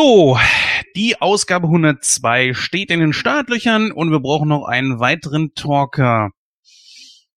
So, 0.00 0.38
die 0.94 1.20
Ausgabe 1.20 1.66
102 1.66 2.54
steht 2.54 2.92
in 2.92 3.00
den 3.00 3.12
Startlöchern 3.12 3.90
und 3.90 4.12
wir 4.12 4.20
brauchen 4.20 4.48
noch 4.48 4.64
einen 4.64 5.00
weiteren 5.00 5.54
Talker. 5.56 6.30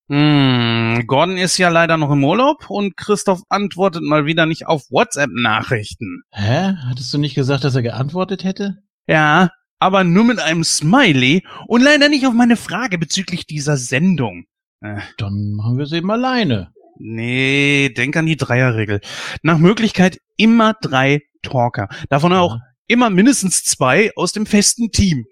Hm, 0.08 1.06
Gordon 1.08 1.38
ist 1.38 1.58
ja 1.58 1.70
leider 1.70 1.98
noch 1.98 2.12
im 2.12 2.24
Urlaub 2.24 2.70
und 2.70 2.96
Christoph 2.98 3.42
antwortet 3.50 4.04
mal 4.04 4.28
wieder 4.28 4.46
nicht 4.46 4.68
auf 4.68 4.84
WhatsApp-Nachrichten. 4.92 6.22
Hä? 6.30 6.76
Hattest 6.88 7.12
du 7.12 7.18
nicht 7.18 7.34
gesagt, 7.34 7.64
dass 7.64 7.74
er 7.74 7.82
geantwortet 7.82 8.44
hätte? 8.44 8.78
Ja, 9.08 9.50
aber 9.80 10.04
nur 10.04 10.26
mit 10.26 10.38
einem 10.38 10.64
Smiley 10.64 11.44
und 11.66 11.82
leider 11.82 12.10
nicht 12.10 12.28
auf 12.28 12.34
meine 12.34 12.58
Frage 12.58 13.00
bezüglich 13.00 13.48
dieser 13.48 13.76
Sendung. 13.76 14.46
Äh. 14.82 15.00
Dann 15.18 15.54
machen 15.54 15.80
wir 15.80 15.86
es 15.86 15.94
eben 15.94 16.12
alleine. 16.12 16.72
Nee, 17.00 17.90
denk 17.98 18.16
an 18.18 18.28
die 18.28 18.38
Dreierregel. 18.38 19.02
Nach 19.42 19.58
Möglichkeit 19.58 20.20
immer 20.38 20.76
drei 20.80 21.24
Talker. 21.42 21.90
Davon 22.10 22.34
auch 22.34 22.56
ja. 22.56 22.62
immer 22.88 23.10
mindestens 23.10 23.64
zwei 23.64 24.12
aus 24.16 24.32
dem 24.32 24.46
festen 24.46 24.92
Team. 24.92 25.26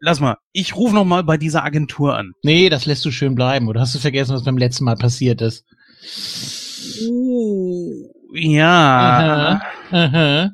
Lass 0.00 0.20
mal, 0.20 0.36
ich 0.52 0.76
rufe 0.76 0.94
noch 0.94 1.04
mal 1.04 1.24
bei 1.24 1.36
dieser 1.36 1.64
Agentur 1.64 2.16
an. 2.16 2.32
Nee, 2.42 2.70
das 2.70 2.86
lässt 2.86 3.04
du 3.04 3.10
schön 3.10 3.34
bleiben. 3.34 3.68
Oder 3.68 3.80
hast 3.80 3.94
du 3.94 3.98
vergessen, 3.98 4.34
was 4.34 4.44
beim 4.44 4.58
letzten 4.58 4.84
Mal 4.84 4.96
passiert 4.96 5.42
ist? 5.42 5.64
Uh, 7.02 8.08
ja. 8.34 9.60
Aha, 9.90 10.06
aha. 10.06 10.50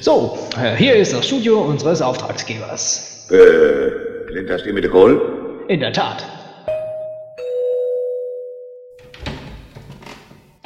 So, 0.00 0.38
äh, 0.60 0.76
hier 0.76 0.96
ist 0.96 1.12
das 1.14 1.26
Studio 1.26 1.62
unseres 1.62 2.02
Auftragsgebers. 2.02 3.28
Äh, 3.30 3.90
klingt 4.28 4.50
das 4.50 4.62
die 4.62 4.72
mit 4.72 4.84
der 4.84 4.90
Kohl? 4.90 5.64
In 5.68 5.80
der 5.80 5.92
Tat. 5.92 6.26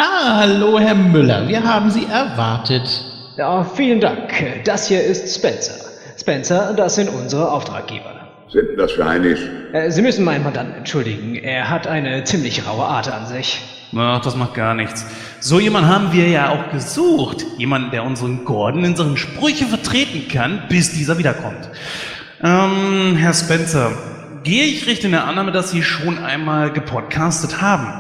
Ah, 0.01 0.37
hallo, 0.43 0.79
Herr 0.79 0.95
Müller. 0.95 1.49
Wir 1.49 1.61
haben 1.61 1.91
Sie 1.91 2.07
erwartet. 2.07 3.05
Ja, 3.37 3.65
vielen 3.65 3.99
Dank. 3.99 4.33
Das 4.65 4.87
hier 4.87 5.03
ist 5.03 5.35
Spencer. 5.35 5.75
Spencer, 6.17 6.73
das 6.77 6.95
sind 6.95 7.09
unsere 7.09 7.51
Auftraggeber. 7.51 8.15
Sind 8.49 8.79
das 8.79 8.93
für 8.93 9.05
Heinis? 9.05 9.41
Äh, 9.73 9.91
Sie 9.91 10.01
müssen 10.01 10.25
meinen 10.25 10.45
Mandanten 10.45 10.77
entschuldigen. 10.77 11.35
Er 11.35 11.69
hat 11.69 11.89
eine 11.89 12.23
ziemlich 12.23 12.65
raue 12.65 12.85
Art 12.85 13.13
an 13.13 13.27
sich. 13.27 13.61
Ach, 13.97 14.21
das 14.21 14.37
macht 14.37 14.55
gar 14.55 14.75
nichts. 14.75 15.05
So 15.41 15.59
jemanden 15.59 15.89
haben 15.89 16.13
wir 16.13 16.29
ja 16.29 16.51
auch 16.51 16.71
gesucht. 16.71 17.45
Jemanden, 17.57 17.91
der 17.91 18.05
unseren 18.05 18.45
Gordon 18.45 18.85
in 18.85 18.95
seinen 18.95 19.17
Sprüche 19.17 19.65
vertreten 19.67 20.29
kann, 20.33 20.63
bis 20.69 20.93
dieser 20.93 21.19
wiederkommt. 21.19 21.71
Ähm, 22.45 23.17
Herr 23.17 23.35
Spencer, 23.35 23.91
gehe 24.45 24.63
ich 24.63 24.87
richtig 24.87 25.07
in 25.07 25.11
der 25.11 25.25
Annahme, 25.27 25.51
dass 25.51 25.73
Sie 25.73 25.83
schon 25.83 26.23
einmal 26.23 26.71
gepodcastet 26.71 27.61
haben? 27.61 27.93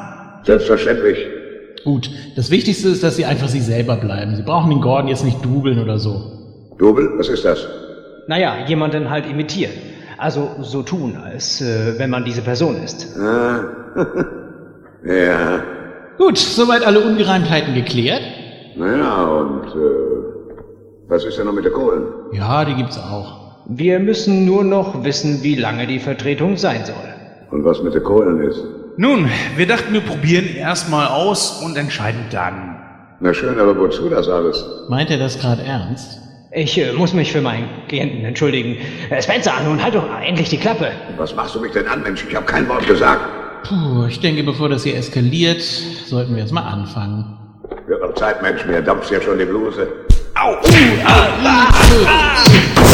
Selbstverständlich. 0.44 1.37
Gut, 1.84 2.10
das 2.36 2.50
Wichtigste 2.50 2.88
ist, 2.88 3.02
dass 3.02 3.16
Sie 3.16 3.24
einfach 3.24 3.48
Sie 3.48 3.60
selber 3.60 3.96
bleiben. 3.96 4.36
Sie 4.36 4.42
brauchen 4.42 4.70
den 4.70 4.80
Gordon 4.80 5.08
jetzt 5.08 5.24
nicht 5.24 5.44
dubeln 5.44 5.78
oder 5.78 5.98
so. 5.98 6.20
Dubel? 6.78 7.10
Was 7.16 7.28
ist 7.28 7.44
das? 7.44 7.66
Naja, 8.26 8.66
jemanden 8.66 9.10
halt 9.10 9.26
imitieren. 9.26 9.72
Also 10.18 10.50
so 10.60 10.82
tun, 10.82 11.16
als 11.16 11.60
äh, 11.60 11.98
wenn 11.98 12.10
man 12.10 12.24
diese 12.24 12.42
Person 12.42 12.76
ist. 12.82 13.16
Ah. 13.18 13.60
ja. 15.04 15.62
Gut, 16.18 16.36
soweit 16.36 16.84
alle 16.84 17.00
Ungereimtheiten 17.00 17.74
geklärt. 17.74 18.22
Naja, 18.76 19.24
und 19.24 19.66
äh, 19.68 20.18
was 21.08 21.24
ist 21.24 21.38
denn 21.38 21.46
noch 21.46 21.52
mit 21.52 21.64
der 21.64 21.72
Kohlen? 21.72 22.02
Ja, 22.32 22.64
die 22.64 22.74
gibt's 22.74 22.98
auch. 22.98 23.64
Wir 23.66 23.98
müssen 24.00 24.44
nur 24.44 24.64
noch 24.64 25.04
wissen, 25.04 25.42
wie 25.42 25.54
lange 25.54 25.86
die 25.86 26.00
Vertretung 26.00 26.56
sein 26.56 26.84
soll. 26.84 26.96
Und 27.50 27.64
was 27.64 27.82
mit 27.82 27.94
der 27.94 28.02
Kohlen 28.02 28.42
ist? 28.42 28.62
Nun, 29.00 29.30
wir 29.54 29.68
dachten, 29.68 29.92
wir 29.92 30.00
probieren 30.00 30.56
erstmal 30.56 31.06
aus 31.06 31.62
und 31.62 31.76
entscheiden 31.76 32.24
dann. 32.32 32.74
Na 33.20 33.32
schön, 33.32 33.56
aber 33.60 33.78
wozu 33.78 34.08
das 34.08 34.28
alles? 34.28 34.64
Meint 34.88 35.08
er 35.12 35.18
das 35.18 35.38
gerade 35.38 35.62
ernst? 35.62 36.18
Ich 36.50 36.76
äh, 36.76 36.92
muss 36.94 37.12
mich 37.12 37.30
für 37.30 37.40
meinen 37.40 37.68
Klienten 37.86 38.24
entschuldigen. 38.24 38.76
Äh, 39.08 39.22
Spencer, 39.22 39.52
nun 39.64 39.80
halt 39.80 39.94
doch 39.94 40.04
endlich 40.20 40.48
die 40.48 40.56
Klappe. 40.56 40.90
Was 41.16 41.32
machst 41.32 41.54
du 41.54 41.60
mich 41.60 41.70
denn 41.70 41.86
an, 41.86 42.02
Mensch? 42.02 42.24
Ich 42.28 42.34
habe 42.34 42.44
kein 42.44 42.68
Wort 42.68 42.88
gesagt. 42.88 43.20
Puh, 43.68 44.06
ich 44.08 44.18
denke, 44.18 44.42
bevor 44.42 44.68
das 44.68 44.82
hier 44.82 44.96
eskaliert, 44.96 45.62
sollten 45.62 46.34
wir 46.34 46.42
erstmal 46.42 46.64
anfangen. 46.64 47.38
Wird 47.86 48.02
noch 48.02 48.14
Zeit, 48.14 48.42
Mensch, 48.42 48.66
mir 48.66 48.82
dampft 48.82 49.12
ja 49.12 49.20
schon 49.20 49.38
die 49.38 49.44
Bluse. 49.44 49.86
Au! 50.34 50.54
Uh, 50.54 50.56
ah, 51.04 51.28
ah, 51.44 51.68
ah. 52.04 52.87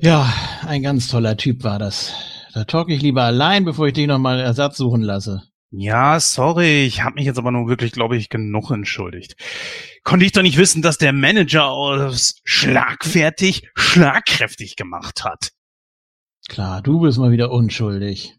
Ja, 0.00 0.32
ein 0.64 0.82
ganz 0.82 1.08
toller 1.08 1.36
Typ 1.36 1.64
war 1.64 1.80
das. 1.80 2.14
Da 2.54 2.64
talk 2.64 2.88
ich 2.88 3.02
lieber 3.02 3.22
allein, 3.22 3.64
bevor 3.64 3.88
ich 3.88 3.94
dich 3.94 4.06
nochmal 4.06 4.38
Ersatz 4.38 4.76
suchen 4.76 5.02
lasse. 5.02 5.42
Ja, 5.70 6.20
sorry, 6.20 6.86
ich 6.86 7.02
habe 7.02 7.16
mich 7.16 7.24
jetzt 7.24 7.38
aber 7.38 7.50
nun 7.50 7.68
wirklich, 7.68 7.90
glaube 7.90 8.16
ich, 8.16 8.28
genug 8.28 8.70
entschuldigt. 8.70 9.34
Konnte 10.04 10.24
ich 10.24 10.32
doch 10.32 10.42
nicht 10.42 10.56
wissen, 10.56 10.82
dass 10.82 10.98
der 10.98 11.12
Manager 11.12 11.66
aus 11.66 12.40
schlagfertig 12.44 13.68
schlagkräftig 13.74 14.76
gemacht 14.76 15.24
hat. 15.24 15.50
Klar, 16.48 16.80
du 16.80 17.00
bist 17.00 17.18
mal 17.18 17.32
wieder 17.32 17.50
unschuldig. 17.50 18.34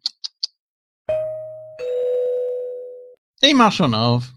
Ich 3.42 3.54
mach 3.54 3.74
schon 3.74 3.94
auf. 3.94 4.34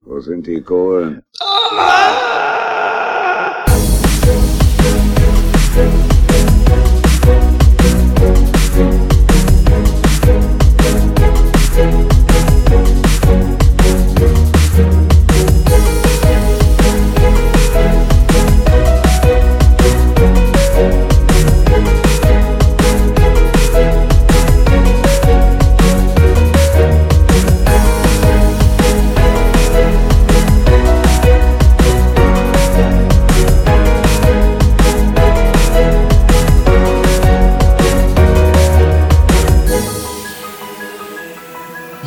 Wo 0.00 0.18
sind 0.20 0.46
die 0.46 0.62
Kohlen? 0.62 1.22
Ah! 1.40 2.33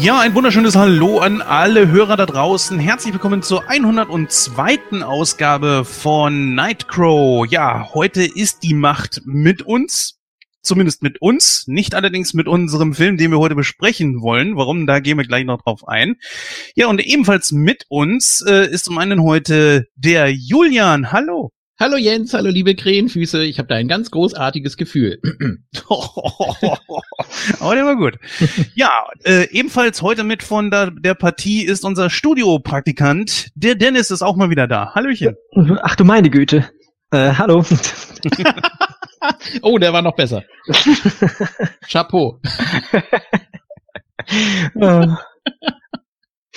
Ja, 0.07 0.22
ein 0.22 0.35
wunderschönes 0.35 0.78
Hallo 0.78 1.19
an 1.19 1.41
alle 1.41 1.90
Hörer 1.90 2.16
da 2.16 2.25
draußen. 2.25 2.79
Herzlich 2.79 3.12
willkommen 3.12 3.41
zur 3.41 3.69
102. 3.69 5.03
Ausgabe 5.03 5.84
von 5.84 6.56
Nightcrow. 6.56 7.45
Ja, 7.45 7.90
heute 7.94 8.23
ist 8.23 8.63
die 8.63 8.73
Macht 8.73 9.23
mit 9.25 9.63
uns. 9.63 10.17
Zumindest 10.62 11.03
mit 11.03 11.22
uns, 11.22 11.66
nicht 11.67 11.94
allerdings 11.94 12.34
mit 12.34 12.47
unserem 12.47 12.94
Film, 12.94 13.17
den 13.17 13.31
wir 13.31 13.40
heute 13.40 13.56
besprechen 13.56 14.22
wollen. 14.22 14.56
Warum, 14.56 14.88
da 14.88 15.01
gehen 15.01 15.17
wir 15.17 15.25
gleich 15.25 15.44
noch 15.44 15.62
drauf 15.62 15.85
ein. 15.90 16.16
Ja, 16.73 16.88
und 16.88 17.06
ebenfalls 17.06 17.51
mit 17.51 17.84
uns 17.90 18.41
äh, 18.47 18.66
ist 18.72 18.85
zum 18.85 18.97
einen 19.00 19.23
heute 19.23 19.88
der 19.97 20.31
Julian. 20.31 21.12
Hallo. 21.12 21.51
Hallo 21.79 21.95
Jens, 21.95 22.33
hallo 22.33 22.49
liebe 22.49 22.73
Krähenfüße, 22.73 23.43
ich 23.43 23.59
habe 23.59 23.67
da 23.67 23.75
ein 23.75 23.88
ganz 23.88 24.09
großartiges 24.09 24.77
Gefühl. 24.77 25.19
Aber 27.59 27.75
der 27.75 27.85
war 27.85 27.95
gut. 27.95 28.17
Ja, 28.73 29.05
äh, 29.23 29.47
ebenfalls 29.51 30.01
heute 30.01 30.23
mit 30.23 30.41
von 30.41 30.71
der, 30.71 30.89
der 30.89 31.13
Partie 31.13 31.63
ist 31.63 31.85
unser 31.85 32.09
Studiopraktikant. 32.09 33.51
Der 33.53 33.75
Dennis 33.75 34.09
ist 34.09 34.23
auch 34.23 34.35
mal 34.35 34.49
wieder 34.49 34.67
da. 34.67 34.95
Hallöchen. 34.95 35.35
Ach 35.83 35.95
du 35.95 36.03
meine 36.03 36.31
Güte. 36.31 36.67
Äh, 37.11 37.33
hallo. 37.33 37.63
oh, 39.61 39.77
der 39.77 39.93
war 39.93 40.01
noch 40.01 40.16
besser. 40.16 40.43
Chapeau. 41.87 42.41
Äh. 44.81 45.07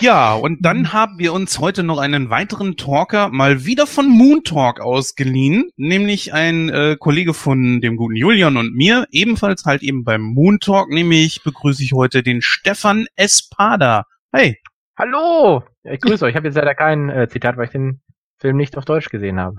Ja, 0.00 0.32
und 0.32 0.64
dann 0.64 0.78
mhm. 0.78 0.92
haben 0.94 1.18
wir 1.18 1.34
uns 1.34 1.58
heute 1.58 1.82
noch 1.82 1.98
einen 1.98 2.30
weiteren 2.30 2.78
Talker 2.78 3.28
mal 3.28 3.66
wieder 3.66 3.86
von 3.86 4.08
Moon 4.08 4.42
Talk 4.44 4.80
ausgeliehen, 4.80 5.70
nämlich 5.76 6.32
ein 6.32 6.70
äh, 6.70 6.96
Kollege 6.98 7.34
von 7.34 7.82
dem 7.82 7.96
guten 7.96 8.16
Julian 8.16 8.56
und 8.56 8.74
mir, 8.74 9.06
ebenfalls 9.10 9.66
halt 9.66 9.82
eben 9.82 10.04
beim 10.04 10.22
Moon 10.22 10.58
Talk, 10.58 10.88
nämlich 10.88 11.42
begrüße 11.44 11.82
ich 11.82 11.92
heute 11.92 12.22
den 12.22 12.40
Stefan 12.40 13.08
Espada. 13.14 14.06
Hey. 14.32 14.58
Hallo! 14.98 15.64
Ja, 15.84 15.92
ich 15.92 16.00
grüße 16.00 16.24
euch. 16.24 16.30
Ich 16.30 16.36
habe 16.36 16.48
jetzt 16.48 16.56
leider 16.56 16.74
kein 16.74 17.10
äh, 17.10 17.28
Zitat, 17.28 17.58
weil 17.58 17.66
ich 17.66 17.72
den 17.72 18.00
Film 18.38 18.56
nicht 18.56 18.78
auf 18.78 18.86
Deutsch 18.86 19.10
gesehen 19.10 19.38
habe. 19.38 19.56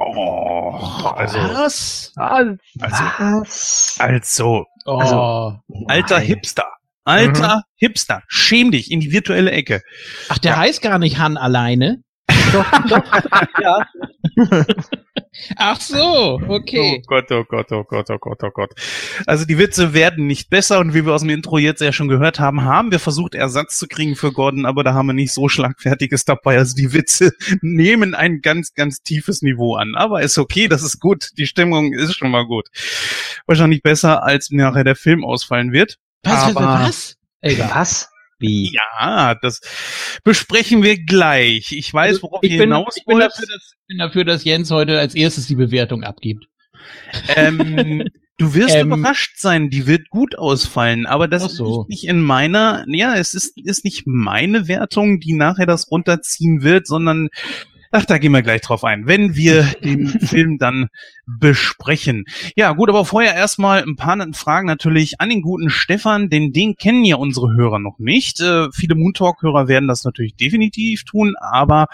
Oh, 0.00 0.72
also. 1.14 1.38
Was? 1.38 2.12
Also, 2.16 2.56
was? 2.74 3.96
Also, 4.00 4.66
oh, 4.86 4.98
also 4.98 5.60
alter 5.86 6.18
Hipster. 6.18 6.66
Alter 7.08 7.56
mhm. 7.56 7.62
Hipster, 7.76 8.22
schäm 8.28 8.70
dich 8.70 8.90
in 8.90 9.00
die 9.00 9.12
virtuelle 9.12 9.50
Ecke. 9.50 9.82
Ach, 10.28 10.38
der 10.38 10.52
ja. 10.52 10.58
heißt 10.58 10.82
gar 10.82 10.98
nicht 10.98 11.18
Han 11.18 11.36
alleine. 11.36 12.02
ja. 13.62 13.86
Ach 15.56 15.80
so, 15.80 16.40
okay. 16.48 16.98
Oh 16.98 17.02
Gott, 17.06 17.30
oh 17.32 17.44
Gott, 17.44 17.72
oh 17.72 17.84
Gott, 17.84 18.10
oh 18.10 18.18
Gott, 18.18 18.42
oh 18.42 18.50
Gott. 18.50 18.70
Also 19.26 19.44
die 19.44 19.58
Witze 19.58 19.94
werden 19.94 20.26
nicht 20.26 20.50
besser 20.50 20.78
und 20.80 20.94
wie 20.94 21.04
wir 21.04 21.14
aus 21.14 21.22
dem 21.22 21.30
Intro 21.30 21.58
jetzt 21.58 21.80
ja 21.80 21.92
schon 21.92 22.08
gehört 22.08 22.40
haben, 22.40 22.64
haben 22.64 22.90
wir 22.90 22.98
versucht, 22.98 23.34
Ersatz 23.34 23.78
zu 23.78 23.86
kriegen 23.86 24.16
für 24.16 24.32
Gordon, 24.32 24.66
aber 24.66 24.84
da 24.84 24.94
haben 24.94 25.06
wir 25.06 25.14
nicht 25.14 25.32
so 25.32 25.48
schlagfertiges 25.48 26.24
dabei. 26.24 26.58
Also 26.58 26.74
die 26.74 26.92
Witze 26.92 27.32
nehmen 27.62 28.14
ein 28.14 28.40
ganz, 28.40 28.74
ganz 28.74 29.02
tiefes 29.02 29.42
Niveau 29.42 29.76
an. 29.76 29.94
Aber 29.94 30.22
ist 30.22 30.38
okay, 30.38 30.68
das 30.68 30.82
ist 30.82 31.00
gut. 31.00 31.30
Die 31.38 31.46
Stimmung 31.46 31.92
ist 31.92 32.14
schon 32.14 32.30
mal 32.30 32.46
gut. 32.46 32.68
Wahrscheinlich 33.46 33.82
besser, 33.82 34.22
als 34.24 34.50
nachher 34.50 34.84
der 34.84 34.96
Film 34.96 35.24
ausfallen 35.24 35.72
wird. 35.72 35.98
Was, 36.22 36.42
aber, 36.44 36.60
was? 36.60 37.16
Egal. 37.40 37.70
Was? 37.72 38.08
Wie? 38.40 38.72
Ja, 38.72 39.34
das 39.34 39.60
besprechen 40.22 40.82
wir 40.82 41.02
gleich. 41.04 41.72
Ich 41.72 41.92
weiß, 41.92 42.22
worauf 42.22 42.42
ich 42.42 42.52
ihr 42.52 42.58
bin, 42.58 42.72
hinaus 42.72 42.96
ich 42.96 43.04
bin, 43.04 43.16
wollt. 43.16 43.24
dafür, 43.26 43.46
dass, 43.46 43.72
ich 43.72 43.86
bin 43.88 43.98
dafür, 43.98 44.24
dass 44.24 44.44
Jens 44.44 44.70
heute 44.70 44.98
als 44.98 45.14
erstes 45.14 45.46
die 45.48 45.56
Bewertung 45.56 46.04
abgibt. 46.04 46.46
Ähm, 47.34 48.04
du 48.38 48.54
wirst 48.54 48.76
Ähm, 48.76 48.92
überrascht 48.92 49.38
sein, 49.38 49.70
die 49.70 49.86
wird 49.88 50.08
gut 50.10 50.38
ausfallen, 50.38 51.06
aber 51.06 51.26
das 51.26 51.52
so. 51.52 51.82
ist 51.82 51.88
nicht 51.88 52.06
in 52.06 52.20
meiner, 52.20 52.84
ja, 52.88 53.16
es 53.16 53.34
ist, 53.34 53.58
ist 53.58 53.84
nicht 53.84 54.04
meine 54.06 54.68
Wertung, 54.68 55.18
die 55.18 55.32
nachher 55.32 55.66
das 55.66 55.90
runterziehen 55.90 56.62
wird, 56.62 56.86
sondern 56.86 57.28
Ach, 57.90 58.04
da 58.04 58.18
gehen 58.18 58.32
wir 58.32 58.42
gleich 58.42 58.60
drauf 58.60 58.84
ein, 58.84 59.06
wenn 59.06 59.34
wir 59.34 59.62
den 59.82 60.08
Film 60.08 60.58
dann 60.58 60.88
besprechen. 61.26 62.24
Ja, 62.56 62.72
gut, 62.72 62.88
aber 62.88 63.04
vorher 63.04 63.34
erstmal 63.34 63.82
ein 63.82 63.96
paar 63.96 64.16
Fragen 64.34 64.66
natürlich 64.66 65.20
an 65.20 65.30
den 65.30 65.42
guten 65.42 65.70
Stefan, 65.70 66.28
denn 66.28 66.52
den 66.52 66.76
kennen 66.76 67.04
ja 67.04 67.16
unsere 67.16 67.54
Hörer 67.54 67.78
noch 67.78 67.98
nicht. 67.98 68.40
Äh, 68.40 68.68
viele 68.72 68.94
Moontalk-Hörer 68.94 69.68
werden 69.68 69.88
das 69.88 70.04
natürlich 70.04 70.36
definitiv 70.36 71.04
tun, 71.04 71.34
aber 71.40 71.86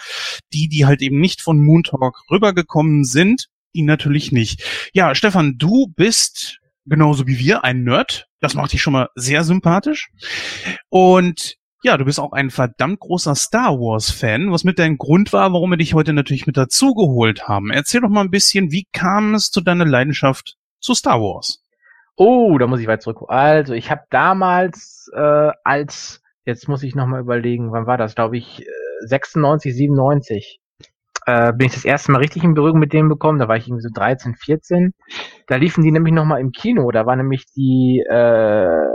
die, 0.52 0.68
die 0.68 0.86
halt 0.86 1.02
eben 1.02 1.20
nicht 1.20 1.40
von 1.40 1.60
Moontalk 1.60 2.22
rübergekommen 2.30 3.04
sind, 3.04 3.48
die 3.74 3.82
natürlich 3.82 4.32
nicht. 4.32 4.62
Ja, 4.92 5.14
Stefan, 5.14 5.58
du 5.58 5.92
bist 5.94 6.58
genauso 6.86 7.26
wie 7.26 7.38
wir 7.38 7.64
ein 7.64 7.84
Nerd. 7.84 8.26
Das 8.40 8.54
macht 8.54 8.72
dich 8.72 8.82
schon 8.82 8.92
mal 8.92 9.08
sehr 9.14 9.44
sympathisch. 9.44 10.10
Und 10.88 11.56
ja, 11.84 11.98
du 11.98 12.06
bist 12.06 12.18
auch 12.18 12.32
ein 12.32 12.48
verdammt 12.48 12.98
großer 13.00 13.34
Star 13.34 13.78
Wars-Fan, 13.78 14.50
was 14.50 14.64
mit 14.64 14.78
dein 14.78 14.96
Grund 14.96 15.34
war, 15.34 15.52
warum 15.52 15.70
wir 15.70 15.76
dich 15.76 15.92
heute 15.92 16.14
natürlich 16.14 16.46
mit 16.46 16.56
dazugeholt 16.56 17.46
haben. 17.46 17.70
Erzähl 17.70 18.00
doch 18.00 18.08
mal 18.08 18.22
ein 18.22 18.30
bisschen, 18.30 18.72
wie 18.72 18.86
kam 18.90 19.34
es 19.34 19.50
zu 19.50 19.60
deiner 19.60 19.84
Leidenschaft 19.84 20.56
zu 20.80 20.94
Star 20.94 21.20
Wars? 21.20 21.62
Oh, 22.16 22.56
da 22.56 22.66
muss 22.66 22.80
ich 22.80 22.86
weit 22.86 23.02
zurück. 23.02 23.26
Also, 23.28 23.74
ich 23.74 23.90
habe 23.90 24.00
damals 24.08 25.10
äh, 25.14 25.50
als, 25.62 26.22
jetzt 26.46 26.68
muss 26.68 26.82
ich 26.82 26.94
nochmal 26.94 27.20
überlegen, 27.20 27.70
wann 27.70 27.86
war 27.86 27.98
das? 27.98 28.14
Glaube 28.14 28.38
ich, 28.38 28.62
äh, 28.62 29.06
96, 29.06 29.74
97. 29.74 30.60
Äh, 31.26 31.52
bin 31.52 31.66
ich 31.66 31.74
das 31.74 31.84
erste 31.84 32.12
Mal 32.12 32.18
richtig 32.18 32.44
in 32.44 32.54
Berührung 32.54 32.78
mit 32.78 32.94
denen 32.94 33.10
bekommen. 33.10 33.38
Da 33.38 33.46
war 33.46 33.56
ich 33.56 33.66
irgendwie 33.66 33.82
so 33.82 33.90
13, 33.92 34.36
14. 34.36 34.94
Da 35.48 35.56
liefen 35.56 35.84
die 35.84 35.92
nämlich 35.92 36.14
nochmal 36.14 36.40
im 36.40 36.50
Kino. 36.50 36.90
Da 36.92 37.04
war 37.04 37.16
nämlich 37.16 37.44
die 37.54 38.02
äh, 38.08 38.88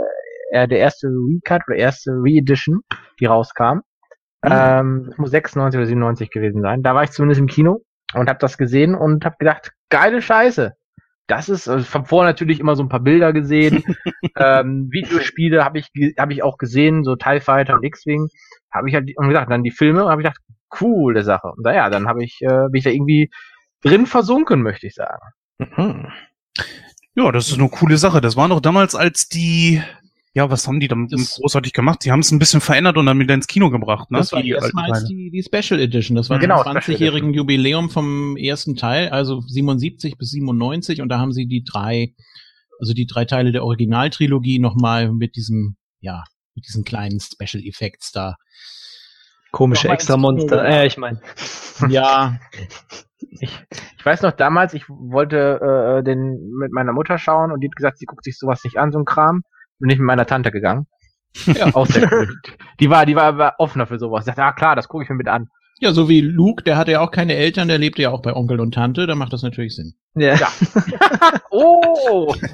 äh, 0.50 0.68
der 0.68 0.78
erste 0.78 1.08
Recut 1.08 1.62
oder 1.68 1.76
erste 1.76 2.10
Re-Edition, 2.12 2.80
die 3.18 3.26
rauskam. 3.26 3.80
Ähm, 4.42 5.06
das 5.08 5.18
muss 5.18 5.30
96 5.30 5.78
oder 5.78 5.86
97 5.86 6.30
gewesen 6.30 6.62
sein. 6.62 6.82
Da 6.82 6.94
war 6.94 7.04
ich 7.04 7.10
zumindest 7.10 7.40
im 7.40 7.46
Kino 7.46 7.82
und 8.14 8.28
habe 8.28 8.38
das 8.38 8.56
gesehen 8.56 8.94
und 8.94 9.24
habe 9.24 9.36
gedacht, 9.38 9.72
geile 9.90 10.22
Scheiße. 10.22 10.72
Das 11.26 11.48
ist, 11.48 11.68
also 11.68 11.84
ich 11.84 11.94
habe 11.94 12.08
vorher 12.08 12.30
natürlich 12.30 12.58
immer 12.58 12.74
so 12.74 12.82
ein 12.82 12.88
paar 12.88 13.00
Bilder 13.00 13.32
gesehen. 13.32 13.84
ähm, 14.36 14.88
Videospiele 14.90 15.64
habe 15.64 15.78
ich, 15.78 15.90
hab 16.18 16.30
ich 16.30 16.42
auch 16.42 16.58
gesehen, 16.58 17.04
so 17.04 17.16
TIE 17.16 17.40
Fighter 17.40 17.74
und 17.74 17.84
X-Wing. 17.84 18.28
Habe 18.72 18.88
ich 18.88 18.94
halt, 18.94 19.12
und 19.16 19.28
gesagt, 19.28 19.50
dann 19.50 19.62
die 19.62 19.70
Filme, 19.70 20.06
habe 20.06 20.22
ich 20.22 20.26
gedacht, 20.26 20.40
coole 20.68 21.22
Sache. 21.22 21.48
Und 21.48 21.64
naja, 21.64 21.88
dann 21.90 22.08
habe 22.08 22.24
ich, 22.24 22.38
äh, 22.40 22.68
bin 22.70 22.78
ich 22.78 22.84
da 22.84 22.90
irgendwie 22.90 23.30
drin 23.82 24.06
versunken, 24.06 24.62
möchte 24.62 24.86
ich 24.86 24.94
sagen. 24.94 25.20
Mhm. 25.58 26.08
Ja, 27.14 27.30
das 27.32 27.48
ist 27.48 27.58
eine 27.58 27.68
coole 27.68 27.96
Sache. 27.96 28.20
Das 28.20 28.36
war 28.36 28.48
noch 28.48 28.60
damals, 28.60 28.94
als 28.94 29.28
die, 29.28 29.82
ja, 30.32 30.48
was 30.50 30.66
haben 30.68 30.78
die 30.80 30.88
damit 30.88 31.12
Das- 31.12 31.36
großartig 31.40 31.72
gemacht? 31.72 32.04
Die 32.04 32.12
haben 32.12 32.20
es 32.20 32.30
ein 32.30 32.38
bisschen 32.38 32.60
verändert 32.60 32.96
und 32.96 33.06
dann 33.06 33.18
wieder 33.18 33.34
ins 33.34 33.46
Kino 33.48 33.70
gebracht, 33.70 34.10
ne? 34.10 34.18
Das 34.18 34.32
war 34.32 34.42
die 34.42 34.50
erstmals 34.50 35.04
die, 35.06 35.30
die 35.30 35.42
Special 35.42 35.80
Edition. 35.80 36.14
Das 36.16 36.30
war 36.30 36.38
Genau, 36.38 36.62
zum 36.62 36.72
Special 36.80 36.96
20-jährigen 36.96 37.34
Jubiläum 37.34 37.90
vom 37.90 38.36
ersten 38.36 38.76
Teil, 38.76 39.08
also 39.08 39.40
77 39.40 40.16
bis 40.18 40.30
97. 40.30 41.02
Und 41.02 41.08
da 41.08 41.18
haben 41.18 41.32
sie 41.32 41.46
die 41.46 41.64
drei, 41.64 42.14
also 42.78 42.92
die 42.94 43.06
drei 43.06 43.24
Teile 43.24 43.50
der 43.52 43.64
Originaltrilogie 43.64 44.58
nochmal 44.60 45.10
mit 45.12 45.34
diesem, 45.36 45.76
ja, 46.00 46.22
mit 46.54 46.66
diesen 46.66 46.84
kleinen 46.84 47.18
Special 47.20 47.62
Effects 47.64 48.12
da. 48.12 48.36
Komische 49.52 49.88
extra 49.88 50.16
Monster. 50.16 50.64
Äh, 50.64 50.86
ich 50.86 50.96
meine. 50.96 51.20
Ja, 51.88 52.38
Ich, 53.30 53.50
ich 53.98 54.04
weiß 54.06 54.20
noch 54.22 54.32
damals, 54.32 54.74
ich 54.74 54.86
wollte 54.88 55.98
äh, 55.98 56.04
den 56.04 56.52
mit 56.58 56.72
meiner 56.72 56.92
Mutter 56.92 57.16
schauen 57.18 57.52
und 57.52 57.60
die 57.60 57.68
hat 57.68 57.74
gesagt, 57.76 57.98
sie 57.98 58.04
guckt 58.04 58.22
sich 58.24 58.36
sowas 58.38 58.62
nicht 58.64 58.76
an, 58.76 58.92
so 58.92 58.98
ein 58.98 59.04
Kram. 59.06 59.42
Bin 59.80 59.90
ich 59.90 59.98
mit 59.98 60.06
meiner 60.06 60.26
Tante 60.26 60.50
gegangen. 60.50 60.86
Ja. 61.46 61.74
Auch 61.74 61.86
sehr 61.86 62.10
cool. 62.12 62.36
Die 62.80 62.90
war, 62.90 63.06
die 63.06 63.16
war 63.16 63.24
aber 63.24 63.54
offener 63.58 63.86
für 63.86 63.98
sowas. 63.98 64.22
Ich 64.22 64.26
dachte, 64.26 64.42
ah 64.44 64.52
klar, 64.52 64.76
das 64.76 64.88
gucke 64.88 65.04
ich 65.04 65.10
mir 65.10 65.16
mit 65.16 65.28
an. 65.28 65.48
ja, 65.78 65.92
so 65.92 66.08
wie 66.08 66.20
Luke, 66.20 66.62
der 66.64 66.76
hatte 66.76 66.92
ja 66.92 67.00
auch 67.00 67.10
keine 67.10 67.34
Eltern, 67.34 67.68
der 67.68 67.78
lebte 67.78 68.02
ja 68.02 68.10
auch 68.10 68.22
bei 68.22 68.34
Onkel 68.34 68.60
und 68.60 68.74
Tante, 68.74 69.06
da 69.06 69.14
macht 69.14 69.32
das 69.32 69.42
natürlich 69.42 69.74
Sinn. 69.74 69.94
Ja. 70.14 70.34
Ja. 70.36 70.48
Oh! 71.50 72.34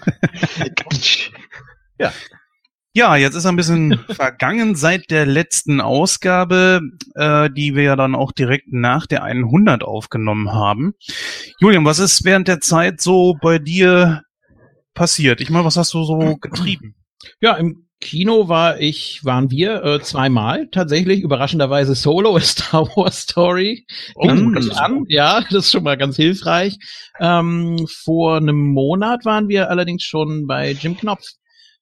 Ja, 2.96 3.14
jetzt 3.14 3.34
ist 3.34 3.44
ein 3.44 3.56
bisschen 3.56 3.98
vergangen 4.08 4.74
seit 4.74 5.10
der 5.10 5.26
letzten 5.26 5.82
Ausgabe, 5.82 6.80
äh, 7.14 7.50
die 7.50 7.74
wir 7.74 7.82
ja 7.82 7.94
dann 7.94 8.14
auch 8.14 8.32
direkt 8.32 8.72
nach 8.72 9.06
der 9.06 9.22
100 9.22 9.84
aufgenommen 9.84 10.50
haben. 10.54 10.94
Julian, 11.60 11.84
was 11.84 11.98
ist 11.98 12.24
während 12.24 12.48
der 12.48 12.62
Zeit 12.62 13.02
so 13.02 13.36
bei 13.42 13.58
dir 13.58 14.22
passiert? 14.94 15.42
Ich 15.42 15.50
meine, 15.50 15.66
was 15.66 15.76
hast 15.76 15.92
du 15.92 16.04
so 16.04 16.36
getrieben? 16.40 16.94
Ja, 17.40 17.54
im 17.54 17.86
Kino 18.00 18.48
war 18.48 18.78
ich, 18.78 19.24
waren 19.24 19.50
wir 19.50 19.82
äh, 19.82 20.00
zweimal 20.00 20.68
tatsächlich, 20.70 21.22
überraschenderweise 21.22 21.94
Solo, 21.94 22.36
A 22.36 22.40
Star 22.42 22.86
Wars 22.96 23.22
Story. 23.22 23.86
Oh, 24.14 24.26
das 24.26 24.68
gut 24.68 24.76
an. 24.76 25.04
Ja, 25.08 25.40
das 25.40 25.66
ist 25.66 25.72
schon 25.72 25.84
mal 25.84 25.96
ganz 25.96 26.16
hilfreich. 26.16 26.78
Ähm, 27.20 27.86
vor 27.88 28.36
einem 28.36 28.72
Monat 28.72 29.24
waren 29.24 29.48
wir 29.48 29.70
allerdings 29.70 30.02
schon 30.02 30.46
bei 30.46 30.72
Jim 30.72 30.96
Knopf. 30.96 31.24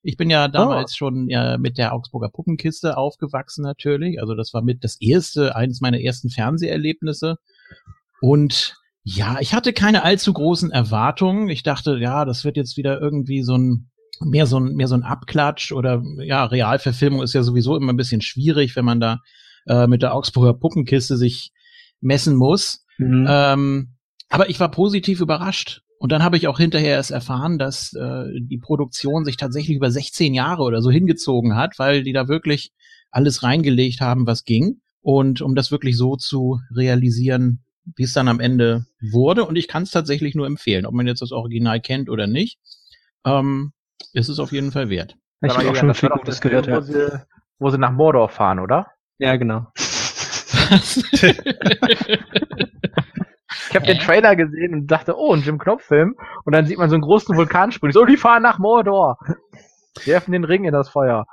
Ich 0.02 0.17
bin 0.17 0.31
ja 0.31 0.49
damals 0.49 0.94
schon 0.96 1.29
ja, 1.31 1.56
mit 1.56 1.79
der 1.79 1.94
Augsburger 1.94 2.29
Puppenkiste 2.29 2.97
aufgewachsen 2.97 3.62
natürlich. 3.62 4.20
Also 4.20 4.35
das 4.35 4.52
war 4.52 4.62
mit 4.62 4.85
das 4.85 5.00
erste, 5.00 5.56
eines 5.56 5.81
meiner 5.81 5.99
ersten 5.99 6.29
Fernseherlebnisse. 6.29 7.37
Und 8.20 8.76
ja, 9.02 9.38
ich 9.40 9.55
hatte 9.55 9.73
keine 9.73 10.05
allzu 10.05 10.32
großen 10.32 10.70
Erwartungen. 10.70 11.49
Ich 11.49 11.62
dachte, 11.62 11.97
ja, 11.99 12.25
das 12.25 12.44
wird 12.44 12.56
jetzt 12.56 12.76
wieder 12.76 13.00
irgendwie 13.00 13.43
so 13.43 13.56
ein 13.56 13.90
mehr 14.20 14.46
so 14.46 14.58
ein 14.58 14.75
mehr 14.75 14.88
so 14.88 14.94
ein 14.94 15.02
Abklatsch 15.02 15.73
oder 15.73 16.02
ja, 16.18 16.44
Realverfilmung 16.44 17.23
ist 17.23 17.35
ja 17.35 17.42
sowieso 17.42 17.76
immer 17.76 17.92
ein 17.92 17.97
bisschen 17.97 18.21
schwierig, 18.21 18.76
wenn 18.76 18.85
man 18.85 19.00
da 19.00 19.21
äh, 19.66 19.87
mit 19.87 20.02
der 20.02 20.14
Augsburger 20.14 20.54
Puppenkiste 20.54 21.16
sich 21.16 21.52
messen 22.00 22.37
muss. 22.37 22.85
Mhm. 22.99 23.26
Ähm, 23.28 23.94
aber 24.28 24.49
ich 24.50 24.61
war 24.61 24.71
positiv 24.71 25.21
überrascht. 25.21 25.83
Und 25.99 26.12
dann 26.12 26.23
habe 26.23 26.37
ich 26.37 26.49
auch 26.49 26.59
hinterher 26.59 26.97
erst 26.97 27.12
erfahren, 27.12 27.59
dass 27.59 27.94
äh, 27.94 28.25
die 28.38 28.59
Produktion 28.59 29.25
sich 29.25 29.37
tatsächlich 29.37 29.76
über 29.76 29.90
16 29.90 30.35
Jahre 30.35 30.62
oder 30.62 30.83
so 30.83 30.90
hingezogen 30.90 31.56
hat, 31.56 31.78
weil 31.78 32.02
die 32.02 32.12
da 32.12 32.28
wirklich 32.28 32.73
alles 33.11 33.42
reingelegt 33.42 34.00
haben, 34.00 34.26
was 34.26 34.44
ging. 34.44 34.80
Und 35.00 35.40
um 35.40 35.54
das 35.54 35.71
wirklich 35.71 35.97
so 35.97 36.16
zu 36.16 36.61
realisieren, 36.75 37.64
wie 37.97 38.02
es 38.02 38.12
dann 38.12 38.28
am 38.28 38.40
Ende 38.40 38.87
wurde. 39.00 39.44
Und 39.44 39.56
ich 39.56 39.68
kann 39.68 39.85
es 39.85 39.90
tatsächlich 39.90 40.35
nur 40.35 40.47
empfehlen, 40.47 40.85
ob 40.85 40.94
man 40.94 41.06
jetzt 41.06 41.23
das 41.23 41.33
Original 41.33 41.80
kennt 41.80 42.11
oder 42.11 42.26
nicht. 42.26 42.59
Ähm, 43.25 43.73
ist 44.12 44.28
es 44.28 44.38
auf 44.38 44.52
jeden 44.52 44.72
Fall 44.72 44.88
wert. 44.88 45.16
ich 45.42 45.56
habe 45.56 45.70
auch 45.70 45.76
schon 45.76 45.88
das 45.88 46.00
viel 46.00 46.08
Gutes 46.10 46.40
gehört. 46.40 46.66
Film, 46.66 46.76
Ja. 46.76 46.80
Wo 46.80 46.84
sie, 46.84 47.20
wo 47.58 47.70
sie 47.70 47.78
nach 47.78 47.92
Mordor 47.92 48.28
fahren, 48.28 48.58
oder? 48.58 48.88
ja, 49.18 49.36
genau. 49.36 49.66
Ich 53.74 53.76
habe 53.76 53.86
den 53.86 53.98
Trailer 53.98 54.36
gesehen 54.36 54.72
und 54.72 54.86
dachte, 54.86 55.18
oh, 55.18 55.34
ein 55.34 55.42
Jim 55.42 55.58
Knopf-Film. 55.58 56.14
Und 56.44 56.54
dann 56.54 56.64
sieht 56.66 56.78
man 56.78 56.88
so 56.90 56.94
einen 56.94 57.02
großen 57.02 57.36
Vulkan 57.36 57.72
springen. 57.72 57.92
So, 57.92 58.04
die 58.04 58.16
fahren 58.16 58.42
nach 58.42 58.58
Mordor. 58.58 59.18
Die 59.98 60.06
werfen 60.06 60.30
den 60.30 60.44
Ring 60.44 60.64
in 60.64 60.72
das 60.72 60.88
Feuer. 60.88 61.26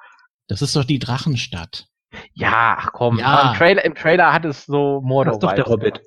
Das 0.47 0.63
ist 0.63 0.75
doch 0.75 0.83
die 0.83 0.97
Drachenstadt. 0.97 1.85
Ja, 2.33 2.77
ach 2.79 2.93
komm. 2.93 3.19
Ja. 3.19 3.51
Im, 3.51 3.57
Trailer, 3.57 3.85
Im 3.85 3.93
Trailer 3.95 4.33
hat 4.33 4.45
es 4.45 4.65
so 4.65 5.01
Mordor. 5.01 5.33
Das 5.33 5.35
ist 5.35 5.43
doch 5.43 5.53
der 5.53 5.65
Hobbit. 5.65 6.01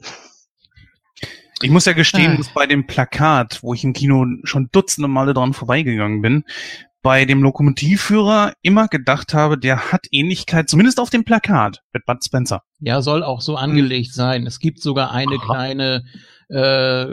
Ich 1.65 1.71
muss 1.71 1.85
ja 1.87 1.93
gestehen, 1.93 2.33
Ah. 2.33 2.37
dass 2.37 2.53
bei 2.55 2.67
dem 2.67 2.87
Plakat, 2.87 3.61
wo 3.63 3.75
ich 3.75 3.85
im 3.85 3.93
Kino 3.93 4.27
schon 4.45 4.69
dutzende 4.73 5.09
Male 5.09 5.35
dran 5.35 5.53
vorbeigegangen 5.53 6.21
bin, 6.23 6.45
bei 7.03 7.25
dem 7.27 7.43
Lokomotivführer 7.43 8.55
immer 8.63 8.89
gedacht 8.89 9.35
habe, 9.35 9.59
der 9.59 9.93
hat 9.93 10.07
Ähnlichkeit, 10.11 10.71
zumindest 10.71 10.99
auf 11.01 11.11
dem 11.11 11.25
Plakat, 11.25 11.81
mit 11.93 12.05
Bud 12.07 12.25
Spencer. 12.25 12.63
Ja, 12.81 13.03
soll 13.03 13.23
auch 13.23 13.41
so 13.43 13.57
angelegt 13.57 14.15
sein. 14.15 14.47
Es 14.47 14.59
gibt 14.59 14.81
sogar 14.81 15.13
eine 15.13 15.37
kleine 15.39 16.05
äh, 16.49 17.07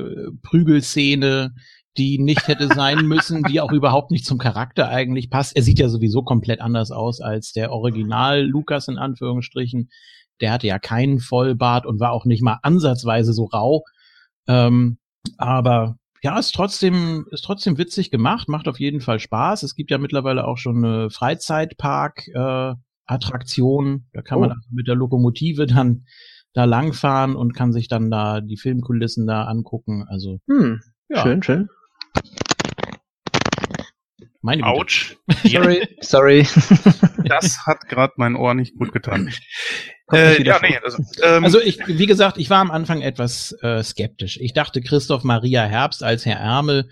Prügelszene, 0.44 1.54
die 1.98 2.20
nicht 2.20 2.48
hätte 2.48 2.68
sein 2.68 3.00
müssen, 3.08 3.44
die 3.44 3.60
auch 3.60 3.72
überhaupt 3.72 4.12
nicht 4.12 4.26
zum 4.26 4.38
Charakter 4.38 4.88
eigentlich 4.90 5.30
passt. 5.30 5.56
Er 5.56 5.64
sieht 5.64 5.80
ja 5.80 5.90
sowieso 5.90 6.22
komplett 6.24 6.62
anders 6.62 6.92
aus 6.92 7.20
als 7.20 7.52
der 7.52 7.72
Original 7.72 8.44
Lukas 8.46 8.88
in 8.88 8.98
Anführungsstrichen. 8.98 9.90
der 10.40 10.52
hatte 10.54 10.68
ja 10.68 10.80
keinen 10.80 11.20
Vollbart 11.20 11.86
und 11.86 12.00
war 12.00 12.12
auch 12.14 12.26
nicht 12.26 12.42
mal 12.44 12.60
ansatzweise 12.64 13.34
so 13.34 13.46
rau. 13.46 13.84
Ähm, 14.52 14.98
aber 15.38 15.96
ja, 16.22 16.38
ist 16.38 16.54
trotzdem, 16.54 17.26
ist 17.32 17.44
trotzdem 17.44 17.78
witzig 17.78 18.12
gemacht, 18.12 18.50
macht 18.50 18.68
auf 18.68 18.80
jeden 18.80 19.00
Fall 19.00 19.20
Spaß. 19.20 19.64
Es 19.64 19.76
gibt 19.76 19.92
ja 19.92 19.98
mittlerweile 19.98 20.46
auch 20.46 20.58
schon 20.58 20.84
eine 20.84 21.10
Freizeitpark, 21.10 22.28
äh, 22.28 22.74
Attraktion. 23.06 24.06
Da 24.14 24.22
kann 24.22 24.38
oh. 24.38 24.42
man 24.42 24.52
also 24.52 24.68
mit 24.72 24.88
der 24.88 24.96
Lokomotive 24.96 25.66
dann 25.68 26.06
da 26.54 26.66
langfahren 26.66 27.36
und 27.36 27.54
kann 27.54 27.72
sich 27.72 27.88
dann 27.88 28.12
da 28.12 28.42
die 28.42 28.58
Filmkulissen 28.58 29.26
da 29.26 29.46
angucken. 29.46 30.06
Also 30.08 30.40
hm, 30.48 30.82
ja. 31.10 31.22
schön, 31.22 31.42
schön. 31.42 31.70
Meine 34.42 34.66
Autsch. 34.66 35.18
sorry, 35.44 35.88
sorry. 36.02 36.48
Das 37.24 37.66
hat 37.66 37.88
gerade 37.88 38.14
mein 38.18 38.36
Ohr 38.36 38.54
nicht 38.56 38.76
gut 38.76 38.92
getan. 38.92 39.32
Äh, 40.12 40.44
ja, 40.44 40.60
nee, 40.62 40.78
also, 40.84 40.98
ähm, 41.24 41.46
also 41.46 41.62
ich, 41.62 41.80
wie 41.88 42.08
gesagt, 42.08 42.38
ich 42.38 42.50
war 42.50 42.60
am 42.60 42.72
Anfang 42.72 43.02
etwas 43.02 43.56
äh, 43.62 43.82
skeptisch. 43.84 44.38
Ich 44.42 44.54
dachte, 44.54 44.82
Christoph 44.82 45.24
Maria 45.24 45.64
Herbst 45.64 46.04
als 46.04 46.26
Herr 46.26 46.40
Ärmel 46.40 46.90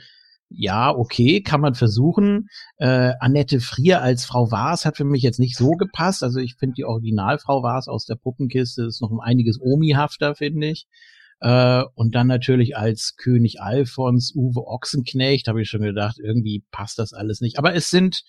ja, 0.49 0.89
okay, 0.89 1.41
kann 1.41 1.61
man 1.61 1.75
versuchen. 1.75 2.49
Äh, 2.77 3.13
Annette 3.19 3.59
Frier 3.59 4.01
als 4.01 4.25
Frau 4.25 4.51
Waas 4.51 4.83
hat 4.83 4.97
für 4.97 5.03
mich 5.03 5.21
jetzt 5.21 5.39
nicht 5.39 5.55
so 5.55 5.71
gepasst. 5.71 6.23
Also 6.23 6.39
ich 6.39 6.55
finde 6.55 6.73
die 6.75 6.85
Originalfrau 6.85 7.61
Waas 7.61 7.87
aus 7.87 8.05
der 8.05 8.15
Puppenkiste 8.15 8.85
ist 8.85 9.01
noch 9.01 9.11
um 9.11 9.19
einiges 9.19 9.59
omihafter, 9.61 10.35
finde 10.35 10.67
ich. 10.67 10.87
Äh, 11.41 11.83
und 11.95 12.15
dann 12.15 12.27
natürlich 12.27 12.75
als 12.75 13.15
König 13.15 13.61
Alfons, 13.61 14.33
Uwe 14.35 14.67
Ochsenknecht, 14.67 15.47
habe 15.47 15.61
ich 15.61 15.69
schon 15.69 15.81
gedacht, 15.81 16.17
irgendwie 16.21 16.63
passt 16.71 16.99
das 16.99 17.13
alles 17.13 17.41
nicht. 17.41 17.57
Aber 17.57 17.73
es 17.73 17.89
sind, 17.89 18.23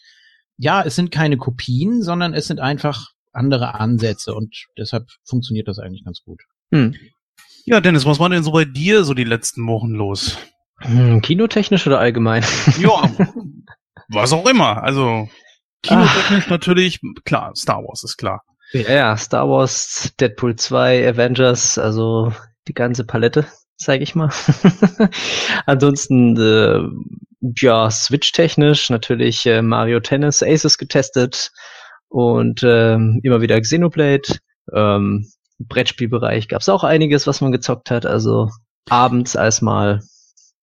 ja, 0.56 0.82
es 0.82 0.94
sind 0.94 1.10
keine 1.10 1.36
Kopien, 1.36 2.02
sondern 2.02 2.34
es 2.34 2.46
sind 2.46 2.60
einfach 2.60 3.08
andere 3.32 3.74
Ansätze 3.74 4.34
und 4.34 4.66
deshalb 4.76 5.08
funktioniert 5.24 5.68
das 5.68 5.78
eigentlich 5.78 6.04
ganz 6.04 6.22
gut. 6.22 6.42
Hm. 6.72 6.94
Ja, 7.64 7.80
Dennis, 7.80 8.06
was 8.06 8.18
war 8.18 8.28
denn 8.28 8.42
so 8.42 8.52
bei 8.52 8.64
dir 8.64 9.04
so 9.04 9.14
die 9.14 9.24
letzten 9.24 9.66
Wochen 9.66 9.90
los? 9.90 10.38
Hm, 10.78 11.20
kinotechnisch 11.20 11.86
oder 11.86 11.98
allgemein? 11.98 12.44
Ja, 12.80 13.10
was 14.08 14.32
auch 14.32 14.46
immer. 14.48 14.82
Also 14.82 15.28
kinotechnisch 15.82 16.44
Ach. 16.46 16.50
natürlich, 16.50 17.00
klar, 17.24 17.54
Star 17.54 17.82
Wars 17.84 18.02
ist 18.02 18.16
klar. 18.16 18.42
Ja, 18.72 18.92
ja, 18.92 19.16
Star 19.16 19.48
Wars, 19.48 20.12
Deadpool 20.20 20.56
2, 20.56 21.08
Avengers, 21.08 21.76
also 21.76 22.32
die 22.70 22.74
ganze 22.74 23.04
Palette, 23.04 23.46
sage 23.76 24.04
ich 24.04 24.14
mal. 24.14 24.30
Ansonsten, 25.66 26.36
äh, 26.38 26.80
ja, 27.56 27.90
Switch-technisch 27.90 28.90
natürlich 28.90 29.44
äh, 29.46 29.60
Mario 29.60 29.98
Tennis 30.00 30.42
Aces 30.42 30.78
getestet 30.78 31.50
und 32.08 32.62
äh, 32.62 32.94
immer 32.94 33.40
wieder 33.40 33.60
Xenoblade. 33.60 34.38
Ähm, 34.72 35.26
Brettspielbereich 35.58 36.48
gab 36.48 36.60
es 36.60 36.68
auch 36.68 36.84
einiges, 36.84 37.26
was 37.26 37.40
man 37.40 37.52
gezockt 37.52 37.90
hat. 37.90 38.06
Also 38.06 38.50
abends 38.88 39.34
als 39.36 39.62
mal 39.62 40.00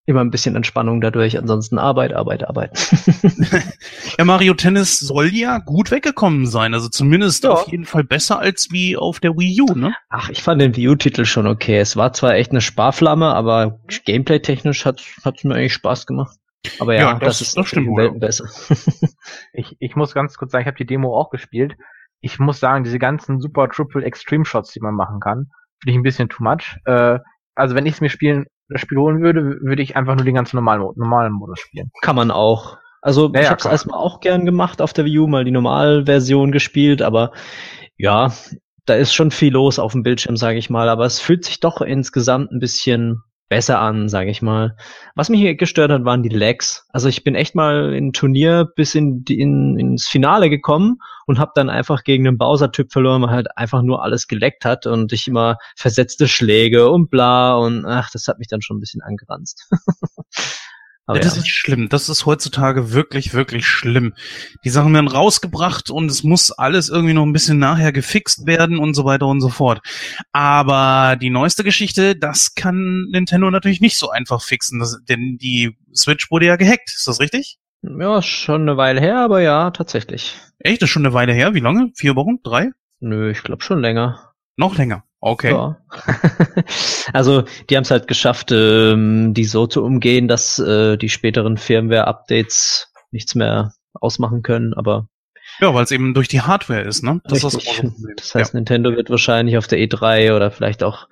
immer 0.08 0.22
ein 0.22 0.32
bisschen 0.32 0.56
Entspannung 0.56 1.02
dadurch. 1.02 1.38
Ansonsten 1.38 1.78
Arbeit, 1.78 2.14
Arbeit, 2.14 2.48
Arbeit. 2.48 2.72
ja, 4.18 4.26
Mario 4.26 4.54
Tennis 4.54 5.00
soll 5.00 5.28
ja 5.28 5.60
gut 5.60 5.92
weggekommen 5.92 6.48
sein. 6.48 6.74
Also 6.74 6.88
zumindest 6.88 7.44
ja. 7.44 7.52
auf 7.52 7.68
jeden 7.68 7.86
Fall 7.86 8.06
besser 8.06 8.40
als 8.40 8.72
wie 8.72 8.98
auf 8.98 9.20
der 9.20 9.38
Wii 9.38 9.62
U, 9.62 9.74
ne? 9.76 9.94
Ach, 10.10 10.30
ich 10.30 10.42
fand 10.42 10.62
den 10.62 10.76
Wii 10.76 10.88
U-Titel 10.90 11.26
schon 11.26 11.46
okay. 11.46 11.78
Es 11.78 11.98
war 11.98 12.14
zwar 12.14 12.36
echt 12.36 12.52
eine 12.52 12.62
Sparflamme, 12.62 13.28
aber 13.36 13.80
gameplay-technisch 14.06 14.86
hat 14.86 15.02
es 15.24 15.44
mir 15.44 15.56
eigentlich 15.56 15.74
Spaß 15.74 16.06
gemacht. 16.06 16.38
Aber 16.80 16.94
ja, 16.94 17.02
ja 17.02 17.14
das, 17.20 17.40
das, 17.40 17.50
ist 17.50 17.58
das 17.58 17.68
stimmt 17.68 17.96
Welten 17.98 18.20
besser. 18.20 18.46
ich, 19.54 19.76
ich 19.80 19.96
muss 19.96 20.14
ganz 20.14 20.38
kurz 20.38 20.52
sagen, 20.52 20.64
ich 20.64 20.68
habe 20.68 20.78
die 20.78 20.86
Demo 20.86 21.18
auch 21.18 21.30
gespielt. 21.30 21.76
Ich 22.22 22.40
muss 22.40 22.60
sagen, 22.60 22.84
diese 22.84 22.98
ganzen 22.98 23.42
super 23.42 23.70
Triple 23.70 24.04
Extreme 24.04 24.46
Shots, 24.46 24.72
die 24.72 24.80
man 24.80 24.96
machen 24.96 25.20
kann, 25.20 25.52
finde 25.82 25.92
ich 25.92 25.96
ein 25.98 26.04
bisschen 26.04 26.30
too 26.30 26.44
much. 26.44 26.78
Äh, 26.86 27.20
also 27.58 27.76
wenn 27.76 27.86
ich 27.86 27.96
es 27.96 28.02
mir 28.02 28.10
spielen 28.10 28.46
das 28.70 28.82
Spiel 28.82 28.98
holen 28.98 29.22
würde, 29.22 29.60
würde 29.62 29.82
ich 29.82 29.96
einfach 29.96 30.16
nur 30.16 30.26
den 30.26 30.36
ganz 30.36 30.54
normalen, 30.54 30.82
normalen 30.96 31.34
Modus 31.34 31.60
spielen. 31.60 31.92
Kann 32.02 32.16
man 32.16 32.32
auch. 32.32 32.78
Also 33.02 33.32
ja, 33.34 33.42
ich 33.42 33.50
habe 33.50 33.60
es 33.60 33.66
erstmal 33.66 34.00
auch 34.00 34.20
gern 34.20 34.46
gemacht 34.46 34.82
auf 34.82 34.94
der 34.94 35.06
Wii 35.06 35.20
U, 35.20 35.28
mal 35.28 35.46
die 35.46 35.52
Normalversion 35.52 36.52
gespielt, 36.52 37.02
aber 37.02 37.32
ja, 37.98 38.34
da 38.86 38.96
ist 38.96 39.14
schon 39.14 39.32
viel 39.32 39.54
los 39.54 39.80
auf 39.80 39.94
dem 39.94 40.04
Bildschirm, 40.04 40.36
sage 40.36 40.58
ich 40.58 40.70
mal. 40.70 40.90
Aber 40.90 41.06
es 41.06 41.20
fühlt 41.20 41.46
sich 41.46 41.60
doch 41.60 41.82
insgesamt 41.82 42.52
ein 42.52 42.60
bisschen 42.60 43.24
besser 43.50 43.80
an, 43.80 44.10
sage 44.10 44.30
ich 44.30 44.42
mal. 44.42 44.76
Was 45.16 45.30
mich 45.30 45.40
hier 45.40 45.56
gestört 45.56 45.92
hat, 45.92 46.06
waren 46.06 46.24
die 46.24 46.30
Lags. 46.30 46.86
Also 46.90 47.08
ich 47.08 47.24
bin 47.24 47.36
echt 47.36 47.56
mal 47.56 47.94
in 47.94 48.14
Turnier 48.14 48.66
bis 48.76 48.96
in, 48.96 49.24
in 49.30 49.80
ins 49.80 50.08
Finale 50.08 50.50
gekommen 50.50 51.00
und 51.26 51.40
habe 51.40 51.52
dann 51.56 51.70
einfach 51.70 52.04
gegen 52.04 52.28
einen 52.28 52.38
Bowser-Typ 52.38 52.92
verloren, 52.92 53.22
weil 53.22 53.30
halt 53.30 53.58
einfach 53.58 53.82
nur 53.82 54.04
alles 54.04 54.28
geleckt 54.28 54.66
hat 54.66 54.86
und 54.86 55.14
ich 55.14 55.28
immer 55.28 55.58
versetzte 55.76 56.28
Schläge 56.28 56.90
und 56.90 57.10
bla 57.10 57.56
und 57.56 57.86
ach, 57.86 58.10
das 58.12 58.28
hat 58.28 58.40
mich 58.40 58.48
dann 58.48 58.62
schon 58.62 58.78
ein 58.78 58.82
bisschen 58.82 59.02
angeranzt. 59.02 59.70
Aber 61.08 61.20
ja, 61.20 61.24
das 61.24 61.36
ja. 61.36 61.42
ist 61.42 61.48
schlimm. 61.48 61.88
Das 61.88 62.10
ist 62.10 62.26
heutzutage 62.26 62.92
wirklich, 62.92 63.34
wirklich 63.34 63.66
schlimm. 63.66 64.14
Die 64.66 64.70
Sachen 64.70 64.94
werden 64.94 65.08
rausgebracht 65.08 65.90
und 65.90 66.12
es 66.12 66.24
muss 66.24 66.52
alles 66.52 66.90
irgendwie 66.90 67.14
noch 67.14 67.24
ein 67.24 67.32
bisschen 67.32 67.60
nachher 67.60 67.94
gefixt 67.94 68.46
werden 68.46 68.78
und 68.78 68.94
so 68.94 69.06
weiter 69.06 69.26
und 69.26 69.40
so 69.40 69.48
fort. 69.48 69.80
Aber 70.34 71.16
die 71.16 71.30
neueste 71.30 71.64
Geschichte, 71.64 72.18
das 72.18 72.56
kann 72.56 73.08
Nintendo 73.10 73.50
natürlich 73.50 73.80
nicht 73.80 73.98
so 73.98 74.10
einfach 74.10 74.44
fixen, 74.44 74.80
das, 74.80 75.00
denn 75.08 75.38
die 75.38 75.78
Switch 75.96 76.30
wurde 76.30 76.48
ja 76.48 76.58
gehackt. 76.58 76.90
Ist 76.90 77.08
das 77.08 77.22
richtig? 77.22 77.58
Ja, 77.84 78.22
schon 78.22 78.64
eine 78.64 78.76
Weile 78.76 79.00
her, 79.00 79.20
aber 79.20 79.42
ja, 79.42 79.72
tatsächlich. 79.72 80.36
Echt? 80.60 80.82
Das 80.82 80.88
ist 80.88 80.92
schon 80.92 81.06
eine 81.06 81.14
Weile 81.14 81.32
her? 81.32 81.54
Wie 81.54 81.62
lange? 81.62 81.92
Vier 81.96 82.18
Wochen? 82.18 82.42
Drei? 82.44 82.72
Nö, 83.00 83.32
ich 83.32 83.44
glaube 83.44 83.64
schon 83.64 83.80
länger. 83.80 84.34
Noch 84.58 84.78
länger. 84.78 85.07
Okay. 85.20 85.52
Ja. 85.52 85.78
also 87.14 87.44
die 87.70 87.76
haben 87.76 87.84
es 87.84 87.92
halt 87.92 88.08
geschafft, 88.08 88.52
ähm, 88.52 89.34
die 89.34 89.46
so 89.46 89.68
zu 89.68 89.84
umgehen, 89.84 90.28
dass 90.28 90.60
äh, 90.60 90.98
die 90.98 91.10
späteren 91.10 91.58
Firmware-Updates 91.58 92.92
nichts 93.12 93.36
mehr 93.36 93.74
ausmachen 93.94 94.44
können, 94.44 94.74
aber 94.74 95.08
ja, 95.60 95.74
weil 95.74 95.84
es 95.84 95.92
eben 95.92 96.14
durch 96.14 96.28
die 96.28 96.42
Hardware 96.42 96.82
ist, 96.82 97.04
ne? 97.04 97.20
Das, 97.24 97.44
ist 97.44 97.56
das, 97.56 97.82
das 98.18 98.36
heißt, 98.36 98.54
ja. 98.54 98.58
Nintendo 98.60 98.96
wird 98.96 99.10
wahrscheinlich 99.10 99.58
auf 99.58 99.66
der 99.66 99.80
E3 99.80 100.36
oder 100.36 100.52
vielleicht 100.52 100.84
auch 100.84 101.08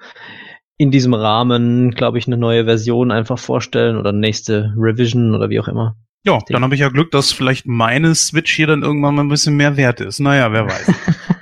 in 0.78 0.92
diesem 0.92 1.14
Rahmen, 1.14 1.92
glaube 1.92 2.18
ich, 2.18 2.28
eine 2.28 2.38
neue 2.38 2.66
Version 2.66 3.12
einfach 3.12 3.40
vorstellen 3.40 3.98
oder 3.98 4.12
nächste 4.12 4.74
Revision 4.78 5.34
oder 5.34 5.50
wie 5.50 5.60
auch 5.60 5.68
immer. 5.68 5.96
Ja, 6.24 6.40
dann 6.50 6.64
habe 6.64 6.74
ich 6.74 6.82
ja 6.82 6.90
Glück, 6.90 7.12
dass 7.12 7.32
vielleicht 7.32 7.68
meine 7.68 8.14
Switch 8.16 8.54
hier 8.54 8.68
dann 8.68 8.82
irgendwann 8.82 9.16
mal 9.16 9.24
ein 9.24 9.30
bisschen 9.30 9.56
mehr 9.56 9.78
wert 9.78 10.02
ist. 10.02 10.20
Naja, 10.20 10.52
wer 10.52 10.66
weiß. 10.66 10.92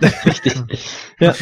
Richtig. 0.25 0.55
ja. 1.19 1.33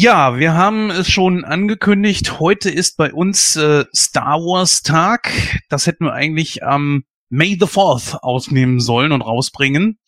Ja, 0.00 0.38
wir 0.38 0.54
haben 0.54 0.92
es 0.92 1.10
schon 1.10 1.44
angekündigt. 1.44 2.38
Heute 2.38 2.70
ist 2.70 2.96
bei 2.96 3.12
uns 3.12 3.56
äh, 3.56 3.84
Star 3.92 4.38
Wars 4.38 4.84
Tag. 4.84 5.32
Das 5.70 5.88
hätten 5.88 6.04
wir 6.04 6.12
eigentlich 6.12 6.62
am 6.62 7.02
May 7.30 7.56
the 7.58 7.66
4th 7.66 8.14
ausnehmen 8.20 8.78
sollen 8.78 9.10
und 9.10 9.22
rausbringen. 9.22 9.98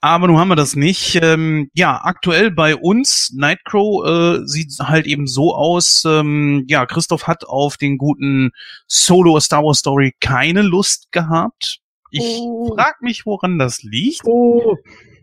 Aber 0.00 0.26
nun 0.26 0.38
haben 0.38 0.48
wir 0.48 0.56
das 0.56 0.74
nicht. 0.74 1.18
Ähm, 1.20 1.68
ja, 1.74 2.00
aktuell 2.02 2.50
bei 2.50 2.76
uns, 2.76 3.30
Nightcrow 3.36 4.06
äh, 4.06 4.46
sieht 4.46 4.72
halt 4.78 5.04
eben 5.04 5.26
so 5.26 5.54
aus. 5.54 6.06
Ähm, 6.06 6.64
ja, 6.66 6.86
Christoph 6.86 7.26
hat 7.26 7.44
auf 7.44 7.76
den 7.76 7.98
guten 7.98 8.52
Solo 8.86 9.38
Star 9.40 9.62
Wars 9.62 9.80
Story 9.80 10.14
keine 10.18 10.62
Lust 10.62 11.12
gehabt. 11.12 11.80
Ich 12.10 12.38
oh. 12.40 12.74
frag 12.74 13.02
mich, 13.02 13.26
woran 13.26 13.58
das 13.58 13.82
liegt. 13.82 14.22
Oh. 14.24 14.78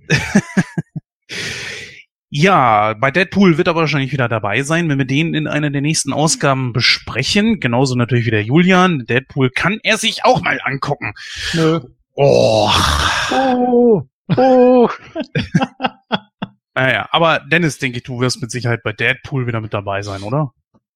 Ja, 2.35 2.95
bei 2.95 3.11
Deadpool 3.11 3.59
wird 3.59 3.67
er 3.67 3.75
wahrscheinlich 3.75 4.11
wieder 4.11 4.27
dabei 4.27 4.63
sein, 4.63 4.89
wenn 4.89 4.97
wir 4.97 5.05
den 5.05 5.35
in 5.35 5.45
einer 5.45 5.69
der 5.69 5.81
nächsten 5.81 6.11
Ausgaben 6.11 6.73
besprechen. 6.73 7.59
Genauso 7.59 7.93
natürlich 7.93 8.25
wie 8.25 8.31
der 8.31 8.41
Julian. 8.41 9.05
Deadpool 9.05 9.51
kann 9.51 9.79
er 9.83 9.97
sich 9.97 10.25
auch 10.25 10.41
mal 10.41 10.59
angucken. 10.63 11.13
Nö. 11.53 11.79
Oh. 12.15 12.71
Oh. 13.31 14.01
Oh. 14.35 14.89
naja, 16.73 17.07
aber 17.11 17.39
Dennis, 17.51 17.77
denke 17.77 17.99
ich, 17.99 18.03
du 18.03 18.19
wirst 18.19 18.41
mit 18.41 18.49
Sicherheit 18.49 18.81
bei 18.81 18.93
Deadpool 18.93 19.45
wieder 19.45 19.61
mit 19.61 19.75
dabei 19.75 20.01
sein, 20.01 20.23
oder? 20.23 20.53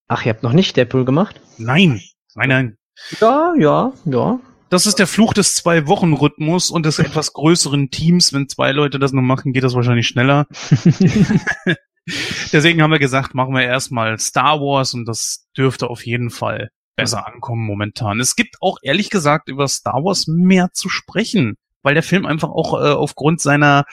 Ach, 0.07 0.25
ihr 0.25 0.33
habt 0.33 0.41
noch 0.41 0.53
nicht 0.53 0.75
Deadpool 0.75 1.05
gemacht? 1.05 1.39
Nein. 1.59 2.01
Nein, 2.33 2.49
nein. 2.49 2.77
Ja, 3.21 3.53
ja, 3.59 3.93
ja. 4.05 4.39
Das 4.69 4.85
ist 4.85 4.99
der 4.99 5.07
Fluch 5.07 5.33
des 5.33 5.55
Zwei-Wochen-Rhythmus 5.55 6.71
und 6.71 6.85
des 6.85 6.99
etwas 6.99 7.31
größeren 7.33 7.89
Teams. 7.89 8.33
Wenn 8.33 8.49
zwei 8.49 8.71
Leute 8.71 8.99
das 8.99 9.13
nur 9.13 9.23
machen, 9.23 9.53
geht 9.53 9.63
das 9.63 9.75
wahrscheinlich 9.75 10.07
schneller. 10.07 10.47
Deswegen 12.51 12.81
haben 12.81 12.91
wir 12.91 12.99
gesagt, 12.99 13.33
machen 13.33 13.53
wir 13.53 13.63
erstmal 13.63 14.19
Star 14.19 14.59
Wars 14.59 14.93
und 14.93 15.05
das 15.05 15.47
dürfte 15.57 15.89
auf 15.89 16.05
jeden 16.05 16.29
Fall 16.29 16.69
besser 16.97 17.27
ankommen 17.27 17.65
momentan. 17.65 18.19
Es 18.19 18.35
gibt 18.35 18.57
auch 18.61 18.77
ehrlich 18.81 19.09
gesagt 19.09 19.47
über 19.49 19.67
Star 19.67 20.03
Wars 20.03 20.27
mehr 20.27 20.69
zu 20.73 20.89
sprechen, 20.89 21.55
weil 21.81 21.93
der 21.93 22.03
Film 22.03 22.25
einfach 22.25 22.49
auch 22.49 22.73
äh, 22.73 22.91
aufgrund 22.91 23.39
seiner 23.39 23.85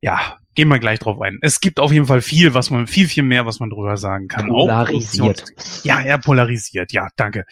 ja, 0.00 0.36
gehen 0.58 0.70
wir 0.70 0.80
gleich 0.80 0.98
drauf 0.98 1.20
ein. 1.20 1.38
Es 1.40 1.60
gibt 1.60 1.78
auf 1.78 1.92
jeden 1.92 2.06
Fall 2.06 2.20
viel, 2.20 2.52
was 2.52 2.70
man, 2.70 2.88
viel, 2.88 3.06
viel 3.06 3.22
mehr, 3.22 3.46
was 3.46 3.60
man 3.60 3.70
drüber 3.70 3.96
sagen 3.96 4.26
kann. 4.26 4.48
Polarisiert. 4.48 5.44
ja, 5.84 6.00
er 6.00 6.18
polarisiert. 6.18 6.92
Ja, 6.92 7.10
danke. 7.14 7.44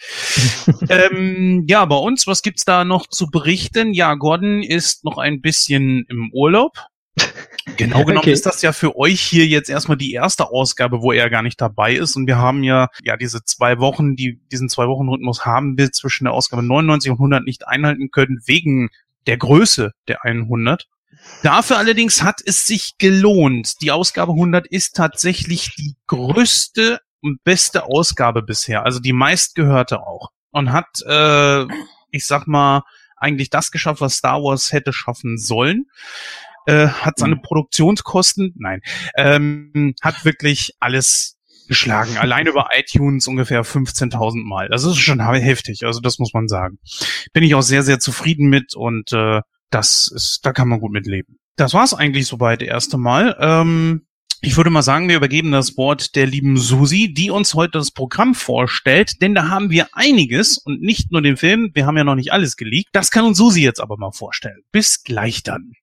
ähm, 0.89 1.63
ja, 1.69 1.85
bei 1.85 1.95
uns, 1.95 2.27
was 2.27 2.41
gibt's 2.41 2.65
da 2.65 2.83
noch 2.83 3.07
zu 3.07 3.27
berichten? 3.27 3.93
Ja, 3.93 4.15
Gordon 4.15 4.61
ist 4.61 5.05
noch 5.05 5.17
ein 5.19 5.39
bisschen 5.39 6.03
im 6.09 6.31
Urlaub. 6.33 6.73
Genau 7.77 7.99
genommen 8.03 8.17
Okay. 8.17 8.33
ist 8.33 8.45
das 8.45 8.61
ja 8.61 8.73
für 8.73 8.97
euch 8.97 9.21
hier 9.21 9.47
jetzt 9.47 9.69
erstmal 9.69 9.95
die 9.95 10.11
erste 10.11 10.49
Ausgabe, 10.49 11.01
wo 11.01 11.13
er 11.13 11.29
gar 11.29 11.43
nicht 11.43 11.61
dabei 11.61 11.93
ist. 11.93 12.17
Und 12.17 12.27
wir 12.27 12.37
haben 12.37 12.61
ja, 12.65 12.89
ja, 13.05 13.15
diese 13.15 13.41
zwei 13.45 13.79
Wochen, 13.79 14.17
die, 14.17 14.41
diesen 14.51 14.67
zwei 14.67 14.87
Wochen 14.87 15.07
Rhythmus 15.07 15.45
haben 15.45 15.77
wir 15.77 15.93
zwischen 15.93 16.25
der 16.25 16.33
Ausgabe 16.33 16.61
99 16.61 17.11
und 17.11 17.19
100 17.19 17.45
nicht 17.45 17.69
einhalten 17.69 18.11
können, 18.11 18.41
wegen 18.45 18.89
der 19.27 19.37
Größe 19.37 19.93
der 20.09 20.25
100. 20.25 20.87
Dafür 21.43 21.77
allerdings 21.77 22.23
hat 22.23 22.41
es 22.45 22.65
sich 22.65 22.97
gelohnt. 22.97 23.81
Die 23.81 23.91
Ausgabe 23.91 24.33
100 24.33 24.67
ist 24.67 24.95
tatsächlich 24.95 25.75
die 25.75 25.95
größte 26.07 26.99
und 27.21 27.43
beste 27.43 27.85
Ausgabe 27.85 28.43
bisher, 28.43 28.83
also 28.85 28.99
die 28.99 29.13
meistgehörte 29.13 30.01
auch. 30.01 30.29
Und 30.51 30.71
hat, 30.71 31.01
äh, 31.05 31.63
ich 32.11 32.25
sag 32.25 32.47
mal, 32.47 32.83
eigentlich 33.15 33.49
das 33.49 33.71
geschafft, 33.71 34.01
was 34.01 34.15
Star 34.15 34.41
Wars 34.43 34.71
hätte 34.71 34.93
schaffen 34.93 35.37
sollen. 35.37 35.85
Äh, 36.65 36.87
hat 36.87 37.17
seine 37.17 37.37
Produktionskosten, 37.37 38.53
nein, 38.57 38.81
ähm, 39.15 39.95
hat 40.01 40.25
wirklich 40.25 40.73
alles 40.79 41.37
geschlagen. 41.67 42.17
Allein 42.17 42.47
über 42.47 42.69
iTunes 42.77 43.27
ungefähr 43.27 43.63
15.000 43.63 44.43
Mal. 44.43 44.69
Das 44.69 44.83
ist 44.83 44.97
schon 44.97 45.21
heftig, 45.21 45.85
also 45.85 45.99
das 45.99 46.19
muss 46.19 46.33
man 46.33 46.47
sagen. 46.47 46.79
Bin 47.33 47.43
ich 47.43 47.55
auch 47.55 47.61
sehr, 47.61 47.83
sehr 47.83 47.99
zufrieden 47.99 48.49
mit 48.49 48.75
und 48.75 49.13
äh, 49.13 49.41
das 49.69 50.07
ist, 50.07 50.45
da 50.45 50.53
kann 50.53 50.67
man 50.67 50.79
gut 50.79 50.91
mitleben. 50.91 51.37
Das 51.55 51.73
war's 51.73 51.93
eigentlich 51.93 52.27
soweit 52.27 52.61
erste 52.61 52.97
Mal. 52.97 53.35
Ähm, 53.39 54.07
ich 54.41 54.55
würde 54.55 54.69
mal 54.69 54.83
sagen, 54.83 55.09
wir 55.09 55.17
übergeben 55.17 55.51
das 55.51 55.77
Wort 55.77 56.15
der 56.15 56.27
lieben 56.27 56.57
Susi, 56.57 57.11
die 57.11 57.31
uns 57.31 57.55
heute 57.55 57.79
das 57.79 57.89
Programm 57.89 58.35
vorstellt, 58.35 59.21
denn 59.21 59.33
da 59.33 59.49
haben 59.49 59.71
wir 59.71 59.87
einiges 59.93 60.59
und 60.59 60.79
nicht 60.79 61.11
nur 61.11 61.23
den 61.23 61.37
Film, 61.37 61.71
wir 61.73 61.87
haben 61.87 61.97
ja 61.97 62.03
noch 62.03 62.15
nicht 62.15 62.31
alles 62.31 62.55
geleakt. 62.55 62.89
Das 62.93 63.09
kann 63.09 63.25
uns 63.25 63.39
Susi 63.39 63.63
jetzt 63.63 63.79
aber 63.81 63.97
mal 63.97 64.11
vorstellen. 64.11 64.61
Bis 64.71 65.03
gleich 65.03 65.41
dann. 65.41 65.73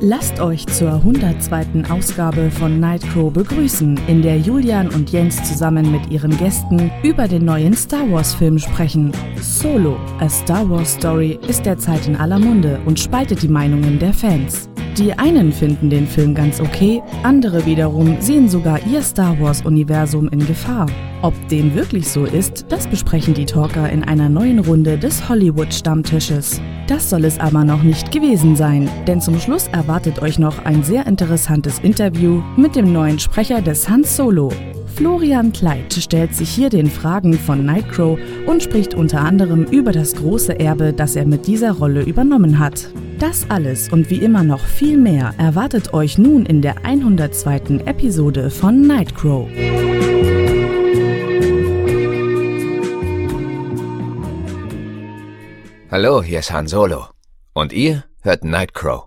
Lasst 0.00 0.40
euch 0.40 0.66
zur 0.66 0.94
102. 0.94 1.84
Ausgabe 1.88 2.50
von 2.50 2.80
Nightcrow 2.80 3.32
begrüßen, 3.32 3.98
in 4.06 4.22
der 4.22 4.38
Julian 4.38 4.88
und 4.88 5.10
Jens 5.10 5.42
zusammen 5.48 5.90
mit 5.90 6.10
ihren 6.10 6.36
Gästen 6.36 6.90
über 7.02 7.28
den 7.28 7.44
neuen 7.44 7.74
Star 7.74 8.10
Wars 8.10 8.34
Film 8.34 8.58
sprechen. 8.58 9.12
Solo, 9.40 9.96
a 10.20 10.28
Star 10.28 10.68
Wars 10.68 10.94
Story 10.94 11.38
ist 11.48 11.64
derzeit 11.64 12.06
in 12.06 12.16
aller 12.16 12.38
Munde 12.38 12.80
und 12.86 12.98
spaltet 12.98 13.42
die 13.42 13.48
Meinungen 13.48 13.98
der 13.98 14.12
Fans. 14.12 14.67
Die 14.98 15.16
einen 15.16 15.52
finden 15.52 15.90
den 15.90 16.08
Film 16.08 16.34
ganz 16.34 16.60
okay, 16.60 17.00
andere 17.22 17.64
wiederum 17.66 18.20
sehen 18.20 18.48
sogar 18.48 18.84
ihr 18.84 19.00
Star 19.00 19.38
Wars 19.38 19.64
Universum 19.64 20.28
in 20.30 20.44
Gefahr. 20.44 20.86
Ob 21.22 21.34
dem 21.48 21.72
wirklich 21.76 22.08
so 22.08 22.24
ist, 22.24 22.66
das 22.68 22.88
besprechen 22.88 23.32
die 23.32 23.44
Talker 23.44 23.88
in 23.90 24.02
einer 24.02 24.28
neuen 24.28 24.58
Runde 24.58 24.98
des 24.98 25.28
Hollywood-Stammtisches. 25.28 26.60
Das 26.88 27.10
soll 27.10 27.26
es 27.26 27.38
aber 27.38 27.64
noch 27.64 27.84
nicht 27.84 28.10
gewesen 28.10 28.56
sein, 28.56 28.90
denn 29.06 29.20
zum 29.20 29.38
Schluss 29.38 29.68
erwartet 29.68 30.20
euch 30.20 30.40
noch 30.40 30.64
ein 30.64 30.82
sehr 30.82 31.06
interessantes 31.06 31.78
Interview 31.78 32.42
mit 32.56 32.74
dem 32.74 32.92
neuen 32.92 33.20
Sprecher 33.20 33.62
des 33.62 33.88
Han 33.88 34.02
Solo. 34.02 34.50
Florian 34.98 35.52
Kleit 35.52 35.94
stellt 35.94 36.34
sich 36.34 36.50
hier 36.50 36.70
den 36.70 36.90
Fragen 36.90 37.34
von 37.34 37.64
Nightcrow 37.64 38.18
und 38.46 38.64
spricht 38.64 38.94
unter 38.94 39.20
anderem 39.20 39.62
über 39.62 39.92
das 39.92 40.16
große 40.16 40.58
Erbe, 40.58 40.92
das 40.92 41.14
er 41.14 41.24
mit 41.24 41.46
dieser 41.46 41.70
Rolle 41.70 42.02
übernommen 42.02 42.58
hat. 42.58 42.90
Das 43.20 43.48
alles 43.48 43.88
und 43.92 44.10
wie 44.10 44.16
immer 44.16 44.42
noch 44.42 44.58
viel 44.58 44.98
mehr 44.98 45.34
erwartet 45.38 45.94
euch 45.94 46.18
nun 46.18 46.46
in 46.46 46.62
der 46.62 46.84
102. 46.84 47.84
Episode 47.84 48.50
von 48.50 48.80
Nightcrow. 48.88 49.48
Hallo, 55.92 56.24
hier 56.24 56.40
ist 56.40 56.50
Han 56.50 56.66
Solo. 56.66 57.04
Und 57.52 57.72
ihr 57.72 58.02
hört 58.22 58.42
Nightcrow. 58.42 59.06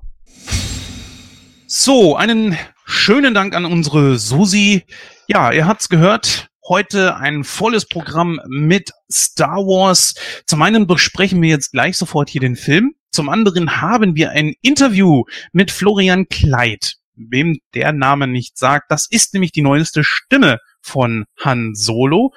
So, 1.67 2.15
einen 2.15 2.55
schönen 2.91 3.33
Dank 3.33 3.55
an 3.55 3.65
unsere 3.65 4.19
Susi. 4.19 4.83
Ja, 5.27 5.51
ihr 5.51 5.65
habt's 5.65 5.87
gehört. 5.87 6.49
Heute 6.67 7.15
ein 7.15 7.43
volles 7.43 7.87
Programm 7.87 8.39
mit 8.47 8.91
Star 9.11 9.57
Wars. 9.65 10.13
Zum 10.45 10.61
einen 10.61 10.87
besprechen 10.87 11.41
wir 11.41 11.49
jetzt 11.49 11.71
gleich 11.71 11.97
sofort 11.97 12.29
hier 12.29 12.41
den 12.41 12.55
Film. 12.55 12.93
Zum 13.09 13.29
anderen 13.29 13.81
haben 13.81 14.15
wir 14.15 14.31
ein 14.31 14.53
Interview 14.61 15.23
mit 15.53 15.71
Florian 15.71 16.27
Kleit. 16.27 16.95
Wem 17.15 17.59
der 17.73 17.93
Name 17.93 18.27
nicht 18.27 18.57
sagt, 18.57 18.91
das 18.91 19.07
ist 19.09 19.33
nämlich 19.33 19.51
die 19.51 19.61
neueste 19.61 20.03
Stimme 20.03 20.59
von 20.81 21.25
Han 21.39 21.73
Solo. 21.75 22.33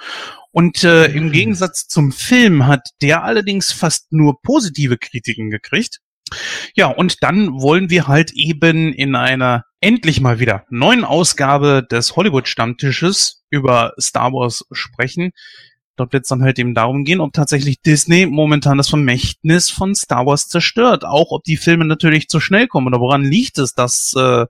Und 0.52 0.84
äh, 0.84 1.06
im 1.06 1.32
Gegensatz 1.32 1.88
zum 1.88 2.12
Film 2.12 2.66
hat 2.66 2.88
der 3.02 3.24
allerdings 3.24 3.72
fast 3.72 4.12
nur 4.12 4.40
positive 4.40 4.98
Kritiken 4.98 5.50
gekriegt. 5.50 5.98
Ja, 6.74 6.86
und 6.86 7.22
dann 7.22 7.60
wollen 7.60 7.90
wir 7.90 8.08
halt 8.08 8.32
eben 8.32 8.92
in 8.92 9.14
einer 9.14 9.64
endlich 9.80 10.20
mal 10.20 10.40
wieder 10.40 10.64
neuen 10.70 11.04
Ausgabe 11.04 11.86
des 11.88 12.16
Hollywood-Stammtisches 12.16 13.44
über 13.50 13.92
Star 14.00 14.32
Wars 14.32 14.64
sprechen. 14.72 15.32
Dort 15.96 16.12
wird 16.12 16.24
es 16.24 16.28
dann 16.28 16.42
halt 16.42 16.58
eben 16.58 16.74
darum 16.74 17.04
gehen, 17.04 17.20
ob 17.20 17.32
tatsächlich 17.32 17.80
Disney 17.80 18.26
momentan 18.26 18.78
das 18.78 18.88
Vermächtnis 18.88 19.70
von 19.70 19.94
Star 19.94 20.26
Wars 20.26 20.48
zerstört. 20.48 21.04
Auch 21.04 21.30
ob 21.30 21.44
die 21.44 21.56
Filme 21.56 21.84
natürlich 21.84 22.28
zu 22.28 22.40
schnell 22.40 22.66
kommen 22.66 22.88
oder 22.88 23.00
woran 23.00 23.22
liegt 23.22 23.58
es, 23.58 23.74
dass... 23.74 24.14
Äh, 24.16 24.46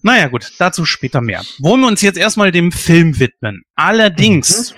naja 0.00 0.28
gut, 0.28 0.52
dazu 0.58 0.84
später 0.84 1.20
mehr. 1.20 1.42
Wollen 1.58 1.80
wir 1.80 1.88
uns 1.88 2.02
jetzt 2.02 2.18
erstmal 2.18 2.52
dem 2.52 2.70
Film 2.70 3.18
widmen. 3.18 3.62
Allerdings, 3.74 4.74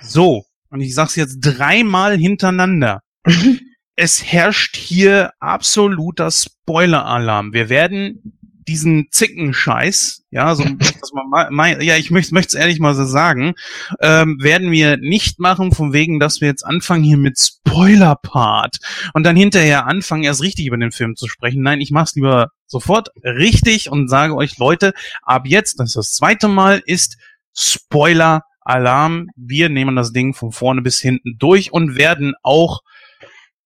so, 0.00 0.44
und 0.70 0.80
ich 0.80 0.94
sag's 0.94 1.16
jetzt 1.16 1.38
dreimal 1.40 2.16
hintereinander. 2.16 3.02
es 4.00 4.24
herrscht 4.24 4.76
hier 4.76 5.34
absoluter 5.40 6.30
Spoiler-Alarm. 6.30 7.52
Wir 7.52 7.68
werden 7.68 8.38
diesen 8.66 9.08
Zickenscheiß, 9.10 10.24
ja, 10.30 10.54
so 10.54 10.64
das 10.78 11.12
mal, 11.28 11.50
mal, 11.50 11.82
ja, 11.82 11.98
ich 11.98 12.10
möchte 12.10 12.34
es 12.38 12.54
ehrlich 12.54 12.80
mal 12.80 12.94
so 12.94 13.04
sagen, 13.04 13.52
ähm, 14.00 14.38
werden 14.40 14.70
wir 14.70 14.96
nicht 14.96 15.38
machen, 15.38 15.72
von 15.72 15.92
wegen, 15.92 16.18
dass 16.18 16.40
wir 16.40 16.48
jetzt 16.48 16.64
anfangen 16.64 17.04
hier 17.04 17.18
mit 17.18 17.38
Spoiler-Part 17.38 18.78
und 19.12 19.24
dann 19.24 19.36
hinterher 19.36 19.86
anfangen, 19.86 20.24
erst 20.24 20.40
richtig 20.40 20.66
über 20.66 20.78
den 20.78 20.92
Film 20.92 21.14
zu 21.14 21.28
sprechen. 21.28 21.60
Nein, 21.60 21.82
ich 21.82 21.90
mach's 21.90 22.14
lieber 22.14 22.52
sofort 22.66 23.10
richtig 23.22 23.90
und 23.90 24.08
sage 24.08 24.34
euch, 24.34 24.56
Leute, 24.56 24.94
ab 25.20 25.42
jetzt, 25.44 25.78
das 25.78 25.90
ist 25.90 25.96
das 25.96 26.12
zweite 26.12 26.48
Mal, 26.48 26.82
ist 26.86 27.18
Spoiler-Alarm. 27.54 29.26
Wir 29.36 29.68
nehmen 29.68 29.94
das 29.94 30.14
Ding 30.14 30.32
von 30.32 30.52
vorne 30.52 30.80
bis 30.80 31.00
hinten 31.00 31.36
durch 31.38 31.70
und 31.70 31.96
werden 31.96 32.32
auch 32.42 32.80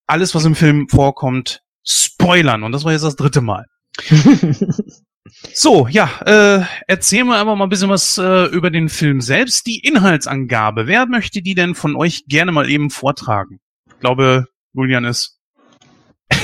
alles, 0.07 0.35
was 0.35 0.45
im 0.45 0.55
Film 0.55 0.88
vorkommt, 0.88 1.62
spoilern. 1.85 2.62
Und 2.62 2.73
das 2.73 2.85
war 2.85 2.93
jetzt 2.93 3.05
das 3.05 3.17
dritte 3.17 3.40
Mal. 3.40 3.67
so, 5.55 5.87
ja, 5.88 6.11
äh, 6.27 6.64
erzählen 6.87 7.27
wir 7.27 7.38
einfach 7.38 7.57
mal 7.57 7.64
ein 7.64 7.71
bisschen 7.71 7.90
was 7.90 8.19
äh, 8.19 8.47
über 8.47 8.71
den 8.71 8.88
Film 8.88 9.21
selbst. 9.21 9.67
Die 9.67 9.81
Inhaltsangabe. 9.81 10.87
Wer 10.87 11.07
möchte 11.07 11.43
die 11.43 11.55
denn 11.55 11.75
von 11.75 11.97
euch 11.97 12.25
gerne 12.27 12.53
mal 12.53 12.69
eben 12.69 12.90
vortragen? 12.90 13.61
Ich 13.87 13.99
glaube, 14.01 14.47
Julian 14.73 15.05
ist. 15.05 15.38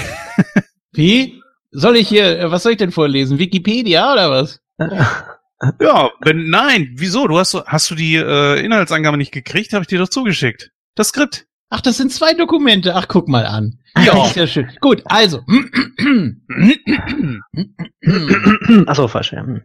Wie? 0.92 1.40
Soll 1.72 1.96
ich 1.96 2.08
hier, 2.08 2.38
äh, 2.38 2.50
was 2.50 2.62
soll 2.62 2.72
ich 2.72 2.78
denn 2.78 2.92
vorlesen? 2.92 3.38
Wikipedia 3.38 4.12
oder 4.12 4.30
was? 4.30 4.60
Ja, 5.78 6.10
wenn, 6.20 6.48
nein, 6.48 6.94
wieso? 6.94 7.28
Du 7.28 7.38
hast, 7.38 7.54
hast 7.66 7.90
du 7.90 7.94
die 7.94 8.14
äh, 8.16 8.64
Inhaltsangabe 8.64 9.18
nicht 9.18 9.30
gekriegt? 9.30 9.74
Habe 9.74 9.82
ich 9.82 9.88
dir 9.88 9.98
doch 9.98 10.08
zugeschickt. 10.08 10.70
Das 10.94 11.08
Skript. 11.08 11.46
Ach, 11.70 11.80
das 11.80 11.96
sind 11.96 12.12
zwei 12.12 12.34
Dokumente. 12.34 12.96
Ach, 12.96 13.06
guck 13.06 13.28
mal 13.28 13.46
an. 13.46 13.78
Ja, 13.96 14.26
ist 14.26 14.36
ja 14.36 14.46
schön. 14.46 14.70
Gut, 14.80 15.02
also. 15.04 15.40
Achso, 18.86 19.08
falsch. 19.08 19.32
Ja. 19.32 19.42
Hm. 19.42 19.62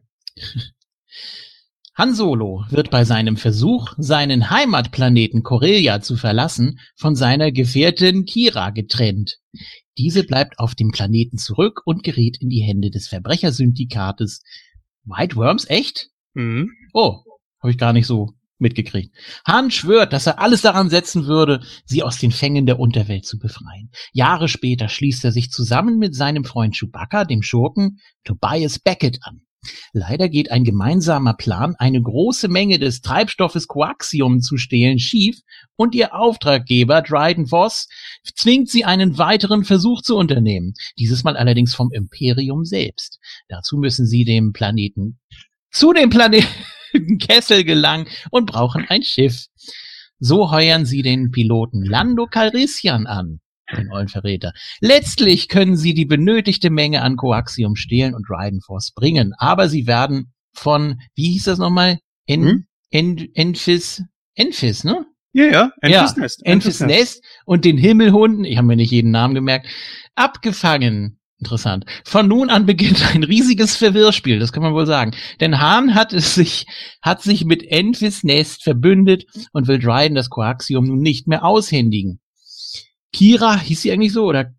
Han 1.97 2.13
Solo 2.13 2.65
wird 2.69 2.91
bei 2.91 3.05
seinem 3.05 3.37
Versuch, 3.37 3.93
seinen 3.97 4.49
Heimatplaneten 4.49 5.43
Corellia 5.43 6.01
zu 6.01 6.17
verlassen, 6.17 6.79
von 6.95 7.15
seiner 7.15 7.51
Gefährtin 7.51 8.25
Kira 8.25 8.71
getrennt. 8.71 9.37
Diese 9.97 10.25
bleibt 10.25 10.59
auf 10.59 10.75
dem 10.75 10.91
Planeten 10.91 11.37
zurück 11.37 11.81
und 11.85 12.03
gerät 12.03 12.37
in 12.41 12.49
die 12.49 12.61
Hände 12.61 12.91
des 12.91 13.07
Verbrechersyndikates. 13.07 14.43
White 15.05 15.37
Worms, 15.37 15.69
echt? 15.69 16.09
Mhm. 16.33 16.71
Oh, 16.93 17.23
habe 17.61 17.71
ich 17.71 17.77
gar 17.77 17.93
nicht 17.93 18.07
so 18.07 18.33
mitgekriegt. 18.59 19.15
Han 19.45 19.71
schwört, 19.71 20.13
dass 20.13 20.27
er 20.27 20.39
alles 20.39 20.61
daran 20.61 20.89
setzen 20.89 21.25
würde, 21.25 21.61
sie 21.85 22.03
aus 22.03 22.17
den 22.17 22.31
Fängen 22.31 22.65
der 22.65 22.79
Unterwelt 22.79 23.25
zu 23.25 23.37
befreien. 23.37 23.91
Jahre 24.13 24.47
später 24.47 24.89
schließt 24.89 25.25
er 25.25 25.31
sich 25.31 25.51
zusammen 25.51 25.97
mit 25.97 26.15
seinem 26.15 26.45
Freund 26.45 26.75
Chewbacca, 26.75 27.25
dem 27.25 27.41
Schurken, 27.41 27.99
Tobias 28.23 28.79
Beckett 28.79 29.19
an. 29.21 29.41
Leider 29.93 30.29
geht 30.29 30.51
ein 30.51 30.63
gemeinsamer 30.63 31.33
Plan, 31.33 31.75
eine 31.77 32.01
große 32.01 32.47
Menge 32.47 32.79
des 32.79 33.01
Treibstoffes 33.01 33.67
Coaxium 33.67 34.41
zu 34.41 34.57
stehlen, 34.57 34.99
schief 34.99 35.39
und 35.75 35.95
ihr 35.95 36.13
Auftraggeber 36.13 37.01
Dryden 37.01 37.47
Voss 37.47 37.87
zwingt 38.35 38.69
sie 38.69 38.85
einen 38.85 39.17
weiteren 39.17 39.63
Versuch 39.63 40.01
zu 40.01 40.17
unternehmen. 40.17 40.73
Dieses 40.99 41.23
Mal 41.23 41.35
allerdings 41.35 41.73
vom 41.73 41.91
Imperium 41.91 42.63
selbst. 42.63 43.19
Dazu 43.49 43.77
müssen 43.77 44.05
sie 44.05 44.23
dem 44.23 44.53
Planeten 44.53 45.19
zu 45.71 45.91
dem 45.93 46.09
Planeten 46.09 46.47
Kessel 47.19 47.63
gelangen 47.63 48.07
und 48.31 48.45
brauchen 48.45 48.85
ein 48.89 49.03
Schiff. 49.03 49.45
So 50.19 50.51
heuern 50.51 50.85
sie 50.85 51.01
den 51.01 51.31
Piloten 51.31 51.83
Lando 51.83 52.25
Calrissian 52.25 53.05
an, 53.05 53.41
den 53.75 53.91
ollen 53.91 54.07
Verräter. 54.07 54.53
Letztlich 54.79 55.49
können 55.49 55.75
sie 55.75 55.93
die 55.93 56.05
benötigte 56.05 56.69
Menge 56.69 57.01
an 57.01 57.17
Coaxium 57.17 57.75
stehlen 57.75 58.13
und 58.15 58.29
Raiden 58.29 58.61
Force 58.61 58.91
bringen, 58.93 59.33
aber 59.37 59.67
sie 59.67 59.87
werden 59.87 60.31
von, 60.53 61.01
wie 61.15 61.31
hieß 61.33 61.43
das 61.45 61.59
nochmal? 61.59 61.99
En, 62.27 62.43
Hm? 62.45 62.65
en, 62.91 63.29
Enfis, 63.35 64.03
Enfis, 64.35 64.83
ne? 64.83 65.05
Ja, 65.33 65.45
ja, 65.45 65.71
Ja, 65.83 66.01
Enfys 66.03 66.15
Nest. 66.15 66.45
Enfys 66.45 66.79
Nest 66.79 67.23
und 67.45 67.65
den 67.65 67.77
Himmelhunden, 67.77 68.45
ich 68.45 68.55
habe 68.57 68.67
mir 68.67 68.77
nicht 68.77 68.91
jeden 68.91 69.11
Namen 69.11 69.35
gemerkt, 69.35 69.67
abgefangen. 70.15 71.19
Interessant. 71.39 71.85
Von 72.05 72.27
nun 72.29 72.49
an 72.49 72.65
beginnt 72.65 73.13
ein 73.13 73.23
riesiges 73.23 73.75
Verwirrspiel, 73.75 74.39
das 74.39 74.53
kann 74.53 74.63
man 74.63 74.73
wohl 74.73 74.85
sagen. 74.85 75.11
Denn 75.41 75.59
Hahn 75.59 75.93
hat 75.93 76.13
es 76.13 76.33
sich, 76.33 76.65
hat 77.01 77.21
sich 77.21 77.43
mit 77.43 77.63
Enfys 77.63 78.23
Nest 78.23 78.63
verbündet 78.63 79.25
und 79.51 79.67
will 79.67 79.79
Dryden 79.79 80.15
das 80.15 80.29
Coaxium 80.29 80.85
nun 80.85 81.01
nicht 81.01 81.27
mehr 81.27 81.43
aushändigen. 81.43 82.19
Kira, 83.11 83.59
hieß 83.59 83.81
sie 83.81 83.91
eigentlich 83.91 84.13
so, 84.13 84.25
oder? 84.25 84.53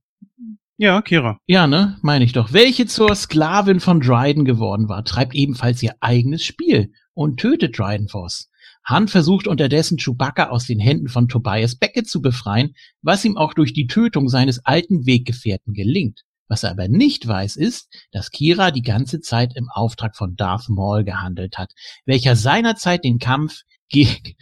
Ja, 0.77 1.01
Kira. 1.01 1.39
Ja, 1.47 1.67
ne, 1.67 1.97
meine 2.03 2.25
ich 2.25 2.35
doch. 2.35 2.53
Welche 2.53 2.85
zur 2.85 3.15
Sklavin 3.15 3.81
von 3.81 4.01
Dryden 4.01 4.45
geworden 4.45 4.91
war, 4.91 5.05
treibt 5.05 5.35
ebenfalls 5.35 5.83
ihr 5.83 5.95
eigenes 6.01 6.45
Spiel 6.45 6.93
und 7.15 7.41
tötet 7.41 7.79
Dryden 7.79 8.09
Force. 8.09 8.51
Han 8.85 9.09
versucht 9.09 9.49
unterdessen 9.49 9.97
Chewbacca 9.97 10.51
aus 10.51 10.67
den 10.67 10.79
Händen 10.79 11.09
von 11.09 11.29
Tobias 11.29 11.77
Beckett 11.77 12.09
zu 12.09 12.21
befreien, 12.21 12.75
was 13.01 13.25
ihm 13.25 13.39
auch 13.39 13.55
durch 13.55 13.73
die 13.73 13.87
Tötung 13.87 14.29
seines 14.29 14.65
alten 14.65 15.07
Weggefährten 15.07 15.73
gelingt. 15.73 16.23
Was 16.49 16.63
er 16.63 16.71
aber 16.71 16.89
nicht 16.89 17.27
weiß, 17.27 17.57
ist, 17.57 17.89
dass 18.13 18.31
Kira 18.31 18.71
die 18.71 18.83
ganze 18.83 19.21
Zeit 19.21 19.53
im 19.57 19.69
Auftrag 19.73 20.17
von 20.17 20.37
Darth 20.37 20.69
Maul 20.69 21.03
gehandelt 21.05 21.59
hat, 21.59 21.73
welcher 22.05 22.37
seinerzeit 22.37 23.03
den 23.05 23.19
Kampf 23.19 23.63
gegen, 23.89 24.35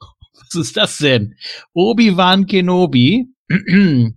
was 0.00 0.54
ist 0.54 0.76
das 0.76 0.98
denn? 0.98 1.34
Obi-Wan 1.72 2.46
Kenobi 2.46 3.28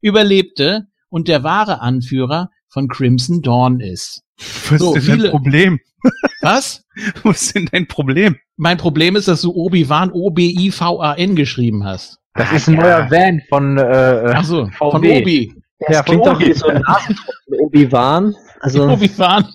überlebte 0.00 0.86
und 1.08 1.28
der 1.28 1.42
wahre 1.42 1.80
Anführer 1.80 2.50
von 2.68 2.88
Crimson 2.88 3.42
Dawn 3.42 3.80
ist. 3.80 4.22
Was 4.70 4.78
So, 4.80 4.94
ist 4.94 5.06
denn 5.06 5.14
viele- 5.16 5.22
dein 5.24 5.30
Problem? 5.32 5.80
Was? 6.40 6.84
Was 7.24 7.42
ist 7.42 7.54
denn 7.54 7.68
dein 7.70 7.86
Problem? 7.88 8.36
Mein 8.56 8.78
Problem 8.78 9.16
ist, 9.16 9.28
dass 9.28 9.42
du 9.42 9.52
Obi-Wan 9.52 10.10
O-B-I-V-A-N 10.12 11.36
geschrieben 11.36 11.84
hast. 11.84 12.18
Das 12.34 12.52
ist 12.52 12.68
ein 12.68 12.76
neuer 12.76 13.10
Van 13.10 13.42
von 13.48 13.76
äh, 13.76 14.32
Ach 14.34 14.44
so, 14.44 14.66
von 14.78 15.02
VW. 15.02 15.20
Obi. 15.20 15.59
Das 15.86 15.96
Ja, 15.96 16.02
klingt 16.02 16.26
doch 16.26 16.38
wie 16.38 16.52
so 16.52 16.66
ein 16.68 16.82
Nasentropfen 16.82 17.58
Obi-Wan. 17.58 18.34
Also, 18.60 18.86
Obi-Wan. 18.90 19.46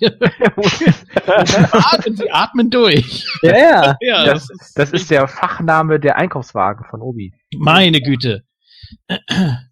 Atmen, 1.26 2.16
sie 2.16 2.30
atmen 2.30 2.70
durch. 2.70 3.24
ja, 3.42 3.56
ja. 3.56 3.96
Ja, 4.00 4.24
Das, 4.24 4.48
das 4.74 4.90
ist 4.90 5.10
der 5.10 5.28
Fachname 5.28 6.00
der 6.00 6.16
Einkaufswagen 6.16 6.84
von 6.90 7.00
Obi. 7.02 7.32
meine 7.56 8.00
Güte. 8.00 8.42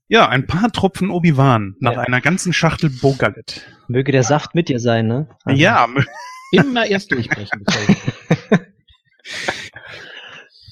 Ja, 0.08 0.28
ein 0.28 0.46
paar 0.46 0.70
Tropfen 0.70 1.10
Obi-Wan 1.10 1.74
nach 1.80 1.92
Ja. 1.94 2.00
einer 2.00 2.20
ganzen 2.20 2.52
Schachtel 2.52 2.90
Bogalet. 2.90 3.62
Möge 3.88 4.12
der 4.12 4.22
Saft 4.22 4.54
mit 4.54 4.68
dir 4.68 4.78
sein, 4.78 5.06
ne? 5.08 5.28
Also, 5.44 5.60
Ja, 5.60 5.88
Immer 6.52 6.86
erst 6.86 7.10
durchbrechen. 7.10 7.64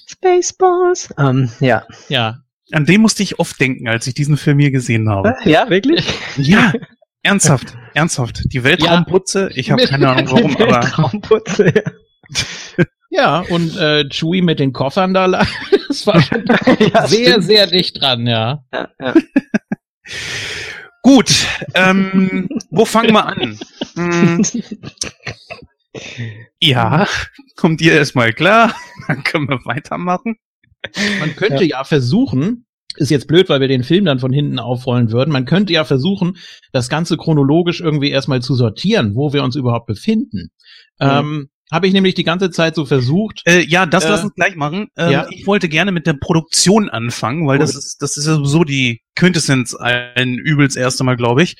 Spaceballs. 0.06 1.12
Ähm, 1.18 1.50
ja. 1.60 1.84
Ja, 2.08 2.38
an 2.72 2.86
den 2.86 3.00
musste 3.00 3.22
ich 3.22 3.38
oft 3.38 3.60
denken, 3.60 3.88
als 3.88 4.06
ich 4.06 4.14
diesen 4.14 4.36
Film 4.36 4.58
hier 4.58 4.70
gesehen 4.70 5.08
habe. 5.08 5.34
Ja, 5.44 5.68
wirklich? 5.70 6.04
Ja, 6.36 6.72
ernsthaft, 7.22 7.76
ernsthaft. 7.94 8.42
Die 8.52 8.64
Weltraumputze, 8.64 9.50
ich 9.54 9.70
habe 9.70 9.84
keine 9.86 10.08
Ahnung 10.08 10.30
warum, 10.30 10.56
aber 10.60 10.80
Traumputze. 10.80 11.72
ja, 13.10 13.40
und 13.40 13.76
äh, 13.76 14.08
Chewie 14.08 14.42
mit 14.42 14.58
den 14.58 14.72
Koffern 14.72 15.14
da, 15.14 15.26
la- 15.26 15.46
das 15.88 16.06
war 16.06 16.20
schon 16.22 16.44
ja, 16.78 17.06
sehr, 17.06 17.28
stimmt. 17.30 17.44
sehr 17.44 17.66
dicht 17.66 18.00
dran, 18.00 18.26
ja. 18.26 18.64
Ja, 18.72 18.88
ja. 19.00 19.14
gut. 21.02 21.46
Ähm, 21.74 22.48
wo 22.70 22.84
fangen 22.84 23.12
wir 23.12 23.26
an? 23.26 23.58
Hm, 23.94 24.42
ja, 26.58 27.06
kommt 27.56 27.80
ihr 27.82 27.92
erstmal 27.92 28.32
klar? 28.32 28.74
Dann 29.08 29.22
können 29.24 29.48
wir 29.48 29.60
weitermachen. 29.66 30.36
Man 31.20 31.36
könnte 31.36 31.64
ja. 31.64 31.84
versuchen, 31.84 32.66
ist 32.96 33.10
jetzt 33.10 33.26
blöd, 33.26 33.48
weil 33.48 33.60
wir 33.60 33.68
den 33.68 33.84
Film 33.84 34.04
dann 34.04 34.18
von 34.18 34.32
hinten 34.32 34.58
aufrollen 34.58 35.12
würden, 35.12 35.30
man 35.30 35.44
könnte 35.44 35.72
ja 35.72 35.84
versuchen, 35.84 36.36
das 36.72 36.88
Ganze 36.88 37.16
chronologisch 37.16 37.80
irgendwie 37.80 38.10
erstmal 38.10 38.42
zu 38.42 38.54
sortieren, 38.54 39.14
wo 39.14 39.32
wir 39.32 39.42
uns 39.42 39.56
überhaupt 39.56 39.86
befinden. 39.86 40.50
Ähm, 41.00 41.48
Habe 41.70 41.86
ich 41.86 41.94
nämlich 41.94 42.14
die 42.14 42.24
ganze 42.24 42.50
Zeit 42.50 42.74
so 42.74 42.84
versucht. 42.84 43.42
Äh, 43.46 43.60
ja, 43.60 43.86
das 43.86 44.04
Äh, 44.04 44.10
lass 44.10 44.24
uns 44.24 44.34
gleich 44.34 44.56
machen. 44.56 44.88
Ähm, 44.96 45.10
ja. 45.10 45.26
Ich 45.30 45.46
wollte 45.46 45.68
gerne 45.68 45.90
mit 45.90 46.06
der 46.06 46.14
Produktion 46.14 46.90
anfangen, 46.90 47.46
weil 47.46 47.58
Gut. 47.58 47.68
das 47.68 47.76
ist, 47.76 48.02
das 48.02 48.16
ist 48.18 48.26
ja 48.26 48.34
sowieso 48.34 48.64
die 48.64 49.00
Quintessenz 49.16 49.74
ein 49.74 50.34
übels 50.34 50.76
erste 50.76 51.04
Mal, 51.04 51.16
glaube 51.16 51.42
ich. 51.42 51.56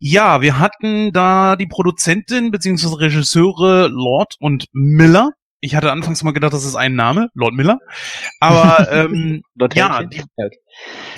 Ja, 0.00 0.42
wir 0.42 0.58
hatten 0.58 1.12
da 1.12 1.56
die 1.56 1.66
Produzentin 1.66 2.50
beziehungsweise 2.50 3.00
Regisseure 3.00 3.88
Lord 3.88 4.34
und 4.38 4.66
Miller. 4.72 5.30
Ich 5.64 5.74
hatte 5.74 5.90
anfangs 5.92 6.22
mal 6.22 6.32
gedacht, 6.32 6.52
das 6.52 6.64
ist 6.64 6.74
ein 6.76 6.94
Name, 6.94 7.28
Lord 7.34 7.54
Miller. 7.54 7.78
Aber 8.40 8.88
ähm, 8.92 9.42
Ja, 9.78 10.02
die- 10.04 10.22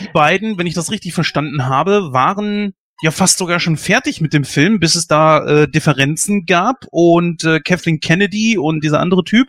die 0.00 0.08
beiden, 0.12 0.56
wenn 0.58 0.66
ich 0.66 0.74
das 0.74 0.90
richtig 0.90 1.14
verstanden 1.14 1.66
habe, 1.66 2.12
waren 2.12 2.74
ja 3.02 3.10
fast 3.10 3.38
sogar 3.38 3.60
schon 3.60 3.76
fertig 3.76 4.20
mit 4.20 4.32
dem 4.32 4.44
Film, 4.44 4.78
bis 4.80 4.94
es 4.94 5.06
da 5.06 5.44
äh, 5.44 5.68
Differenzen 5.68 6.46
gab 6.46 6.86
und 6.90 7.44
äh, 7.44 7.60
Kathleen 7.60 8.00
Kennedy 8.00 8.56
und 8.56 8.82
dieser 8.84 9.00
andere 9.00 9.22
Typ, 9.24 9.48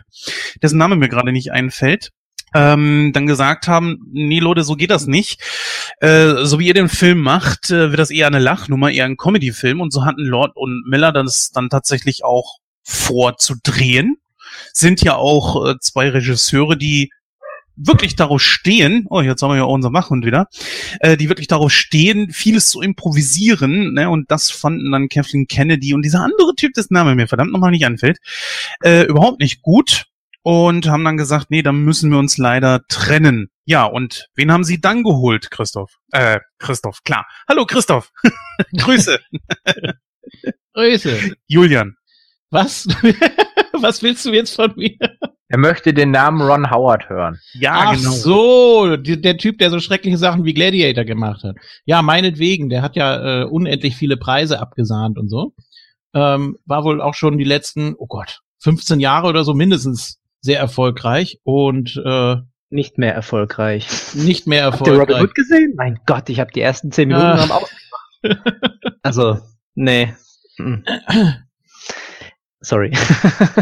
dessen 0.61 0.77
Name 0.77 0.95
mir 0.97 1.07
gerade 1.09 1.31
nicht 1.31 1.51
einfällt, 1.51 2.09
ähm, 2.53 3.11
dann 3.13 3.25
gesagt 3.27 3.67
haben, 3.67 3.99
nee 4.11 4.39
Leute, 4.39 4.63
so 4.63 4.75
geht 4.75 4.89
das 4.91 5.05
nicht. 5.07 5.41
Äh, 6.01 6.43
so 6.45 6.59
wie 6.59 6.67
ihr 6.67 6.73
den 6.73 6.89
Film 6.89 7.19
macht, 7.21 7.69
äh, 7.71 7.91
wird 7.91 7.99
das 7.99 8.09
eher 8.09 8.27
eine 8.27 8.39
Lachnummer, 8.39 8.89
eher 8.91 9.05
ein 9.05 9.15
Comedy-Film 9.17 9.79
und 9.79 9.93
so 9.93 10.03
hatten 10.05 10.23
Lord 10.25 10.51
und 10.55 10.83
Miller 10.87 11.11
das 11.13 11.51
dann 11.51 11.69
tatsächlich 11.69 12.23
auch 12.25 12.57
vor 12.83 13.37
zu 13.37 13.55
drehen. 13.63 14.15
Sind 14.77 15.01
ja 15.01 15.15
auch 15.15 15.65
äh, 15.65 15.79
zwei 15.79 16.09
Regisseure, 16.09 16.77
die 16.77 17.09
wirklich 17.75 18.15
darauf 18.15 18.41
stehen, 18.43 19.07
oh, 19.09 19.21
jetzt 19.21 19.41
haben 19.41 19.49
wir 19.49 19.57
ja 19.57 19.63
auch 19.63 19.73
unseren 19.73 19.93
Wachhund 19.93 20.23
wieder, 20.23 20.47
äh, 20.99 21.17
die 21.17 21.29
wirklich 21.29 21.47
darauf 21.47 21.71
stehen, 21.71 22.31
vieles 22.31 22.67
zu 22.67 22.81
improvisieren, 22.81 23.93
ne, 23.93 24.07
und 24.07 24.29
das 24.29 24.51
fanden 24.51 24.91
dann 24.91 25.09
Kathleen 25.09 25.47
Kennedy 25.47 25.95
und 25.95 26.03
dieser 26.03 26.21
andere 26.21 26.53
Typ, 26.55 26.73
dessen 26.73 26.93
Name 26.93 27.15
mir 27.15 27.27
verdammt 27.27 27.51
nochmal 27.51 27.71
nicht 27.71 27.87
anfällt, 27.87 28.19
äh, 28.83 29.05
überhaupt 29.05 29.39
nicht 29.39 29.63
gut 29.63 30.05
und 30.43 30.87
haben 30.87 31.03
dann 31.03 31.17
gesagt, 31.17 31.47
nee, 31.49 31.63
dann 31.63 31.83
müssen 31.83 32.11
wir 32.11 32.19
uns 32.19 32.37
leider 32.37 32.85
trennen. 32.87 33.49
Ja, 33.65 33.85
und 33.85 34.27
wen 34.35 34.51
haben 34.51 34.63
sie 34.63 34.79
dann 34.79 35.01
geholt, 35.01 35.49
Christoph? 35.49 35.97
Äh, 36.11 36.39
Christoph, 36.59 37.03
klar. 37.03 37.25
Hallo, 37.49 37.65
Christoph. 37.65 38.11
Grüße. 38.77 39.19
Grüße. 40.73 41.33
Julian. 41.47 41.95
Was? 42.51 42.87
Was 43.81 44.01
willst 44.03 44.25
du 44.25 44.31
jetzt 44.33 44.55
von 44.55 44.73
mir? 44.75 44.95
Er 45.49 45.57
möchte 45.57 45.93
den 45.93 46.11
Namen 46.11 46.41
Ron 46.41 46.69
Howard 46.71 47.07
hören. 47.09 47.39
Ja, 47.53 47.73
Ach 47.87 47.95
genau. 47.95 48.11
so, 48.11 48.97
die, 48.97 49.21
der 49.21 49.37
Typ, 49.37 49.59
der 49.59 49.69
so 49.69 49.79
schreckliche 49.79 50.17
Sachen 50.17 50.43
wie 50.43 50.53
Gladiator 50.53 51.05
gemacht 51.05 51.43
hat. 51.43 51.55
Ja, 51.85 52.01
meinetwegen, 52.01 52.67
der 52.69 52.81
hat 52.81 52.95
ja 52.97 53.41
äh, 53.41 53.45
unendlich 53.45 53.95
viele 53.95 54.17
Preise 54.17 54.59
abgesahnt 54.59 55.17
und 55.17 55.29
so. 55.29 55.53
Ähm, 56.13 56.57
war 56.65 56.83
wohl 56.83 57.01
auch 57.01 57.13
schon 57.13 57.37
die 57.37 57.43
letzten, 57.45 57.95
oh 57.97 58.07
Gott, 58.07 58.41
15 58.59 58.99
Jahre 58.99 59.27
oder 59.27 59.43
so 59.45 59.53
mindestens 59.53 60.19
sehr 60.41 60.59
erfolgreich 60.59 61.39
und 61.43 61.95
äh, 62.05 62.37
Nicht 62.69 62.97
mehr 62.97 63.13
erfolgreich. 63.13 63.87
nicht 64.15 64.47
mehr 64.47 64.65
Habt 64.65 64.81
ihr 64.81 64.93
Robin 64.93 64.99
erfolgreich. 64.99 65.21
Hood 65.23 65.35
gesehen? 65.35 65.73
Mein 65.77 65.99
Gott, 66.05 66.27
ich 66.29 66.39
habe 66.41 66.51
die 66.51 66.61
ersten 66.61 66.91
zehn 66.91 67.07
Minuten 67.07 67.25
Ah. 67.25 67.43
am 67.43 67.51
ausgemacht. 67.51 67.77
Also, 69.03 69.37
nee. 69.75 70.13
Sorry. 72.59 72.91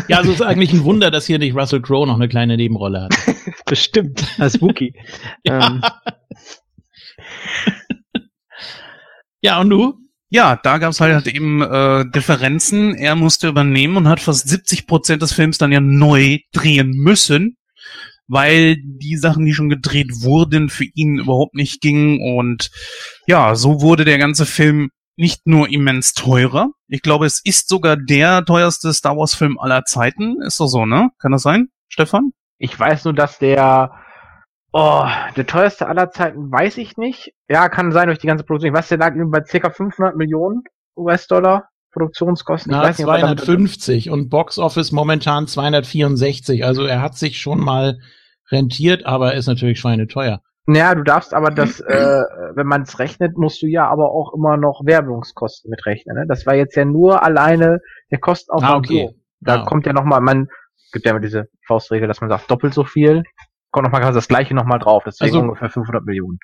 Ja, 0.08 0.18
also 0.18 0.32
es 0.32 0.40
ist 0.40 0.46
eigentlich 0.46 0.72
ein 0.72 0.84
Wunder, 0.86 1.12
dass 1.12 1.26
hier 1.26 1.40
nicht 1.40 1.56
Russell 1.56 1.82
Crowe 1.82 2.08
noch 2.08 2.16
eine 2.16 2.30
kleine 2.30 2.58
Nebenrolle 2.58 3.04
hat. 3.04 3.16
Bestimmt. 3.66 4.26
Als 4.40 4.62
Wookie. 4.62 4.94
ähm, 5.46 5.82
Ja, 9.42 9.60
und 9.62 9.70
du? 9.70 9.94
Ja, 10.30 10.56
da 10.56 10.80
gab 10.80 10.92
es 10.92 11.00
halt 11.00 11.28
eben 11.28 11.62
äh, 11.62 12.04
Differenzen. 12.10 12.96
Er 12.96 13.16
musste 13.16 13.48
übernehmen 13.48 13.96
und 13.96 14.08
hat 14.08 14.20
fast 14.20 14.50
70 14.50 14.88
Prozent 14.88 15.22
des 15.22 15.34
Films 15.34 15.60
dann 15.60 15.72
ja 15.72 15.80
neu 15.80 16.40
drehen 16.52 16.90
müssen, 16.90 17.58
weil 18.28 18.78
die 18.82 19.18
Sachen, 19.18 19.46
die 19.46 19.54
schon 19.54 19.70
gedreht 19.70 20.10
wurden, 20.22 20.70
für 20.70 20.86
ihn 20.96 21.20
überhaupt 21.20 21.54
nicht 21.54 21.80
gingen. 21.80 22.20
Und 22.22 22.72
ja, 23.28 23.54
so 23.54 23.82
wurde 23.82 24.04
der 24.04 24.18
ganze 24.18 24.48
Film 24.48 24.90
nicht 25.18 25.48
nur 25.48 25.70
immens 25.70 26.14
teurer. 26.14 26.70
Ich 26.88 27.02
glaube, 27.02 27.26
es 27.26 27.42
ist 27.44 27.70
sogar 27.70 27.98
der 27.98 28.44
teuerste 28.46 28.94
Star 28.94 29.18
Wars 29.18 29.34
Film 29.34 29.58
aller 29.60 29.84
Zeiten. 29.86 30.42
Ist 30.42 30.60
doch 30.60 30.68
so, 30.68 30.86
ne? 30.86 31.10
Kann 31.20 31.32
das 31.32 31.44
sein, 31.44 31.70
Stefan? 31.88 32.32
Ich 32.58 32.78
weiß 32.80 33.06
nur, 33.06 33.14
dass 33.14 33.40
der, 33.40 33.92
oh, 34.72 35.06
der 35.36 35.46
teuerste 35.46 35.88
aller 35.88 36.12
Zeiten, 36.12 36.52
weiß 36.52 36.78
ich 36.78 36.98
nicht. 36.98 37.34
Ja, 37.50 37.70
kann 37.70 37.92
sein 37.92 38.08
durch 38.08 38.20
die 38.20 38.28
ganze 38.28 38.44
Produktion. 38.44 38.74
Ich 38.74 38.78
weiß, 38.78 38.90
der 38.90 38.98
lag 38.98 39.14
bei 39.16 39.42
ca. 39.42 39.70
500 39.70 40.16
Millionen 40.16 40.64
US-Dollar 40.98 41.70
Produktionskosten. 41.92 42.72
Na, 42.72 42.82
ich 42.84 42.90
weiß 42.90 42.98
nicht, 43.00 43.08
ob 43.08 43.14
er 43.14 43.22
damit- 43.22 43.40
250 43.40 44.10
und 44.10 44.30
Box 44.30 44.58
Office 44.58 44.92
momentan 44.92 45.48
264. 45.48 46.66
Also 46.66 46.84
er 46.86 47.02
hat 47.02 47.18
sich 47.18 47.40
schon 47.40 47.60
mal 47.60 48.00
rentiert, 48.52 49.06
aber 49.06 49.34
ist 49.34 49.48
natürlich 49.48 49.80
schweineteuer. 49.80 50.42
Naja, 50.68 50.96
du 50.96 51.04
darfst 51.04 51.34
aber 51.34 51.52
das, 51.52 51.80
äh, 51.82 52.22
wenn 52.56 52.68
man 52.68 52.84
es 52.84 52.98
rechnet, 53.00 53.38
musst 53.38 53.62
du 53.62 53.68
ja 53.68 53.88
aber 53.88 54.12
auch 54.12 54.34
immer 54.34 54.58
noch 54.58 54.82
Werbungskosten 54.86 55.70
mitrechnen. 55.70 56.16
Ne? 56.18 56.26
Das 56.28 56.46
war 56.46 56.56
jetzt 56.56 56.76
ja 56.76 56.86
nur 56.86 57.22
alleine 57.24 57.80
der 58.12 58.20
Kostenaufwand. 58.20 58.74
Ah, 58.74 58.78
okay. 58.78 59.10
so. 59.12 59.20
Da 59.42 59.62
Ah. 59.62 59.66
kommt 59.66 59.86
ja 59.86 59.94
nochmal, 59.94 60.22
man 60.22 60.48
gibt 60.92 61.06
ja 61.06 61.12
immer 61.12 61.20
diese 61.20 61.50
Faustregel, 61.68 62.08
dass 62.08 62.22
man 62.22 62.30
sagt, 62.30 62.50
doppelt 62.50 62.74
so 62.74 62.84
viel, 62.84 63.24
kommt 63.72 63.84
nochmal 63.86 64.14
das 64.14 64.28
gleiche 64.28 64.56
nochmal 64.56 64.80
drauf. 64.80 65.04
Deswegen 65.06 65.36
Also- 65.36 65.40
ungefähr 65.42 65.70
500 65.70 66.04
Millionen. 66.06 66.40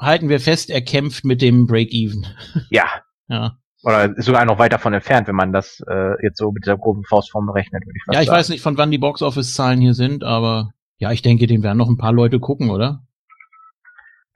Halten 0.00 0.28
wir 0.28 0.40
fest, 0.40 0.70
er 0.70 0.82
kämpft 0.82 1.24
mit 1.24 1.40
dem 1.42 1.66
Break-Even. 1.66 2.26
Ja. 2.70 2.84
Ja. 3.28 3.52
Oder 3.84 4.16
ist 4.16 4.24
sogar 4.26 4.44
noch 4.46 4.58
weit 4.58 4.72
davon 4.72 4.94
entfernt, 4.94 5.28
wenn 5.28 5.34
man 5.36 5.52
das 5.52 5.82
äh, 5.88 6.22
jetzt 6.22 6.38
so 6.38 6.50
mit 6.52 6.64
dieser 6.64 6.76
groben 6.78 7.04
Faustform 7.04 7.46
berechnet, 7.46 7.82
würde 7.84 7.96
ich 7.96 8.02
fast 8.04 8.14
Ja, 8.14 8.20
ich 8.22 8.26
sagen. 8.28 8.38
weiß 8.38 8.48
nicht, 8.48 8.62
von 8.62 8.78
wann 8.78 8.90
die 8.90 8.98
Box-Office-Zahlen 8.98 9.80
hier 9.80 9.94
sind, 9.94 10.24
aber 10.24 10.70
ja, 10.98 11.10
ich 11.12 11.22
denke, 11.22 11.46
den 11.46 11.62
werden 11.62 11.76
noch 11.78 11.88
ein 11.88 11.96
paar 11.98 12.12
Leute 12.12 12.40
gucken, 12.40 12.70
oder? 12.70 13.00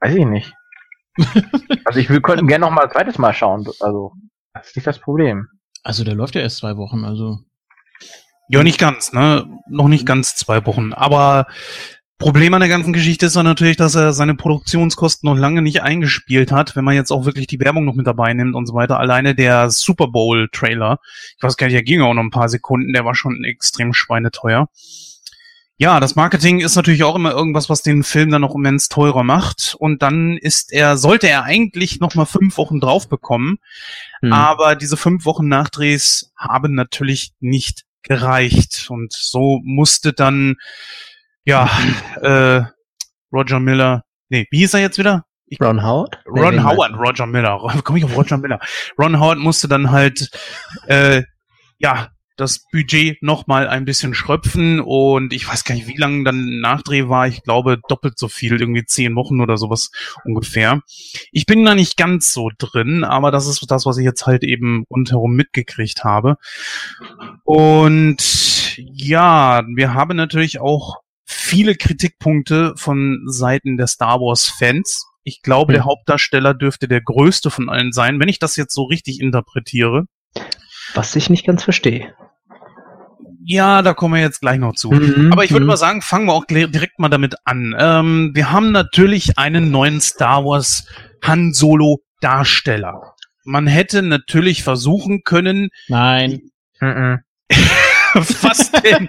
Weiß 0.00 0.14
ich 0.14 0.24
nicht. 0.24 0.52
also 1.84 1.98
ich 1.98 2.08
will, 2.08 2.20
könnte 2.20 2.46
gerne 2.46 2.64
noch 2.64 2.70
mal 2.70 2.84
ein 2.84 2.90
zweites 2.90 3.18
Mal 3.18 3.34
schauen. 3.34 3.66
Also, 3.80 4.12
das 4.54 4.68
ist 4.68 4.76
nicht 4.76 4.86
das 4.86 4.98
Problem. 4.98 5.48
Also 5.82 6.04
der 6.04 6.14
läuft 6.14 6.34
ja 6.34 6.40
erst 6.40 6.58
zwei 6.58 6.76
Wochen, 6.76 7.04
also. 7.04 7.38
Ja, 8.48 8.62
nicht 8.62 8.78
ganz, 8.78 9.12
ne? 9.12 9.46
Noch 9.68 9.88
nicht 9.88 10.06
ganz 10.06 10.34
zwei 10.34 10.64
Wochen. 10.64 10.92
Aber 10.92 11.46
Problem 12.18 12.52
an 12.52 12.60
der 12.60 12.68
ganzen 12.68 12.92
Geschichte 12.92 13.26
ist 13.26 13.36
dann 13.36 13.44
natürlich, 13.44 13.76
dass 13.76 13.94
er 13.94 14.12
seine 14.12 14.34
Produktionskosten 14.34 15.28
noch 15.28 15.36
lange 15.36 15.62
nicht 15.62 15.82
eingespielt 15.82 16.50
hat, 16.50 16.74
wenn 16.74 16.84
man 16.84 16.96
jetzt 16.96 17.12
auch 17.12 17.26
wirklich 17.26 17.46
die 17.46 17.60
Werbung 17.60 17.84
noch 17.84 17.94
mit 17.94 18.08
dabei 18.08 18.34
nimmt 18.34 18.56
und 18.56 18.66
so 18.66 18.74
weiter. 18.74 18.98
Alleine 18.98 19.36
der 19.36 19.70
Super 19.70 20.08
Bowl 20.08 20.48
Trailer, 20.50 20.98
ich 21.36 21.42
weiß 21.42 21.56
gar 21.56 21.68
nicht, 21.68 21.76
der 21.76 21.84
ging 21.84 22.00
auch 22.00 22.14
noch 22.14 22.22
ein 22.22 22.30
paar 22.30 22.48
Sekunden, 22.48 22.92
der 22.92 23.04
war 23.04 23.14
schon 23.14 23.44
extrem 23.44 23.92
schweineteuer. 23.92 24.68
Ja, 25.80 26.00
das 26.00 26.16
Marketing 26.16 26.58
ist 26.58 26.74
natürlich 26.74 27.04
auch 27.04 27.14
immer 27.14 27.30
irgendwas, 27.30 27.70
was 27.70 27.82
den 27.82 28.02
Film 28.02 28.30
dann 28.30 28.40
noch 28.40 28.56
immens 28.56 28.88
teurer 28.88 29.22
macht. 29.22 29.76
Und 29.78 30.02
dann 30.02 30.36
ist 30.36 30.72
er, 30.72 30.96
sollte 30.96 31.28
er 31.28 31.44
eigentlich 31.44 32.00
noch 32.00 32.16
mal 32.16 32.24
fünf 32.24 32.58
Wochen 32.58 32.80
drauf 32.80 33.08
bekommen. 33.08 33.58
Hm. 34.20 34.32
Aber 34.32 34.74
diese 34.74 34.96
fünf 34.96 35.24
Wochen 35.24 35.46
Nachdrehs 35.46 36.32
haben 36.36 36.74
natürlich 36.74 37.32
nicht 37.38 37.84
gereicht. 38.02 38.86
Und 38.90 39.12
so 39.12 39.60
musste 39.62 40.12
dann, 40.12 40.56
ja, 41.44 41.70
äh, 42.22 42.62
Roger 43.32 43.60
Miller, 43.60 44.02
nee, 44.30 44.48
wie 44.50 44.58
hieß 44.58 44.74
er 44.74 44.80
jetzt 44.80 44.98
wieder? 44.98 45.26
Ron 45.60 45.84
Howard? 45.84 46.18
Nee, 46.32 46.40
Ron 46.40 46.54
wen 46.54 46.64
Howard, 46.64 46.92
Roger 46.98 47.26
Miller. 47.26 47.56
Komme 47.84 47.98
ich 48.00 48.04
auf 48.04 48.16
Roger 48.16 48.36
Miller? 48.38 48.58
Ron 48.98 49.20
Howard 49.20 49.38
musste 49.38 49.68
dann 49.68 49.92
halt, 49.92 50.28
äh, 50.88 51.22
ja, 51.78 52.08
das 52.38 52.64
Budget 52.70 53.22
noch 53.22 53.46
mal 53.46 53.68
ein 53.68 53.84
bisschen 53.84 54.14
schröpfen 54.14 54.80
und 54.80 55.32
ich 55.32 55.46
weiß 55.46 55.64
gar 55.64 55.74
nicht, 55.74 55.88
wie 55.88 55.96
lange 55.96 56.24
dann 56.24 56.60
Nachdreh 56.60 57.08
war. 57.08 57.26
Ich 57.26 57.42
glaube 57.42 57.80
doppelt 57.88 58.18
so 58.18 58.28
viel, 58.28 58.60
irgendwie 58.60 58.84
zehn 58.84 59.14
Wochen 59.16 59.40
oder 59.40 59.56
sowas 59.56 59.90
ungefähr. 60.24 60.80
Ich 61.32 61.46
bin 61.46 61.64
da 61.64 61.74
nicht 61.74 61.96
ganz 61.96 62.32
so 62.32 62.50
drin, 62.56 63.04
aber 63.04 63.30
das 63.30 63.46
ist 63.46 63.64
das, 63.68 63.86
was 63.86 63.98
ich 63.98 64.04
jetzt 64.04 64.26
halt 64.26 64.44
eben 64.44 64.84
rundherum 64.88 65.34
mitgekriegt 65.34 66.04
habe. 66.04 66.36
Und 67.44 68.76
ja, 68.76 69.64
wir 69.74 69.94
haben 69.94 70.16
natürlich 70.16 70.60
auch 70.60 70.98
viele 71.24 71.74
Kritikpunkte 71.74 72.74
von 72.76 73.24
Seiten 73.26 73.76
der 73.76 73.88
Star 73.88 74.20
Wars 74.20 74.46
Fans. 74.46 75.06
Ich 75.24 75.42
glaube, 75.42 75.72
der 75.72 75.82
Hm. 75.82 75.90
Hauptdarsteller 75.90 76.54
dürfte 76.54 76.86
der 76.86 77.02
größte 77.02 77.50
von 77.50 77.68
allen 77.68 77.92
sein, 77.92 78.20
wenn 78.20 78.28
ich 78.28 78.38
das 78.38 78.56
jetzt 78.56 78.74
so 78.74 78.84
richtig 78.84 79.20
interpretiere. 79.20 80.04
Was 80.94 81.16
ich 81.16 81.28
nicht 81.28 81.44
ganz 81.44 81.64
verstehe. 81.64 82.14
Ja, 83.50 83.80
da 83.80 83.94
kommen 83.94 84.12
wir 84.12 84.20
jetzt 84.20 84.42
gleich 84.42 84.58
noch 84.58 84.74
zu. 84.74 84.90
Mhm, 84.90 85.32
Aber 85.32 85.42
ich 85.42 85.52
würde 85.52 85.64
mhm. 85.64 85.68
mal 85.68 85.78
sagen, 85.78 86.02
fangen 86.02 86.26
wir 86.26 86.34
auch 86.34 86.44
direkt 86.44 86.98
mal 86.98 87.08
damit 87.08 87.34
an. 87.46 87.74
Ähm, 87.78 88.32
wir 88.34 88.52
haben 88.52 88.72
natürlich 88.72 89.38
einen 89.38 89.70
neuen 89.70 90.02
Star 90.02 90.44
Wars 90.44 90.86
Han 91.24 91.54
Solo 91.54 92.02
Darsteller. 92.20 93.14
Man 93.44 93.66
hätte 93.66 94.02
natürlich 94.02 94.62
versuchen 94.62 95.22
können, 95.24 95.70
Nein. 95.88 96.42
Mhm. 96.80 97.20
was 98.42 98.70
denn? 98.70 99.08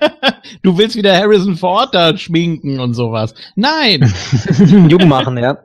Du 0.62 0.78
willst 0.78 0.96
wieder 0.96 1.18
Harrison 1.18 1.58
Ford 1.58 1.94
da 1.94 2.18
schminken 2.18 2.80
und 2.80 2.94
sowas. 2.94 3.34
Nein. 3.56 4.14
Jung 4.90 5.10
machen, 5.10 5.38
ja. 5.38 5.58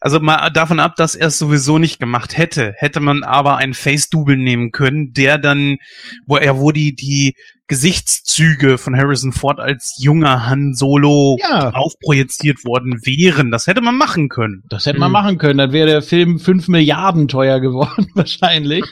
Also 0.00 0.20
mal 0.20 0.50
davon 0.50 0.78
ab, 0.78 0.94
dass 0.96 1.16
er 1.16 1.28
es 1.28 1.38
sowieso 1.38 1.78
nicht 1.78 1.98
gemacht 1.98 2.36
hätte, 2.36 2.72
hätte 2.76 3.00
man 3.00 3.24
aber 3.24 3.56
ein 3.56 3.74
Face-Double 3.74 4.36
nehmen 4.36 4.70
können, 4.70 5.12
der 5.12 5.38
dann, 5.38 5.78
wo 6.26 6.36
er, 6.36 6.58
wo 6.58 6.70
die, 6.70 6.94
die 6.94 7.34
Gesichtszüge 7.66 8.76
von 8.78 8.94
Harrison 8.96 9.32
Ford 9.32 9.58
als 9.58 9.96
junger 9.98 10.46
Han 10.46 10.74
Solo 10.74 11.38
Ja. 11.40 11.70
aufprojiziert 11.70 12.64
worden 12.64 13.00
wären. 13.04 13.50
Das 13.50 13.66
hätte 13.66 13.80
man 13.80 13.96
machen 13.96 14.28
können. 14.28 14.62
Das 14.68 14.86
hätte 14.86 14.98
man 14.98 15.06
Hm. 15.08 15.12
machen 15.12 15.38
können. 15.38 15.58
Dann 15.58 15.72
wäre 15.72 15.86
der 15.88 16.02
Film 16.02 16.38
fünf 16.38 16.68
Milliarden 16.68 17.26
teuer 17.28 17.60
geworden, 17.60 18.08
wahrscheinlich. 18.14 18.84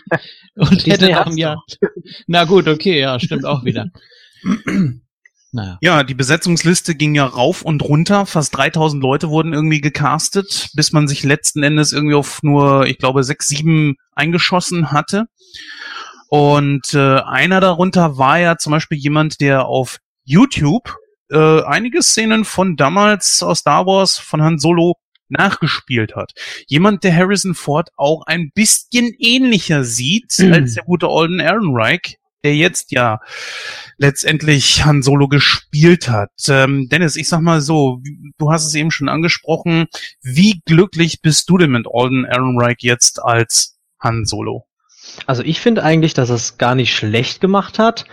Und 0.57 0.87
hätte 0.87 1.09
dann 1.09 1.37
ja. 1.37 1.57
Na 2.27 2.45
gut, 2.45 2.67
okay, 2.69 3.01
ja, 3.01 3.19
stimmt 3.21 3.45
auch 3.45 3.65
wieder. 3.65 3.87
naja. 5.53 5.79
Ja, 5.83 6.03
die 6.03 6.15
Besetzungsliste 6.15 6.95
ging 6.95 7.15
ja 7.15 7.27
rauf 7.27 7.63
und 7.63 7.83
runter. 7.83 8.25
Fast 8.27 8.57
3000 8.57 9.03
Leute 9.03 9.29
wurden 9.29 9.53
irgendwie 9.53 9.81
gecastet, 9.83 10.71
bis 10.75 10.93
man 10.93 11.09
sich 11.09 11.23
letzten 11.25 11.63
Endes 11.63 11.93
irgendwie 11.93 12.15
auf 12.15 12.43
nur, 12.43 12.87
ich 12.87 12.97
glaube, 12.99 13.23
sechs, 13.23 13.49
sieben 13.49 13.97
eingeschossen 14.15 14.93
hatte. 14.93 15.27
Und 16.33 16.95
äh, 16.95 17.19
einer 17.21 17.61
darunter 17.61 18.17
war 18.17 18.39
ja 18.39 18.57
zum 18.57 18.71
Beispiel 18.71 18.97
jemand, 18.97 19.43
der 19.43 19.67
auf 19.67 19.99
YouTube 20.25 20.97
äh, 21.31 21.61
einige 21.63 22.03
Szenen 22.03 22.47
von 22.47 22.77
damals 22.77 23.43
aus 23.43 23.59
Star 23.59 23.85
Wars 23.85 24.17
von 24.17 24.41
Han 24.41 24.59
Solo 24.59 24.95
nachgespielt 25.29 26.17
hat. 26.17 26.33
Jemand, 26.69 27.05
der 27.05 27.15
Harrison 27.15 27.55
Ford 27.55 27.91
auch 27.99 28.23
ein 28.25 28.51
bisschen 28.55 29.15
ähnlicher 29.19 29.85
sieht 29.85 30.35
als 30.41 30.73
der 30.73 30.85
gute 30.85 31.09
Alden 31.09 31.39
Ehrenreich, 31.39 32.17
der 32.43 32.57
jetzt 32.57 32.93
ja 32.93 33.21
letztendlich 33.99 34.87
Han 34.87 35.03
Solo 35.03 35.29
gespielt 35.29 36.09
hat. 36.09 36.31
Ähm, 36.49 36.89
Dennis, 36.89 37.17
ich 37.17 37.29
sag 37.29 37.43
mal 37.43 37.61
so, 37.61 38.01
du 38.39 38.51
hast 38.51 38.67
es 38.67 38.75
eben 38.75 38.91
schon 38.91 39.11
angesprochen. 39.11 39.85
Wie 40.23 40.63
glücklich 40.65 41.21
bist 41.21 41.51
du 41.51 41.59
denn 41.59 41.73
mit 41.73 41.87
Alden 41.93 42.25
Ehrenreich 42.25 42.79
jetzt 42.81 43.23
als 43.23 43.79
Han 44.01 44.25
Solo? 44.25 44.67
Also 45.27 45.43
ich 45.43 45.61
finde 45.61 45.83
eigentlich, 45.83 46.15
dass 46.15 46.31
er 46.31 46.37
es 46.37 46.59
gar 46.59 46.75
nicht 46.75 46.95
schlecht 46.95 47.41
gemacht 47.41 47.79
hat. 47.79 48.05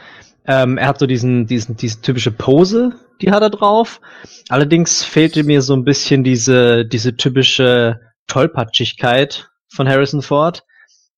Ähm, 0.45 0.77
er 0.77 0.87
hat 0.87 0.99
so 0.99 1.05
diesen, 1.05 1.47
diesen, 1.47 1.75
diese 1.75 2.01
typische 2.01 2.31
Pose, 2.31 2.93
die 3.21 3.31
hat 3.31 3.43
er 3.43 3.49
drauf. 3.49 4.01
Allerdings 4.49 5.03
fehlte 5.03 5.43
mir 5.43 5.61
so 5.61 5.73
ein 5.73 5.83
bisschen 5.83 6.23
diese, 6.23 6.85
diese 6.85 7.15
typische 7.15 7.99
Tollpatschigkeit 8.27 9.49
von 9.71 9.87
Harrison 9.87 10.21
Ford. 10.21 10.63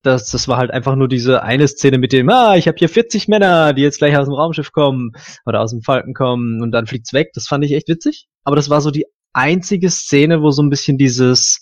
Das, 0.03 0.31
das 0.31 0.47
war 0.47 0.57
halt 0.57 0.71
einfach 0.71 0.95
nur 0.95 1.07
diese 1.07 1.43
eine 1.43 1.67
Szene 1.67 1.99
mit 1.99 2.11
dem, 2.11 2.27
ah, 2.29 2.55
ich 2.55 2.67
habe 2.67 2.77
hier 2.77 2.89
40 2.89 3.27
Männer, 3.27 3.73
die 3.73 3.83
jetzt 3.83 3.99
gleich 3.99 4.17
aus 4.17 4.25
dem 4.25 4.33
Raumschiff 4.33 4.71
kommen 4.71 5.11
oder 5.45 5.61
aus 5.61 5.71
dem 5.71 5.83
Falken 5.83 6.15
kommen 6.15 6.61
und 6.61 6.71
dann 6.71 6.87
fliegt's 6.87 7.13
weg. 7.13 7.29
Das 7.35 7.47
fand 7.47 7.63
ich 7.63 7.71
echt 7.73 7.87
witzig. 7.87 8.27
Aber 8.43 8.55
das 8.55 8.69
war 8.69 8.81
so 8.81 8.89
die 8.89 9.05
einzige 9.33 9.91
Szene, 9.91 10.41
wo 10.41 10.49
so 10.49 10.63
ein 10.63 10.71
bisschen 10.71 10.97
dieses, 10.97 11.59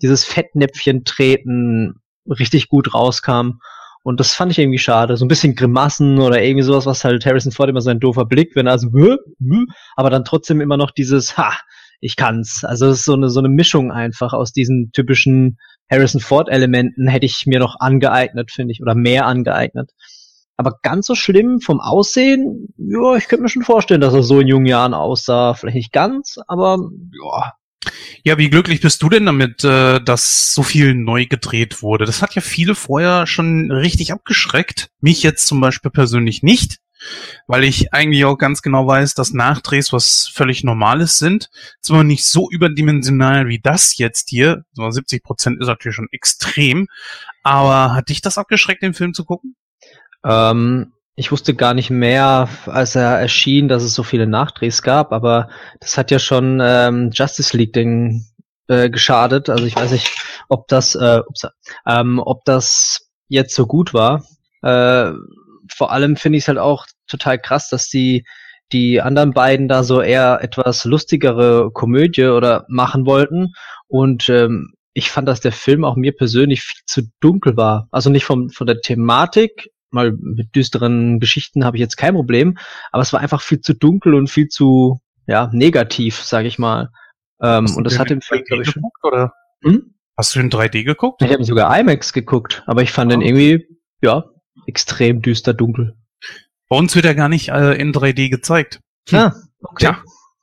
dieses 0.00 0.24
Fettnäpfchen 0.24 1.04
treten 1.04 2.01
richtig 2.26 2.68
gut 2.68 2.94
rauskam. 2.94 3.58
Und 4.04 4.18
das 4.18 4.34
fand 4.34 4.50
ich 4.50 4.58
irgendwie 4.58 4.78
schade. 4.78 5.16
So 5.16 5.24
ein 5.24 5.28
bisschen 5.28 5.54
Grimassen 5.54 6.18
oder 6.18 6.42
irgendwie 6.42 6.64
sowas, 6.64 6.86
was 6.86 7.04
halt 7.04 7.24
Harrison 7.24 7.52
Ford 7.52 7.68
immer 7.68 7.80
so 7.80 7.90
ein 7.90 8.00
doofer 8.00 8.24
Blick, 8.24 8.56
wenn 8.56 8.66
er 8.66 8.78
so? 8.78 8.88
Hä? 8.92 9.16
aber 9.96 10.10
dann 10.10 10.24
trotzdem 10.24 10.60
immer 10.60 10.76
noch 10.76 10.90
dieses, 10.90 11.36
ha, 11.36 11.52
ich 12.00 12.16
kann's. 12.16 12.64
Also 12.64 12.86
es 12.88 13.00
ist 13.00 13.04
so 13.04 13.14
eine, 13.14 13.30
so 13.30 13.38
eine 13.38 13.48
Mischung 13.48 13.92
einfach 13.92 14.32
aus 14.32 14.52
diesen 14.52 14.90
typischen 14.92 15.58
Harrison 15.90 16.20
Ford 16.20 16.48
Elementen 16.48 17.06
hätte 17.06 17.26
ich 17.26 17.46
mir 17.46 17.60
noch 17.60 17.76
angeeignet, 17.78 18.50
finde 18.50 18.72
ich, 18.72 18.82
oder 18.82 18.94
mehr 18.94 19.26
angeeignet. 19.26 19.90
Aber 20.56 20.78
ganz 20.82 21.06
so 21.06 21.14
schlimm 21.14 21.60
vom 21.60 21.80
Aussehen, 21.80 22.68
ja, 22.76 23.16
ich 23.16 23.28
könnte 23.28 23.42
mir 23.42 23.48
schon 23.48 23.62
vorstellen, 23.62 24.00
dass 24.00 24.14
er 24.14 24.22
so 24.22 24.40
in 24.40 24.48
jungen 24.48 24.66
Jahren 24.66 24.94
aussah. 24.94 25.54
Vielleicht 25.54 25.76
nicht 25.76 25.92
ganz, 25.92 26.38
aber 26.46 26.78
ja, 27.12 27.52
Ja, 28.24 28.38
wie 28.38 28.50
glücklich 28.50 28.80
bist 28.80 29.02
du 29.02 29.08
denn 29.08 29.26
damit, 29.26 29.64
äh, 29.64 30.00
dass 30.00 30.54
so 30.54 30.62
viel 30.62 30.94
neu 30.94 31.26
gedreht 31.26 31.82
wurde? 31.82 32.04
Das 32.04 32.22
hat 32.22 32.34
ja 32.34 32.42
viele 32.42 32.74
vorher 32.74 33.26
schon 33.26 33.70
richtig 33.70 34.12
abgeschreckt. 34.12 34.90
Mich 35.00 35.22
jetzt 35.22 35.46
zum 35.46 35.60
Beispiel 35.60 35.90
persönlich 35.90 36.42
nicht, 36.42 36.78
weil 37.46 37.64
ich 37.64 37.92
eigentlich 37.92 38.24
auch 38.24 38.36
ganz 38.36 38.62
genau 38.62 38.86
weiß, 38.86 39.14
dass 39.14 39.32
Nachdrehs 39.32 39.92
was 39.92 40.30
völlig 40.32 40.62
Normales 40.62 41.18
sind. 41.18 41.50
Zwar 41.80 42.04
nicht 42.04 42.24
so 42.24 42.48
überdimensional 42.50 43.48
wie 43.48 43.60
das 43.60 43.96
jetzt 43.98 44.30
hier, 44.30 44.64
so 44.72 44.88
70 44.88 45.24
Prozent 45.24 45.60
ist 45.60 45.66
natürlich 45.66 45.96
schon 45.96 46.08
extrem, 46.12 46.86
aber 47.42 47.94
hat 47.94 48.08
dich 48.08 48.20
das 48.20 48.38
abgeschreckt, 48.38 48.82
den 48.82 48.94
Film 48.94 49.14
zu 49.14 49.24
gucken? 49.24 49.56
Ähm, 50.24 50.92
ich 51.14 51.30
wusste 51.30 51.54
gar 51.54 51.74
nicht 51.74 51.90
mehr, 51.90 52.48
als 52.66 52.94
er 52.94 53.18
erschien, 53.18 53.68
dass 53.68 53.82
es 53.82 53.94
so 53.94 54.02
viele 54.02 54.26
Nachdrehs 54.26 54.82
gab, 54.82 55.12
aber 55.12 55.48
das 55.80 55.98
hat 55.98 56.10
ja 56.10 56.18
schon 56.18 56.60
ähm, 56.62 57.10
Justice 57.12 57.56
League 57.56 57.72
den 57.74 58.26
äh, 58.68 58.88
geschadet. 58.88 59.50
Also 59.50 59.64
ich 59.66 59.76
weiß 59.76 59.92
nicht, 59.92 60.10
ob 60.48 60.68
das, 60.68 60.94
äh, 60.94 61.20
ups, 61.26 61.46
ähm, 61.86 62.18
ob 62.18 62.44
das 62.44 63.10
jetzt 63.28 63.54
so 63.54 63.66
gut 63.66 63.92
war. 63.92 64.24
Äh, 64.62 65.12
vor 65.68 65.92
allem 65.92 66.16
finde 66.16 66.38
ich 66.38 66.44
es 66.44 66.48
halt 66.48 66.58
auch 66.58 66.86
total 67.06 67.38
krass, 67.38 67.68
dass 67.68 67.88
die 67.88 68.24
die 68.72 69.00
anderen 69.02 69.32
beiden 69.32 69.68
da 69.68 69.82
so 69.82 70.00
eher 70.00 70.38
etwas 70.42 70.84
lustigere 70.84 71.70
Komödie 71.72 72.24
oder 72.24 72.64
machen 72.68 73.04
wollten. 73.06 73.52
Und 73.86 74.28
ähm, 74.30 74.72
ich 74.94 75.10
fand, 75.10 75.28
dass 75.28 75.40
der 75.40 75.52
Film 75.52 75.84
auch 75.84 75.96
mir 75.96 76.12
persönlich 76.12 76.62
viel 76.62 76.80
zu 76.86 77.02
dunkel 77.20 77.56
war. 77.56 77.88
Also 77.90 78.10
nicht 78.10 78.24
vom, 78.24 78.48
von 78.50 78.66
der 78.66 78.80
Thematik, 78.80 79.70
mal 79.92 80.12
mit 80.12 80.54
düsteren 80.54 81.20
Geschichten 81.20 81.64
habe 81.64 81.76
ich 81.76 81.80
jetzt 81.80 81.96
kein 81.96 82.14
Problem, 82.14 82.58
aber 82.90 83.02
es 83.02 83.12
war 83.12 83.20
einfach 83.20 83.42
viel 83.42 83.60
zu 83.60 83.74
dunkel 83.74 84.14
und 84.14 84.28
viel 84.28 84.48
zu 84.48 85.00
ja, 85.26 85.50
negativ, 85.52 86.16
sage 86.16 86.48
ich 86.48 86.58
mal. 86.58 86.90
Ähm, 87.40 87.66
und 87.76 87.84
das 87.84 87.98
hat 87.98 88.10
im 88.10 88.20
Film, 88.20 88.42
glaube 88.44 88.62
ich, 88.62 88.70
schon. 88.70 88.82
Oder? 89.02 89.32
Hm? 89.62 89.94
Hast 90.16 90.34
du 90.34 90.40
in 90.40 90.50
3D 90.50 90.84
geguckt? 90.84 91.22
Ich 91.22 91.32
habe 91.32 91.44
sogar 91.44 91.78
IMAX 91.78 92.12
geguckt, 92.12 92.62
aber 92.66 92.82
ich 92.82 92.92
fand 92.92 93.12
oh. 93.12 93.16
den 93.16 93.22
irgendwie, 93.22 93.66
ja, 94.00 94.24
extrem 94.66 95.22
düster 95.22 95.54
dunkel. 95.54 95.96
Bei 96.68 96.76
uns 96.76 96.94
wird 96.94 97.04
er 97.04 97.14
gar 97.14 97.28
nicht 97.28 97.48
äh, 97.48 97.74
in 97.74 97.92
3D 97.92 98.30
gezeigt. 98.30 98.80
Hm. 99.08 99.18
Ah, 99.18 99.34
okay. 99.62 99.86
Tja, 99.86 100.02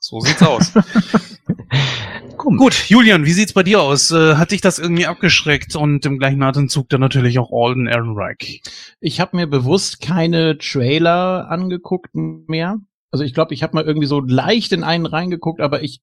so 0.10 0.20
sieht's 0.22 0.42
aus. 0.42 0.74
Gut, 2.38 2.90
Julian, 2.90 3.26
wie 3.26 3.32
sieht's 3.32 3.54
bei 3.54 3.64
dir 3.64 3.82
aus? 3.82 4.12
Äh, 4.12 4.36
hat 4.36 4.52
dich 4.52 4.62
das 4.62 4.80
irgendwie 4.80 5.06
abgeschreckt 5.06 5.76
und 5.76 6.06
im 6.06 6.18
gleichen 6.18 6.42
Atemzug 6.42 6.90
dann 6.90 7.02
natürlich 7.02 7.38
auch 7.38 7.52
Alden 7.52 7.86
Ehrenreich? 7.86 8.64
Ich 9.02 9.20
habe 9.20 9.38
mir 9.38 9.46
bewusst 9.46 10.02
keine 10.02 10.58
Trailer 10.58 11.48
angeguckt 11.50 12.16
mehr. 12.16 12.80
Also 13.12 13.24
ich 13.24 13.34
glaube, 13.34 13.54
ich 13.54 13.62
habe 13.62 13.76
mal 13.76 13.84
irgendwie 13.84 14.08
so 14.08 14.20
leicht 14.20 14.72
in 14.72 14.84
einen 14.84 15.06
reingeguckt, 15.06 15.62
aber 15.62 15.84
ich 15.84 16.02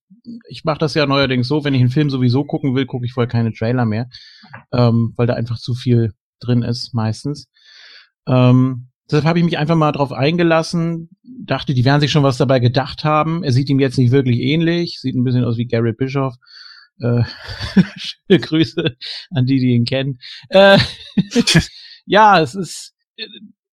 ich 0.49 0.65
mache 0.65 0.79
das 0.79 0.95
ja 0.95 1.07
neuerdings 1.07 1.49
so, 1.49 1.65
wenn 1.65 1.75
ich 1.75 1.81
einen 1.81 1.91
Film 1.91 2.11
sowieso 2.11 2.45
gucken 2.45 2.75
will, 2.75 2.87
gucke 2.87 3.07
ich 3.07 3.13
vorher 3.13 3.31
keine 3.31 3.53
Trailer 3.53 3.87
mehr, 3.87 4.09
ähm, 4.73 5.15
weil 5.17 5.27
da 5.27 5.35
einfach 5.35 5.59
zu 5.59 5.75
viel 5.75 6.13
drin 6.41 6.63
ist 6.63 6.95
meistens. 6.95 7.49
Ähm, 8.29 8.86
deshalb 9.07 9.25
habe 9.25 9.39
ich 9.39 9.45
mich 9.45 9.59
einfach 9.59 9.77
mal 9.77 9.93
drauf 9.93 10.13
eingelassen, 10.13 11.11
dachte, 11.23 11.75
die 11.75 11.85
werden 11.85 12.01
sich 12.01 12.11
schon 12.11 12.23
was 12.23 12.39
dabei 12.39 12.59
gedacht 12.59 13.05
haben. 13.05 13.43
Er 13.45 13.53
sieht 13.53 13.69
ihm 13.69 13.81
jetzt 13.81 13.99
nicht 13.99 14.11
wirklich 14.11 14.41
ähnlich, 14.41 15.01
sieht 15.01 15.15
ein 15.15 15.25
bisschen 15.25 15.45
aus 15.45 15.57
wie 15.57 15.67
Garrett 15.67 15.97
Bischoff. 15.97 16.35
Äh, 17.01 17.23
schöne 17.97 18.41
Grüße 18.41 18.97
an 19.31 19.47
die, 19.47 19.59
die 19.59 19.75
ihn 19.75 19.85
kennen. 19.85 20.19
Äh, 20.49 20.79
ja, 22.07 22.41
es 22.41 22.55
ist, 22.55 22.95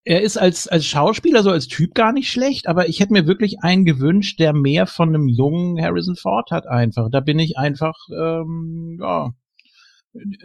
er 0.05 0.21
ist 0.21 0.37
als, 0.37 0.67
als 0.67 0.85
Schauspieler, 0.85 1.43
so 1.43 1.51
als 1.51 1.67
Typ 1.67 1.95
gar 1.95 2.11
nicht 2.11 2.29
schlecht, 2.29 2.67
aber 2.67 2.89
ich 2.89 2.99
hätte 2.99 3.13
mir 3.13 3.25
wirklich 3.25 3.61
einen 3.61 3.85
gewünscht, 3.85 4.39
der 4.39 4.53
mehr 4.53 4.85
von 4.85 5.09
einem 5.09 5.27
jungen 5.27 5.81
Harrison 5.81 6.15
Ford 6.15 6.51
hat 6.51 6.67
einfach. 6.67 7.09
Da 7.09 7.21
bin 7.21 7.39
ich 7.39 7.57
einfach, 7.57 7.95
ähm, 8.11 8.97
ja, 9.01 9.31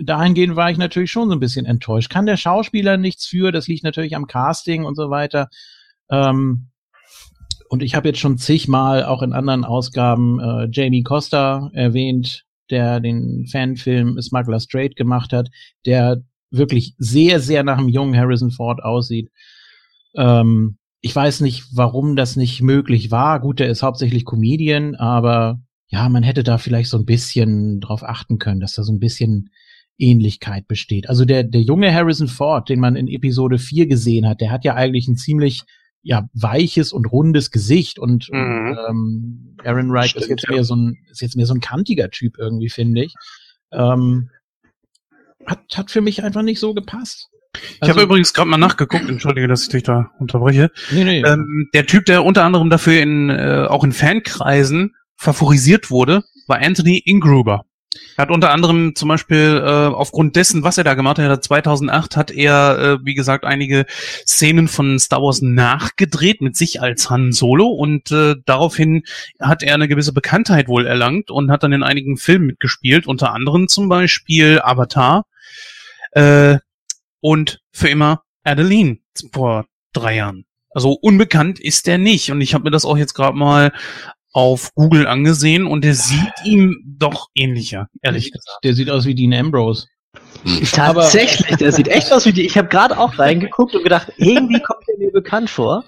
dahingehend 0.02 0.56
war 0.56 0.70
ich 0.70 0.78
natürlich 0.78 1.10
schon 1.10 1.28
so 1.28 1.34
ein 1.36 1.40
bisschen 1.40 1.66
enttäuscht. 1.66 2.10
Kann 2.10 2.26
der 2.26 2.36
Schauspieler 2.36 2.96
nichts 2.96 3.26
für, 3.26 3.52
das 3.52 3.68
liegt 3.68 3.84
natürlich 3.84 4.16
am 4.16 4.26
Casting 4.26 4.84
und 4.84 4.94
so 4.94 5.10
weiter. 5.10 5.48
Ähm, 6.10 6.68
und 7.68 7.82
ich 7.82 7.94
habe 7.94 8.08
jetzt 8.08 8.20
schon 8.20 8.38
zigmal 8.38 9.04
auch 9.04 9.22
in 9.22 9.32
anderen 9.32 9.64
Ausgaben 9.64 10.40
äh, 10.40 10.68
Jamie 10.70 11.02
Costa 11.02 11.70
erwähnt, 11.74 12.44
der 12.70 13.00
den 13.00 13.46
Fanfilm 13.46 14.20
Smuggler 14.20 14.60
Straight 14.60 14.96
gemacht 14.96 15.32
hat, 15.32 15.50
der 15.84 16.22
wirklich 16.50 16.94
sehr, 16.98 17.40
sehr 17.40 17.62
nach 17.62 17.78
einem 17.78 17.88
jungen 17.88 18.16
Harrison 18.16 18.50
Ford 18.50 18.82
aussieht. 18.82 19.30
Ähm, 20.16 20.78
ich 21.00 21.14
weiß 21.14 21.40
nicht, 21.40 21.66
warum 21.74 22.16
das 22.16 22.36
nicht 22.36 22.62
möglich 22.62 23.10
war. 23.10 23.38
Gut, 23.40 23.60
der 23.60 23.68
ist 23.68 23.82
hauptsächlich 23.82 24.24
Comedian, 24.24 24.94
aber 24.94 25.60
ja, 25.88 26.08
man 26.08 26.22
hätte 26.22 26.42
da 26.42 26.58
vielleicht 26.58 26.90
so 26.90 26.98
ein 26.98 27.06
bisschen 27.06 27.80
drauf 27.80 28.02
achten 28.02 28.38
können, 28.38 28.60
dass 28.60 28.74
da 28.74 28.82
so 28.82 28.92
ein 28.92 29.00
bisschen 29.00 29.50
Ähnlichkeit 29.98 30.68
besteht. 30.68 31.08
Also 31.08 31.24
der, 31.24 31.42
der 31.44 31.62
junge 31.62 31.92
Harrison 31.92 32.28
Ford, 32.28 32.68
den 32.68 32.78
man 32.78 32.94
in 32.94 33.08
Episode 33.08 33.58
4 33.58 33.86
gesehen 33.86 34.28
hat, 34.28 34.40
der 34.40 34.50
hat 34.50 34.64
ja 34.64 34.74
eigentlich 34.74 35.08
ein 35.08 35.16
ziemlich 35.16 35.64
ja, 36.02 36.28
weiches 36.32 36.92
und 36.92 37.06
rundes 37.06 37.50
Gesicht 37.50 37.98
und, 37.98 38.28
mhm. 38.30 38.38
und 38.38 38.78
ähm, 38.88 39.56
Aaron 39.64 39.90
Wright 39.90 40.10
Stimmt, 40.10 40.22
ist 40.24 40.30
jetzt 40.30 40.44
ja. 40.48 40.54
mehr 40.54 40.64
so 40.64 40.76
ein, 40.76 40.98
ist 41.10 41.20
jetzt 41.20 41.36
mehr 41.36 41.46
so 41.46 41.54
ein 41.54 41.60
kantiger 41.60 42.10
Typ 42.10 42.38
irgendwie, 42.38 42.68
finde 42.68 43.04
ich. 43.04 43.14
Ähm, 43.72 44.30
hat, 45.44 45.60
hat 45.74 45.90
für 45.90 46.00
mich 46.00 46.22
einfach 46.22 46.42
nicht 46.42 46.60
so 46.60 46.74
gepasst. 46.74 47.28
Ich 47.56 47.82
also, 47.82 47.94
habe 47.94 48.02
übrigens 48.02 48.32
gerade 48.32 48.48
mal 48.48 48.58
nachgeguckt, 48.58 49.08
entschuldige, 49.08 49.48
dass 49.48 49.64
ich 49.64 49.68
dich 49.70 49.82
da 49.82 50.12
unterbreche. 50.18 50.70
Nee, 50.92 51.04
nee. 51.04 51.22
Ähm, 51.26 51.68
der 51.74 51.86
Typ, 51.86 52.04
der 52.04 52.24
unter 52.24 52.44
anderem 52.44 52.70
dafür 52.70 53.00
in, 53.00 53.30
äh, 53.30 53.66
auch 53.68 53.82
in 53.82 53.92
Fankreisen 53.92 54.94
favorisiert 55.18 55.90
wurde, 55.90 56.24
war 56.46 56.60
Anthony 56.60 57.02
Ingruber. 57.04 57.64
Er 58.16 58.22
hat 58.22 58.30
unter 58.30 58.50
anderem 58.50 58.94
zum 58.94 59.08
Beispiel 59.08 59.62
äh, 59.64 59.94
aufgrund 59.94 60.36
dessen, 60.36 60.62
was 60.62 60.76
er 60.76 60.84
da 60.84 60.94
gemacht 60.94 61.18
hat, 61.18 61.44
2008 61.44 62.16
hat 62.16 62.30
er, 62.30 62.78
äh, 62.78 63.04
wie 63.04 63.14
gesagt, 63.14 63.44
einige 63.44 63.86
Szenen 64.26 64.68
von 64.68 64.98
Star 64.98 65.22
Wars 65.22 65.40
nachgedreht 65.40 66.42
mit 66.42 66.56
sich 66.56 66.82
als 66.82 67.08
Han 67.10 67.32
Solo 67.32 67.68
und 67.68 68.10
äh, 68.10 68.34
daraufhin 68.44 69.04
hat 69.40 69.62
er 69.62 69.74
eine 69.74 69.88
gewisse 69.88 70.12
Bekanntheit 70.12 70.68
wohl 70.68 70.86
erlangt 70.86 71.30
und 71.30 71.50
hat 71.50 71.62
dann 71.62 71.72
in 71.72 71.82
einigen 71.82 72.16
Filmen 72.18 72.46
mitgespielt, 72.46 73.06
unter 73.06 73.32
anderem 73.32 73.68
zum 73.68 73.88
Beispiel 73.88 74.60
Avatar 74.62 75.24
äh, 76.12 76.58
und 77.20 77.60
für 77.72 77.88
immer 77.88 78.22
Adeline 78.44 78.98
vor 79.32 79.66
drei 79.92 80.16
Jahren. 80.16 80.44
Also 80.70 80.92
unbekannt 80.92 81.58
ist 81.58 81.88
er 81.88 81.98
nicht 81.98 82.30
und 82.30 82.40
ich 82.40 82.52
habe 82.52 82.64
mir 82.64 82.70
das 82.70 82.84
auch 82.84 82.98
jetzt 82.98 83.14
gerade 83.14 83.36
mal 83.36 83.72
auf 84.32 84.74
Google 84.74 85.06
angesehen 85.06 85.66
und 85.66 85.84
der 85.84 85.94
sieht 85.94 86.32
ihm 86.44 86.82
doch 86.84 87.28
ähnlicher, 87.34 87.88
ehrlich 88.02 88.30
gesagt. 88.30 88.58
Der 88.64 88.74
sieht 88.74 88.90
aus 88.90 89.06
wie 89.06 89.14
Dean 89.14 89.32
Ambrose. 89.32 89.86
Tatsächlich, 90.72 91.56
der 91.56 91.72
sieht 91.72 91.88
echt 91.88 92.12
aus 92.12 92.26
wie 92.26 92.32
die. 92.32 92.46
Ich 92.46 92.56
habe 92.56 92.68
gerade 92.68 92.98
auch 92.98 93.18
reingeguckt 93.18 93.74
und 93.74 93.82
gedacht, 93.82 94.12
irgendwie 94.16 94.60
kommt 94.60 94.86
der 94.88 94.98
mir 94.98 95.10
bekannt 95.10 95.50
vor. 95.50 95.84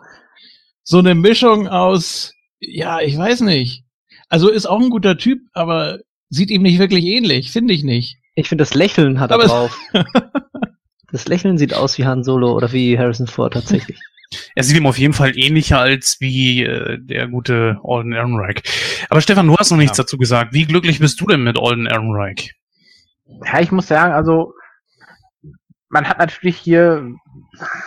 So 0.82 0.98
eine 0.98 1.14
Mischung 1.14 1.68
aus, 1.68 2.32
ja, 2.58 3.00
ich 3.00 3.16
weiß 3.16 3.40
nicht. 3.42 3.84
Also 4.28 4.48
ist 4.48 4.66
auch 4.66 4.80
ein 4.80 4.90
guter 4.90 5.18
Typ, 5.18 5.40
aber 5.52 5.98
sieht 6.28 6.50
ihm 6.50 6.62
nicht 6.62 6.78
wirklich 6.78 7.04
ähnlich, 7.04 7.50
finde 7.50 7.74
ich 7.74 7.84
nicht. 7.84 8.18
Ich 8.34 8.48
finde, 8.48 8.62
das 8.62 8.74
Lächeln 8.74 9.20
hat 9.20 9.30
er 9.30 9.38
drauf. 9.38 9.78
das 11.12 11.28
Lächeln 11.28 11.58
sieht 11.58 11.74
aus 11.74 11.98
wie 11.98 12.06
Han 12.06 12.24
Solo 12.24 12.52
oder 12.52 12.72
wie 12.72 12.98
Harrison 12.98 13.26
Ford 13.26 13.52
tatsächlich. 13.52 13.98
Er 14.54 14.62
sieht 14.62 14.76
ihm 14.76 14.86
auf 14.86 14.98
jeden 14.98 15.14
Fall 15.14 15.36
ähnlicher 15.36 15.80
als 15.80 16.20
wie 16.20 16.62
äh, 16.62 16.98
der 17.00 17.28
gute 17.28 17.80
Alden 17.82 18.12
Ehrenreich. 18.12 18.62
Aber 19.08 19.20
Stefan, 19.20 19.46
du 19.46 19.56
hast 19.56 19.70
noch 19.70 19.78
nichts 19.78 19.98
ja. 19.98 20.04
dazu 20.04 20.18
gesagt. 20.18 20.52
Wie 20.52 20.66
glücklich 20.66 21.00
bist 21.00 21.20
du 21.20 21.26
denn 21.26 21.42
mit 21.42 21.58
Alden 21.58 21.86
Ehrenreich? 21.86 22.54
Ja, 23.44 23.60
ich 23.60 23.72
muss 23.72 23.88
sagen, 23.88 24.12
also 24.12 24.54
man 25.88 26.08
hat 26.08 26.18
natürlich 26.18 26.56
hier, 26.56 27.12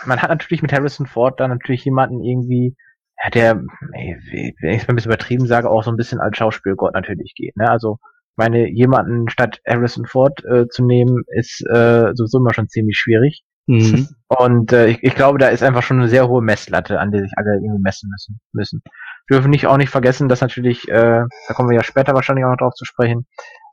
man 0.04 0.20
hat 0.20 0.30
natürlich 0.30 0.62
mit 0.62 0.72
Harrison 0.72 1.06
Ford 1.06 1.40
da 1.40 1.48
natürlich 1.48 1.84
jemanden 1.84 2.22
irgendwie, 2.22 2.76
ja, 3.22 3.30
der, 3.30 3.62
ey, 3.92 4.16
wenn 4.60 4.74
ich 4.74 4.82
es 4.82 4.86
mal 4.86 4.92
ein 4.92 4.96
bisschen 4.96 5.10
übertrieben 5.10 5.46
sage, 5.46 5.70
auch 5.70 5.82
so 5.82 5.90
ein 5.90 5.96
bisschen 5.96 6.20
als 6.20 6.36
Schauspielgott 6.36 6.94
natürlich 6.94 7.34
geht. 7.34 7.56
Ne? 7.56 7.68
Also 7.70 7.98
meine, 8.36 8.68
jemanden 8.68 9.28
statt 9.30 9.60
Harrison 9.66 10.06
Ford 10.06 10.44
äh, 10.44 10.68
zu 10.68 10.84
nehmen, 10.84 11.22
ist 11.28 11.64
äh, 11.66 12.10
sowieso 12.14 12.38
immer 12.38 12.52
schon 12.52 12.68
ziemlich 12.68 12.98
schwierig. 12.98 13.42
Mhm. 13.66 14.08
Und 14.28 14.72
äh, 14.72 14.88
ich, 14.88 15.02
ich 15.02 15.14
glaube, 15.14 15.38
da 15.38 15.48
ist 15.48 15.62
einfach 15.62 15.82
schon 15.82 15.98
eine 15.98 16.08
sehr 16.08 16.28
hohe 16.28 16.42
Messlatte, 16.42 17.00
an 17.00 17.10
der 17.10 17.22
sich 17.22 17.32
alle 17.36 17.54
irgendwie 17.54 17.82
messen 17.82 18.10
müssen. 18.10 18.40
müssen. 18.52 18.82
Wir 19.26 19.36
dürfen 19.36 19.50
nicht 19.50 19.66
auch 19.66 19.76
nicht 19.76 19.90
vergessen, 19.90 20.28
dass 20.28 20.40
natürlich, 20.40 20.88
äh, 20.88 21.22
da 21.48 21.54
kommen 21.54 21.70
wir 21.70 21.76
ja 21.76 21.84
später 21.84 22.14
wahrscheinlich 22.14 22.44
auch 22.44 22.50
noch 22.50 22.58
drauf 22.58 22.74
zu 22.74 22.84
sprechen, 22.84 23.26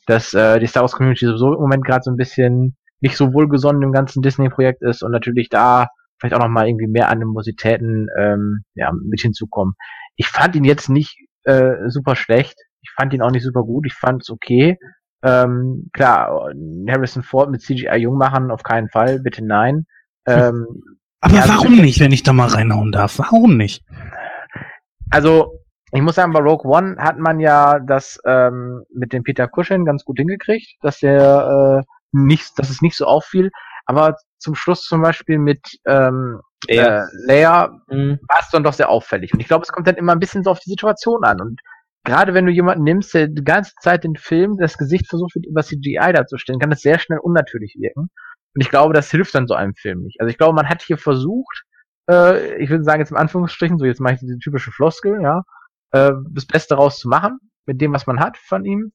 dass 0.06 0.34
äh, 0.34 0.60
die 0.60 0.68
Star 0.68 0.84
Wars 0.84 0.94
Community 0.94 1.26
sowieso 1.26 1.54
im 1.54 1.62
Moment 1.62 1.86
gerade 1.86 2.04
so 2.04 2.12
ein 2.12 2.18
bisschen 2.18 2.78
nicht 3.02 3.18
so 3.18 3.34
wohlgesonnen 3.34 3.82
im 3.82 3.92
ganzen 3.92 4.22
Disney-Projekt 4.22 4.82
ist 4.82 5.04
und 5.04 5.12
natürlich 5.12 5.50
da 5.50 5.88
vielleicht 6.20 6.36
auch 6.36 6.44
noch 6.44 6.50
mal 6.50 6.68
irgendwie 6.68 6.88
mehr 6.88 7.10
Animositäten 7.10 8.08
ähm, 8.18 8.64
ja, 8.76 8.92
mit 8.92 9.22
hinzukommen. 9.22 9.74
Ich 10.16 10.28
fand 10.28 10.56
ihn 10.56 10.64
jetzt 10.64 10.88
nicht 10.88 11.18
äh, 11.44 11.74
super 11.88 12.16
schlecht. 12.16 12.56
Ich 12.82 12.92
fand 12.92 13.14
ihn 13.14 13.22
auch 13.22 13.32
nicht 13.32 13.44
super 13.44 13.64
gut. 13.64 13.86
Ich 13.88 13.94
fand 13.94 14.22
es 14.22 14.30
okay. 14.30 14.78
Ähm, 15.24 15.90
klar, 15.94 16.52
Harrison 16.88 17.24
Ford 17.24 17.50
mit 17.50 17.62
CGI 17.62 17.98
jung 17.98 18.18
machen, 18.18 18.52
auf 18.52 18.64
keinen 18.64 18.90
Fall, 18.90 19.20
bitte 19.20 19.46
nein. 19.46 19.86
Ähm, 20.26 20.66
Aber 21.22 21.36
ja, 21.36 21.48
warum 21.48 21.76
nicht, 21.78 22.00
wenn 22.00 22.12
ich 22.12 22.24
da 22.24 22.34
mal 22.34 22.48
reinhauen 22.48 22.92
darf? 22.92 23.20
Warum 23.20 23.56
nicht? 23.56 23.84
Also, 25.12 25.60
ich 25.92 26.02
muss 26.02 26.16
sagen, 26.16 26.34
bei 26.34 26.40
Rogue 26.40 26.70
One 26.70 26.96
hat 26.98 27.20
man 27.20 27.40
ja 27.40 27.80
das 27.80 28.20
ähm, 28.26 28.84
mit 28.92 29.14
dem 29.14 29.24
Peter 29.24 29.48
Cushing 29.48 29.86
ganz 29.86 30.04
gut 30.04 30.18
hingekriegt, 30.18 30.78
dass 30.82 31.00
der 31.00 31.84
äh, 31.84 31.92
nicht, 32.12 32.58
dass 32.58 32.70
es 32.70 32.82
nicht 32.82 32.98
so 32.98 33.06
auffiel. 33.06 33.52
Aber 33.86 34.16
zum 34.40 34.56
Schluss 34.56 34.84
zum 34.84 35.02
Beispiel 35.02 35.38
mit 35.38 35.80
ähm, 35.86 36.40
Leia, 36.68 37.04
äh, 37.04 37.08
Leia 37.26 37.70
mhm. 37.90 38.20
war 38.28 38.40
es 38.40 38.50
dann 38.50 38.64
doch 38.64 38.74
sehr 38.74 38.90
auffällig. 38.90 39.34
Und 39.34 39.40
ich 39.42 39.48
glaube, 39.48 39.64
es 39.64 39.72
kommt 39.72 39.88
dann 39.88 39.96
immer 39.96 40.14
ein 40.14 40.20
bisschen 40.20 40.44
so 40.44 40.52
auf 40.52 40.60
die 40.60 40.70
Situation 40.70 41.24
an. 41.24 41.42
Und 41.42 41.62
gerade 42.04 42.34
wenn 42.34 42.46
du 42.46 42.52
jemanden 42.52 42.84
nimmst, 42.84 43.14
der 43.14 43.28
die 43.28 43.44
ganze 43.44 43.74
Zeit 43.82 44.04
den 44.04 44.16
Film, 44.16 44.58
das 44.58 44.78
Gesicht 44.78 45.08
versucht 45.08 45.36
über 45.36 45.64
CGI 45.64 46.14
darzustellen, 46.14 46.60
kann 46.60 46.70
das 46.70 46.82
sehr 46.82 47.00
schnell 47.00 47.20
unnatürlich 47.20 47.76
wirken. 47.78 48.10
Und 48.54 48.62
ich 48.62 48.70
glaube, 48.70 48.94
das 48.94 49.12
hilft 49.12 49.36
dann 49.36 49.48
so 49.48 49.54
einem 49.54 49.76
Film 49.76 50.02
nicht. 50.02 50.20
Also 50.20 50.30
ich 50.30 50.38
glaube, 50.38 50.56
man 50.56 50.68
hat 50.68 50.82
hier 50.82 50.98
versucht, 50.98 51.64
äh, 52.10 52.58
ich 52.58 52.70
würde 52.70 52.84
sagen 52.84 53.00
jetzt 53.00 53.12
im 53.12 53.18
Anführungsstrichen, 53.18 53.78
so 53.78 53.86
jetzt 53.86 54.02
mache 54.02 54.16
ich 54.16 54.20
diese 54.20 54.40
typische 54.40 54.72
Floskel, 54.72 55.22
ja, 55.22 55.44
äh, 55.92 56.12
das 56.32 56.46
Beste 56.46 56.76
rauszumachen 56.76 57.40
mit 57.66 57.80
dem, 57.80 57.94
was 57.94 58.08
man 58.08 58.20
hat 58.20 58.38
von 58.38 58.66
ihm. 58.66 58.92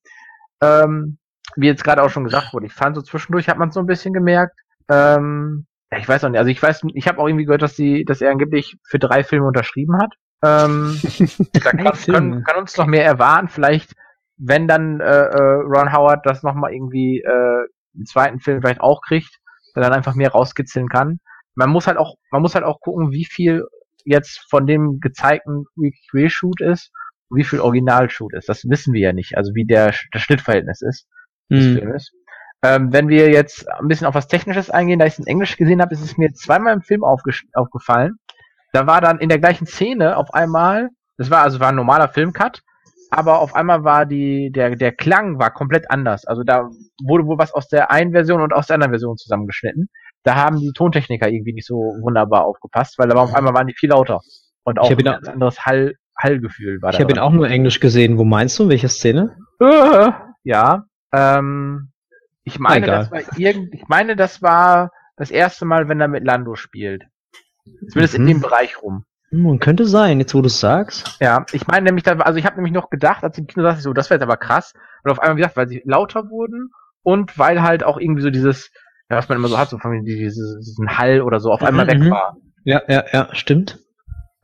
Ähm, 0.60 1.18
wie 1.56 1.66
jetzt 1.66 1.84
gerade 1.84 2.02
auch 2.02 2.10
schon 2.10 2.24
gesagt 2.24 2.52
wurde, 2.52 2.66
ich 2.66 2.72
fand 2.72 2.96
so 2.96 3.02
zwischendurch 3.02 3.48
hat 3.48 3.58
man 3.58 3.70
so 3.70 3.80
ein 3.80 3.86
bisschen 3.86 4.12
gemerkt. 4.12 4.58
Ähm, 4.90 5.66
ich 5.96 6.08
weiß 6.08 6.24
auch 6.24 6.28
nicht, 6.28 6.38
also 6.38 6.50
ich 6.50 6.62
weiß, 6.62 6.82
ich 6.94 7.08
habe 7.08 7.18
auch 7.18 7.28
irgendwie 7.28 7.44
gehört, 7.44 7.62
dass 7.62 7.76
sie, 7.76 8.04
dass 8.04 8.20
er 8.20 8.30
angeblich 8.30 8.76
für 8.84 8.98
drei 8.98 9.22
Filme 9.22 9.46
unterschrieben 9.46 9.96
hat 9.98 10.12
Ähm, 10.44 11.00
da 11.52 11.60
kann, 11.60 11.84
kann, 11.84 12.44
kann 12.44 12.56
uns 12.58 12.76
noch 12.76 12.86
mehr 12.86 13.04
erwarten. 13.04 13.48
Vielleicht, 13.48 13.92
wenn 14.36 14.68
dann 14.68 15.00
äh, 15.00 15.04
äh, 15.04 15.62
Ron 15.64 15.92
Howard 15.92 16.24
das 16.26 16.42
nochmal 16.42 16.72
irgendwie 16.72 17.20
äh, 17.20 17.66
im 17.94 18.04
zweiten 18.04 18.40
Film 18.40 18.60
vielleicht 18.60 18.80
auch 18.80 19.00
kriegt, 19.02 19.38
der 19.74 19.82
dann 19.82 19.92
einfach 19.92 20.14
mehr 20.14 20.30
rauskitzeln 20.30 20.88
kann. 20.88 21.20
Man 21.54 21.70
muss 21.70 21.86
halt 21.86 21.96
auch, 21.96 22.16
man 22.30 22.42
muss 22.42 22.54
halt 22.54 22.64
auch 22.64 22.80
gucken, 22.80 23.12
wie 23.12 23.24
viel 23.24 23.64
jetzt 24.04 24.46
von 24.50 24.66
dem 24.66 25.00
gezeigten 25.00 25.64
Reshoot 26.12 26.60
ist 26.60 26.92
und 27.28 27.38
wie 27.38 27.44
viel 27.44 27.60
Originalshoot 27.60 28.34
ist. 28.34 28.48
Das 28.48 28.64
wissen 28.68 28.92
wir 28.92 29.00
ja 29.00 29.12
nicht, 29.12 29.36
also 29.36 29.54
wie 29.54 29.64
der, 29.64 29.94
das 30.12 30.22
Schnittverhältnis 30.22 30.82
ist 30.82 31.06
des 31.50 31.64
Hm. 31.64 31.74
Filmes. 31.78 32.12
Ähm, 32.62 32.92
wenn 32.92 33.08
wir 33.08 33.30
jetzt 33.30 33.68
ein 33.68 33.88
bisschen 33.88 34.06
auf 34.06 34.14
was 34.14 34.28
Technisches 34.28 34.70
eingehen, 34.70 34.98
da 34.98 35.06
ich 35.06 35.14
es 35.14 35.18
in 35.18 35.26
Englisch 35.26 35.56
gesehen 35.56 35.80
habe, 35.80 35.94
ist 35.94 36.02
es 36.02 36.16
mir 36.16 36.32
zweimal 36.32 36.72
im 36.72 36.82
Film 36.82 37.04
aufgefallen. 37.04 38.18
Da 38.76 38.86
war 38.86 39.00
dann 39.00 39.18
in 39.20 39.30
der 39.30 39.38
gleichen 39.38 39.66
Szene 39.66 40.18
auf 40.18 40.34
einmal, 40.34 40.90
das 41.16 41.30
war 41.30 41.40
also 41.40 41.60
war 41.60 41.70
ein 41.70 41.76
normaler 41.76 42.08
Filmcut, 42.08 42.60
aber 43.10 43.40
auf 43.40 43.54
einmal 43.54 43.84
war 43.84 44.04
die 44.04 44.52
der 44.54 44.76
der 44.76 44.92
Klang 44.92 45.38
war 45.38 45.50
komplett 45.50 45.90
anders. 45.90 46.26
Also 46.26 46.42
da 46.42 46.68
wurde 47.02 47.24
wohl 47.24 47.38
was 47.38 47.54
aus 47.54 47.68
der 47.68 47.90
einen 47.90 48.12
Version 48.12 48.42
und 48.42 48.52
aus 48.52 48.66
der 48.66 48.74
anderen 48.74 48.92
Version 48.92 49.16
zusammengeschnitten. 49.16 49.88
Da 50.24 50.34
haben 50.34 50.60
die 50.60 50.72
Tontechniker 50.74 51.26
irgendwie 51.26 51.54
nicht 51.54 51.66
so 51.66 51.76
wunderbar 52.02 52.44
aufgepasst, 52.44 52.98
weil 52.98 53.08
da 53.08 53.14
war 53.14 53.22
auf 53.22 53.34
einmal 53.34 53.54
waren 53.54 53.66
die 53.66 53.72
viel 53.72 53.88
lauter 53.88 54.20
und 54.64 54.78
auch 54.78 54.90
ein 54.90 54.98
ganz 54.98 55.26
anderes 55.26 55.64
Hall 55.64 55.94
Hallgefühl 56.18 56.82
war 56.82 56.90
Ich 56.90 56.98
da. 56.98 57.04
habe 57.04 57.12
ihn 57.14 57.18
auch 57.18 57.32
nur 57.32 57.48
Englisch 57.48 57.80
gesehen. 57.80 58.18
Wo 58.18 58.24
meinst 58.24 58.58
du? 58.58 58.68
Welche 58.68 58.90
Szene? 58.90 59.38
Äh, 59.58 60.10
ja. 60.44 60.84
Ähm, 61.12 61.92
ich 62.44 62.58
meine, 62.58 62.84
Egal. 62.84 62.98
das 62.98 63.10
war 63.10 63.38
irgend, 63.38 63.72
ich 63.72 63.88
meine, 63.88 64.16
das 64.16 64.42
war 64.42 64.90
das 65.16 65.30
erste 65.30 65.64
Mal, 65.64 65.88
wenn 65.88 65.98
er 65.98 66.08
mit 66.08 66.24
Lando 66.24 66.56
spielt. 66.56 67.06
Zumindest 67.88 68.14
Mhm. 68.14 68.20
in 68.20 68.26
dem 68.26 68.40
Bereich 68.40 68.82
rum. 68.82 69.04
Hm, 69.30 69.58
könnte 69.58 69.86
sein, 69.86 70.20
jetzt 70.20 70.34
wo 70.34 70.40
du 70.40 70.46
es 70.46 70.60
sagst. 70.60 71.16
Ja, 71.20 71.44
ich 71.52 71.66
meine 71.66 71.84
nämlich, 71.84 72.06
also 72.06 72.38
ich 72.38 72.46
habe 72.46 72.56
nämlich 72.56 72.72
noch 72.72 72.90
gedacht, 72.90 73.24
als 73.24 73.36
ich 73.36 73.42
im 73.42 73.46
Kino 73.48 73.64
saß, 73.64 73.78
ich 73.78 73.82
so, 73.82 73.92
das 73.92 74.08
wäre 74.08 74.16
jetzt 74.18 74.22
aber 74.22 74.36
krass. 74.36 74.72
Und 75.02 75.10
auf 75.10 75.18
einmal, 75.18 75.36
wie 75.36 75.40
gesagt, 75.40 75.56
weil 75.56 75.68
sie 75.68 75.82
lauter 75.84 76.30
wurden 76.30 76.70
und 77.02 77.36
weil 77.38 77.62
halt 77.62 77.84
auch 77.84 77.98
irgendwie 77.98 78.22
so 78.22 78.30
dieses, 78.30 78.70
ja, 79.10 79.16
was 79.16 79.28
man 79.28 79.36
immer 79.38 79.48
so 79.48 79.58
hat, 79.58 79.68
so 79.68 79.78
von 79.78 80.04
dieses, 80.04 80.58
diesen 80.60 80.96
Hall 80.96 81.22
oder 81.22 81.40
so, 81.40 81.50
auf 81.50 81.62
einmal 81.62 81.86
weg 81.86 81.98
Mhm. 81.98 82.10
war. 82.10 82.36
Ja, 82.64 82.82
ja, 82.88 83.04
ja, 83.12 83.28
stimmt. 83.32 83.80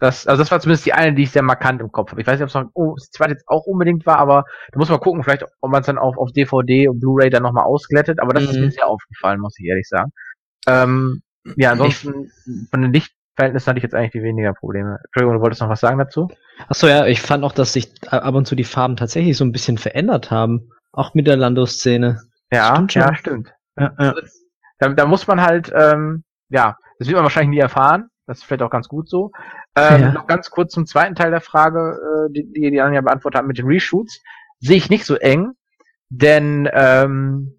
Das, 0.00 0.26
also 0.26 0.42
das 0.42 0.50
war 0.50 0.58
zumindest 0.58 0.84
die 0.84 0.92
eine, 0.94 1.14
die 1.14 1.22
ich 1.22 1.30
sehr 1.30 1.42
markant 1.42 1.80
im 1.80 1.92
Kopf 1.92 2.10
habe. 2.10 2.20
Ich 2.20 2.26
weiß 2.26 2.34
nicht, 2.34 2.42
ob 2.42 2.48
es 2.48 2.54
noch, 2.54 2.70
oh, 2.74 2.94
das 2.96 3.10
zweite 3.10 3.32
jetzt 3.32 3.46
auch 3.46 3.66
unbedingt 3.66 4.04
war, 4.04 4.18
aber 4.18 4.44
da 4.72 4.78
muss 4.78 4.88
man 4.88 4.98
gucken, 4.98 5.22
vielleicht, 5.22 5.44
ob 5.60 5.70
man 5.70 5.80
es 5.82 5.86
dann 5.86 5.98
auf, 5.98 6.18
auf 6.18 6.32
DVD 6.32 6.88
und 6.88 6.98
Blu-ray 6.98 7.30
dann 7.30 7.44
nochmal 7.44 7.64
ausglättet, 7.64 8.18
aber 8.20 8.32
das 8.34 8.44
ist 8.44 8.56
Mhm. 8.56 8.62
mir 8.62 8.70
sehr 8.72 8.88
aufgefallen, 8.88 9.38
muss 9.40 9.56
ich 9.60 9.66
ehrlich 9.68 9.86
sagen. 9.88 10.10
Ähm, 10.66 11.22
ja, 11.56 11.72
ansonsten, 11.72 12.30
von 12.70 12.82
den 12.82 12.92
Lichtverhältnissen 12.92 13.66
hatte 13.68 13.78
ich 13.78 13.82
jetzt 13.82 13.94
eigentlich 13.94 14.12
die 14.12 14.22
weniger 14.22 14.52
Probleme. 14.54 14.98
Entschuldigung, 15.04 15.34
du 15.36 15.40
wolltest 15.42 15.60
noch 15.62 15.68
was 15.68 15.80
sagen 15.80 15.98
dazu? 15.98 16.28
Achso, 16.68 16.86
ja, 16.86 17.06
ich 17.06 17.20
fand 17.20 17.44
auch, 17.44 17.52
dass 17.52 17.72
sich 17.72 17.92
ab 18.10 18.34
und 18.34 18.46
zu 18.46 18.54
die 18.54 18.64
Farben 18.64 18.96
tatsächlich 18.96 19.36
so 19.36 19.44
ein 19.44 19.52
bisschen 19.52 19.78
verändert 19.78 20.30
haben. 20.30 20.70
Auch 20.92 21.14
mit 21.14 21.26
der 21.26 21.36
Lando-Szene. 21.36 22.20
Ja, 22.52 22.74
Stimmt 22.74 22.92
schon. 22.92 23.02
ja, 23.02 23.14
stimmt. 23.14 23.54
Ja, 23.78 23.94
ja. 23.98 24.14
Da, 24.78 24.88
da 24.90 25.06
muss 25.06 25.26
man 25.26 25.40
halt, 25.40 25.72
ähm, 25.74 26.24
ja, 26.50 26.76
das 26.98 27.08
wird 27.08 27.16
man 27.16 27.24
wahrscheinlich 27.24 27.56
nie 27.56 27.62
erfahren. 27.62 28.08
Das 28.26 28.38
ist 28.38 28.44
vielleicht 28.44 28.62
auch 28.62 28.70
ganz 28.70 28.88
gut 28.88 29.08
so. 29.08 29.30
Ähm, 29.76 30.00
Ja. 30.02 30.12
Noch 30.12 30.26
ganz 30.26 30.50
kurz 30.50 30.72
zum 30.72 30.86
zweiten 30.86 31.14
Teil 31.14 31.30
der 31.30 31.40
Frage, 31.40 31.98
äh, 32.28 32.32
die, 32.32 32.52
die 32.52 32.70
die 32.70 32.80
Anja 32.80 33.00
beantwortet 33.00 33.38
hat 33.38 33.46
mit 33.46 33.58
den 33.58 33.66
Reshoots. 33.66 34.20
Sehe 34.60 34.76
ich 34.76 34.90
nicht 34.90 35.06
so 35.06 35.16
eng, 35.16 35.52
denn 36.10 36.68
ähm, 36.72 37.58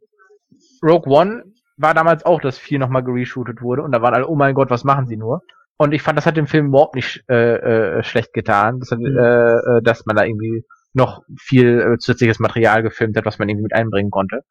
Rogue 0.83 1.11
One 1.11 1.43
war 1.77 1.93
damals 1.93 2.25
auch, 2.25 2.41
dass 2.41 2.57
viel 2.57 2.79
nochmal 2.79 3.03
gereshootet 3.03 3.61
wurde 3.61 3.83
und 3.83 3.91
da 3.91 4.01
waren 4.01 4.13
alle, 4.13 4.27
oh 4.27 4.35
mein 4.35 4.55
Gott, 4.55 4.69
was 4.69 4.83
machen 4.83 5.07
sie 5.07 5.17
nur? 5.17 5.41
Und 5.77 5.93
ich 5.93 6.01
fand, 6.01 6.17
das 6.17 6.25
hat 6.25 6.37
dem 6.37 6.47
Film 6.47 6.67
überhaupt 6.67 6.95
nicht 6.95 7.23
äh, 7.29 7.97
äh, 7.97 8.03
schlecht 8.03 8.33
getan, 8.33 8.79
dass, 8.79 8.91
Mhm. 8.91 9.17
äh, 9.17 9.53
äh, 9.53 9.81
dass 9.81 10.05
man 10.05 10.15
da 10.15 10.23
irgendwie 10.23 10.63
noch 10.93 11.23
viel 11.39 11.79
äh, 11.79 11.97
zusätzliches 11.97 12.39
Material 12.39 12.83
gefilmt 12.83 13.17
hat, 13.17 13.25
was 13.25 13.39
man 13.39 13.49
irgendwie 13.49 13.63
mit 13.63 13.73
einbringen 13.73 14.11
konnte. 14.11 14.43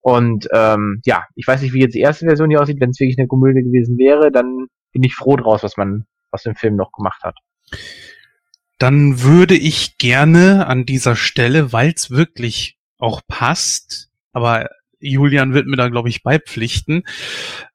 Und 0.00 0.48
ähm, 0.52 1.00
ja, 1.04 1.24
ich 1.34 1.46
weiß 1.46 1.60
nicht, 1.62 1.74
wie 1.74 1.80
jetzt 1.80 1.94
die 1.94 2.00
erste 2.00 2.26
Version 2.26 2.50
hier 2.50 2.60
aussieht. 2.62 2.80
Wenn 2.80 2.90
es 2.90 3.00
wirklich 3.00 3.18
eine 3.18 3.26
Komödie 3.26 3.62
gewesen 3.62 3.98
wäre, 3.98 4.30
dann 4.30 4.66
bin 4.92 5.02
ich 5.02 5.14
froh 5.14 5.36
draus, 5.36 5.64
was 5.64 5.76
man 5.76 6.06
aus 6.30 6.44
dem 6.44 6.54
Film 6.54 6.76
noch 6.76 6.92
gemacht 6.92 7.22
hat. 7.24 7.36
Dann 8.78 9.22
würde 9.22 9.54
ich 9.54 9.98
gerne 9.98 10.66
an 10.68 10.86
dieser 10.86 11.16
Stelle, 11.16 11.72
weil 11.72 11.92
es 11.94 12.10
wirklich 12.12 12.78
auch 12.98 13.20
passt, 13.26 14.08
aber 14.32 14.68
Julian 15.00 15.54
wird 15.54 15.66
mir 15.66 15.76
da, 15.76 15.88
glaube 15.88 16.08
ich, 16.08 16.22
beipflichten. 16.22 17.04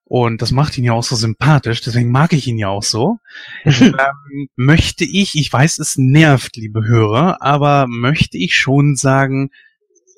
Und 0.06 0.42
das 0.42 0.52
macht 0.52 0.78
ihn 0.78 0.84
ja 0.84 0.94
auch 0.94 1.04
so 1.04 1.16
sympathisch, 1.16 1.82
deswegen 1.82 2.12
mag 2.12 2.34
ich 2.34 2.46
ihn 2.46 2.58
ja 2.58 2.68
auch 2.68 2.84
so. 2.84 3.18
ähm, 3.66 4.50
möchte 4.56 5.06
ich, 5.06 5.36
ich 5.36 5.52
weiß, 5.52 5.80
es 5.80 5.98
nervt, 5.98 6.56
liebe 6.56 6.86
Hörer, 6.86 7.42
aber 7.42 7.88
möchte 7.88 8.38
ich 8.38 8.56
schon 8.56 8.96
sagen, 8.96 9.50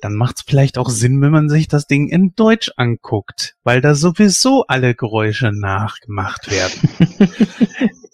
dann 0.02 0.14
macht 0.14 0.36
es 0.36 0.44
vielleicht 0.46 0.76
auch 0.76 0.90
Sinn, 0.90 1.20
wenn 1.22 1.32
man 1.32 1.48
sich 1.48 1.68
das 1.68 1.86
Ding 1.86 2.08
in 2.08 2.34
Deutsch 2.34 2.70
anguckt, 2.76 3.54
weil 3.64 3.80
da 3.80 3.94
sowieso 3.94 4.66
alle 4.66 4.94
Geräusche 4.94 5.52
nachgemacht 5.52 6.50
werden. 6.50 6.90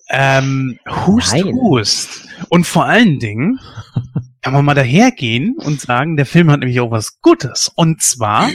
ähm, 0.09 0.78
Hust, 0.88 1.32
Nein. 1.32 1.55
Hust. 1.55 2.28
Und 2.49 2.66
vor 2.66 2.84
allen 2.84 3.18
Dingen 3.18 3.59
kann 4.43 4.53
man 4.53 4.64
mal 4.64 4.74
dahergehen 4.74 5.57
und 5.59 5.80
sagen, 5.80 6.16
der 6.16 6.26
Film 6.26 6.51
hat 6.51 6.61
nämlich 6.61 6.80
auch 6.80 6.90
was 6.90 7.20
Gutes. 7.20 7.70
Und 7.74 8.03
zwar 8.03 8.51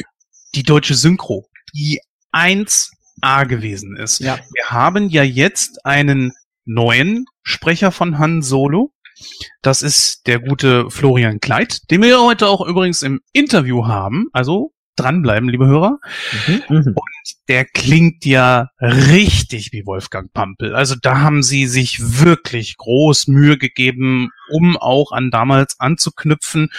die 0.55 0.63
deutsche 0.63 0.95
Synchro, 0.95 1.47
die 1.73 1.99
1A 2.33 3.45
gewesen 3.45 3.95
ist. 3.97 4.19
Ja. 4.19 4.39
Wir 4.53 4.69
haben 4.69 5.09
ja 5.09 5.23
jetzt 5.23 5.85
einen 5.85 6.33
neuen 6.65 7.25
Sprecher 7.43 7.91
von 7.91 8.19
Han 8.19 8.41
Solo. 8.41 8.93
Das 9.61 9.81
ist 9.81 10.27
der 10.27 10.39
gute 10.39 10.91
Florian 10.91 11.39
Kleid, 11.39 11.89
den 11.89 12.03
wir 12.03 12.21
heute 12.21 12.47
auch 12.47 12.65
übrigens 12.65 13.01
im 13.01 13.21
Interview 13.33 13.87
haben. 13.87 14.27
Also 14.31 14.73
dranbleiben, 14.97 15.47
liebe 15.47 15.67
Hörer. 15.67 15.99
Mhm. 16.47 16.95
Der 17.47 17.65
klingt 17.65 18.25
ja 18.25 18.69
richtig 18.81 19.71
wie 19.71 19.85
Wolfgang 19.85 20.33
Pampel. 20.33 20.75
Also 20.75 20.95
da 21.01 21.21
haben 21.21 21.43
sie 21.43 21.67
sich 21.67 21.99
wirklich 22.21 22.77
groß 22.77 23.27
Mühe 23.27 23.57
gegeben, 23.57 24.29
um 24.49 24.75
auch 24.75 25.11
an 25.11 25.31
damals 25.31 25.79
anzuknüpfen. 25.79 26.69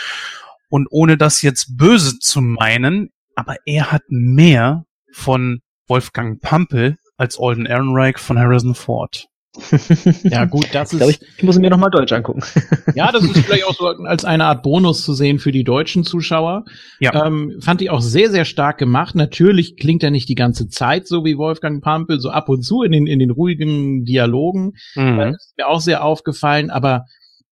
Und 0.69 0.87
ohne 0.91 1.17
das 1.17 1.41
jetzt 1.43 1.77
böse 1.79 2.19
zu 2.19 2.43
meinen, 2.43 3.11
aber 3.39 3.55
er 3.67 3.93
hat 3.93 4.03
mehr 4.09 4.85
von 5.13 5.61
Wolfgang 5.87 6.41
Pampel 6.43 6.97
als 7.17 7.39
Alden 7.39 7.67
Ehrenreich 7.67 8.19
von 8.19 8.37
Harrison 8.37 8.75
Ford. 8.75 9.27
Ja, 10.25 10.45
gut, 10.45 10.69
das 10.73 10.93
Ich 10.93 11.01
ist, 11.01 11.25
ich 11.39 11.43
muss 11.43 11.57
ihn 11.57 11.63
mir 11.63 11.71
nochmal 11.71 11.91
Deutsch 11.91 12.13
angucken. 12.13 12.43
ja, 12.95 13.11
das 13.11 13.25
ist 13.25 13.39
vielleicht 13.39 13.65
auch 13.65 13.75
so 13.75 13.87
als 13.87 14.25
eine 14.25 14.45
Art 14.45 14.63
Bonus 14.63 15.05
zu 15.05 15.15
sehen 15.15 15.39
für 15.39 15.53
die 15.53 15.65
deutschen 15.65 16.05
Zuschauer. 16.05 16.65
Ja. 17.01 17.27
Ähm, 17.27 17.59
fand 17.61 17.81
ich 17.81 17.91
auch 17.91 18.01
sehr, 18.01 18.31
sehr 18.31 18.45
stark 18.45 18.79
gemacht. 18.79 19.15
Natürlich 19.15 19.77
klingt 19.77 20.03
er 20.03 20.11
nicht 20.11 20.29
die 20.29 20.35
ganze 20.35 20.69
Zeit 20.69 21.07
so 21.07 21.25
wie 21.25 21.39
Wolfgang 21.39 21.83
Pampel, 21.83 22.21
so 22.21 22.31
ab 22.31 22.49
und 22.49 22.63
zu 22.63 22.83
in 22.83 22.93
den, 22.93 23.07
in 23.07 23.21
den 23.21 23.31
ruhigen 23.31 24.05
Dialogen. 24.05 24.75
Mhm. 24.95 25.19
Das 25.19 25.47
ist 25.47 25.55
mir 25.57 25.69
auch 25.69 25.81
sehr 25.81 26.05
aufgefallen, 26.05 26.71
aber 26.71 27.07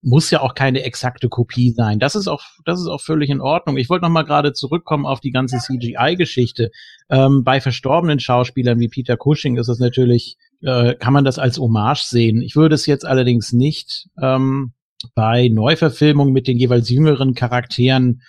muss 0.06 0.30
ja 0.30 0.40
auch 0.40 0.54
keine 0.54 0.84
exakte 0.84 1.28
Kopie 1.28 1.72
sein. 1.72 1.98
Das 1.98 2.14
ist 2.14 2.28
auch, 2.28 2.44
das 2.64 2.80
ist 2.80 2.86
auch 2.86 3.00
völlig 3.00 3.28
in 3.28 3.40
Ordnung. 3.40 3.76
Ich 3.76 3.90
wollte 3.90 4.04
noch 4.04 4.10
mal 4.10 4.22
gerade 4.22 4.52
zurückkommen 4.52 5.04
auf 5.04 5.18
die 5.18 5.32
ganze 5.32 5.58
CGI-Geschichte. 5.58 6.70
Ähm, 7.10 7.42
bei 7.42 7.60
verstorbenen 7.60 8.20
Schauspielern 8.20 8.78
wie 8.78 8.86
Peter 8.86 9.16
Cushing 9.16 9.56
ist 9.56 9.66
es 9.66 9.80
natürlich, 9.80 10.36
äh, 10.62 10.94
kann 10.94 11.12
man 11.12 11.24
das 11.24 11.40
als 11.40 11.58
Hommage 11.58 12.04
sehen. 12.04 12.40
Ich 12.40 12.54
würde 12.54 12.76
es 12.76 12.86
jetzt 12.86 13.04
allerdings 13.04 13.52
nicht 13.52 14.06
ähm, 14.22 14.74
bei 15.16 15.48
Neuverfilmungen 15.48 16.32
mit 16.32 16.46
den 16.46 16.56
jeweils 16.56 16.88
jüngeren 16.88 17.34
Charakteren 17.34 18.22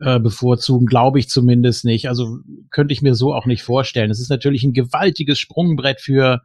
äh, 0.00 0.18
bevorzugen, 0.18 0.86
glaube 0.86 1.18
ich 1.18 1.28
zumindest 1.28 1.84
nicht. 1.84 2.08
Also 2.08 2.38
könnte 2.70 2.94
ich 2.94 3.02
mir 3.02 3.14
so 3.14 3.34
auch 3.34 3.44
nicht 3.44 3.62
vorstellen. 3.62 4.10
Es 4.10 4.20
ist 4.20 4.30
natürlich 4.30 4.64
ein 4.64 4.72
gewaltiges 4.72 5.38
Sprungbrett 5.38 6.00
für 6.00 6.40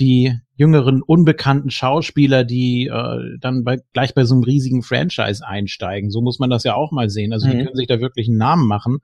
die 0.00 0.38
jüngeren 0.56 1.02
unbekannten 1.02 1.70
Schauspieler, 1.70 2.44
die 2.44 2.86
äh, 2.86 3.38
dann 3.40 3.64
bei, 3.64 3.78
gleich 3.92 4.14
bei 4.14 4.24
so 4.24 4.34
einem 4.34 4.44
riesigen 4.44 4.82
Franchise 4.82 5.46
einsteigen. 5.46 6.10
So 6.10 6.20
muss 6.20 6.38
man 6.38 6.50
das 6.50 6.64
ja 6.64 6.74
auch 6.74 6.90
mal 6.92 7.10
sehen. 7.10 7.32
Also 7.32 7.48
die 7.48 7.56
Mhm. 7.56 7.64
können 7.64 7.76
sich 7.76 7.86
da 7.86 8.00
wirklich 8.00 8.28
einen 8.28 8.38
Namen 8.38 8.66
machen 8.66 8.98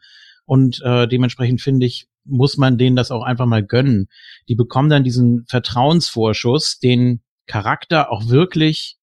und 0.47 0.81
äh, 0.85 1.07
dementsprechend 1.07 1.61
finde 1.61 1.87
ich, 1.87 2.09
muss 2.25 2.57
man 2.57 2.79
denen 2.79 2.97
das 2.97 3.11
auch 3.11 3.23
einfach 3.23 3.47
mal 3.47 3.63
gönnen. 3.63 4.09
Die 4.49 4.55
bekommen 4.55 4.89
dann 4.91 5.05
diesen 5.05 5.45
Vertrauensvorschuss, 5.47 6.79
den 6.79 7.21
Charakter 7.47 8.11
auch 8.11 8.29
wirklich 8.29 8.97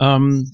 ähm, 0.00 0.50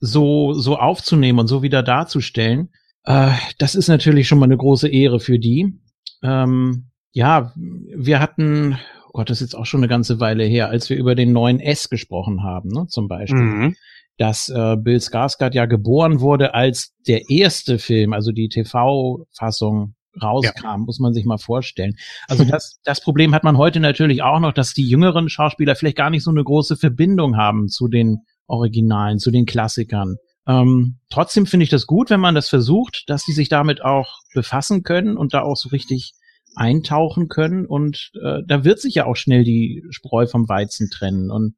so 0.00 0.52
so 0.52 0.76
aufzunehmen 0.78 1.38
und 1.38 1.46
so 1.48 1.62
wieder 1.62 1.82
darzustellen. 1.82 2.68
Äh, 3.04 3.32
das 3.58 3.74
ist 3.74 3.88
natürlich 3.88 4.28
schon 4.28 4.38
mal 4.38 4.44
eine 4.44 4.56
große 4.58 4.88
Ehre 4.88 5.18
für 5.20 5.38
die. 5.38 5.80
Ähm, 6.22 6.90
ja, 7.12 7.52
wir 7.56 8.20
hatten, 8.20 8.78
Gott, 9.16 9.30
das 9.30 9.40
ist 9.40 9.52
jetzt 9.52 9.54
auch 9.56 9.64
schon 9.64 9.80
eine 9.80 9.88
ganze 9.88 10.20
Weile 10.20 10.44
her, 10.44 10.68
als 10.68 10.90
wir 10.90 10.98
über 10.98 11.14
den 11.14 11.32
neuen 11.32 11.58
S 11.58 11.88
gesprochen 11.88 12.42
haben, 12.42 12.68
ne, 12.68 12.86
zum 12.88 13.08
Beispiel, 13.08 13.40
Mhm. 13.40 13.76
dass 14.18 14.50
äh, 14.50 14.76
Bill 14.76 14.98
Skarsgård 14.98 15.54
ja 15.54 15.64
geboren 15.64 16.20
wurde, 16.20 16.52
als 16.52 16.92
der 17.08 17.30
erste 17.30 17.78
Film, 17.78 18.12
also 18.12 18.30
die 18.30 18.50
TV-Fassung 18.50 19.94
rauskam, 20.22 20.82
muss 20.84 20.98
man 20.98 21.14
sich 21.14 21.24
mal 21.24 21.38
vorstellen. 21.38 21.94
Also 22.28 22.44
das, 22.44 22.78
das 22.84 23.00
Problem 23.00 23.34
hat 23.34 23.42
man 23.42 23.56
heute 23.56 23.80
natürlich 23.80 24.22
auch 24.22 24.38
noch, 24.38 24.52
dass 24.52 24.74
die 24.74 24.86
jüngeren 24.86 25.30
Schauspieler 25.30 25.76
vielleicht 25.76 25.96
gar 25.96 26.10
nicht 26.10 26.22
so 26.22 26.30
eine 26.30 26.44
große 26.44 26.76
Verbindung 26.76 27.38
haben 27.38 27.68
zu 27.68 27.88
den 27.88 28.18
Originalen, 28.46 29.18
zu 29.18 29.30
den 29.30 29.46
Klassikern. 29.46 30.16
Ähm, 30.46 30.98
trotzdem 31.08 31.46
finde 31.46 31.64
ich 31.64 31.70
das 31.70 31.86
gut, 31.86 32.10
wenn 32.10 32.20
man 32.20 32.34
das 32.34 32.50
versucht, 32.50 33.04
dass 33.06 33.24
die 33.24 33.32
sich 33.32 33.48
damit 33.48 33.82
auch 33.82 34.18
befassen 34.34 34.82
können 34.82 35.16
und 35.16 35.32
da 35.32 35.40
auch 35.40 35.56
so 35.56 35.70
richtig 35.70 36.12
eintauchen 36.56 37.28
können 37.28 37.66
und 37.66 38.10
äh, 38.22 38.40
da 38.46 38.64
wird 38.64 38.80
sich 38.80 38.94
ja 38.94 39.06
auch 39.06 39.16
schnell 39.16 39.44
die 39.44 39.84
Spreu 39.90 40.26
vom 40.26 40.48
Weizen 40.48 40.90
trennen 40.90 41.30
und 41.30 41.54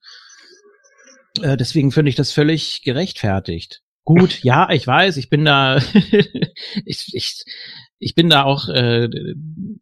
äh, 1.42 1.56
deswegen 1.56 1.92
finde 1.92 2.10
ich 2.10 2.16
das 2.16 2.32
völlig 2.32 2.82
gerechtfertigt. 2.82 3.82
Gut, 4.04 4.42
ja, 4.42 4.70
ich 4.70 4.86
weiß, 4.86 5.18
ich 5.18 5.28
bin 5.28 5.44
da, 5.44 5.76
ich, 6.86 7.10
ich, 7.12 7.44
ich 7.98 8.14
bin 8.14 8.30
da 8.30 8.44
auch 8.44 8.68
äh, 8.68 9.08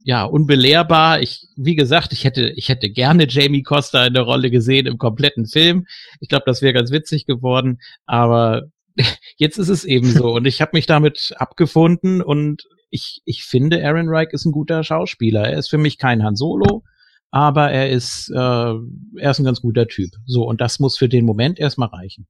ja 0.03 0.25
unbelehrbar. 0.25 1.21
Ich, 1.21 1.47
wie 1.57 1.77
gesagt, 1.77 2.13
ich 2.13 2.25
hätte, 2.25 2.51
ich 2.57 2.69
hätte 2.69 2.91
gerne 2.91 3.29
Jamie 3.29 3.63
Costa 3.63 4.05
in 4.07 4.15
der 4.15 4.25
Rolle 4.25 4.51
gesehen 4.51 4.87
im 4.87 4.99
kompletten 4.99 5.47
Film. 5.47 5.87
Ich 6.21 6.29
glaube, 6.29 6.43
das 6.45 6.61
wäre 6.61 6.73
ganz 6.73 6.91
witzig 6.91 7.27
geworden. 7.27 7.79
Aber 8.05 8.63
jetzt 9.37 9.59
ist 9.59 9.69
es 9.69 9.85
eben 9.85 10.11
so 10.11 10.33
und 10.33 10.47
ich 10.47 10.61
habe 10.61 10.73
mich 10.75 10.87
damit 10.87 11.33
abgefunden 11.37 12.21
und 12.21 12.65
ich, 12.97 13.23
ich 13.27 13.45
finde, 13.45 13.85
Aaron 13.85 14.09
Reich 14.09 14.29
ist 14.33 14.47
ein 14.47 14.53
guter 14.53 14.83
Schauspieler. 14.83 15.45
Er 15.45 15.59
ist 15.59 15.69
für 15.69 15.79
mich 15.79 15.99
kein 15.99 16.25
Han 16.25 16.35
Solo, 16.35 16.83
aber 17.31 17.71
er 17.71 17.91
ist, 17.91 18.31
äh, 18.35 18.39
er 18.39 19.31
ist 19.31 19.39
ein 19.39 19.45
ganz 19.45 19.61
guter 19.61 19.87
Typ. 19.87 20.11
So, 20.25 20.45
und 20.45 20.61
das 20.61 20.81
muss 20.81 20.97
für 20.97 21.09
den 21.09 21.27
Moment 21.27 21.59
erstmal 21.59 21.89
reichen. 21.89 22.27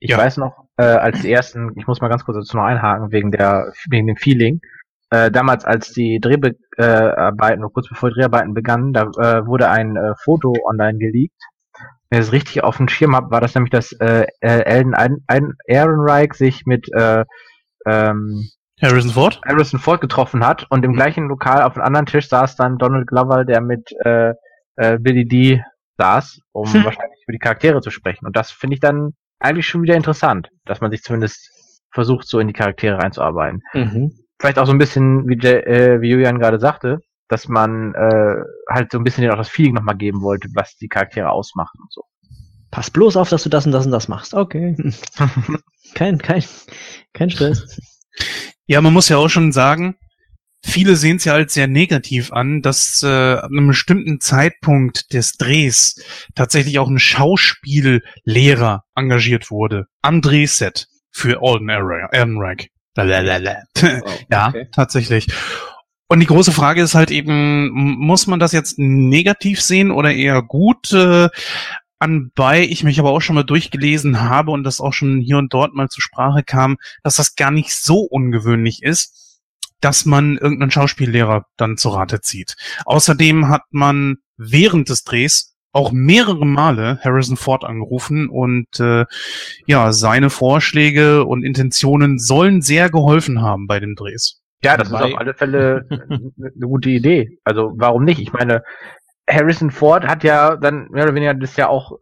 Ich 0.00 0.10
ja. 0.10 0.18
weiß 0.18 0.36
noch, 0.38 0.66
äh, 0.76 0.82
als 0.82 1.22
die 1.22 1.30
ersten, 1.30 1.72
ich 1.76 1.86
muss 1.86 2.00
mal 2.00 2.08
ganz 2.08 2.24
kurz 2.24 2.36
dazu 2.36 2.56
noch 2.56 2.64
einhaken, 2.64 3.12
wegen 3.12 3.30
der, 3.30 3.72
wegen 3.90 4.08
dem 4.08 4.16
Feeling. 4.16 4.60
Äh, 5.10 5.30
damals, 5.30 5.64
als 5.64 5.92
die 5.92 6.18
Dreharbeiten, 6.20 7.64
äh, 7.64 7.68
kurz 7.72 7.88
bevor 7.88 8.10
die 8.10 8.16
Dreharbeiten 8.16 8.54
begannen, 8.54 8.92
da 8.92 9.04
äh, 9.04 9.46
wurde 9.46 9.70
ein 9.70 9.96
äh, 9.96 10.14
Foto 10.22 10.52
online 10.64 10.98
geleakt. 10.98 11.40
Wenn 12.10 12.20
ich 12.20 12.26
es 12.26 12.32
richtig 12.32 12.64
auf 12.64 12.78
dem 12.78 12.88
Schirm 12.88 13.14
habe, 13.14 13.30
war 13.30 13.40
das 13.40 13.54
nämlich, 13.54 13.70
dass 13.70 13.92
äh, 13.92 14.26
Elden 14.40 14.94
ein, 14.94 15.18
ein 15.26 15.52
Ehrenreich 15.66 16.34
sich 16.34 16.66
mit 16.66 16.90
äh, 16.92 17.24
ähm, 17.86 18.48
Harrison 18.80 19.10
Ford? 19.10 19.40
Harrison 19.44 19.80
Ford 19.80 20.00
getroffen 20.00 20.46
hat 20.46 20.66
und 20.70 20.84
im 20.84 20.92
gleichen 20.92 21.28
Lokal 21.28 21.62
auf 21.62 21.76
einem 21.76 21.86
anderen 21.86 22.06
Tisch 22.06 22.28
saß 22.28 22.56
dann 22.56 22.78
Donald 22.78 23.06
Glover, 23.06 23.44
der 23.44 23.60
mit 23.60 23.92
äh, 24.04 24.34
äh, 24.76 24.98
Billy 24.98 25.26
D 25.26 25.62
saß, 25.98 26.40
um 26.52 26.72
hm. 26.72 26.84
wahrscheinlich 26.84 27.18
über 27.26 27.32
die 27.32 27.38
Charaktere 27.38 27.80
zu 27.80 27.90
sprechen. 27.90 28.26
Und 28.26 28.36
das 28.36 28.50
finde 28.50 28.74
ich 28.74 28.80
dann 28.80 29.14
eigentlich 29.40 29.66
schon 29.66 29.82
wieder 29.82 29.96
interessant, 29.96 30.48
dass 30.64 30.80
man 30.80 30.90
sich 30.90 31.02
zumindest 31.02 31.50
versucht, 31.92 32.28
so 32.28 32.38
in 32.38 32.48
die 32.48 32.52
Charaktere 32.52 32.98
reinzuarbeiten. 32.98 33.62
Mhm. 33.72 34.12
Vielleicht 34.38 34.58
auch 34.58 34.66
so 34.66 34.72
ein 34.72 34.78
bisschen, 34.78 35.28
wie, 35.28 35.34
äh, 35.34 36.00
wie 36.00 36.10
Julian 36.10 36.38
gerade 36.38 36.60
sagte, 36.60 37.00
dass 37.28 37.48
man 37.48 37.94
äh, 37.94 38.36
halt 38.70 38.92
so 38.92 38.98
ein 38.98 39.04
bisschen 39.04 39.28
auch 39.30 39.36
das 39.36 39.48
Feeling 39.48 39.74
nochmal 39.74 39.96
geben 39.96 40.22
wollte, 40.22 40.48
was 40.54 40.76
die 40.76 40.88
Charaktere 40.88 41.30
ausmacht 41.30 41.74
und 41.78 41.92
so. 41.92 42.02
Pass 42.70 42.90
bloß 42.90 43.16
auf, 43.16 43.30
dass 43.30 43.42
du 43.42 43.48
das 43.48 43.66
und 43.66 43.72
das 43.72 43.86
und 43.86 43.92
das 43.92 44.08
machst. 44.08 44.34
Okay. 44.34 44.76
kein, 45.94 46.18
kein, 46.18 46.44
kein 47.14 47.30
Stress. 47.30 47.80
Ja, 48.68 48.82
man 48.82 48.92
muss 48.92 49.08
ja 49.08 49.16
auch 49.16 49.30
schon 49.30 49.50
sagen, 49.50 49.96
viele 50.64 50.94
sehen 50.94 51.16
es 51.16 51.24
ja 51.24 51.32
als 51.32 51.54
sehr 51.54 51.66
negativ 51.66 52.32
an, 52.32 52.60
dass 52.60 53.02
äh, 53.02 53.06
ab 53.34 53.50
einem 53.50 53.68
bestimmten 53.68 54.20
Zeitpunkt 54.20 55.12
des 55.14 55.38
Drehs 55.38 56.02
tatsächlich 56.34 56.78
auch 56.78 56.88
ein 56.88 56.98
Schauspiellehrer 56.98 58.84
engagiert 58.94 59.50
wurde 59.50 59.86
am 60.02 60.20
Drehset 60.20 60.86
für 61.10 61.42
Alden 61.42 61.70
Ehrenreich. 61.70 62.68
Ja, 64.30 64.48
okay. 64.48 64.68
tatsächlich. 64.70 65.28
Und 66.10 66.20
die 66.20 66.26
große 66.26 66.52
Frage 66.52 66.82
ist 66.82 66.94
halt 66.94 67.10
eben, 67.10 67.70
muss 67.70 68.26
man 68.26 68.38
das 68.38 68.52
jetzt 68.52 68.78
negativ 68.78 69.62
sehen 69.62 69.90
oder 69.90 70.12
eher 70.12 70.42
gut? 70.42 70.92
Äh, 70.92 71.28
anbei 71.98 72.62
ich 72.62 72.84
mich 72.84 72.98
aber 72.98 73.10
auch 73.10 73.20
schon 73.20 73.34
mal 73.34 73.44
durchgelesen 73.44 74.20
habe 74.20 74.50
und 74.50 74.64
das 74.64 74.80
auch 74.80 74.92
schon 74.92 75.20
hier 75.20 75.38
und 75.38 75.52
dort 75.52 75.74
mal 75.74 75.88
zur 75.88 76.02
Sprache 76.02 76.42
kam, 76.42 76.76
dass 77.02 77.16
das 77.16 77.36
gar 77.36 77.50
nicht 77.50 77.74
so 77.74 78.00
ungewöhnlich 78.00 78.82
ist, 78.82 79.40
dass 79.80 80.04
man 80.04 80.36
irgendeinen 80.36 80.70
Schauspiellehrer 80.70 81.46
dann 81.56 81.76
zu 81.76 81.90
Rate 81.90 82.20
zieht. 82.20 82.56
Außerdem 82.84 83.48
hat 83.48 83.62
man 83.70 84.16
während 84.36 84.88
des 84.88 85.04
Drehs 85.04 85.56
auch 85.72 85.92
mehrere 85.92 86.46
Male 86.46 86.98
Harrison 87.02 87.36
Ford 87.36 87.64
angerufen 87.64 88.28
und 88.28 88.80
äh, 88.80 89.04
ja, 89.66 89.92
seine 89.92 90.30
Vorschläge 90.30 91.24
und 91.24 91.44
Intentionen 91.44 92.18
sollen 92.18 92.62
sehr 92.62 92.90
geholfen 92.90 93.42
haben 93.42 93.66
bei 93.66 93.78
den 93.78 93.94
Drehs. 93.94 94.40
Ja, 94.62 94.76
das 94.76 94.90
Wobei, 94.90 95.08
ist 95.08 95.14
auf 95.14 95.20
alle 95.20 95.34
Fälle 95.34 95.86
eine 96.38 96.66
gute 96.66 96.90
Idee. 96.90 97.38
Also 97.44 97.74
warum 97.76 98.04
nicht? 98.04 98.18
Ich 98.18 98.32
meine, 98.32 98.62
Harrison 99.28 99.70
Ford 99.70 100.06
hat 100.06 100.24
ja 100.24 100.56
dann 100.56 100.88
mehr 100.90 101.04
oder 101.04 101.14
weniger 101.14 101.34
das 101.34 101.56
ja 101.56 101.68
auch 101.68 101.98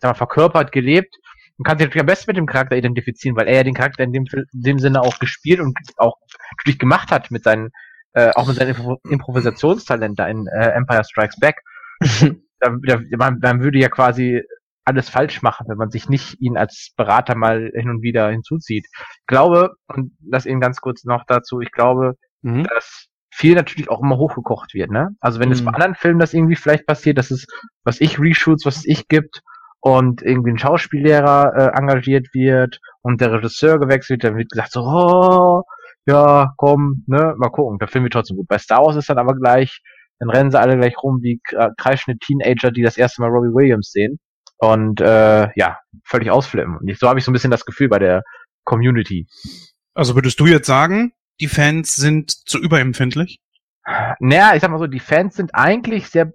sag 0.00 0.10
mal, 0.10 0.14
verkörpert, 0.14 0.72
gelebt 0.72 1.16
und 1.58 1.64
kann 1.64 1.78
sich 1.78 1.86
natürlich 1.86 2.02
am 2.02 2.06
besten 2.06 2.30
mit 2.30 2.36
dem 2.36 2.46
Charakter 2.46 2.76
identifizieren, 2.76 3.36
weil 3.36 3.48
er 3.48 3.56
ja 3.56 3.62
den 3.64 3.74
Charakter 3.74 4.04
in 4.04 4.12
dem, 4.12 4.26
in 4.32 4.62
dem 4.62 4.78
Sinne 4.78 5.00
auch 5.00 5.18
gespielt 5.18 5.60
und 5.60 5.76
auch 5.96 6.16
natürlich 6.56 6.78
gemacht 6.78 7.10
hat 7.10 7.30
mit 7.30 7.44
seinen, 7.44 7.70
äh, 8.12 8.30
auch 8.34 8.46
mit 8.46 8.56
seinem 8.56 8.98
Improvisationstalent 9.08 10.18
da 10.18 10.26
in 10.26 10.46
äh, 10.46 10.70
Empire 10.70 11.04
Strikes 11.04 11.38
Back. 11.40 11.62
da, 12.60 12.76
da, 12.82 13.00
man, 13.16 13.38
man 13.40 13.62
würde 13.62 13.78
ja 13.78 13.88
quasi 13.88 14.42
alles 14.84 15.08
falsch 15.08 15.42
machen, 15.42 15.66
wenn 15.68 15.78
man 15.78 15.90
sich 15.90 16.08
nicht 16.08 16.40
ihn 16.40 16.56
als 16.56 16.92
Berater 16.96 17.34
mal 17.34 17.72
hin 17.74 17.90
und 17.90 18.02
wieder 18.02 18.30
hinzuzieht. 18.30 18.86
Ich 18.92 19.26
glaube, 19.26 19.74
und 19.88 20.12
das 20.20 20.46
eben 20.46 20.60
ganz 20.60 20.80
kurz 20.80 21.04
noch 21.04 21.24
dazu, 21.26 21.60
ich 21.60 21.72
glaube, 21.72 22.14
mhm. 22.42 22.64
dass 22.64 23.08
viel 23.36 23.54
natürlich 23.54 23.90
auch 23.90 24.02
immer 24.02 24.16
hochgekocht 24.16 24.72
wird, 24.72 24.90
ne? 24.90 25.10
Also 25.20 25.40
wenn 25.40 25.50
mhm. 25.50 25.52
es 25.52 25.64
bei 25.64 25.72
anderen 25.72 25.94
Filmen 25.94 26.18
das 26.18 26.32
irgendwie 26.32 26.56
vielleicht 26.56 26.86
passiert, 26.86 27.18
dass 27.18 27.30
es, 27.30 27.46
was 27.84 28.00
ich 28.00 28.18
Reshoots, 28.18 28.64
was 28.64 28.78
es 28.78 28.86
ich 28.86 29.08
gibt 29.08 29.42
und 29.80 30.22
irgendwie 30.22 30.52
ein 30.52 30.58
Schauspiellehrer 30.58 31.52
äh, 31.54 31.78
engagiert 31.78 32.28
wird 32.32 32.80
und 33.02 33.20
der 33.20 33.32
Regisseur 33.32 33.78
gewechselt, 33.78 34.24
dann 34.24 34.36
wird 34.36 34.50
gesagt 34.50 34.72
so, 34.72 34.80
oh, 34.84 35.62
ja, 36.06 36.54
komm, 36.56 37.04
ne, 37.06 37.34
mal 37.36 37.50
gucken, 37.50 37.78
der 37.78 37.88
Film 37.88 38.04
wird 38.04 38.14
trotzdem 38.14 38.38
gut. 38.38 38.48
Bei 38.48 38.56
Star 38.56 38.82
Wars 38.82 38.96
ist 38.96 39.10
dann 39.10 39.18
aber 39.18 39.34
gleich, 39.34 39.82
dann 40.18 40.30
rennen 40.30 40.50
sie 40.50 40.58
alle 40.58 40.78
gleich 40.78 40.94
rum 41.02 41.18
wie 41.20 41.38
äh, 41.52 41.68
kreischende 41.76 42.18
Teenager, 42.18 42.70
die 42.70 42.82
das 42.82 42.96
erste 42.96 43.20
Mal 43.20 43.28
Robbie 43.28 43.54
Williams 43.54 43.90
sehen 43.90 44.18
und 44.56 45.02
äh, 45.02 45.48
ja, 45.56 45.78
völlig 46.04 46.30
ausflippen. 46.30 46.78
Und 46.78 46.98
so 46.98 47.06
habe 47.06 47.18
ich 47.18 47.24
so 47.26 47.30
ein 47.30 47.34
bisschen 47.34 47.50
das 47.50 47.66
Gefühl 47.66 47.90
bei 47.90 47.98
der 47.98 48.22
Community. 48.64 49.26
Also 49.94 50.14
würdest 50.14 50.40
du 50.40 50.46
jetzt 50.46 50.66
sagen, 50.66 51.12
die 51.40 51.48
Fans 51.48 51.96
sind 51.96 52.30
zu 52.30 52.58
überempfindlich? 52.58 53.40
Naja, 54.18 54.54
ich 54.54 54.62
sag 54.62 54.70
mal 54.70 54.78
so, 54.78 54.86
die 54.86 55.00
Fans 55.00 55.36
sind 55.36 55.54
eigentlich 55.54 56.08
sehr, 56.08 56.32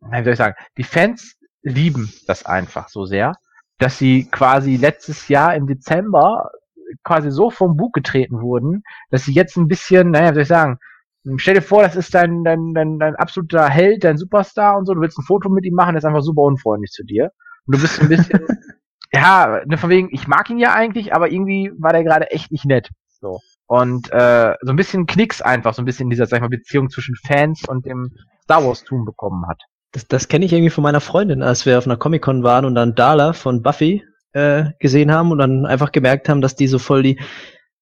wie 0.00 0.24
soll 0.24 0.32
ich 0.32 0.38
sagen, 0.38 0.56
die 0.76 0.84
Fans 0.84 1.36
lieben 1.62 2.12
das 2.26 2.44
einfach 2.44 2.88
so 2.88 3.06
sehr, 3.06 3.32
dass 3.78 3.98
sie 3.98 4.28
quasi 4.30 4.76
letztes 4.76 5.28
Jahr 5.28 5.54
im 5.54 5.66
Dezember 5.66 6.50
quasi 7.02 7.30
so 7.30 7.50
vom 7.50 7.76
Bug 7.76 7.92
getreten 7.92 8.40
wurden, 8.40 8.82
dass 9.10 9.24
sie 9.24 9.32
jetzt 9.32 9.56
ein 9.56 9.68
bisschen, 9.68 10.10
naja, 10.10 10.30
wie 10.30 10.34
soll 10.34 10.42
ich 10.42 10.48
sagen, 10.48 10.78
stell 11.36 11.54
dir 11.54 11.62
vor, 11.62 11.82
das 11.82 11.96
ist 11.96 12.14
dein, 12.14 12.44
dein, 12.44 12.74
dein, 12.74 12.98
dein 12.98 13.16
absoluter 13.16 13.68
Held, 13.68 14.04
dein 14.04 14.18
Superstar 14.18 14.76
und 14.76 14.86
so, 14.86 14.94
du 14.94 15.00
willst 15.00 15.18
ein 15.18 15.24
Foto 15.24 15.48
mit 15.48 15.64
ihm 15.64 15.74
machen, 15.74 15.92
der 15.92 15.98
ist 15.98 16.04
einfach 16.04 16.22
super 16.22 16.42
unfreundlich 16.42 16.90
zu 16.92 17.04
dir. 17.04 17.32
Und 17.66 17.76
du 17.76 17.80
bist 17.80 18.00
ein 18.00 18.08
bisschen, 18.08 18.46
ja, 19.12 19.60
ne, 19.66 19.76
von 19.76 19.90
wegen, 19.90 20.08
ich 20.12 20.28
mag 20.28 20.48
ihn 20.50 20.58
ja 20.58 20.74
eigentlich, 20.74 21.14
aber 21.14 21.30
irgendwie 21.30 21.72
war 21.78 21.92
der 21.92 22.04
gerade 22.04 22.30
echt 22.30 22.52
nicht 22.52 22.64
nett. 22.64 22.90
So. 23.20 23.40
Und 23.66 24.12
äh, 24.12 24.54
so 24.62 24.70
ein 24.70 24.76
bisschen 24.76 25.06
Knicks 25.06 25.42
einfach, 25.42 25.74
so 25.74 25.82
ein 25.82 25.86
bisschen 25.86 26.08
dieser, 26.08 26.26
sag 26.26 26.38
ich 26.38 26.42
mal, 26.42 26.48
Beziehung 26.48 26.88
zwischen 26.88 27.16
Fans 27.16 27.62
und 27.68 27.84
dem 27.84 28.12
Star 28.44 28.64
Wars-Tum 28.64 29.04
bekommen 29.04 29.46
hat. 29.48 29.60
Das, 29.92 30.06
das 30.06 30.28
kenne 30.28 30.44
ich 30.44 30.52
irgendwie 30.52 30.70
von 30.70 30.82
meiner 30.82 31.00
Freundin, 31.00 31.42
als 31.42 31.66
wir 31.66 31.78
auf 31.78 31.86
einer 31.86 31.96
Comic-Con 31.96 32.42
waren 32.42 32.64
und 32.64 32.74
dann 32.74 32.94
Dala 32.94 33.32
von 33.32 33.62
Buffy 33.62 34.04
äh, 34.32 34.66
gesehen 34.78 35.10
haben 35.10 35.32
und 35.32 35.38
dann 35.38 35.66
einfach 35.66 35.90
gemerkt 35.90 36.28
haben, 36.28 36.40
dass 36.40 36.54
die 36.54 36.68
so 36.68 36.78
voll 36.78 37.02
die, 37.02 37.18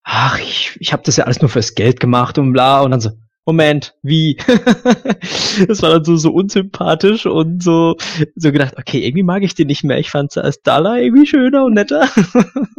ach, 0.04 0.38
ich, 0.38 0.76
ich 0.80 0.92
habe 0.92 1.02
das 1.04 1.16
ja 1.16 1.24
alles 1.24 1.40
nur 1.40 1.50
fürs 1.50 1.74
Geld 1.74 2.00
gemacht 2.00 2.38
und 2.38 2.52
bla 2.52 2.80
und 2.82 2.92
dann 2.92 3.00
so, 3.00 3.10
Moment, 3.46 3.94
wie? 4.02 4.36
das 5.68 5.82
war 5.82 5.90
dann 5.90 6.04
so, 6.04 6.16
so 6.16 6.30
unsympathisch 6.32 7.26
und 7.26 7.62
so, 7.62 7.96
so 8.36 8.52
gedacht, 8.52 8.74
okay, 8.78 9.04
irgendwie 9.04 9.22
mag 9.22 9.42
ich 9.42 9.54
den 9.54 9.66
nicht 9.66 9.84
mehr. 9.84 9.98
Ich 9.98 10.10
fand 10.10 10.32
sie 10.32 10.42
als 10.42 10.62
Dala 10.62 10.96
irgendwie 10.96 11.26
schöner 11.26 11.66
und 11.66 11.74
netter. 11.74 12.08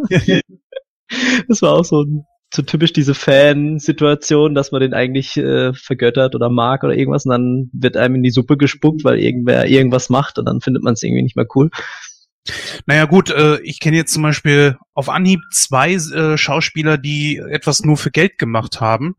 das 1.48 1.62
war 1.62 1.74
auch 1.74 1.86
so 1.86 2.02
ein 2.02 2.26
so 2.54 2.62
typisch 2.62 2.94
diese 2.94 3.16
Fan-Situation, 3.16 4.56
dass 4.56 4.72
man 4.72 4.82
den 4.82 4.94
eigentlich 4.94 5.36
äh, 5.38 5.74
vergöttert 5.74 6.36
oder 6.36 6.50
mag 6.50 6.84
oder 6.84 6.96
irgendwas 6.96 7.26
und 7.26 7.32
dann 7.32 7.70
wird 7.74 7.98
einem 7.98 8.16
in 8.16 8.24
die 8.24 8.32
Suppe 8.32 8.58
gespuckt, 8.58 9.04
weil 9.04 9.20
irgendwer 9.20 9.68
irgendwas 9.68 10.10
macht 10.10 10.40
und 10.40 10.46
dann 10.46 10.62
findet 10.62 10.84
man 10.84 10.94
es 10.94 11.04
irgendwie 11.04 11.24
nicht 11.24 11.36
mehr 11.36 11.48
cool. 11.56 11.70
Naja 12.86 13.06
gut, 13.06 13.32
äh, 13.32 13.60
ich 13.62 13.80
kenne 13.80 13.98
jetzt 13.98 14.14
zum 14.14 14.22
Beispiel 14.22 14.78
auf 14.94 15.10
Anhieb 15.10 15.42
zwei 15.52 15.94
äh, 15.94 16.38
Schauspieler, 16.38 16.98
die 16.98 17.38
etwas 17.38 17.82
nur 17.84 17.98
für 17.98 18.12
Geld 18.12 18.38
gemacht 18.38 18.82
haben. 18.82 19.16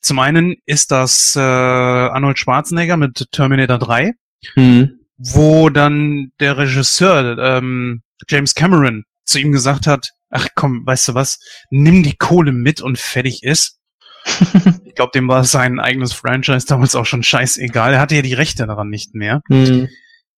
Zum 0.00 0.18
einen 0.18 0.56
ist 0.64 0.90
das 0.90 1.36
äh, 1.36 1.40
Arnold 1.40 2.38
Schwarzenegger 2.38 2.96
mit 2.96 3.26
Terminator 3.32 3.78
3, 3.78 4.12
mhm. 4.56 5.00
wo 5.18 5.68
dann 5.68 6.32
der 6.40 6.56
Regisseur 6.56 7.38
ähm, 7.38 8.02
James 8.28 8.54
Cameron 8.54 9.04
zu 9.24 9.38
ihm 9.38 9.52
gesagt 9.52 9.86
hat, 9.86 10.10
ach 10.30 10.48
komm, 10.54 10.86
weißt 10.86 11.08
du 11.08 11.14
was, 11.14 11.40
nimm 11.70 12.02
die 12.02 12.16
Kohle 12.16 12.52
mit 12.52 12.80
und 12.80 12.98
fertig 12.98 13.42
ist. 13.42 13.78
ich 14.84 14.94
glaube, 14.94 15.12
dem 15.14 15.28
war 15.28 15.44
sein 15.44 15.80
eigenes 15.80 16.12
Franchise 16.12 16.66
damals 16.66 16.94
auch 16.94 17.06
schon 17.06 17.22
scheißegal. 17.22 17.94
Er 17.94 18.00
hatte 18.00 18.16
ja 18.16 18.22
die 18.22 18.34
Rechte 18.34 18.66
daran 18.66 18.88
nicht 18.88 19.14
mehr. 19.14 19.42
Mhm. 19.48 19.88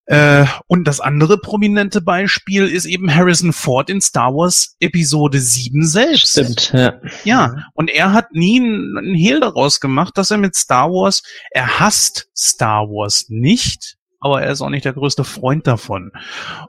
Äh, 0.05 0.45
und 0.67 0.85
das 0.85 0.99
andere 0.99 1.37
prominente 1.37 2.01
Beispiel 2.01 2.67
ist 2.67 2.85
eben 2.85 3.13
Harrison 3.13 3.53
Ford 3.53 3.89
in 3.89 4.01
Star 4.01 4.33
Wars 4.33 4.75
Episode 4.81 5.39
7 5.39 5.85
selbst. 5.85 6.31
Stimmt, 6.31 6.73
ja. 6.73 6.99
Ja, 7.23 7.55
und 7.73 7.89
er 7.89 8.11
hat 8.11 8.33
nie 8.33 8.59
einen 8.59 9.15
Hehl 9.15 9.39
daraus 9.39 9.79
gemacht, 9.79 10.17
dass 10.17 10.31
er 10.31 10.37
mit 10.37 10.55
Star 10.55 10.89
Wars, 10.89 11.23
er 11.51 11.79
hasst 11.79 12.29
Star 12.35 12.87
Wars 12.87 13.25
nicht, 13.29 13.95
aber 14.23 14.41
er 14.41 14.51
ist 14.51 14.61
auch 14.61 14.69
nicht 14.69 14.85
der 14.85 14.93
größte 14.93 15.25
Freund 15.25 15.67
davon. 15.67 16.11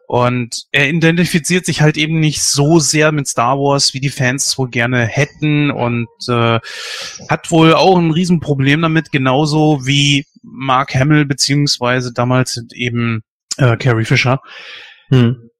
Und 0.08 0.64
er 0.72 0.90
identifiziert 0.90 1.64
sich 1.64 1.82
halt 1.82 1.96
eben 1.96 2.18
nicht 2.18 2.42
so 2.42 2.80
sehr 2.80 3.12
mit 3.12 3.28
Star 3.28 3.58
Wars, 3.58 3.94
wie 3.94 4.00
die 4.00 4.10
Fans 4.10 4.48
es 4.48 4.58
wohl 4.58 4.68
gerne 4.68 5.06
hätten 5.06 5.70
und 5.70 6.08
äh, 6.28 6.58
hat 7.28 7.50
wohl 7.52 7.72
auch 7.74 7.96
ein 7.96 8.10
Riesenproblem 8.10 8.82
damit, 8.82 9.12
genauso 9.12 9.86
wie 9.86 10.26
Mark 10.42 10.96
Hamill 10.96 11.26
beziehungsweise 11.26 12.12
damals 12.12 12.60
eben 12.74 13.22
äh, 13.56 13.76
Carrie 13.76 14.04
Fisher. 14.04 14.40
Hm. 15.10 15.50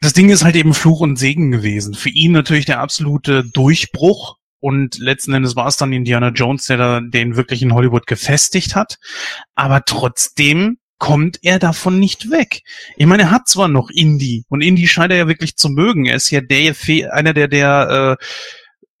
Das 0.00 0.12
Ding 0.12 0.30
ist 0.30 0.44
halt 0.44 0.54
eben 0.54 0.72
Fluch 0.72 1.00
und 1.00 1.16
Segen 1.16 1.50
gewesen. 1.50 1.94
Für 1.94 2.10
ihn 2.10 2.30
natürlich 2.30 2.64
der 2.64 2.78
absolute 2.78 3.44
Durchbruch. 3.44 4.36
Und 4.60 4.98
letzten 4.98 5.32
Endes 5.32 5.56
war 5.56 5.66
es 5.66 5.78
dann 5.78 5.92
Indiana 5.92 6.28
Jones, 6.28 6.66
der 6.66 6.76
da 6.76 7.00
den 7.00 7.34
wirklich 7.34 7.62
in 7.62 7.74
Hollywood 7.74 8.06
gefestigt 8.06 8.76
hat. 8.76 8.98
Aber 9.56 9.82
trotzdem 9.84 10.76
kommt 11.00 11.40
er 11.42 11.58
davon 11.58 11.98
nicht 11.98 12.30
weg. 12.30 12.62
Ich 12.96 13.06
meine, 13.06 13.24
er 13.24 13.30
hat 13.32 13.48
zwar 13.48 13.66
noch 13.66 13.90
Indie 13.90 14.44
und 14.48 14.60
Indie 14.60 14.86
scheint 14.86 15.10
er 15.10 15.18
ja 15.18 15.26
wirklich 15.26 15.56
zu 15.56 15.70
mögen. 15.70 16.04
Er 16.04 16.14
ist 16.14 16.30
ja 16.30 16.40
der 16.40 16.76
einer 17.10 17.32
der 17.32 17.48
der 17.48 18.18
äh, 18.20 18.24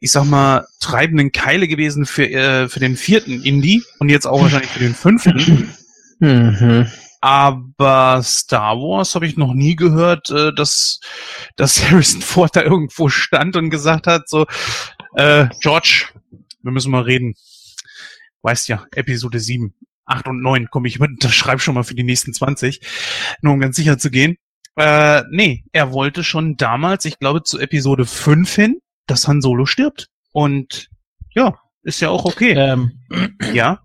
ich 0.00 0.10
sag 0.10 0.24
mal 0.24 0.66
treibenden 0.80 1.30
Keile 1.30 1.68
gewesen 1.68 2.06
für 2.06 2.28
äh, 2.28 2.68
für 2.68 2.80
den 2.80 2.96
vierten 2.96 3.42
Indie 3.44 3.84
und 3.98 4.08
jetzt 4.08 4.26
auch 4.26 4.40
wahrscheinlich 4.40 4.70
für 4.70 4.80
den 4.80 4.94
fünften. 4.94 5.74
Mhm. 6.22 6.86
Aber 7.22 8.22
Star 8.22 8.76
Wars 8.76 9.14
habe 9.14 9.26
ich 9.26 9.38
noch 9.38 9.54
nie 9.54 9.74
gehört, 9.74 10.30
äh, 10.30 10.52
dass, 10.54 11.00
dass 11.56 11.82
Harrison 11.90 12.20
Ford 12.20 12.54
da 12.54 12.62
irgendwo 12.62 13.08
stand 13.08 13.56
und 13.56 13.70
gesagt 13.70 14.06
hat, 14.06 14.28
so, 14.28 14.46
äh, 15.14 15.48
George, 15.62 16.08
wir 16.62 16.72
müssen 16.72 16.90
mal 16.90 17.02
reden. 17.02 17.36
Weißt 18.42 18.68
ja, 18.68 18.84
Episode 18.92 19.40
7, 19.40 19.74
8 20.10 20.28
und 20.28 20.42
9, 20.42 20.68
komm, 20.70 20.84
ich 20.84 21.00
unterschreibe 21.00 21.60
schon 21.60 21.74
mal 21.74 21.84
für 21.84 21.94
die 21.94 22.04
nächsten 22.04 22.32
20, 22.32 22.80
nur 23.42 23.54
um 23.54 23.60
ganz 23.60 23.76
sicher 23.76 23.98
zu 23.98 24.10
gehen. 24.10 24.36
Äh, 24.76 25.22
nee, 25.30 25.64
er 25.72 25.92
wollte 25.92 26.24
schon 26.24 26.56
damals, 26.56 27.04
ich 27.04 27.18
glaube 27.18 27.42
zu 27.42 27.58
Episode 27.58 28.06
5 28.06 28.54
hin, 28.54 28.80
dass 29.06 29.28
Han 29.28 29.40
Solo 29.40 29.66
stirbt. 29.66 30.08
Und 30.32 30.88
ja, 31.34 31.58
ist 31.82 32.00
ja 32.00 32.08
auch 32.08 32.24
okay. 32.24 32.52
Ähm, 32.52 33.00
ja, 33.52 33.80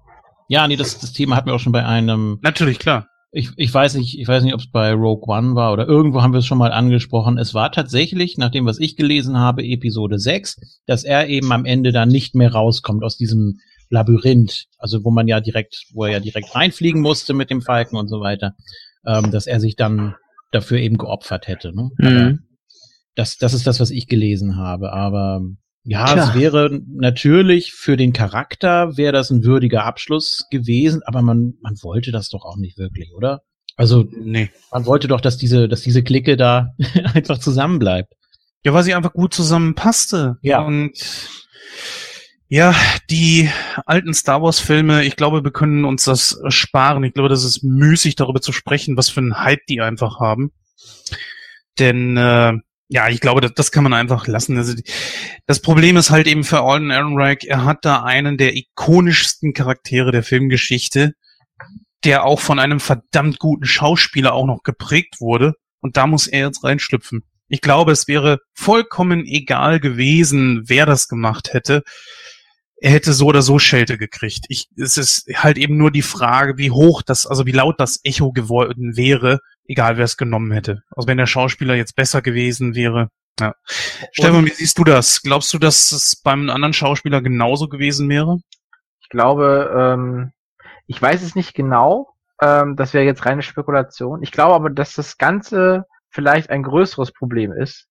ja, 0.47 0.67
nee, 0.67 0.75
das, 0.75 0.99
das 0.99 1.13
Thema 1.13 1.35
hatten 1.35 1.47
wir 1.47 1.55
auch 1.55 1.59
schon 1.59 1.71
bei 1.71 1.85
einem 1.85 2.39
natürlich, 2.41 2.77
klar. 2.79 3.07
ich, 3.31 3.49
ich 3.57 3.73
weiß 3.73 3.95
nicht, 3.95 4.19
ich 4.19 4.27
weiß 4.27 4.43
nicht, 4.43 4.53
ob 4.53 4.59
es 4.59 4.69
bei 4.69 4.93
Rogue 4.93 5.27
One 5.27 5.55
war 5.55 5.73
oder 5.73 5.87
irgendwo 5.87 6.21
haben 6.21 6.33
wir 6.33 6.39
es 6.39 6.45
schon 6.45 6.57
mal 6.57 6.71
angesprochen. 6.71 7.37
Es 7.37 7.53
war 7.53 7.71
tatsächlich, 7.71 8.37
nach 8.37 8.51
dem, 8.51 8.65
was 8.65 8.79
ich 8.79 8.95
gelesen 8.95 9.37
habe, 9.37 9.63
Episode 9.63 10.19
6, 10.19 10.81
dass 10.85 11.03
er 11.03 11.27
eben 11.27 11.51
am 11.51 11.65
Ende 11.65 11.91
dann 11.91 12.09
nicht 12.09 12.35
mehr 12.35 12.53
rauskommt 12.53 13.03
aus 13.03 13.17
diesem 13.17 13.59
Labyrinth, 13.89 14.65
also 14.77 15.03
wo 15.03 15.11
man 15.11 15.27
ja 15.27 15.39
direkt, 15.39 15.85
wo 15.93 16.05
er 16.05 16.11
ja 16.13 16.19
direkt 16.19 16.55
reinfliegen 16.55 17.01
musste 17.01 17.33
mit 17.33 17.49
dem 17.49 17.61
Falken 17.61 17.97
und 17.97 18.07
so 18.07 18.19
weiter, 18.21 18.55
ähm, 19.05 19.31
dass 19.31 19.47
er 19.47 19.59
sich 19.59 19.75
dann 19.75 20.15
dafür 20.51 20.79
eben 20.79 20.97
geopfert 20.97 21.47
hätte. 21.47 21.73
Ne? 21.75 21.89
Mhm. 21.97 22.39
das, 23.15 23.37
das 23.37 23.53
ist 23.53 23.67
das, 23.67 23.79
was 23.79 23.91
ich 23.91 24.07
gelesen 24.07 24.57
habe. 24.57 24.91
Aber 24.93 25.41
ja, 25.83 26.05
Tja. 26.05 26.29
es 26.29 26.33
wäre 26.35 26.81
natürlich 26.87 27.73
für 27.73 27.95
den 27.97 28.11
Charakter 28.13 28.97
wäre 28.97 29.13
das 29.13 29.29
ein 29.29 29.43
würdiger 29.43 29.83
Abschluss 29.83 30.45
gewesen, 30.49 31.01
aber 31.05 31.21
man, 31.21 31.53
man 31.61 31.75
wollte 31.83 32.11
das 32.11 32.29
doch 32.29 32.43
auch 32.43 32.57
nicht 32.57 32.77
wirklich, 32.77 33.13
oder? 33.13 33.41
Also 33.77 34.05
Nee. 34.11 34.49
man 34.71 34.85
wollte 34.85 35.07
doch, 35.07 35.21
dass 35.21 35.37
diese, 35.37 35.67
dass 35.67 35.81
diese 35.81 36.01
Clique 36.01 36.37
da 36.37 36.73
einfach 37.13 37.37
zusammenbleibt. 37.37 38.13
Ja, 38.63 38.73
weil 38.73 38.83
sie 38.83 38.95
einfach 38.95 39.13
gut 39.13 39.33
zusammenpasste. 39.33 40.37
Ja. 40.41 40.61
Und 40.61 40.93
ja, 42.47 42.75
die 43.09 43.49
alten 43.85 44.13
Star 44.13 44.41
Wars 44.41 44.59
Filme, 44.59 45.03
ich 45.03 45.15
glaube, 45.15 45.43
wir 45.43 45.51
können 45.51 45.85
uns 45.85 46.03
das 46.03 46.39
sparen. 46.49 47.03
Ich 47.03 47.13
glaube, 47.13 47.29
das 47.29 47.43
ist 47.43 47.63
müßig, 47.63 48.15
darüber 48.15 48.41
zu 48.41 48.51
sprechen, 48.51 48.97
was 48.97 49.09
für 49.09 49.21
einen 49.21 49.39
Hype 49.39 49.65
die 49.67 49.81
einfach 49.81 50.19
haben. 50.19 50.51
Denn 51.79 52.17
äh, 52.17 52.53
ja, 52.87 53.09
ich 53.09 53.19
glaube, 53.19 53.41
das, 53.41 53.53
das 53.55 53.71
kann 53.71 53.83
man 53.83 53.93
einfach 53.93 54.27
lassen. 54.27 54.57
Also, 54.57 54.75
das 55.47 55.59
Problem 55.59 55.97
ist 55.97 56.11
halt 56.11 56.27
eben 56.27 56.43
für 56.43 56.61
Alden 56.61 56.91
Ehrenreich, 56.91 57.45
er 57.47 57.65
hat 57.65 57.83
da 57.83 58.03
einen 58.03 58.37
der 58.37 58.55
ikonischsten 58.55 59.53
Charaktere 59.53 60.11
der 60.11 60.23
Filmgeschichte, 60.23 61.13
der 62.03 62.25
auch 62.25 62.39
von 62.39 62.59
einem 62.59 62.79
verdammt 62.79 63.39
guten 63.39 63.65
Schauspieler 63.65 64.33
auch 64.33 64.45
noch 64.45 64.61
geprägt 64.63 65.19
wurde. 65.19 65.53
Und 65.81 65.97
da 65.97 66.05
muss 66.05 66.27
er 66.27 66.47
jetzt 66.47 66.63
reinschlüpfen. 66.63 67.23
Ich 67.47 67.61
glaube, 67.61 67.91
es 67.91 68.07
wäre 68.07 68.39
vollkommen 68.53 69.25
egal 69.25 69.79
gewesen, 69.79 70.63
wer 70.65 70.85
das 70.85 71.07
gemacht 71.07 71.53
hätte. 71.53 71.83
Er 72.77 72.91
hätte 72.91 73.13
so 73.13 73.27
oder 73.27 73.41
so 73.41 73.57
Schelte 73.57 73.97
gekriegt. 73.97 74.45
Ich, 74.49 74.67
es 74.77 74.97
ist 74.97 75.27
halt 75.35 75.57
eben 75.57 75.77
nur 75.77 75.91
die 75.91 76.01
Frage, 76.01 76.57
wie 76.57 76.71
hoch 76.71 77.01
das, 77.01 77.25
also 77.25 77.45
wie 77.45 77.51
laut 77.51 77.79
das 77.79 78.01
Echo 78.03 78.31
geworden 78.31 78.97
wäre, 78.97 79.39
egal 79.67 79.97
wer 79.97 80.05
es 80.05 80.17
genommen 80.17 80.51
hätte. 80.51 80.83
Also 80.91 81.07
wenn 81.07 81.17
der 81.17 81.25
Schauspieler 81.25 81.75
jetzt 81.75 81.95
besser 81.95 82.21
gewesen 82.21 82.75
wäre. 82.75 83.09
Ja. 83.39 83.53
Stefan, 84.11 84.45
wie 84.45 84.51
siehst 84.51 84.77
du 84.77 84.83
das? 84.83 85.21
Glaubst 85.21 85.53
du, 85.53 85.57
dass 85.57 85.91
es 85.91 86.21
beim 86.21 86.49
anderen 86.49 86.73
Schauspieler 86.73 87.21
genauso 87.21 87.67
gewesen 87.67 88.09
wäre? 88.09 88.39
Ich 89.01 89.09
glaube, 89.09 89.73
ähm, 89.77 90.31
ich 90.87 91.01
weiß 91.01 91.21
es 91.21 91.35
nicht 91.35 91.53
genau. 91.53 92.13
Ähm, 92.41 92.75
das 92.75 92.93
wäre 92.93 93.05
jetzt 93.05 93.25
reine 93.25 93.41
Spekulation. 93.41 94.23
Ich 94.23 94.31
glaube 94.31 94.55
aber, 94.55 94.69
dass 94.69 94.93
das 94.93 95.17
Ganze 95.17 95.85
vielleicht 96.09 96.49
ein 96.49 96.63
größeres 96.63 97.11
Problem 97.11 97.51
ist. 97.51 97.87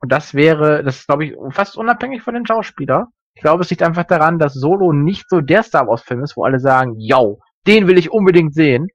Und 0.00 0.10
das 0.10 0.34
wäre, 0.34 0.82
das 0.82 1.00
ist, 1.00 1.06
glaube 1.06 1.26
ich, 1.26 1.34
fast 1.50 1.76
unabhängig 1.76 2.22
von 2.22 2.34
den 2.34 2.46
Schauspieler. 2.46 3.08
Ich 3.34 3.42
glaube, 3.42 3.62
es 3.62 3.70
liegt 3.70 3.82
einfach 3.82 4.04
daran, 4.04 4.38
dass 4.38 4.54
Solo 4.54 4.92
nicht 4.92 5.28
so 5.28 5.40
der 5.40 5.62
Star 5.62 5.86
Wars 5.86 6.02
Film 6.02 6.22
ist, 6.22 6.36
wo 6.36 6.44
alle 6.44 6.60
sagen, 6.60 6.94
yo, 6.98 7.40
den 7.66 7.86
will 7.86 7.98
ich 7.98 8.10
unbedingt 8.10 8.54
sehen. 8.54 8.88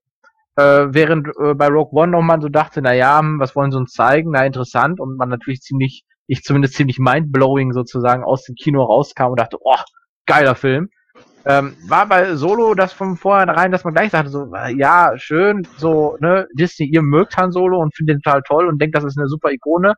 Äh, 0.55 0.87
während 0.89 1.27
äh, 1.39 1.53
bei 1.53 1.67
Rogue 1.67 1.91
One 1.99 2.11
noch 2.11 2.21
man 2.21 2.41
so 2.41 2.49
dachte, 2.49 2.81
na 2.81 2.93
ja, 2.93 3.19
hm, 3.19 3.39
was 3.39 3.55
wollen 3.55 3.71
sie 3.71 3.77
uns 3.77 3.93
zeigen? 3.93 4.31
Na, 4.31 4.45
interessant. 4.45 4.99
Und 4.99 5.17
man 5.17 5.29
natürlich 5.29 5.61
ziemlich, 5.61 6.03
ich 6.27 6.43
zumindest 6.43 6.75
ziemlich 6.75 6.99
mindblowing 6.99 7.73
sozusagen 7.73 8.23
aus 8.23 8.43
dem 8.43 8.55
Kino 8.55 8.83
rauskam 8.83 9.31
und 9.31 9.39
dachte, 9.39 9.57
oh, 9.61 9.75
geiler 10.25 10.55
Film. 10.55 10.89
Ähm, 11.45 11.77
war 11.87 12.07
bei 12.07 12.35
Solo 12.35 12.73
das 12.73 12.91
von 12.91 13.15
vornherein, 13.15 13.71
dass 13.71 13.85
man 13.85 13.93
gleich 13.93 14.11
sagte, 14.11 14.29
so, 14.29 14.53
äh, 14.53 14.75
ja, 14.75 15.13
schön, 15.15 15.65
so, 15.77 16.17
ne, 16.19 16.45
Disney, 16.53 16.87
ihr 16.87 17.01
mögt 17.01 17.37
Han 17.37 17.51
Solo 17.51 17.79
und 17.79 17.95
findet 17.95 18.17
den 18.17 18.21
total 18.21 18.41
toll 18.41 18.67
und 18.67 18.81
denkt, 18.81 18.97
das 18.97 19.05
ist 19.05 19.17
eine 19.17 19.29
super 19.29 19.51
Ikone. 19.51 19.93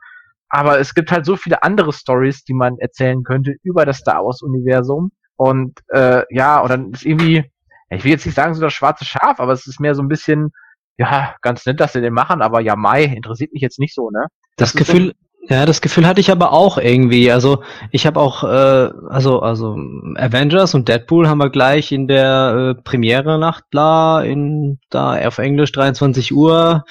Aber 0.50 0.80
es 0.80 0.94
gibt 0.94 1.12
halt 1.12 1.26
so 1.26 1.36
viele 1.36 1.64
andere 1.64 1.94
Stories, 1.94 2.44
die 2.44 2.54
man 2.54 2.78
erzählen 2.80 3.24
könnte 3.24 3.56
über 3.64 3.86
das 3.86 3.98
Star 3.98 4.26
Wars-Universum. 4.26 5.12
Und 5.36 5.80
äh, 5.90 6.24
ja, 6.30 6.60
und 6.60 6.70
dann 6.70 6.92
ist 6.92 7.06
irgendwie, 7.06 7.50
ich 7.90 8.04
will 8.04 8.12
jetzt 8.12 8.26
nicht 8.26 8.36
sagen, 8.36 8.54
so 8.54 8.62
das 8.62 8.74
schwarze 8.74 9.06
Schaf, 9.06 9.40
aber 9.40 9.54
es 9.54 9.68
ist 9.68 9.80
mehr 9.80 9.96
so 9.96 10.02
ein 10.02 10.10
bisschen, 10.10 10.52
ja, 10.98 11.36
ganz 11.42 11.66
nett, 11.66 11.80
dass 11.80 11.94
sie 11.94 12.02
den 12.02 12.14
machen, 12.14 12.42
aber 12.42 12.60
ja, 12.60 12.76
Mai 12.76 13.06
interessiert 13.06 13.54
mich 13.54 13.62
jetzt 13.62 13.80
nicht 13.80 13.96
so, 13.96 14.10
ne? 14.10 14.26
Das 14.58 14.72
ist 14.72 14.78
Gefühl, 14.78 15.14
ja, 15.50 15.66
das 15.66 15.82
Gefühl 15.82 16.06
hatte 16.06 16.20
ich 16.20 16.30
aber 16.30 16.52
auch 16.52 16.78
irgendwie. 16.78 17.32
Also 17.32 17.64
ich 17.92 18.06
habe 18.06 18.20
auch, 18.20 18.44
äh, 18.44 18.92
also 19.10 19.40
also 19.40 19.78
Avengers 20.16 20.76
und 20.76 20.88
Deadpool 20.90 21.28
haben 21.28 21.40
wir 21.40 21.50
gleich 21.50 21.92
in 21.92 22.08
der 22.08 22.76
äh, 22.78 22.82
Premiere-Nacht 22.84 23.64
da 23.72 24.22
in 24.22 24.80
da 24.90 25.16
auf 25.26 25.38
Englisch 25.38 25.72
23 25.72 26.34
Uhr 26.34 26.84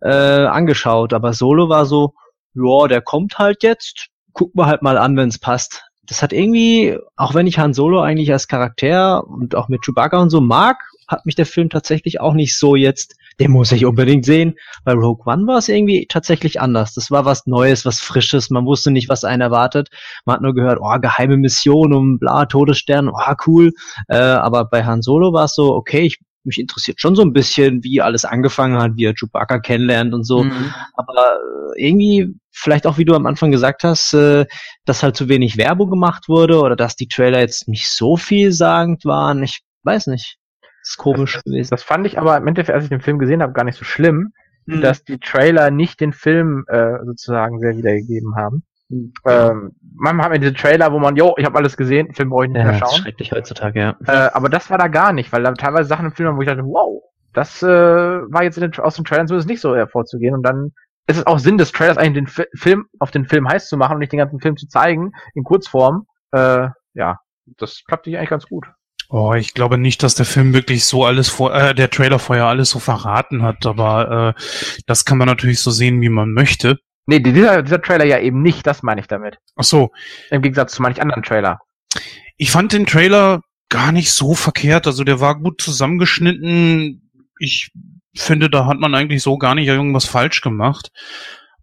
äh, 0.00 0.08
angeschaut. 0.08 1.12
Aber 1.12 1.34
Solo 1.34 1.68
war 1.68 1.86
so, 1.86 2.14
ja, 2.54 2.88
der 2.88 3.00
kommt 3.00 3.38
halt 3.38 3.62
jetzt. 3.62 4.08
Gucken 4.32 4.60
wir 4.60 4.66
halt 4.66 4.82
mal 4.82 4.98
an, 4.98 5.16
wenn 5.16 5.28
es 5.28 5.38
passt. 5.38 5.84
Das 6.06 6.22
hat 6.22 6.32
irgendwie, 6.32 6.96
auch 7.16 7.34
wenn 7.34 7.46
ich 7.46 7.58
Han 7.58 7.74
Solo 7.74 8.00
eigentlich 8.00 8.32
als 8.32 8.48
Charakter 8.48 9.26
und 9.26 9.54
auch 9.54 9.68
mit 9.68 9.82
Chewbacca 9.84 10.18
und 10.18 10.30
so 10.30 10.40
mag, 10.40 10.82
hat 11.10 11.26
mich 11.26 11.34
der 11.34 11.46
Film 11.46 11.70
tatsächlich 11.70 12.20
auch 12.20 12.34
nicht 12.34 12.58
so 12.58 12.76
jetzt, 12.76 13.16
den 13.40 13.50
muss 13.50 13.72
ich 13.72 13.84
unbedingt 13.84 14.24
sehen. 14.24 14.54
Bei 14.84 14.92
Rogue 14.92 15.24
One 15.26 15.46
war 15.46 15.58
es 15.58 15.68
irgendwie 15.68 16.06
tatsächlich 16.08 16.60
anders. 16.60 16.94
Das 16.94 17.10
war 17.10 17.24
was 17.24 17.46
Neues, 17.46 17.84
was 17.84 18.00
Frisches. 18.00 18.50
Man 18.50 18.66
wusste 18.66 18.90
nicht, 18.90 19.08
was 19.08 19.24
einen 19.24 19.40
erwartet. 19.40 19.88
Man 20.24 20.34
hat 20.34 20.42
nur 20.42 20.54
gehört, 20.54 20.78
oh, 20.80 20.98
geheime 21.00 21.36
Mission 21.36 21.92
um 21.92 22.18
bla, 22.18 22.46
Todesstern, 22.46 23.08
oh, 23.08 23.34
cool. 23.46 23.72
Äh, 24.08 24.16
aber 24.16 24.66
bei 24.66 24.84
Han 24.84 25.02
Solo 25.02 25.32
war 25.32 25.44
es 25.44 25.54
so, 25.54 25.74
okay, 25.74 26.02
ich, 26.02 26.18
mich 26.44 26.58
interessiert 26.58 27.00
schon 27.00 27.16
so 27.16 27.22
ein 27.22 27.32
bisschen, 27.32 27.82
wie 27.84 28.00
alles 28.00 28.24
angefangen 28.24 28.80
hat, 28.80 28.92
wie 28.96 29.04
er 29.04 29.14
Chewbacca 29.14 29.58
kennenlernt 29.58 30.14
und 30.14 30.24
so. 30.24 30.44
Mhm. 30.44 30.74
Aber 30.94 31.40
äh, 31.76 31.86
irgendwie, 31.86 32.34
vielleicht 32.50 32.86
auch 32.86 32.98
wie 32.98 33.04
du 33.04 33.14
am 33.14 33.26
Anfang 33.26 33.50
gesagt 33.50 33.84
hast, 33.84 34.14
äh, 34.14 34.46
dass 34.84 35.02
halt 35.02 35.16
zu 35.16 35.28
wenig 35.28 35.56
Werbung 35.56 35.90
gemacht 35.90 36.28
wurde 36.28 36.60
oder 36.60 36.76
dass 36.76 36.96
die 36.96 37.08
Trailer 37.08 37.40
jetzt 37.40 37.68
nicht 37.68 37.88
so 37.88 38.16
vielsagend 38.16 39.04
waren. 39.04 39.42
Ich 39.42 39.60
weiß 39.84 40.08
nicht. 40.08 40.36
Das 40.62 40.90
ist 40.90 40.96
komisch 40.96 41.40
gewesen. 41.44 41.70
Das 41.70 41.82
fand 41.82 42.06
ich 42.06 42.18
aber 42.18 42.36
im 42.36 42.46
Endeffekt, 42.46 42.74
als 42.74 42.84
ich 42.84 42.90
den 42.90 43.02
Film 43.02 43.18
gesehen 43.18 43.42
habe, 43.42 43.52
gar 43.52 43.64
nicht 43.64 43.78
so 43.78 43.84
schlimm, 43.84 44.32
Hm. 44.68 44.82
dass 44.82 45.04
die 45.04 45.18
Trailer 45.18 45.70
nicht 45.70 46.00
den 46.00 46.12
Film 46.12 46.64
äh, 46.68 47.04
sozusagen 47.04 47.60
sehr 47.60 47.76
wiedergegeben 47.76 48.36
haben. 48.36 48.62
Ähm, 48.90 49.72
manchmal 49.94 50.26
haben 50.26 50.32
wir 50.32 50.40
diese 50.40 50.54
Trailer, 50.54 50.92
wo 50.92 50.98
man, 50.98 51.16
jo, 51.16 51.34
ich 51.36 51.44
habe 51.44 51.56
alles 51.58 51.76
gesehen, 51.76 52.06
den 52.06 52.14
Film 52.14 52.30
brauche 52.30 52.46
ich 52.46 52.50
nicht 52.50 52.58
ja, 52.58 52.64
mehr 52.64 52.80
das 52.80 52.88
ist 52.88 52.94
schauen. 52.94 53.02
schrecklich 53.04 53.32
heutzutage, 53.32 53.80
ja. 53.80 53.96
Äh, 54.06 54.30
aber 54.32 54.48
das 54.48 54.68
war 54.70 54.78
da 54.78 54.88
gar 54.88 55.12
nicht, 55.12 55.32
weil 55.32 55.42
da 55.42 55.52
teilweise 55.52 55.88
Sachen 55.88 56.06
im 56.06 56.12
Film 56.12 56.28
waren, 56.28 56.36
wo 56.36 56.42
ich 56.42 56.48
dachte, 56.48 56.64
wow, 56.64 57.02
das 57.32 57.62
äh, 57.62 57.66
war 57.66 58.42
jetzt 58.42 58.58
in 58.58 58.70
den, 58.70 58.80
aus 58.80 58.96
den 58.96 59.04
Trailern 59.04 59.28
zumindest 59.28 59.48
nicht 59.48 59.60
so 59.60 59.76
hervorzugehen. 59.76 60.34
Und 60.34 60.42
dann 60.42 60.72
ist 61.06 61.18
es 61.18 61.26
auch 61.26 61.38
Sinn 61.38 61.58
des 61.58 61.72
Trailers 61.72 61.98
eigentlich 61.98 62.24
den 62.24 62.26
Fi 62.26 62.44
Film 62.54 62.86
auf 62.98 63.10
den 63.10 63.26
Film 63.26 63.48
heiß 63.48 63.68
zu 63.68 63.76
machen 63.76 63.94
und 63.94 63.98
nicht 64.00 64.12
den 64.12 64.18
ganzen 64.18 64.40
Film 64.40 64.56
zu 64.56 64.66
zeigen 64.66 65.12
in 65.34 65.44
Kurzform. 65.44 66.06
Äh, 66.32 66.68
ja, 66.94 67.18
das 67.58 67.82
klappt 67.86 68.04
sich 68.04 68.16
eigentlich 68.16 68.30
ganz 68.30 68.46
gut. 68.46 68.66
Oh, 69.08 69.34
ich 69.34 69.54
glaube 69.54 69.76
nicht, 69.76 70.04
dass 70.04 70.14
der 70.14 70.26
Film 70.26 70.54
wirklich 70.54 70.84
so 70.84 71.04
alles 71.04 71.28
vor, 71.28 71.52
äh, 71.52 71.74
der 71.74 71.90
Trailer 71.90 72.20
vorher 72.20 72.46
alles 72.46 72.70
so 72.70 72.78
verraten 72.78 73.42
hat, 73.42 73.66
aber 73.66 74.34
äh, 74.36 74.42
das 74.86 75.04
kann 75.04 75.18
man 75.18 75.26
natürlich 75.26 75.60
so 75.60 75.72
sehen, 75.72 76.00
wie 76.00 76.08
man 76.08 76.32
möchte. 76.32 76.78
Nee, 77.10 77.18
dieser, 77.18 77.64
dieser 77.64 77.82
Trailer 77.82 78.04
ja 78.04 78.20
eben 78.20 78.40
nicht, 78.40 78.64
das 78.68 78.84
meine 78.84 79.00
ich 79.00 79.08
damit. 79.08 79.38
Ach 79.56 79.64
so. 79.64 79.90
Im 80.30 80.42
Gegensatz 80.42 80.74
zu 80.74 80.82
manch 80.82 81.02
anderen 81.02 81.24
Trailer. 81.24 81.58
Ich 82.36 82.52
fand 82.52 82.72
den 82.72 82.86
Trailer 82.86 83.40
gar 83.68 83.90
nicht 83.90 84.12
so 84.12 84.36
verkehrt, 84.36 84.86
also 84.86 85.02
der 85.02 85.18
war 85.18 85.36
gut 85.40 85.60
zusammengeschnitten. 85.60 87.10
Ich 87.40 87.72
finde, 88.14 88.48
da 88.48 88.66
hat 88.66 88.78
man 88.78 88.94
eigentlich 88.94 89.24
so 89.24 89.38
gar 89.38 89.56
nicht 89.56 89.66
irgendwas 89.66 90.04
falsch 90.04 90.40
gemacht 90.40 90.92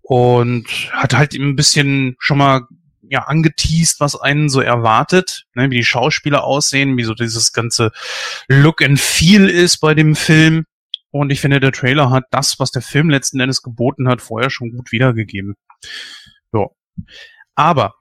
und 0.01 0.67
hat 0.91 1.13
halt 1.13 1.33
ein 1.33 1.55
bisschen 1.55 2.17
schon 2.19 2.39
mal 2.39 2.63
ja 3.03 3.21
angeteased, 3.21 4.01
was 4.01 4.19
einen 4.19 4.49
so 4.49 4.59
erwartet, 4.59 5.45
ne, 5.53 5.71
wie 5.71 5.77
die 5.77 5.85
Schauspieler 5.85 6.43
aussehen, 6.43 6.97
wie 6.97 7.03
so 7.03 7.13
dieses 7.13 7.53
ganze 7.53 7.93
Look 8.49 8.81
and 8.81 8.99
Feel 8.99 9.47
ist 9.47 9.77
bei 9.77 9.93
dem 9.93 10.13
Film. 10.17 10.65
Und 11.17 11.31
ich 11.31 11.41
finde, 11.41 11.59
der 11.59 11.71
Trailer 11.71 12.09
hat 12.09 12.25
das, 12.31 12.59
was 12.59 12.71
der 12.71 12.81
Film 12.81 13.09
letzten 13.09 13.39
Endes 13.39 13.61
geboten 13.61 14.07
hat, 14.07 14.21
vorher 14.21 14.49
schon 14.49 14.71
gut 14.71 14.91
wiedergegeben. 14.91 15.55
Ja. 16.53 16.67
Aber, 17.55 17.93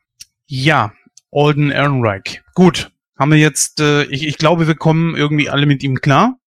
ja, 0.47 0.93
Alden 1.33 1.71
Ehrenreich. 1.71 2.43
Gut, 2.55 2.91
haben 3.19 3.31
wir 3.33 3.39
jetzt, 3.39 3.81
äh, 3.81 4.05
ich, 4.05 4.27
ich 4.27 4.39
glaube, 4.39 4.67
wir 4.69 4.75
kommen 4.75 5.17
irgendwie 5.17 5.49
alle 5.51 5.67
mit 5.67 5.83
ihm 5.83 5.97
klar. 6.01 6.39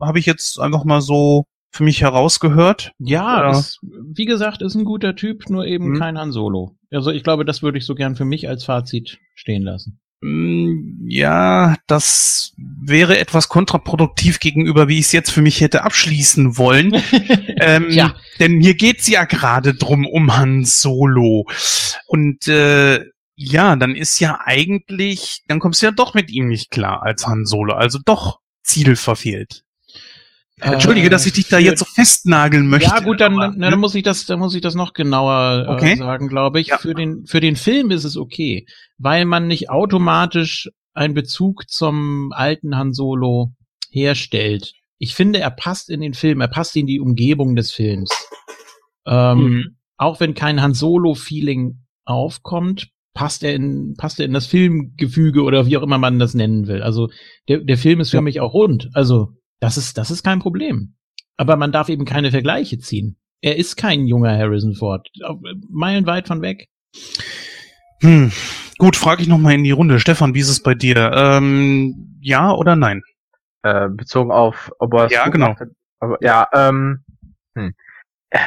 Habe 0.00 0.18
ich 0.18 0.26
jetzt 0.26 0.58
einfach 0.60 0.84
mal 0.84 1.00
so 1.00 1.44
für 1.70 1.84
mich 1.84 2.00
herausgehört. 2.00 2.92
Ja. 2.98 3.50
Ist, 3.50 3.78
wie 3.82 4.24
gesagt, 4.24 4.62
ist 4.62 4.74
ein 4.74 4.84
guter 4.84 5.14
Typ, 5.14 5.48
nur 5.50 5.66
eben 5.66 5.90
Mhm. 5.90 5.98
kein 5.98 6.18
Han 6.18 6.32
Solo. 6.32 6.76
Also 6.90 7.10
ich 7.10 7.22
glaube, 7.22 7.44
das 7.44 7.62
würde 7.62 7.78
ich 7.78 7.84
so 7.86 7.94
gern 7.94 8.16
für 8.16 8.24
mich 8.24 8.48
als 8.48 8.64
Fazit 8.64 9.18
stehen 9.34 9.62
lassen. 9.62 10.00
Mm, 10.26 11.06
Ja, 11.08 11.76
das 11.86 12.52
wäre 12.56 13.18
etwas 13.18 13.48
kontraproduktiv 13.48 14.40
gegenüber, 14.40 14.88
wie 14.88 14.98
ich 14.98 15.06
es 15.06 15.12
jetzt 15.12 15.30
für 15.30 15.40
mich 15.42 15.60
hätte 15.60 15.84
abschließen 15.84 16.56
wollen. 16.58 16.94
ähm, 17.60 17.86
Ja. 17.90 18.16
Denn 18.40 18.60
hier 18.60 18.74
geht's 18.74 19.06
ja 19.06 19.24
gerade 19.24 19.74
drum 19.74 20.04
um 20.06 20.36
Han 20.36 20.64
Solo. 20.64 21.46
Und 22.06 22.48
äh, 22.48 23.04
ja, 23.36 23.76
dann 23.76 23.94
ist 23.94 24.18
ja 24.18 24.40
eigentlich, 24.44 25.42
dann 25.46 25.60
kommst 25.60 25.82
du 25.82 25.86
ja 25.86 25.92
doch 25.92 26.14
mit 26.14 26.30
ihm 26.30 26.48
nicht 26.48 26.70
klar 26.70 27.02
als 27.02 27.26
Han 27.26 27.44
Solo. 27.44 27.74
Also 27.74 27.98
doch 28.04 28.40
Ziel 28.62 28.96
verfehlt. 28.96 29.62
Entschuldige, 30.60 31.08
Äh, 31.08 31.10
dass 31.10 31.26
ich 31.26 31.34
dich 31.34 31.48
da 31.48 31.58
jetzt 31.58 31.80
so 31.80 31.84
festnageln 31.84 32.66
möchte. 32.68 32.88
Ja, 32.88 33.00
gut, 33.00 33.20
dann, 33.20 33.34
aber, 33.34 33.48
dann, 33.48 33.60
dann 33.60 33.78
muss 33.78 33.94
ich 33.94 34.02
das, 34.02 34.24
dann 34.24 34.38
muss 34.38 34.54
ich 34.54 34.62
das 34.62 34.74
noch 34.74 34.94
genauer 34.94 35.66
äh, 35.68 35.70
Okay. 35.72 35.96
sagen, 35.96 36.28
glaube 36.28 36.60
ich. 36.60 36.68
Ja. 36.68 36.78
Für 36.78 36.94
den, 36.94 37.26
für 37.26 37.40
den 37.40 37.56
Film 37.56 37.90
ist 37.90 38.04
es 38.04 38.16
okay, 38.16 38.66
weil 38.96 39.26
man 39.26 39.46
nicht 39.48 39.68
automatisch 39.68 40.70
einen 40.94 41.12
Bezug 41.14 41.68
zum 41.68 42.32
alten 42.32 42.76
Han 42.76 42.94
Solo 42.94 43.52
herstellt. 43.90 44.72
Ich 44.98 45.14
finde, 45.14 45.40
er 45.40 45.50
passt 45.50 45.90
in 45.90 46.00
den 46.00 46.14
Film, 46.14 46.40
er 46.40 46.48
passt 46.48 46.74
in 46.74 46.86
die 46.86 47.00
Umgebung 47.00 47.54
des 47.54 47.70
Films. 47.70 48.10
Ähm, 49.06 49.38
Mhm. 49.38 49.76
Auch 49.98 50.20
wenn 50.20 50.34
kein 50.34 50.60
Han 50.60 50.74
Solo-Feeling 50.74 51.78
aufkommt, 52.04 52.88
passt 53.14 53.42
er 53.42 53.54
in, 53.54 53.94
passt 53.96 54.20
er 54.20 54.26
in 54.26 54.32
das 54.34 54.46
Filmgefüge 54.46 55.42
oder 55.42 55.66
wie 55.66 55.76
auch 55.78 55.82
immer 55.82 55.96
man 55.98 56.18
das 56.18 56.34
nennen 56.34 56.66
will. 56.66 56.82
Also 56.82 57.08
der, 57.48 57.60
der 57.60 57.78
Film 57.78 58.00
ist 58.00 58.10
für 58.10 58.16
Ja. 58.18 58.20
mich 58.22 58.40
auch 58.40 58.52
rund. 58.52 58.90
Also 58.92 59.32
das 59.60 59.76
ist, 59.76 59.98
das 59.98 60.10
ist 60.10 60.22
kein 60.22 60.38
Problem. 60.38 60.94
Aber 61.36 61.56
man 61.56 61.72
darf 61.72 61.88
eben 61.88 62.04
keine 62.04 62.30
Vergleiche 62.30 62.78
ziehen. 62.78 63.16
Er 63.42 63.56
ist 63.56 63.76
kein 63.76 64.06
junger 64.06 64.36
Harrison 64.36 64.74
Ford. 64.74 65.08
Auf- 65.22 65.40
Meilenweit 65.68 66.28
von 66.28 66.40
weg. 66.42 66.68
Hm. 68.02 68.32
Gut, 68.78 68.96
frage 68.96 69.22
ich 69.22 69.28
noch 69.28 69.38
mal 69.38 69.54
in 69.54 69.64
die 69.64 69.70
Runde. 69.70 70.00
Stefan, 70.00 70.34
wie 70.34 70.40
ist 70.40 70.48
es 70.48 70.62
bei 70.62 70.74
dir? 70.74 71.12
Ähm, 71.14 72.18
ja 72.20 72.52
oder 72.52 72.76
nein? 72.76 73.02
Äh, 73.62 73.88
bezogen 73.88 74.30
auf, 74.30 74.70
ob 74.78 74.94
er 74.94 75.06
es 75.06 75.12
Ja, 75.12 75.24
gut 75.24 75.32
genau. 75.32 75.56
hat. 75.58 75.68
Aber, 76.00 76.18
ja, 76.20 76.46
ähm, 76.52 77.04
hm. 77.56 77.74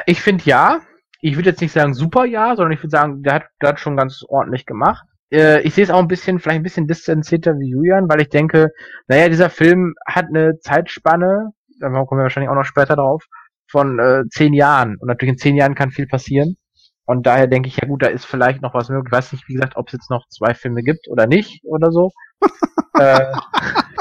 ich 0.06 0.22
finde 0.22 0.44
ja. 0.46 0.82
Ich 1.22 1.36
würde 1.36 1.50
jetzt 1.50 1.60
nicht 1.62 1.74
sagen 1.74 1.94
super 1.94 2.26
ja, 2.26 2.56
sondern 2.56 2.72
ich 2.72 2.80
würde 2.80 2.92
sagen, 2.92 3.24
der 3.24 3.34
hat, 3.34 3.44
der 3.62 3.70
hat 3.70 3.80
schon 3.80 3.98
ganz 3.98 4.24
ordentlich 4.28 4.66
gemacht. 4.66 5.06
Äh, 5.32 5.62
ich 5.62 5.74
sehe 5.74 5.84
es 5.84 5.90
auch 5.90 6.00
ein 6.00 6.08
bisschen, 6.08 6.40
vielleicht 6.40 6.60
ein 6.60 6.64
bisschen 6.64 6.88
distanzierter 6.88 7.54
wie 7.60 7.70
Julian, 7.70 8.10
weil 8.10 8.22
ich 8.22 8.30
denke, 8.30 8.72
naja, 9.08 9.30
dieser 9.30 9.50
Film 9.50 9.94
hat 10.08 10.26
eine 10.28 10.60
Zeitspanne, 10.60 11.52
da 11.80 11.90
kommen 11.90 12.20
wir 12.20 12.24
wahrscheinlich 12.24 12.50
auch 12.50 12.56
noch 12.56 12.66
später 12.66 12.96
drauf, 12.96 13.24
von 13.70 14.00
äh, 14.00 14.24
zehn 14.30 14.54
Jahren. 14.54 14.98
Und 14.98 15.08
natürlich 15.08 15.34
in 15.34 15.38
zehn 15.38 15.56
Jahren 15.56 15.76
kann 15.76 15.92
viel 15.92 16.08
passieren. 16.08 16.58
Und 17.06 17.26
daher 17.26 17.48
denke 17.48 17.70
ich, 17.70 17.78
ja 17.78 17.88
gut, 17.88 18.04
da 18.04 18.08
ist 18.08 18.26
vielleicht 18.26 18.62
noch 18.62 18.74
was 18.74 18.90
möglich. 18.90 19.10
Ich 19.12 19.18
weiß 19.18 19.32
nicht, 19.34 19.48
wie 19.48 19.54
gesagt, 19.54 19.76
ob 19.78 19.88
es 19.88 19.94
jetzt 19.94 20.12
noch 20.12 20.28
zwei 20.30 20.54
Filme 20.54 20.84
gibt 20.84 21.08
oder 21.10 21.26
nicht 21.26 21.64
oder 21.64 21.92
so. 21.92 22.12
äh, 23.00 23.32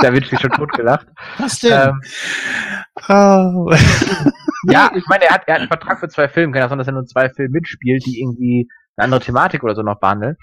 da 0.00 0.12
wird 0.12 0.26
sich 0.26 0.40
schon 0.40 0.50
totgelacht. 0.50 1.06
Was 1.38 1.58
denn? 1.60 1.72
Ähm, 1.72 2.00
Ah. 3.06 3.50
ja, 4.64 4.90
ich 4.94 5.06
meine, 5.06 5.24
er 5.24 5.34
hat, 5.34 5.42
er 5.46 5.54
hat 5.54 5.60
einen 5.60 5.68
Vertrag 5.68 6.00
für 6.00 6.08
zwei 6.08 6.28
Filme, 6.28 6.52
kann 6.52 6.62
ja 6.62 6.68
sein, 6.68 6.78
dass 6.78 6.86
er 6.86 6.92
nur 6.94 7.06
zwei 7.06 7.28
Filme 7.30 7.52
mitspielt, 7.52 8.04
die 8.06 8.20
irgendwie 8.20 8.68
eine 8.96 9.04
andere 9.04 9.20
Thematik 9.20 9.62
oder 9.62 9.74
so 9.74 9.82
noch 9.82 10.00
behandeln. 10.00 10.36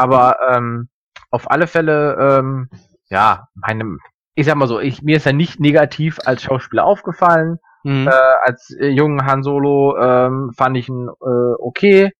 Aber 0.00 0.36
ähm, 0.48 0.88
auf 1.30 1.50
alle 1.50 1.66
Fälle, 1.66 2.16
ähm, 2.18 2.68
ja, 3.10 3.48
meine, 3.54 3.98
ich 4.34 4.46
sag 4.46 4.56
mal 4.56 4.66
so, 4.66 4.80
ich, 4.80 5.02
mir 5.02 5.16
ist 5.16 5.26
er 5.26 5.32
nicht 5.32 5.60
negativ 5.60 6.18
als 6.24 6.42
Schauspieler 6.42 6.84
aufgefallen. 6.84 7.58
Hm. 7.82 8.08
Äh, 8.08 8.10
als 8.42 8.74
äh, 8.78 8.88
jungen 8.88 9.26
Han 9.26 9.42
Solo 9.42 9.96
ähm, 9.98 10.52
fand 10.56 10.76
ich 10.76 10.88
ihn 10.88 11.08
äh, 11.08 11.54
okay. 11.58 12.12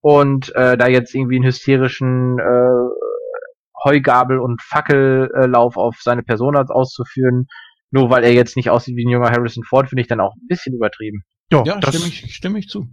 Und 0.00 0.54
äh, 0.54 0.76
da 0.76 0.86
jetzt 0.86 1.14
irgendwie 1.14 1.36
einen 1.36 1.46
hysterischen 1.46 2.38
äh, 2.38 3.84
Heugabel- 3.84 4.38
und 4.38 4.62
Fackellauf 4.62 5.76
auf 5.76 5.96
seine 6.00 6.22
Person 6.22 6.56
als 6.56 6.70
auszuführen, 6.70 7.46
nur 7.90 8.10
weil 8.10 8.24
er 8.24 8.32
jetzt 8.32 8.56
nicht 8.56 8.70
aussieht 8.70 8.96
wie 8.96 9.04
ein 9.04 9.10
junger 9.10 9.30
Harrison 9.30 9.64
Ford, 9.64 9.88
finde 9.88 10.02
ich 10.02 10.08
dann 10.08 10.20
auch 10.20 10.34
ein 10.34 10.46
bisschen 10.46 10.74
übertrieben. 10.74 11.24
Ja, 11.50 11.62
ja, 11.64 11.78
das, 11.78 11.94
stimme 11.94 12.08
ich, 12.08 12.34
stimme 12.34 12.58
ich 12.58 12.68
zu. 12.68 12.86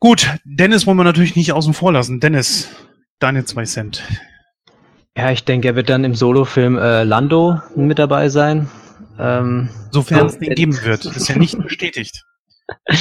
Gut, 0.00 0.28
Dennis 0.44 0.86
wollen 0.86 0.96
wir 0.96 1.04
natürlich 1.04 1.34
nicht 1.34 1.52
außen 1.52 1.74
vor 1.74 1.92
lassen. 1.92 2.20
Dennis, 2.20 2.68
deine 3.18 3.44
zwei 3.44 3.64
Cent. 3.64 4.02
Ja, 5.16 5.32
ich 5.32 5.44
denke, 5.44 5.68
er 5.68 5.74
wird 5.74 5.88
dann 5.88 6.04
im 6.04 6.14
Solofilm 6.14 6.78
äh, 6.78 7.02
Lando 7.02 7.60
mit 7.74 7.98
dabei 7.98 8.28
sein. 8.28 8.68
Ähm, 9.18 9.68
Sofern 9.90 10.26
es 10.26 10.38
den 10.38 10.54
geben 10.54 10.84
wird. 10.84 11.04
Das 11.04 11.16
ist 11.16 11.28
ja 11.28 11.36
nicht 11.36 11.58
bestätigt. 11.60 12.22
äh, 12.86 12.94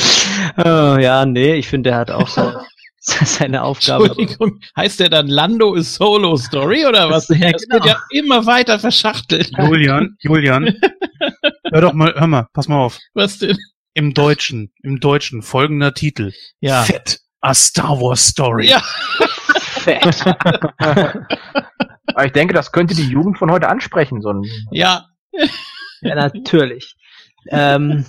ja, 1.03 1.25
nee, 1.27 1.53
ich 1.53 1.67
finde, 1.67 1.91
er 1.91 1.97
hat 1.97 2.09
auch 2.09 2.27
so 2.27 2.51
seine 2.99 3.61
Aufgabe. 3.61 4.05
Entschuldigung, 4.05 4.59
heißt 4.75 4.99
der 4.99 5.09
dann 5.09 5.27
Lando 5.27 5.75
is 5.75 5.93
Solo 5.93 6.35
Story 6.37 6.87
oder 6.87 7.11
was? 7.11 7.27
Ja, 7.29 7.51
das 7.51 7.61
genau. 7.61 7.75
wird 7.75 7.85
ja 7.85 8.01
immer 8.09 8.47
weiter 8.47 8.79
verschachtelt. 8.79 9.51
Julian, 9.55 10.17
Julian, 10.21 10.73
hör 11.71 11.81
doch 11.81 11.93
mal, 11.93 12.13
hör 12.15 12.27
mal, 12.27 12.47
pass 12.53 12.67
mal 12.67 12.79
auf. 12.79 12.97
Was 13.13 13.37
denn? 13.37 13.57
Im 13.97 14.13
Deutschen, 14.13 14.71
im 14.83 14.99
Deutschen 14.99 15.41
folgender 15.41 15.91
Titel. 15.91 16.31
Ja. 16.59 16.83
Fett, 16.83 17.19
a 17.41 17.55
Star 17.55 17.99
Wars 17.99 18.27
Story. 18.27 18.67
Ja, 18.67 18.79
Fett. 19.59 20.23
Aber 20.77 22.23
ich 22.23 22.31
denke, 22.31 22.53
das 22.53 22.71
könnte 22.71 22.93
die 22.93 23.07
Jugend 23.07 23.39
von 23.39 23.49
heute 23.49 23.67
ansprechen, 23.67 24.21
so 24.21 24.29
ein 24.29 24.43
ja. 24.69 25.07
ja, 26.01 26.13
natürlich. 26.13 26.95
Ähm, 27.49 28.05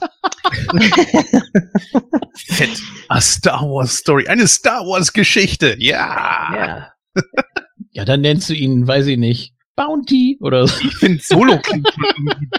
Fett, 2.37 2.83
a 3.09 3.19
Star 3.23 3.63
Wars 3.63 3.97
Story. 3.97 4.29
Eine 4.29 4.47
Star 4.47 4.83
Wars 4.83 5.11
Geschichte. 5.11 5.75
Ja. 5.79 6.51
ja. 6.55 7.23
Ja, 7.93 8.05
dann 8.05 8.21
nennst 8.21 8.51
du 8.51 8.55
ihn, 8.55 8.87
weiß 8.87 9.07
ich 9.07 9.17
nicht, 9.17 9.55
Bounty 9.75 10.37
oder 10.43 10.67
so. 10.67 10.85
Ich 10.85 10.97
finde 10.97 11.23
Solo 11.23 11.59
klingt 11.61 11.89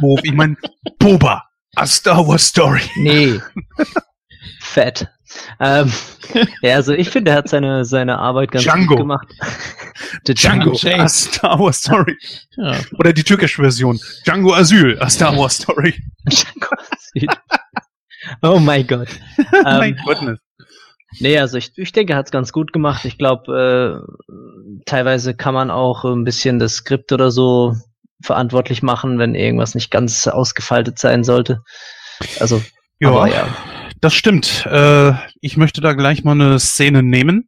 doof. 0.01 0.19
Ich 0.23 0.33
meine, 0.33 0.57
Boba, 0.97 1.43
a 1.75 1.85
Star 1.85 2.25
Wars 2.27 2.43
Story. 2.47 2.81
Nee. 2.97 3.39
Fett. 4.61 5.07
Ähm, 5.59 5.91
ja, 6.61 6.75
also 6.75 6.93
ich 6.93 7.09
finde, 7.09 7.31
er 7.31 7.37
hat 7.37 7.49
seine, 7.49 7.85
seine 7.85 8.17
Arbeit 8.17 8.51
ganz 8.51 8.63
Django. 8.63 8.87
gut 8.87 8.97
gemacht. 8.97 9.27
Der 10.27 10.35
Django, 10.35 10.71
Chase. 10.71 10.99
a 10.99 11.07
Star 11.07 11.59
Wars 11.59 11.77
Story. 11.81 12.17
Ja. 12.57 12.75
Oder 12.97 13.13
die 13.13 13.23
türkische 13.23 13.61
Version. 13.61 13.99
Django 14.25 14.53
Asyl, 14.53 14.97
a 15.01 15.09
Star 15.09 15.37
Wars 15.37 15.57
Story. 15.57 15.95
Django 16.29 16.75
sieht. 17.13 17.31
Oh 18.41 18.59
mein 18.59 18.85
Gott. 18.87 19.09
mein 19.63 19.95
Ähm, 19.97 20.03
Gottness. 20.05 20.39
nee, 21.19 21.37
also 21.37 21.57
ich, 21.57 21.71
ich 21.77 21.91
denke, 21.91 22.13
er 22.13 22.19
hat 22.19 22.25
es 22.27 22.31
ganz 22.31 22.51
gut 22.51 22.73
gemacht. 22.73 23.05
Ich 23.05 23.17
glaube, 23.17 24.03
äh, 24.03 24.81
teilweise 24.85 25.35
kann 25.35 25.53
man 25.53 25.71
auch 25.71 26.03
ein 26.05 26.23
bisschen 26.23 26.59
das 26.59 26.75
Skript 26.75 27.11
oder 27.11 27.31
so 27.31 27.75
verantwortlich 28.21 28.83
machen, 28.83 29.17
wenn 29.17 29.35
irgendwas 29.35 29.75
nicht 29.75 29.91
ganz 29.91 30.27
ausgefaltet 30.27 30.99
sein 30.99 31.23
sollte. 31.23 31.63
Also, 32.39 32.61
Ja, 32.99 33.09
aber 33.09 33.27
ja. 33.27 33.47
das 34.01 34.13
stimmt. 34.13 34.65
Äh, 34.65 35.13
ich 35.41 35.57
möchte 35.57 35.81
da 35.81 35.93
gleich 35.93 36.23
mal 36.23 36.33
eine 36.33 36.59
Szene 36.59 37.03
nehmen. 37.03 37.47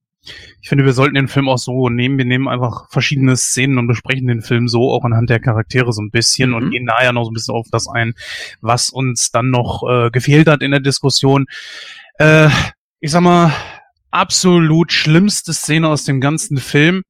Ich 0.62 0.70
finde, 0.70 0.86
wir 0.86 0.94
sollten 0.94 1.16
den 1.16 1.28
Film 1.28 1.50
auch 1.50 1.58
so 1.58 1.90
nehmen. 1.90 2.18
Wir 2.18 2.26
nehmen 2.26 2.48
einfach 2.48 2.90
verschiedene 2.92 3.36
Szenen 3.36 3.80
und 3.80 3.88
besprechen 3.88 4.28
den 4.28 4.42
Film 4.42 4.68
so 4.68 4.92
auch 4.92 5.04
anhand 5.04 5.30
der 5.30 5.40
Charaktere 5.40 5.92
so 5.92 6.02
ein 6.02 6.12
bisschen 6.12 6.52
mhm. 6.52 6.56
und 6.56 6.70
gehen 6.70 6.86
nachher 6.86 7.12
noch 7.12 7.24
so 7.24 7.32
ein 7.32 7.34
bisschen 7.34 7.56
auf 7.56 7.68
das 7.72 7.88
ein, 7.88 8.14
was 8.62 8.92
uns 8.92 9.32
dann 9.32 9.50
noch 9.50 9.84
äh, 9.90 10.12
gefehlt 10.12 10.48
hat 10.48 10.62
in 10.62 10.72
der 10.72 10.80
Diskussion. 10.80 11.48
Äh, 12.20 12.50
ich 13.00 13.10
sag 13.12 13.22
mal, 13.22 13.52
absolut 14.12 14.92
schlimmste 14.92 15.54
Szene 15.54 15.88
aus 15.88 16.04
dem 16.04 16.22
ganzen 16.22 16.58
Film. 16.58 17.02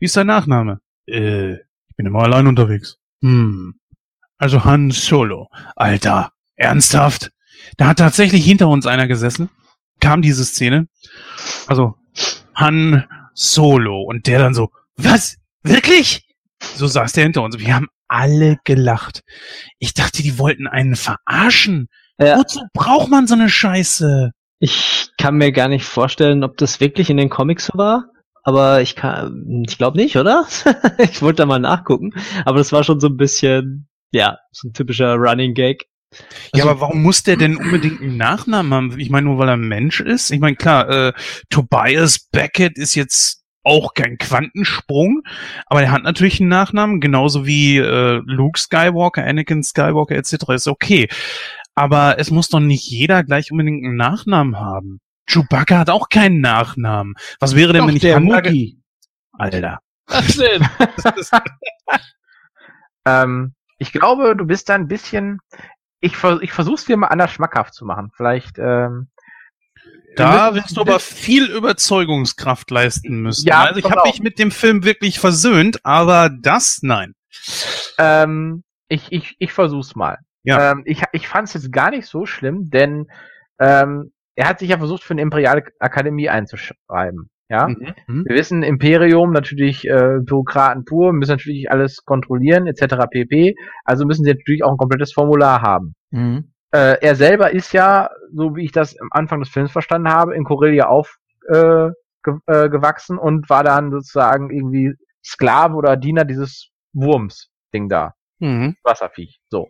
Wie 0.00 0.06
ist 0.06 0.16
dein 0.16 0.26
Nachname? 0.26 0.80
Äh, 1.06 1.52
ich 1.54 1.96
bin 1.96 2.06
immer 2.06 2.24
allein 2.24 2.48
unterwegs. 2.48 2.98
Hm. 3.26 3.74
Also 4.38 4.64
Han 4.64 4.92
Solo. 4.92 5.48
Alter, 5.74 6.30
ernsthaft? 6.54 7.32
Da 7.76 7.88
hat 7.88 7.98
tatsächlich 7.98 8.44
hinter 8.44 8.68
uns 8.68 8.86
einer 8.86 9.08
gesessen. 9.08 9.50
Kam 9.98 10.22
diese 10.22 10.44
Szene. 10.44 10.86
Also, 11.66 11.96
Han 12.54 13.04
Solo. 13.34 14.02
Und 14.02 14.28
der 14.28 14.38
dann 14.38 14.54
so, 14.54 14.68
was? 14.96 15.38
Wirklich? 15.64 16.24
So 16.76 16.86
saß 16.86 17.12
der 17.14 17.24
hinter 17.24 17.42
uns. 17.42 17.58
Wir 17.58 17.74
haben 17.74 17.88
alle 18.06 18.58
gelacht. 18.62 19.22
Ich 19.80 19.92
dachte, 19.92 20.22
die 20.22 20.38
wollten 20.38 20.68
einen 20.68 20.94
verarschen. 20.94 21.88
Ja. 22.18 22.38
Wozu 22.38 22.60
braucht 22.72 23.10
man 23.10 23.26
so 23.26 23.34
eine 23.34 23.48
Scheiße? 23.48 24.30
Ich 24.60 25.08
kann 25.18 25.34
mir 25.34 25.50
gar 25.50 25.68
nicht 25.68 25.84
vorstellen, 25.84 26.44
ob 26.44 26.56
das 26.58 26.78
wirklich 26.78 27.10
in 27.10 27.16
den 27.16 27.28
Comics 27.28 27.66
so 27.66 27.76
war. 27.76 28.04
Aber 28.46 28.80
ich 28.80 28.94
kann, 28.94 29.64
ich 29.68 29.76
glaube 29.76 29.98
nicht, 29.98 30.14
oder? 30.16 30.46
ich 30.98 31.20
wollte 31.20 31.38
da 31.38 31.46
mal 31.46 31.58
nachgucken. 31.58 32.14
Aber 32.44 32.58
das 32.58 32.70
war 32.70 32.84
schon 32.84 33.00
so 33.00 33.08
ein 33.08 33.16
bisschen, 33.16 33.88
ja, 34.12 34.38
so 34.52 34.68
ein 34.68 34.72
typischer 34.72 35.16
Running 35.16 35.52
Gag. 35.52 35.86
Ja, 36.54 36.62
also, 36.62 36.70
aber 36.70 36.80
warum 36.80 37.02
muss 37.02 37.24
der 37.24 37.36
denn 37.36 37.56
unbedingt 37.56 38.00
einen 38.00 38.16
Nachnamen 38.16 38.72
haben? 38.72 39.00
Ich 39.00 39.10
meine, 39.10 39.26
nur 39.26 39.38
weil 39.38 39.48
er 39.48 39.54
ein 39.54 39.66
Mensch 39.66 39.98
ist? 39.98 40.30
Ich 40.30 40.38
meine, 40.38 40.54
klar, 40.54 40.88
äh, 40.88 41.12
Tobias 41.50 42.20
Beckett 42.30 42.78
ist 42.78 42.94
jetzt 42.94 43.42
auch 43.64 43.94
kein 43.94 44.16
Quantensprung, 44.16 45.22
aber 45.66 45.82
er 45.82 45.90
hat 45.90 46.04
natürlich 46.04 46.38
einen 46.38 46.48
Nachnamen, 46.48 47.00
genauso 47.00 47.46
wie 47.46 47.78
äh, 47.78 48.20
Luke 48.26 48.60
Skywalker, 48.60 49.24
Anakin 49.24 49.64
Skywalker 49.64 50.14
etc. 50.14 50.34
ist 50.50 50.68
okay. 50.68 51.08
Aber 51.74 52.20
es 52.20 52.30
muss 52.30 52.48
doch 52.48 52.60
nicht 52.60 52.88
jeder 52.88 53.24
gleich 53.24 53.50
unbedingt 53.50 53.84
einen 53.84 53.96
Nachnamen 53.96 54.56
haben. 54.60 55.00
Chewbacca 55.26 55.78
hat 55.78 55.90
auch 55.90 56.08
keinen 56.08 56.40
Nachnamen. 56.40 57.14
Was 57.40 57.54
wäre 57.54 57.72
denn, 57.72 57.82
doch, 57.82 57.88
wenn 57.88 57.96
ich 57.96 58.18
Muki. 58.20 58.80
Alter. 59.32 59.80
Was 60.06 60.36
denn? 60.36 60.66
ähm, 63.04 63.54
ich 63.78 63.92
glaube, 63.92 64.36
du 64.36 64.46
bist 64.46 64.68
da 64.68 64.74
ein 64.74 64.88
bisschen 64.88 65.40
ich, 66.00 66.12
ich 66.40 66.52
versuch's 66.52 66.84
dir 66.84 66.96
mal 66.96 67.08
anders 67.08 67.32
schmackhaft 67.32 67.74
zu 67.74 67.84
machen. 67.84 68.10
Vielleicht. 68.14 68.58
Ähm, 68.58 69.08
da 70.16 70.54
wirst 70.54 70.76
du 70.76 70.80
aber 70.80 70.98
viel 70.98 71.44
Überzeugungskraft 71.44 72.70
leisten 72.70 73.20
müssen. 73.20 73.46
Ja, 73.46 73.64
also 73.64 73.80
ich 73.80 73.84
habe 73.84 74.08
mich 74.08 74.22
mit 74.22 74.38
dem 74.38 74.50
Film 74.50 74.82
wirklich 74.82 75.20
versöhnt, 75.20 75.84
aber 75.84 76.30
das 76.30 76.78
nein. 76.82 77.14
Ähm, 77.98 78.64
ich, 78.88 79.12
ich, 79.12 79.36
ich 79.38 79.52
versuch's 79.52 79.94
mal. 79.94 80.18
Ja. 80.42 80.72
Ähm, 80.72 80.82
ich 80.86 81.02
ich 81.12 81.28
fand 81.28 81.48
es 81.48 81.54
jetzt 81.54 81.70
gar 81.70 81.90
nicht 81.90 82.06
so 82.06 82.24
schlimm, 82.24 82.70
denn 82.70 83.08
ähm, 83.58 84.12
er 84.36 84.48
hat 84.48 84.60
sich 84.60 84.68
ja 84.68 84.78
versucht, 84.78 85.02
für 85.02 85.14
eine 85.14 85.22
Imperiale 85.22 85.64
Akademie 85.80 86.28
einzuschreiben. 86.28 87.30
Ja, 87.48 87.68
mhm. 87.68 87.94
mhm. 88.08 88.24
wir 88.26 88.36
wissen, 88.36 88.62
Imperium 88.62 89.32
natürlich 89.32 89.86
äh, 89.86 90.18
Bürokraten 90.20 90.84
pur, 90.84 91.12
müssen 91.12 91.32
natürlich 91.32 91.70
alles 91.70 92.04
kontrollieren, 92.04 92.66
etc. 92.66 93.06
pp. 93.10 93.54
Also 93.84 94.04
müssen 94.04 94.24
sie 94.24 94.32
natürlich 94.32 94.64
auch 94.64 94.72
ein 94.72 94.78
komplettes 94.78 95.12
Formular 95.12 95.62
haben. 95.62 95.94
Mhm. 96.10 96.52
Äh, 96.72 96.98
er 97.00 97.14
selber 97.14 97.52
ist 97.52 97.72
ja, 97.72 98.10
so 98.32 98.56
wie 98.56 98.64
ich 98.64 98.72
das 98.72 98.98
am 98.98 99.08
Anfang 99.12 99.40
des 99.40 99.48
Films 99.48 99.70
verstanden 99.70 100.08
habe, 100.08 100.34
in 100.34 100.42
Corellia 100.44 100.88
aufgewachsen 100.88 101.96
äh, 102.48 103.20
äh, 103.20 103.22
und 103.22 103.48
war 103.48 103.62
dann 103.62 103.92
sozusagen 103.92 104.50
irgendwie 104.50 104.94
Sklave 105.24 105.74
oder 105.74 105.96
Diener 105.96 106.24
dieses 106.24 106.70
Wurms-Ding 106.94 107.88
da. 107.88 108.14
Mhm. 108.40 108.74
Wasserviech. 108.82 109.38
So. 109.50 109.68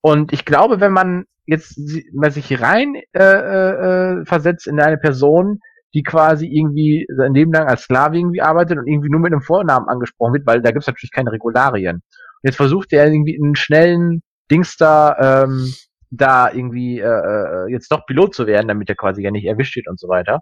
Und 0.00 0.32
ich 0.32 0.44
glaube, 0.44 0.80
wenn 0.80 0.92
man 0.92 1.24
jetzt 1.46 1.78
mal 2.12 2.30
sich 2.30 2.60
rein 2.60 2.94
äh, 3.12 3.22
äh, 3.22 4.20
äh 4.20 4.24
versetzt 4.24 4.66
in 4.66 4.80
eine 4.80 4.98
Person, 4.98 5.60
die 5.94 6.02
quasi 6.02 6.46
irgendwie 6.46 7.06
sein 7.16 7.34
Leben 7.34 7.52
lang 7.52 7.68
als 7.68 7.82
Sklave 7.82 8.18
irgendwie 8.18 8.42
arbeitet 8.42 8.78
und 8.78 8.86
irgendwie 8.86 9.10
nur 9.10 9.20
mit 9.20 9.32
einem 9.32 9.42
Vornamen 9.42 9.88
angesprochen 9.88 10.34
wird, 10.34 10.46
weil 10.46 10.60
da 10.60 10.72
gibt's 10.72 10.88
natürlich 10.88 11.12
keine 11.12 11.32
Regularien. 11.32 11.96
Und 11.96 12.42
jetzt 12.42 12.56
versucht 12.56 12.92
er 12.92 13.06
irgendwie 13.06 13.38
einen 13.40 13.54
schnellen 13.54 14.22
Dings 14.50 14.76
da, 14.76 15.44
ähm, 15.44 15.72
da 16.10 16.50
irgendwie 16.52 16.98
äh, 16.98 17.06
äh, 17.06 17.70
jetzt 17.70 17.90
doch 17.90 18.06
Pilot 18.06 18.34
zu 18.34 18.46
werden, 18.46 18.68
damit 18.68 18.88
er 18.88 18.96
quasi 18.96 19.22
ja 19.22 19.30
nicht 19.30 19.46
erwischt 19.46 19.76
wird 19.76 19.88
und 19.88 20.00
so 20.00 20.08
weiter. 20.08 20.40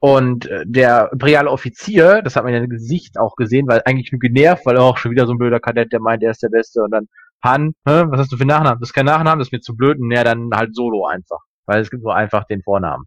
Und 0.00 0.46
äh, 0.50 0.64
der 0.66 1.10
imperiale 1.12 1.50
Offizier, 1.50 2.20
das 2.22 2.36
hat 2.36 2.44
man 2.44 2.52
ja 2.52 2.58
im 2.58 2.68
Gesicht 2.68 3.18
auch 3.18 3.36
gesehen, 3.36 3.66
weil 3.68 3.82
eigentlich 3.84 4.12
nur 4.12 4.18
genervt, 4.18 4.66
weil 4.66 4.76
auch 4.76 4.98
schon 4.98 5.10
wieder 5.10 5.26
so 5.26 5.32
ein 5.32 5.38
blöder 5.38 5.60
Kadett, 5.60 5.92
der 5.92 6.00
meint, 6.00 6.22
er 6.22 6.30
ist 6.30 6.42
der 6.42 6.50
Beste 6.50 6.82
und 6.82 6.90
dann 6.90 7.08
Han, 7.44 7.74
hä, 7.86 8.04
was 8.08 8.20
hast 8.20 8.32
du 8.32 8.36
für 8.38 8.46
Nachnamen? 8.46 8.80
Das 8.80 8.88
ist 8.88 8.94
kein 8.94 9.04
Nachnamen, 9.04 9.38
das 9.38 9.48
ist 9.48 9.52
mir 9.52 9.60
zu 9.60 9.76
blöd 9.76 9.98
und 10.00 10.10
ja, 10.10 10.24
dann 10.24 10.48
halt 10.52 10.74
Solo 10.74 11.06
einfach, 11.06 11.40
weil 11.66 11.80
es 11.80 11.90
gibt 11.90 12.02
nur 12.02 12.16
einfach 12.16 12.44
den 12.44 12.62
Vornamen. 12.62 13.04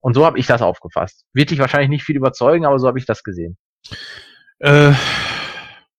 Und 0.00 0.14
so 0.14 0.26
habe 0.26 0.38
ich 0.38 0.46
das 0.46 0.60
aufgefasst. 0.60 1.24
Wird 1.32 1.50
dich 1.50 1.58
wahrscheinlich 1.58 1.88
nicht 1.90 2.04
viel 2.04 2.16
überzeugen, 2.16 2.66
aber 2.66 2.78
so 2.78 2.88
habe 2.88 2.98
ich 2.98 3.06
das 3.06 3.22
gesehen. 3.22 3.56
Äh, 4.58 4.92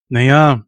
naja, 0.10 0.64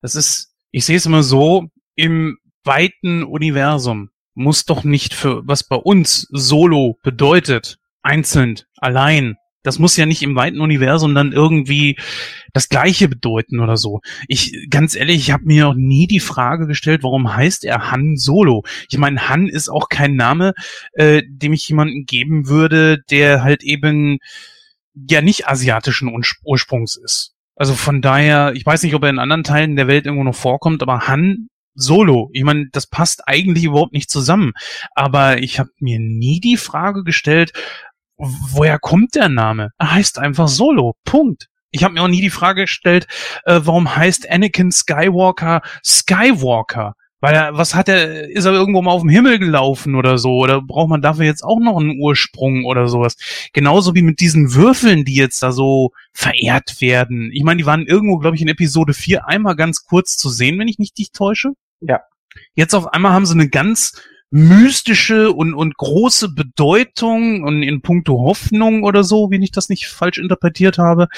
das 0.00 0.14
ist, 0.14 0.54
ich 0.70 0.84
sehe 0.84 0.96
es 0.96 1.06
immer 1.06 1.22
so, 1.22 1.66
im 1.96 2.38
weiten 2.64 3.24
Universum 3.24 4.10
muss 4.34 4.64
doch 4.64 4.84
nicht 4.84 5.14
für, 5.14 5.46
was 5.46 5.64
bei 5.64 5.76
uns 5.76 6.28
Solo 6.30 6.98
bedeutet, 7.02 7.78
einzeln, 8.02 8.60
allein, 8.78 9.36
das 9.62 9.78
muss 9.78 9.96
ja 9.96 10.06
nicht 10.06 10.22
im 10.22 10.36
weiten 10.36 10.60
Universum 10.60 11.14
dann 11.14 11.32
irgendwie 11.32 11.96
das 12.52 12.68
Gleiche 12.68 13.08
bedeuten 13.08 13.60
oder 13.60 13.76
so. 13.76 14.00
Ich, 14.28 14.66
ganz 14.70 14.94
ehrlich, 14.94 15.16
ich 15.16 15.30
habe 15.30 15.44
mir 15.44 15.64
noch 15.64 15.74
nie 15.74 16.06
die 16.06 16.20
Frage 16.20 16.66
gestellt, 16.66 17.02
warum 17.02 17.34
heißt 17.34 17.64
er 17.64 17.90
Han 17.90 18.16
Solo? 18.16 18.64
Ich 18.90 18.98
meine, 18.98 19.28
Han 19.28 19.48
ist 19.48 19.68
auch 19.68 19.88
kein 19.88 20.16
Name, 20.16 20.54
äh, 20.94 21.22
dem 21.26 21.52
ich 21.52 21.68
jemanden 21.68 22.04
geben 22.04 22.48
würde, 22.48 23.02
der 23.10 23.42
halt 23.42 23.62
eben 23.62 24.18
ja 24.94 25.20
nicht 25.20 25.48
asiatischen 25.48 26.12
Ursprungs 26.44 26.96
ist. 26.96 27.34
Also 27.54 27.74
von 27.74 28.02
daher, 28.02 28.52
ich 28.54 28.66
weiß 28.66 28.82
nicht, 28.82 28.94
ob 28.94 29.04
er 29.04 29.10
in 29.10 29.18
anderen 29.18 29.44
Teilen 29.44 29.76
der 29.76 29.86
Welt 29.86 30.06
irgendwo 30.06 30.24
noch 30.24 30.34
vorkommt, 30.34 30.82
aber 30.82 31.06
Han 31.06 31.48
Solo. 31.74 32.28
Ich 32.32 32.44
meine, 32.44 32.66
das 32.70 32.86
passt 32.86 33.26
eigentlich 33.26 33.64
überhaupt 33.64 33.92
nicht 33.92 34.10
zusammen. 34.10 34.52
Aber 34.94 35.38
ich 35.38 35.58
habe 35.58 35.70
mir 35.78 35.98
nie 35.98 36.40
die 36.40 36.56
Frage 36.56 37.02
gestellt, 37.02 37.52
woher 38.22 38.78
kommt 38.78 39.14
der 39.14 39.28
Name? 39.28 39.70
Er 39.78 39.92
heißt 39.92 40.18
einfach 40.18 40.48
Solo. 40.48 40.94
Punkt. 41.04 41.48
Ich 41.70 41.84
habe 41.84 41.94
mir 41.94 42.02
auch 42.02 42.08
nie 42.08 42.20
die 42.20 42.30
Frage 42.30 42.62
gestellt, 42.62 43.06
äh, 43.44 43.60
warum 43.64 43.96
heißt 43.96 44.30
Anakin 44.30 44.70
Skywalker 44.70 45.62
Skywalker? 45.82 46.94
Weil 47.20 47.34
er, 47.34 47.56
was 47.56 47.76
hat 47.76 47.88
er, 47.88 48.28
ist 48.28 48.44
er 48.46 48.52
irgendwo 48.52 48.82
mal 48.82 48.90
auf 48.90 49.02
dem 49.02 49.08
Himmel 49.08 49.38
gelaufen 49.38 49.94
oder 49.94 50.18
so? 50.18 50.38
Oder 50.38 50.60
braucht 50.60 50.88
man 50.88 51.00
dafür 51.00 51.24
jetzt 51.24 51.44
auch 51.44 51.60
noch 51.60 51.78
einen 51.78 52.00
Ursprung 52.00 52.64
oder 52.64 52.88
sowas? 52.88 53.16
Genauso 53.52 53.94
wie 53.94 54.02
mit 54.02 54.18
diesen 54.18 54.54
Würfeln, 54.54 55.04
die 55.04 55.14
jetzt 55.14 55.40
da 55.40 55.52
so 55.52 55.92
verehrt 56.12 56.80
werden. 56.80 57.30
Ich 57.32 57.44
meine, 57.44 57.58
die 57.58 57.66
waren 57.66 57.86
irgendwo, 57.86 58.18
glaube 58.18 58.34
ich, 58.34 58.42
in 58.42 58.48
Episode 58.48 58.92
4 58.92 59.28
einmal 59.28 59.54
ganz 59.54 59.84
kurz 59.84 60.16
zu 60.16 60.30
sehen, 60.30 60.58
wenn 60.58 60.66
ich 60.66 60.78
mich 60.80 60.92
nicht 60.98 61.14
täusche. 61.14 61.52
Ja. 61.80 62.00
Jetzt 62.54 62.74
auf 62.74 62.88
einmal 62.88 63.12
haben 63.12 63.26
sie 63.26 63.34
eine 63.34 63.48
ganz 63.48 64.02
mystische 64.32 65.30
und, 65.30 65.54
und 65.54 65.76
große 65.76 66.30
Bedeutung 66.30 67.44
und 67.44 67.62
in 67.62 67.82
puncto 67.82 68.18
Hoffnung 68.22 68.82
oder 68.82 69.04
so, 69.04 69.30
wenn 69.30 69.42
ich 69.42 69.52
das 69.52 69.68
nicht 69.68 69.86
falsch 69.86 70.18
interpretiert 70.18 70.78
habe. 70.78 71.08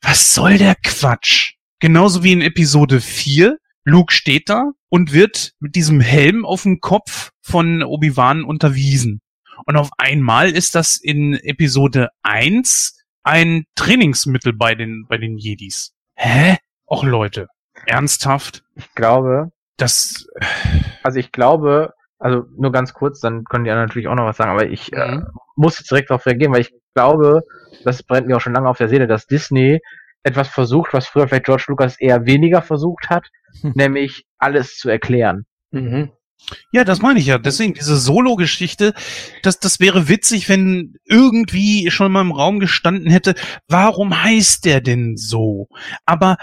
Was 0.00 0.32
soll 0.32 0.56
der 0.56 0.76
Quatsch? 0.76 1.54
Genauso 1.80 2.22
wie 2.22 2.32
in 2.32 2.40
Episode 2.40 3.00
4. 3.00 3.58
Luke 3.84 4.12
steht 4.12 4.48
da 4.48 4.70
und 4.88 5.12
wird 5.12 5.52
mit 5.58 5.74
diesem 5.74 6.00
Helm 6.00 6.46
auf 6.46 6.62
dem 6.62 6.80
Kopf 6.80 7.32
von 7.42 7.82
Obi-Wan 7.82 8.44
unterwiesen. 8.44 9.20
Und 9.66 9.76
auf 9.76 9.90
einmal 9.98 10.50
ist 10.50 10.74
das 10.74 10.96
in 10.96 11.34
Episode 11.34 12.10
1 12.22 12.96
ein 13.24 13.64
Trainingsmittel 13.74 14.52
bei 14.52 14.74
den, 14.74 15.06
bei 15.08 15.18
den 15.18 15.36
Jedis. 15.36 15.94
Hä? 16.14 16.58
Och 16.86 17.02
Leute, 17.02 17.48
ernsthaft? 17.86 18.62
Ich 18.76 18.94
glaube, 18.94 19.50
das, 19.76 20.26
also 21.02 21.18
ich 21.18 21.32
glaube, 21.32 21.92
also 22.20 22.44
nur 22.56 22.70
ganz 22.70 22.92
kurz, 22.92 23.20
dann 23.20 23.44
können 23.44 23.64
die 23.64 23.70
anderen 23.70 23.88
natürlich 23.88 24.08
auch 24.08 24.14
noch 24.14 24.26
was 24.26 24.36
sagen, 24.36 24.50
aber 24.50 24.66
ich 24.66 24.92
äh, 24.92 25.16
mhm. 25.16 25.22
äh, 25.22 25.26
muss 25.56 25.78
jetzt 25.78 25.90
direkt 25.90 26.10
darauf 26.10 26.26
reagieren, 26.26 26.52
weil 26.52 26.60
ich 26.60 26.72
glaube, 26.94 27.42
das 27.84 28.02
brennt 28.02 28.26
mir 28.26 28.36
auch 28.36 28.40
schon 28.40 28.54
lange 28.54 28.68
auf 28.68 28.78
der 28.78 28.88
Seele, 28.88 29.06
dass 29.06 29.26
Disney 29.26 29.80
etwas 30.22 30.48
versucht, 30.48 30.92
was 30.92 31.06
früher 31.06 31.26
vielleicht 31.26 31.46
George 31.46 31.64
Lucas 31.68 31.98
eher 31.98 32.26
weniger 32.26 32.60
versucht 32.60 33.08
hat, 33.08 33.26
hm. 33.62 33.72
nämlich 33.74 34.26
alles 34.38 34.76
zu 34.76 34.90
erklären. 34.90 35.46
Mhm. 35.70 36.12
Ja, 36.72 36.84
das 36.84 37.02
meine 37.02 37.18
ich 37.20 37.26
ja. 37.26 37.38
Deswegen 37.38 37.74
diese 37.74 37.96
Solo-Geschichte, 37.96 38.94
das, 39.42 39.60
das 39.60 39.78
wäre 39.78 40.08
witzig, 40.08 40.48
wenn 40.48 40.94
irgendwie 41.04 41.90
schon 41.90 42.12
mal 42.12 42.22
im 42.22 42.32
Raum 42.32 42.60
gestanden 42.60 43.10
hätte, 43.10 43.34
warum 43.68 44.22
heißt 44.22 44.64
der 44.64 44.80
denn 44.80 45.16
so? 45.16 45.68
Aber 46.06 46.38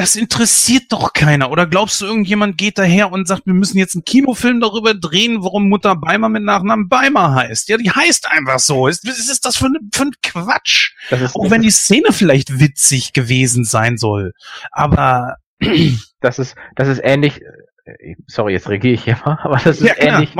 das 0.00 0.16
interessiert 0.16 0.84
doch 0.92 1.12
keiner. 1.12 1.50
Oder 1.50 1.66
glaubst 1.66 2.00
du, 2.00 2.06
irgendjemand 2.06 2.56
geht 2.56 2.78
daher 2.78 3.12
und 3.12 3.28
sagt, 3.28 3.44
wir 3.44 3.52
müssen 3.52 3.76
jetzt 3.76 3.94
einen 3.94 4.04
Kinofilm 4.04 4.58
darüber 4.58 4.94
drehen, 4.94 5.42
warum 5.42 5.68
Mutter 5.68 5.94
Beimer 5.94 6.30
mit 6.30 6.42
Nachnamen 6.42 6.88
Beimer 6.88 7.34
heißt? 7.34 7.68
Ja, 7.68 7.76
die 7.76 7.90
heißt 7.90 8.30
einfach 8.30 8.58
so. 8.60 8.84
Was 8.84 9.04
ist 9.04 9.44
das 9.44 9.58
für, 9.58 9.66
ein, 9.66 9.90
für 9.92 10.04
ein 10.04 10.12
Quatsch? 10.22 10.94
Ist, 11.10 11.36
Auch 11.36 11.50
wenn 11.50 11.60
die 11.60 11.70
Szene 11.70 12.12
vielleicht 12.12 12.58
witzig 12.58 13.12
gewesen 13.12 13.64
sein 13.64 13.98
soll. 13.98 14.32
Aber 14.70 15.36
das 16.20 16.38
ist, 16.38 16.56
das 16.76 16.88
ist 16.88 17.02
ähnlich, 17.04 17.42
äh, 17.84 18.14
sorry, 18.26 18.54
jetzt 18.54 18.70
regiere 18.70 18.94
ich 18.94 19.04
hier 19.04 19.18
mal, 19.26 19.38
aber 19.42 19.56
das 19.62 19.82
ist 19.82 19.86
ja, 19.86 19.92
klar, 19.92 20.14
ähnlich, 20.14 20.34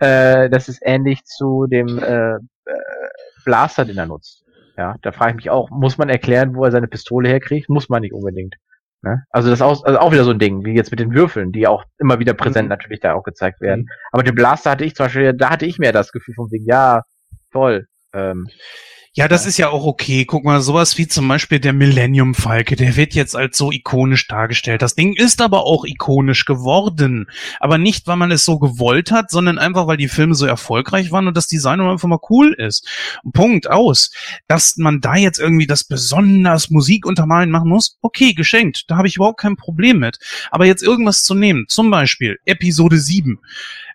äh, 0.00 0.50
das 0.50 0.68
ist 0.68 0.80
ähnlich 0.84 1.24
zu 1.24 1.66
dem 1.66 1.98
äh, 1.98 2.34
äh, 2.34 2.38
Blaster, 3.46 3.86
den 3.86 3.96
er 3.96 4.06
nutzt. 4.06 4.44
Ja, 4.76 4.96
da 5.00 5.10
frage 5.10 5.30
ich 5.30 5.36
mich 5.36 5.50
auch, 5.50 5.70
muss 5.70 5.96
man 5.96 6.10
erklären, 6.10 6.54
wo 6.54 6.66
er 6.66 6.70
seine 6.70 6.86
Pistole 6.86 7.30
herkriegt? 7.30 7.70
Muss 7.70 7.88
man 7.88 8.02
nicht 8.02 8.12
unbedingt. 8.12 8.56
Ne? 9.06 9.22
Also 9.30 9.48
das 9.50 9.60
ist 9.60 9.62
auch, 9.62 9.84
also 9.84 9.98
auch 10.00 10.10
wieder 10.10 10.24
so 10.24 10.32
ein 10.32 10.40
Ding, 10.40 10.64
wie 10.64 10.74
jetzt 10.74 10.90
mit 10.90 10.98
den 10.98 11.14
Würfeln, 11.14 11.52
die 11.52 11.68
auch 11.68 11.84
immer 11.98 12.18
wieder 12.18 12.34
präsent 12.34 12.64
Mhm. 12.66 12.70
natürlich 12.70 12.98
da 12.98 13.14
auch 13.14 13.22
gezeigt 13.22 13.60
werden. 13.60 13.86
Aber 14.10 14.24
den 14.24 14.34
Blaster 14.34 14.70
hatte 14.72 14.84
ich 14.84 14.96
zum 14.96 15.06
Beispiel, 15.06 15.32
da 15.32 15.50
hatte 15.50 15.64
ich 15.64 15.78
mehr 15.78 15.92
das 15.92 16.10
Gefühl 16.10 16.34
von 16.34 16.50
wegen, 16.50 16.64
ja, 16.66 17.02
toll. 17.52 17.86
Ähm, 18.12 18.48
Ja, 19.18 19.28
das 19.28 19.44
Ja. 19.44 19.48
ist 19.48 19.56
ja 19.56 19.68
auch 19.70 19.86
okay. 19.86 20.26
Guck 20.26 20.44
mal, 20.44 20.60
sowas 20.60 20.98
wie 20.98 21.08
zum 21.08 21.26
Beispiel 21.26 21.58
der 21.58 21.72
Millennium 21.72 22.34
Falke, 22.34 22.76
der 22.76 22.96
wird 22.96 23.14
jetzt 23.14 23.34
als 23.34 23.56
so 23.56 23.72
ikonisch 23.72 24.28
dargestellt. 24.28 24.82
Das 24.82 24.94
Ding 24.94 25.14
ist 25.14 25.40
aber 25.40 25.64
auch 25.64 25.86
ikonisch 25.86 26.44
geworden. 26.44 27.26
Aber 27.58 27.78
nicht, 27.78 28.06
weil 28.06 28.16
man 28.16 28.30
es 28.30 28.44
so 28.44 28.58
gewollt 28.58 29.10
hat, 29.12 29.30
sondern 29.30 29.56
einfach, 29.56 29.86
weil 29.86 29.96
die 29.96 30.08
Filme 30.08 30.34
so 30.34 30.44
erfolgreich 30.44 31.12
waren 31.12 31.28
und 31.28 31.34
das 31.34 31.46
Design 31.46 31.80
einfach 31.80 32.06
mal 32.08 32.18
cool 32.28 32.52
ist. 32.58 32.86
Punkt 33.32 33.70
aus. 33.70 34.10
Dass 34.48 34.76
man 34.76 35.00
da 35.00 35.16
jetzt 35.16 35.38
irgendwie 35.38 35.66
das 35.66 35.84
besonders 35.84 36.68
Musik 36.68 37.06
untermalen 37.06 37.50
machen 37.50 37.70
muss, 37.70 37.96
okay, 38.02 38.34
geschenkt. 38.34 38.84
Da 38.88 38.98
habe 38.98 39.08
ich 39.08 39.16
überhaupt 39.16 39.40
kein 39.40 39.56
Problem 39.56 39.98
mit. 39.98 40.18
Aber 40.50 40.66
jetzt 40.66 40.82
irgendwas 40.82 41.22
zu 41.22 41.34
nehmen, 41.34 41.64
zum 41.68 41.90
Beispiel 41.90 42.38
Episode 42.44 42.98
7, 42.98 43.38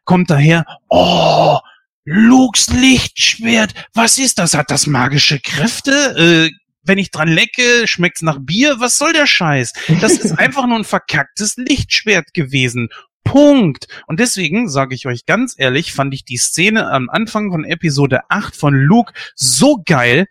kommt 0.04 0.32
daher, 0.32 0.66
oh, 0.90 1.60
Lukes 2.06 2.68
Lichtschwert, 2.70 3.74
was 3.94 4.18
ist 4.18 4.40
das? 4.40 4.56
Hat 4.56 4.72
das 4.72 4.88
magische 4.88 5.40
Kräfte? 5.40 6.50
Äh, 6.52 6.56
wenn 6.84 6.98
ich 6.98 7.12
dran 7.12 7.28
lecke, 7.28 7.88
schmeckt's 7.88 8.24
nach 8.24 8.40
Bier? 8.40 8.80
Was 8.80 8.98
soll 8.98 9.14
der 9.14 9.28
Scheiß? 9.28 9.74
Das 10.02 10.14
ist 10.14 10.32
einfach 10.40 10.66
nur 10.66 10.80
ein 10.80 10.84
verkacktes 10.84 11.58
Lichtschwert 11.58 12.34
gewesen. 12.34 12.90
Punkt. 13.24 13.88
Und 14.08 14.20
deswegen 14.20 14.68
sage 14.68 14.96
ich 14.96 15.06
euch 15.06 15.28
ganz 15.28 15.54
ehrlich, 15.58 15.94
fand 15.94 16.14
ich 16.14 16.26
die 16.26 16.38
Szene 16.38 16.90
am 16.90 17.10
Anfang 17.10 17.52
von 17.52 17.64
Episode 17.64 18.22
8 18.30 18.56
von 18.56 18.74
Luke 18.74 19.14
so 19.36 19.82
geil, 19.86 20.26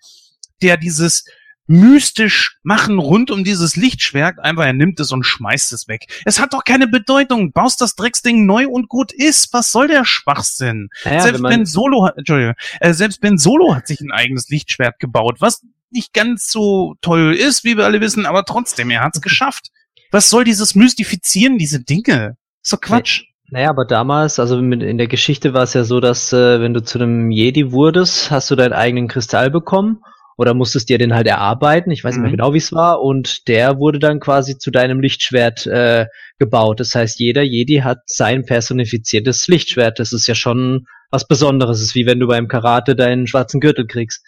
der 0.61 0.77
dieses 0.77 1.25
mystisch 1.71 2.59
machen 2.64 2.99
rund 2.99 3.31
um 3.31 3.45
dieses 3.45 3.77
Lichtschwert, 3.77 4.41
einfach 4.41 4.64
er 4.64 4.73
nimmt 4.73 4.99
es 4.99 5.12
und 5.12 5.23
schmeißt 5.23 5.73
es 5.73 5.87
weg. 5.87 6.07
Es 6.25 6.41
hat 6.41 6.53
doch 6.53 6.64
keine 6.64 6.89
Bedeutung. 6.89 7.53
Baust 7.53 7.81
das 7.81 7.95
Drecksding 7.95 8.45
neu 8.45 8.66
und 8.66 8.89
gut 8.89 9.12
ist. 9.12 9.53
Was 9.53 9.71
soll 9.71 9.87
der 9.87 10.05
Schwachsinn? 10.05 10.89
Naja, 11.05 11.21
selbst 11.21 11.43
Ben 11.43 11.66
Solo 11.66 12.07
hat, 12.07 12.18
Entschuldigung, 12.18 12.55
äh, 12.81 12.93
selbst 12.93 13.21
Ben 13.21 13.39
Solo 13.39 13.73
hat 13.77 13.87
sich 13.87 14.01
ein 14.01 14.11
eigenes 14.11 14.49
Lichtschwert 14.49 14.99
gebaut, 14.99 15.37
was 15.39 15.64
nicht 15.93 16.12
ganz 16.12 16.51
so 16.51 16.97
toll 17.03 17.37
ist, 17.37 17.62
wie 17.62 17.77
wir 17.77 17.85
alle 17.85 18.01
wissen, 18.01 18.27
aber 18.27 18.45
trotzdem, 18.45 18.91
er 18.91 19.03
hat's 19.03 19.21
geschafft. 19.23 19.68
Was 20.11 20.29
soll 20.29 20.43
dieses 20.43 20.75
Mystifizieren, 20.75 21.57
diese 21.57 21.79
Dinge? 21.79 22.37
Doch 22.68 22.81
Quatsch. 22.81 23.23
Naja, 23.49 23.71
aber 23.71 23.85
damals, 23.85 24.41
also 24.41 24.59
in 24.59 24.99
der 24.99 25.07
Geschichte 25.07 25.55
war 25.55 25.62
es 25.62 25.75
ja 25.75 25.85
so, 25.85 26.01
dass 26.01 26.33
äh, 26.33 26.61
wenn 26.61 26.75
du 26.75 26.83
zu 26.83 26.99
einem 26.99 27.31
Jedi 27.31 27.71
wurdest, 27.71 28.33
hast 28.33 28.51
du 28.51 28.57
deinen 28.57 28.73
eigenen 28.73 29.07
Kristall 29.07 29.51
bekommen 29.51 30.03
oder 30.41 30.55
musstest 30.55 30.88
dir 30.88 30.97
den 30.97 31.14
halt 31.14 31.26
erarbeiten. 31.26 31.91
Ich 31.91 32.03
weiß 32.03 32.14
nicht 32.14 32.22
mehr 32.22 32.30
Mhm. 32.30 32.36
genau, 32.36 32.55
wie 32.55 32.59
es 32.59 32.72
war. 32.72 33.03
Und 33.03 33.47
der 33.47 33.78
wurde 33.78 33.99
dann 33.99 34.20
quasi 34.20 34.57
zu 34.57 34.70
deinem 34.70 35.01
Lichtschwert 35.01 35.66
äh, 35.66 36.07
gebaut. 36.38 36.80
Das 36.80 36.95
heißt, 36.95 37.20
jeder 37.20 37.43
Jedi 37.43 37.80
hat 37.84 37.99
sein 38.07 38.47
personifiziertes 38.47 39.47
Lichtschwert. 39.49 39.99
Das 39.99 40.12
ist 40.14 40.26
ja 40.26 40.34
schon 40.34 40.86
was 41.11 41.26
Besonderes. 41.28 41.78
Es 41.78 41.88
ist 41.88 41.95
wie 41.95 42.07
wenn 42.07 42.20
du 42.20 42.26
beim 42.26 42.49
Karate 42.49 42.97
deinen 42.97 43.26
schwarzen 43.26 43.61
Gürtel 43.61 43.86
kriegst. 43.86 44.24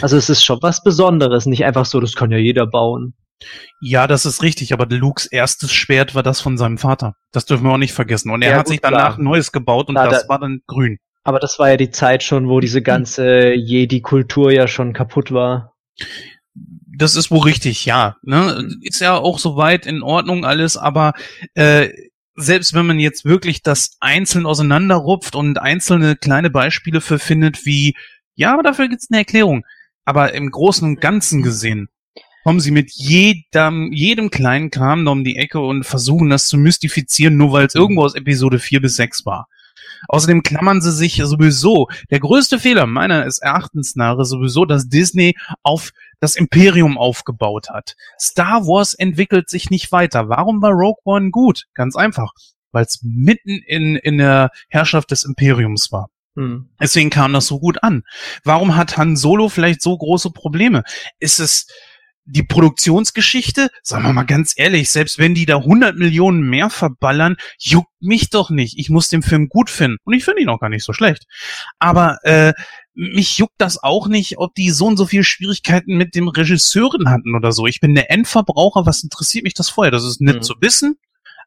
Also 0.00 0.16
es 0.16 0.30
ist 0.30 0.42
schon 0.42 0.58
was 0.62 0.82
Besonderes, 0.82 1.44
nicht 1.44 1.66
einfach 1.66 1.84
so, 1.84 2.00
das 2.00 2.14
kann 2.14 2.30
ja 2.30 2.38
jeder 2.38 2.66
bauen. 2.66 3.12
Ja, 3.82 4.06
das 4.06 4.24
ist 4.24 4.42
richtig, 4.42 4.72
aber 4.72 4.86
Lukes 4.86 5.26
erstes 5.26 5.70
Schwert 5.72 6.14
war 6.14 6.22
das 6.22 6.40
von 6.40 6.56
seinem 6.56 6.78
Vater. 6.78 7.14
Das 7.30 7.44
dürfen 7.44 7.64
wir 7.64 7.72
auch 7.72 7.76
nicht 7.78 7.92
vergessen. 7.92 8.30
Und 8.30 8.40
er 8.40 8.52
Ja, 8.52 8.56
hat 8.58 8.64
gut, 8.66 8.70
sich 8.72 8.80
danach 8.80 8.98
klar. 9.16 9.18
ein 9.18 9.24
neues 9.24 9.52
gebaut 9.52 9.88
und 9.88 9.96
Klar, 9.96 10.08
das 10.08 10.22
da- 10.22 10.28
war 10.30 10.38
dann 10.38 10.60
grün. 10.66 10.96
Aber 11.24 11.38
das 11.38 11.58
war 11.58 11.70
ja 11.70 11.76
die 11.76 11.90
Zeit 11.90 12.22
schon, 12.22 12.48
wo 12.48 12.60
diese 12.60 12.82
ganze 12.82 13.52
Jedi-Kultur 13.52 14.52
ja 14.52 14.66
schon 14.66 14.92
kaputt 14.92 15.32
war. 15.32 15.74
Das 16.96 17.16
ist 17.16 17.30
wohl 17.30 17.42
richtig, 17.42 17.86
ja. 17.86 18.16
Ne? 18.22 18.68
Ist 18.82 19.00
ja 19.00 19.16
auch 19.16 19.38
soweit 19.38 19.86
in 19.86 20.02
Ordnung 20.02 20.44
alles, 20.44 20.76
aber 20.76 21.12
äh, 21.54 21.88
selbst 22.34 22.74
wenn 22.74 22.86
man 22.86 22.98
jetzt 22.98 23.24
wirklich 23.24 23.62
das 23.62 23.96
einzeln 24.00 24.46
auseinanderrupft 24.46 25.34
und 25.34 25.58
einzelne 25.58 26.16
kleine 26.16 26.50
Beispiele 26.50 27.00
für 27.00 27.18
findet, 27.18 27.64
wie, 27.66 27.94
ja, 28.34 28.52
aber 28.52 28.62
dafür 28.62 28.88
gibt's 28.88 29.08
eine 29.10 29.20
Erklärung. 29.20 29.64
Aber 30.04 30.34
im 30.34 30.50
Großen 30.50 30.86
und 30.86 31.00
Ganzen 31.00 31.42
gesehen 31.42 31.88
kommen 32.42 32.60
sie 32.60 32.72
mit 32.72 32.90
jedem, 32.92 33.92
jedem 33.92 34.30
kleinen 34.30 34.70
Kram 34.70 35.04
da 35.04 35.12
um 35.12 35.22
die 35.22 35.36
Ecke 35.36 35.60
und 35.60 35.84
versuchen 35.84 36.28
das 36.28 36.48
zu 36.48 36.58
mystifizieren, 36.58 37.36
nur 37.36 37.52
weil 37.52 37.66
es 37.66 37.74
irgendwo 37.74 38.02
aus 38.02 38.16
Episode 38.16 38.58
4 38.58 38.80
bis 38.80 38.96
6 38.96 39.24
war. 39.26 39.48
Außerdem 40.08 40.42
klammern 40.42 40.80
sie 40.80 40.92
sich 40.92 41.20
sowieso. 41.24 41.88
Der 42.10 42.20
größte 42.20 42.58
Fehler 42.58 42.86
meines 42.86 43.38
Erachtens 43.38 43.96
nach 43.96 44.18
ist 44.18 44.30
sowieso, 44.30 44.64
dass 44.64 44.88
Disney 44.88 45.36
auf 45.62 45.92
das 46.20 46.36
Imperium 46.36 46.98
aufgebaut 46.98 47.68
hat. 47.70 47.96
Star 48.18 48.66
Wars 48.66 48.94
entwickelt 48.94 49.48
sich 49.50 49.70
nicht 49.70 49.92
weiter. 49.92 50.28
Warum 50.28 50.62
war 50.62 50.72
Rogue 50.72 51.00
One 51.04 51.30
gut? 51.30 51.64
Ganz 51.74 51.96
einfach. 51.96 52.32
Weil 52.70 52.84
es 52.84 53.00
mitten 53.02 53.60
in, 53.66 53.96
in 53.96 54.18
der 54.18 54.50
Herrschaft 54.68 55.10
des 55.10 55.24
Imperiums 55.24 55.92
war. 55.92 56.08
Hm. 56.36 56.70
Deswegen 56.80 57.10
kam 57.10 57.32
das 57.32 57.46
so 57.46 57.58
gut 57.58 57.82
an. 57.82 58.04
Warum 58.44 58.76
hat 58.76 58.96
Han 58.96 59.16
Solo 59.16 59.48
vielleicht 59.48 59.82
so 59.82 59.96
große 59.96 60.30
Probleme? 60.30 60.82
Ist 61.18 61.40
es 61.40 61.66
die 62.24 62.42
Produktionsgeschichte? 62.42 63.68
Sagen 63.82 64.04
wir 64.04 64.12
mal 64.12 64.22
ganz 64.24 64.54
ehrlich, 64.56 64.90
selbst 64.90 65.18
wenn 65.18 65.34
die 65.34 65.46
da 65.46 65.56
100 65.58 65.96
Millionen 65.96 66.42
mehr 66.42 66.70
verballern, 66.70 67.36
juckt 67.58 67.90
mich 68.00 68.30
doch 68.30 68.50
nicht. 68.50 68.78
Ich 68.78 68.90
muss 68.90 69.08
den 69.08 69.22
Film 69.22 69.48
gut 69.48 69.70
finden. 69.70 69.96
Und 70.04 70.14
ich 70.14 70.24
finde 70.24 70.42
ihn 70.42 70.48
auch 70.48 70.60
gar 70.60 70.68
nicht 70.68 70.84
so 70.84 70.92
schlecht. 70.92 71.24
Aber 71.78 72.18
äh, 72.22 72.52
mich 72.94 73.38
juckt 73.38 73.54
das 73.58 73.82
auch 73.82 74.06
nicht, 74.08 74.38
ob 74.38 74.54
die 74.54 74.70
so 74.70 74.86
und 74.86 74.96
so 74.96 75.06
viele 75.06 75.24
Schwierigkeiten 75.24 75.96
mit 75.96 76.14
dem 76.14 76.28
Regisseuren 76.28 77.08
hatten 77.10 77.34
oder 77.34 77.52
so. 77.52 77.66
Ich 77.66 77.80
bin 77.80 77.94
der 77.94 78.10
Endverbraucher. 78.10 78.86
Was 78.86 79.02
interessiert 79.02 79.44
mich 79.44 79.54
das 79.54 79.68
vorher? 79.68 79.90
Das 79.90 80.04
ist 80.04 80.20
nett 80.20 80.36
Mhm. 80.36 80.42
zu 80.42 80.54
wissen, 80.60 80.96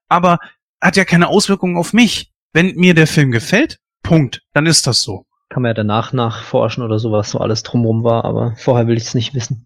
aber 0.10 0.40
hat 0.82 0.98
ja 0.98 1.06
keine 1.06 1.28
Auswirkungen 1.28 1.78
auf 1.78 1.94
mich. 1.94 2.32
Wenn 2.54 2.76
mir 2.76 2.94
der 2.94 3.08
Film 3.08 3.32
gefällt, 3.32 3.80
Punkt, 4.04 4.42
dann 4.54 4.66
ist 4.66 4.88
das 4.88 5.02
so. 5.02 5.26
Kann 5.50 5.62
man 5.62 5.70
ja 5.70 5.74
danach 5.74 6.14
nachforschen 6.14 6.84
oder 6.84 7.00
sowas, 7.00 7.30
so 7.32 7.40
alles 7.40 7.64
drumrum 7.64 8.04
war, 8.04 8.26
aber 8.26 8.56
vorher 8.58 8.88
will 8.88 8.98
ich 8.98 9.04
es 9.04 9.14
nicht 9.14 9.34
wissen. 9.34 9.66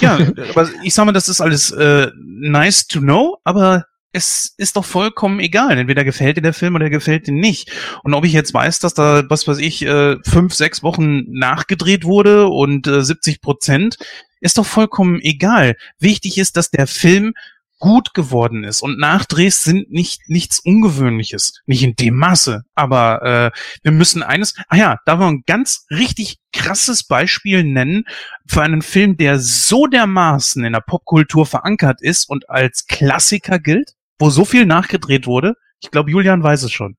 Ja, 0.00 0.18
aber 0.50 0.68
ich 0.82 0.94
sag 0.94 1.04
mal, 1.06 1.12
das 1.12 1.28
ist 1.28 1.40
alles 1.40 1.70
äh, 1.70 2.10
nice 2.16 2.86
to 2.86 3.00
know, 3.00 3.38
aber 3.44 3.86
es 4.12 4.54
ist 4.56 4.76
doch 4.76 4.84
vollkommen 4.84 5.40
egal. 5.40 5.76
Entweder 5.76 6.02
gefällt 6.02 6.38
dir 6.38 6.42
der 6.42 6.54
Film 6.54 6.74
oder 6.74 6.88
gefällt 6.88 7.26
dir 7.26 7.34
nicht. 7.34 7.70
Und 8.02 8.14
ob 8.14 8.24
ich 8.24 8.32
jetzt 8.32 8.54
weiß, 8.54 8.78
dass 8.78 8.94
da, 8.94 9.24
was 9.28 9.46
weiß 9.46 9.58
ich, 9.58 9.84
äh, 9.84 10.16
fünf, 10.24 10.54
sechs 10.54 10.82
Wochen 10.82 11.24
nachgedreht 11.30 12.04
wurde 12.04 12.48
und 12.48 12.86
äh, 12.86 13.04
70 13.04 13.42
Prozent, 13.42 13.98
ist 14.40 14.56
doch 14.56 14.64
vollkommen 14.64 15.20
egal. 15.20 15.76
Wichtig 15.98 16.38
ist, 16.38 16.56
dass 16.56 16.70
der 16.70 16.86
Film 16.86 17.34
gut 17.78 18.14
geworden 18.14 18.64
ist. 18.64 18.82
Und 18.82 18.98
Nachdrehs 18.98 19.62
sind 19.62 19.90
nicht 19.90 20.28
nichts 20.28 20.60
Ungewöhnliches. 20.60 21.60
Nicht 21.66 21.82
in 21.82 21.94
dem 21.96 22.16
Maße. 22.16 22.62
Aber 22.74 23.22
äh, 23.22 23.50
wir 23.82 23.92
müssen 23.92 24.22
eines, 24.22 24.54
ah 24.68 24.76
ja, 24.76 24.98
da 25.04 25.18
wir 25.18 25.26
ein 25.26 25.42
ganz 25.46 25.86
richtig 25.90 26.38
krasses 26.52 27.04
Beispiel 27.04 27.64
nennen 27.64 28.04
für 28.46 28.62
einen 28.62 28.82
Film, 28.82 29.16
der 29.16 29.38
so 29.38 29.86
dermaßen 29.86 30.64
in 30.64 30.72
der 30.72 30.80
Popkultur 30.80 31.46
verankert 31.46 32.00
ist 32.02 32.28
und 32.28 32.48
als 32.48 32.86
Klassiker 32.86 33.58
gilt, 33.58 33.92
wo 34.18 34.30
so 34.30 34.44
viel 34.44 34.66
nachgedreht 34.66 35.26
wurde. 35.26 35.54
Ich 35.80 35.90
glaube, 35.90 36.10
Julian 36.10 36.42
weiß 36.42 36.62
es 36.62 36.72
schon. 36.72 36.96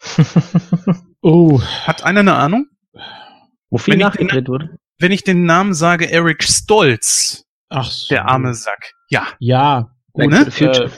Oh, 1.24 1.62
Hat 1.62 2.02
einer 2.02 2.20
eine 2.20 2.34
Ahnung? 2.34 2.66
Wo 3.70 3.78
viel 3.78 3.92
Wenn 3.94 4.00
nachgedreht 4.00 4.48
wurde? 4.48 4.76
Wenn 4.98 5.12
ich 5.12 5.22
den 5.22 5.44
Namen 5.44 5.72
sage, 5.72 6.10
Eric 6.10 6.42
Stolz, 6.42 7.44
ach 7.72 7.90
so. 7.90 8.14
der 8.14 8.28
arme 8.28 8.54
Sack. 8.54 8.92
Ja, 9.08 9.28
Ja, 9.38 9.90
Back 10.14 10.30
ne? 10.30 10.50
Future. 10.50 10.90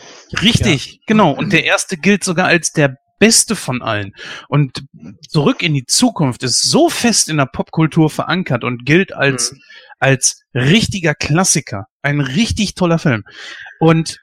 richtig, 0.42 1.00
genau. 1.06 1.30
Und 1.30 1.52
der 1.52 1.64
erste 1.64 1.96
gilt 1.96 2.24
sogar 2.24 2.46
als 2.46 2.72
der 2.72 2.96
beste 3.18 3.56
von 3.56 3.80
allen. 3.80 4.12
Und 4.48 4.84
zurück 5.28 5.62
in 5.62 5.74
die 5.74 5.86
Zukunft 5.86 6.42
ist 6.42 6.62
so 6.62 6.88
fest 6.88 7.28
in 7.28 7.36
der 7.36 7.46
Popkultur 7.46 8.10
verankert 8.10 8.64
und 8.64 8.84
gilt 8.84 9.12
als, 9.14 9.54
als 9.98 10.42
richtiger 10.52 11.14
Klassiker. 11.14 11.86
Ein 12.02 12.20
richtig 12.20 12.74
toller 12.74 12.98
Film. 12.98 13.22
Und 13.78 14.18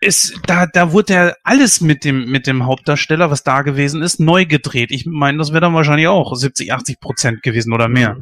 ist, 0.00 0.38
da, 0.46 0.66
da 0.66 0.92
wurde 0.92 1.12
ja 1.12 1.34
alles 1.44 1.80
mit 1.80 2.04
dem, 2.04 2.26
mit 2.30 2.46
dem 2.46 2.66
Hauptdarsteller, 2.66 3.30
was 3.30 3.42
da 3.42 3.62
gewesen 3.62 4.02
ist, 4.02 4.20
neu 4.20 4.44
gedreht. 4.44 4.90
Ich 4.90 5.06
meine, 5.06 5.38
das 5.38 5.50
wäre 5.50 5.62
dann 5.62 5.74
wahrscheinlich 5.74 6.08
auch 6.08 6.34
70, 6.34 6.72
80 6.72 7.00
Prozent 7.00 7.42
gewesen 7.42 7.72
oder 7.72 7.88
mehr. 7.88 8.18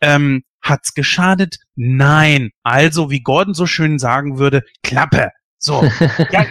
Ähm, 0.00 0.44
Hat's 0.68 0.94
geschadet? 0.94 1.58
Nein. 1.74 2.50
Also, 2.62 3.10
wie 3.10 3.20
Gordon 3.20 3.54
so 3.54 3.66
schön 3.66 3.98
sagen 3.98 4.38
würde, 4.38 4.62
Klappe. 4.82 5.30
So. 5.58 5.82
ja, 6.30 6.44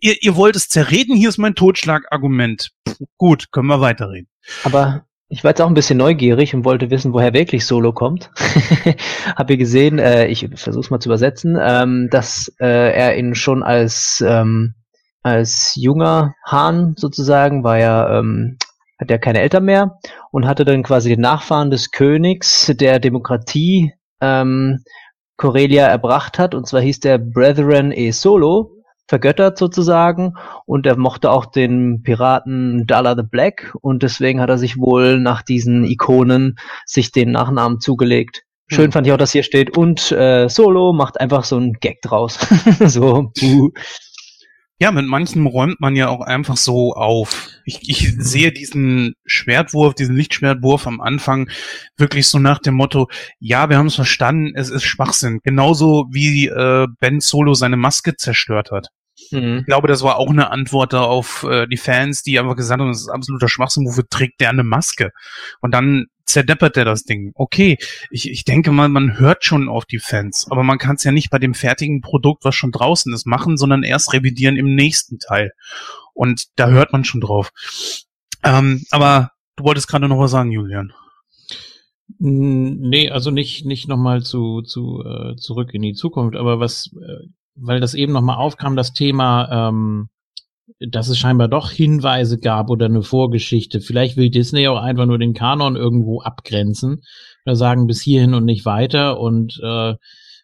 ihr, 0.00 0.16
ihr 0.20 0.36
wollt 0.36 0.56
es 0.56 0.68
zerreden, 0.68 1.16
hier 1.16 1.28
ist 1.28 1.38
mein 1.38 1.54
Totschlagargument. 1.54 2.70
Gut, 3.16 3.50
können 3.52 3.68
wir 3.68 3.80
weiterreden. 3.80 4.28
Aber 4.64 5.06
ich 5.28 5.42
war 5.42 5.50
jetzt 5.50 5.60
auch 5.60 5.66
ein 5.66 5.74
bisschen 5.74 5.98
neugierig 5.98 6.54
und 6.54 6.64
wollte 6.64 6.90
wissen, 6.90 7.12
woher 7.12 7.32
wirklich 7.32 7.66
Solo 7.66 7.92
kommt. 7.92 8.30
Hab 9.36 9.50
ihr 9.50 9.56
gesehen, 9.56 9.98
äh, 9.98 10.26
ich 10.26 10.48
versuche 10.54 10.80
es 10.80 10.90
mal 10.90 11.00
zu 11.00 11.08
übersetzen, 11.08 11.58
ähm, 11.60 12.08
dass 12.10 12.52
äh, 12.60 12.92
er 12.92 13.16
ihn 13.16 13.34
schon 13.34 13.62
als 13.62 14.22
ähm, 14.26 14.74
als 15.22 15.72
junger 15.74 16.34
Hahn 16.44 16.94
sozusagen 16.96 17.64
war 17.64 17.78
ja 17.78 18.20
ähm, 18.20 18.58
hat 18.98 19.10
er 19.10 19.18
keine 19.18 19.40
Eltern 19.40 19.64
mehr 19.64 19.98
und 20.30 20.46
hatte 20.46 20.64
dann 20.64 20.82
quasi 20.82 21.10
den 21.10 21.20
Nachfahren 21.20 21.70
des 21.70 21.90
Königs 21.90 22.72
der 22.74 22.98
Demokratie 22.98 23.92
ähm, 24.20 24.82
Corelia 25.36 25.86
erbracht 25.86 26.38
hat 26.38 26.54
und 26.54 26.66
zwar 26.66 26.80
hieß 26.80 27.00
der 27.00 27.18
Brethren 27.18 27.92
E 27.92 28.10
Solo 28.10 28.72
vergöttert 29.08 29.58
sozusagen 29.58 30.34
und 30.64 30.86
er 30.86 30.96
mochte 30.96 31.30
auch 31.30 31.46
den 31.46 32.02
Piraten 32.02 32.86
Dala 32.86 33.14
the 33.16 33.22
Black 33.22 33.74
und 33.80 34.02
deswegen 34.02 34.40
hat 34.40 34.50
er 34.50 34.58
sich 34.58 34.78
wohl 34.78 35.20
nach 35.20 35.42
diesen 35.42 35.84
Ikonen 35.84 36.58
sich 36.84 37.12
den 37.12 37.30
Nachnamen 37.30 37.80
zugelegt. 37.80 38.42
Schön 38.68 38.86
hm. 38.86 38.92
fand 38.92 39.06
ich 39.06 39.12
auch, 39.12 39.18
dass 39.18 39.30
hier 39.30 39.44
steht 39.44 39.76
und 39.76 40.10
äh, 40.10 40.48
Solo 40.48 40.92
macht 40.92 41.20
einfach 41.20 41.44
so 41.44 41.56
einen 41.56 41.74
Gag 41.74 42.02
draus. 42.02 42.38
so, 42.86 43.30
buh. 43.38 43.70
Ja, 44.78 44.92
mit 44.92 45.06
manchen 45.06 45.46
räumt 45.46 45.80
man 45.80 45.96
ja 45.96 46.08
auch 46.08 46.20
einfach 46.20 46.58
so 46.58 46.92
auf. 46.94 47.48
Ich, 47.64 47.88
ich 47.88 48.14
sehe 48.18 48.52
diesen 48.52 49.14
Schwertwurf, 49.24 49.94
diesen 49.94 50.14
Lichtschwertwurf 50.14 50.86
am 50.86 51.00
Anfang 51.00 51.48
wirklich 51.96 52.28
so 52.28 52.38
nach 52.38 52.58
dem 52.58 52.74
Motto, 52.74 53.08
ja, 53.38 53.70
wir 53.70 53.78
haben 53.78 53.86
es 53.86 53.94
verstanden, 53.94 54.52
es 54.54 54.68
ist 54.68 54.84
Schwachsinn. 54.84 55.40
Genauso 55.42 56.06
wie 56.10 56.48
äh, 56.48 56.86
Ben 57.00 57.20
Solo 57.20 57.54
seine 57.54 57.78
Maske 57.78 58.16
zerstört 58.16 58.70
hat. 58.70 58.88
Mhm. 59.30 59.58
Ich 59.60 59.66
glaube, 59.66 59.88
das 59.88 60.02
war 60.02 60.16
auch 60.16 60.28
eine 60.28 60.50
Antwort 60.50 60.92
auf 60.94 61.44
äh, 61.44 61.66
die 61.66 61.78
Fans, 61.78 62.22
die 62.22 62.38
einfach 62.38 62.56
gesagt 62.56 62.80
haben, 62.80 62.88
das 62.88 63.00
ist 63.00 63.08
absoluter 63.08 63.48
Schwachsinn, 63.48 63.86
wofür 63.86 64.04
trägt 64.08 64.40
der 64.42 64.50
eine 64.50 64.62
Maske? 64.64 65.10
Und 65.60 65.72
dann 65.72 66.06
zerdeppert 66.26 66.76
der 66.76 66.84
das 66.84 67.04
Ding. 67.04 67.32
Okay, 67.34 67.78
ich, 68.10 68.30
ich 68.30 68.44
denke 68.44 68.72
mal, 68.72 68.88
man 68.88 69.18
hört 69.18 69.44
schon 69.44 69.68
auf 69.68 69.86
die 69.86 69.98
Fans, 69.98 70.46
aber 70.50 70.62
man 70.62 70.78
kann 70.78 70.96
es 70.96 71.04
ja 71.04 71.12
nicht 71.12 71.30
bei 71.30 71.38
dem 71.38 71.54
fertigen 71.54 72.00
Produkt, 72.00 72.44
was 72.44 72.54
schon 72.54 72.72
draußen 72.72 73.12
ist, 73.14 73.26
machen, 73.26 73.56
sondern 73.56 73.82
erst 73.82 74.12
revidieren 74.12 74.56
im 74.56 74.74
nächsten 74.74 75.18
Teil. 75.18 75.52
Und 76.12 76.46
da 76.56 76.68
hört 76.68 76.92
man 76.92 77.04
schon 77.04 77.20
drauf. 77.20 77.50
Ähm, 78.42 78.84
aber 78.90 79.30
du 79.56 79.64
wolltest 79.64 79.88
gerade 79.88 80.08
noch 80.08 80.18
was 80.18 80.30
sagen, 80.30 80.50
Julian. 80.50 80.92
Nee, 82.18 83.10
also 83.10 83.30
nicht, 83.30 83.66
nicht 83.66 83.88
nochmal 83.88 84.22
zu, 84.22 84.62
zu, 84.62 85.02
äh, 85.04 85.36
zurück 85.36 85.74
in 85.74 85.82
die 85.82 85.94
Zukunft, 85.94 86.36
aber 86.36 86.60
was, 86.60 86.90
äh, 86.94 87.26
weil 87.56 87.80
das 87.80 87.94
eben 87.94 88.12
nochmal 88.12 88.36
aufkam, 88.36 88.76
das 88.76 88.92
Thema, 88.92 89.68
ähm, 89.68 90.08
dass 90.80 91.08
es 91.08 91.18
scheinbar 91.18 91.48
doch 91.48 91.70
Hinweise 91.70 92.38
gab 92.38 92.70
oder 92.70 92.86
eine 92.86 93.02
Vorgeschichte. 93.02 93.80
Vielleicht 93.80 94.16
will 94.16 94.30
Disney 94.30 94.68
auch 94.68 94.80
einfach 94.80 95.06
nur 95.06 95.18
den 95.18 95.34
Kanon 95.34 95.76
irgendwo 95.76 96.20
abgrenzen 96.20 97.02
oder 97.44 97.56
sagen 97.56 97.86
bis 97.86 98.02
hierhin 98.02 98.34
und 98.34 98.44
nicht 98.44 98.66
weiter 98.66 99.18
und 99.18 99.58
äh, 99.62 99.94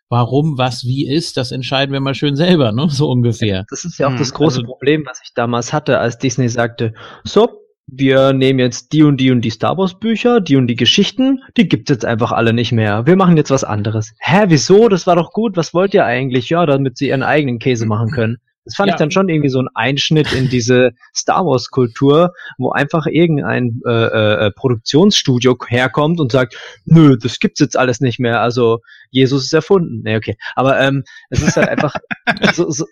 warum, 0.08 0.58
was, 0.58 0.84
wie 0.84 1.08
ist, 1.08 1.36
das 1.36 1.52
entscheiden 1.52 1.92
wir 1.92 2.00
mal 2.00 2.14
schön 2.14 2.36
selber, 2.36 2.72
ne? 2.72 2.88
So 2.88 3.10
ungefähr. 3.10 3.64
Das 3.70 3.84
ist 3.84 3.98
ja 3.98 4.06
auch 4.06 4.12
hm, 4.12 4.18
das 4.18 4.32
große 4.32 4.58
also, 4.58 4.66
Problem, 4.66 5.04
was 5.06 5.20
ich 5.24 5.32
damals 5.34 5.72
hatte, 5.72 5.98
als 5.98 6.18
Disney 6.18 6.48
sagte, 6.48 6.92
so, 7.24 7.48
wir 7.86 8.32
nehmen 8.32 8.58
jetzt 8.58 8.92
die 8.92 9.02
und 9.02 9.18
die 9.18 9.30
und 9.30 9.40
die 9.40 9.50
Star 9.50 9.76
Wars 9.76 9.98
Bücher, 9.98 10.40
die 10.40 10.56
und 10.56 10.66
die 10.66 10.76
Geschichten, 10.76 11.40
die 11.56 11.68
gibt's 11.68 11.90
jetzt 11.90 12.04
einfach 12.04 12.32
alle 12.32 12.52
nicht 12.52 12.72
mehr. 12.72 13.06
Wir 13.06 13.16
machen 13.16 13.36
jetzt 13.36 13.50
was 13.50 13.64
anderes. 13.64 14.14
Hä, 14.20 14.44
wieso? 14.48 14.88
Das 14.88 15.06
war 15.06 15.16
doch 15.16 15.32
gut. 15.32 15.56
Was 15.56 15.74
wollt 15.74 15.92
ihr 15.92 16.04
eigentlich? 16.04 16.48
Ja, 16.48 16.64
damit 16.64 16.96
sie 16.96 17.08
ihren 17.08 17.22
eigenen 17.22 17.58
Käse 17.58 17.86
machen 17.86 18.10
können. 18.10 18.38
Das 18.64 18.76
fand 18.76 18.88
ja. 18.88 18.94
ich 18.94 18.98
dann 18.98 19.10
schon 19.10 19.28
irgendwie 19.28 19.48
so 19.48 19.60
ein 19.60 19.68
Einschnitt 19.74 20.32
in 20.32 20.48
diese 20.48 20.92
Star 21.14 21.44
Wars 21.44 21.68
Kultur, 21.70 22.32
wo 22.58 22.70
einfach 22.70 23.06
irgendein 23.06 23.80
äh, 23.86 24.46
äh, 24.46 24.50
Produktionsstudio 24.52 25.56
herkommt 25.66 26.20
und 26.20 26.30
sagt, 26.30 26.56
nö, 26.84 27.16
das 27.20 27.40
gibt's 27.40 27.60
jetzt 27.60 27.76
alles 27.76 28.00
nicht 28.00 28.20
mehr. 28.20 28.40
Also 28.40 28.78
Jesus 29.10 29.44
ist 29.44 29.52
erfunden. 29.52 30.02
Nee, 30.04 30.16
okay. 30.16 30.36
Aber 30.54 30.80
ähm, 30.80 31.02
es 31.30 31.42
ist 31.42 31.56
halt 31.56 31.68
einfach 31.68 31.94
so, 32.52 32.70
so, 32.70 32.86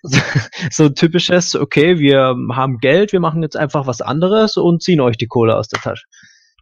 so 0.71 0.89
typisches, 0.89 1.55
okay, 1.55 1.99
wir 1.99 2.35
haben 2.53 2.79
Geld, 2.79 3.13
wir 3.13 3.21
machen 3.21 3.43
jetzt 3.43 3.57
einfach 3.57 3.87
was 3.87 4.01
anderes 4.01 4.57
und 4.57 4.83
ziehen 4.83 5.01
euch 5.01 5.17
die 5.17 5.29
Kohle 5.29 5.57
aus 5.57 5.69
der 5.69 5.81
Tasche. 5.81 6.05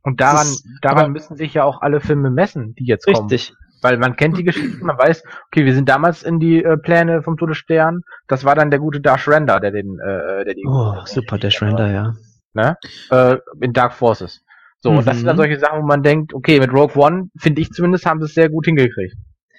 Und 0.02 0.20
daran, 0.20 0.46
ist, 0.46 0.66
daran 0.82 1.12
müssen 1.12 1.36
sich 1.36 1.54
ja 1.54 1.64
auch 1.64 1.80
alle 1.80 2.00
Filme 2.00 2.30
messen, 2.30 2.74
die 2.78 2.86
jetzt 2.86 3.06
kommen. 3.06 3.28
Richtig. 3.28 3.54
Weil 3.82 3.98
man 3.98 4.16
kennt 4.16 4.36
die 4.36 4.44
Geschichte, 4.44 4.84
man 4.84 4.98
weiß, 4.98 5.22
okay, 5.46 5.64
wir 5.64 5.74
sind 5.74 5.88
damals 5.88 6.22
in 6.22 6.40
die 6.40 6.62
äh, 6.62 6.76
Pläne 6.76 7.22
vom 7.22 7.36
Todesstern. 7.36 8.02
Das 8.26 8.44
war 8.44 8.54
dann 8.54 8.70
der 8.70 8.80
gute 8.80 9.00
Dash 9.00 9.28
Render, 9.28 9.60
der 9.60 9.70
den, 9.70 9.98
äh, 9.98 10.44
der 10.44 10.54
die. 10.54 10.64
Oh, 10.66 10.94
super, 11.04 11.38
Dash 11.38 11.62
Render, 11.62 11.90
ja. 11.90 12.14
Ne? 12.54 12.76
Äh, 13.10 13.36
in 13.60 13.72
Dark 13.72 13.92
Forces. 13.92 14.42
So, 14.80 14.90
mhm. 14.90 14.98
und 14.98 15.06
das 15.06 15.16
sind 15.16 15.26
dann 15.26 15.36
mhm. 15.36 15.40
solche 15.40 15.58
Sachen, 15.58 15.82
wo 15.82 15.86
man 15.86 16.02
denkt, 16.02 16.34
okay, 16.34 16.60
mit 16.60 16.72
Rogue 16.72 16.96
One, 16.96 17.30
finde 17.36 17.60
ich 17.60 17.70
zumindest, 17.70 18.06
haben 18.06 18.20
sie 18.20 18.26
es 18.26 18.34
sehr 18.34 18.48
gut 18.48 18.66
hingekriegt. 18.66 19.16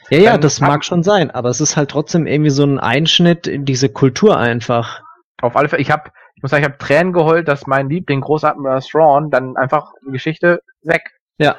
Ja, 0.09 0.17
ja, 0.17 0.31
dann 0.31 0.41
das 0.41 0.59
mag 0.59 0.83
schon 0.83 1.03
sein, 1.03 1.29
aber 1.29 1.49
es 1.49 1.61
ist 1.61 1.77
halt 1.77 1.91
trotzdem 1.91 2.25
irgendwie 2.25 2.49
so 2.49 2.63
ein 2.63 2.79
Einschnitt 2.79 3.47
in 3.47 3.65
diese 3.65 3.89
Kultur 3.89 4.37
einfach. 4.37 5.01
Auf 5.41 5.55
alle 5.55 5.69
Fälle, 5.69 5.81
ich 5.81 5.91
habe, 5.91 6.09
ich 6.35 6.41
muss 6.41 6.51
sagen, 6.51 6.63
ich 6.63 6.69
habe 6.69 6.77
Tränen 6.79 7.13
geheult, 7.13 7.47
dass 7.47 7.67
mein 7.67 7.89
Liebling 7.89 8.21
Großadmiral 8.21 8.81
Thrawn 8.81 9.29
dann 9.29 9.55
einfach 9.55 9.91
die 10.05 10.11
Geschichte 10.11 10.61
weg. 10.81 11.03
Ja, 11.37 11.57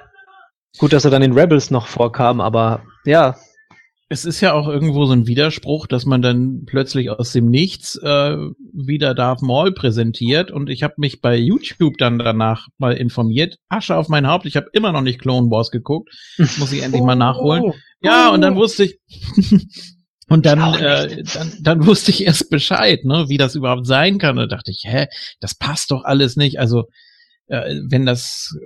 Gut, 0.78 0.92
dass 0.92 1.04
er 1.04 1.10
dann 1.10 1.22
in 1.22 1.32
Rebels 1.32 1.70
noch 1.70 1.86
vorkam, 1.86 2.40
aber 2.40 2.82
ja. 3.04 3.36
Es 4.12 4.24
ist 4.24 4.40
ja 4.40 4.54
auch 4.54 4.66
irgendwo 4.66 5.06
so 5.06 5.12
ein 5.12 5.28
Widerspruch, 5.28 5.86
dass 5.86 6.04
man 6.04 6.20
dann 6.20 6.64
plötzlich 6.66 7.10
aus 7.10 7.30
dem 7.30 7.48
Nichts 7.48 7.94
äh, 7.94 8.36
wieder 8.72 9.14
Darth 9.14 9.40
Maul 9.40 9.72
präsentiert 9.72 10.50
und 10.50 10.68
ich 10.68 10.82
habe 10.82 10.94
mich 10.96 11.20
bei 11.20 11.36
YouTube 11.36 11.96
dann 11.96 12.18
danach 12.18 12.66
mal 12.76 12.94
informiert. 12.94 13.58
Asche 13.68 13.94
auf 13.94 14.08
mein 14.08 14.26
Haupt, 14.26 14.46
ich 14.46 14.56
habe 14.56 14.66
immer 14.72 14.90
noch 14.90 15.02
nicht 15.02 15.20
Clone 15.20 15.48
Wars 15.52 15.70
geguckt. 15.70 16.10
Muss 16.38 16.72
ich 16.72 16.82
endlich 16.82 17.02
mal 17.02 17.14
nachholen. 17.14 17.62
Oh, 17.62 17.74
ja, 18.02 18.30
und 18.30 18.40
dann 18.40 18.56
wusste 18.56 18.82
ich 18.82 18.98
und 20.28 20.44
dann, 20.44 20.74
äh, 20.74 21.22
dann 21.32 21.52
dann 21.60 21.86
wusste 21.86 22.10
ich 22.10 22.26
erst 22.26 22.50
Bescheid, 22.50 23.04
ne, 23.04 23.26
wie 23.28 23.36
das 23.36 23.54
überhaupt 23.54 23.86
sein 23.86 24.18
kann. 24.18 24.34
Da 24.34 24.46
dachte 24.46 24.72
ich, 24.72 24.82
hä, 24.86 25.06
das 25.38 25.54
passt 25.54 25.92
doch 25.92 26.02
alles 26.02 26.34
nicht. 26.34 26.58
Also 26.58 26.86
äh, 27.46 27.76
wenn 27.88 28.06
das 28.06 28.56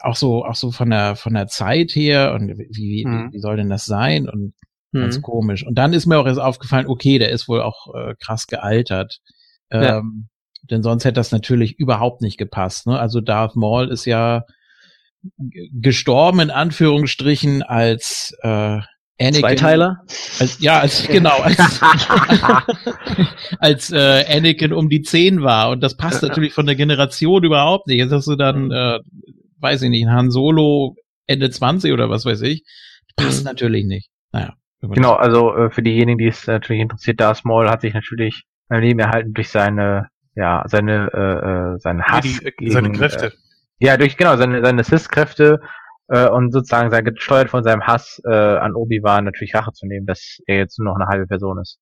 auch 0.00 0.16
so, 0.16 0.44
auch 0.44 0.54
so 0.54 0.70
von 0.70 0.90
der, 0.90 1.16
von 1.16 1.34
der 1.34 1.46
Zeit 1.46 1.90
her 1.92 2.34
und 2.34 2.58
wie, 2.70 3.04
mhm. 3.06 3.32
wie 3.32 3.38
soll 3.40 3.56
denn 3.56 3.70
das 3.70 3.84
sein? 3.84 4.28
Und 4.28 4.54
mhm. 4.92 5.00
ganz 5.00 5.22
komisch. 5.22 5.66
Und 5.66 5.76
dann 5.76 5.92
ist 5.92 6.06
mir 6.06 6.18
auch 6.18 6.26
erst 6.26 6.40
aufgefallen, 6.40 6.86
okay, 6.86 7.18
der 7.18 7.30
ist 7.30 7.48
wohl 7.48 7.62
auch 7.62 7.94
äh, 7.94 8.14
krass 8.20 8.46
gealtert. 8.46 9.18
Ja. 9.72 9.98
Ähm, 9.98 10.28
denn 10.70 10.82
sonst 10.82 11.04
hätte 11.04 11.14
das 11.14 11.32
natürlich 11.32 11.78
überhaupt 11.78 12.20
nicht 12.20 12.38
gepasst. 12.38 12.86
Ne? 12.86 12.98
Also 12.98 13.20
Darth 13.20 13.56
Maul 13.56 13.88
ist 13.88 14.04
ja 14.04 14.44
gestorben 15.36 16.40
in 16.40 16.50
Anführungsstrichen 16.50 17.62
als 17.62 18.36
äh, 18.42 18.80
Anakin, 19.20 19.40
Zweiteiler? 19.40 19.98
Als, 20.38 20.60
ja, 20.60 20.78
als, 20.78 21.06
genau, 21.08 21.40
als, 21.40 21.58
als 23.58 23.90
äh, 23.90 24.24
Anakin 24.28 24.72
um 24.72 24.88
die 24.88 25.02
zehn 25.02 25.42
war. 25.42 25.70
Und 25.70 25.82
das 25.82 25.96
passt 25.96 26.22
natürlich 26.22 26.52
von 26.52 26.66
der 26.66 26.76
Generation 26.76 27.42
überhaupt 27.42 27.88
nicht. 27.88 27.98
Jetzt 27.98 28.12
hast 28.12 28.28
du 28.28 28.36
dann 28.36 28.66
mhm. 28.66 28.72
äh, 28.72 28.98
weiß 29.60 29.82
ich 29.82 29.90
nicht, 29.90 30.06
Han 30.06 30.30
Solo 30.30 30.96
Ende 31.26 31.50
20 31.50 31.92
oder 31.92 32.10
was 32.10 32.24
weiß 32.24 32.42
ich. 32.42 32.64
Passt 33.16 33.40
mhm. 33.40 33.50
natürlich 33.50 33.84
nicht. 33.84 34.10
Naja. 34.32 34.54
Genau, 34.80 35.14
also 35.14 35.54
äh, 35.56 35.70
für 35.70 35.82
diejenigen, 35.82 36.18
die 36.18 36.28
es 36.28 36.46
natürlich 36.46 36.82
interessiert, 36.82 37.20
Darth 37.20 37.44
Maul 37.44 37.68
hat 37.68 37.80
sich 37.80 37.94
natürlich 37.94 38.44
beim 38.68 38.80
Leben 38.80 39.00
erhalten 39.00 39.32
durch 39.32 39.48
seine, 39.48 40.08
ja, 40.36 40.64
seine, 40.66 41.10
äh, 41.12 41.74
äh 41.74 41.78
seinen 41.80 42.04
Hass. 42.04 42.22
Die, 42.22 42.52
gegen, 42.56 42.70
seine 42.70 42.92
Kräfte. 42.92 43.26
Äh, 43.26 43.30
ja, 43.80 43.96
durch, 43.96 44.16
genau, 44.16 44.36
seine, 44.36 44.64
seine 44.64 44.84
Sith-Kräfte 44.84 45.60
äh, 46.08 46.28
und 46.28 46.52
sozusagen 46.52 46.90
sei 46.90 47.02
gesteuert 47.02 47.50
von 47.50 47.64
seinem 47.64 47.86
Hass 47.86 48.20
äh, 48.24 48.32
an 48.32 48.74
Obi-Wan 48.74 49.24
natürlich 49.24 49.54
Rache 49.54 49.72
zu 49.72 49.86
nehmen, 49.86 50.06
dass 50.06 50.38
er 50.46 50.56
jetzt 50.56 50.78
nur 50.78 50.86
noch 50.86 50.96
eine 50.96 51.08
halbe 51.08 51.26
Person 51.26 51.58
ist. 51.60 51.78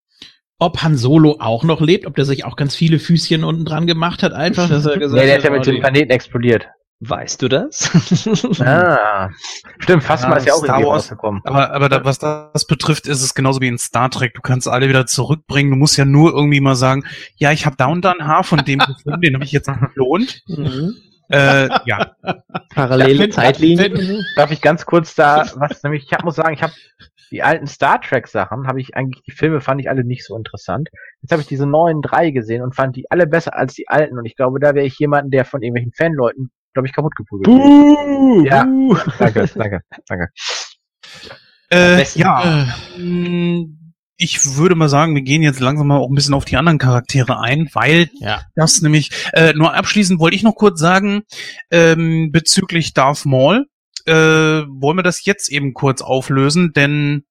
Ob 0.59 0.83
Han 0.83 0.97
Solo 0.97 1.37
auch 1.39 1.65
noch 1.65 1.83
lebt, 1.83 2.07
ob 2.07 2.15
der 2.15 2.25
sich 2.25 2.47
auch 2.47 2.57
ganz 2.57 2.75
viele 2.75 2.99
Füßchen 2.99 3.45
unten 3.45 3.67
dran 3.67 3.87
gemacht 3.87 4.23
hat, 4.23 4.33
einfach, 4.33 4.69
dass 4.71 4.87
er 4.87 4.99
gesagt 4.99 5.21
nee, 5.21 5.27
der 5.27 5.39
ist 5.39 5.45
ja 5.45 5.51
mit 5.51 5.67
dem 5.67 5.81
Planeten 5.81 6.11
explodiert. 6.11 6.67
Weißt 7.01 7.43
du 7.43 7.49
das? 7.49 7.91
ah, 8.61 9.29
stimmt, 9.81 10.03
fast 10.03 10.23
ja, 10.25 10.31
mal 10.31 10.37
ist 10.37 10.47
ja 10.47 10.55
auch 10.55 10.65
Star 10.65 10.79
Wars 10.79 10.87
rausgekommen. 10.87 11.43
Aber, 11.45 11.73
aber 11.73 11.89
da, 11.91 12.05
was 12.05 12.19
das 12.19 12.67
betrifft, 12.67 13.07
ist 13.07 13.23
es 13.23 13.35
genauso 13.35 13.61
wie 13.61 13.69
in 13.69 13.77
Star 13.77 14.11
Trek. 14.11 14.33
Du 14.33 14.41
kannst 14.41 14.67
alle 14.67 14.89
wieder 14.89 15.05
zurückbringen. 15.05 15.71
Du 15.71 15.77
musst 15.77 15.99
ja 15.99 16.07
nur 16.07 16.33
irgendwie 16.33 16.61
mal 16.61 16.75
sagen, 16.75 17.05
ja, 17.37 17.53
ich 17.53 17.67
habe 17.67 17.77
da 17.77 17.87
und 17.87 18.03
da 18.03 18.13
ein 18.13 18.27
Haar 18.27 18.45
von 18.45 18.65
dem 18.65 18.79
gefunden, 18.79 19.21
den 19.21 19.35
habe 19.35 19.45
ich 19.45 19.53
jetzt 19.53 19.71
gelohnt. 19.95 20.41
Mhm. 20.47 20.95
Äh, 21.29 21.69
ja. 21.85 22.13
Parallele 22.75 23.29
Zeitlinien. 23.29 24.25
Darf 24.37 24.51
ich 24.51 24.63
ganz 24.63 24.87
kurz 24.87 25.15
da 25.15 25.45
was, 25.57 25.83
nämlich, 25.83 26.05
ich 26.05 26.13
hab, 26.13 26.25
muss 26.25 26.37
sagen, 26.37 26.55
ich 26.55 26.63
habe 26.63 26.73
die 27.31 27.43
alten 27.43 27.67
Star 27.67 28.01
Trek 28.01 28.29
Sachen, 28.29 28.67
habe 28.69 28.81
ich 28.81 28.97
eigentlich, 28.97 29.23
die 29.25 29.33
Filme 29.33 29.61
fand 29.61 29.81
ich 29.81 29.91
alle 29.91 30.05
nicht 30.05 30.25
so 30.25 30.37
interessant. 30.37 30.89
Jetzt 31.23 31.33
habe 31.33 31.43
ich 31.43 31.49
diese 31.49 31.67
neuen 31.67 32.01
drei 32.01 32.31
gesehen 32.31 32.63
und 32.63 32.75
fand 32.75 32.97
die 32.97 33.11
alle 33.11 33.27
besser 33.27 33.57
als 33.57 33.75
die 33.75 33.89
alten 33.89 34.19
und 34.19 34.25
ich 34.25 34.37
glaube, 34.37 34.61
da 34.61 34.75
wäre 34.75 34.87
ich 34.87 34.99
jemanden, 34.99 35.31
der 35.31 35.45
von 35.45 35.63
irgendwelchen 35.63 35.93
Fanleuten 35.93 36.51
glaube 36.77 36.87
ich, 36.89 36.95
kaputt 36.95 37.15
geprügelt. 37.17 37.47
Buh, 37.47 38.45
Ja. 38.45 38.65
buh. 38.65 38.97
Danke, 39.19 39.49
danke, 39.55 39.81
danke. 40.07 40.29
Äh, 41.71 42.05
ja, 42.15 42.69
mh, 42.97 43.65
ich 44.19 44.57
würde 44.57 44.75
mal 44.77 44.89
sagen, 44.89 45.15
wir 45.15 45.23
gehen 45.23 45.43
jetzt 45.43 45.61
langsam 45.61 45.89
mal 45.89 45.99
auch 45.99 46.09
ein 46.09 46.15
bisschen 46.15 46.35
auf 46.35 46.45
die 46.45 46.57
anderen 46.57 46.79
Charaktere 46.79 47.41
ein, 47.41 47.69
weil 47.75 48.09
Ja. 48.21 48.43
das 48.55 48.81
nämlich, 48.83 49.11
äh, 49.33 49.53
nur 49.55 49.75
abschließend 49.75 50.21
wollte 50.21 50.37
ich 50.37 50.43
noch 50.43 50.55
kurz 50.55 50.79
sagen, 50.81 51.23
ähm, 51.71 52.31
bezüglich 52.33 52.95
Darth 52.95 53.27
Maul, 53.27 53.67
äh, 54.07 54.13
wollen 54.15 54.97
wir 54.99 55.03
das 55.03 55.25
jetzt 55.25 55.51
eben 55.51 55.75
kurz 55.75 56.01
auflösen, 56.03 56.73
denn 56.75 57.25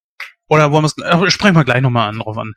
oder 0.47 0.71
wollen 0.71 0.83
wir 0.83 0.87
es, 0.87 0.97
äh, 0.97 1.31
sprechen 1.31 1.55
wir 1.55 1.63
gleich 1.63 1.81
nochmal 1.81 2.09
an, 2.09 2.19
drauf 2.19 2.37
an. 2.37 2.53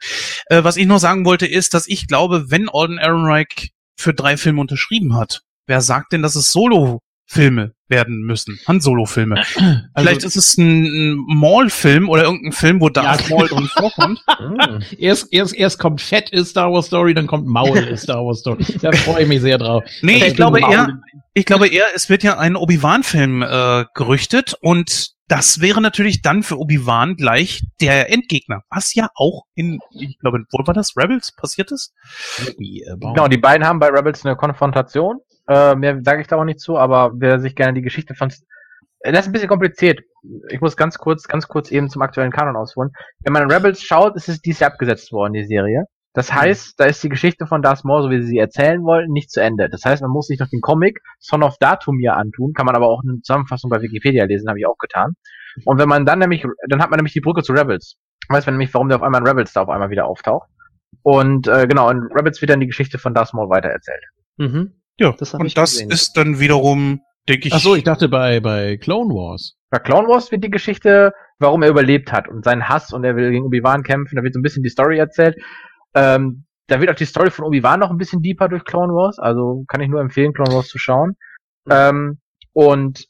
Äh, 0.47 0.62
was 0.65 0.77
ich 0.77 0.86
noch 0.86 0.98
sagen 0.98 1.24
wollte, 1.24 1.47
ist, 1.47 1.73
dass 1.73 1.86
ich 1.89 2.06
glaube, 2.06 2.51
wenn 2.51 2.69
Alden 2.69 2.98
Ehrenreich 2.98 3.70
für 3.97 4.12
drei 4.12 4.36
Filme 4.36 4.60
unterschrieben 4.60 5.16
hat, 5.16 5.40
wer 5.69 5.81
sagt 5.81 6.12
denn, 6.12 6.23
dass 6.23 6.35
es 6.35 6.51
Solo-Filme 6.51 7.74
werden 7.89 8.23
müssen? 8.23 8.59
Han-Solo-Filme. 8.66 9.45
Vielleicht 9.97 10.24
ist 10.24 10.36
es 10.36 10.57
ein, 10.59 11.15
Maul-Film 11.28 12.09
oder 12.09 12.24
irgendein 12.24 12.53
Film, 12.53 12.81
wo 12.81 12.89
Darth 12.89 13.28
Ja, 13.28 13.36
Maul 13.36 13.49
drin 13.49 13.69
vorkommt. 13.69 14.20
Hm. 14.39 14.82
Erst, 14.99 15.32
erst, 15.32 15.55
erst 15.55 15.78
kommt 15.78 16.01
Fett 16.01 16.31
ist 16.31 16.51
Star 16.51 16.73
Wars 16.73 16.86
Story, 16.86 17.15
dann 17.15 17.27
kommt 17.27 17.47
Maul 17.47 17.78
ist 17.78 18.03
Star 18.05 18.24
Wars 18.24 18.40
Story. 18.40 18.65
Da 18.81 18.90
freue 18.93 19.23
ich 19.23 19.28
mich 19.28 19.43
sehr 19.43 19.59
drauf. 19.59 19.85
Nee, 20.03 20.24
ich 20.27 20.35
glaube 20.35 20.61
Maul. 20.61 20.73
eher, 20.73 21.01
ich 21.35 21.45
glaube 21.45 21.69
eher, 21.69 21.86
es 21.95 22.09
wird 22.09 22.23
ja 22.23 22.39
ein 22.39 22.57
Obi-Wan-Film 22.57 23.43
äh, 23.43 23.85
gerüchtet 23.95 24.55
und 24.61 25.19
das 25.28 25.61
wäre 25.61 25.82
natürlich 25.82 26.23
dann 26.23 26.43
für 26.43 26.59
Obi-Wan 26.59 27.16
gleich 27.16 27.62
der 27.82 28.11
Endgegner. 28.11 28.62
Was 28.70 28.95
ja 28.95 29.09
auch 29.15 29.45
in, 29.55 29.78
ich 29.93 30.19
glaube, 30.19 30.39
wo 30.51 30.66
war 30.66 30.74
das? 30.74 30.97
Rebels 30.97 31.32
passiert 31.36 31.70
ist? 31.70 31.93
Äh. 32.40 32.97
Genau, 32.99 33.28
die 33.28 33.36
beiden 33.36 33.66
haben 33.66 33.78
bei 33.78 33.89
Rebels 33.89 34.24
eine 34.24 34.36
Konfrontation. 34.36 35.19
Äh, 35.48 35.74
mehr 35.76 35.98
sage 36.02 36.20
ich 36.20 36.26
da 36.26 36.36
auch 36.36 36.44
nicht 36.44 36.60
zu, 36.60 36.76
aber 36.76 37.12
wer 37.14 37.40
sich 37.40 37.56
gerne 37.56 37.74
die 37.74 37.82
Geschichte 37.82 38.14
von 38.14 38.30
Äh, 39.00 39.12
das 39.12 39.22
ist 39.22 39.28
ein 39.28 39.32
bisschen 39.32 39.48
kompliziert. 39.48 40.00
Ich 40.50 40.60
muss 40.60 40.76
ganz 40.76 40.98
kurz, 40.98 41.26
ganz 41.28 41.48
kurz 41.48 41.70
eben 41.70 41.88
zum 41.88 42.02
aktuellen 42.02 42.32
Kanon 42.32 42.56
ausholen. 42.56 42.90
Wenn 43.24 43.32
man 43.32 43.50
Rebels 43.50 43.82
schaut, 43.82 44.16
ist 44.16 44.28
es 44.28 44.40
dieses 44.40 44.60
Jahr 44.60 44.72
abgesetzt 44.72 45.12
worden, 45.12 45.32
die 45.32 45.44
Serie. 45.44 45.84
Das 46.14 46.32
heißt, 46.32 46.80
da 46.80 46.86
ist 46.86 47.02
die 47.04 47.08
Geschichte 47.08 47.46
von 47.46 47.62
Darth 47.62 47.84
Maul, 47.84 48.02
so 48.02 48.10
wie 48.10 48.20
sie 48.20 48.28
sie 48.28 48.38
erzählen 48.38 48.82
wollten, 48.82 49.12
nicht 49.12 49.30
zu 49.30 49.40
Ende. 49.40 49.68
Das 49.68 49.84
heißt, 49.84 50.02
man 50.02 50.10
muss 50.10 50.26
sich 50.26 50.40
noch 50.40 50.48
den 50.48 50.60
Comic 50.60 51.00
Son 51.20 51.44
of 51.44 51.56
Datumir 51.58 52.16
antun, 52.16 52.54
kann 52.54 52.66
man 52.66 52.74
aber 52.74 52.88
auch 52.88 53.02
eine 53.04 53.20
Zusammenfassung 53.20 53.70
bei 53.70 53.80
Wikipedia 53.80 54.24
lesen, 54.24 54.48
habe 54.48 54.58
ich 54.58 54.66
auch 54.66 54.78
getan. 54.78 55.14
Und 55.64 55.78
wenn 55.78 55.88
man 55.88 56.06
dann 56.06 56.18
nämlich, 56.18 56.44
dann 56.68 56.82
hat 56.82 56.90
man 56.90 56.98
nämlich 56.98 57.12
die 57.12 57.20
Brücke 57.20 57.42
zu 57.42 57.52
Rebels. 57.52 57.96
Weiß 58.28 58.46
man 58.46 58.54
nämlich, 58.56 58.74
warum 58.74 58.88
der 58.88 58.96
auf 58.96 59.02
einmal 59.02 59.20
in 59.20 59.28
Rebels 59.28 59.52
da 59.52 59.62
auf 59.62 59.68
einmal 59.68 59.90
wieder 59.90 60.06
auftaucht. 60.06 60.48
Und 61.02 61.46
äh, 61.46 61.66
genau, 61.68 61.88
in 61.90 62.02
Rebels 62.12 62.40
wird 62.40 62.50
dann 62.50 62.60
die 62.60 62.66
Geschichte 62.66 62.98
von 62.98 63.14
Darth 63.14 63.32
Maul 63.32 63.48
weitererzählt. 63.48 64.02
Mhm. 64.38 64.77
Ja, 64.98 65.14
Das 65.18 65.34
und 65.34 65.56
das 65.56 65.72
gesehen. 65.72 65.90
ist 65.90 66.16
dann 66.16 66.40
wiederum, 66.40 67.00
denke 67.28 67.48
ich. 67.48 67.54
Ach 67.54 67.60
so, 67.60 67.74
ich 67.74 67.84
dachte 67.84 68.08
bei, 68.08 68.40
bei 68.40 68.76
Clone 68.76 69.14
Wars. 69.14 69.54
Bei 69.70 69.78
Clone 69.78 70.08
Wars 70.08 70.32
wird 70.32 70.42
die 70.44 70.50
Geschichte, 70.50 71.12
warum 71.38 71.62
er 71.62 71.68
überlebt 71.70 72.12
hat 72.12 72.28
und 72.28 72.44
seinen 72.44 72.68
Hass 72.68 72.92
und 72.92 73.04
er 73.04 73.16
will 73.16 73.30
gegen 73.30 73.44
Obi-Wan 73.44 73.82
kämpfen, 73.82 74.16
da 74.16 74.22
wird 74.22 74.34
so 74.34 74.40
ein 74.40 74.42
bisschen 74.42 74.62
die 74.62 74.70
Story 74.70 74.98
erzählt. 74.98 75.36
Ähm, 75.94 76.44
da 76.66 76.80
wird 76.80 76.90
auch 76.90 76.94
die 76.94 77.04
Story 77.04 77.30
von 77.30 77.44
Obi-Wan 77.44 77.80
noch 77.80 77.90
ein 77.90 77.96
bisschen 77.98 78.22
deeper 78.22 78.48
durch 78.48 78.64
Clone 78.64 78.92
Wars, 78.92 79.18
also 79.18 79.64
kann 79.68 79.80
ich 79.80 79.88
nur 79.88 80.00
empfehlen, 80.00 80.32
Clone 80.32 80.54
Wars 80.54 80.68
zu 80.68 80.78
schauen. 80.78 81.16
Ähm, 81.70 82.18
und 82.52 83.04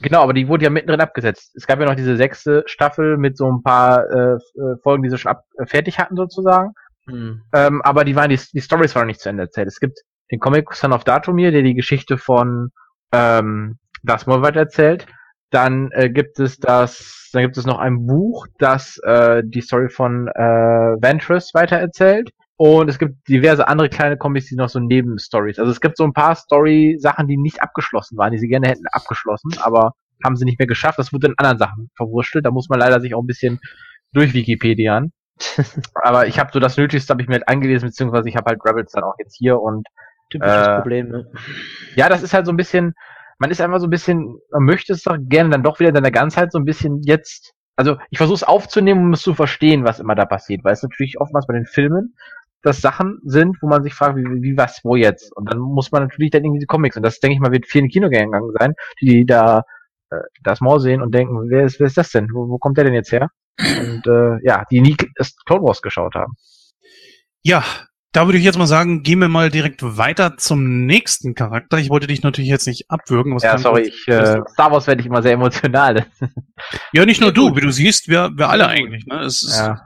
genau, 0.00 0.22
aber 0.22 0.34
die 0.34 0.46
wurde 0.48 0.64
ja 0.64 0.70
mittendrin 0.70 1.00
abgesetzt. 1.00 1.52
Es 1.56 1.66
gab 1.66 1.80
ja 1.80 1.86
noch 1.86 1.96
diese 1.96 2.16
sechste 2.16 2.62
Staffel 2.66 3.16
mit 3.16 3.36
so 3.36 3.50
ein 3.50 3.62
paar 3.62 4.04
äh, 4.10 4.34
äh, 4.34 4.76
Folgen, 4.82 5.02
die 5.02 5.10
sie 5.10 5.18
schon 5.18 5.32
ab 5.32 5.42
äh, 5.58 5.66
fertig 5.66 5.98
hatten 5.98 6.16
sozusagen. 6.16 6.72
Hm. 7.08 7.42
Ähm, 7.54 7.82
aber 7.82 8.04
die 8.04 8.14
waren 8.16 8.30
die, 8.30 8.38
die 8.52 8.60
Stories 8.60 8.94
waren 8.94 9.02
noch 9.02 9.08
nicht 9.08 9.20
zu 9.20 9.28
Ende 9.28 9.42
erzählt. 9.44 9.68
Es 9.68 9.80
gibt 9.80 9.98
den 10.30 10.40
Comic 10.40 10.72
Son 10.74 10.92
of 10.92 11.04
Datumir, 11.04 11.50
der 11.50 11.62
die 11.62 11.74
Geschichte 11.74 12.18
von 12.18 12.70
ähm, 13.12 13.78
Darth 14.02 14.26
Maul 14.26 14.42
weitererzählt. 14.42 15.06
Dann 15.50 15.90
äh, 15.92 16.10
gibt 16.10 16.40
es 16.40 16.58
das, 16.58 17.30
dann 17.32 17.42
gibt 17.42 17.56
es 17.56 17.66
noch 17.66 17.78
ein 17.78 18.06
Buch, 18.06 18.46
das 18.58 18.98
äh, 19.04 19.42
die 19.44 19.60
Story 19.60 19.88
von 19.88 20.28
äh, 20.28 20.40
Ventress 20.40 21.54
weitererzählt. 21.54 22.30
Und 22.56 22.88
es 22.88 22.98
gibt 22.98 23.28
diverse 23.28 23.66
andere 23.66 23.88
kleine 23.88 24.16
Comics, 24.16 24.46
die 24.46 24.56
noch 24.56 24.68
so 24.68 24.78
Nebenstories. 24.78 25.58
Also 25.58 25.72
es 25.72 25.80
gibt 25.80 25.96
so 25.96 26.04
ein 26.04 26.12
paar 26.12 26.36
Story-Sachen, 26.36 27.26
die 27.26 27.36
nicht 27.36 27.60
abgeschlossen 27.62 28.16
waren, 28.16 28.32
die 28.32 28.38
sie 28.38 28.48
gerne 28.48 28.68
hätten 28.68 28.86
abgeschlossen, 28.92 29.50
aber 29.60 29.92
haben 30.24 30.36
sie 30.36 30.44
nicht 30.44 30.58
mehr 30.58 30.68
geschafft. 30.68 30.98
Das 30.98 31.12
wurde 31.12 31.28
in 31.28 31.34
anderen 31.36 31.58
Sachen 31.58 31.90
verwurschtelt. 31.96 32.46
Da 32.46 32.52
muss 32.52 32.68
man 32.68 32.78
leider 32.78 33.00
sich 33.00 33.14
auch 33.14 33.22
ein 33.22 33.26
bisschen 33.26 33.60
durch 34.12 34.34
Wikipedian. 34.34 35.12
aber 35.94 36.28
ich 36.28 36.38
habe 36.38 36.50
so 36.52 36.60
das 36.60 36.76
Nötigste 36.76 37.12
habe 37.12 37.22
ich 37.22 37.28
mir 37.28 37.34
halt 37.34 37.48
angelesen, 37.48 37.88
beziehungsweise 37.88 38.28
ich 38.28 38.36
habe 38.36 38.50
halt 38.50 38.60
Rebels 38.64 38.92
dann 38.92 39.02
auch 39.02 39.16
jetzt 39.18 39.36
hier 39.36 39.60
und 39.60 39.86
Typisches 40.34 40.68
Äh, 40.68 40.74
Problem, 40.76 41.08
ne? 41.08 41.30
ja, 41.96 42.08
das 42.08 42.22
ist 42.22 42.34
halt 42.34 42.46
so 42.46 42.52
ein 42.52 42.56
bisschen, 42.56 42.94
man 43.38 43.50
ist 43.50 43.60
einfach 43.60 43.80
so 43.80 43.86
ein 43.86 43.90
bisschen, 43.90 44.38
man 44.50 44.64
möchte 44.64 44.92
es 44.92 45.02
doch 45.02 45.16
gerne 45.20 45.50
dann 45.50 45.62
doch 45.62 45.78
wieder 45.80 45.90
in 45.90 45.94
seiner 45.94 46.10
Ganzheit 46.10 46.52
so 46.52 46.58
ein 46.58 46.64
bisschen 46.64 47.02
jetzt, 47.02 47.52
also 47.76 47.96
ich 48.10 48.18
versuche 48.18 48.36
es 48.36 48.44
aufzunehmen, 48.44 49.00
um 49.06 49.12
es 49.12 49.22
zu 49.22 49.34
verstehen, 49.34 49.84
was 49.84 50.00
immer 50.00 50.14
da 50.14 50.24
passiert, 50.26 50.64
weil 50.64 50.72
es 50.74 50.82
natürlich 50.82 51.20
oftmals 51.20 51.46
bei 51.46 51.54
den 51.54 51.66
Filmen, 51.66 52.14
dass 52.62 52.80
Sachen 52.80 53.20
sind, 53.24 53.56
wo 53.60 53.68
man 53.68 53.82
sich 53.82 53.94
fragt, 53.94 54.16
wie, 54.16 54.24
wie 54.42 54.56
was, 54.56 54.80
wo 54.84 54.96
jetzt? 54.96 55.36
Und 55.36 55.50
dann 55.50 55.58
muss 55.60 55.92
man 55.92 56.02
natürlich 56.04 56.30
dann 56.30 56.44
irgendwie 56.44 56.60
die 56.60 56.66
Comics, 56.66 56.96
und 56.96 57.02
das 57.04 57.20
denke 57.20 57.34
ich 57.34 57.40
mal, 57.40 57.52
wird 57.52 57.66
vielen 57.66 57.88
Kinogängern 57.88 58.42
sein, 58.58 58.74
die 59.00 59.26
da 59.26 59.64
äh, 60.10 60.18
das 60.42 60.60
Maul 60.60 60.80
sehen 60.80 61.02
und 61.02 61.14
denken, 61.14 61.50
wer 61.50 61.64
ist, 61.64 61.78
wer 61.80 61.86
ist 61.88 61.98
das 61.98 62.10
denn? 62.10 62.28
Wo, 62.32 62.48
wo 62.48 62.58
kommt 62.58 62.78
der 62.78 62.84
denn 62.84 62.94
jetzt 62.94 63.12
her? 63.12 63.28
Und 63.60 64.06
äh, 64.06 64.38
ja, 64.44 64.64
die 64.70 64.80
nie 64.80 64.96
das 65.16 65.36
Clone 65.44 65.62
Wars 65.62 65.82
geschaut 65.82 66.14
haben. 66.14 66.34
Ja, 67.42 67.62
da 68.14 68.26
würde 68.28 68.38
ich 68.38 68.44
jetzt 68.44 68.56
mal 68.56 68.68
sagen, 68.68 69.02
gehen 69.02 69.18
wir 69.18 69.28
mal 69.28 69.50
direkt 69.50 69.82
weiter 69.82 70.36
zum 70.36 70.86
nächsten 70.86 71.34
Charakter. 71.34 71.78
Ich 71.78 71.90
wollte 71.90 72.06
dich 72.06 72.22
natürlich 72.22 72.48
jetzt 72.48 72.66
nicht 72.68 72.88
abwürgen. 72.88 73.36
Ja, 73.40 73.58
sorry, 73.58 73.88
ich, 73.88 74.06
äh, 74.06 74.40
Star 74.52 74.70
Wars 74.70 74.86
werde 74.86 75.00
ich 75.00 75.06
immer 75.08 75.20
sehr 75.20 75.32
emotional. 75.32 76.06
Ja, 76.92 77.04
nicht 77.04 77.20
nur 77.20 77.32
du, 77.32 77.56
wie 77.56 77.60
du 77.60 77.72
siehst, 77.72 78.06
wir, 78.06 78.30
wir 78.36 78.48
alle 78.50 78.68
eigentlich. 78.68 79.04
Ne? 79.06 79.20
Es 79.22 79.42
ist 79.42 79.58
Ja. 79.58 79.80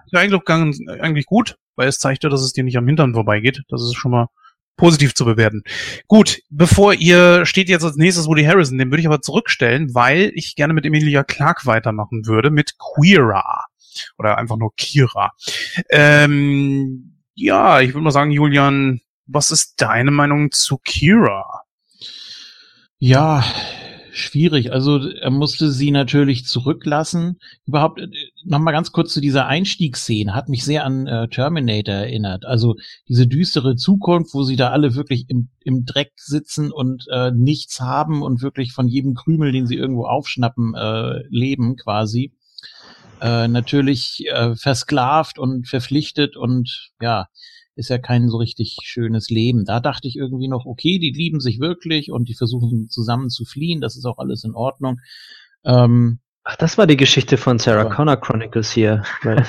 ganz, 0.45 0.79
eigentlich 1.01 1.25
gut, 1.25 1.57
weil 1.75 1.89
es 1.89 1.99
zeigt 1.99 2.23
ja, 2.23 2.29
dass 2.29 2.43
es 2.43 2.53
dir 2.53 2.65
nicht 2.65 2.77
am 2.77 2.87
Hintern 2.87 3.15
vorbeigeht. 3.15 3.63
Das 3.71 3.81
ist 3.83 3.95
schon 3.95 4.11
mal 4.11 4.27
positiv 4.77 5.15
zu 5.15 5.25
bewerten. 5.25 5.63
Gut, 6.07 6.41
bevor 6.51 6.93
ihr 6.93 7.47
steht 7.47 7.71
jetzt 7.71 7.83
als 7.83 7.97
nächstes 7.97 8.27
Woody 8.27 8.45
Harrison, 8.45 8.77
den 8.77 8.91
würde 8.91 9.01
ich 9.01 9.07
aber 9.07 9.23
zurückstellen, 9.23 9.95
weil 9.95 10.33
ich 10.35 10.55
gerne 10.55 10.75
mit 10.75 10.85
Emilia 10.85 11.25
Clark 11.25 11.65
weitermachen 11.65 12.27
würde, 12.27 12.51
mit 12.51 12.75
Queera. 12.79 13.65
Oder 14.19 14.37
einfach 14.37 14.59
nur 14.59 14.75
Kira. 14.77 15.33
Ähm, 15.91 17.18
ja, 17.39 17.81
ich 17.81 17.95
würde 17.95 18.03
mal 18.03 18.11
sagen, 18.11 18.33
Julian, 18.33 19.01
was 19.27 19.53
ist 19.53 19.81
deine 19.81 20.11
Meinung 20.11 20.51
zu 20.51 20.77
Kira? 20.79 21.63
Ja, 22.99 23.45
schwierig. 24.11 24.73
Also 24.73 25.09
er 25.09 25.31
musste 25.31 25.71
sie 25.71 25.93
natürlich 25.93 26.47
zurücklassen. 26.47 27.39
Überhaupt 27.65 28.01
äh, 28.01 28.09
nochmal 28.45 28.75
ganz 28.75 28.91
kurz 28.91 29.15
zu 29.15 29.21
dieser 29.21 29.47
Einstiegsszene. 29.47 30.35
Hat 30.35 30.49
mich 30.49 30.65
sehr 30.65 30.85
an 30.85 31.07
äh, 31.07 31.29
Terminator 31.29 31.95
erinnert. 31.95 32.45
Also 32.45 32.75
diese 33.09 33.29
düstere 33.29 33.77
Zukunft, 33.77 34.35
wo 34.35 34.43
sie 34.43 34.57
da 34.57 34.71
alle 34.71 34.97
wirklich 34.97 35.27
im, 35.29 35.51
im 35.63 35.85
Dreck 35.85 36.11
sitzen 36.17 36.73
und 36.73 37.07
äh, 37.13 37.31
nichts 37.31 37.81
haben 37.81 38.23
und 38.23 38.43
wirklich 38.43 38.73
von 38.73 38.89
jedem 38.89 39.15
Krümel, 39.15 39.53
den 39.53 39.69
sie 39.69 39.77
irgendwo 39.77 40.07
aufschnappen, 40.07 40.75
äh, 40.75 41.23
leben 41.29 41.77
quasi. 41.77 42.33
Äh, 43.21 43.49
natürlich 43.49 44.25
äh, 44.27 44.55
versklavt 44.55 45.39
und 45.39 45.67
verpflichtet 45.67 46.37
und 46.37 46.91
ja, 47.01 47.27
ist 47.75 47.91
ja 47.91 47.99
kein 47.99 48.29
so 48.29 48.39
richtig 48.39 48.77
schönes 48.83 49.31
Leben. 49.31 49.65
Da 49.65 49.81
dachte 49.81 50.09
ich 50.09 50.17
irgendwie 50.17 50.49
noch, 50.49 50.67
okay, 50.67 50.99
die 50.99 51.11
lieben 51.11 51.41
sich 51.41 51.61
wirklich 51.61 52.11
und 52.11 52.29
die 52.29 52.35
versuchen 52.35 52.89
zusammen 52.89 53.31
zu 53.31 53.45
fliehen, 53.45 53.81
das 53.81 53.97
ist 53.97 54.05
auch 54.05 54.19
alles 54.19 54.45
in 54.45 54.55
Ordnung. 54.55 54.99
Ähm, 55.65 56.21
Ach, 56.51 56.57
das 56.57 56.79
war 56.79 56.87
die 56.87 56.97
Geschichte 56.97 57.37
von 57.37 57.59
Sarah 57.59 57.83
Ja. 57.83 57.95
Connor 57.95 58.17
Chronicles 58.17 58.71
hier. 58.71 59.03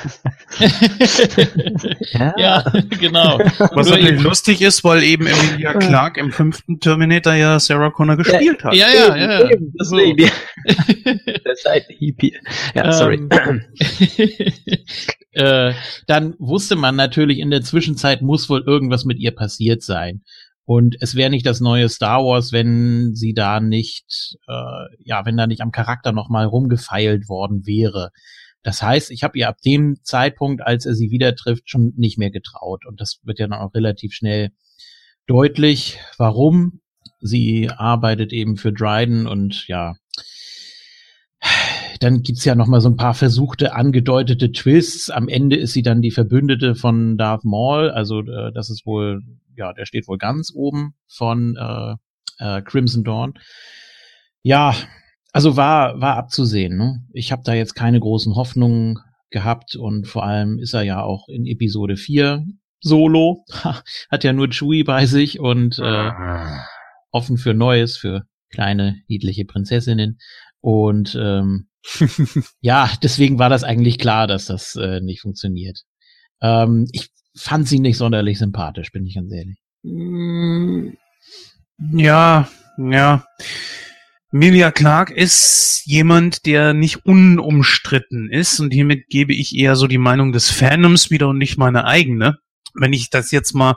Ja. 2.12 2.34
ja, 2.38 2.64
genau. 3.00 3.40
Was 3.40 3.72
Nur 3.72 3.84
natürlich 3.96 4.10
eben- 4.10 4.24
lustig 4.24 4.62
ist, 4.62 4.84
weil 4.84 5.04
eben 5.04 5.26
Emilia 5.28 5.74
Clark 5.76 6.18
im 6.18 6.34
fünften 6.34 6.82
Terminator 6.82 7.34
ja 7.34 7.58
Sarah 7.60 7.92
Connor 7.92 8.18
gespielt 8.18 8.62
hat. 8.66 8.74
Ja, 8.74 8.88
ja, 8.90 9.16
ja. 9.16 9.50
Eben, 9.50 9.74
deswegen. 9.80 10.30
Der 11.46 11.56
Seitenhieb. 11.56 12.22
Ja, 12.76 12.92
sorry. 12.92 13.22
Ähm, 13.32 13.62
äh, 15.32 15.74
dann 16.08 16.36
wusste 16.38 16.76
man 16.76 16.98
natürlich, 16.98 17.40
in 17.40 17.50
der 17.50 17.62
Zwischenzeit 17.62 18.22
muss 18.22 18.50
wohl 18.50 18.62
irgendwas 18.66 19.06
mit 19.06 19.20
ihr 19.20 19.32
passiert 19.32 19.84
sein. 19.84 20.22
Und 20.70 20.98
es 21.00 21.16
wäre 21.16 21.32
nicht 21.32 21.48
das 21.48 21.62
neue 21.62 21.90
Star 21.90 22.24
Wars, 22.24 22.52
wenn 22.52 23.16
sie 23.16 23.34
da 23.34 23.60
nicht, 23.60 24.38
äh, 24.48 24.86
ja, 25.04 25.26
wenn 25.26 25.36
da 25.36 25.48
nicht 25.48 25.62
am 25.62 25.72
Charakter 25.72 26.12
nochmal 26.12 26.46
rumgefeilt 26.46 27.28
worden 27.28 27.66
wäre. 27.66 28.12
Das 28.62 28.84
heißt, 28.84 29.10
ich 29.10 29.24
habe 29.24 29.36
ihr 29.40 29.50
ab 29.50 29.58
dem 29.66 29.96
Zeitpunkt, 30.04 30.62
als 30.62 30.86
er 30.86 30.94
sie 30.94 31.10
wieder 31.10 31.36
trifft, 31.36 31.72
schon 31.72 31.94
nicht 31.98 32.20
mehr 32.20 32.30
getraut. 32.30 32.86
Und 32.86 33.02
das 33.02 33.20
wird 33.24 33.40
ja 33.40 33.48
dann 33.48 33.58
auch 33.58 33.74
relativ 33.74 34.14
schnell 34.14 34.52
deutlich. 35.26 35.98
Warum? 36.20 36.82
Sie 37.20 37.72
arbeitet 37.72 38.32
eben 38.32 38.56
für 38.56 38.72
Dryden 38.72 39.26
und 39.26 39.68
ja, 39.68 39.96
dann 42.00 42.22
gibt's 42.22 42.46
ja 42.46 42.56
noch 42.56 42.68
mal 42.68 42.80
so 42.80 42.90
ein 42.90 42.96
paar 42.96 43.14
versuchte, 43.14 43.74
angedeutete 43.74 44.52
Twists. 44.52 45.10
Am 45.10 45.28
Ende 45.28 45.58
ist 45.58 45.74
sie 45.74 45.82
dann 45.82 46.02
die 46.02 46.12
Verbündete 46.12 46.76
von 46.76 47.18
Darth 47.18 47.44
Maul. 47.44 47.90
Also 47.90 48.20
äh, 48.22 48.52
das 48.54 48.70
ist 48.70 48.86
wohl, 48.86 49.22
ja, 49.60 49.74
der 49.74 49.86
steht 49.86 50.08
wohl 50.08 50.18
ganz 50.18 50.52
oben 50.56 50.96
von 51.08 51.56
äh, 51.56 51.96
äh, 52.40 52.62
Crimson 52.64 53.04
Dawn. 53.04 53.34
Ja, 54.42 54.74
also 55.32 55.58
war, 55.58 56.00
war 56.02 56.16
abzusehen. 56.18 56.78
Ne? 56.78 57.06
Ich 57.14 57.32
habe 57.32 57.44
da 57.46 57.54
jetzt 57.54 57.76
keine 57.76 58.00
großen 58.00 58.36
Hoffnungen 58.36 58.98
gehabt 59.30 59.76
und 59.76 60.08
vor 60.08 60.24
allem 60.24 60.58
ist 60.58 60.74
er 60.74 60.82
ja 60.84 61.04
auch 61.04 61.28
in 61.30 61.46
Episode 61.46 61.98
4 61.98 62.46
solo, 62.80 63.44
hat 64.10 64.24
ja 64.24 64.34
nur 64.34 64.50
Chewie 64.50 64.84
bei 64.84 65.06
sich 65.06 65.40
und 65.40 65.78
äh, 65.78 65.84
Ah. 65.84 66.66
offen 67.12 67.38
für 67.38 67.54
Neues, 67.54 67.98
für 67.98 68.24
kleine, 68.50 68.96
niedliche 69.08 69.46
Prinzessinnen. 69.46 70.18
Und 70.62 71.16
ähm, 71.22 71.68
ja, 72.62 72.90
deswegen 73.04 73.38
war 73.40 73.50
das 73.50 73.64
eigentlich 73.64 74.00
klar, 74.00 74.26
dass 74.28 74.46
das 74.46 74.76
äh, 74.76 75.02
nicht 75.02 75.22
funktioniert. 75.22 75.84
Ähm, 76.42 76.88
ich 76.92 77.10
fand 77.40 77.68
sie 77.68 77.80
nicht 77.80 77.98
sonderlich 77.98 78.40
sympathisch, 78.40 78.92
bin 78.92 79.06
ich 79.06 79.16
ganz 79.16 79.32
ehrlich. 79.32 79.58
Mm, 79.84 80.90
Ja, 81.94 82.48
ja. 82.78 83.26
Emilia 84.32 84.72
Clark 84.72 85.10
ist 85.10 85.82
jemand, 85.86 86.46
der 86.46 86.74
nicht 86.74 87.06
unumstritten 87.06 88.30
ist 88.30 88.60
und 88.60 88.72
hiermit 88.72 89.08
gebe 89.10 89.34
ich 89.34 89.56
eher 89.56 89.76
so 89.76 89.88
die 89.88 89.98
Meinung 89.98 90.32
des 90.34 90.52
Fandoms 90.52 91.10
wieder 91.10 91.30
und 91.30 91.40
nicht 91.40 91.58
meine 91.58 91.86
eigene. 91.86 92.38
Wenn 92.76 92.94
ich 92.94 93.10
das 93.10 93.32
jetzt 93.32 93.54
mal 93.54 93.76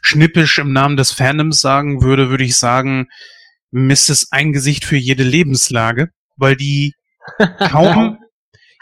schnippisch 0.00 0.56
im 0.58 0.72
Namen 0.72 0.96
des 0.96 1.12
Fandoms 1.12 1.60
sagen 1.60 2.02
würde, 2.02 2.30
würde 2.30 2.44
ich 2.44 2.56
sagen, 2.56 3.08
Miss 3.70 4.08
ist 4.08 4.32
ein 4.32 4.52
Gesicht 4.52 4.86
für 4.86 4.96
jede 4.96 5.22
Lebenslage, 5.22 6.08
weil 6.36 6.56
die 6.56 6.94
kaum, 7.58 8.18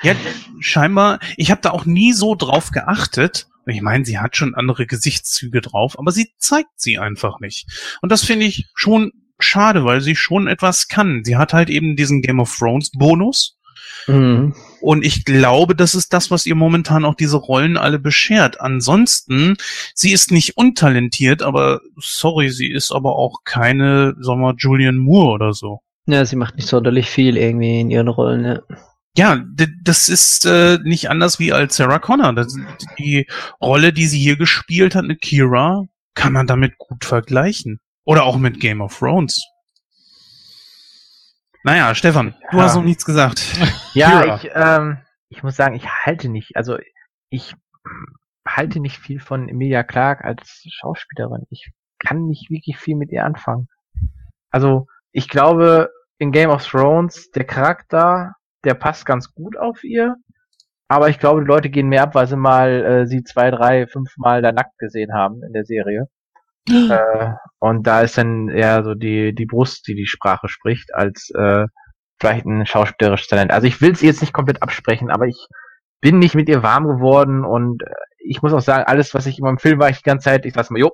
ja, 0.02 0.14
scheinbar, 0.60 1.18
ich 1.36 1.50
habe 1.50 1.60
da 1.60 1.70
auch 1.70 1.84
nie 1.84 2.12
so 2.12 2.36
drauf 2.36 2.70
geachtet. 2.70 3.47
Ich 3.68 3.82
meine, 3.82 4.04
sie 4.04 4.18
hat 4.18 4.36
schon 4.36 4.54
andere 4.54 4.86
Gesichtszüge 4.86 5.60
drauf, 5.60 5.98
aber 5.98 6.12
sie 6.12 6.32
zeigt 6.38 6.70
sie 6.76 6.98
einfach 6.98 7.40
nicht. 7.40 7.66
Und 8.00 8.10
das 8.10 8.24
finde 8.24 8.46
ich 8.46 8.66
schon 8.74 9.12
schade, 9.38 9.84
weil 9.84 10.00
sie 10.00 10.16
schon 10.16 10.46
etwas 10.48 10.88
kann. 10.88 11.22
Sie 11.24 11.36
hat 11.36 11.52
halt 11.52 11.70
eben 11.70 11.96
diesen 11.96 12.22
Game 12.22 12.40
of 12.40 12.54
Thrones 12.56 12.90
Bonus. 12.90 13.58
Mhm. 14.06 14.54
Und 14.80 15.04
ich 15.04 15.24
glaube, 15.24 15.74
das 15.74 15.94
ist 15.94 16.12
das, 16.12 16.30
was 16.30 16.46
ihr 16.46 16.54
momentan 16.54 17.04
auch 17.04 17.14
diese 17.14 17.36
Rollen 17.36 17.76
alle 17.76 17.98
beschert. 17.98 18.60
Ansonsten, 18.60 19.56
sie 19.94 20.12
ist 20.12 20.30
nicht 20.30 20.56
untalentiert, 20.56 21.42
aber 21.42 21.80
sorry, 21.96 22.50
sie 22.50 22.70
ist 22.70 22.92
aber 22.92 23.16
auch 23.16 23.40
keine, 23.44 24.14
sagen 24.20 24.40
wir, 24.40 24.54
Julian 24.56 24.96
Moore 24.96 25.32
oder 25.32 25.52
so. 25.52 25.80
Ja, 26.06 26.24
sie 26.24 26.36
macht 26.36 26.56
nicht 26.56 26.68
sonderlich 26.68 27.10
viel 27.10 27.36
irgendwie 27.36 27.80
in 27.80 27.90
ihren 27.90 28.08
Rollen, 28.08 28.44
ja. 28.44 28.60
Ja, 29.16 29.42
das 29.82 30.08
ist 30.08 30.46
äh, 30.46 30.78
nicht 30.84 31.10
anders 31.10 31.38
wie 31.38 31.52
als 31.52 31.76
Sarah 31.76 31.98
Connor. 31.98 32.32
Das, 32.34 32.54
die 32.98 33.26
Rolle, 33.60 33.92
die 33.92 34.06
sie 34.06 34.18
hier 34.18 34.36
gespielt 34.36 34.94
hat 34.94 35.04
mit 35.04 35.20
Kira, 35.20 35.84
kann 36.14 36.32
man 36.32 36.46
damit 36.46 36.78
gut 36.78 37.04
vergleichen. 37.04 37.80
Oder 38.04 38.24
auch 38.24 38.36
mit 38.38 38.60
Game 38.60 38.80
of 38.80 38.96
Thrones. 38.98 39.44
Naja, 41.64 41.94
Stefan, 41.94 42.34
du 42.50 42.58
Ja. 42.58 42.62
hast 42.64 42.76
noch 42.76 42.84
nichts 42.84 43.04
gesagt. 43.04 43.42
Ja, 43.94 44.22
Kira. 44.22 44.36
ich, 44.36 44.50
ähm, 44.54 44.98
ich 45.28 45.42
muss 45.42 45.56
sagen, 45.56 45.74
ich 45.74 45.86
halte 45.88 46.28
nicht, 46.28 46.56
also 46.56 46.78
ich 47.30 47.54
halte 48.46 48.80
nicht 48.80 48.98
viel 48.98 49.20
von 49.20 49.48
Emilia 49.48 49.82
Clarke 49.82 50.24
als 50.24 50.62
Schauspielerin. 50.70 51.46
Ich 51.50 51.70
kann 51.98 52.26
nicht 52.26 52.50
wirklich 52.50 52.78
viel 52.78 52.96
mit 52.96 53.10
ihr 53.10 53.24
anfangen. 53.24 53.68
Also, 54.50 54.86
ich 55.12 55.28
glaube, 55.28 55.90
in 56.18 56.32
Game 56.32 56.50
of 56.50 56.64
Thrones, 56.66 57.30
der 57.32 57.44
Charakter, 57.44 58.32
der 58.64 58.74
passt 58.74 59.06
ganz 59.06 59.32
gut 59.34 59.56
auf 59.56 59.84
ihr. 59.84 60.16
Aber 60.88 61.08
ich 61.10 61.18
glaube, 61.18 61.42
die 61.42 61.46
Leute 61.46 61.68
gehen 61.68 61.88
mehr 61.88 62.02
ab, 62.02 62.14
weil 62.14 62.26
sie 62.26 62.36
mal 62.36 62.84
äh, 62.84 63.06
sie 63.06 63.22
zwei, 63.22 63.50
drei, 63.50 63.86
fünf 63.86 64.16
Mal 64.16 64.40
da 64.42 64.52
nackt 64.52 64.78
gesehen 64.78 65.12
haben 65.12 65.42
in 65.42 65.52
der 65.52 65.64
Serie. 65.64 66.08
äh, 66.68 67.32
und 67.58 67.86
da 67.86 68.00
ist 68.02 68.18
dann 68.18 68.48
eher 68.48 68.82
so 68.84 68.94
die, 68.94 69.34
die 69.34 69.46
Brust, 69.46 69.86
die 69.86 69.94
die 69.94 70.06
Sprache 70.06 70.48
spricht, 70.48 70.94
als 70.94 71.30
äh, 71.34 71.66
vielleicht 72.20 72.46
ein 72.46 72.66
schauspielerisches 72.66 73.28
Talent. 73.28 73.52
Also 73.52 73.66
ich 73.66 73.80
will 73.80 73.92
es 73.92 74.02
jetzt 74.02 74.20
nicht 74.20 74.32
komplett 74.32 74.62
absprechen, 74.62 75.10
aber 75.10 75.26
ich 75.26 75.46
bin 76.00 76.18
nicht 76.18 76.34
mit 76.34 76.48
ihr 76.48 76.62
warm 76.62 76.86
geworden 76.86 77.44
und 77.44 77.82
äh, 77.82 77.90
ich 78.18 78.42
muss 78.42 78.52
auch 78.52 78.60
sagen, 78.60 78.84
alles, 78.84 79.14
was 79.14 79.26
ich 79.26 79.38
immer 79.38 79.50
im 79.50 79.58
Film 79.58 79.78
war, 79.78 79.90
ich 79.90 79.98
die 79.98 80.02
ganze 80.04 80.24
Zeit, 80.24 80.46
ich 80.46 80.52
dachte 80.52 80.72
mir, 80.72 80.80
jo, 80.80 80.92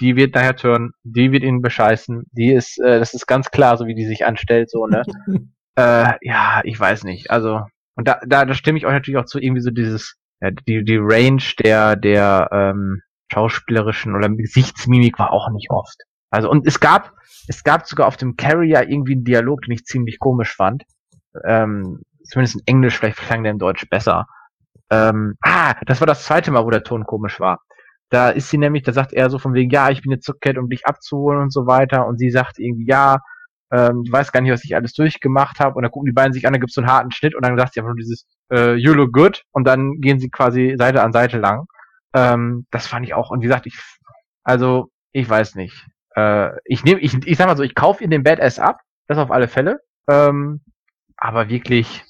die 0.00 0.16
wird 0.16 0.34
nachher 0.34 0.56
turnen, 0.56 0.92
die 1.02 1.32
wird 1.32 1.42
ihn 1.42 1.60
bescheißen, 1.60 2.24
die 2.32 2.52
ist, 2.52 2.78
äh, 2.78 2.98
das 2.98 3.14
ist 3.14 3.26
ganz 3.26 3.50
klar, 3.50 3.76
so 3.76 3.86
wie 3.86 3.94
die 3.94 4.06
sich 4.06 4.26
anstellt, 4.26 4.70
so, 4.70 4.86
ne? 4.86 5.02
äh, 5.78 6.14
ja, 6.22 6.60
ich 6.64 6.78
weiß 6.78 7.04
nicht, 7.04 7.30
also, 7.30 7.62
und 7.94 8.08
da, 8.08 8.20
da, 8.26 8.44
da 8.44 8.54
stimme 8.54 8.78
ich 8.78 8.86
euch 8.86 8.92
natürlich 8.92 9.18
auch 9.18 9.26
zu, 9.26 9.38
irgendwie 9.38 9.62
so 9.62 9.70
dieses, 9.70 10.16
ja, 10.40 10.50
die, 10.50 10.84
die 10.84 10.98
Range 11.00 11.42
der, 11.58 11.96
der, 11.96 12.48
ähm, 12.52 13.02
schauspielerischen 13.32 14.16
oder 14.16 14.28
Gesichtsmimik 14.28 15.18
war 15.18 15.32
auch 15.32 15.50
nicht 15.50 15.70
oft. 15.70 15.96
Also, 16.30 16.50
und 16.50 16.66
es 16.66 16.80
gab, 16.80 17.12
es 17.46 17.62
gab 17.62 17.86
sogar 17.86 18.06
auf 18.06 18.16
dem 18.16 18.36
Carrier 18.36 18.88
irgendwie 18.88 19.12
einen 19.12 19.24
Dialog, 19.24 19.62
den 19.62 19.72
ich 19.72 19.84
ziemlich 19.84 20.18
komisch 20.18 20.54
fand. 20.54 20.84
Ähm, 21.44 22.02
zumindest 22.24 22.56
in 22.56 22.66
Englisch, 22.66 22.98
vielleicht 22.98 23.18
klang 23.18 23.42
der 23.42 23.52
in 23.52 23.58
Deutsch 23.58 23.88
besser. 23.88 24.26
Ähm, 24.90 25.34
ah, 25.42 25.74
das 25.86 26.00
war 26.00 26.06
das 26.06 26.24
zweite 26.24 26.50
Mal, 26.50 26.64
wo 26.64 26.70
der 26.70 26.82
Ton 26.82 27.04
komisch 27.04 27.40
war. 27.40 27.60
Da 28.10 28.30
ist 28.30 28.48
sie 28.48 28.58
nämlich, 28.58 28.82
da 28.84 28.92
sagt 28.92 29.12
er 29.12 29.28
so 29.28 29.38
von 29.38 29.52
wegen, 29.52 29.70
ja, 29.70 29.90
ich 29.90 30.02
bin 30.02 30.12
jetzt 30.12 30.24
zurückgekehrt, 30.24 30.58
um 30.58 30.70
dich 30.70 30.86
abzuholen 30.86 31.42
und 31.42 31.52
so 31.52 31.66
weiter. 31.66 32.06
Und 32.06 32.18
sie 32.18 32.30
sagt 32.30 32.58
irgendwie, 32.58 32.86
ja, 32.86 33.18
ähm, 33.70 34.04
du 34.04 34.12
weißt 34.12 34.32
gar 34.32 34.40
nicht, 34.40 34.52
was 34.52 34.64
ich 34.64 34.74
alles 34.74 34.92
durchgemacht 34.92 35.60
habe. 35.60 35.74
Und 35.74 35.82
dann 35.82 35.90
gucken 35.90 36.06
die 36.06 36.12
beiden 36.12 36.32
sich 36.32 36.46
an, 36.46 36.52
dann 36.52 36.60
gibt's 36.60 36.74
so 36.74 36.80
einen 36.80 36.90
harten 36.90 37.10
Schnitt 37.10 37.34
und 37.34 37.44
dann 37.44 37.58
sagt 37.58 37.74
sie 37.74 37.80
einfach 37.80 37.90
nur 37.90 37.96
dieses 37.96 38.26
äh, 38.50 38.74
You 38.74 38.94
look 38.94 39.12
good 39.12 39.42
und 39.52 39.64
dann 39.64 40.00
gehen 40.00 40.18
sie 40.18 40.30
quasi 40.30 40.74
Seite 40.78 41.02
an 41.02 41.12
Seite 41.12 41.38
lang. 41.38 41.66
Ähm, 42.14 42.66
das 42.70 42.86
fand 42.86 43.06
ich 43.06 43.14
auch. 43.14 43.30
Und 43.30 43.40
wie 43.40 43.46
gesagt, 43.46 43.66
ich, 43.66 43.78
also, 44.42 44.90
ich 45.12 45.28
weiß 45.28 45.54
nicht. 45.54 45.86
Äh, 46.14 46.50
ich 46.64 46.84
nehme, 46.84 47.00
ich, 47.00 47.14
ich 47.26 47.36
sag 47.36 47.46
mal 47.46 47.56
so, 47.56 47.62
ich 47.62 47.74
kaufe 47.74 48.02
ihr 48.02 48.10
den 48.10 48.22
Badass 48.22 48.58
ab, 48.58 48.80
das 49.06 49.18
auf 49.18 49.30
alle 49.30 49.48
Fälle. 49.48 49.80
Ähm, 50.08 50.60
aber 51.16 51.48
wirklich, 51.48 52.04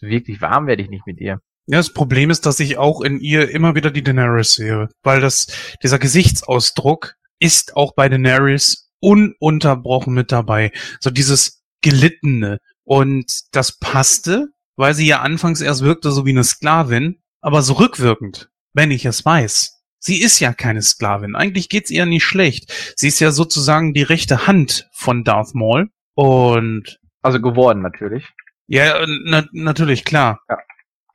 wirklich 0.00 0.40
warm 0.40 0.66
werde 0.66 0.82
ich 0.82 0.90
nicht 0.90 1.06
mit 1.06 1.20
ihr. 1.20 1.38
Ja, 1.66 1.76
das 1.76 1.92
Problem 1.92 2.30
ist, 2.30 2.44
dass 2.44 2.58
ich 2.58 2.76
auch 2.76 3.02
in 3.02 3.20
ihr 3.20 3.50
immer 3.50 3.76
wieder 3.76 3.92
die 3.92 4.02
Daenerys 4.02 4.54
sehe, 4.54 4.88
weil 5.04 5.20
das, 5.20 5.76
dieser 5.82 6.00
Gesichtsausdruck 6.00 7.14
ist 7.38 7.76
auch 7.76 7.94
bei 7.94 8.08
Daenerys 8.08 8.91
ununterbrochen 9.02 10.14
mit 10.14 10.32
dabei. 10.32 10.72
So 11.00 11.10
dieses 11.10 11.62
Gelittene. 11.82 12.58
Und 12.84 13.54
das 13.54 13.78
passte, 13.78 14.48
weil 14.76 14.94
sie 14.94 15.06
ja 15.06 15.20
anfangs 15.20 15.60
erst 15.60 15.82
wirkte 15.82 16.12
so 16.12 16.24
wie 16.24 16.30
eine 16.30 16.44
Sklavin, 16.44 17.20
aber 17.40 17.62
so 17.62 17.74
rückwirkend, 17.74 18.48
wenn 18.72 18.90
ich 18.90 19.04
es 19.04 19.24
weiß. 19.24 19.80
Sie 19.98 20.20
ist 20.20 20.40
ja 20.40 20.52
keine 20.52 20.82
Sklavin. 20.82 21.36
Eigentlich 21.36 21.68
geht's 21.68 21.90
ihr 21.90 22.06
nicht 22.06 22.24
schlecht. 22.24 22.72
Sie 22.96 23.08
ist 23.08 23.20
ja 23.20 23.30
sozusagen 23.30 23.92
die 23.94 24.02
rechte 24.02 24.46
Hand 24.46 24.88
von 24.92 25.24
Darth 25.24 25.54
Maul. 25.54 25.90
Und 26.14 26.98
Also 27.22 27.40
geworden 27.40 27.82
natürlich. 27.82 28.24
ja, 28.66 29.04
na, 29.24 29.44
natürlich, 29.52 30.04
klar. 30.04 30.40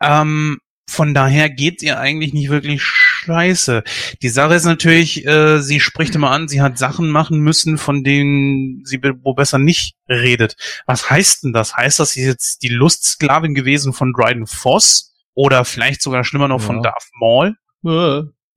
Ähm, 0.02 0.60
von 0.90 1.14
daher 1.14 1.50
geht's 1.50 1.84
ihr 1.84 2.00
eigentlich 2.00 2.34
nicht 2.34 2.50
wirklich 2.50 2.82
scheiße. 3.28 3.84
Die 4.22 4.30
Sache 4.30 4.56
ist 4.56 4.64
natürlich, 4.66 5.26
äh, 5.28 5.60
sie 5.60 5.80
spricht 5.80 6.16
immer 6.16 6.32
an, 6.32 6.48
sie 6.48 6.62
hat 6.62 6.78
Sachen 6.78 7.10
machen 7.10 7.40
müssen, 7.40 7.78
von 7.78 8.04
denen 8.04 8.84
sie 8.86 9.00
wo 9.22 9.34
besser 9.34 9.60
nicht 9.60 9.96
redet. 10.10 10.56
Was 10.86 11.10
heißt 11.10 11.44
denn 11.44 11.54
das? 11.54 11.76
Heißt 11.76 12.00
das, 12.00 12.12
sie 12.12 12.22
ist 12.22 12.28
jetzt 12.28 12.64
die 12.64 12.70
Lustsklavin 12.70 13.54
gewesen 13.54 13.94
von 13.94 14.14
Dryden 14.14 14.48
Voss? 14.48 15.14
Oder 15.34 15.66
vielleicht 15.66 16.02
sogar 16.02 16.24
schlimmer 16.24 16.48
noch 16.48 16.62
von 16.62 16.78
Ja. 16.78 16.82
Darth 16.84 17.10
Maul? 17.20 17.56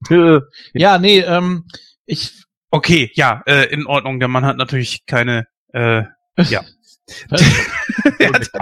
Äh. 0.08 0.40
Ja, 0.72 0.98
nee, 0.98 1.18
ähm, 1.20 1.66
ich, 2.06 2.32
Okay, 2.70 3.10
ja, 3.14 3.42
äh, 3.46 3.64
in 3.66 3.84
Ordnung. 3.86 4.20
Der 4.20 4.28
Mann 4.28 4.44
hat 4.46 4.56
natürlich 4.56 5.04
keine, 5.04 5.46
äh, 5.74 6.04
ja. 6.38 6.62
er 8.18 8.32
hat 8.32 8.52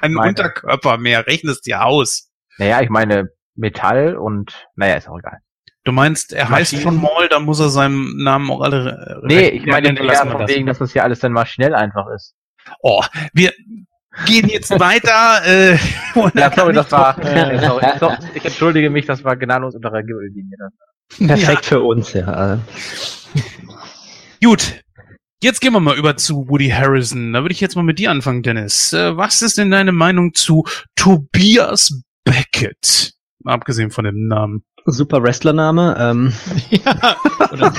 keinen 0.00 0.14
Meine- 0.14 0.28
Unterkörper 0.30 0.96
mehr. 0.98 1.26
Rechnest 1.26 1.66
dir 1.66 1.84
aus. 1.84 2.30
Naja, 2.58 2.80
ich 2.80 2.88
meine 2.88 3.28
Metall 3.56 4.16
und, 4.16 4.66
naja, 4.76 4.94
ist 4.94 5.08
auch 5.08 5.18
egal. 5.18 5.38
Du 5.86 5.92
meinst, 5.92 6.32
er 6.32 6.48
heißt 6.50 6.72
Maschinen- 6.72 6.82
schon 6.82 7.00
Maul, 7.00 7.28
dann 7.28 7.44
muss 7.44 7.60
er 7.60 7.68
seinem 7.70 8.16
Namen 8.18 8.50
auch 8.50 8.60
alle. 8.60 9.20
äh, 9.22 9.26
Nee, 9.26 9.48
ich 9.50 9.64
meine 9.66 9.94
Ja, 10.04 10.26
von 10.26 10.40
das. 10.40 10.50
wegen, 10.50 10.66
dass 10.66 10.78
das 10.78 10.92
ja 10.94 11.04
alles 11.04 11.20
dann 11.20 11.32
maschinell 11.32 11.74
einfach 11.74 12.06
ist. 12.14 12.34
Oh, 12.80 13.02
wir 13.32 13.52
gehen 14.26 14.48
jetzt 14.48 14.70
weiter. 14.80 15.42
Äh, 15.46 15.74
Ja, 16.14 16.30
da 16.34 16.52
sorry, 16.52 16.72
das 16.74 16.90
war, 16.90 17.16
äh, 17.24 17.58
sorry, 17.66 17.86
sorry, 18.00 18.16
ich 18.34 18.44
entschuldige 18.44 18.90
mich, 18.90 19.06
das 19.06 19.22
war 19.24 19.36
gnadenlos 19.36 19.74
unter 19.76 19.90
der 19.90 20.02
Gürtellinie. 20.02 20.56
Perfekt 21.26 21.66
für 21.66 21.80
uns, 21.80 22.12
ja. 22.12 22.58
Gut. 24.42 24.82
Jetzt 25.42 25.60
gehen 25.60 25.72
wir 25.74 25.80
mal 25.80 25.96
über 25.96 26.16
zu 26.16 26.48
Woody 26.48 26.70
Harrison. 26.70 27.32
Da 27.34 27.42
würde 27.42 27.52
ich 27.52 27.60
jetzt 27.60 27.76
mal 27.76 27.82
mit 27.82 27.98
dir 27.98 28.10
anfangen, 28.10 28.42
Dennis. 28.42 28.92
Äh, 28.92 29.16
was 29.16 29.42
ist 29.42 29.58
denn 29.58 29.70
deine 29.70 29.92
Meinung 29.92 30.32
zu 30.34 30.64
Tobias 30.96 32.02
Beckett? 32.24 33.12
Abgesehen 33.44 33.90
von 33.90 34.04
dem 34.06 34.26
Namen. 34.26 34.64
Super 34.86 35.22
Wrestlername. 35.22 35.96
Ähm, 35.98 36.32
ja, 36.70 37.16
oder 37.52 37.72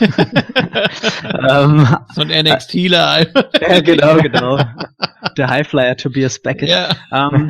ähm, 1.64 1.86
so 2.14 2.22
ein 2.22 2.28
NXTler. 2.28 3.26
ja, 3.60 3.80
genau, 3.80 4.16
genau. 4.16 4.58
Der 5.36 5.48
Highflyer 5.48 5.96
Tobias 5.96 6.40
Beckett. 6.40 6.68
ja. 6.68 6.90
Ähm, 7.12 7.48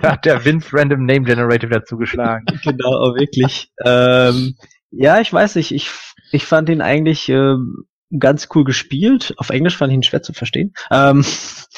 Da 0.00 0.12
hat 0.12 0.24
der 0.24 0.44
Vince 0.44 0.68
Random 0.72 1.04
Name 1.04 1.22
Generator 1.22 1.68
dazu 1.68 1.96
geschlagen. 1.96 2.44
genau, 2.64 2.90
auch 2.90 3.14
wirklich. 3.16 3.70
Ähm, 3.84 4.54
ja, 4.90 5.20
ich 5.20 5.32
weiß 5.32 5.56
nicht, 5.56 5.72
ich, 5.72 5.90
ich 6.32 6.46
fand 6.46 6.68
ihn 6.68 6.80
eigentlich 6.80 7.28
ähm, 7.28 7.84
ganz 8.18 8.48
cool 8.54 8.64
gespielt. 8.64 9.34
Auf 9.36 9.50
Englisch 9.50 9.76
fand 9.76 9.92
ich 9.92 9.96
ihn 9.96 10.02
schwer 10.02 10.22
zu 10.22 10.32
verstehen. 10.32 10.72
Ähm, 10.90 11.24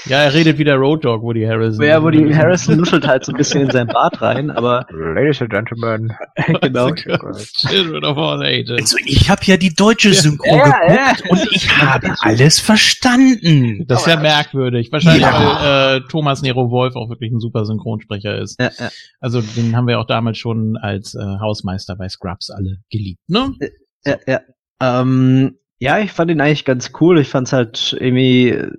Ja, 0.07 0.19
er 0.23 0.33
redet 0.35 0.59
wie 0.59 0.65
der 0.65 0.77
Road 0.77 1.05
Dog, 1.05 1.23
Woody 1.23 1.45
Harrison. 1.45 1.85
ja, 1.85 2.03
Woody 2.03 2.33
Harrison 2.33 2.77
nuschelt 2.79 3.07
halt 3.07 3.25
so 3.25 3.33
ein 3.33 3.37
bisschen 3.37 3.61
in 3.63 3.71
sein 3.71 3.87
Bart 3.87 4.21
rein, 4.23 4.51
aber 4.51 4.87
Ladies 4.91 5.41
and 5.43 5.51
Gentlemen. 5.51 6.13
genau. 6.63 6.91
Children 6.93 8.05
of 8.05 8.17
all 8.17 8.43
ages. 8.43 8.81
Also 8.81 8.97
ich 9.05 9.29
habe 9.29 9.43
ja 9.45 9.57
die 9.57 9.75
deutsche 9.75 10.13
Synchro 10.15 10.47
Ja, 10.57 11.13
geguckt 11.13 11.31
und 11.31 11.49
ich 11.53 11.71
habe 11.83 12.15
alles 12.21 12.59
verstanden. 12.61 13.85
Das 13.87 14.01
ist 14.01 14.07
ja 14.07 14.17
merkwürdig. 14.19 14.91
Wahrscheinlich, 14.93 15.23
Ja. 15.23 15.33
weil 15.93 15.97
äh, 15.99 16.01
Thomas 16.09 16.43
Nero 16.43 16.71
Wolf 16.71 16.97
auch 16.97 17.09
wirklich 17.11 17.31
ein 17.33 17.41
super 17.41 17.65
Synchronsprecher 17.67 18.39
ist. 18.39 18.59
Ja, 18.61 18.71
ja. 18.79 18.91
Also 19.21 19.41
den 19.43 19.77
haben 19.77 19.87
wir 19.87 20.01
auch 20.01 20.07
damals 20.07 20.39
schon 20.39 20.77
als 20.77 21.15
äh, 21.15 21.19
Hausmeister 21.41 21.97
bei 21.97 22.09
Scrubs 22.09 22.51
alle 22.51 22.79
geliebt. 22.91 23.21
Ne? 23.29 23.53
Ja, 24.07 24.17
ja. 24.27 24.41
Ähm, 24.81 25.59
ja, 25.83 25.99
ich 25.99 26.13
fand 26.13 26.31
ihn 26.31 26.41
eigentlich 26.41 26.65
ganz 26.65 26.93
cool. 27.01 27.19
Ich 27.19 27.29
fand 27.29 27.49
es 27.49 27.53
halt 27.53 27.97
irgendwie 27.99 28.51
äh, 28.51 28.71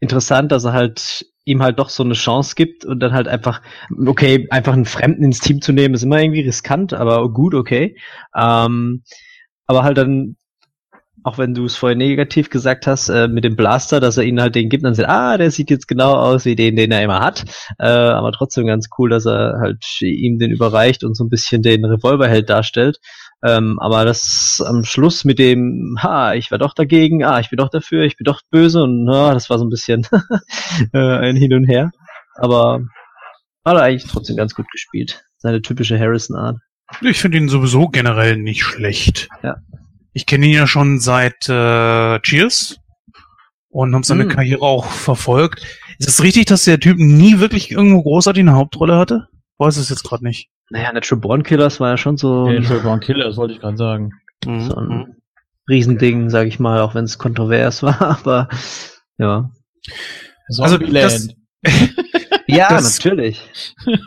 interessant, 0.00 0.52
dass 0.52 0.64
er 0.64 0.74
halt 0.74 1.24
ihm 1.46 1.62
halt 1.62 1.78
doch 1.78 1.88
so 1.88 2.02
eine 2.02 2.12
Chance 2.12 2.54
gibt 2.56 2.84
und 2.84 3.00
dann 3.00 3.14
halt 3.14 3.26
einfach, 3.26 3.62
okay, 4.06 4.46
einfach 4.50 4.74
einen 4.74 4.84
Fremden 4.84 5.24
ins 5.24 5.40
Team 5.40 5.62
zu 5.62 5.72
nehmen, 5.72 5.94
ist 5.94 6.02
immer 6.02 6.20
irgendwie 6.20 6.42
riskant, 6.42 6.92
aber 6.92 7.32
gut, 7.32 7.54
okay. 7.54 7.96
Ähm, 8.36 9.02
aber 9.66 9.82
halt 9.82 9.96
dann, 9.96 10.36
auch 11.24 11.38
wenn 11.38 11.54
du 11.54 11.64
es 11.64 11.76
vorher 11.76 11.96
negativ 11.96 12.50
gesagt 12.50 12.86
hast, 12.86 13.08
äh, 13.08 13.28
mit 13.28 13.44
dem 13.44 13.56
Blaster, 13.56 13.98
dass 13.98 14.18
er 14.18 14.24
ihnen 14.24 14.42
halt 14.42 14.56
den 14.56 14.68
gibt, 14.68 14.84
dann 14.84 14.94
sagt, 14.94 15.08
ah, 15.08 15.38
der 15.38 15.50
sieht 15.50 15.70
jetzt 15.70 15.88
genau 15.88 16.16
aus 16.16 16.44
wie 16.44 16.54
den, 16.54 16.76
den 16.76 16.92
er 16.92 17.02
immer 17.02 17.20
hat. 17.20 17.44
Äh, 17.78 17.86
aber 17.86 18.30
trotzdem 18.32 18.66
ganz 18.66 18.88
cool, 18.98 19.08
dass 19.08 19.24
er 19.24 19.58
halt 19.58 19.82
ihm 20.02 20.38
den 20.38 20.50
überreicht 20.50 21.02
und 21.02 21.16
so 21.16 21.24
ein 21.24 21.30
bisschen 21.30 21.62
den 21.62 21.86
Revolverheld 21.86 22.50
darstellt. 22.50 22.98
Ähm, 23.44 23.78
aber 23.80 24.04
das 24.04 24.62
am 24.66 24.84
Schluss 24.84 25.24
mit 25.24 25.38
dem, 25.38 25.96
ha, 26.02 26.34
ich 26.34 26.50
war 26.50 26.58
doch 26.58 26.74
dagegen, 26.74 27.22
ah, 27.22 27.38
ich 27.38 27.50
bin 27.50 27.58
doch 27.58 27.68
dafür, 27.68 28.04
ich 28.04 28.16
bin 28.16 28.24
doch 28.24 28.40
böse 28.50 28.82
und 28.82 29.04
na, 29.04 29.34
das 29.34 29.50
war 29.50 29.58
so 29.58 29.64
ein 29.64 29.70
bisschen 29.70 30.06
äh, 30.92 30.98
ein 30.98 31.36
Hin 31.36 31.52
und 31.54 31.64
Her. 31.64 31.90
Aber 32.36 32.80
hat 33.64 33.76
er 33.76 33.82
eigentlich 33.82 34.10
trotzdem 34.10 34.36
ganz 34.36 34.54
gut 34.54 34.70
gespielt. 34.70 35.22
Seine 35.38 35.60
typische 35.60 35.98
Harrison-Art. 35.98 36.58
Ich 37.02 37.20
finde 37.20 37.38
ihn 37.38 37.48
sowieso 37.48 37.88
generell 37.88 38.36
nicht 38.36 38.62
schlecht. 38.62 39.28
Ja. 39.42 39.56
Ich 40.12 40.24
kenne 40.24 40.46
ihn 40.46 40.52
ja 40.52 40.66
schon 40.66 41.00
seit 41.00 41.48
äh, 41.48 42.18
Cheers 42.20 42.78
und 43.68 43.94
habe 43.94 44.06
seine 44.06 44.22
Hm. 44.24 44.30
Karriere 44.30 44.62
auch 44.62 44.86
verfolgt. 44.86 45.62
Ist 45.98 46.08
es 46.08 46.22
richtig, 46.22 46.46
dass 46.46 46.64
der 46.64 46.80
Typ 46.80 46.98
nie 46.98 47.38
wirklich 47.38 47.70
irgendwo 47.70 48.02
großartig 48.02 48.40
eine 48.40 48.54
Hauptrolle 48.54 48.96
hatte? 48.96 49.28
Weiß 49.58 49.76
es 49.76 49.90
jetzt 49.90 50.04
gerade 50.04 50.24
nicht. 50.24 50.48
Naja, 50.70 50.92
Natural 50.92 51.20
Born 51.20 51.42
Killers 51.42 51.78
war 51.80 51.90
ja 51.90 51.96
schon 51.96 52.16
so, 52.16 52.48
Ja, 52.48 52.60
Natural 52.60 52.80
Born 52.82 53.00
Killer, 53.00 53.24
das 53.26 53.36
wollte 53.36 53.54
ich 53.54 53.60
gerade 53.60 53.76
sagen. 53.76 54.10
Mhm. 54.44 54.60
so 54.60 54.74
ein 54.76 55.16
Riesending, 55.68 56.30
sag 56.30 56.46
ich 56.46 56.58
mal, 56.60 56.80
auch 56.80 56.94
wenn 56.94 57.04
es 57.04 57.18
kontrovers 57.18 57.82
war, 57.84 58.00
aber 58.02 58.48
ja. 59.18 59.50
Also, 60.48 60.62
das- 60.62 60.70
Zombieland. 60.72 61.36
Ja, 62.48 62.68
Das- 62.70 62.98
natürlich. 62.98 63.50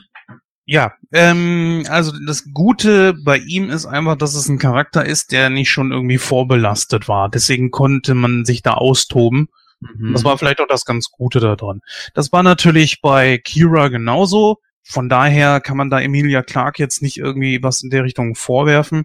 Ja, 0.71 0.93
ähm, 1.13 1.83
also 1.89 2.11
das 2.27 2.53
Gute 2.53 3.15
bei 3.25 3.37
ihm 3.39 3.71
ist 3.71 3.87
einfach, 3.87 4.15
dass 4.15 4.35
es 4.35 4.47
ein 4.49 4.59
Charakter 4.59 5.03
ist, 5.03 5.31
der 5.31 5.49
nicht 5.49 5.71
schon 5.71 5.91
irgendwie 5.91 6.19
vorbelastet 6.19 7.07
war. 7.07 7.27
Deswegen 7.27 7.71
konnte 7.71 8.13
man 8.13 8.45
sich 8.45 8.61
da 8.61 8.75
austoben. 8.75 9.47
Mhm. 9.79 10.13
Das 10.13 10.23
war 10.23 10.37
vielleicht 10.37 10.61
auch 10.61 10.67
das 10.67 10.85
ganz 10.85 11.09
Gute 11.09 11.39
daran. 11.39 11.81
Das 12.13 12.31
war 12.31 12.43
natürlich 12.43 13.01
bei 13.01 13.39
Kira 13.39 13.87
genauso. 13.87 14.59
Von 14.89 15.07
daher 15.07 15.61
kann 15.61 15.77
man 15.77 15.91
da 15.91 16.01
Emilia 16.01 16.41
Clark 16.41 16.79
jetzt 16.79 17.03
nicht 17.03 17.17
irgendwie 17.17 17.61
was 17.61 17.83
in 17.83 17.91
der 17.91 18.03
Richtung 18.03 18.33
vorwerfen. 18.33 19.03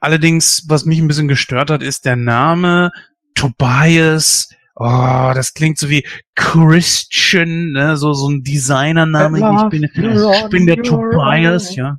Allerdings, 0.00 0.64
was 0.66 0.86
mich 0.86 0.98
ein 0.98 1.08
bisschen 1.08 1.28
gestört 1.28 1.70
hat, 1.70 1.82
ist 1.82 2.06
der 2.06 2.16
Name 2.16 2.90
Tobias. 3.34 4.48
Oh, 4.76 5.32
das 5.34 5.52
klingt 5.52 5.76
so 5.76 5.90
wie 5.90 6.06
Christian, 6.36 7.72
ne? 7.72 7.98
so, 7.98 8.14
so 8.14 8.30
ein 8.30 8.42
Designername. 8.44 9.38
Ich 9.38 9.68
bin, 9.68 9.84
ich 9.84 10.48
bin 10.48 10.66
der 10.66 10.82
Tobias, 10.82 11.76
ja. 11.76 11.98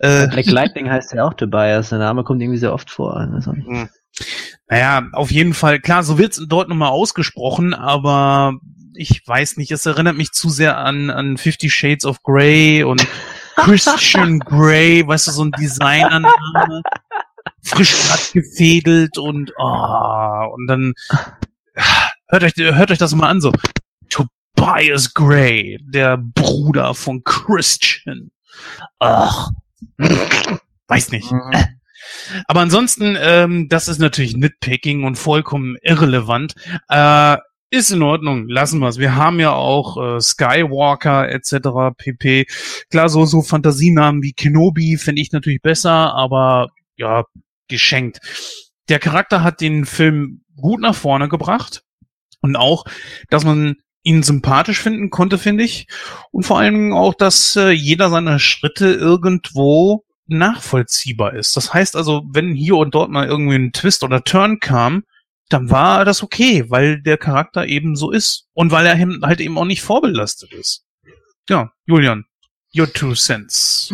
Äh, 0.00 0.28
Black 0.28 0.46
Lightning 0.46 0.90
heißt 0.90 1.14
ja 1.14 1.24
auch 1.24 1.32
Tobias. 1.32 1.88
Der 1.88 2.00
Name 2.00 2.22
kommt 2.22 2.42
irgendwie 2.42 2.58
sehr 2.58 2.74
oft 2.74 2.90
vor. 2.90 3.16
Also, 3.16 3.54
Naja, 4.68 5.08
auf 5.12 5.30
jeden 5.30 5.54
Fall, 5.54 5.80
klar, 5.80 6.02
so 6.02 6.18
wird's 6.18 6.44
dort 6.46 6.68
nochmal 6.68 6.90
ausgesprochen, 6.90 7.72
aber 7.72 8.58
ich 8.94 9.26
weiß 9.26 9.56
nicht, 9.56 9.70
es 9.70 9.86
erinnert 9.86 10.16
mich 10.16 10.32
zu 10.32 10.50
sehr 10.50 10.78
an, 10.78 11.10
an 11.10 11.36
Fifty 11.36 11.70
Shades 11.70 12.04
of 12.04 12.22
Grey 12.22 12.82
und 12.82 13.06
Christian 13.56 14.38
Grey, 14.40 15.06
weißt 15.06 15.28
du, 15.28 15.30
so 15.32 15.44
ein 15.44 15.52
Designername, 15.52 16.82
frisch 17.62 17.94
glatt 18.06 18.30
gefädelt 18.32 19.18
und, 19.18 19.52
oh, 19.58 20.54
und 20.54 20.66
dann, 20.66 20.94
hört 22.28 22.44
euch, 22.44 22.52
hört 22.56 22.90
euch 22.90 22.98
das 22.98 23.14
mal 23.14 23.28
an, 23.28 23.40
so, 23.40 23.52
Tobias 24.08 25.14
Grey, 25.14 25.78
der 25.82 26.16
Bruder 26.18 26.94
von 26.94 27.22
Christian. 27.24 28.30
Ach, 28.98 29.50
weiß 30.88 31.12
nicht. 31.12 31.32
Aber 32.46 32.60
ansonsten, 32.60 33.16
ähm, 33.18 33.68
das 33.68 33.88
ist 33.88 33.98
natürlich 33.98 34.36
Nitpicking 34.36 35.04
und 35.04 35.16
vollkommen 35.16 35.76
irrelevant. 35.82 36.54
Äh, 36.88 37.36
ist 37.70 37.90
in 37.90 38.02
Ordnung, 38.02 38.48
lassen 38.48 38.80
wir's. 38.80 38.98
Wir 38.98 39.14
haben 39.14 39.38
ja 39.38 39.52
auch 39.52 39.96
äh, 40.16 40.20
Skywalker 40.20 41.30
etc. 41.30 41.94
pp. 41.96 42.46
Klar, 42.90 43.08
so, 43.08 43.24
so 43.24 43.42
Fantasienamen 43.42 44.22
wie 44.22 44.32
Kenobi 44.32 44.96
finde 44.96 45.22
ich 45.22 45.32
natürlich 45.32 45.62
besser, 45.62 46.14
aber 46.14 46.70
ja, 46.96 47.24
geschenkt. 47.68 48.20
Der 48.88 48.98
Charakter 48.98 49.42
hat 49.42 49.60
den 49.60 49.86
Film 49.86 50.42
gut 50.56 50.80
nach 50.80 50.94
vorne 50.94 51.28
gebracht 51.28 51.82
und 52.40 52.56
auch, 52.56 52.84
dass 53.28 53.44
man 53.44 53.76
ihn 54.02 54.22
sympathisch 54.22 54.80
finden 54.80 55.10
konnte, 55.10 55.38
finde 55.38 55.64
ich. 55.64 55.86
Und 56.32 56.44
vor 56.44 56.62
Dingen 56.62 56.92
auch, 56.92 57.14
dass 57.14 57.54
äh, 57.56 57.70
jeder 57.70 58.10
seiner 58.10 58.38
Schritte 58.38 58.92
irgendwo 58.92 60.04
nachvollziehbar 60.26 61.34
ist. 61.34 61.56
Das 61.56 61.74
heißt 61.74 61.96
also, 61.96 62.22
wenn 62.30 62.54
hier 62.54 62.76
und 62.76 62.94
dort 62.94 63.10
mal 63.10 63.26
irgendwie 63.26 63.56
ein 63.56 63.72
Twist 63.72 64.02
oder 64.02 64.24
Turn 64.24 64.60
kam, 64.60 65.04
dann 65.50 65.70
war 65.70 66.04
das 66.04 66.22
okay, 66.22 66.64
weil 66.70 67.02
der 67.02 67.18
Charakter 67.18 67.66
eben 67.66 67.96
so 67.96 68.10
ist 68.10 68.46
und 68.54 68.70
weil 68.72 68.86
er 68.86 68.98
halt 69.22 69.40
eben 69.40 69.58
auch 69.58 69.64
nicht 69.66 69.82
vorbelastet 69.82 70.52
ist. 70.54 70.84
Ja, 71.48 71.70
Julian, 71.86 72.24
your 72.76 72.90
two 72.92 73.14
cents. 73.14 73.92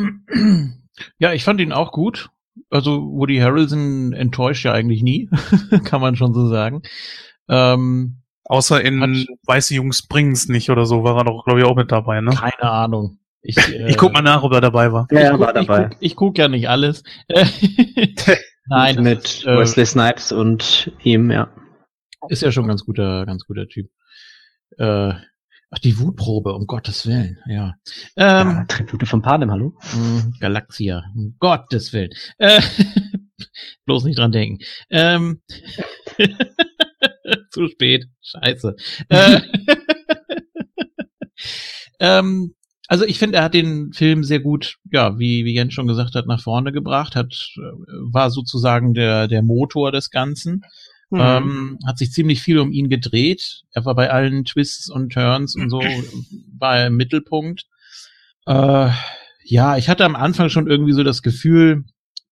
Ja, 1.18 1.32
ich 1.32 1.44
fand 1.44 1.60
ihn 1.60 1.72
auch 1.72 1.90
gut. 1.92 2.30
Also 2.70 3.02
Woody 3.02 3.38
Harrelson 3.38 4.12
enttäuscht 4.12 4.64
ja 4.64 4.72
eigentlich 4.72 5.02
nie, 5.02 5.28
kann 5.84 6.00
man 6.00 6.16
schon 6.16 6.32
so 6.32 6.48
sagen. 6.48 6.82
Ähm, 7.48 8.22
Außer 8.48 8.80
in 8.82 9.00
Hat- 9.00 9.26
Weiße 9.46 9.74
Jungs 9.74 10.02
bringen's 10.06 10.48
nicht 10.48 10.70
oder 10.70 10.86
so, 10.86 11.02
war 11.02 11.16
er 11.18 11.24
doch, 11.24 11.44
glaube 11.44 11.60
ich, 11.60 11.66
auch 11.66 11.74
mit 11.74 11.90
dabei, 11.90 12.20
ne? 12.20 12.30
keine 12.30 12.70
Ahnung. 12.70 13.18
Ich, 13.42 13.56
äh, 13.58 13.86
Ich 13.88 13.96
guck 13.96 14.12
mal 14.12 14.22
nach, 14.22 14.42
ob 14.42 14.52
er 14.52 14.60
dabei 14.60 14.92
war. 14.92 15.06
ja, 15.10 15.18
ich 15.18 15.24
er 15.24 15.30
guck, 15.32 15.40
war 15.40 15.52
dabei. 15.52 15.82
Ich 15.84 15.90
guck, 15.90 15.96
ich 16.00 16.16
guck 16.16 16.38
ja 16.38 16.48
nicht 16.48 16.68
alles. 16.68 17.02
Nein, 18.68 19.02
mit 19.02 19.24
ist, 19.24 19.46
äh, 19.46 19.58
Wesley 19.58 19.86
Snipes 19.86 20.32
und 20.32 20.92
ihm, 21.02 21.30
ja. 21.30 21.50
ist 22.28 22.42
ja 22.42 22.52
schon 22.52 22.64
ein 22.64 22.68
ganz 22.68 22.84
guter, 22.84 23.26
ganz 23.26 23.44
guter 23.44 23.66
Typ. 23.68 23.90
Äh, 24.78 25.12
ach, 25.70 25.78
die 25.82 25.98
Wutprobe, 25.98 26.52
um 26.52 26.66
Gottes 26.66 27.06
Willen, 27.06 27.38
ja. 27.46 27.74
ja 28.16 28.40
Ähm, 28.40 28.66
Tribute 28.68 29.06
von 29.06 29.22
Panem, 29.22 29.50
hallo? 29.50 29.74
mh, 29.94 30.32
Galaxia, 30.40 31.04
um 31.14 31.36
Gottes 31.38 31.92
Willen. 31.92 32.10
Äh, 32.38 32.60
bloß 33.84 34.04
nicht 34.04 34.18
dran 34.18 34.32
denken. 34.32 34.64
Ähm, 34.90 35.42
zu 37.50 37.68
spät, 37.68 38.06
scheiße. 38.22 38.76
Äh, 39.08 39.40
ähm, 42.00 42.54
also 42.88 43.04
ich 43.04 43.18
finde, 43.18 43.38
er 43.38 43.44
hat 43.44 43.54
den 43.54 43.92
Film 43.92 44.22
sehr 44.24 44.40
gut, 44.40 44.76
ja, 44.90 45.18
wie, 45.18 45.44
wie 45.44 45.54
Jens 45.54 45.74
schon 45.74 45.86
gesagt 45.86 46.14
hat, 46.14 46.26
nach 46.26 46.40
vorne 46.40 46.72
gebracht, 46.72 47.16
hat, 47.16 47.34
äh, 47.56 47.60
war 48.12 48.30
sozusagen 48.30 48.94
der, 48.94 49.28
der 49.28 49.42
Motor 49.42 49.92
des 49.92 50.10
Ganzen. 50.10 50.62
Mhm. 51.10 51.20
Ähm, 51.20 51.78
hat 51.86 51.98
sich 51.98 52.12
ziemlich 52.12 52.42
viel 52.42 52.58
um 52.58 52.72
ihn 52.72 52.88
gedreht. 52.88 53.62
Er 53.70 53.84
war 53.84 53.94
bei 53.94 54.10
allen 54.10 54.44
Twists 54.44 54.90
und 54.90 55.12
Turns 55.12 55.54
und 55.54 55.70
so, 55.70 55.80
war 56.58 56.78
er 56.78 56.86
im 56.88 56.96
Mittelpunkt. 56.96 57.66
Äh, 58.46 58.90
ja, 59.44 59.76
ich 59.76 59.88
hatte 59.88 60.04
am 60.04 60.16
Anfang 60.16 60.48
schon 60.48 60.68
irgendwie 60.68 60.92
so 60.92 61.04
das 61.04 61.22
Gefühl, 61.22 61.84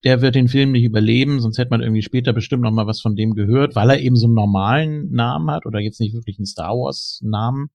der 0.04 0.20
wird 0.20 0.34
den 0.34 0.48
Film 0.48 0.72
nicht 0.72 0.84
überleben, 0.84 1.40
sonst 1.40 1.58
hätte 1.58 1.70
man 1.70 1.80
irgendwie 1.80 2.02
später 2.02 2.32
bestimmt 2.32 2.62
noch 2.62 2.72
mal 2.72 2.86
was 2.86 3.00
von 3.00 3.16
dem 3.16 3.34
gehört, 3.34 3.74
weil 3.74 3.90
er 3.90 4.00
eben 4.00 4.16
so 4.16 4.26
einen 4.26 4.34
normalen 4.34 5.10
Namen 5.10 5.50
hat 5.50 5.66
oder 5.66 5.80
jetzt 5.80 6.00
nicht 6.00 6.14
wirklich 6.14 6.38
einen 6.38 6.46
Star 6.46 6.72
Wars 6.72 7.20
Namen. 7.22 7.70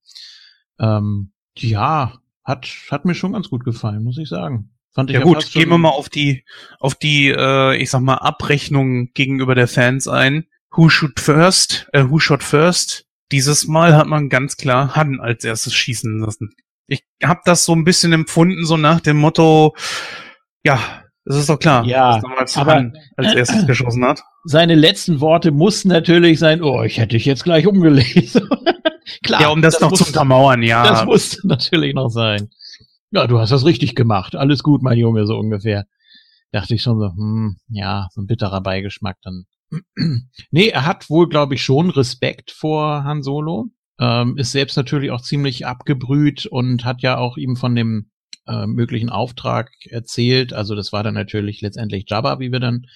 Ähm, 0.79 1.31
ja, 1.57 2.13
hat, 2.43 2.67
hat 2.89 3.05
mir 3.05 3.15
schon 3.15 3.33
ganz 3.33 3.49
gut 3.49 3.63
gefallen, 3.63 4.03
muss 4.03 4.17
ich 4.17 4.29
sagen. 4.29 4.71
Fand 4.93 5.09
ich 5.11 5.15
Ja 5.15 5.21
gut, 5.23 5.35
fast 5.35 5.51
schon- 5.53 5.61
gehen 5.61 5.69
wir 5.69 5.77
mal 5.77 5.89
auf 5.89 6.09
die, 6.09 6.43
auf 6.79 6.95
die, 6.95 7.27
äh, 7.29 7.75
ich 7.77 7.89
sag 7.89 8.01
mal, 8.01 8.15
Abrechnung 8.15 9.11
gegenüber 9.13 9.55
der 9.55 9.67
Fans 9.67 10.07
ein. 10.07 10.45
Who 10.71 10.89
shoot 10.89 11.19
first? 11.19 11.87
Äh, 11.93 12.05
who 12.09 12.19
shot 12.19 12.43
first? 12.43 13.05
Dieses 13.31 13.67
Mal 13.67 13.95
hat 13.95 14.07
man 14.07 14.29
ganz 14.29 14.57
klar 14.57 14.95
Han 14.95 15.19
als 15.19 15.43
erstes 15.43 15.73
schießen 15.75 16.19
lassen. 16.19 16.49
Ich 16.87 17.03
habe 17.23 17.41
das 17.45 17.65
so 17.65 17.73
ein 17.75 17.83
bisschen 17.83 18.13
empfunden, 18.13 18.65
so 18.65 18.75
nach 18.77 18.99
dem 18.99 19.17
Motto, 19.17 19.75
ja, 20.63 21.03
Das 21.29 21.37
ist 21.37 21.47
doch 21.47 21.59
klar. 21.59 21.85
Ja, 21.85 22.19
dass 22.39 22.57
aber- 22.57 22.91
als 23.15 23.35
erstes 23.35 23.67
geschossen 23.67 24.03
hat. 24.03 24.23
Seine 24.45 24.73
letzten 24.73 25.21
Worte 25.21 25.51
mussten 25.51 25.89
natürlich 25.89 26.39
sein, 26.39 26.63
oh, 26.63 26.81
ich 26.81 26.97
hätte 26.97 27.09
dich 27.09 27.25
jetzt 27.25 27.43
gleich 27.43 27.67
umgelegt. 27.67 28.41
Klar. 29.23 29.41
Ja, 29.41 29.49
um 29.49 29.61
das, 29.61 29.79
noch 29.79 29.89
zu 29.91 30.03
musste- 30.03 30.07
untermauern, 30.07 30.63
ja. 30.63 30.83
Das 30.83 31.05
musste 31.05 31.47
natürlich 31.47 31.93
noch 31.93 32.09
sein. 32.09 32.49
Ja, 33.11 33.27
du 33.27 33.37
hast 33.37 33.51
das 33.51 33.63
richtig 33.63 33.93
gemacht. 33.93 34.35
Alles 34.35 34.63
gut, 34.63 34.81
mein 34.81 34.97
Junge, 34.97 35.27
so 35.27 35.37
ungefähr. 35.37 35.85
Dachte 36.51 36.73
ich 36.73 36.81
schon 36.81 36.97
so, 36.97 37.09
hm, 37.09 37.57
ja, 37.67 38.07
so 38.11 38.21
ein 38.21 38.25
bitterer 38.27 38.61
Beigeschmack 38.61 39.17
dann. 39.21 39.43
nee, 40.49 40.69
er 40.69 40.87
hat 40.87 41.11
wohl, 41.11 41.29
glaube 41.29 41.53
ich, 41.53 41.63
schon 41.63 41.91
Respekt 41.91 42.49
vor 42.49 43.03
Han 43.03 43.21
Solo. 43.21 43.67
Ähm, 43.99 44.35
ist 44.37 44.51
selbst 44.51 44.77
natürlich 44.77 45.11
auch 45.11 45.21
ziemlich 45.21 45.67
abgebrüht 45.67 46.47
und 46.47 46.85
hat 46.85 47.03
ja 47.03 47.17
auch 47.19 47.37
ihm 47.37 47.55
von 47.55 47.75
dem 47.75 48.09
äh, 48.49 48.65
möglichen 48.67 49.09
Auftrag 49.09 49.71
erzählt. 49.85 50.53
Also 50.53 50.75
das 50.75 50.91
war 50.91 51.03
dann 51.03 51.13
natürlich 51.13 51.61
letztendlich 51.61 52.05
Jabba, 52.07 52.39
wie 52.39 52.51
wir 52.51 52.59
dann 52.59 52.87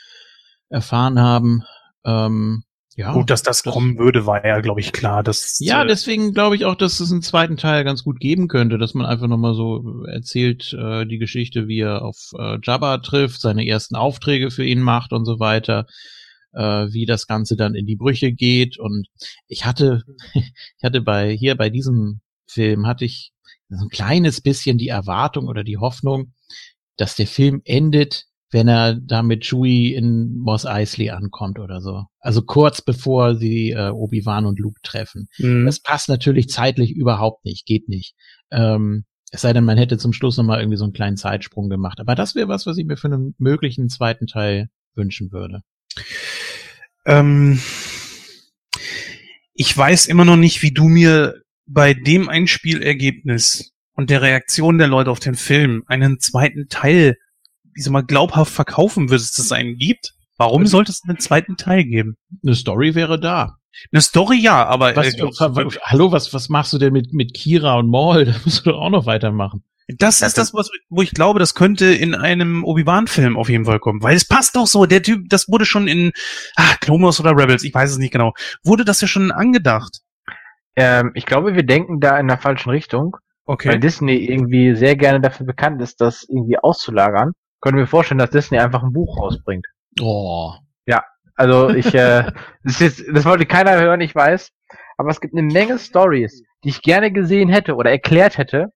erfahren 0.69 1.19
haben. 1.19 1.61
Ähm, 2.03 2.63
ja, 2.95 3.13
Gut, 3.13 3.30
dass 3.30 3.41
das, 3.41 3.63
das- 3.63 3.73
kommen 3.73 3.97
würde, 3.97 4.25
war 4.27 4.45
ja, 4.45 4.59
glaube 4.59 4.80
ich, 4.80 4.91
klar. 4.91 5.23
Dass, 5.23 5.57
ja, 5.59 5.84
äh, 5.84 5.88
deswegen 5.88 6.34
glaube 6.34 6.55
ich 6.55 6.65
auch, 6.65 6.75
dass 6.75 6.99
es 6.99 7.11
einen 7.11 7.23
zweiten 7.23 7.57
Teil 7.57 7.84
ganz 7.84 8.03
gut 8.03 8.19
geben 8.19 8.47
könnte, 8.47 8.77
dass 8.77 8.93
man 8.93 9.05
einfach 9.07 9.27
nochmal 9.27 9.55
so 9.55 10.03
erzählt, 10.05 10.73
äh, 10.73 11.05
die 11.05 11.17
Geschichte, 11.17 11.67
wie 11.67 11.80
er 11.80 12.03
auf 12.03 12.31
äh, 12.38 12.57
Jabba 12.61 12.99
trifft, 12.99 13.41
seine 13.41 13.65
ersten 13.65 13.95
Aufträge 13.95 14.51
für 14.51 14.63
ihn 14.63 14.81
macht 14.81 15.11
und 15.11 15.25
so 15.25 15.39
weiter, 15.39 15.88
äh, 16.53 16.88
wie 16.91 17.07
das 17.07 17.25
Ganze 17.25 17.55
dann 17.55 17.73
in 17.73 17.88
die 17.88 17.95
Brüche 17.95 18.31
geht. 18.31 18.77
Und 18.77 19.07
ich 19.47 19.65
hatte, 19.65 20.03
ich 20.34 20.84
hatte 20.84 21.01
bei, 21.01 21.31
hier 21.35 21.55
bei 21.55 21.71
diesem 21.71 22.21
Film 22.45 22.85
hatte 22.85 23.05
ich 23.05 23.32
so 23.77 23.85
ein 23.85 23.89
kleines 23.89 24.41
bisschen 24.41 24.77
die 24.77 24.87
Erwartung 24.87 25.47
oder 25.47 25.63
die 25.63 25.77
Hoffnung, 25.77 26.33
dass 26.97 27.15
der 27.15 27.27
Film 27.27 27.61
endet, 27.65 28.25
wenn 28.51 28.67
er 28.67 28.95
da 28.95 29.23
mit 29.23 29.45
Chewie 29.45 29.95
in 29.95 30.37
Mos 30.37 30.65
Eisley 30.65 31.09
ankommt 31.09 31.59
oder 31.59 31.81
so. 31.81 32.03
Also 32.19 32.43
kurz 32.43 32.81
bevor 32.81 33.35
sie 33.35 33.71
äh, 33.71 33.89
Obi-Wan 33.89 34.45
und 34.45 34.59
Luke 34.59 34.79
treffen. 34.83 35.27
mh. 35.39 35.65
Das 35.65 35.79
passt 35.79 36.07
natürlich 36.07 36.49
zeitlich 36.49 36.91
überhaupt 36.91 37.45
nicht, 37.45 37.65
geht 37.65 37.89
nicht. 37.89 38.15
Ähm, 38.51 39.05
es 39.31 39.41
sei 39.41 39.51
denn, 39.51 39.65
man 39.65 39.79
hätte 39.79 39.97
zum 39.97 40.13
Schluss 40.13 40.37
nochmal 40.37 40.59
irgendwie 40.59 40.77
so 40.77 40.83
einen 40.83 40.93
kleinen 40.93 41.17
Zeitsprung 41.17 41.67
gemacht. 41.67 41.99
Aber 41.99 42.13
das 42.13 42.35
wäre 42.35 42.47
was, 42.47 42.67
was 42.67 42.77
ich 42.77 42.85
mir 42.85 42.97
für 42.97 43.07
einen 43.07 43.33
möglichen 43.39 43.89
zweiten 43.89 44.27
Teil 44.27 44.69
wünschen 44.93 45.31
würde. 45.31 45.63
Ähm, 47.07 47.59
ich 49.55 49.75
weiß 49.75 50.05
immer 50.05 50.25
noch 50.25 50.37
nicht, 50.37 50.61
wie 50.61 50.71
du 50.71 50.87
mir 50.87 51.43
bei 51.65 51.94
dem 51.94 52.30
Einspielergebnis 52.30 53.72
und 53.94 54.10
der 54.10 54.22
Reaktion 54.22 54.77
der 54.77 54.88
Leute 54.88 55.11
auf 55.11 55.19
den 55.19 55.35
Film 55.35 55.84
einen 55.88 56.19
zweiten 56.19 56.68
Teil, 56.68 57.18
wie 57.73 57.81
sag 57.81 57.91
mal, 57.91 58.02
glaubhaft 58.02 58.52
verkaufen 58.52 59.10
würdest, 59.10 59.40
es 59.40 59.52
einen 59.52 59.77
gibt. 59.77 60.14
Warum 60.38 60.65
sollte 60.65 60.91
es 60.91 61.03
einen 61.07 61.19
zweiten 61.19 61.57
Teil 61.57 61.85
geben? 61.85 62.18
Eine 62.44 62.56
Story 62.56 62.95
wäre 62.95 63.19
da. 63.19 63.57
Eine 63.91 64.02
Story 64.02 64.38
ja, 64.38 64.65
aber 64.65 64.95
Was, 64.95 65.14
äh, 65.15 65.80
hallo, 65.84 66.11
was, 66.11 66.34
was 66.34 66.49
machst 66.49 66.73
du 66.73 66.77
denn 66.77 66.94
mit, 66.94 67.14
mit 67.14 67.34
Kira 67.34 67.76
und 67.76 67.88
Maul? 67.90 68.26
Da 68.34 68.35
musst 68.44 68.65
du 68.65 68.72
doch 68.72 68.80
auch 68.80 68.90
noch 68.90 69.06
weitermachen. 69.06 69.64
das 69.88 70.22
ist 70.22 70.38
das, 70.38 70.53
was, 70.53 70.69
wo 70.90 71.02
ich 71.02 71.11
glaube, 71.11 71.40
das 71.40 71.56
könnte 71.56 71.85
in 71.85 72.15
einem 72.15 72.64
Obi-Wan-Film 72.64 73.38
auf 73.38 73.49
jeden 73.49 73.65
Fall 73.65 73.80
kommen, 73.80 74.02
weil 74.03 74.15
es 74.15 74.26
passt 74.26 74.56
doch 74.56 74.68
so. 74.68 74.85
Der 74.85 75.02
Typ, 75.02 75.30
das 75.30 75.48
wurde 75.49 75.65
schon 75.65 75.88
in 75.88 76.11
ah, 76.56 76.76
Clone 76.80 77.03
Wars 77.03 77.19
oder 77.19 77.31
Rebels, 77.31 77.64
ich 77.64 77.73
weiß 77.73 77.91
es 77.91 77.98
nicht 77.98 78.11
genau, 78.11 78.34
wurde 78.64 78.85
das 78.85 79.02
ja 79.02 79.07
schon 79.07 79.31
angedacht. 79.31 80.02
Ähm, 80.75 81.11
ich 81.13 81.25
glaube, 81.25 81.55
wir 81.55 81.63
denken 81.63 81.99
da 81.99 82.17
in 82.19 82.27
der 82.27 82.37
falschen 82.37 82.69
Richtung, 82.69 83.17
weil 83.45 83.55
Okay. 83.55 83.79
Disney 83.79 84.15
irgendwie 84.15 84.75
sehr 84.75 84.95
gerne 84.95 85.19
dafür 85.19 85.45
bekannt 85.45 85.81
ist, 85.81 85.99
das 85.99 86.25
irgendwie 86.29 86.57
auszulagern. 86.57 87.33
Können 87.61 87.77
wir 87.77 87.87
vorstellen, 87.87 88.19
dass 88.19 88.29
Disney 88.29 88.57
einfach 88.59 88.83
ein 88.83 88.93
Buch 88.93 89.19
rausbringt. 89.19 89.65
Oh. 90.01 90.53
Also 91.35 91.69
ich, 91.69 91.93
äh, 91.93 92.31
das, 92.63 92.81
ist 92.81 93.03
das 93.11 93.25
wollte 93.25 93.45
keiner 93.45 93.79
hören, 93.79 94.01
ich 94.01 94.15
weiß. 94.15 94.49
Aber 94.97 95.09
es 95.09 95.21
gibt 95.21 95.33
eine 95.33 95.43
Menge 95.43 95.79
Stories, 95.79 96.43
die 96.63 96.69
ich 96.69 96.81
gerne 96.81 97.11
gesehen 97.11 97.49
hätte 97.49 97.75
oder 97.75 97.91
erklärt 97.91 98.37
hätte. 98.37 98.67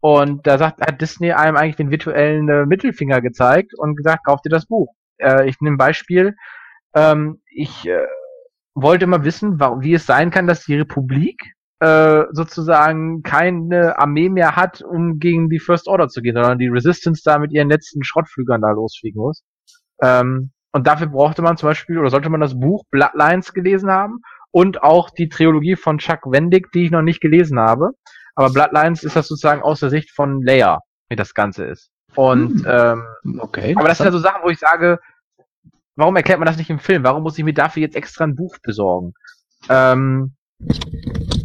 Und 0.00 0.46
da 0.46 0.58
sagt, 0.58 0.80
hat 0.80 1.00
Disney 1.00 1.32
einem 1.32 1.56
eigentlich 1.56 1.76
den 1.76 1.90
virtuellen 1.90 2.48
äh, 2.48 2.66
Mittelfinger 2.66 3.20
gezeigt 3.20 3.72
und 3.78 3.96
gesagt, 3.96 4.24
kauft 4.24 4.44
dir 4.44 4.50
das 4.50 4.66
Buch. 4.66 4.92
Äh, 5.18 5.48
ich 5.48 5.60
nehme 5.60 5.76
ein 5.76 5.78
Beispiel. 5.78 6.34
Ähm, 6.94 7.40
ich 7.54 7.86
äh, 7.86 8.06
wollte 8.74 9.06
mal 9.06 9.24
wissen, 9.24 9.60
wie 9.60 9.94
es 9.94 10.06
sein 10.06 10.30
kann, 10.30 10.46
dass 10.46 10.64
die 10.64 10.76
Republik 10.76 11.40
äh, 11.80 12.24
sozusagen 12.30 13.22
keine 13.22 13.98
Armee 13.98 14.28
mehr 14.28 14.56
hat, 14.56 14.82
um 14.82 15.18
gegen 15.18 15.48
die 15.48 15.58
First 15.58 15.88
Order 15.88 16.08
zu 16.08 16.22
gehen, 16.22 16.34
sondern 16.34 16.58
die 16.58 16.68
Resistance 16.68 17.22
da 17.24 17.38
mit 17.38 17.52
ihren 17.52 17.68
letzten 17.68 18.04
Schrottflügern 18.04 18.60
da 18.60 18.70
losfliegen 18.70 19.20
muss. 19.20 19.42
Ähm, 20.00 20.52
und 20.72 20.86
dafür 20.86 21.08
brauchte 21.08 21.42
man 21.42 21.56
zum 21.56 21.68
Beispiel, 21.68 21.98
oder 21.98 22.08
sollte 22.10 22.30
man 22.30 22.40
das 22.40 22.58
Buch 22.58 22.84
Bloodlines 22.90 23.52
gelesen 23.52 23.90
haben 23.90 24.20
und 24.52 24.82
auch 24.82 25.10
die 25.10 25.28
Trilogie 25.28 25.76
von 25.76 25.98
Chuck 25.98 26.20
Wendig, 26.30 26.70
die 26.72 26.84
ich 26.84 26.90
noch 26.90 27.02
nicht 27.02 27.20
gelesen 27.20 27.58
habe. 27.58 27.90
Aber 28.34 28.50
Bloodlines 28.50 29.02
ist 29.04 29.16
das 29.16 29.28
sozusagen 29.28 29.62
aus 29.62 29.80
der 29.80 29.90
Sicht 29.90 30.10
von 30.10 30.42
Leia, 30.42 30.78
wie 31.10 31.16
das 31.16 31.34
Ganze 31.34 31.64
ist. 31.66 31.90
Und 32.14 32.64
ähm, 32.66 33.04
Okay. 33.38 33.74
aber 33.76 33.88
das 33.88 33.98
sind 33.98 34.06
ja 34.06 34.12
so 34.12 34.18
Sachen, 34.18 34.42
wo 34.42 34.48
ich 34.50 34.58
sage, 34.58 34.98
warum 35.96 36.16
erklärt 36.16 36.38
man 36.38 36.46
das 36.46 36.56
nicht 36.56 36.70
im 36.70 36.78
Film? 36.78 37.04
Warum 37.04 37.22
muss 37.22 37.38
ich 37.38 37.44
mir 37.44 37.54
dafür 37.54 37.82
jetzt 37.82 37.96
extra 37.96 38.24
ein 38.24 38.36
Buch 38.36 38.56
besorgen? 38.62 39.14
Ähm, 39.68 40.34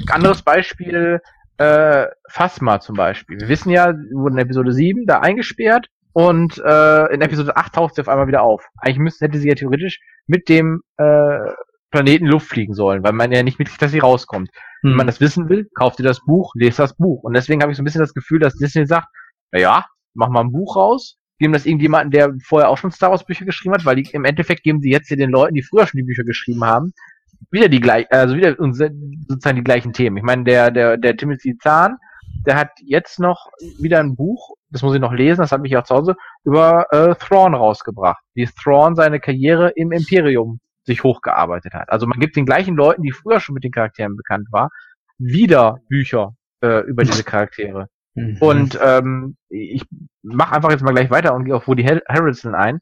anderes 0.10 0.42
Beispiel, 0.42 1.20
äh, 1.58 2.06
Phasma 2.30 2.80
zum 2.80 2.96
Beispiel. 2.96 3.40
Wir 3.40 3.50
wissen 3.50 3.70
ja, 3.70 3.94
sie 3.94 4.16
wurden 4.16 4.38
in 4.38 4.46
Episode 4.46 4.72
7 4.74 5.06
da 5.06 5.20
eingesperrt 5.20 5.88
und 6.14 6.58
äh, 6.64 7.14
in 7.14 7.22
Episode 7.22 7.56
8 7.58 7.74
taucht 7.74 7.96
sie 7.96 8.02
auf 8.02 8.10
einmal 8.10 8.28
wieder 8.28 8.44
auf. 8.44 8.68
Eigentlich 8.78 9.00
müsste, 9.00 9.26
hätte 9.26 9.40
sie 9.40 9.50
ja 9.50 9.56
theoretisch 9.56 10.00
mit 10.28 10.50
dem 10.50 10.82
äh, 10.98 11.40
Planeten 11.92 12.26
Luft 12.26 12.48
fliegen 12.48 12.74
sollen, 12.74 13.04
weil 13.04 13.14
man 13.14 13.32
ja 13.32 13.44
nicht 13.44 13.60
mitkriegt, 13.60 13.82
dass 13.82 13.92
sie 13.92 14.00
rauskommt. 14.00 14.50
Wenn 14.82 14.92
Hm. 14.92 14.98
man 14.98 15.08
das 15.08 15.22
wissen 15.22 15.50
will, 15.50 15.68
kauft 15.76 16.00
ihr 16.00 16.06
das 16.06 16.20
Buch, 16.26 16.54
lest 16.56 16.80
das 16.80 16.96
Buch. 16.96 17.24
Und 17.24 17.34
deswegen 17.34 17.62
habe 17.62 17.72
ich 17.72 17.78
so 17.78 17.82
ein 17.82 17.86
bisschen 17.86 18.02
das 18.02 18.14
Gefühl, 18.14 18.40
dass 18.40 18.56
Disney 18.56 18.86
sagt, 18.86 19.08
na 19.52 19.60
ja, 19.60 19.86
mach 20.14 20.30
mal 20.30 20.42
ein 20.42 20.52
Buch 20.52 20.76
raus, 20.76 21.18
geben 21.40 21.54
das 21.54 21.66
irgendjemanden, 21.66 22.12
der 22.12 22.34
vorher 22.44 22.70
auch 22.70 22.78
schon 22.78 22.92
Star 22.92 23.12
Wars 23.12 23.26
Bücher 23.26 23.46
geschrieben 23.46 23.76
hat, 23.76 23.86
weil 23.86 23.96
die, 23.96 24.10
im 24.12 24.26
Endeffekt 24.26 24.64
geben 24.64 24.82
sie 24.82 24.92
jetzt 24.92 25.08
hier 25.08 25.18
den 25.18 25.30
Leuten, 25.30 25.56
die 25.56 25.64
früher 25.64 25.86
schon 25.86 25.98
die 25.98 26.04
Bücher 26.04 26.24
geschrieben 26.24 26.64
haben, 26.64 26.94
wieder 27.52 27.70
die 27.70 27.80
gleich, 27.80 28.12
also 28.12 28.36
wieder 28.36 28.56
sozusagen 28.58 29.56
die 29.56 29.64
gleichen 29.64 29.94
Themen. 29.94 30.18
Ich 30.18 30.24
meine, 30.24 30.44
der, 30.44 30.72
der, 30.72 30.98
der 30.98 31.16
Timothy 31.16 31.58
Zahn, 31.58 31.98
der 32.46 32.56
hat 32.56 32.72
jetzt 32.84 33.20
noch 33.20 33.48
wieder 33.80 34.00
ein 34.00 34.16
Buch, 34.16 34.56
das 34.70 34.82
muss 34.82 34.96
ich 34.96 35.02
noch 35.02 35.14
lesen, 35.14 35.42
das 35.42 35.52
habe 35.52 35.68
ich 35.68 35.78
auch 35.78 35.84
zu 35.84 35.96
Hause, 35.96 36.16
über 36.44 36.86
äh, 36.92 37.16
Thrawn 37.16 37.54
rausgebracht, 37.54 38.24
wie 38.34 38.48
Thrawn 38.48 38.96
seine 38.96 39.20
Karriere 39.20 39.70
im 39.76 39.92
Imperium 39.92 40.60
sich 40.84 41.04
hochgearbeitet 41.04 41.74
hat. 41.74 41.90
Also 41.90 42.08
man 42.08 42.20
gibt 42.20 42.36
den 42.36 42.46
gleichen 42.46 42.76
Leuten, 42.76 43.04
die 43.04 43.12
früher 43.12 43.40
schon 43.40 43.54
mit 43.54 43.64
den 43.64 43.72
Charakteren 43.72 44.16
bekannt 44.16 44.48
war, 44.52 44.70
wieder 45.18 45.78
Bücher 45.90 46.36
äh, 46.62 46.82
über 46.88 47.04
diese 47.04 47.24
Charaktere. 47.24 47.90
Mhm. 48.18 48.38
Und 48.40 48.80
ähm, 48.82 49.38
ich 49.50 49.84
mache 50.24 50.56
einfach 50.56 50.72
jetzt 50.72 50.84
mal 50.84 50.92
gleich 50.94 51.10
weiter 51.12 51.34
und 51.36 51.46
gehe 51.46 51.56
auf 51.56 51.68
Woody 51.68 51.84
Har- 51.84 52.02
Harrelson 52.10 52.56
ein. 52.56 52.80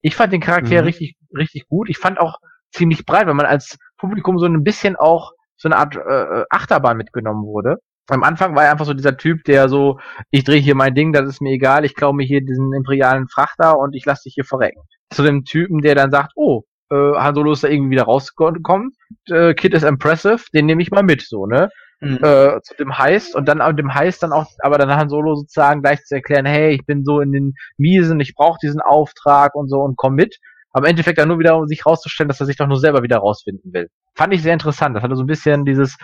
Ich 0.00 0.16
fand 0.16 0.32
den 0.32 0.40
Charakter 0.40 0.80
Mhm. 0.80 0.86
richtig, 0.86 1.16
richtig 1.36 1.68
gut. 1.68 1.88
Ich 1.90 1.98
fand 1.98 2.18
auch 2.18 2.38
ziemlich 2.72 3.04
breit, 3.04 3.26
weil 3.26 3.34
man 3.34 3.46
als 3.46 3.76
Publikum 3.98 4.38
so 4.38 4.46
ein 4.46 4.64
bisschen 4.64 4.96
auch 4.96 5.32
so 5.56 5.68
eine 5.68 5.76
Art 5.76 5.96
äh, 5.96 6.44
Achterbahn 6.50 6.96
mitgenommen 6.96 7.44
wurde. 7.44 7.76
Am 8.10 8.22
Anfang 8.22 8.54
war 8.56 8.64
er 8.64 8.70
einfach 8.72 8.86
so 8.86 8.94
dieser 8.94 9.18
Typ, 9.18 9.44
der 9.44 9.68
so, 9.68 9.98
ich 10.30 10.44
drehe 10.44 10.60
hier 10.60 10.74
mein 10.74 10.94
Ding, 10.94 11.12
das 11.12 11.28
ist 11.28 11.42
mir 11.42 11.50
egal, 11.52 11.84
ich 11.84 11.94
klaue 11.94 12.14
mir 12.14 12.24
hier 12.24 12.40
diesen 12.40 12.72
imperialen 12.72 13.28
Frachter 13.28 13.78
und 13.78 13.94
ich 13.94 14.06
lasse 14.06 14.22
dich 14.24 14.34
hier 14.34 14.44
verrecken. 14.44 14.80
Zu 15.10 15.22
dem 15.22 15.44
Typen, 15.44 15.82
der 15.82 15.94
dann 15.94 16.10
sagt, 16.10 16.32
oh, 16.36 16.62
äh, 16.90 16.94
Han 16.94 17.34
Solo 17.34 17.52
ist 17.52 17.64
da 17.64 17.68
irgendwie 17.68 17.90
wieder 17.90 18.04
rausgekommen, 18.04 18.92
äh, 19.26 19.52
Kid 19.52 19.74
ist 19.74 19.82
impressive, 19.82 20.40
den 20.54 20.64
nehme 20.64 20.80
ich 20.80 20.90
mal 20.90 21.02
mit, 21.02 21.20
so, 21.20 21.46
ne? 21.46 21.68
Mhm. 22.00 22.18
äh, 22.22 22.60
zu 22.62 22.74
dem 22.78 22.96
Heist 22.96 23.34
und 23.34 23.48
dann 23.48 23.60
an 23.60 23.76
dem 23.76 23.92
Heist 23.92 24.22
dann 24.22 24.32
auch, 24.32 24.46
aber 24.60 24.78
dann 24.78 24.94
Han 24.94 25.08
Solo 25.08 25.34
sozusagen 25.34 25.82
gleich 25.82 26.04
zu 26.04 26.14
erklären, 26.14 26.46
hey, 26.46 26.72
ich 26.72 26.86
bin 26.86 27.04
so 27.04 27.20
in 27.20 27.32
den 27.32 27.54
Miesen, 27.76 28.20
ich 28.20 28.34
brauche 28.34 28.58
diesen 28.62 28.80
Auftrag 28.80 29.54
und 29.54 29.68
so 29.68 29.80
und 29.80 29.96
komm 29.96 30.14
mit. 30.14 30.38
Aber 30.70 30.86
im 30.86 30.90
Endeffekt 30.90 31.18
dann 31.18 31.28
nur 31.28 31.38
wieder, 31.38 31.56
um 31.56 31.66
sich 31.66 31.84
rauszustellen, 31.84 32.28
dass 32.28 32.40
er 32.40 32.46
sich 32.46 32.56
doch 32.56 32.68
nur 32.68 32.78
selber 32.78 33.02
wieder 33.02 33.16
rausfinden 33.16 33.72
will. 33.72 33.88
Fand 34.14 34.32
ich 34.32 34.42
sehr 34.42 34.52
interessant. 34.52 34.94
Das 34.94 35.02
hatte 35.02 35.16
so 35.16 35.22
ein 35.22 35.26
bisschen 35.26 35.64
dieses, 35.64 35.96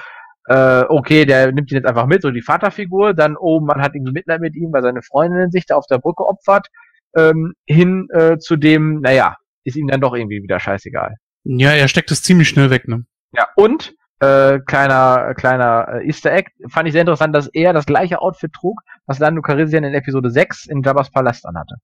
äh, 0.48 0.82
okay, 0.88 1.26
der 1.26 1.52
nimmt 1.52 1.70
ihn 1.70 1.76
jetzt 1.76 1.86
einfach 1.86 2.06
mit, 2.06 2.22
so 2.22 2.30
die 2.30 2.42
Vaterfigur, 2.42 3.14
dann, 3.14 3.36
oh, 3.38 3.60
man 3.60 3.80
hat 3.80 3.94
irgendwie 3.94 4.12
Mitleid 4.12 4.40
mit 4.40 4.56
ihm, 4.56 4.72
weil 4.72 4.82
seine 4.82 5.02
Freundin 5.02 5.50
sich 5.50 5.66
da 5.66 5.76
auf 5.76 5.86
der 5.86 5.98
Brücke 5.98 6.26
opfert, 6.26 6.68
ähm, 7.16 7.54
hin 7.66 8.08
äh, 8.12 8.38
zu 8.38 8.56
dem, 8.56 9.00
naja, 9.00 9.36
ist 9.64 9.76
ihm 9.76 9.86
dann 9.86 10.00
doch 10.00 10.14
irgendwie 10.14 10.42
wieder 10.42 10.58
scheißegal. 10.58 11.14
Ja, 11.44 11.70
er 11.70 11.88
steckt 11.88 12.10
es 12.10 12.22
ziemlich 12.22 12.48
schnell 12.48 12.70
weg, 12.70 12.88
ne? 12.88 13.04
Ja, 13.32 13.48
und 13.56 13.94
äh, 14.24 14.60
kleiner 14.60 15.34
kleiner 15.34 15.88
äh, 15.88 16.06
Easter 16.06 16.32
Egg, 16.32 16.50
fand 16.68 16.88
ich 16.88 16.92
sehr 16.92 17.02
interessant, 17.02 17.34
dass 17.34 17.48
er 17.48 17.72
das 17.72 17.86
gleiche 17.86 18.20
Outfit 18.20 18.52
trug, 18.52 18.80
was 19.06 19.18
Lando 19.18 19.42
Calrissian 19.42 19.84
in 19.84 19.94
Episode 19.94 20.30
6 20.30 20.66
in 20.66 20.82
Jabba's 20.82 21.10
Palast 21.10 21.46
anhatte. 21.46 21.76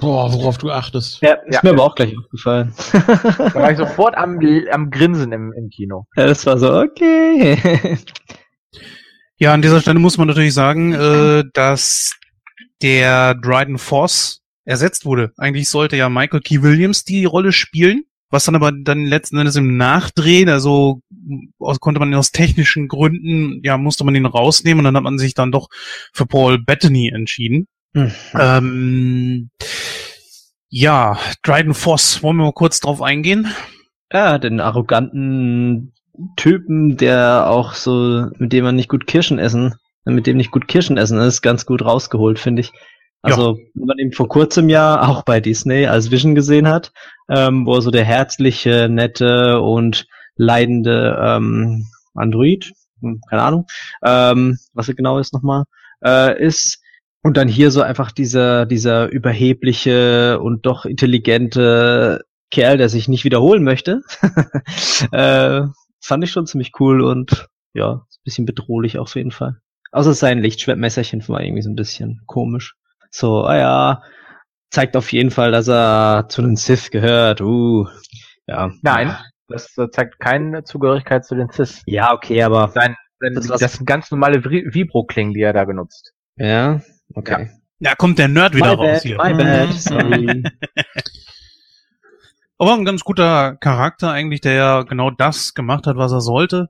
Boah, 0.00 0.32
worauf 0.32 0.58
du 0.58 0.70
achtest. 0.70 1.20
ja, 1.20 1.34
ist 1.46 1.54
ja. 1.54 1.60
mir 1.62 1.70
aber 1.70 1.84
auch 1.84 1.94
gleich 1.94 2.16
aufgefallen. 2.16 2.72
Da 2.92 3.54
war 3.54 3.70
ich 3.70 3.78
sofort 3.78 4.16
am, 4.16 4.38
am 4.70 4.90
Grinsen 4.90 5.32
im, 5.32 5.52
im 5.52 5.68
Kino. 5.68 6.06
ja, 6.16 6.26
das 6.26 6.46
war 6.46 6.58
so, 6.58 6.80
okay. 6.80 7.58
Ja, 9.36 9.52
an 9.52 9.62
dieser 9.62 9.80
Stelle 9.80 9.98
muss 9.98 10.16
man 10.16 10.28
natürlich 10.28 10.54
sagen, 10.54 10.92
äh, 10.92 11.44
dass 11.52 12.12
der 12.82 13.34
Dryden 13.34 13.78
Force 13.78 14.42
ersetzt 14.64 15.04
wurde. 15.04 15.32
Eigentlich 15.36 15.68
sollte 15.68 15.96
ja 15.96 16.08
Michael 16.08 16.40
Key 16.40 16.62
Williams 16.62 17.04
die 17.04 17.24
Rolle 17.24 17.52
spielen, 17.52 18.04
was 18.34 18.44
dann 18.44 18.56
aber 18.56 18.72
dann 18.72 19.06
letzten 19.06 19.38
Endes 19.38 19.54
im 19.56 19.76
Nachdrehen, 19.76 20.48
also 20.48 21.00
aus, 21.58 21.78
konnte 21.78 22.00
man 22.00 22.12
aus 22.14 22.32
technischen 22.32 22.88
Gründen, 22.88 23.60
ja, 23.62 23.78
musste 23.78 24.04
man 24.04 24.16
ihn 24.16 24.26
rausnehmen 24.26 24.80
und 24.80 24.84
dann 24.84 24.96
hat 24.96 25.04
man 25.04 25.18
sich 25.18 25.34
dann 25.34 25.52
doch 25.52 25.68
für 26.12 26.26
Paul 26.26 26.58
Bettany 26.58 27.08
entschieden. 27.14 27.68
Mhm. 27.92 28.12
Ähm, 28.36 29.50
ja, 30.68 31.16
Dryden 31.44 31.74
Voss, 31.74 32.22
wollen 32.24 32.36
wir 32.36 32.44
mal 32.44 32.52
kurz 32.52 32.80
drauf 32.80 33.00
eingehen? 33.00 33.46
Ja, 34.12 34.38
den 34.38 34.58
arroganten 34.58 35.92
Typen, 36.36 36.96
der 36.96 37.48
auch 37.48 37.74
so, 37.74 38.26
mit 38.38 38.52
dem 38.52 38.64
man 38.64 38.74
nicht 38.74 38.88
gut 38.88 39.06
Kirschen 39.06 39.38
essen, 39.38 39.76
mit 40.04 40.26
dem 40.26 40.36
nicht 40.36 40.50
gut 40.50 40.66
Kirschen 40.66 40.96
essen 40.96 41.18
ist, 41.18 41.40
ganz 41.40 41.66
gut 41.66 41.84
rausgeholt, 41.84 42.40
finde 42.40 42.62
ich. 42.62 42.72
Also, 43.24 43.58
wenn 43.74 43.86
man 43.86 43.98
ihn 43.98 44.12
vor 44.12 44.28
kurzem 44.28 44.68
ja 44.68 45.08
auch 45.08 45.22
bei 45.22 45.40
Disney 45.40 45.86
als 45.86 46.10
Vision 46.10 46.34
gesehen 46.34 46.68
hat, 46.68 46.92
ähm, 47.30 47.64
wo 47.64 47.76
er 47.76 47.82
so 47.82 47.90
der 47.90 48.04
herzliche, 48.04 48.88
nette 48.90 49.60
und 49.60 50.06
leidende 50.36 51.18
ähm, 51.20 51.86
Android, 52.14 52.72
hm, 53.00 53.20
keine 53.30 53.42
Ahnung, 53.42 53.66
ähm, 54.04 54.58
was 54.74 54.88
er 54.88 54.94
genau 54.94 55.18
ist 55.18 55.32
nochmal, 55.32 55.64
äh, 56.04 56.42
ist. 56.42 56.80
Und 57.22 57.38
dann 57.38 57.48
hier 57.48 57.70
so 57.70 57.80
einfach 57.80 58.12
dieser, 58.12 58.66
dieser 58.66 59.08
überhebliche 59.10 60.38
und 60.40 60.66
doch 60.66 60.84
intelligente 60.84 62.26
Kerl, 62.50 62.76
der 62.76 62.90
sich 62.90 63.08
nicht 63.08 63.24
wiederholen 63.24 63.64
möchte. 63.64 64.02
äh, 65.12 65.62
fand 66.02 66.24
ich 66.24 66.30
schon 66.30 66.46
ziemlich 66.46 66.72
cool 66.78 67.00
und 67.00 67.48
ja, 67.72 67.92
ein 67.92 68.24
bisschen 68.24 68.44
bedrohlich 68.44 68.98
auf 68.98 69.14
jeden 69.16 69.30
Fall. 69.30 69.56
Außer 69.92 70.12
sein 70.12 70.40
Lichtschwertmesserchen 70.40 71.26
war 71.28 71.40
irgendwie 71.40 71.62
so 71.62 71.70
ein 71.70 71.76
bisschen 71.76 72.20
komisch. 72.26 72.76
So, 73.16 73.44
ah 73.44 73.56
ja, 73.56 74.02
zeigt 74.70 74.96
auf 74.96 75.12
jeden 75.12 75.30
Fall, 75.30 75.52
dass 75.52 75.68
er 75.68 76.26
zu 76.28 76.42
den 76.42 76.56
Sith 76.56 76.90
gehört. 76.90 77.40
Uh, 77.40 77.86
ja. 78.48 78.72
Nein, 78.82 79.16
das 79.46 79.72
zeigt 79.92 80.18
keine 80.18 80.64
Zugehörigkeit 80.64 81.24
zu 81.24 81.36
den 81.36 81.48
Cis. 81.48 81.80
Ja, 81.86 82.12
okay, 82.12 82.42
aber 82.42 82.72
Sein, 82.74 82.96
sein, 83.20 83.34
Das 83.34 83.46
das, 83.46 83.74
sind 83.74 83.86
ganz 83.86 84.10
normale 84.10 84.44
Vibro-Klingen, 84.44 85.32
die 85.32 85.42
er 85.42 85.52
da 85.52 85.64
benutzt. 85.64 86.12
ja, 86.34 86.80
okay. 87.14 87.50
Ja, 87.78 87.94
kommt 87.94 88.18
der 88.18 88.26
Nerd 88.26 88.56
wieder 88.56 88.76
my 88.76 88.82
raus 88.82 88.92
bad, 88.94 89.02
hier. 89.02 89.16
my 89.16 89.34
bad, 89.34 89.72
sorry. 89.74 90.42
Aber 92.58 92.74
ein 92.74 92.84
ganz 92.84 93.04
guter 93.04 93.54
Charakter 93.56 94.10
eigentlich, 94.10 94.40
der 94.40 94.54
ja 94.54 94.82
genau 94.82 95.10
das 95.10 95.54
gemacht 95.54 95.86
hat, 95.86 95.96
was 95.96 96.10
er 96.10 96.20
sollte. 96.20 96.68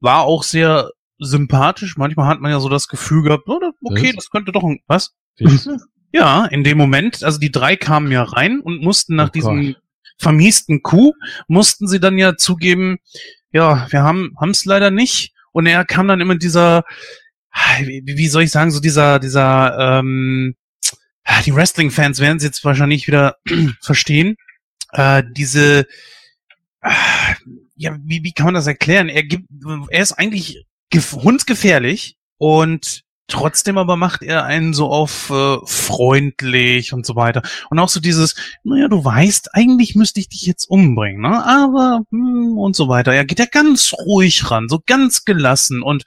War 0.00 0.22
auch 0.22 0.42
sehr 0.42 0.90
sympathisch. 1.18 1.96
Manchmal 1.96 2.26
hat 2.26 2.40
man 2.40 2.50
ja 2.50 2.58
so 2.58 2.68
das 2.68 2.88
Gefühl 2.88 3.22
gehabt, 3.22 3.44
oh, 3.46 3.60
okay, 3.84 4.08
Was? 4.08 4.16
das 4.16 4.30
könnte 4.30 4.50
doch 4.50 4.64
ein, 4.64 4.80
was? 4.88 5.14
Du? 5.38 5.78
Ja, 6.12 6.46
in 6.46 6.62
dem 6.62 6.78
Moment, 6.78 7.24
also 7.24 7.38
die 7.38 7.50
drei 7.50 7.76
kamen 7.76 8.12
ja 8.12 8.22
rein 8.22 8.60
und 8.60 8.80
mussten 8.82 9.16
nach 9.16 9.28
Oh 9.28 9.32
diesem 9.32 9.76
vermiesten 10.18 10.82
Coup, 10.82 11.14
mussten 11.48 11.88
sie 11.88 11.98
dann 11.98 12.18
ja 12.18 12.36
zugeben, 12.36 12.98
ja, 13.52 13.86
wir 13.90 14.02
haben 14.02 14.32
es 14.50 14.64
leider 14.64 14.90
nicht. 14.90 15.32
Und 15.52 15.66
er 15.66 15.84
kam 15.84 16.08
dann 16.08 16.20
immer 16.20 16.36
dieser, 16.36 16.84
wie, 17.80 18.28
soll 18.28 18.42
ich 18.42 18.50
sagen, 18.50 18.70
so 18.72 18.80
dieser, 18.80 19.18
dieser, 19.20 19.98
ähm, 19.98 20.56
die 21.46 21.54
Wrestling-Fans 21.54 22.20
werden 22.20 22.38
es 22.38 22.42
jetzt 22.44 22.64
wahrscheinlich 22.64 23.06
wieder 23.06 23.36
verstehen. 23.80 24.36
Äh, 24.92 25.22
diese, 25.32 25.86
äh, 26.82 26.90
ja, 27.76 27.96
wie, 28.02 28.22
wie 28.24 28.32
kann 28.32 28.46
man 28.46 28.54
das 28.54 28.66
erklären? 28.66 29.08
Er 29.08 29.22
gibt, 29.22 29.48
er 29.90 30.02
ist 30.02 30.12
eigentlich 30.12 30.64
gef- 30.92 31.22
hundsgefährlich 31.22 32.16
und 32.38 33.03
trotzdem 33.26 33.78
aber 33.78 33.96
macht 33.96 34.22
er 34.22 34.44
einen 34.44 34.74
so 34.74 34.88
auf 34.90 35.30
äh, 35.30 35.56
freundlich 35.64 36.92
und 36.92 37.06
so 37.06 37.16
weiter. 37.16 37.42
Und 37.70 37.78
auch 37.78 37.88
so 37.88 38.00
dieses, 38.00 38.34
naja, 38.62 38.88
du 38.88 39.04
weißt, 39.04 39.54
eigentlich 39.54 39.94
müsste 39.94 40.20
ich 40.20 40.28
dich 40.28 40.42
jetzt 40.42 40.66
umbringen, 40.66 41.22
ne? 41.22 41.44
Aber 41.44 42.02
hm, 42.10 42.58
und 42.58 42.76
so 42.76 42.88
weiter. 42.88 43.12
Er 43.14 43.24
geht 43.24 43.38
ja 43.38 43.46
ganz 43.46 43.92
ruhig 43.92 44.50
ran, 44.50 44.68
so 44.68 44.80
ganz 44.84 45.24
gelassen 45.24 45.82
und 45.82 46.04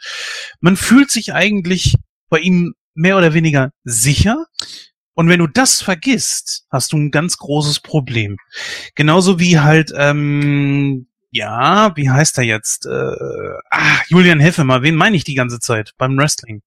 man 0.60 0.78
fühlt 0.78 1.12
sich 1.12 1.34
eigentlich 1.34 1.96
bei 2.30 2.40
ihm 2.40 2.76
mehr 2.94 3.18
oder 3.18 3.34
weniger 3.34 3.72
sicher. 3.84 4.46
Und 5.14 5.30
wenn 5.30 5.40
du 5.40 5.48
das 5.48 5.82
vergisst, 5.82 6.66
hast 6.70 6.94
du 6.94 6.98
ein 6.98 7.12
ganz 7.12 7.38
großes 7.38 7.80
Problem. 7.80 8.38
Genauso 8.94 9.40
wie 9.40 9.60
halt, 9.60 9.92
ähm, 9.96 11.08
ja, 11.32 11.96
wie 11.96 12.10
heißt 12.10 12.38
er 12.38 12.44
jetzt? 12.44 12.86
Äh, 12.86 12.90
ah, 13.72 14.00
Julian 14.10 14.40
Heffemer, 14.40 14.84
wen 14.84 14.96
meine 14.96 15.18
ich 15.18 15.24
die 15.24 15.34
ganze 15.34 15.60
Zeit 15.60 15.94
beim 15.98 16.16
Wrestling? 16.18 16.62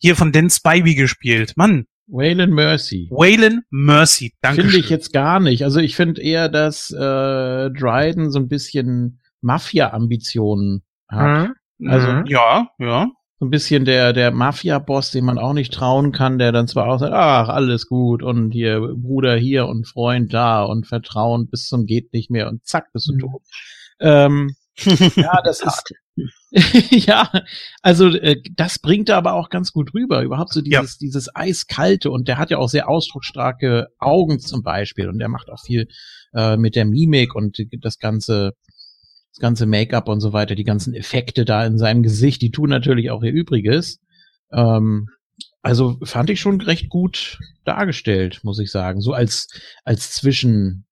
Hier 0.00 0.16
von 0.16 0.32
Dan 0.32 0.48
Spivey 0.50 0.94
gespielt. 0.94 1.54
Mann, 1.56 1.86
Waylon 2.06 2.50
Mercy. 2.50 3.08
Waylon 3.10 3.62
Mercy, 3.70 4.32
danke 4.40 4.62
Finde 4.62 4.78
ich 4.78 4.88
jetzt 4.90 5.12
gar 5.12 5.40
nicht. 5.40 5.64
Also 5.64 5.80
ich 5.80 5.94
finde 5.96 6.22
eher, 6.22 6.48
dass 6.48 6.90
äh, 6.90 6.96
Dryden 7.70 8.30
so 8.30 8.38
ein 8.38 8.48
bisschen 8.48 9.20
Mafia-Ambitionen 9.40 10.82
hat. 11.08 11.50
Mhm. 11.78 11.88
Also- 11.90 12.08
Mhm. 12.12 12.24
Ja, 12.26 12.68
ja. 12.78 13.08
So 13.40 13.46
ein 13.46 13.50
bisschen 13.50 13.84
der, 13.84 14.12
der 14.12 14.32
Mafia-Boss, 14.32 15.12
dem 15.12 15.24
man 15.26 15.38
auch 15.38 15.52
nicht 15.52 15.72
trauen 15.72 16.10
kann, 16.10 16.38
der 16.38 16.50
dann 16.50 16.66
zwar 16.66 16.88
auch 16.88 16.98
sagt, 16.98 17.12
ach, 17.12 17.48
alles 17.48 17.86
gut 17.86 18.20
und 18.24 18.50
hier 18.50 18.80
Bruder 18.96 19.36
hier 19.36 19.68
und 19.68 19.86
Freund 19.86 20.34
da 20.34 20.64
und 20.64 20.88
Vertrauen 20.88 21.48
bis 21.48 21.68
zum 21.68 21.86
geht 21.86 22.12
nicht 22.12 22.32
mehr 22.32 22.48
und 22.48 22.66
zack, 22.66 22.92
bist 22.92 23.08
du 23.08 23.14
Mhm. 23.14 23.18
tot. 23.20 23.42
Ähm, 24.00 24.50
ja, 25.14 25.40
das 25.44 25.60
ist, 25.62 25.84
ja, 26.90 27.30
also 27.82 28.08
äh, 28.08 28.40
das 28.56 28.78
bringt 28.78 29.08
er 29.08 29.16
aber 29.16 29.34
auch 29.34 29.50
ganz 29.50 29.72
gut 29.72 29.94
rüber. 29.94 30.22
Überhaupt 30.22 30.52
so 30.52 30.60
Ja. 30.64 30.80
dieses, 30.80 30.98
dieses 30.98 31.34
eiskalte 31.34 32.10
und 32.10 32.28
der 32.28 32.38
hat 32.38 32.50
ja 32.50 32.58
auch 32.58 32.68
sehr 32.68 32.88
ausdrucksstarke 32.88 33.88
Augen 33.98 34.40
zum 34.40 34.62
Beispiel 34.62 35.08
und 35.08 35.18
der 35.18 35.28
macht 35.28 35.50
auch 35.50 35.60
viel 35.62 35.88
äh, 36.34 36.56
mit 36.56 36.76
der 36.76 36.84
Mimik 36.84 37.34
und 37.34 37.58
das 37.80 37.98
ganze, 37.98 38.52
das 39.32 39.40
ganze 39.40 39.66
Make-up 39.66 40.08
und 40.08 40.20
so 40.20 40.32
weiter, 40.32 40.54
die 40.54 40.64
ganzen 40.64 40.94
Effekte 40.94 41.44
da 41.44 41.64
in 41.66 41.78
seinem 41.78 42.02
Gesicht, 42.02 42.42
die 42.42 42.50
tun 42.50 42.70
natürlich 42.70 43.10
auch 43.10 43.22
ihr 43.22 43.32
Übriges. 43.32 44.00
Ähm, 44.52 45.08
also 45.62 45.98
fand 46.02 46.30
ich 46.30 46.40
schon 46.40 46.60
recht 46.60 46.88
gut 46.88 47.38
dargestellt, 47.64 48.40
muss 48.42 48.58
ich 48.58 48.70
sagen. 48.70 49.00
So 49.00 49.12
als, 49.12 49.48
als 49.84 50.12
Zwischen, 50.12 50.86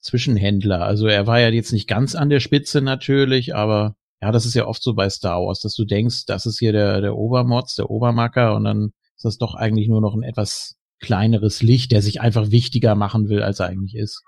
Zwischenhändler. 0.00 0.82
Also 0.82 1.06
er 1.06 1.26
war 1.26 1.40
ja 1.40 1.48
jetzt 1.48 1.72
nicht 1.72 1.88
ganz 1.88 2.14
an 2.14 2.30
der 2.30 2.40
Spitze 2.40 2.80
natürlich, 2.80 3.54
aber 3.54 3.96
ja, 4.22 4.30
das 4.32 4.44
ist 4.46 4.54
ja 4.54 4.66
oft 4.66 4.82
so 4.82 4.94
bei 4.94 5.08
Star 5.08 5.40
Wars, 5.40 5.60
dass 5.60 5.74
du 5.74 5.84
denkst, 5.84 6.26
das 6.26 6.46
ist 6.46 6.58
hier 6.58 6.72
der, 6.72 7.00
der 7.00 7.16
Obermotz, 7.16 7.74
der 7.74 7.90
Obermacker 7.90 8.54
und 8.54 8.64
dann 8.64 8.92
ist 9.16 9.24
das 9.24 9.38
doch 9.38 9.54
eigentlich 9.54 9.88
nur 9.88 10.00
noch 10.00 10.14
ein 10.14 10.22
etwas 10.22 10.76
kleineres 11.00 11.62
Licht, 11.62 11.92
der 11.92 12.02
sich 12.02 12.20
einfach 12.20 12.50
wichtiger 12.50 12.94
machen 12.94 13.28
will, 13.28 13.42
als 13.42 13.60
er 13.60 13.66
eigentlich 13.66 13.94
ist. 13.96 14.22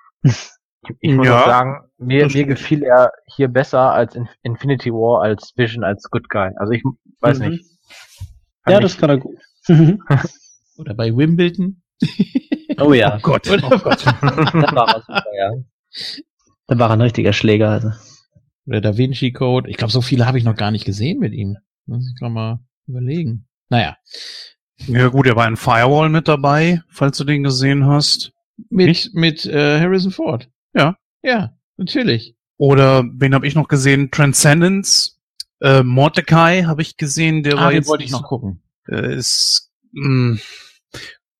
Ich 1.00 1.14
muss 1.14 1.26
Ja. 1.26 1.42
auch 1.42 1.46
sagen, 1.46 1.80
mir, 1.98 2.26
mir 2.28 2.46
gefiel 2.46 2.82
er 2.82 3.12
hier 3.26 3.48
besser 3.48 3.92
als 3.92 4.14
in 4.14 4.28
Infinity 4.42 4.90
War, 4.90 5.22
als 5.22 5.52
Vision, 5.56 5.84
als 5.84 6.04
Good 6.10 6.28
Guy. 6.28 6.50
Also 6.56 6.72
ich 6.72 6.82
weiß 7.20 7.38
Mhm. 7.40 7.48
nicht. 7.50 7.64
Ja, 8.66 8.74
Fand 8.74 8.84
das 8.84 8.96
kann 8.96 9.10
er 9.10 9.18
gut. 9.18 9.36
Oder 10.78 10.94
bei 10.94 11.14
Wimbledon. 11.14 11.82
oh 12.80 12.92
ja, 12.94 13.18
Gott. 13.22 13.48
Oder 13.48 13.60
da 13.70 14.74
war 14.74 14.88
er 14.88 15.00
super, 15.00 15.24
ja. 15.36 15.52
Da 16.66 16.78
war 16.78 16.88
er 16.90 16.94
ein 16.94 17.00
richtiger 17.02 17.32
Schläger, 17.32 17.68
also. 17.70 17.90
Oder 18.66 18.80
Da 18.80 18.96
Vinci 18.96 19.32
Code. 19.32 19.68
Ich 19.70 19.76
glaube, 19.76 19.92
so 19.92 20.00
viele 20.02 20.26
habe 20.26 20.38
ich 20.38 20.44
noch 20.44 20.56
gar 20.56 20.70
nicht 20.70 20.84
gesehen 20.84 21.18
mit 21.18 21.32
ihm. 21.32 21.56
Muss 21.86 22.06
ich 22.08 22.18
gerade 22.18 22.32
mal 22.32 22.60
überlegen. 22.86 23.46
Naja, 23.68 23.96
Ja 24.86 25.08
gut, 25.08 25.26
er 25.26 25.36
war 25.36 25.48
in 25.48 25.56
Firewall 25.56 26.08
mit 26.08 26.28
dabei, 26.28 26.82
falls 26.88 27.16
du 27.18 27.24
den 27.24 27.42
gesehen 27.42 27.86
hast. 27.86 28.32
mit, 28.70 28.86
Nicht? 28.86 29.14
mit 29.14 29.46
äh, 29.46 29.80
Harrison 29.80 30.12
Ford. 30.12 30.48
Ja. 30.74 30.96
Ja, 31.22 31.56
natürlich. 31.76 32.36
Oder 32.56 33.04
wen 33.16 33.34
habe 33.34 33.46
ich 33.46 33.54
noch 33.54 33.68
gesehen? 33.68 34.10
Transcendence. 34.10 35.18
Äh, 35.60 35.82
Mordecai 35.82 36.62
habe 36.64 36.82
ich 36.82 36.96
gesehen, 36.96 37.42
der 37.42 37.54
Ah, 37.54 37.62
war 37.62 37.70
den 37.70 37.76
jetzt 37.78 37.88
wollte 37.88 38.04
ich 38.04 38.10
noch 38.10 38.24
gucken. 38.24 38.62
äh, 38.88 39.14
ist 39.16 39.70
mh, 39.92 40.38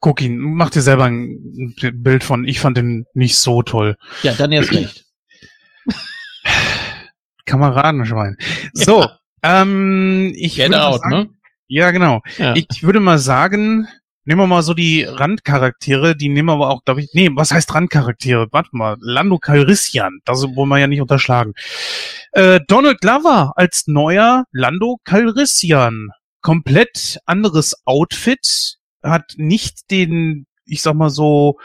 guck 0.00 0.20
ihn, 0.22 0.38
mach 0.38 0.70
dir 0.70 0.82
selber 0.82 1.04
ein 1.04 1.74
Bild 1.94 2.22
von. 2.24 2.46
Ich 2.46 2.60
fand 2.60 2.76
den 2.76 3.04
nicht 3.14 3.36
so 3.36 3.62
toll. 3.62 3.96
Ja, 4.22 4.32
dann 4.34 4.52
erst 4.52 4.72
recht. 4.72 5.04
Kameradenschwein. 7.46 8.36
So, 8.72 9.06
ähm, 9.42 10.32
ich 10.36 10.56
Get 10.56 10.70
würde 10.70 10.84
out, 10.84 11.00
sagen, 11.00 11.10
ne? 11.10 11.30
Ja, 11.68 11.90
genau. 11.90 12.20
Ja. 12.38 12.54
Ich 12.54 12.82
würde 12.82 13.00
mal 13.00 13.18
sagen, 13.18 13.88
nehmen 14.24 14.40
wir 14.40 14.46
mal 14.46 14.62
so 14.62 14.74
die 14.74 15.02
Randcharaktere, 15.04 16.16
die 16.16 16.28
nehmen 16.28 16.48
wir 16.48 16.52
aber 16.52 16.70
auch, 16.70 16.84
glaube 16.84 17.00
ich, 17.00 17.10
nee, 17.12 17.30
was 17.32 17.50
heißt 17.50 17.74
Randcharaktere? 17.74 18.48
Warte 18.52 18.70
mal, 18.72 18.96
Lando 19.00 19.38
Calrissian, 19.38 20.20
das 20.24 20.42
wollen 20.42 20.68
wir 20.68 20.78
ja 20.78 20.86
nicht 20.86 21.00
unterschlagen. 21.00 21.54
Äh, 22.32 22.60
Donald 22.68 23.00
Glover 23.00 23.52
als 23.56 23.86
neuer 23.86 24.44
Lando 24.52 24.98
Calrissian. 25.04 26.10
Komplett 26.40 27.18
anderes 27.24 27.74
Outfit, 27.84 28.78
hat 29.02 29.32
nicht 29.36 29.90
den, 29.90 30.46
ich 30.64 30.82
sag 30.82 30.94
mal 30.94 31.10
so, 31.10 31.58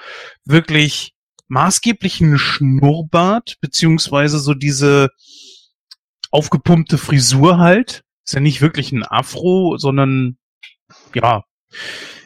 wirklich 0.46 1.14
maßgeblichen 1.48 2.38
Schnurrbart, 2.38 3.56
beziehungsweise 3.62 4.40
so 4.40 4.54
diese 4.54 5.10
aufgepumpte 6.32 6.98
Frisur 6.98 7.58
halt. 7.58 8.02
Ist 8.26 8.34
ja 8.34 8.40
nicht 8.40 8.62
wirklich 8.62 8.92
ein 8.92 9.04
Afro, 9.04 9.78
sondern 9.78 10.38
ja, 11.14 11.44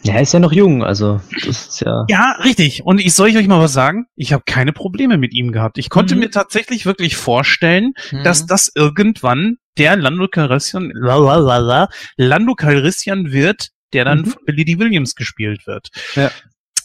Ja, 0.03 0.13
er 0.15 0.21
ist 0.21 0.33
ja 0.33 0.39
noch 0.39 0.51
jung, 0.51 0.83
also 0.83 1.21
das 1.45 1.67
ist 1.67 1.81
ja. 1.81 2.05
Ja, 2.09 2.31
richtig. 2.43 2.83
Und 2.83 2.99
ich 2.99 3.13
soll 3.13 3.29
ich 3.29 3.37
euch 3.37 3.47
mal 3.47 3.59
was 3.59 3.73
sagen? 3.73 4.05
Ich 4.15 4.33
habe 4.33 4.43
keine 4.45 4.73
Probleme 4.73 5.17
mit 5.17 5.33
ihm 5.33 5.51
gehabt. 5.51 5.77
Ich 5.77 5.89
konnte 5.89 6.15
Mhm. 6.15 6.21
mir 6.21 6.31
tatsächlich 6.31 6.85
wirklich 6.87 7.15
vorstellen, 7.17 7.93
Mhm. 8.11 8.23
dass 8.23 8.45
das 8.47 8.71
irgendwann 8.73 9.57
der 9.77 9.95
Lando 9.95 10.27
Calrissian, 10.27 10.91
lalalala, 10.93 11.87
Lando 12.17 12.55
Calrissian 12.55 13.31
wird, 13.31 13.69
der 13.93 14.05
dann 14.05 14.21
Mhm. 14.21 14.25
von 14.25 14.45
Billy 14.45 14.65
D. 14.65 14.79
Williams 14.79 15.15
gespielt 15.15 15.67
wird. 15.67 15.89
Ja. 16.15 16.31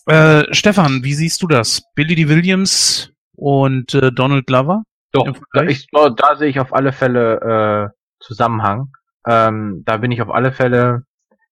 Äh, 0.06 0.54
Stefan, 0.54 1.02
wie 1.02 1.14
siehst 1.14 1.42
du 1.42 1.46
das? 1.46 1.82
Billy 1.94 2.14
D. 2.14 2.28
Williams 2.28 3.10
und 3.34 3.94
äh, 3.94 4.12
Donald 4.12 4.46
Glover? 4.46 4.82
Doch, 5.24 5.62
ich, 5.68 5.86
da, 5.92 6.10
da 6.10 6.36
sehe 6.36 6.48
ich 6.48 6.60
auf 6.60 6.72
alle 6.74 6.92
Fälle 6.92 7.90
äh, 7.90 7.96
Zusammenhang. 8.20 8.92
Ähm, 9.26 9.82
da 9.84 9.96
bin 9.98 10.10
ich 10.12 10.22
auf 10.22 10.30
alle 10.30 10.52
Fälle. 10.52 11.02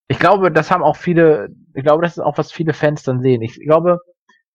Ich 0.09 0.19
glaube, 0.19 0.53
das 0.53 0.71
haben 0.71 0.83
auch 0.83 0.97
viele. 0.97 1.49
Ich 1.75 1.83
glaube, 1.85 2.03
das 2.03 2.13
ist 2.17 2.23
auch 2.23 2.39
was 2.39 2.53
viele 2.53 2.73
Fans 2.75 3.03
dann 3.03 3.23
sehen. 3.23 3.43
Ich 3.43 3.59
glaube, 3.61 3.99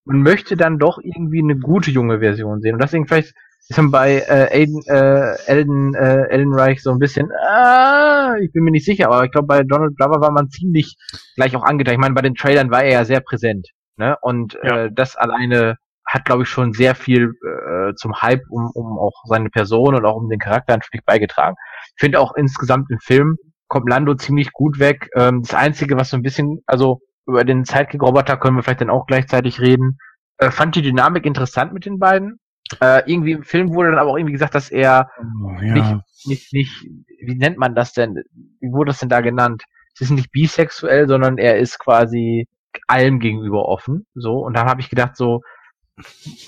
man 0.05 0.21
möchte 0.21 0.55
dann 0.55 0.79
doch 0.79 0.99
irgendwie 1.01 1.39
eine 1.41 1.57
gute 1.57 1.91
junge 1.91 2.19
Version 2.19 2.61
sehen. 2.61 2.75
Und 2.75 2.81
deswegen 2.81 3.07
vielleicht 3.07 3.33
ist 3.67 3.77
man 3.77 3.91
bei 3.91 4.19
äh, 4.27 4.47
Aiden, 4.51 4.81
äh, 4.87 5.35
Elden, 5.45 5.93
äh, 5.93 6.23
Elden 6.29 6.53
Reich 6.53 6.81
so 6.81 6.91
ein 6.91 6.99
bisschen. 6.99 7.29
Ah, 7.47 8.35
ich 8.41 8.51
bin 8.51 8.63
mir 8.63 8.71
nicht 8.71 8.85
sicher, 8.85 9.07
aber 9.11 9.25
ich 9.25 9.31
glaube, 9.31 9.47
bei 9.47 9.63
Donald 9.63 9.95
Glover 9.97 10.21
war 10.21 10.31
man 10.31 10.49
ziemlich 10.49 10.95
gleich 11.35 11.55
auch 11.55 11.63
angetan. 11.63 11.93
Ich 11.93 11.99
meine, 11.99 12.15
bei 12.15 12.21
den 12.21 12.35
Trailern 12.35 12.71
war 12.71 12.83
er 12.83 12.91
ja 12.91 13.05
sehr 13.05 13.19
präsent. 13.21 13.67
Ne? 13.97 14.15
Und 14.21 14.57
Ja. 14.63 14.85
äh, 14.85 14.91
das 14.91 15.15
alleine 15.15 15.77
hat, 16.09 16.25
glaube 16.25 16.43
ich, 16.43 16.49
schon 16.49 16.73
sehr 16.73 16.95
viel 16.95 17.33
äh, 17.43 17.93
zum 17.95 18.21
Hype 18.21 18.43
um, 18.49 18.71
um 18.73 18.97
auch 18.97 19.13
seine 19.25 19.49
Person 19.49 19.95
und 19.95 20.05
auch 20.05 20.15
um 20.15 20.27
den 20.27 20.39
Charakter 20.39 20.73
ein 20.73 20.81
Stück 20.81 21.05
beigetragen. 21.05 21.55
Ich 21.95 21.99
finde 21.99 22.19
auch 22.19 22.33
insgesamt 22.35 22.89
im 22.89 22.99
Film 22.99 23.37
kommt 23.67 23.87
Lando 23.87 24.15
ziemlich 24.15 24.51
gut 24.51 24.79
weg. 24.79 25.09
Ähm, 25.15 25.43
das 25.43 25.53
Einzige, 25.53 25.95
was 25.95 26.09
so 26.09 26.17
ein 26.17 26.23
bisschen, 26.23 26.61
also 26.65 26.99
über 27.27 27.45
den 27.45 27.63
Sidekick-Roboter 27.63 28.37
können 28.37 28.57
wir 28.57 28.63
vielleicht 28.63 28.81
dann 28.81 28.89
auch 28.89 29.05
gleichzeitig 29.05 29.61
reden. 29.61 29.99
Äh, 30.39 30.49
fand 30.49 30.75
die 30.75 30.81
Dynamik 30.81 31.25
interessant 31.25 31.73
mit 31.73 31.85
den 31.85 31.99
beiden. 31.99 32.39
Äh, 32.81 33.03
irgendwie 33.05 33.33
im 33.33 33.43
Film 33.43 33.73
wurde 33.73 33.91
dann 33.91 33.99
aber 33.99 34.11
auch 34.11 34.17
irgendwie 34.17 34.33
gesagt, 34.33 34.55
dass 34.55 34.69
er 34.69 35.09
Oh, 35.19 35.51
nicht, 35.61 35.95
nicht, 36.25 36.53
nicht, 36.53 36.87
wie 37.21 37.35
nennt 37.35 37.57
man 37.57 37.75
das 37.75 37.93
denn? 37.93 38.15
Wie 38.59 38.71
wurde 38.71 38.89
das 38.89 38.99
denn 38.99 39.09
da 39.09 39.21
genannt? 39.21 39.63
Es 39.93 40.01
ist 40.01 40.11
nicht 40.11 40.31
bisexuell, 40.31 41.07
sondern 41.07 41.37
er 41.37 41.57
ist 41.57 41.77
quasi 41.79 42.47
allem 42.87 43.19
gegenüber 43.19 43.65
offen. 43.65 44.05
So, 44.15 44.37
und 44.37 44.55
dann 44.55 44.67
habe 44.67 44.81
ich 44.81 44.89
gedacht, 44.89 45.15
so, 45.15 45.41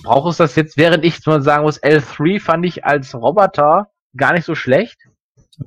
braucht 0.03 0.32
es 0.32 0.38
das 0.38 0.56
jetzt, 0.56 0.78
während 0.78 1.03
ich 1.06 1.26
mal 1.26 1.41
sagen 1.41 1.64
muss, 1.64 1.82
L3 1.82 2.40
fand 2.40 2.65
ich 2.65 2.86
als 2.86 3.15
Roboter 3.15 3.90
gar 4.15 4.34
nicht 4.34 4.45
so 4.45 4.53
schlecht. 4.56 4.98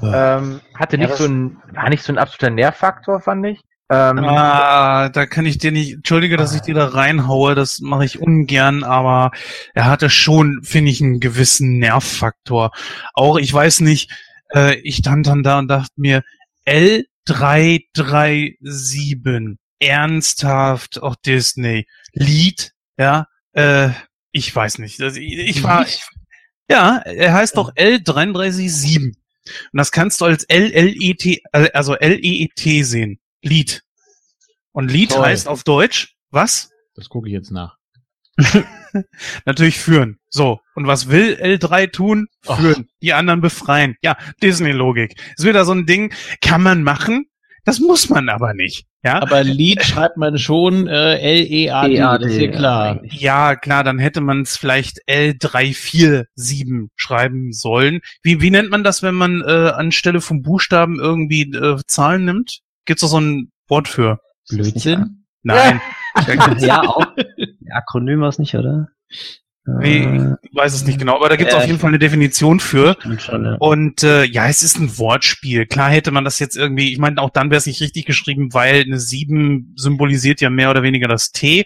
Ähm, 0.03 0.61
hatte 0.75 0.97
Ja, 0.97 1.03
nicht 1.03 1.11
das- 1.13 1.19
so 1.19 1.25
ein, 1.27 1.57
war 1.73 1.89
nicht 1.89 2.03
so 2.03 2.13
ein 2.13 2.19
absoluter 2.19 2.51
Nährfaktor, 2.51 3.21
fand 3.21 3.47
ich. 3.47 3.61
Ähm, 3.91 4.19
Ah, 4.25 5.09
da 5.11 5.27
kann 5.27 5.45
ich 5.47 5.59
dir 5.59 5.71
nicht, 5.71 5.93
entschuldige, 5.93 6.37
dass 6.39 6.55
ich 6.55 6.63
dir 6.63 6.75
da 6.75 6.87
reinhaue, 6.87 7.55
das 7.55 7.81
mache 7.81 8.05
ich 8.07 8.19
ungern, 8.19 8.83
aber 8.83 9.31
er 9.75 9.85
hatte 9.85 10.09
schon, 10.11 10.61
finde 10.63 10.91
ich, 10.91 11.03
einen 11.03 11.21
gewissen 11.21 11.79
Nervfaktor. 11.79 12.71
Auch, 13.13 13.37
ich 13.37 13.53
weiß 13.53 13.81
nicht, 13.81 14.11
äh, 14.55 14.77
ich 14.81 14.97
stand 14.97 15.27
dann 15.27 15.43
da 15.43 15.59
und 15.59 15.69
dachte 15.69 15.93
mir, 15.97 16.23
L337, 16.67 19.57
ernsthaft, 19.81 21.03
auch 21.03 21.17
Disney, 21.17 21.87
Lied, 22.13 22.73
ja, 22.99 23.27
äh, 23.55 23.91
ich 24.33 24.55
weiß 24.55 24.79
nicht, 24.79 25.01
also 25.01 25.19
ich, 25.19 25.39
ich 25.39 25.63
war, 25.63 25.87
ich, 25.87 26.03
ja, 26.69 26.99
er 26.99 27.33
heißt 27.33 27.57
doch 27.57 27.75
L337. 27.75 28.99
Und 29.07 29.15
das 29.73 29.93
kannst 29.93 30.21
du 30.21 30.25
als 30.25 30.45
L-L-E-T, 30.45 31.43
äh, 31.53 31.71
also 31.73 31.95
L-E-E-T 31.95 32.83
sehen. 32.83 33.21
Lied. 33.43 33.83
Und 34.73 34.91
Lied 34.91 35.13
Toll. 35.13 35.25
heißt 35.25 35.49
auf 35.49 35.65
Deutsch, 35.65 36.17
was? 36.31 36.71
Das 36.95 37.09
gucke 37.09 37.29
ich 37.29 37.35
jetzt 37.35 37.51
nach. 37.51 37.77
Natürlich 39.45 39.79
führen. 39.79 40.19
So. 40.29 40.61
Und 40.75 40.87
was 40.87 41.09
will 41.09 41.39
L3 41.41 41.93
tun? 41.93 42.27
Führen. 42.43 42.89
Die 43.03 43.13
anderen 43.13 43.41
befreien. 43.41 43.97
Ja, 44.03 44.17
Disney-Logik. 44.43 45.21
Ist 45.37 45.47
wieder 45.47 45.65
so 45.65 45.73
ein 45.73 45.87
Ding, 45.87 46.13
kann 46.41 46.63
man 46.63 46.83
machen, 46.83 47.27
das 47.65 47.81
muss 47.81 48.09
man 48.11 48.29
aber 48.29 48.55
nicht. 48.55 48.87
Ja, 49.03 49.21
Aber 49.21 49.43
Lied 49.45 49.83
schreibt 49.85 50.17
man 50.17 50.39
schon 50.39 50.87
äh, 50.87 51.19
L-E-A-D, 51.19 51.97
das 51.99 52.23
ist 52.25 52.39
hier 52.39 52.51
klar. 52.51 53.01
ja 53.05 53.55
klar, 53.57 53.85
dann 53.85 53.99
hätte 53.99 54.21
man 54.23 54.43
es 54.43 54.57
vielleicht 54.57 54.99
L347 55.09 56.89
schreiben 56.97 57.53
sollen. 57.53 58.01
Wie, 58.23 58.41
wie 58.41 58.51
nennt 58.51 58.71
man 58.71 58.83
das, 58.85 59.03
wenn 59.03 59.15
man 59.15 59.43
äh, 59.43 59.71
anstelle 59.71 60.21
von 60.21 60.43
Buchstaben 60.43 60.99
irgendwie 60.99 61.43
äh, 61.43 61.79
Zahlen 61.87 62.25
nimmt? 62.25 62.61
Gibt's 62.87 63.03
da 63.03 63.09
so 63.09 63.21
ein 63.21 63.51
Wort 63.69 63.89
für? 63.89 64.21
Blödsinn? 64.49 65.25
Nein. 65.43 65.81
Ja, 66.61 66.83
auch. 66.83 67.05
Akronym 67.73 68.21
war 68.21 68.29
es 68.29 68.39
nicht, 68.39 68.55
oder? 68.55 68.87
Nee, 69.67 70.37
ich 70.43 70.55
weiß 70.55 70.75
es 70.75 70.85
nicht 70.85 70.99
genau, 70.99 71.17
aber 71.17 71.31
da 71.31 71.37
gibt 71.37 71.49
es 71.49 71.55
Ja, 71.55 71.59
auf 71.61 71.65
jeden 71.65 71.77
ich- 71.77 71.81
Fall 71.81 71.89
eine 71.89 71.99
Definition 71.99 72.61
für. 72.61 72.97
Schon, 73.19 73.45
ja. 73.47 73.55
Und 73.55 74.03
äh, 74.03 74.25
ja, 74.25 74.47
es 74.47 74.63
ist 74.63 74.79
ein 74.79 74.99
Wortspiel. 74.99 75.65
Klar 75.67 75.89
hätte 75.89 76.11
man 76.11 76.23
das 76.23 76.39
jetzt 76.39 76.55
irgendwie, 76.57 76.93
ich 76.93 76.99
meine, 76.99 77.19
auch 77.23 77.31
dann 77.31 77.49
wäre 77.51 77.57
es 77.59 77.67
nicht 77.67 77.81
richtig 77.81 78.05
geschrieben, 78.05 78.53
weil 78.53 78.83
eine 78.83 78.99
7 78.99 79.73
symbolisiert 79.77 80.43
ja 80.43 80.51
mehr 80.51 80.69
oder 80.71 80.83
weniger 80.83 81.09
das 81.09 81.33
T. 81.33 81.65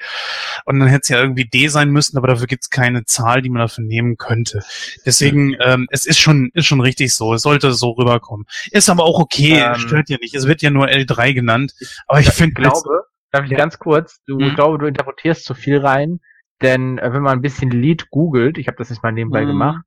Und 0.64 0.78
dann 0.78 0.88
hätte 0.88 1.00
es 1.02 1.08
ja 1.08 1.20
irgendwie 1.20 1.44
D 1.46 1.66
sein 1.66 1.90
müssen, 1.90 2.16
aber 2.16 2.28
dafür 2.28 2.46
gibt 2.46 2.64
es 2.64 2.70
keine 2.70 3.04
Zahl, 3.04 3.42
die 3.42 3.50
man 3.50 3.60
dafür 3.62 3.82
nehmen 3.84 4.16
könnte. 4.16 4.62
Deswegen, 5.04 5.56
ähm, 5.60 5.88
es 5.90 6.06
ist 6.06 6.20
schon, 6.20 6.50
ist 6.54 6.66
schon 6.66 6.80
richtig 6.80 7.12
so. 7.14 7.34
Es 7.34 7.42
sollte 7.42 7.72
so 7.72 7.90
rüberkommen. 7.90 8.46
Ist 8.70 8.88
aber 8.90 9.04
auch 9.04 9.18
okay, 9.18 9.58
Ähm, 9.58 9.74
stört 9.74 10.08
ja 10.08 10.18
nicht. 10.20 10.34
Es 10.34 10.46
wird 10.46 10.62
ja 10.62 10.70
nur 10.70 10.86
L3 10.86 11.34
genannt. 11.34 11.72
Aber 12.06 12.20
ich 12.20 12.28
finde, 12.30 12.54
glaube, 12.54 13.02
darf 13.32 13.44
ich 13.44 13.50
Ja. 13.50 13.56
ganz 13.58 13.78
kurz, 13.80 14.20
du, 14.26 14.38
ich 14.38 14.54
glaube, 14.54 14.78
du 14.78 14.86
interpretierst 14.86 15.44
zu 15.44 15.54
viel 15.54 15.78
rein, 15.78 16.20
denn 16.62 16.98
äh, 16.98 17.12
wenn 17.12 17.22
man 17.22 17.38
ein 17.38 17.42
bisschen 17.42 17.70
Lied 17.70 18.10
googelt, 18.10 18.58
ich 18.58 18.66
habe 18.68 18.76
das 18.78 18.88
jetzt 18.90 19.02
mal 19.02 19.12
nebenbei 19.12 19.42
Mhm. 19.44 19.48
gemacht, 19.48 19.84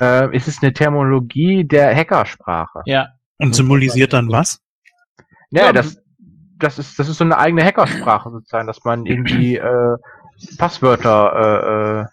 äh, 0.00 0.34
ist 0.36 0.48
es 0.48 0.62
eine 0.62 0.72
Terminologie 0.72 1.64
der 1.64 1.94
Hackersprache. 1.94 2.82
Ja. 2.86 3.08
und 3.38 3.54
symbolisiert 3.54 4.12
dann 4.12 4.30
was? 4.30 4.60
Ja, 5.50 5.66
Ja, 5.66 5.72
das, 5.72 5.98
das 6.58 6.78
ist, 6.78 6.98
das 6.98 7.08
ist 7.08 7.18
so 7.18 7.24
eine 7.24 7.38
eigene 7.38 7.64
Hackersprache 7.64 8.30
sozusagen, 8.30 8.66
dass 8.66 8.84
man 8.84 9.06
irgendwie 9.06 9.56
äh, 9.56 9.96
Passwörter 10.58 12.06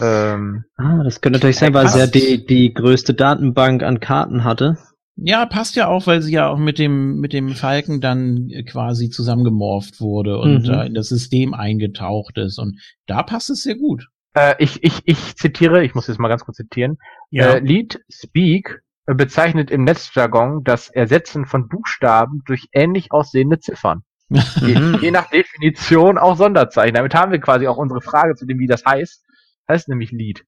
äh, 0.00 0.04
äh, 0.04 0.32
ähm, 0.32 0.64
Ah, 0.76 1.02
das 1.02 1.20
könnte 1.20 1.38
natürlich 1.38 1.58
sein, 1.58 1.74
weil 1.74 1.88
sie 1.88 1.98
ja 1.98 2.06
die, 2.06 2.46
die 2.46 2.72
größte 2.72 3.14
Datenbank 3.14 3.82
an 3.82 4.00
Karten 4.00 4.44
hatte. 4.44 4.78
Ja, 5.20 5.46
passt 5.46 5.74
ja 5.76 5.88
auch, 5.88 6.06
weil 6.06 6.22
sie 6.22 6.32
ja 6.32 6.48
auch 6.48 6.58
mit 6.58 6.78
dem, 6.78 7.18
mit 7.18 7.32
dem 7.32 7.48
Falken 7.50 8.00
dann 8.00 8.48
äh, 8.50 8.62
quasi 8.62 9.10
zusammengemorpht 9.10 10.00
wurde 10.00 10.38
und 10.38 10.68
Mhm. 10.68 10.72
äh, 10.74 10.86
in 10.86 10.94
das 10.94 11.08
System 11.08 11.54
eingetaucht 11.54 12.38
ist. 12.38 12.58
Und 12.58 12.80
da 13.06 13.22
passt 13.24 13.50
es 13.50 13.62
sehr 13.62 13.76
gut. 13.76 14.06
äh, 14.34 14.54
ich, 14.58 14.84
ich, 14.84 15.00
ich 15.06 15.36
zitiere, 15.36 15.82
ich 15.84 15.94
muss 15.96 16.06
jetzt 16.06 16.20
mal 16.20 16.28
ganz 16.28 16.44
kurz 16.44 16.58
zitieren, 16.58 16.98
Ja. 17.30 17.54
Äh, 17.54 17.58
Lead 17.58 17.98
Speak 18.08 18.82
äh, 19.06 19.14
bezeichnet 19.14 19.70
im 19.72 19.82
Netzjargon 19.84 20.62
das 20.62 20.88
Ersetzen 20.88 21.46
von 21.46 21.66
Buchstaben 21.68 22.42
durch 22.46 22.68
ähnlich 22.72 23.10
aussehende 23.10 23.58
Ziffern. 23.58 24.02
Je, 24.30 24.74
je 25.00 25.10
nach 25.10 25.30
Definition 25.30 26.18
auch 26.18 26.36
Sonderzeichen. 26.36 26.94
Damit 26.94 27.14
haben 27.14 27.32
wir 27.32 27.40
quasi 27.40 27.66
auch 27.66 27.78
unsere 27.78 28.02
Frage 28.02 28.34
zu 28.36 28.44
dem, 28.46 28.58
wie 28.58 28.66
das 28.66 28.84
heißt. 28.84 29.24
Heißt 29.68 29.88
nämlich 29.88 30.12
Lied. 30.12 30.44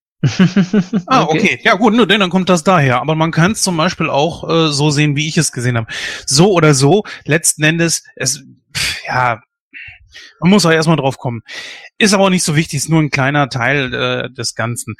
Ah, 1.06 1.24
okay. 1.24 1.60
Ja 1.62 1.74
gut, 1.74 1.94
nur 1.94 2.06
denn 2.06 2.20
dann 2.20 2.30
kommt 2.30 2.48
das 2.48 2.62
daher. 2.62 3.00
Aber 3.00 3.14
man 3.14 3.30
kann 3.30 3.52
es 3.52 3.62
zum 3.62 3.76
Beispiel 3.76 4.10
auch 4.10 4.48
äh, 4.48 4.72
so 4.72 4.90
sehen, 4.90 5.16
wie 5.16 5.28
ich 5.28 5.38
es 5.38 5.52
gesehen 5.52 5.76
habe. 5.76 5.86
So 6.26 6.52
oder 6.52 6.74
so, 6.74 7.04
letzten 7.24 7.62
Endes, 7.62 8.04
es, 8.16 8.44
pff, 8.74 9.04
ja, 9.06 9.40
man 10.40 10.50
muss 10.50 10.66
auch 10.66 10.70
erstmal 10.70 10.96
drauf 10.96 11.18
kommen. 11.18 11.42
Ist 11.98 12.14
aber 12.14 12.24
auch 12.24 12.30
nicht 12.30 12.42
so 12.42 12.56
wichtig, 12.56 12.78
ist 12.78 12.88
nur 12.88 13.00
ein 13.00 13.10
kleiner 13.10 13.48
Teil 13.48 13.92
äh, 13.94 14.30
des 14.30 14.54
Ganzen. 14.54 14.94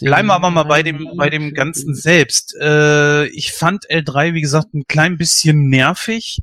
Bleiben 0.00 0.28
wir 0.28 0.34
aber 0.34 0.50
mal 0.50 0.64
bei 0.64 0.82
dem, 0.82 1.10
bei 1.16 1.28
dem 1.30 1.54
Ganzen 1.54 1.94
selbst. 1.94 2.56
Äh, 2.60 3.26
ich 3.26 3.52
fand 3.52 3.86
L3, 3.90 4.34
wie 4.34 4.40
gesagt, 4.40 4.74
ein 4.74 4.84
klein 4.88 5.18
bisschen 5.18 5.68
nervig. 5.68 6.40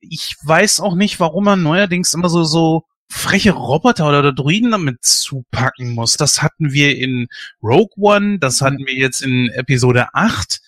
Ich 0.00 0.36
weiß 0.42 0.80
auch 0.80 0.94
nicht, 0.94 1.20
warum 1.20 1.44
man 1.44 1.62
neuerdings 1.62 2.12
immer 2.12 2.28
so, 2.28 2.44
so 2.44 2.84
freche 3.14 3.52
Roboter 3.52 4.08
oder 4.08 4.32
Droiden 4.32 4.72
damit 4.72 5.02
zupacken 5.02 5.94
muss. 5.94 6.16
Das 6.16 6.42
hatten 6.42 6.72
wir 6.72 6.98
in 6.98 7.28
Rogue 7.62 7.92
One, 7.96 8.38
das 8.38 8.60
hatten 8.60 8.84
wir 8.86 8.94
jetzt 8.94 9.22
in 9.22 9.48
Episode 9.50 10.08
8. 10.12 10.60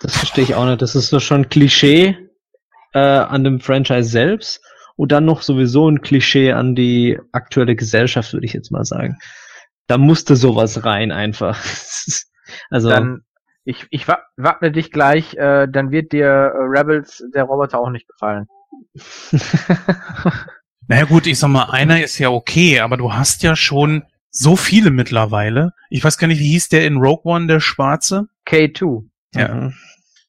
Das 0.00 0.16
verstehe 0.16 0.44
ich 0.44 0.54
auch 0.54 0.64
nicht. 0.66 0.82
Das 0.82 0.94
ist 0.96 1.08
so 1.10 1.20
schon 1.20 1.48
Klischee 1.48 2.16
äh, 2.94 2.98
an 2.98 3.44
dem 3.44 3.60
Franchise 3.60 4.08
selbst 4.08 4.60
und 4.96 5.12
dann 5.12 5.24
noch 5.26 5.42
sowieso 5.42 5.88
ein 5.88 6.00
Klischee 6.00 6.52
an 6.52 6.74
die 6.74 7.18
aktuelle 7.32 7.76
Gesellschaft, 7.76 8.32
würde 8.32 8.46
ich 8.46 8.54
jetzt 8.54 8.72
mal 8.72 8.84
sagen. 8.84 9.18
Da 9.86 9.98
musste 9.98 10.36
sowas 10.36 10.84
rein 10.84 11.12
einfach. 11.12 11.62
also 12.70 12.88
Dann, 12.88 13.20
ich, 13.64 13.86
ich 13.90 14.08
wa- 14.08 14.22
wappne 14.36 14.72
dich 14.72 14.90
gleich, 14.90 15.34
äh, 15.34 15.68
dann 15.68 15.90
wird 15.90 16.12
dir 16.12 16.26
äh, 16.26 16.62
Rebels 16.62 17.22
der 17.34 17.44
Roboter 17.44 17.78
auch 17.78 17.90
nicht 17.90 18.08
gefallen. 18.08 18.46
Naja 20.88 21.04
gut, 21.04 21.26
ich 21.26 21.38
sag 21.38 21.48
mal, 21.48 21.64
einer 21.70 22.02
ist 22.02 22.18
ja 22.18 22.30
okay, 22.30 22.80
aber 22.80 22.96
du 22.96 23.12
hast 23.12 23.42
ja 23.42 23.56
schon 23.56 24.02
so 24.30 24.56
viele 24.56 24.90
mittlerweile. 24.90 25.72
Ich 25.90 26.02
weiß 26.04 26.18
gar 26.18 26.26
nicht, 26.28 26.40
wie 26.40 26.48
hieß 26.52 26.68
der 26.70 26.86
in 26.86 26.96
Rogue 26.96 27.22
One, 27.24 27.46
der 27.46 27.60
Schwarze? 27.60 28.28
K2. 28.46 29.04
Ja. 29.34 29.48
Mhm. 29.54 29.74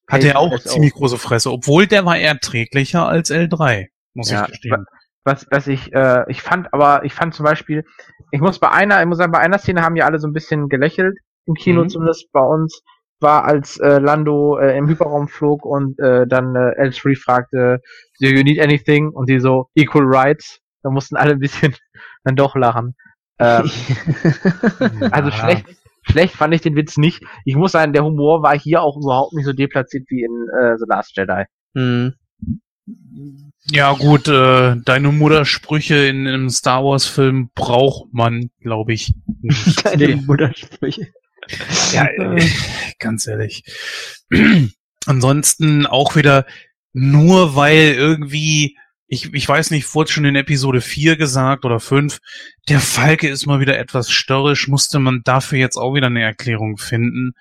Hat 0.09 0.23
er 0.23 0.37
auch 0.37 0.59
ziemlich 0.59 0.93
große 0.93 1.17
Fresse, 1.17 1.51
obwohl 1.51 1.87
der 1.87 2.05
war 2.05 2.17
erträglicher 2.17 3.07
als 3.07 3.31
L3. 3.31 3.87
muss 4.13 4.29
Ja, 4.29 4.43
ich 4.43 4.51
gestehen. 4.51 4.85
was, 5.23 5.47
was 5.49 5.67
ich, 5.67 5.91
äh, 5.93 6.23
ich 6.29 6.41
fand, 6.41 6.71
aber 6.73 7.03
ich 7.05 7.13
fand 7.13 7.33
zum 7.33 7.45
Beispiel, 7.45 7.83
ich 8.31 8.41
muss 8.41 8.59
bei 8.59 8.69
einer, 8.69 8.99
ich 9.01 9.07
muss 9.07 9.17
sagen, 9.17 9.31
bei 9.31 9.39
einer 9.39 9.57
Szene 9.57 9.81
haben 9.81 9.95
ja 9.95 10.05
alle 10.05 10.19
so 10.19 10.27
ein 10.27 10.33
bisschen 10.33 10.67
gelächelt, 10.69 11.17
im 11.45 11.55
Kino 11.55 11.83
Mhm. 11.83 11.89
zumindest 11.89 12.31
bei 12.31 12.41
uns, 12.41 12.81
war 13.23 13.45
als 13.45 13.77
äh, 13.77 13.97
Lando 13.97 14.59
äh, 14.59 14.77
im 14.77 14.87
Hyperraum 14.87 15.27
flog 15.27 15.65
und 15.65 15.99
äh, 15.99 16.27
dann 16.27 16.55
äh, 16.55 16.87
L3 16.87 17.19
fragte, 17.19 17.81
do 18.19 18.27
you 18.27 18.43
need 18.43 18.59
anything? 18.59 19.09
Und 19.09 19.25
sie 19.25 19.39
so, 19.39 19.69
equal 19.73 20.03
rights. 20.05 20.59
Da 20.83 20.91
mussten 20.91 21.15
alle 21.15 21.31
ein 21.31 21.39
bisschen 21.39 21.73
dann 22.23 22.35
doch 22.35 22.55
lachen. 22.55 22.95
Ähm, 23.39 23.71
also 25.11 25.31
schlecht, 25.31 25.65
schlecht 26.03 26.35
fand 26.35 26.53
ich 26.53 26.61
den 26.61 26.75
Witz 26.75 26.97
nicht. 26.97 27.23
Ich 27.45 27.55
muss 27.55 27.71
sagen, 27.71 27.93
der 27.93 28.03
Humor 28.03 28.43
war 28.43 28.57
hier 28.57 28.83
auch 28.83 28.97
überhaupt 28.97 29.33
nicht 29.33 29.45
so 29.45 29.53
deplatziert 29.53 30.05
wie 30.09 30.23
in 30.23 30.47
äh, 30.61 30.77
The 30.77 30.85
Last 30.87 31.17
Jedi. 31.17 31.45
Hm. 31.75 32.13
Ja, 33.71 33.93
gut, 33.93 34.27
äh, 34.27 34.75
deine 34.83 35.11
Muttersprüche 35.11 35.95
in 35.95 36.27
einem 36.27 36.49
Star 36.49 36.83
Wars-Film 36.83 37.49
braucht 37.55 38.13
man, 38.13 38.49
glaube 38.59 38.93
ich, 38.93 39.15
nicht. 39.41 39.85
Deine. 39.85 40.17
Muttersprüche. 40.17 41.07
Ja, 41.91 42.05
äh, 42.17 42.49
ganz 42.99 43.27
ehrlich. 43.27 43.63
Ansonsten 45.05 45.85
auch 45.85 46.15
wieder 46.15 46.45
nur 46.93 47.55
weil 47.55 47.93
irgendwie, 47.93 48.77
ich, 49.07 49.33
ich 49.33 49.47
weiß 49.47 49.71
nicht, 49.71 49.93
wurde 49.95 50.11
schon 50.11 50.25
in 50.25 50.35
Episode 50.35 50.81
4 50.81 51.17
gesagt 51.17 51.65
oder 51.65 51.79
5, 51.79 52.19
der 52.69 52.79
Falke 52.79 53.27
ist 53.27 53.45
mal 53.45 53.59
wieder 53.59 53.77
etwas 53.77 54.11
störrisch, 54.11 54.67
musste 54.67 54.99
man 54.99 55.21
dafür 55.23 55.57
jetzt 55.57 55.77
auch 55.77 55.93
wieder 55.93 56.07
eine 56.07 56.21
Erklärung 56.21 56.77
finden. 56.77 57.33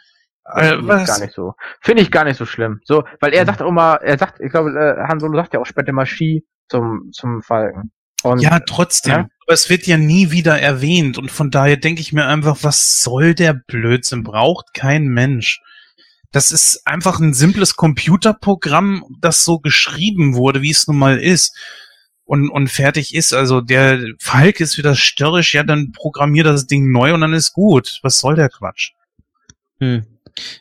Äh, 0.44 0.70
Finde 0.70 1.00
ich 1.00 1.06
gar 1.06 1.20
nicht 1.20 1.34
so. 1.34 1.54
Finde 1.80 2.02
ich 2.02 2.10
gar 2.10 2.24
nicht 2.24 2.36
so 2.36 2.46
schlimm. 2.46 2.80
So, 2.84 3.04
weil 3.20 3.32
er 3.32 3.46
sagt 3.46 3.62
auch 3.62 3.68
immer, 3.68 4.00
er 4.02 4.18
sagt, 4.18 4.40
ich 4.40 4.50
glaube, 4.50 4.70
äh, 4.70 5.08
Han 5.08 5.20
Solo 5.20 5.36
sagt 5.36 5.54
ja 5.54 5.60
auch 5.60 5.66
später 5.66 5.92
mal 5.92 6.06
Ski 6.06 6.44
zum, 6.68 7.10
zum 7.12 7.42
Falken. 7.42 7.92
Und 8.22 8.40
Ja, 8.40 8.58
trotzdem. 8.60 9.12
Ja? 9.12 9.28
Aber 9.52 9.58
es 9.58 9.68
wird 9.68 9.86
ja 9.86 9.98
nie 9.98 10.30
wieder 10.30 10.58
erwähnt 10.58 11.18
und 11.18 11.30
von 11.30 11.50
daher 11.50 11.76
denke 11.76 12.00
ich 12.00 12.14
mir 12.14 12.24
einfach, 12.24 12.60
was 12.62 13.02
soll 13.02 13.34
der 13.34 13.52
Blödsinn? 13.52 14.22
Braucht 14.22 14.72
kein 14.72 15.08
Mensch. 15.08 15.60
Das 16.30 16.50
ist 16.50 16.86
einfach 16.86 17.20
ein 17.20 17.34
simples 17.34 17.76
Computerprogramm, 17.76 19.04
das 19.20 19.44
so 19.44 19.58
geschrieben 19.58 20.36
wurde, 20.36 20.62
wie 20.62 20.70
es 20.70 20.86
nun 20.86 20.96
mal 20.96 21.18
ist. 21.18 21.54
Und, 22.24 22.48
und 22.48 22.68
fertig 22.68 23.14
ist. 23.14 23.34
Also 23.34 23.60
der 23.60 24.00
Falk 24.18 24.58
ist 24.60 24.78
wieder 24.78 24.96
störrisch, 24.96 25.52
ja, 25.52 25.64
dann 25.64 25.92
programmier 25.92 26.44
das 26.44 26.66
Ding 26.66 26.90
neu 26.90 27.12
und 27.12 27.20
dann 27.20 27.34
ist 27.34 27.52
gut. 27.52 27.98
Was 28.02 28.20
soll 28.20 28.36
der 28.36 28.48
Quatsch? 28.48 28.92
Hm. 29.80 30.06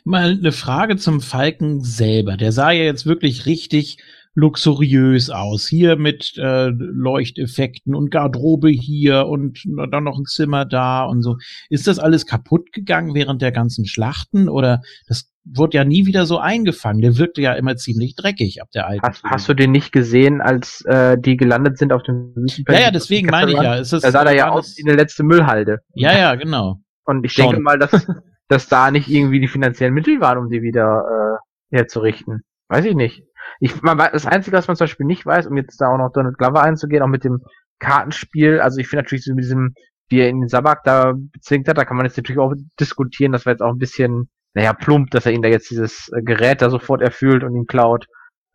Mal 0.04 0.32
eine 0.38 0.52
Frage 0.52 0.98
zum 0.98 1.22
Falken 1.22 1.82
selber. 1.82 2.36
Der 2.36 2.52
sah 2.52 2.72
ja 2.72 2.84
jetzt 2.84 3.06
wirklich 3.06 3.46
richtig 3.46 3.96
luxuriös 4.34 5.30
aus. 5.30 5.66
Hier 5.68 5.96
mit 5.96 6.34
äh, 6.38 6.68
Leuchteffekten 6.68 7.94
und 7.94 8.10
Garderobe 8.10 8.70
hier 8.70 9.26
und 9.26 9.62
dann 9.90 10.04
noch 10.04 10.18
ein 10.18 10.24
Zimmer 10.24 10.64
da 10.64 11.04
und 11.04 11.22
so. 11.22 11.36
Ist 11.68 11.86
das 11.86 11.98
alles 11.98 12.26
kaputt 12.26 12.72
gegangen 12.72 13.14
während 13.14 13.42
der 13.42 13.52
ganzen 13.52 13.86
Schlachten 13.86 14.48
oder 14.48 14.82
das 15.06 15.30
wurde 15.44 15.76
ja 15.76 15.84
nie 15.84 16.06
wieder 16.06 16.24
so 16.24 16.38
eingefangen? 16.38 17.02
Der 17.02 17.18
wirkte 17.18 17.42
ja 17.42 17.52
immer 17.54 17.76
ziemlich 17.76 18.14
dreckig 18.14 18.62
ab 18.62 18.68
der 18.74 18.86
alten. 18.86 19.06
hast, 19.06 19.22
hast 19.24 19.48
du 19.48 19.54
den 19.54 19.70
nicht 19.70 19.92
gesehen, 19.92 20.40
als 20.40 20.82
äh, 20.86 21.18
die 21.18 21.36
gelandet 21.36 21.78
sind 21.78 21.92
auf 21.92 22.02
dem 22.02 22.32
ja, 22.34 22.42
Wüstenplanet? 22.42 22.82
ja, 22.82 22.90
deswegen 22.90 23.28
meine 23.28 23.50
ich 23.50 23.56
ja. 23.56 23.74
Ist 23.74 23.92
das, 23.92 24.02
Da 24.02 24.12
sah 24.12 24.24
der 24.24 24.34
ja 24.34 24.46
war 24.46 24.52
aus 24.52 24.76
wie 24.76 24.88
eine 24.88 24.96
letzte 24.96 25.24
Müllhalde. 25.24 25.80
Ja, 25.94 26.16
ja, 26.16 26.34
genau. 26.36 26.78
Und 27.04 27.24
ich 27.24 27.32
Schon. 27.32 27.46
denke 27.46 27.60
mal, 27.62 27.78
dass, 27.78 28.06
dass 28.48 28.68
da 28.68 28.90
nicht 28.90 29.08
irgendwie 29.08 29.40
die 29.40 29.48
finanziellen 29.48 29.92
Mittel 29.92 30.20
waren, 30.20 30.38
um 30.38 30.48
die 30.48 30.62
wieder 30.62 31.40
äh, 31.70 31.76
herzurichten. 31.76 32.42
Weiß 32.68 32.84
ich 32.86 32.94
nicht. 32.94 33.22
Ich, 33.64 33.80
man, 33.80 33.96
das 33.96 34.26
Einzige, 34.26 34.56
was 34.56 34.66
man 34.66 34.76
zum 34.76 34.86
Beispiel 34.86 35.06
nicht 35.06 35.24
weiß, 35.24 35.46
um 35.46 35.56
jetzt 35.56 35.80
da 35.80 35.86
auch 35.86 35.96
noch 35.96 36.10
Donald 36.12 36.36
Glover 36.36 36.64
einzugehen, 36.64 37.00
auch 37.00 37.06
mit 37.06 37.22
dem 37.22 37.42
Kartenspiel, 37.78 38.58
also 38.58 38.80
ich 38.80 38.88
finde 38.88 39.04
natürlich 39.04 39.24
so 39.24 39.32
mit 39.34 39.44
diesem, 39.44 39.74
wie 40.08 40.18
er 40.18 40.28
in 40.28 40.40
den 40.40 40.48
Sabak 40.48 40.82
da 40.82 41.14
bezwingt 41.32 41.68
hat, 41.68 41.78
da 41.78 41.84
kann 41.84 41.96
man 41.96 42.04
jetzt 42.04 42.16
natürlich 42.16 42.40
auch 42.40 42.54
diskutieren, 42.80 43.30
das 43.30 43.46
war 43.46 43.52
jetzt 43.52 43.62
auch 43.62 43.70
ein 43.70 43.78
bisschen, 43.78 44.28
naja, 44.54 44.72
plump, 44.72 45.12
dass 45.12 45.26
er 45.26 45.32
ihn 45.32 45.42
da 45.42 45.48
jetzt 45.48 45.70
dieses 45.70 46.10
äh, 46.12 46.22
Gerät 46.22 46.60
da 46.60 46.70
sofort 46.70 47.02
erfüllt 47.02 47.44
und 47.44 47.54
ihm 47.54 47.66
klaut. 47.66 48.06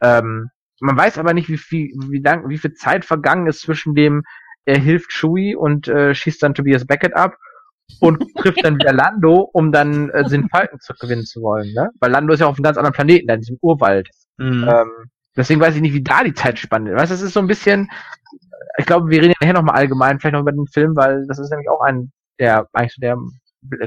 Ähm, 0.02 0.50
man 0.82 0.98
weiß 0.98 1.18
aber 1.20 1.34
nicht, 1.34 1.48
wie 1.48 1.58
viel, 1.58 1.88
wie 2.10 2.20
lang, 2.22 2.50
wie 2.50 2.58
viel 2.58 2.74
Zeit 2.74 3.06
vergangen 3.06 3.48
ist 3.48 3.62
zwischen 3.62 3.96
dem, 3.96 4.24
er 4.66 4.78
hilft 4.78 5.12
Chewie 5.14 5.56
und 5.56 5.88
äh, 5.88 6.14
schießt 6.14 6.44
dann 6.44 6.54
Tobias 6.54 6.86
Beckett 6.86 7.16
ab 7.16 7.38
und 8.02 8.22
trifft 8.36 8.66
dann 8.66 8.76
wieder 8.76 8.92
Lando, 8.92 9.50
um 9.54 9.72
dann 9.72 10.10
äh, 10.10 10.28
den 10.28 10.50
Falken 10.50 10.82
zu 10.82 10.94
gewinnen 11.00 11.24
zu 11.24 11.42
wollen, 11.42 11.74
ne? 11.74 11.92
Weil 12.02 12.12
Lando 12.12 12.34
ist 12.34 12.42
ja 12.42 12.48
auf 12.48 12.58
einem 12.58 12.64
ganz 12.64 12.76
anderen 12.76 12.94
Planeten, 12.94 13.28
da 13.28 13.36
in 13.36 13.40
diesem 13.40 13.58
Urwald. 13.62 14.10
Hm. 14.38 14.68
Ähm, 14.68 14.91
deswegen 15.35 15.61
weiß 15.61 15.76
ich 15.76 15.81
nicht, 15.81 15.93
wie 15.93 16.03
da 16.03 16.23
die 16.23 16.34
Zeitspanne 16.34 16.91
ist. 16.91 16.97
Weißt 16.97 17.11
du, 17.11 17.15
das 17.15 17.22
ist 17.22 17.34
so 17.34 17.39
ein 17.39 17.47
bisschen, 17.47 17.89
ich 18.77 18.85
glaube, 18.85 19.09
wir 19.09 19.22
reden 19.22 19.31
ja 19.31 19.38
nachher 19.41 19.53
nochmal 19.53 19.76
allgemein, 19.76 20.19
vielleicht 20.19 20.34
noch 20.34 20.41
über 20.41 20.51
den 20.51 20.68
Film, 20.68 20.95
weil 20.95 21.26
das 21.27 21.39
ist 21.39 21.49
nämlich 21.49 21.69
auch 21.69 21.81
ein 21.81 22.11
der, 22.39 22.68
eigentlich 22.73 22.93
so 22.93 23.01
der 23.01 23.18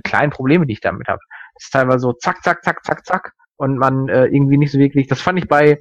kleinen 0.03 0.31
Probleme, 0.31 0.67
die 0.67 0.73
ich 0.73 0.81
damit 0.81 1.09
habe. 1.09 1.21
Das 1.55 1.65
ist 1.65 1.71
teilweise 1.71 2.01
so 2.01 2.13
zack, 2.15 2.43
zack, 2.43 2.65
zack, 2.65 2.85
zack, 2.85 3.07
zack 3.07 3.33
und 3.57 3.77
man 3.77 4.09
äh, 4.09 4.25
irgendwie 4.27 4.57
nicht 4.57 4.73
so 4.73 4.79
wirklich, 4.79 5.07
das 5.07 5.21
fand 5.21 5.39
ich 5.39 5.47
bei, 5.47 5.79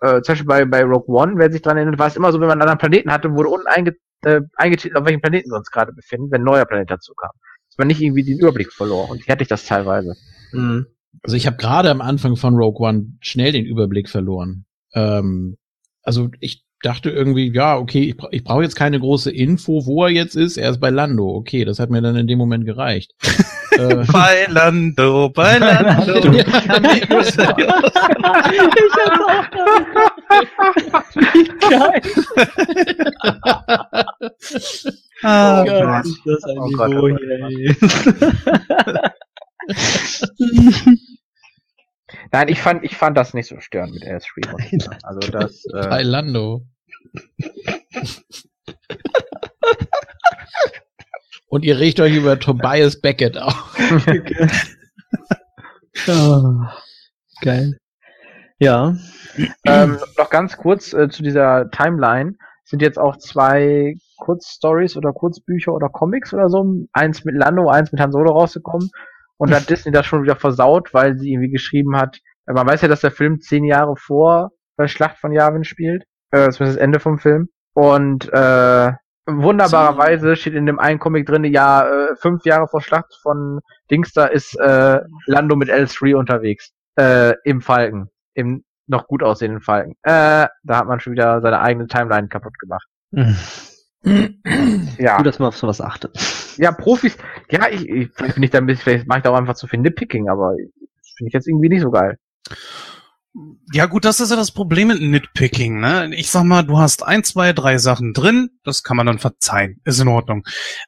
äh, 0.00 0.22
zum 0.22 0.32
Beispiel 0.32 0.46
bei, 0.46 0.64
bei 0.64 0.84
Rogue 0.84 1.14
One, 1.14 1.34
wer 1.36 1.50
sich 1.50 1.60
dran 1.60 1.76
erinnert, 1.76 1.98
war 1.98 2.06
es 2.06 2.16
immer 2.16 2.32
so, 2.32 2.40
wenn 2.40 2.46
man 2.46 2.60
einen 2.60 2.62
anderen 2.62 2.78
Planeten 2.78 3.12
hatte, 3.12 3.32
wurde 3.32 3.48
unten 3.48 3.66
einge, 3.66 3.96
äh, 4.22 4.40
eingetitelt, 4.54 4.96
auf 4.96 5.06
welchem 5.06 5.20
Planeten 5.20 5.50
wir 5.50 5.58
uns 5.58 5.70
gerade 5.70 5.92
befinden, 5.92 6.30
wenn 6.30 6.42
ein 6.42 6.44
neuer 6.44 6.64
Planet 6.64 6.90
dazu 6.90 7.14
kam. 7.14 7.32
Dass 7.68 7.78
man 7.78 7.88
nicht 7.88 8.00
irgendwie 8.00 8.22
den 8.22 8.38
Überblick 8.38 8.72
verlor. 8.72 9.10
Und 9.10 9.24
hier 9.24 9.32
hatte 9.32 9.42
ich 9.42 9.48
das 9.48 9.66
teilweise. 9.66 10.14
Hm. 10.52 10.86
Also 11.22 11.36
ich 11.36 11.46
habe 11.46 11.56
gerade 11.56 11.90
am 11.90 12.00
Anfang 12.00 12.36
von 12.36 12.54
Rogue 12.54 12.86
One 12.86 13.12
schnell 13.20 13.52
den 13.52 13.64
Überblick 13.64 14.08
verloren. 14.08 14.64
Ähm, 14.94 15.56
also 16.02 16.28
ich 16.40 16.64
dachte 16.82 17.10
irgendwie, 17.10 17.52
ja, 17.52 17.76
okay, 17.76 18.02
ich, 18.02 18.16
bra 18.16 18.28
ich 18.30 18.44
brauche 18.44 18.62
jetzt 18.62 18.76
keine 18.76 19.00
große 19.00 19.30
Info, 19.30 19.86
wo 19.86 20.04
er 20.04 20.10
jetzt 20.10 20.36
ist. 20.36 20.56
Er 20.56 20.70
ist 20.70 20.80
bei 20.80 20.90
Lando. 20.90 21.28
Okay, 21.34 21.64
das 21.64 21.78
hat 21.78 21.90
mir 21.90 22.02
dann 22.02 22.16
in 22.16 22.26
dem 22.26 22.38
Moment 22.38 22.64
gereicht. 22.64 23.12
äh, 23.72 24.04
Bei 24.12 24.46
Lando, 24.48 25.30
bei 25.30 25.58
Lando. 25.58 26.32
ich 26.36 26.46
hab's 27.10 27.38
auch 27.38 27.56
Wie 31.32 31.48
geil. 31.68 32.00
Ah, 35.22 35.64
Gott, 35.64 35.82
Gott. 35.82 36.04
ist 36.04 36.20
das 36.26 36.44
ein 36.44 36.58
Oh 36.58 36.68
Gott, 36.70 36.90
Niveau 36.90 37.02
oh 37.02 37.08
hier, 37.08 37.18
ey. 40.88 40.98
Nein, 42.32 42.48
ich 42.48 42.60
fand, 42.60 42.84
ich 42.84 42.96
fand 42.96 43.16
das 43.16 43.34
nicht 43.34 43.48
so 43.48 43.60
störend 43.60 43.94
mit 43.94 44.04
AS3. 44.04 44.50
muss 44.50 44.72
ich 44.72 44.82
sagen. 44.82 44.98
Also 45.02 45.30
das, 45.30 45.64
bei 45.72 46.00
äh, 46.00 46.02
Lando. 46.02 46.66
Und 51.48 51.64
ihr 51.64 51.78
regt 51.78 52.00
euch 52.00 52.14
über 52.14 52.38
Tobias 52.38 53.00
Beckett 53.00 53.38
auf. 53.38 53.76
Oh, 56.08 56.60
geil. 57.40 57.78
Ja. 58.58 58.96
ähm, 59.64 59.98
noch 60.18 60.30
ganz 60.30 60.56
kurz 60.56 60.92
äh, 60.92 61.08
zu 61.08 61.22
dieser 61.22 61.70
Timeline. 61.70 62.34
Sind 62.64 62.82
jetzt 62.82 62.98
auch 62.98 63.16
zwei 63.16 63.94
Kurzstories 64.18 64.96
oder 64.96 65.12
Kurzbücher 65.12 65.72
oder 65.72 65.88
Comics 65.88 66.34
oder 66.34 66.48
so. 66.48 66.86
Eins 66.92 67.24
mit 67.24 67.36
Lando, 67.36 67.68
eins 67.68 67.92
mit 67.92 68.00
Han 68.00 68.12
Solo 68.12 68.32
rausgekommen. 68.32 68.90
Und 69.38 69.54
hat 69.54 69.68
Disney 69.68 69.92
das 69.92 70.06
schon 70.06 70.22
wieder 70.22 70.36
versaut, 70.36 70.94
weil 70.94 71.18
sie 71.18 71.32
irgendwie 71.32 71.50
geschrieben 71.50 71.96
hat, 71.96 72.18
äh, 72.46 72.52
man 72.52 72.66
weiß 72.66 72.82
ja, 72.82 72.88
dass 72.88 73.00
der 73.00 73.10
Film 73.10 73.40
zehn 73.40 73.64
Jahre 73.64 73.96
vor 73.96 74.50
der 74.78 74.88
Schlacht 74.88 75.18
von 75.18 75.32
Yavin 75.32 75.64
spielt. 75.64 76.04
Äh, 76.30 76.46
das 76.46 76.60
ist 76.60 76.60
das 76.60 76.76
Ende 76.76 77.00
vom 77.00 77.18
Film. 77.18 77.48
Und 77.74 78.32
äh, 78.32 78.92
wunderbarerweise 79.26 80.36
steht 80.36 80.54
in 80.54 80.66
dem 80.66 80.78
einen 80.78 80.98
Comic 80.98 81.26
drin, 81.26 81.44
ja, 81.44 81.86
äh, 81.86 82.16
fünf 82.16 82.44
Jahre 82.44 82.68
vor 82.68 82.80
Schlacht 82.80 83.14
von 83.22 83.60
Dingster 83.90 84.32
ist 84.32 84.58
äh, 84.58 85.00
Lando 85.26 85.56
mit 85.56 85.68
L3 85.68 86.14
unterwegs. 86.14 86.70
Äh, 86.96 87.34
Im 87.44 87.60
Falken. 87.60 88.08
Im 88.34 88.64
noch 88.86 89.08
gut 89.08 89.22
aussehenden 89.22 89.60
Falken. 89.60 89.94
Äh, 90.02 90.46
da 90.62 90.76
hat 90.78 90.86
man 90.86 91.00
schon 91.00 91.12
wieder 91.12 91.40
seine 91.40 91.60
eigene 91.60 91.86
Timeline 91.88 92.28
kaputt 92.28 92.58
gemacht. 92.58 92.86
Ja. 94.98 95.16
Gut, 95.16 95.26
dass 95.26 95.38
man 95.38 95.48
auf 95.48 95.56
sowas 95.56 95.80
achtet. 95.80 96.16
Ja, 96.56 96.72
Profis, 96.72 97.16
ja, 97.50 97.68
ich, 97.68 97.88
ich 97.88 98.10
vielleicht 98.14 98.34
bin 98.34 98.42
ich 98.42 98.50
da 98.50 98.58
ein 98.58 98.66
bisschen, 98.66 98.82
vielleicht 98.82 99.06
mache 99.06 99.18
ich 99.18 99.24
da 99.24 99.30
auch 99.30 99.36
einfach 99.36 99.54
zu 99.54 99.66
viel 99.66 99.80
Nitpicking, 99.80 100.28
aber 100.28 100.54
finde 101.16 101.28
ich 101.28 101.32
jetzt 101.32 101.48
irgendwie 101.48 101.68
nicht 101.68 101.82
so 101.82 101.90
geil. 101.90 102.18
Ja 103.72 103.86
gut, 103.86 104.04
das 104.04 104.20
ist 104.20 104.30
ja 104.30 104.36
das 104.36 104.52
Problem 104.52 104.88
mit 104.88 105.00
Nitpicking. 105.02 105.80
Ne? 105.80 106.10
Ich 106.14 106.30
sag 106.30 106.44
mal, 106.44 106.62
du 106.62 106.78
hast 106.78 107.02
ein, 107.02 107.22
zwei, 107.22 107.52
drei 107.52 107.76
Sachen 107.76 108.14
drin, 108.14 108.50
das 108.64 108.82
kann 108.82 108.96
man 108.96 109.06
dann 109.06 109.18
verzeihen, 109.18 109.80
ist 109.84 110.00
in 110.00 110.08
Ordnung. 110.08 110.44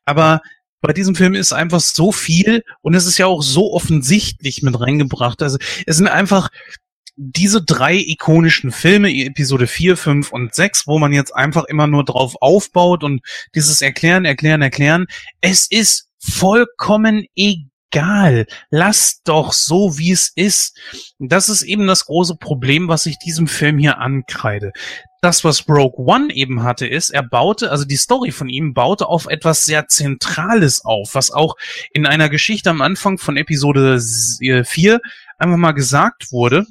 Aber 0.06 0.40
bei 0.80 0.92
diesem 0.92 1.14
Film 1.14 1.34
ist 1.34 1.52
einfach 1.52 1.80
so 1.80 2.12
viel 2.12 2.62
und 2.80 2.94
es 2.94 3.06
ist 3.06 3.18
ja 3.18 3.26
auch 3.26 3.42
so 3.42 3.72
offensichtlich 3.72 4.62
mit 4.62 4.80
reingebracht. 4.80 5.42
Also 5.42 5.58
es 5.86 5.96
sind 5.96 6.08
einfach 6.08 6.48
diese 7.20 7.62
drei 7.62 7.96
ikonischen 7.96 8.70
Filme, 8.70 9.10
Episode 9.10 9.66
4, 9.66 9.96
5 9.96 10.32
und 10.32 10.54
6, 10.54 10.86
wo 10.86 11.00
man 11.00 11.12
jetzt 11.12 11.34
einfach 11.34 11.64
immer 11.64 11.88
nur 11.88 12.04
drauf 12.04 12.36
aufbaut 12.40 13.02
und 13.02 13.20
dieses 13.56 13.82
Erklären, 13.82 14.24
Erklären, 14.24 14.62
Erklären. 14.62 15.06
Es 15.40 15.66
ist 15.68 16.08
vollkommen 16.20 17.26
egal. 17.34 18.46
Lass 18.70 19.20
doch 19.24 19.52
so, 19.52 19.98
wie 19.98 20.12
es 20.12 20.30
ist. 20.36 20.78
Das 21.18 21.48
ist 21.48 21.62
eben 21.62 21.88
das 21.88 22.06
große 22.06 22.36
Problem, 22.36 22.86
was 22.86 23.04
ich 23.06 23.18
diesem 23.18 23.48
Film 23.48 23.78
hier 23.78 23.98
ankreide. 23.98 24.72
das, 25.20 25.42
was 25.42 25.68
Rogue 25.68 25.98
One 26.06 26.32
eben 26.32 26.62
hatte, 26.62 26.86
ist, 26.86 27.10
er 27.10 27.24
baute, 27.24 27.72
also 27.72 27.84
die 27.84 27.96
Story 27.96 28.30
von 28.30 28.48
ihm 28.48 28.72
baute 28.72 29.08
auf 29.08 29.26
etwas 29.26 29.64
sehr 29.64 29.88
Zentrales 29.88 30.84
auf, 30.84 31.16
was 31.16 31.32
auch 31.32 31.56
in 31.92 32.06
einer 32.06 32.28
Geschichte 32.28 32.70
am 32.70 32.80
Anfang 32.80 33.18
von 33.18 33.36
Episode 33.36 34.00
4 34.00 35.00
einfach 35.38 35.56
mal 35.56 35.72
gesagt 35.72 36.30
wurde. 36.30 36.66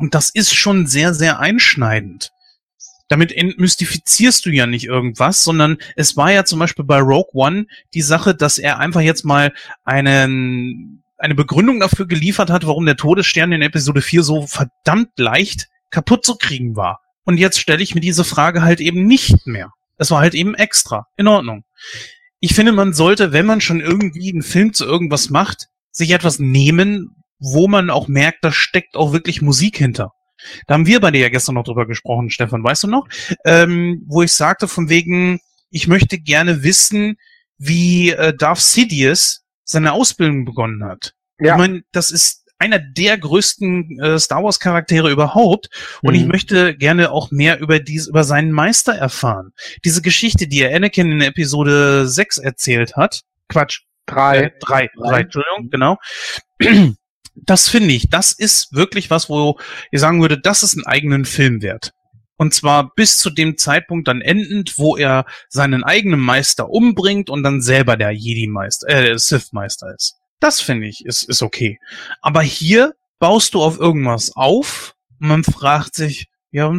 Und 0.00 0.14
das 0.14 0.30
ist 0.30 0.54
schon 0.54 0.86
sehr, 0.86 1.12
sehr 1.12 1.40
einschneidend. 1.40 2.32
Damit 3.08 3.32
entmystifizierst 3.32 4.46
du 4.46 4.50
ja 4.50 4.66
nicht 4.66 4.86
irgendwas, 4.86 5.44
sondern 5.44 5.76
es 5.94 6.16
war 6.16 6.32
ja 6.32 6.44
zum 6.44 6.58
Beispiel 6.58 6.86
bei 6.86 7.00
Rogue 7.00 7.30
One 7.34 7.66
die 7.92 8.00
Sache, 8.02 8.34
dass 8.34 8.58
er 8.58 8.78
einfach 8.78 9.02
jetzt 9.02 9.24
mal 9.24 9.52
einen, 9.84 11.02
eine 11.18 11.34
Begründung 11.34 11.80
dafür 11.80 12.06
geliefert 12.06 12.48
hat, 12.48 12.66
warum 12.66 12.86
der 12.86 12.96
Todesstern 12.96 13.52
in 13.52 13.62
Episode 13.62 14.00
4 14.00 14.22
so 14.22 14.46
verdammt 14.46 15.10
leicht 15.18 15.68
kaputt 15.90 16.24
zu 16.24 16.36
kriegen 16.36 16.76
war. 16.76 17.00
Und 17.24 17.36
jetzt 17.36 17.60
stelle 17.60 17.82
ich 17.82 17.94
mir 17.94 18.00
diese 18.00 18.24
Frage 18.24 18.62
halt 18.62 18.80
eben 18.80 19.06
nicht 19.06 19.46
mehr. 19.46 19.72
Es 19.98 20.10
war 20.10 20.20
halt 20.20 20.34
eben 20.34 20.54
extra. 20.54 21.08
In 21.18 21.28
Ordnung. 21.28 21.64
Ich 22.38 22.54
finde, 22.54 22.72
man 22.72 22.94
sollte, 22.94 23.32
wenn 23.32 23.44
man 23.44 23.60
schon 23.60 23.80
irgendwie 23.80 24.32
einen 24.32 24.42
Film 24.42 24.72
zu 24.72 24.86
irgendwas 24.86 25.28
macht, 25.28 25.66
sich 25.92 26.12
etwas 26.12 26.38
nehmen, 26.38 27.16
wo 27.40 27.68
man 27.68 27.90
auch 27.90 28.08
merkt, 28.08 28.44
da 28.44 28.52
steckt 28.52 28.96
auch 28.96 29.12
wirklich 29.12 29.42
Musik 29.42 29.78
hinter. 29.78 30.12
Da 30.66 30.74
haben 30.74 30.86
wir 30.86 31.00
bei 31.00 31.10
dir 31.10 31.20
ja 31.20 31.28
gestern 31.28 31.54
noch 31.56 31.64
drüber 31.64 31.86
gesprochen, 31.86 32.30
Stefan, 32.30 32.64
weißt 32.64 32.84
du 32.84 32.88
noch? 32.88 33.06
Ähm, 33.44 34.02
wo 34.06 34.22
ich 34.22 34.32
sagte 34.32 34.68
von 34.68 34.88
wegen, 34.88 35.40
ich 35.70 35.86
möchte 35.86 36.18
gerne 36.18 36.62
wissen, 36.62 37.16
wie 37.58 38.10
äh, 38.10 38.34
Darth 38.34 38.60
Sidious 38.60 39.42
seine 39.64 39.92
Ausbildung 39.92 40.44
begonnen 40.44 40.84
hat. 40.84 41.14
Ja. 41.38 41.54
Ich 41.54 41.58
meine, 41.58 41.82
das 41.92 42.10
ist 42.10 42.40
einer 42.58 42.78
der 42.78 43.16
größten 43.16 44.00
äh, 44.00 44.18
Star 44.18 44.44
Wars 44.44 44.60
Charaktere 44.60 45.10
überhaupt 45.10 45.68
und 46.02 46.14
mhm. 46.14 46.20
ich 46.20 46.26
möchte 46.26 46.76
gerne 46.76 47.10
auch 47.10 47.30
mehr 47.30 47.58
über 47.60 47.78
dies 47.78 48.06
über 48.06 48.24
seinen 48.24 48.52
Meister 48.52 48.94
erfahren. 48.94 49.52
Diese 49.84 50.02
Geschichte, 50.02 50.46
die 50.46 50.60
er 50.62 50.76
Anakin 50.76 51.10
in 51.10 51.20
Episode 51.22 52.06
6 52.06 52.38
erzählt 52.38 52.96
hat. 52.96 53.22
Quatsch. 53.48 53.80
Drei. 54.06 54.38
Äh, 54.38 54.50
drei, 54.60 54.90
drei, 54.94 55.08
drei, 55.08 55.20
Entschuldigung, 55.20 55.70
genau. 55.70 55.96
Das 57.46 57.68
finde 57.68 57.94
ich, 57.94 58.10
das 58.10 58.32
ist 58.32 58.72
wirklich 58.72 59.10
was, 59.10 59.28
wo 59.28 59.58
ich 59.90 60.00
sagen 60.00 60.20
würde, 60.20 60.38
das 60.38 60.62
ist 60.62 60.76
einen 60.76 60.86
eigenen 60.86 61.24
Film 61.24 61.62
wert. 61.62 61.92
Und 62.36 62.54
zwar 62.54 62.94
bis 62.94 63.18
zu 63.18 63.28
dem 63.28 63.58
Zeitpunkt 63.58 64.08
dann 64.08 64.22
endend, 64.22 64.78
wo 64.78 64.96
er 64.96 65.26
seinen 65.48 65.84
eigenen 65.84 66.20
Meister 66.20 66.70
umbringt 66.70 67.28
und 67.28 67.42
dann 67.42 67.60
selber 67.60 67.98
der 67.98 68.12
Jedi-Meister, 68.12 68.88
äh, 68.88 69.18
Sith-Meister 69.18 69.94
ist. 69.94 70.16
Das 70.38 70.60
finde 70.60 70.86
ich, 70.88 71.04
ist, 71.04 71.22
ist 71.24 71.42
okay. 71.42 71.78
Aber 72.22 72.40
hier 72.40 72.94
baust 73.18 73.52
du 73.52 73.62
auf 73.62 73.78
irgendwas 73.78 74.34
auf 74.34 74.94
und 75.20 75.28
man 75.28 75.44
fragt 75.44 75.94
sich, 75.94 76.28
ja, 76.50 76.72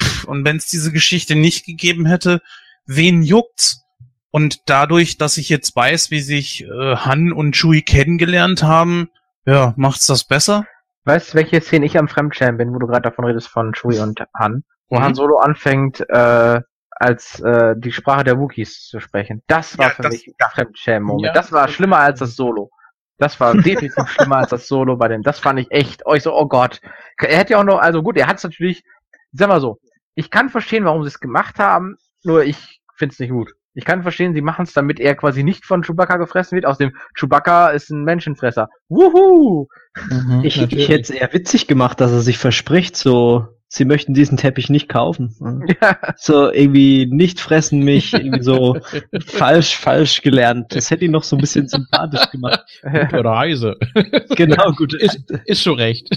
pff, 0.00 0.24
und 0.24 0.44
wenn 0.44 0.56
es 0.56 0.66
diese 0.66 0.92
Geschichte 0.92 1.34
nicht 1.34 1.66
gegeben 1.66 2.06
hätte, 2.06 2.40
wen 2.86 3.22
juckt's? 3.22 3.82
Und 4.30 4.58
dadurch, 4.66 5.18
dass 5.18 5.38
ich 5.38 5.48
jetzt 5.48 5.74
weiß, 5.74 6.12
wie 6.12 6.20
sich 6.20 6.62
äh, 6.62 6.96
Han 6.96 7.32
und 7.32 7.56
Chewie 7.56 7.82
kennengelernt 7.82 8.62
haben, 8.62 9.08
ja, 9.46 9.74
macht's 9.76 10.06
das 10.06 10.24
besser? 10.24 10.66
Weißt 11.04 11.32
du, 11.32 11.38
welche 11.38 11.60
Szene 11.60 11.86
ich 11.86 11.98
am 11.98 12.08
Fremdschämen 12.08 12.58
bin, 12.58 12.74
wo 12.74 12.78
du 12.78 12.86
gerade 12.86 13.02
davon 13.02 13.24
redest 13.24 13.48
von 13.48 13.72
Chewie 13.72 14.00
und 14.00 14.22
Han? 14.38 14.64
Wo 14.88 14.98
mhm. 14.98 15.02
Han 15.02 15.14
Solo 15.14 15.38
anfängt, 15.38 16.00
äh, 16.08 16.60
als 17.00 17.40
äh, 17.40 17.74
die 17.78 17.92
Sprache 17.92 18.24
der 18.24 18.38
Wookies 18.38 18.86
zu 18.86 19.00
sprechen. 19.00 19.42
Das 19.46 19.78
war 19.78 19.88
ja, 19.88 19.94
für 19.94 20.02
das, 20.02 20.12
mich 20.12 20.28
ein 20.28 20.50
Fremdschämen-Moment. 20.50 21.26
Ja, 21.26 21.32
das 21.32 21.50
war 21.50 21.66
schlimmer 21.68 21.98
als 21.98 22.18
das 22.18 22.36
Solo. 22.36 22.70
Das 23.16 23.40
war 23.40 23.54
definitiv 23.56 24.06
schlimmer 24.08 24.36
als 24.36 24.50
das 24.50 24.68
Solo 24.68 24.96
bei 24.96 25.08
dem. 25.08 25.22
Das 25.22 25.38
fand 25.38 25.58
ich 25.58 25.70
echt, 25.70 26.02
oh, 26.04 26.12
ich 26.12 26.22
so, 26.22 26.34
oh 26.34 26.46
Gott. 26.46 26.80
Er 27.18 27.38
hätte 27.38 27.54
ja 27.54 27.60
auch 27.60 27.64
noch, 27.64 27.78
also 27.78 28.02
gut, 28.02 28.18
er 28.18 28.26
hat 28.26 28.36
es 28.36 28.44
natürlich, 28.44 28.84
sag 29.32 29.48
mal 29.48 29.62
so, 29.62 29.80
ich 30.14 30.30
kann 30.30 30.50
verstehen, 30.50 30.84
warum 30.84 31.02
sie 31.02 31.08
es 31.08 31.20
gemacht 31.20 31.58
haben, 31.58 31.96
nur 32.22 32.44
ich 32.44 32.82
find's 32.96 33.18
nicht 33.18 33.30
gut. 33.30 33.54
Ich 33.80 33.86
kann 33.86 34.02
verstehen, 34.02 34.34
sie 34.34 34.42
machen 34.42 34.66
es, 34.66 34.74
damit 34.74 35.00
er 35.00 35.14
quasi 35.14 35.42
nicht 35.42 35.64
von 35.64 35.82
Chewbacca 35.82 36.18
gefressen 36.18 36.54
wird. 36.54 36.66
Aus 36.66 36.76
dem 36.76 36.92
Chewbacca 37.18 37.70
ist 37.70 37.88
ein 37.88 38.04
Menschenfresser. 38.04 38.68
Wuhu! 38.90 39.68
Mhm, 40.10 40.42
ich, 40.44 40.60
ich 40.60 40.88
hätte 40.90 41.00
es 41.00 41.08
eher 41.10 41.32
witzig 41.32 41.66
gemacht, 41.66 41.98
dass 41.98 42.12
er 42.12 42.20
sich 42.20 42.36
verspricht, 42.36 42.94
so 42.94 43.46
sie 43.68 43.86
möchten 43.86 44.12
diesen 44.12 44.36
Teppich 44.36 44.68
nicht 44.68 44.88
kaufen. 44.90 45.34
Ja. 45.80 45.98
So 46.16 46.52
irgendwie 46.52 47.06
nicht 47.06 47.40
fressen 47.40 47.80
mich, 47.80 48.12
irgendwie 48.12 48.42
so 48.42 48.76
falsch, 49.26 49.76
falsch 49.76 50.20
gelernt. 50.20 50.66
Das 50.74 50.90
hätte 50.90 51.06
ihn 51.06 51.12
noch 51.12 51.22
so 51.22 51.36
ein 51.36 51.40
bisschen 51.40 51.68
sympathisch 51.68 52.28
gemacht. 52.30 52.60
Gute 52.82 53.24
Reise. 53.24 53.76
Genau, 54.36 54.72
gut. 54.72 54.94
Ist, 54.94 55.32
ist 55.46 55.62
schon 55.62 55.78
recht. 55.78 56.08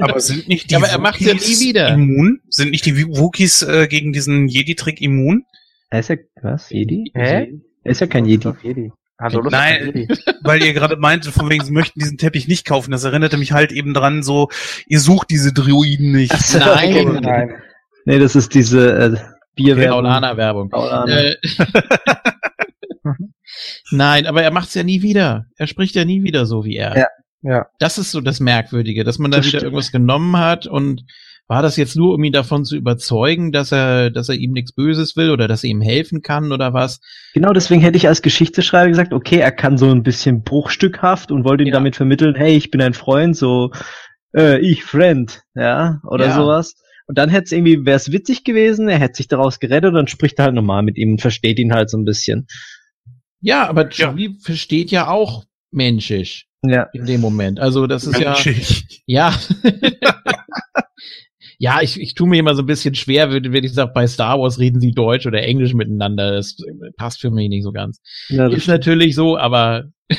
Aber 0.00 0.20
sind 0.20 0.48
nicht 0.48 0.70
die 0.70 0.76
Aber 0.76 0.88
er 0.88 0.98
macht 0.98 1.20
ja 1.20 1.32
nie 1.34 1.40
wieder. 1.40 1.88
immun? 1.88 2.40
Sind 2.48 2.70
nicht 2.70 2.84
die 2.84 3.06
Wookies 3.06 3.62
äh, 3.62 3.86
gegen 3.88 4.12
diesen 4.12 4.48
Jedi-Trick 4.48 5.00
immun? 5.00 5.44
Er 5.90 6.00
ist 6.00 6.08
ja, 6.10 6.16
was? 6.42 6.70
Jedi? 6.70 7.10
Hä? 7.14 7.52
Er 7.84 7.90
ist 7.90 8.00
ja 8.00 8.06
kein 8.06 8.24
Jedi. 8.24 8.52
Jedi. 8.62 8.92
Also 9.18 9.40
Nein, 9.40 10.08
weil 10.42 10.62
ihr 10.62 10.74
gerade 10.74 10.96
meinte, 10.96 11.32
von 11.32 11.48
wegen, 11.48 11.64
sie 11.64 11.72
möchten 11.72 12.00
diesen 12.00 12.18
Teppich 12.18 12.48
nicht 12.48 12.66
kaufen. 12.66 12.90
Das 12.90 13.04
erinnerte 13.04 13.38
mich 13.38 13.52
halt 13.52 13.72
eben 13.72 13.94
dran, 13.94 14.22
so, 14.22 14.50
ihr 14.86 15.00
sucht 15.00 15.30
diese 15.30 15.52
Droiden 15.54 16.12
nicht. 16.12 16.36
So, 16.36 16.58
nein. 16.58 17.20
nein. 17.22 17.54
Nee, 18.04 18.18
das 18.18 18.36
ist 18.36 18.54
diese 18.54 18.98
äh, 18.98 19.16
Bierwerbung. 19.54 20.04
Paulaner-Werbung. 20.04 20.70
Äh, 21.08 21.36
nein, 23.90 24.26
aber 24.26 24.42
er 24.42 24.52
macht's 24.52 24.74
ja 24.74 24.82
nie 24.82 25.02
wieder. 25.02 25.46
Er 25.56 25.66
spricht 25.66 25.94
ja 25.94 26.04
nie 26.04 26.22
wieder 26.22 26.44
so 26.44 26.64
wie 26.64 26.76
er. 26.76 26.96
Ja, 26.96 27.06
ja. 27.42 27.66
Das 27.78 27.96
ist 27.96 28.12
so 28.12 28.20
das 28.20 28.38
Merkwürdige, 28.38 29.02
dass 29.02 29.18
man 29.18 29.30
da 29.30 29.38
das 29.38 29.46
wieder 29.46 29.58
stimmt. 29.60 29.72
irgendwas 29.72 29.92
genommen 29.92 30.36
hat 30.36 30.66
und 30.66 31.04
war 31.48 31.62
das 31.62 31.76
jetzt 31.76 31.96
nur, 31.96 32.14
um 32.14 32.24
ihn 32.24 32.32
davon 32.32 32.64
zu 32.64 32.76
überzeugen, 32.76 33.52
dass 33.52 33.70
er, 33.72 34.10
dass 34.10 34.28
er 34.28 34.34
ihm 34.34 34.52
nichts 34.52 34.72
Böses 34.72 35.16
will 35.16 35.30
oder 35.30 35.46
dass 35.46 35.62
er 35.62 35.70
ihm 35.70 35.80
helfen 35.80 36.22
kann 36.22 36.52
oder 36.52 36.72
was? 36.72 37.00
Genau, 37.34 37.52
deswegen 37.52 37.80
hätte 37.80 37.96
ich 37.96 38.08
als 38.08 38.22
Geschichtsschreiber 38.22 38.88
gesagt, 38.88 39.12
okay, 39.12 39.38
er 39.38 39.52
kann 39.52 39.78
so 39.78 39.90
ein 39.90 40.02
bisschen 40.02 40.42
bruchstückhaft 40.42 41.30
und 41.30 41.44
wollte 41.44 41.62
ihm 41.62 41.68
ja. 41.68 41.74
damit 41.74 41.96
vermitteln, 41.96 42.34
hey, 42.34 42.56
ich 42.56 42.70
bin 42.70 42.82
ein 42.82 42.94
Freund, 42.94 43.36
so 43.36 43.70
äh, 44.34 44.58
ich 44.58 44.84
Friend, 44.84 45.42
ja, 45.54 46.00
oder 46.04 46.26
ja. 46.26 46.34
sowas. 46.34 46.74
Und 47.06 47.16
dann 47.16 47.30
hätte 47.30 47.44
es 47.44 47.52
irgendwie, 47.52 47.86
wäre 47.86 47.96
es 47.96 48.10
witzig 48.10 48.42
gewesen, 48.42 48.88
er 48.88 48.98
hätte 48.98 49.16
sich 49.16 49.28
daraus 49.28 49.60
gerettet 49.60 49.90
und 49.90 49.94
dann 49.94 50.08
spricht 50.08 50.40
er 50.40 50.46
halt 50.46 50.54
normal 50.54 50.82
mit 50.82 50.98
ihm 50.98 51.12
und 51.12 51.20
versteht 51.20 51.60
ihn 51.60 51.72
halt 51.72 51.90
so 51.90 51.96
ein 51.96 52.04
bisschen. 52.04 52.48
Ja, 53.40 53.68
aber 53.68 53.88
Chewie 53.88 54.30
ja. 54.30 54.34
versteht 54.40 54.90
ja 54.90 55.06
auch 55.06 55.44
menschlich. 55.70 56.48
Ja. 56.64 56.88
In 56.92 57.06
dem 57.06 57.20
Moment. 57.20 57.60
Also 57.60 57.86
das 57.86 58.04
ist 58.04 58.18
menschlich. 58.18 59.02
ja. 59.06 59.32
Ja. 59.62 59.70
Ja, 61.58 61.80
ich, 61.80 62.00
ich 62.00 62.14
tue 62.14 62.28
mir 62.28 62.38
immer 62.38 62.54
so 62.54 62.62
ein 62.62 62.66
bisschen 62.66 62.94
schwer, 62.94 63.30
wenn, 63.30 63.52
wenn 63.52 63.64
ich 63.64 63.72
sage, 63.72 63.92
bei 63.94 64.06
Star 64.06 64.38
Wars 64.38 64.58
reden 64.58 64.80
sie 64.80 64.92
Deutsch 64.92 65.26
oder 65.26 65.42
Englisch 65.42 65.74
miteinander. 65.74 66.32
Das 66.32 66.56
passt 66.96 67.20
für 67.20 67.30
mich 67.30 67.48
nicht 67.48 67.64
so 67.64 67.72
ganz. 67.72 68.00
Ja, 68.28 68.48
ist 68.48 68.68
natürlich 68.68 69.14
so, 69.14 69.38
aber 69.38 69.84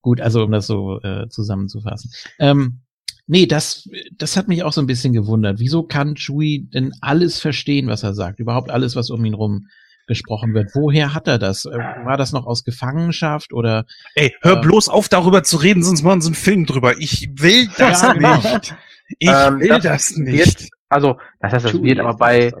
gut, 0.00 0.20
also 0.20 0.44
um 0.44 0.52
das 0.52 0.66
so 0.66 1.00
äh, 1.02 1.28
zusammenzufassen. 1.28 2.10
Ähm, 2.38 2.80
nee, 3.26 3.46
das, 3.46 3.88
das 4.16 4.36
hat 4.36 4.48
mich 4.48 4.62
auch 4.62 4.72
so 4.72 4.80
ein 4.80 4.86
bisschen 4.86 5.12
gewundert. 5.12 5.58
Wieso 5.58 5.82
kann 5.82 6.16
Chewie 6.16 6.68
denn 6.72 6.92
alles 7.00 7.38
verstehen, 7.38 7.88
was 7.88 8.02
er 8.02 8.14
sagt? 8.14 8.40
Überhaupt 8.40 8.70
alles, 8.70 8.96
was 8.96 9.10
um 9.10 9.24
ihn 9.24 9.34
rum 9.34 9.66
gesprochen 10.06 10.54
wird. 10.54 10.70
Woher 10.74 11.14
hat 11.14 11.28
er 11.28 11.38
das? 11.38 11.64
Äh, 11.64 11.78
war 11.78 12.16
das 12.16 12.32
noch 12.32 12.46
aus 12.46 12.64
Gefangenschaft 12.64 13.52
oder? 13.52 13.86
Ey, 14.14 14.34
hör 14.42 14.58
äh, 14.58 14.60
bloß 14.60 14.88
auf, 14.88 15.08
darüber 15.08 15.42
zu 15.42 15.56
reden, 15.56 15.82
sonst 15.82 16.02
machen 16.02 16.20
sie 16.20 16.28
einen 16.28 16.34
Film 16.34 16.66
drüber. 16.66 16.98
Ich 16.98 17.30
will 17.34 17.68
das 17.78 18.02
ja, 18.02 18.14
nicht. 18.14 18.74
Ich 19.18 19.28
ähm, 19.28 19.60
will 19.60 19.68
das, 19.68 19.82
das 19.82 20.16
nicht. 20.16 20.60
Wird, 20.60 20.70
also, 20.88 21.18
das 21.40 21.52
heißt, 21.52 21.64
das 21.66 21.82
wird, 21.82 22.00
aber 22.00 22.16
bei 22.16 22.52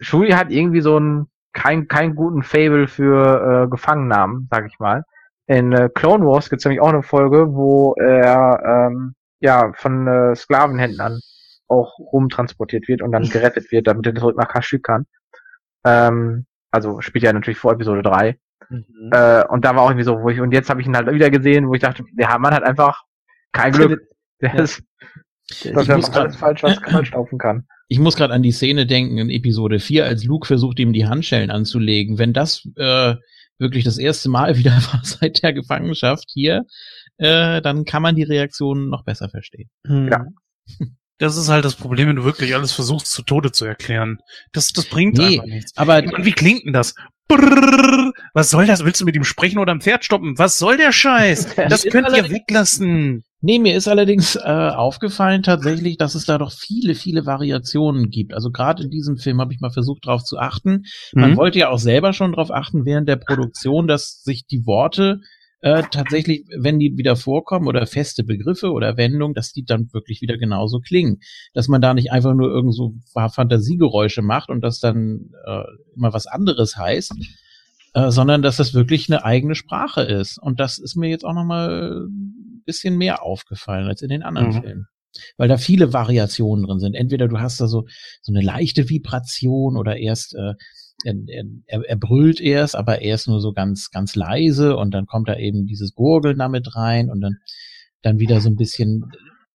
Shui 0.00 0.30
hat 0.30 0.50
irgendwie 0.50 0.80
so 0.80 0.96
einen 0.96 1.28
kein, 1.52 1.88
keinen 1.88 2.14
guten 2.14 2.42
Fable 2.42 2.86
für 2.86 3.64
äh, 3.64 3.68
Gefangennahmen, 3.68 4.48
sag 4.50 4.66
ich 4.66 4.78
mal. 4.78 5.04
In 5.46 5.72
äh, 5.72 5.88
Clone 5.94 6.24
Wars 6.26 6.50
gibt 6.50 6.60
es 6.60 6.64
nämlich 6.66 6.80
auch 6.80 6.90
eine 6.90 7.02
Folge, 7.02 7.54
wo 7.54 7.94
er 7.94 8.90
ähm, 8.90 9.14
ja 9.40 9.72
von 9.74 10.06
äh, 10.06 10.36
Sklavenhändlern 10.36 11.20
auch 11.68 11.98
rumtransportiert 11.98 12.86
wird 12.88 13.02
und 13.02 13.12
dann 13.12 13.22
gerettet 13.30 13.70
wird, 13.72 13.86
damit 13.86 14.06
er 14.06 14.14
zurück 14.14 14.36
nach 14.36 14.48
Kashyyyk 14.48 14.84
kann. 14.84 15.06
Ähm, 15.84 16.46
also 16.70 17.00
spielt 17.00 17.24
ja 17.24 17.32
natürlich 17.32 17.58
vor 17.58 17.72
Episode 17.72 18.02
3. 18.02 18.38
Mhm. 18.68 19.10
Äh, 19.12 19.46
und 19.46 19.64
da 19.64 19.74
war 19.74 19.82
auch 19.82 19.90
irgendwie 19.90 20.04
so, 20.04 20.20
wo 20.20 20.28
ich, 20.28 20.40
und 20.40 20.52
jetzt 20.52 20.68
habe 20.70 20.80
ich 20.80 20.86
ihn 20.86 20.96
halt 20.96 21.10
wieder 21.10 21.30
gesehen, 21.30 21.68
wo 21.68 21.74
ich 21.74 21.80
dachte, 21.80 22.04
der 22.12 22.38
Mann 22.38 22.54
hat 22.54 22.62
einfach 22.62 23.04
kein 23.52 23.72
Glück. 23.72 24.00
Der 24.40 24.54
ja. 24.54 24.62
ist, 24.62 24.82
dass 25.48 25.88
er 25.88 25.94
alles 25.94 26.08
falsch, 26.36 26.62
was 26.62 26.78
falsch 26.90 27.12
laufen 27.12 27.38
kann. 27.38 27.66
Ich 27.88 27.98
muss 27.98 28.16
gerade 28.16 28.34
an 28.34 28.42
die 28.42 28.52
Szene 28.52 28.86
denken 28.86 29.18
in 29.18 29.30
Episode 29.30 29.80
4, 29.80 30.04
als 30.04 30.24
Luke 30.24 30.46
versucht, 30.46 30.78
ihm 30.78 30.92
die 30.92 31.06
Handschellen 31.06 31.50
anzulegen. 31.50 32.18
Wenn 32.18 32.32
das 32.32 32.68
äh, 32.76 33.14
wirklich 33.58 33.84
das 33.84 33.98
erste 33.98 34.28
Mal 34.28 34.56
wieder 34.58 34.72
war 34.72 35.00
seit 35.02 35.42
der 35.42 35.52
Gefangenschaft 35.52 36.28
hier, 36.32 36.64
äh, 37.16 37.60
dann 37.62 37.84
kann 37.84 38.02
man 38.02 38.14
die 38.14 38.24
Reaktion 38.24 38.88
noch 38.88 39.04
besser 39.04 39.28
verstehen. 39.28 39.70
Hm. 39.86 40.08
Ja. 40.08 40.26
Das 41.20 41.36
ist 41.36 41.48
halt 41.48 41.64
das 41.64 41.74
Problem, 41.74 42.08
wenn 42.08 42.14
du 42.14 42.22
wirklich 42.22 42.54
alles 42.54 42.72
versuchst 42.72 43.10
zu 43.10 43.22
Tode 43.22 43.50
zu 43.50 43.64
erklären. 43.64 44.18
Das, 44.52 44.68
das 44.68 44.84
bringt 44.84 45.18
nee, 45.18 45.40
einfach 45.40 45.46
nichts. 45.46 45.76
Aber 45.76 45.96
und 45.96 46.24
wie 46.24 46.30
klingt 46.30 46.64
denn 46.64 46.72
das? 46.72 46.94
Brrr, 47.26 48.12
was 48.34 48.50
soll 48.50 48.66
das? 48.66 48.84
Willst 48.84 49.00
du 49.00 49.04
mit 49.04 49.16
ihm 49.16 49.24
sprechen 49.24 49.58
oder 49.58 49.72
am 49.72 49.80
Pferd 49.80 50.04
stoppen? 50.04 50.38
Was 50.38 50.58
soll 50.58 50.76
der 50.76 50.92
Scheiß? 50.92 51.56
Das 51.68 51.82
könnt 51.84 52.16
ihr 52.16 52.30
weglassen. 52.30 53.24
Nee, 53.40 53.60
mir 53.60 53.76
ist 53.76 53.86
allerdings 53.86 54.34
äh, 54.34 54.40
aufgefallen 54.40 55.44
tatsächlich, 55.44 55.96
dass 55.96 56.16
es 56.16 56.24
da 56.24 56.38
doch 56.38 56.50
viele, 56.50 56.94
viele 56.96 57.24
Variationen 57.24 58.10
gibt. 58.10 58.34
Also 58.34 58.50
gerade 58.50 58.82
in 58.82 58.90
diesem 58.90 59.16
Film 59.16 59.40
habe 59.40 59.52
ich 59.52 59.60
mal 59.60 59.70
versucht, 59.70 60.06
darauf 60.06 60.24
zu 60.24 60.38
achten. 60.38 60.82
Man 61.14 61.32
Mhm. 61.32 61.36
wollte 61.36 61.58
ja 61.60 61.68
auch 61.70 61.78
selber 61.78 62.12
schon 62.12 62.32
darauf 62.32 62.50
achten 62.50 62.84
während 62.84 63.08
der 63.08 63.16
Produktion, 63.16 63.86
dass 63.86 64.22
sich 64.22 64.46
die 64.46 64.66
Worte 64.66 65.20
äh, 65.60 65.82
tatsächlich, 65.90 66.44
wenn 66.56 66.78
die 66.78 66.96
wieder 66.96 67.16
vorkommen 67.16 67.66
oder 67.66 67.84
feste 67.86 68.22
Begriffe 68.22 68.70
oder 68.70 68.96
Wendungen, 68.96 69.34
dass 69.34 69.52
die 69.52 69.64
dann 69.64 69.92
wirklich 69.92 70.20
wieder 70.20 70.36
genauso 70.36 70.78
klingen. 70.80 71.18
Dass 71.52 71.66
man 71.68 71.80
da 71.80 71.94
nicht 71.94 72.12
einfach 72.12 72.34
nur 72.34 72.48
irgend 72.48 72.74
so 72.74 72.94
Fantasiegeräusche 73.12 74.22
macht 74.22 74.50
und 74.50 74.60
das 74.62 74.78
dann 74.78 75.30
äh, 75.46 75.62
immer 75.96 76.12
was 76.12 76.26
anderes 76.28 76.76
heißt, 76.76 77.12
äh, 77.94 78.10
sondern 78.10 78.42
dass 78.42 78.58
das 78.58 78.74
wirklich 78.74 79.10
eine 79.10 79.24
eigene 79.24 79.56
Sprache 79.56 80.02
ist. 80.02 80.38
Und 80.40 80.60
das 80.60 80.78
ist 80.78 80.94
mir 80.96 81.08
jetzt 81.08 81.24
auch 81.24 81.34
nochmal 81.34 82.06
bisschen 82.68 82.96
mehr 82.96 83.22
aufgefallen 83.22 83.88
als 83.88 84.02
in 84.02 84.10
den 84.10 84.22
anderen 84.22 84.48
Mhm. 84.50 84.62
Filmen. 84.62 84.86
Weil 85.38 85.48
da 85.48 85.56
viele 85.56 85.92
Variationen 85.92 86.64
drin 86.66 86.78
sind. 86.78 86.94
Entweder 86.94 87.26
du 87.26 87.40
hast 87.40 87.60
da 87.60 87.66
so, 87.66 87.86
so 88.22 88.30
eine 88.32 88.42
leichte 88.42 88.88
Vibration 88.88 89.76
oder 89.76 89.96
erst, 89.96 90.34
äh, 90.36 90.52
er, 91.04 91.14
er, 91.66 91.80
er 91.88 91.96
brüllt 91.96 92.40
erst, 92.40 92.76
aber 92.76 93.00
er 93.02 93.14
ist 93.14 93.26
nur 93.26 93.40
so 93.40 93.52
ganz, 93.52 93.90
ganz 93.90 94.14
leise 94.14 94.76
und 94.76 94.92
dann 94.92 95.06
kommt 95.06 95.28
da 95.28 95.36
eben 95.36 95.66
dieses 95.66 95.94
Gurgeln 95.94 96.38
damit 96.38 96.76
rein 96.76 97.10
und 97.10 97.20
dann, 97.20 97.36
dann 98.02 98.18
wieder 98.18 98.40
so 98.40 98.50
ein 98.50 98.56
bisschen 98.56 99.04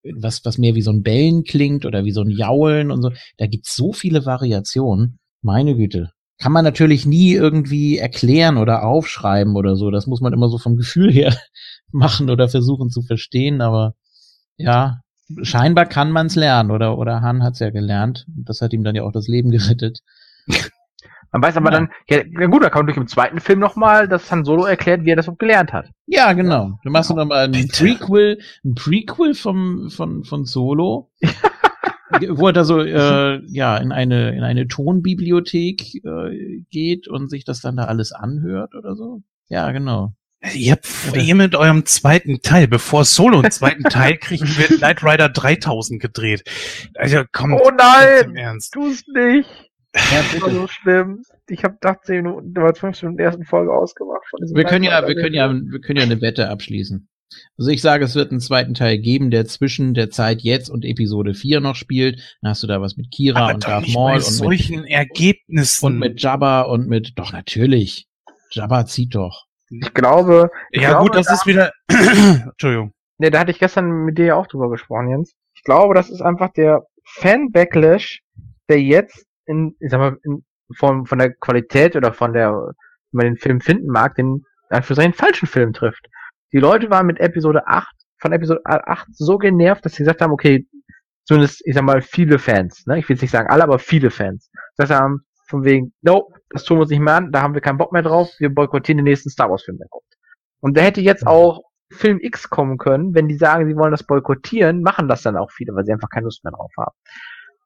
was, 0.04 0.44
was 0.44 0.58
mehr 0.58 0.76
wie 0.76 0.82
so 0.82 0.92
ein 0.92 1.04
Bellen 1.04 1.44
klingt 1.44 1.86
oder 1.86 2.04
wie 2.04 2.12
so 2.12 2.22
ein 2.22 2.32
Jaulen 2.32 2.92
und 2.92 3.02
so. 3.02 3.12
Da 3.38 3.48
gibt's 3.48 3.76
so 3.76 3.94
viele 3.94 4.26
Variationen. 4.26 5.20
Meine 5.42 5.76
Güte. 5.76 6.12
Kann 6.44 6.52
man 6.52 6.66
natürlich 6.66 7.06
nie 7.06 7.32
irgendwie 7.34 7.98
erklären 7.98 8.58
oder 8.58 8.84
aufschreiben 8.84 9.56
oder 9.56 9.78
so. 9.78 9.92
Das 9.92 10.08
muss 10.08 10.20
man 10.20 10.34
immer 10.34 10.50
so 10.50 10.58
vom 10.58 10.76
Gefühl 10.76 11.10
her 11.10 11.34
machen 11.94 12.30
oder 12.30 12.50
versuchen 12.50 12.90
zu 12.90 13.02
verstehen, 13.02 13.62
aber 13.62 13.96
ja, 14.58 15.00
scheinbar 15.42 15.86
kann 15.86 16.12
man's 16.12 16.36
lernen 16.36 16.72
oder, 16.72 16.98
oder 16.98 17.22
Han 17.22 17.44
hat's 17.44 17.60
ja 17.60 17.70
gelernt. 17.70 18.26
Und 18.36 18.50
Das 18.50 18.60
hat 18.60 18.74
ihm 18.74 18.84
dann 18.84 18.94
ja 18.94 19.04
auch 19.04 19.14
das 19.14 19.30
Leben 19.30 19.52
gerettet. 19.52 20.02
Man 21.32 21.42
weiß 21.42 21.56
aber 21.56 21.72
Ja. 21.72 21.80
dann, 21.80 21.90
ja, 22.10 22.48
gut, 22.48 22.62
da 22.62 22.70
kann 22.70 22.80
man 22.80 22.88
durch 22.88 22.98
im 22.98 23.08
zweiten 23.08 23.40
Film 23.40 23.60
nochmal, 23.60 24.10
dass 24.10 24.30
Han 24.30 24.44
Solo 24.44 24.66
erklärt, 24.66 25.06
wie 25.06 25.12
er 25.12 25.16
das 25.16 25.32
gelernt 25.40 25.72
hat. 25.72 25.90
Ja, 26.08 26.34
genau. 26.34 26.78
Du 26.84 26.90
machst 26.92 27.10
noch 27.10 27.26
mal 27.26 27.46
ein 27.46 27.52
Bitte. 27.54 27.86
Prequel, 27.86 28.40
ein 28.66 28.76
Prequel 28.76 29.34
vom, 29.34 29.90
von, 29.90 30.26
von 30.26 30.44
Solo. 30.44 31.10
wo 32.30 32.48
er 32.48 32.54
da 32.54 32.64
so 32.64 32.82
äh, 32.82 33.42
ja 33.48 33.78
in 33.78 33.92
eine 33.92 34.36
in 34.36 34.44
eine 34.44 34.68
Tonbibliothek 34.68 36.04
äh, 36.04 36.62
geht 36.70 37.08
und 37.08 37.30
sich 37.30 37.46
das 37.46 37.62
dann 37.62 37.78
da 37.78 37.86
alles 37.86 38.12
anhört 38.12 38.76
oder 38.76 38.96
so. 38.96 39.22
Ja, 39.50 39.72
genau. 39.72 40.14
Ihr 40.54 40.74
habt 40.74 40.86
vor 40.86 41.18
ihr 41.18 41.36
mit 41.36 41.56
eurem 41.56 41.86
zweiten 41.86 42.42
Teil, 42.42 42.68
bevor 42.68 43.06
Solo 43.06 43.40
einen 43.40 43.52
zweiten 43.52 43.84
Teil 43.84 44.18
kriegen, 44.18 44.46
wird 44.58 44.80
Knight 44.80 45.02
Rider 45.02 45.30
3000 45.30 46.02
gedreht. 46.02 46.44
Also 46.96 47.24
komm, 47.32 47.54
Oh 47.54 47.72
nein! 47.78 48.36
Ernst. 48.36 48.74
Tu's 48.74 49.04
nicht! 49.08 49.50
Das 49.94 50.42
war 50.42 50.50
so 50.50 50.68
schlimm. 50.68 51.24
Ich 51.48 51.64
habe 51.64 51.78
18 51.82 52.16
Minuten, 52.18 52.58
oder 52.58 52.74
15 52.74 53.08
Minuten 53.08 53.18
der 53.18 53.28
ersten 53.28 53.46
Folge 53.46 53.74
ausgemacht. 53.74 54.24
Von 54.30 54.40
Wir 54.54 54.64
können 54.66 54.84
ja, 54.84 55.08
wir 55.08 55.16
können 55.16 55.36
ja, 55.36 55.54
wir 55.54 55.80
können 55.80 56.00
ja 56.00 56.04
eine 56.04 56.20
Wette 56.20 56.50
abschließen. 56.50 57.08
Also 57.58 57.72
ich 57.72 57.82
sage, 57.82 58.06
es 58.06 58.16
wird 58.16 58.32
einen 58.32 58.40
zweiten 58.40 58.74
Teil 58.74 58.98
geben, 58.98 59.32
der 59.32 59.46
zwischen 59.46 59.94
der 59.94 60.10
Zeit 60.10 60.42
jetzt 60.42 60.70
und 60.70 60.86
Episode 60.86 61.34
4 61.34 61.60
noch 61.60 61.76
spielt. 61.76 62.38
Dann 62.42 62.52
hast 62.52 62.64
du 62.64 62.68
da 62.68 62.82
was 62.82 62.98
mit 62.98 63.12
Kira 63.12 63.40
Aber 63.40 63.54
und 63.56 63.64
doch 63.64 63.70
Darth 63.70 63.90
Maul 63.90 64.12
und 64.12 64.18
mit, 64.18 64.24
solchen 64.24 64.86
Ergebnissen. 64.86 65.86
und 65.86 66.00
mit 66.00 66.22
Jabba 66.22 66.62
und 66.62 66.88
mit, 66.88 67.14
doch 67.16 67.32
natürlich. 67.32 68.08
Jabba 68.52 68.86
zieht 68.86 69.16
doch. 69.16 69.46
Ich 69.70 69.94
glaube, 69.94 70.52
ich 70.72 70.82
ja 70.82 70.90
glaube, 70.90 71.06
gut, 71.06 71.16
das 71.16 71.32
ist 71.32 71.48
wieder, 71.48 71.72
Entschuldigung. 71.88 72.94
Ne, 73.18 73.32
da 73.32 73.40
hatte 73.40 73.52
ich 73.52 73.60
gestern 73.60 74.06
mit 74.06 74.18
dir 74.18 74.26
ja 74.26 74.36
auch 74.36 74.48
drüber 74.48 74.70
gesprochen, 74.70 75.10
Jens. 75.10 75.34
Ich 75.56 75.64
glaube, 75.64 75.94
das 75.94 76.10
ist 76.10 76.22
einfach 76.22 76.52
der 76.54 76.84
Fan-Backlash, 77.06 78.22
der 78.70 78.82
jetzt 78.82 79.26
in, 79.46 79.76
ich 79.80 79.92
sag 79.92 80.00
mal, 80.00 80.18
in, 80.24 80.44
von, 80.76 81.06
von 81.06 81.20
der 81.20 81.34
Qualität 81.34 81.96
oder 81.96 82.14
von 82.14 82.34
der, 82.34 82.52
wenn 82.52 82.74
man 83.12 83.26
den 83.26 83.38
Film 83.38 83.62
finden 83.62 83.88
mag, 83.88 84.16
den 84.16 84.44
für 84.82 84.96
seinen 84.96 85.14
falschen 85.14 85.48
Film 85.48 85.74
trifft. 85.74 86.08
Die 86.54 86.60
Leute 86.60 86.90
waren 86.92 87.08
mit 87.08 87.20
Episode 87.20 87.68
8, 87.68 87.88
von 88.20 88.32
Episode 88.32 88.62
8 88.64 89.08
so 89.12 89.38
genervt, 89.38 89.84
dass 89.84 89.94
sie 89.94 90.04
gesagt 90.04 90.22
haben, 90.22 90.32
okay, 90.32 90.68
zumindest, 91.26 91.66
ich 91.66 91.74
sag 91.74 91.84
mal, 91.84 92.02
viele 92.02 92.38
Fans, 92.38 92.86
ne? 92.86 93.00
Ich 93.00 93.10
will 93.10 93.16
jetzt 93.16 93.24
nicht 93.24 93.32
sagen 93.32 93.50
alle, 93.50 93.64
aber 93.64 93.80
viele 93.80 94.12
Fans. 94.12 94.52
Das 94.78 94.92
haben 94.92 95.22
von 95.48 95.64
wegen, 95.64 95.94
no, 96.02 96.30
das 96.50 96.64
tun 96.64 96.78
wir 96.78 96.82
uns 96.82 96.92
nicht 96.92 97.00
mehr 97.00 97.16
an, 97.16 97.32
da 97.32 97.42
haben 97.42 97.56
wir 97.56 97.62
keinen 97.62 97.78
Bock 97.78 97.92
mehr 97.92 98.04
drauf, 98.04 98.30
wir 98.38 98.54
boykottieren 98.54 98.98
den 98.98 99.06
nächsten 99.06 99.30
Star 99.30 99.50
Wars 99.50 99.64
Film, 99.64 99.78
der 99.80 99.88
kommt. 99.90 100.06
Und 100.62 100.78
da 100.78 100.82
hätte 100.82 101.02
jetzt 101.02 101.26
auch 101.26 101.64
Film 101.92 102.20
X 102.22 102.50
kommen 102.50 102.78
können, 102.78 103.14
wenn 103.16 103.28
die 103.28 103.38
sagen, 103.38 103.68
sie 103.68 103.76
wollen 103.76 103.92
das 103.92 104.04
boykottieren, 104.04 104.82
machen 104.82 105.08
das 105.08 105.24
dann 105.24 105.38
auch 105.38 105.52
viele, 105.52 105.76
weil 105.76 105.86
sie 105.86 105.92
einfach 105.92 106.10
keine 106.10 106.26
Lust 106.26 106.44
mehr 106.44 106.54
drauf 106.54 106.72
haben. 106.78 106.96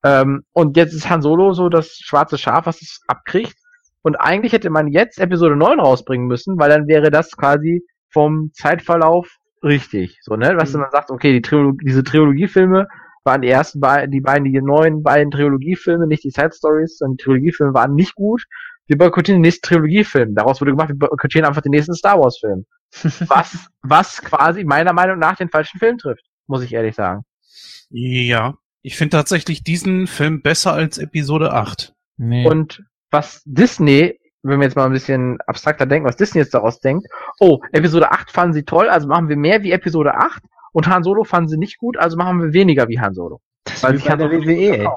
Ähm, 0.04 0.44
und 0.54 0.78
jetzt 0.78 0.94
ist 0.94 1.10
Han 1.10 1.22
Solo 1.22 1.54
so 1.54 1.70
das 1.70 1.98
schwarze 1.98 2.38
Schaf, 2.38 2.66
was 2.66 2.82
es 2.82 3.02
abkriegt. 3.08 3.56
Und 4.02 4.16
eigentlich 4.16 4.54
hätte 4.54 4.70
man 4.70 4.88
jetzt 4.88 5.20
Episode 5.20 5.56
9 5.58 5.80
rausbringen 5.80 6.28
müssen, 6.28 6.58
weil 6.58 6.70
dann 6.70 6.88
wäre 6.88 7.12
das 7.12 7.32
quasi 7.36 7.86
vom 8.18 8.50
Zeitverlauf 8.52 9.38
richtig. 9.62 10.18
So, 10.24 10.36
ne? 10.38 10.56
Was 10.58 10.74
man 10.74 10.90
sagt, 10.90 11.12
okay, 11.12 11.34
die 11.34 11.42
Trilogie, 11.44 11.86
diese 11.86 12.04
Trilogiefilme 12.04 12.88
waren 13.24 13.44
die 13.44 13.48
ersten 13.48 13.80
beiden, 13.80 14.10
die 14.10 14.22
beiden, 14.22 14.52
die 14.52 14.60
neuen 14.60 15.04
beiden 15.04 15.30
Trilogiefilme, 15.30 16.08
nicht 16.08 16.24
die 16.24 16.32
Side 16.32 16.50
Stories, 16.52 16.98
sondern 16.98 17.18
die 17.18 17.24
Trilogiefilme 17.24 17.76
waren 17.76 17.94
nicht 17.94 18.16
gut. 18.16 18.44
Wir 18.88 18.98
boykottieren 18.98 19.38
den 19.38 19.48
nächsten 19.48 19.68
Trilogiefilm. 19.68 20.34
Daraus 20.34 20.60
wurde 20.62 20.72
gemacht, 20.72 20.90
wir 20.90 20.98
boykottieren 20.98 21.46
einfach 21.46 21.62
den 21.62 21.74
nächsten 21.74 21.94
Star 21.94 22.20
Wars 22.20 22.40
Film. 22.40 22.66
was, 23.28 23.68
was 23.84 24.20
quasi 24.24 24.64
meiner 24.64 24.94
Meinung 24.94 25.20
nach 25.20 25.36
den 25.36 25.50
falschen 25.50 25.78
Film 25.78 26.00
trifft, 26.00 26.24
muss 26.48 26.64
ich 26.64 26.74
ehrlich 26.74 26.96
sagen. 26.96 27.22
Ja, 27.92 28.56
ich 28.82 28.98
finde 28.98 29.18
tatsächlich 29.18 29.64
diesen 29.64 30.08
Film 30.08 30.42
besser 30.42 30.74
als 30.74 30.98
Episode 30.98 31.54
8. 31.54 31.94
Nee. 32.18 32.48
Und 32.48 32.84
was 33.12 33.44
Disney, 33.46 34.18
wenn 34.48 34.60
wir 34.60 34.66
jetzt 34.66 34.76
mal 34.76 34.86
ein 34.86 34.92
bisschen 34.92 35.40
abstrakter 35.48 35.86
denken, 35.86 36.08
was 36.08 36.18
Disney 36.18 36.42
jetzt 36.42 36.54
daraus 36.54 36.80
denkt, 36.80 37.08
oh, 37.40 37.60
Episode 37.72 38.12
8 38.12 38.32
fanden 38.32 38.54
sie 38.54 38.64
toll, 38.64 38.90
also 38.90 39.08
machen 39.08 39.30
wir 39.30 39.38
mehr 39.38 39.64
wie 39.64 39.72
Episode 39.72 40.16
8 40.16 40.44
und 40.74 40.88
Han 40.88 41.04
Solo 41.04 41.24
fanden 41.24 41.50
sie 41.50 41.58
nicht 41.58 41.78
gut, 41.78 41.98
also 41.98 42.18
machen 42.18 42.42
wir 42.42 42.54
weniger 42.54 42.88
wie 42.88 43.00
Han 43.00 43.14
Solo. 43.14 43.42
Weil 43.82 43.94
wie 43.94 43.98
sich 43.98 44.10
Han 44.10 44.20
der 44.20 44.30
Solo 44.30 44.46
WWE. 44.46 44.90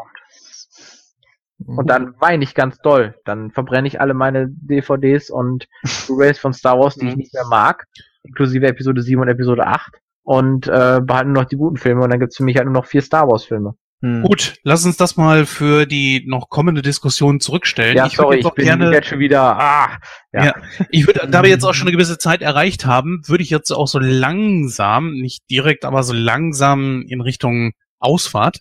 Und 1.66 1.90
dann 1.90 2.14
weine 2.18 2.42
ich 2.42 2.54
ganz 2.54 2.78
doll. 2.78 3.14
Dann 3.24 3.50
verbrenne 3.50 3.86
ich 3.86 4.00
alle 4.00 4.14
meine 4.14 4.48
DVDs 4.48 5.30
und 5.30 5.68
Blu-rays 6.06 6.38
von 6.38 6.54
Star 6.54 6.78
Wars, 6.78 6.94
die 6.94 7.08
ich 7.08 7.16
nicht 7.16 7.34
mehr 7.34 7.46
mag, 7.46 7.86
inklusive 8.22 8.66
Episode 8.66 9.02
7 9.02 9.20
und 9.20 9.28
Episode 9.28 9.66
8 9.66 10.00
und 10.22 10.68
äh, 10.68 11.00
behalten 11.02 11.32
nur 11.32 11.42
noch 11.42 11.48
die 11.48 11.56
guten 11.56 11.76
Filme 11.76 12.02
und 12.02 12.10
dann 12.10 12.20
gibt's 12.20 12.36
für 12.36 12.44
mich 12.44 12.56
halt 12.56 12.66
nur 12.66 12.74
noch 12.74 12.86
vier 12.86 13.02
Star 13.02 13.28
Wars 13.28 13.44
Filme. 13.44 13.74
Hm. 14.02 14.22
Gut, 14.22 14.54
lass 14.62 14.84
uns 14.86 14.96
das 14.96 15.16
mal 15.16 15.44
für 15.44 15.84
die 15.84 16.24
noch 16.26 16.48
kommende 16.48 16.80
Diskussion 16.80 17.38
zurückstellen. 17.38 17.96
Ja, 17.96 18.06
ich 18.06 18.16
würde 18.16 18.22
sorry, 18.22 18.36
jetzt 18.36 18.46
ich 18.46 18.54
bin 18.54 18.64
gerne, 18.64 18.92
jetzt 18.92 19.08
schon 19.08 19.18
wieder, 19.18 19.42
ah, 19.42 19.98
ja. 20.32 20.44
Ja. 20.46 20.54
ich 20.90 21.06
würde, 21.06 21.28
da 21.28 21.42
wir 21.42 21.50
jetzt 21.50 21.64
auch 21.64 21.74
schon 21.74 21.86
eine 21.86 21.96
gewisse 21.96 22.16
Zeit 22.16 22.40
erreicht 22.40 22.86
haben, 22.86 23.20
würde 23.26 23.42
ich 23.42 23.50
jetzt 23.50 23.70
auch 23.70 23.86
so 23.86 23.98
langsam, 23.98 25.12
nicht 25.12 25.42
direkt, 25.50 25.84
aber 25.84 26.02
so 26.02 26.14
langsam 26.14 27.02
in 27.02 27.20
Richtung 27.20 27.72
Ausfahrt 27.98 28.60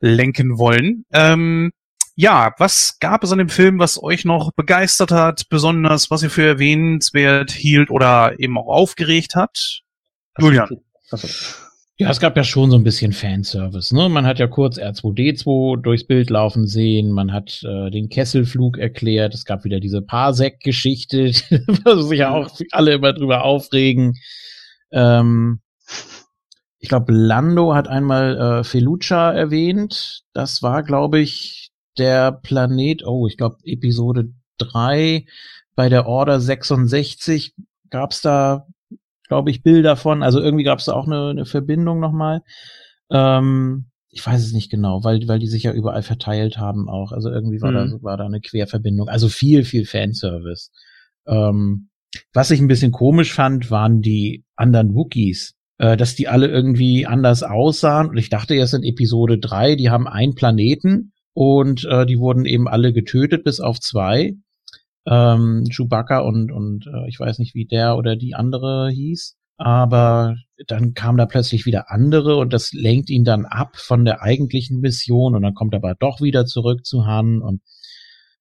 lenken 0.00 0.56
wollen. 0.56 1.04
Ähm, 1.12 1.72
ja, 2.14 2.54
was 2.58 2.98
gab 2.98 3.24
es 3.24 3.32
an 3.32 3.38
dem 3.38 3.48
Film, 3.50 3.78
was 3.78 4.02
euch 4.02 4.24
noch 4.24 4.52
begeistert 4.52 5.12
hat, 5.12 5.48
besonders 5.50 6.10
was 6.10 6.22
ihr 6.22 6.30
für 6.30 6.46
erwähnenswert 6.46 7.50
hielt 7.50 7.90
oder 7.90 8.38
eben 8.38 8.56
auch 8.58 8.68
aufgeregt 8.68 9.34
hat? 9.34 9.80
Julian. 10.38 10.68
Achso. 11.10 11.28
Ja, 12.02 12.10
es 12.10 12.18
gab 12.18 12.36
ja 12.36 12.42
schon 12.42 12.68
so 12.68 12.76
ein 12.76 12.82
bisschen 12.82 13.12
Fanservice, 13.12 13.94
ne? 13.94 14.08
Man 14.08 14.26
hat 14.26 14.40
ja 14.40 14.48
kurz 14.48 14.76
R2D2 14.76 15.80
durchs 15.80 16.02
Bild 16.02 16.30
laufen 16.30 16.66
sehen, 16.66 17.12
man 17.12 17.32
hat 17.32 17.62
äh, 17.62 17.90
den 17.90 18.08
Kesselflug 18.08 18.76
erklärt, 18.76 19.34
es 19.34 19.44
gab 19.44 19.62
wieder 19.62 19.78
diese 19.78 20.02
Parsec-Geschichte, 20.02 21.26
wo 21.84 22.00
sich 22.02 22.18
ja 22.18 22.34
auch 22.34 22.50
alle 22.72 22.94
immer 22.94 23.12
drüber 23.12 23.44
aufregen. 23.44 24.18
Ähm, 24.90 25.60
ich 26.80 26.88
glaube, 26.88 27.12
Lando 27.12 27.72
hat 27.72 27.86
einmal 27.86 28.36
äh, 28.36 28.64
Felucia 28.64 29.30
erwähnt. 29.30 30.24
Das 30.32 30.60
war, 30.60 30.82
glaube 30.82 31.20
ich, 31.20 31.70
der 31.98 32.32
Planet, 32.32 33.06
oh, 33.06 33.28
ich 33.28 33.36
glaube, 33.36 33.58
Episode 33.62 34.32
3 34.58 35.24
bei 35.76 35.88
der 35.88 36.08
Order 36.08 36.40
66 36.40 37.54
gab's 37.90 38.22
da 38.22 38.66
glaube 39.32 39.50
ich, 39.50 39.62
Bilder 39.62 39.96
von. 39.96 40.22
Also 40.22 40.40
irgendwie 40.40 40.64
gab 40.64 40.78
es 40.78 40.84
da 40.84 40.92
auch 40.92 41.06
eine, 41.06 41.30
eine 41.30 41.44
Verbindung 41.46 42.00
nochmal. 42.00 42.42
Ähm, 43.10 43.86
ich 44.10 44.26
weiß 44.26 44.44
es 44.44 44.52
nicht 44.52 44.70
genau, 44.70 45.04
weil, 45.04 45.26
weil 45.26 45.38
die 45.38 45.46
sich 45.48 45.62
ja 45.62 45.72
überall 45.72 46.02
verteilt 46.02 46.58
haben 46.58 46.88
auch. 46.88 47.12
Also 47.12 47.30
irgendwie 47.30 47.62
war, 47.62 47.70
Mhm. 47.70 47.74
da, 47.74 48.02
war 48.02 48.16
da 48.18 48.26
eine 48.26 48.40
Querverbindung. 48.40 49.08
Also 49.08 49.28
viel, 49.28 49.64
viel 49.64 49.86
Fanservice. 49.86 50.70
Ähm, 51.26 51.88
was 52.34 52.50
ich 52.50 52.60
ein 52.60 52.68
bisschen 52.68 52.92
komisch 52.92 53.32
fand, 53.32 53.70
waren 53.70 54.02
die 54.02 54.44
anderen 54.54 54.94
Wookies. 54.94 55.54
Äh, 55.78 55.96
dass 55.96 56.14
die 56.14 56.28
alle 56.28 56.48
irgendwie 56.48 57.06
anders 57.06 57.42
aussahen. 57.42 58.10
Und 58.10 58.18
ich 58.18 58.28
dachte 58.28 58.54
erst 58.54 58.74
in 58.74 58.82
Episode 58.84 59.38
3, 59.38 59.76
die 59.76 59.88
haben 59.88 60.06
einen 60.06 60.34
Planeten 60.34 61.12
und 61.32 61.84
äh, 61.86 62.04
die 62.04 62.18
wurden 62.18 62.44
eben 62.44 62.68
alle 62.68 62.92
getötet, 62.92 63.44
bis 63.44 63.60
auf 63.60 63.80
zwei 63.80 64.34
ähm, 65.06 65.64
Chewbacca 65.70 66.18
und, 66.20 66.52
und 66.52 66.86
äh, 66.86 67.08
ich 67.08 67.18
weiß 67.18 67.38
nicht, 67.38 67.54
wie 67.54 67.66
der 67.66 67.96
oder 67.96 68.16
die 68.16 68.34
andere 68.34 68.90
hieß. 68.90 69.36
aber 69.56 70.36
dann 70.66 70.94
kam 70.94 71.16
da 71.16 71.26
plötzlich 71.26 71.66
wieder 71.66 71.90
andere 71.90 72.36
und 72.36 72.52
das 72.52 72.72
lenkt 72.72 73.10
ihn 73.10 73.24
dann 73.24 73.44
ab 73.46 73.76
von 73.76 74.04
der 74.04 74.22
eigentlichen 74.22 74.80
Mission 74.80 75.34
und 75.34 75.42
dann 75.42 75.54
kommt 75.54 75.74
er 75.74 75.78
aber 75.78 75.94
doch 75.94 76.20
wieder 76.20 76.46
zurück 76.46 76.86
zu 76.86 77.06
Han 77.06 77.42
und 77.42 77.62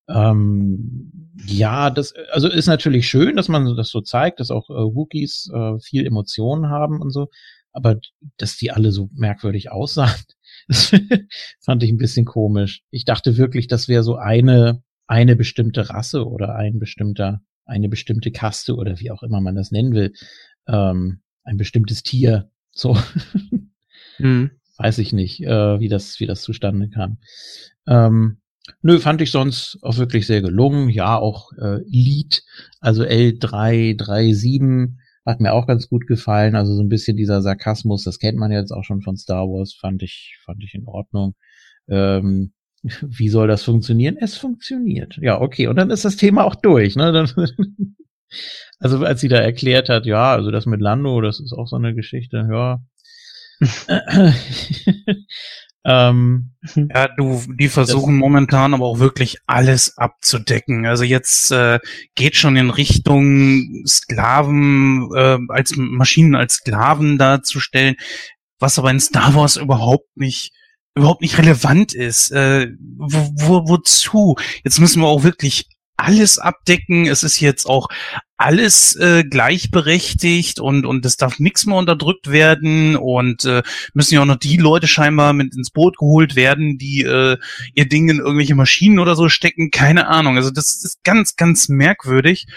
ähm, 0.10 1.32
ja, 1.46 1.90
das 1.90 2.14
also 2.32 2.50
ist 2.50 2.68
natürlich 2.68 3.08
schön, 3.08 3.36
dass 3.36 3.48
man 3.50 3.76
das 3.76 3.90
so 3.90 4.02
zeigt, 4.02 4.40
dass 4.40 4.52
auch 4.52 4.70
äh, 4.70 4.74
Wookies 4.74 5.50
äh, 5.54 5.80
viel 5.80 6.06
Emotionen 6.06 6.70
haben 6.70 7.02
und 7.02 7.12
so, 7.12 7.30
aber 7.72 7.98
dass 8.38 8.58
die 8.58 8.72
alle 8.72 8.92
so 8.92 9.10
merkwürdig 9.14 9.72
aussahen, 9.72 10.22
das 10.68 10.94
fand 11.62 11.84
ich 11.84 11.92
ein 11.92 11.98
bisschen 11.98 12.26
komisch. 12.26 12.84
Ich 12.90 13.06
dachte 13.06 13.38
wirklich, 13.38 13.68
das 13.68 13.88
wäre 13.88 14.04
so 14.04 14.16
eine 14.16 14.84
eine 15.12 15.36
bestimmte 15.36 15.90
Rasse 15.90 16.26
oder 16.26 16.56
ein 16.56 16.80
bestimmter 16.80 17.42
eine 17.66 17.90
bestimmte 17.90 18.32
Kaste 18.32 18.76
oder 18.76 19.00
wie 19.02 19.12
auch 19.12 19.24
immer 19.24 19.42
man 19.42 19.56
das 19.56 19.72
nennen 19.72 19.94
will, 19.94 20.14
ähm, 20.68 21.20
ein 21.44 21.58
bestimmtes 21.58 22.02
Tier. 22.02 22.50
So. 22.72 22.98
hm. 24.18 24.52
Weiß 24.78 24.98
ich 25.00 25.12
nicht, 25.12 25.42
äh, 25.44 25.80
wie 25.82 25.90
das, 25.90 26.20
wie 26.22 26.28
das 26.28 26.42
zustande 26.42 26.90
kam. 26.90 27.18
Ähm, 27.88 28.38
nö, 28.82 29.00
fand 29.00 29.22
ich 29.22 29.32
sonst 29.32 29.80
auch 29.82 29.98
wirklich 29.98 30.26
sehr 30.26 30.42
gelungen. 30.42 30.90
Ja, 30.90 31.18
auch 31.18 31.52
äh, 31.58 31.80
Lied, 31.86 32.44
also 32.80 33.04
L337 33.04 34.96
hat 35.26 35.42
mir 35.42 35.52
auch 35.54 35.68
ganz 35.68 35.90
gut 35.90 36.08
gefallen. 36.08 36.56
Also 36.56 36.74
so 36.74 36.82
ein 36.82 36.90
bisschen 36.90 37.18
dieser 37.18 37.42
Sarkasmus, 37.42 38.06
das 38.06 38.18
kennt 38.18 38.38
man 38.38 38.52
jetzt 38.52 38.72
auch 38.72 38.86
schon 38.86 39.02
von 39.02 39.18
Star 39.18 39.46
Wars, 39.48 39.74
fand 39.74 40.04
ich, 40.04 40.38
fand 40.46 40.64
ich 40.64 40.74
in 40.74 40.88
Ordnung. 40.88 41.36
Ähm, 41.90 42.54
wie 42.84 43.30
soll 43.30 43.48
das 43.48 43.64
funktionieren? 43.64 44.18
Es 44.20 44.38
funktioniert. 44.38 45.18
Ja, 45.18 45.40
okay. 45.40 45.68
Und 45.68 45.76
dann 45.76 45.92
ist 45.92 46.06
das 46.06 46.16
Thema 46.16 46.46
auch 46.46 46.56
durch. 46.56 46.96
Ne? 46.96 47.12
Dann 47.12 47.30
also 48.80 49.04
als 49.06 49.22
sie 49.22 49.28
da 49.28 49.38
erklärt 49.38 49.90
hat, 49.90 50.06
ja, 50.06 50.32
also 50.32 50.52
das 50.52 50.66
mit 50.66 50.82
Lando, 50.82 51.22
das 51.22 51.40
ist 51.40 51.54
auch 51.54 51.68
so 51.68 51.76
eine 51.76 51.94
Geschichte, 51.94 52.48
ja. 52.52 52.80
ähm, 55.86 56.52
ja, 56.76 57.08
du, 57.16 57.44
die 57.60 57.70
versuchen 57.70 58.18
momentan 58.18 58.74
aber 58.74 58.86
auch 58.86 58.98
wirklich 58.98 59.38
alles 59.46 60.00
abzudecken. 60.00 60.88
Also 60.88 61.04
jetzt 61.04 61.52
äh, 61.52 61.78
geht 62.16 62.36
schon 62.36 62.56
in 62.56 62.72
Richtung 62.72 63.84
Sklaven 63.86 65.12
äh, 65.16 65.38
als 65.50 65.76
Maschinen 65.76 66.34
als 66.34 66.56
Sklaven 66.56 67.20
darzustellen, 67.20 67.98
was 68.58 68.80
aber 68.80 68.90
in 68.90 69.00
Star 69.00 69.36
Wars 69.36 69.58
überhaupt 69.58 70.10
nicht 70.16 70.54
überhaupt 70.96 71.22
nicht 71.22 71.38
relevant 71.38 71.94
ist. 71.94 72.32
Äh, 72.32 72.68
wo, 72.98 73.30
wo, 73.36 73.70
wozu? 73.70 74.36
Jetzt 74.64 74.80
müssen 74.80 75.02
wir 75.02 75.08
auch 75.08 75.24
wirklich 75.24 75.66
alles 76.02 76.40
abdecken. 76.40 77.06
Es 77.06 77.24
ist 77.24 77.40
jetzt 77.40 77.66
auch 77.66 77.88
alles 78.38 78.96
äh, 78.96 79.24
gleichberechtigt 79.24 80.60
und 80.60 80.86
und 80.86 81.06
es 81.06 81.16
darf 81.16 81.40
nichts 81.40 81.68
mehr 81.68 81.78
unterdrückt 81.78 82.32
werden 82.32 82.96
und 82.96 83.46
äh, 83.46 83.62
müssen 83.94 84.16
ja 84.16 84.22
auch 84.22 84.26
noch 84.26 84.40
die 84.40 84.58
Leute 84.58 84.88
scheinbar 84.88 85.34
mit 85.34 85.56
ins 85.56 85.70
Boot 85.70 85.98
geholt 85.98 86.36
werden, 86.36 86.80
die 86.80 87.02
äh, 87.02 87.38
ihr 87.76 87.88
Ding 87.88 88.10
in 88.10 88.18
irgendwelche 88.18 88.56
Maschinen 88.56 88.98
oder 88.98 89.16
so 89.16 89.30
stecken. 89.30 89.70
Keine 89.70 90.08
Ahnung. 90.08 90.38
Also 90.38 90.50
das 90.50 90.84
ist 90.84 91.04
ganz 91.04 91.36
ganz 91.36 91.70
merkwürdig. 91.70 92.48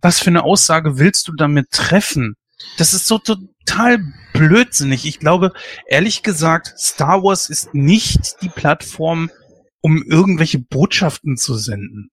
Was 0.00 0.20
für 0.20 0.30
eine 0.30 0.44
Aussage 0.44 0.98
willst 0.98 1.28
du 1.28 1.32
damit 1.36 1.70
treffen? 1.70 2.36
Das 2.78 2.94
ist 2.94 3.06
so 3.06 3.18
total 3.68 3.98
blödsinnig. 4.32 5.04
Ich 5.06 5.18
glaube, 5.18 5.52
ehrlich 5.86 6.22
gesagt, 6.22 6.74
Star 6.78 7.22
Wars 7.22 7.48
ist 7.48 7.74
nicht 7.74 8.42
die 8.42 8.48
Plattform, 8.48 9.30
um 9.80 10.02
irgendwelche 10.02 10.58
Botschaften 10.58 11.36
zu 11.36 11.54
senden. 11.54 12.10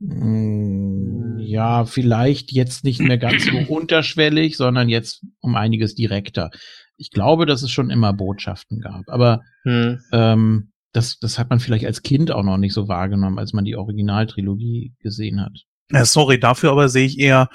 Mm, 0.00 1.38
ja, 1.38 1.84
vielleicht 1.84 2.52
jetzt 2.52 2.84
nicht 2.84 3.00
mehr 3.00 3.18
ganz 3.18 3.44
so 3.44 3.56
unterschwellig, 3.68 4.56
sondern 4.56 4.88
jetzt 4.88 5.24
um 5.40 5.56
einiges 5.56 5.94
direkter. 5.94 6.50
Ich 6.96 7.10
glaube, 7.10 7.46
dass 7.46 7.62
es 7.62 7.70
schon 7.70 7.90
immer 7.90 8.12
Botschaften 8.12 8.80
gab, 8.80 9.08
aber 9.08 9.42
hm. 9.64 10.00
ähm, 10.12 10.72
das, 10.92 11.18
das 11.18 11.40
hat 11.40 11.50
man 11.50 11.58
vielleicht 11.58 11.86
als 11.86 12.02
Kind 12.02 12.30
auch 12.30 12.44
noch 12.44 12.56
nicht 12.56 12.72
so 12.72 12.86
wahrgenommen, 12.86 13.38
als 13.38 13.52
man 13.52 13.64
die 13.64 13.74
Originaltrilogie 13.74 14.94
gesehen 15.00 15.40
hat. 15.40 15.64
Ja, 15.90 16.04
sorry, 16.04 16.38
dafür 16.38 16.70
aber 16.70 16.88
sehe 16.88 17.06
ich 17.06 17.18
eher 17.18 17.48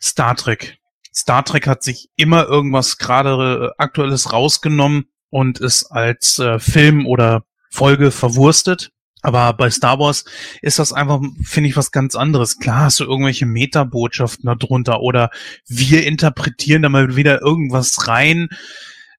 Star 0.00 0.36
Trek. 0.36 0.78
Star 1.14 1.44
Trek 1.44 1.66
hat 1.66 1.82
sich 1.82 2.08
immer 2.16 2.46
irgendwas 2.46 2.98
gerade 2.98 3.72
äh, 3.78 3.82
Aktuelles 3.82 4.32
rausgenommen 4.32 5.06
und 5.30 5.60
es 5.60 5.90
als 5.90 6.38
äh, 6.38 6.58
Film 6.58 7.06
oder 7.06 7.44
Folge 7.70 8.10
verwurstet. 8.10 8.90
Aber 9.22 9.52
bei 9.52 9.70
Star 9.70 10.00
Wars 10.00 10.24
ist 10.62 10.80
das 10.80 10.92
einfach, 10.92 11.20
finde 11.44 11.70
ich, 11.70 11.76
was 11.76 11.92
ganz 11.92 12.16
anderes. 12.16 12.58
Klar 12.58 12.86
hast 12.86 12.98
du 12.98 13.04
irgendwelche 13.04 13.46
Metabotschaften 13.46 14.46
darunter 14.58 15.00
oder 15.00 15.30
wir 15.68 16.04
interpretieren 16.04 16.82
da 16.82 16.88
mal 16.88 17.14
wieder 17.14 17.40
irgendwas 17.40 18.08
rein. 18.08 18.48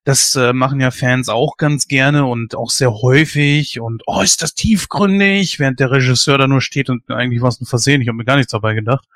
Das 0.03 0.35
äh, 0.35 0.51
machen 0.51 0.81
ja 0.81 0.91
Fans 0.91 1.29
auch 1.29 1.55
ganz 1.55 1.87
gerne 1.87 2.25
und 2.25 2.55
auch 2.55 2.69
sehr 2.69 2.93
häufig. 2.93 3.79
Und 3.79 4.03
oh, 4.05 4.21
ist 4.21 4.41
das 4.41 4.53
tiefgründig, 4.53 5.59
während 5.59 5.79
der 5.79 5.91
Regisseur 5.91 6.37
da 6.37 6.47
nur 6.47 6.59
steht 6.59 6.89
und 6.89 7.09
eigentlich 7.09 7.41
war 7.41 7.49
es 7.49 7.61
ein 7.61 7.65
Versehen. 7.65 8.01
Ich 8.01 8.09
habe 8.09 8.17
mir 8.17 8.25
gar 8.25 8.35
nichts 8.35 8.51
dabei 8.51 8.73
gedacht. 8.73 9.07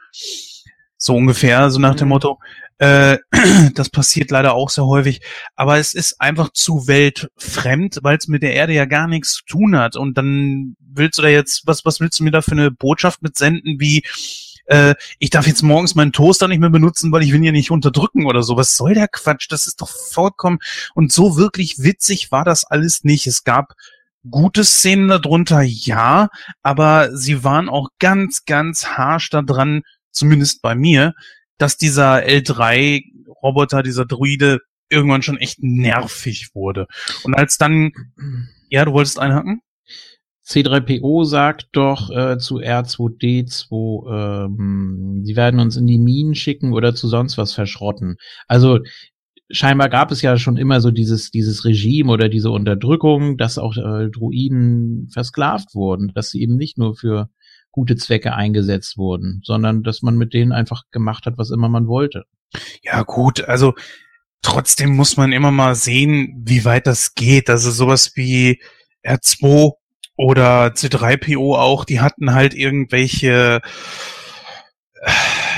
So 0.98 1.16
ungefähr, 1.16 1.70
so 1.70 1.80
nach 1.80 1.96
dem 1.96 2.08
mhm. 2.08 2.14
Motto. 2.14 2.40
Äh, 2.80 3.18
das 3.76 3.90
passiert 3.90 4.32
leider 4.32 4.54
auch 4.54 4.70
sehr 4.70 4.86
häufig. 4.86 5.22
Aber 5.56 5.78
es 5.78 5.94
ist 5.94 6.20
einfach 6.20 6.50
zu 6.54 6.88
weltfremd, 6.88 8.00
weil 8.02 8.18
es 8.18 8.28
mit 8.28 8.44
der 8.44 8.54
Erde 8.54 8.74
ja 8.74 8.86
gar 8.86 9.08
nichts 9.08 9.34
zu 9.36 9.46
tun 9.46 9.78
hat. 9.78 9.96
Und 9.96 10.18
dann 10.18 10.76
willst 10.80 11.18
du 11.18 11.24
da 11.24 11.30
jetzt, 11.30 11.66
was, 11.66 11.86
was 11.86 12.00
willst 12.00 12.20
du 12.20 12.24
mir 12.24 12.32
da 12.32 12.42
für 12.42 12.52
eine 12.52 12.72
Botschaft 12.72 13.22
mitsenden, 13.22 13.80
wie 13.80 14.04
äh, 14.68 14.96
ich 15.20 15.30
darf 15.30 15.48
jetzt 15.48 15.64
morgens 15.64 15.96
meinen 15.96 16.12
Toaster 16.12 16.48
nicht 16.48 16.60
mehr 16.60 16.70
benutzen, 16.70 17.12
weil 17.12 17.24
ich 17.24 17.32
will 17.32 17.40
ihn 17.40 17.46
ja 17.46 17.52
nicht 17.52 17.72
unterdrücken 17.72 18.26
oder 18.26 18.44
so. 18.44 18.58
Was 18.58 18.76
soll 18.76 18.94
der 18.94 19.08
Quatsch? 19.08 19.48
Das 19.50 19.66
ist 19.66 19.82
doch 19.82 19.90
vollkommen. 19.90 20.60
Und 20.94 21.12
so 21.12 21.38
wirklich 21.38 21.84
witzig 21.84 22.32
war 22.32 22.44
das 22.44 22.66
alles 22.66 23.04
nicht. 23.04 23.28
Es 23.28 23.44
gab 23.44 23.74
gute 24.30 24.66
Szenen 24.66 25.08
darunter, 25.08 25.62
ja, 25.62 26.30
aber 26.62 27.16
sie 27.16 27.44
waren 27.44 27.70
auch 27.70 27.90
ganz, 28.00 28.44
ganz 28.46 28.86
harsch 28.86 29.30
da 29.30 29.42
dran, 29.42 29.84
zumindest 30.18 30.62
bei 30.62 30.76
mir, 30.76 31.14
dass 31.58 31.78
dieser 31.78 32.26
L3-Roboter, 32.26 33.84
dieser 33.84 34.06
Druide, 34.06 34.60
irgendwann 34.90 35.22
schon 35.22 35.38
echt 35.38 35.62
nervig 35.62 36.52
wurde. 36.54 36.88
Und 37.24 37.34
als 37.34 37.58
dann, 37.58 37.92
ja, 38.70 38.86
du 38.86 38.94
wolltest 38.94 39.20
einhaken? 39.20 39.62
C3PO 40.46 41.26
sagt 41.26 41.68
doch 41.74 42.10
äh, 42.10 42.38
zu 42.38 42.60
R2D2, 42.60 44.46
ähm, 44.46 45.22
sie 45.26 45.36
werden 45.36 45.60
uns 45.60 45.76
in 45.76 45.88
die 45.88 45.98
Minen 45.98 46.36
schicken 46.36 46.72
oder 46.72 46.96
zu 46.96 47.10
sonst 47.10 47.38
was 47.38 47.54
verschrotten. 47.54 48.16
Also 48.48 48.80
scheinbar 49.50 49.90
gab 49.90 50.10
es 50.12 50.22
ja 50.22 50.38
schon 50.38 50.56
immer 50.56 50.80
so 50.80 50.92
dieses, 50.92 51.32
dieses 51.32 51.66
Regime 51.66 52.12
oder 52.12 52.30
diese 52.30 52.52
Unterdrückung, 52.52 53.38
dass 53.38 53.58
auch 53.58 53.76
äh, 53.76 54.10
Druiden 54.10 55.10
versklavt 55.12 55.76
wurden, 55.76 56.14
dass 56.16 56.30
sie 56.30 56.42
eben 56.42 56.56
nicht 56.56 56.78
nur 56.78 56.96
für 56.96 57.30
gute 57.78 57.96
Zwecke 57.96 58.34
eingesetzt 58.34 58.98
wurden, 58.98 59.42
sondern 59.44 59.84
dass 59.84 60.02
man 60.02 60.18
mit 60.18 60.34
denen 60.34 60.52
einfach 60.52 60.82
gemacht 60.90 61.28
hat, 61.28 61.38
was 61.38 61.52
immer 61.52 61.70
man 61.70 61.88
wollte. 61.88 62.26
Ja, 62.82 63.04
gut, 63.04 63.42
also 63.48 63.76
trotzdem 64.42 64.96
muss 64.96 65.16
man 65.16 65.32
immer 65.32 65.52
mal 65.52 65.76
sehen, 65.76 66.42
wie 66.44 66.66
weit 66.66 66.88
das 66.88 67.14
geht. 67.14 67.52
Also 67.52 67.70
sowas 67.70 68.14
wie 68.16 68.64
R2 69.06 69.74
oder 70.16 70.70
C3PO 70.70 71.56
auch, 71.56 71.86
die 71.86 72.00
hatten 72.00 72.34
halt 72.34 72.56
irgendwelche 72.56 73.62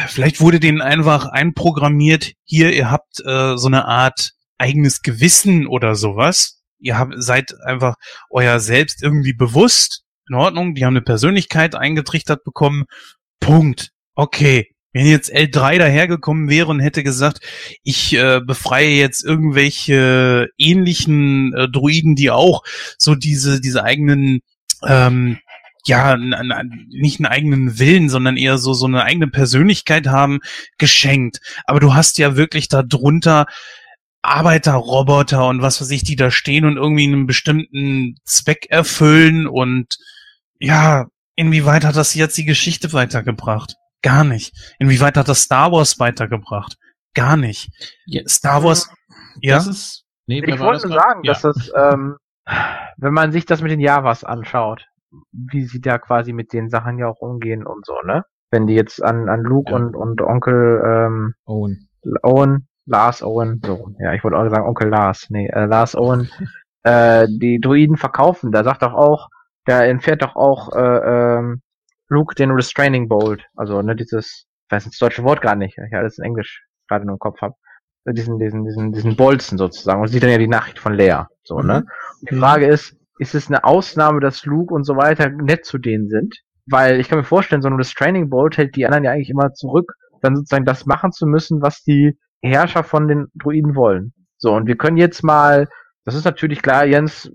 vielleicht 0.07 0.41
wurde 0.41 0.59
denen 0.59 0.81
einfach 0.81 1.25
einprogrammiert, 1.25 2.33
hier, 2.43 2.73
ihr 2.73 2.91
habt 2.91 3.21
äh, 3.25 3.55
so 3.55 3.67
eine 3.67 3.85
Art 3.85 4.33
eigenes 4.57 5.03
Gewissen 5.03 5.67
oder 5.67 5.95
sowas. 5.95 6.61
Ihr 6.79 6.97
habt, 6.97 7.13
seid 7.15 7.53
einfach 7.63 7.95
euer 8.29 8.59
selbst 8.59 9.01
irgendwie 9.01 9.31
bewusst 9.31 10.03
in 10.29 10.35
Ordnung, 10.35 10.75
die 10.75 10.85
haben 10.85 10.93
eine 10.93 11.01
Persönlichkeit 11.01 11.75
eingetrichtert 11.75 12.43
bekommen. 12.43 12.85
Punkt. 13.39 13.91
Okay. 14.15 14.69
Wenn 14.91 15.05
jetzt 15.05 15.31
L3 15.31 15.77
dahergekommen 15.77 16.49
wäre 16.49 16.67
und 16.67 16.79
hätte 16.79 17.03
gesagt, 17.03 17.41
ich 17.83 18.13
äh, 18.15 18.41
befreie 18.41 18.95
jetzt 18.97 19.23
irgendwelche 19.23 20.49
ähnlichen 20.57 21.53
äh, 21.53 21.69
Druiden, 21.69 22.15
die 22.15 22.31
auch 22.31 22.63
so 22.97 23.13
diese, 23.13 23.61
diese 23.61 23.83
eigenen, 23.83 24.39
ähm, 24.83 25.37
ja, 25.85 26.17
nicht 26.17 27.19
einen 27.19 27.27
eigenen 27.27 27.77
Willen, 27.77 28.09
sondern 28.09 28.35
eher 28.35 28.57
so, 28.57 28.73
so 28.73 28.87
eine 28.87 29.03
eigene 29.03 29.27
Persönlichkeit 29.27 30.07
haben, 30.07 30.39
geschenkt. 30.79 31.39
Aber 31.65 31.79
du 31.79 31.93
hast 31.93 32.17
ja 32.17 32.35
wirklich 32.35 32.67
darunter 32.67 33.45
Arbeiterroboter 34.21 35.47
und 35.47 35.61
was 35.61 35.79
weiß 35.79 35.91
ich, 35.91 36.03
die 36.03 36.15
da 36.15 36.31
stehen 36.31 36.65
und 36.65 36.77
irgendwie 36.77 37.05
einen 37.05 37.27
bestimmten 37.27 38.15
Zweck 38.25 38.65
erfüllen 38.69 39.47
und 39.47 39.97
ja, 40.59 41.07
inwieweit 41.35 41.85
hat 41.85 41.95
das 41.95 42.13
jetzt 42.13 42.37
die 42.37 42.45
Geschichte 42.45 42.93
weitergebracht? 42.93 43.75
Gar 44.01 44.23
nicht. 44.23 44.75
Inwieweit 44.79 45.17
hat 45.17 45.27
das 45.27 45.41
Star 45.41 45.71
Wars 45.71 45.99
weitergebracht? 45.99 46.77
Gar 47.13 47.37
nicht. 47.37 47.69
Ja, 48.05 48.21
Star 48.27 48.63
Wars, 48.63 48.89
ja. 49.41 49.55
Das 49.55 49.67
ist, 49.67 50.05
nee, 50.27 50.43
ich 50.45 50.59
wollte 50.59 50.87
nur 50.87 50.97
sagen, 50.97 51.23
ja. 51.23 51.33
dass 51.33 51.41
das, 51.41 51.71
ähm, 51.75 52.17
wenn 52.97 53.13
man 53.13 53.31
sich 53.31 53.45
das 53.45 53.61
mit 53.61 53.71
den 53.71 53.79
Javas 53.79 54.23
anschaut, 54.23 54.85
wie 55.31 55.65
sie 55.65 55.81
da 55.81 55.97
quasi 55.97 56.33
mit 56.33 56.53
den 56.53 56.69
Sachen 56.69 56.99
ja 56.99 57.07
auch 57.07 57.19
umgehen 57.19 57.65
und 57.65 57.85
so, 57.85 57.95
ne? 58.03 58.23
Wenn 58.51 58.67
die 58.67 58.73
jetzt 58.73 59.03
an, 59.03 59.29
an 59.29 59.41
Luke 59.41 59.71
ja. 59.71 59.77
und, 59.77 59.95
und 59.95 60.21
Onkel 60.21 60.81
ähm, 60.85 61.33
Owen. 61.45 61.89
Owen 62.23 62.67
Lars 62.85 63.21
Owen, 63.21 63.61
so, 63.63 63.91
ja, 63.99 64.13
ich 64.13 64.23
wollte 64.23 64.37
auch 64.37 64.49
sagen 64.49 64.67
Onkel 64.67 64.89
Lars, 64.89 65.27
nee, 65.29 65.47
äh, 65.47 65.65
Lars 65.65 65.95
Owen, 65.95 66.29
äh, 66.83 67.27
die 67.27 67.59
Druiden 67.59 67.97
verkaufen. 67.97 68.51
Da 68.51 68.63
sagt 68.63 68.81
doch 68.81 68.93
auch, 68.93 69.29
da 69.65 69.85
entfernt 69.85 70.21
doch 70.21 70.35
auch 70.35 70.73
äh, 70.73 71.37
ähm, 71.37 71.61
Luke 72.07 72.35
den 72.35 72.51
Restraining 72.51 73.07
Bolt. 73.07 73.45
Also, 73.55 73.81
ne, 73.81 73.95
dieses, 73.95 74.45
ich 74.65 74.71
weiß 74.71 74.85
nicht, 74.85 74.95
das 74.95 74.99
deutsche 74.99 75.23
Wort 75.23 75.41
gar 75.41 75.55
nicht, 75.55 75.77
ich 75.77 75.95
alles 75.95 76.17
in 76.17 76.25
Englisch 76.25 76.65
gerade 76.87 77.05
nur 77.05 77.15
im 77.15 77.19
Kopf 77.19 77.41
habe. 77.41 77.55
Diesen, 78.07 78.39
diesen, 78.39 78.65
diesen, 78.65 78.91
diesen 78.91 79.15
Bolzen 79.15 79.57
sozusagen. 79.57 80.01
Und 80.01 80.07
sieht 80.07 80.23
dann 80.23 80.31
ja 80.31 80.37
die 80.37 80.47
Nachricht 80.47 80.79
von 80.79 80.93
Lea. 80.93 81.25
So, 81.43 81.59
ne? 81.59 81.85
Und 82.21 82.31
die 82.31 82.35
Frage 82.35 82.65
ist, 82.65 82.95
ist 83.19 83.35
es 83.35 83.47
eine 83.47 83.63
Ausnahme, 83.65 84.19
dass 84.21 84.45
Luke 84.45 84.73
und 84.73 84.85
so 84.85 84.95
weiter 84.95 85.29
nett 85.29 85.65
zu 85.65 85.77
denen 85.77 86.09
sind? 86.09 86.39
Weil 86.65 86.99
ich 86.99 87.09
kann 87.09 87.19
mir 87.19 87.25
vorstellen, 87.25 87.61
so 87.61 87.67
ein 87.67 87.75
Restraining 87.75 88.29
Bolt 88.29 88.57
hält 88.57 88.75
die 88.75 88.85
anderen 88.85 89.03
ja 89.03 89.11
eigentlich 89.11 89.29
immer 89.29 89.53
zurück, 89.53 89.93
dann 90.21 90.35
sozusagen 90.35 90.65
das 90.65 90.85
machen 90.85 91.11
zu 91.11 91.27
müssen, 91.27 91.61
was 91.61 91.83
die 91.83 92.17
Herrscher 92.41 92.83
von 92.83 93.07
den 93.07 93.27
Druiden 93.35 93.75
wollen. 93.75 94.13
So, 94.37 94.53
und 94.55 94.67
wir 94.67 94.77
können 94.77 94.97
jetzt 94.97 95.23
mal, 95.23 95.67
das 96.05 96.15
ist 96.15 96.25
natürlich 96.25 96.61
klar, 96.61 96.85
Jens, 96.85 97.31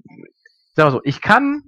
sag 0.74 0.86
mal 0.86 0.92
so, 0.92 1.00
ich 1.04 1.20
kann, 1.20 1.62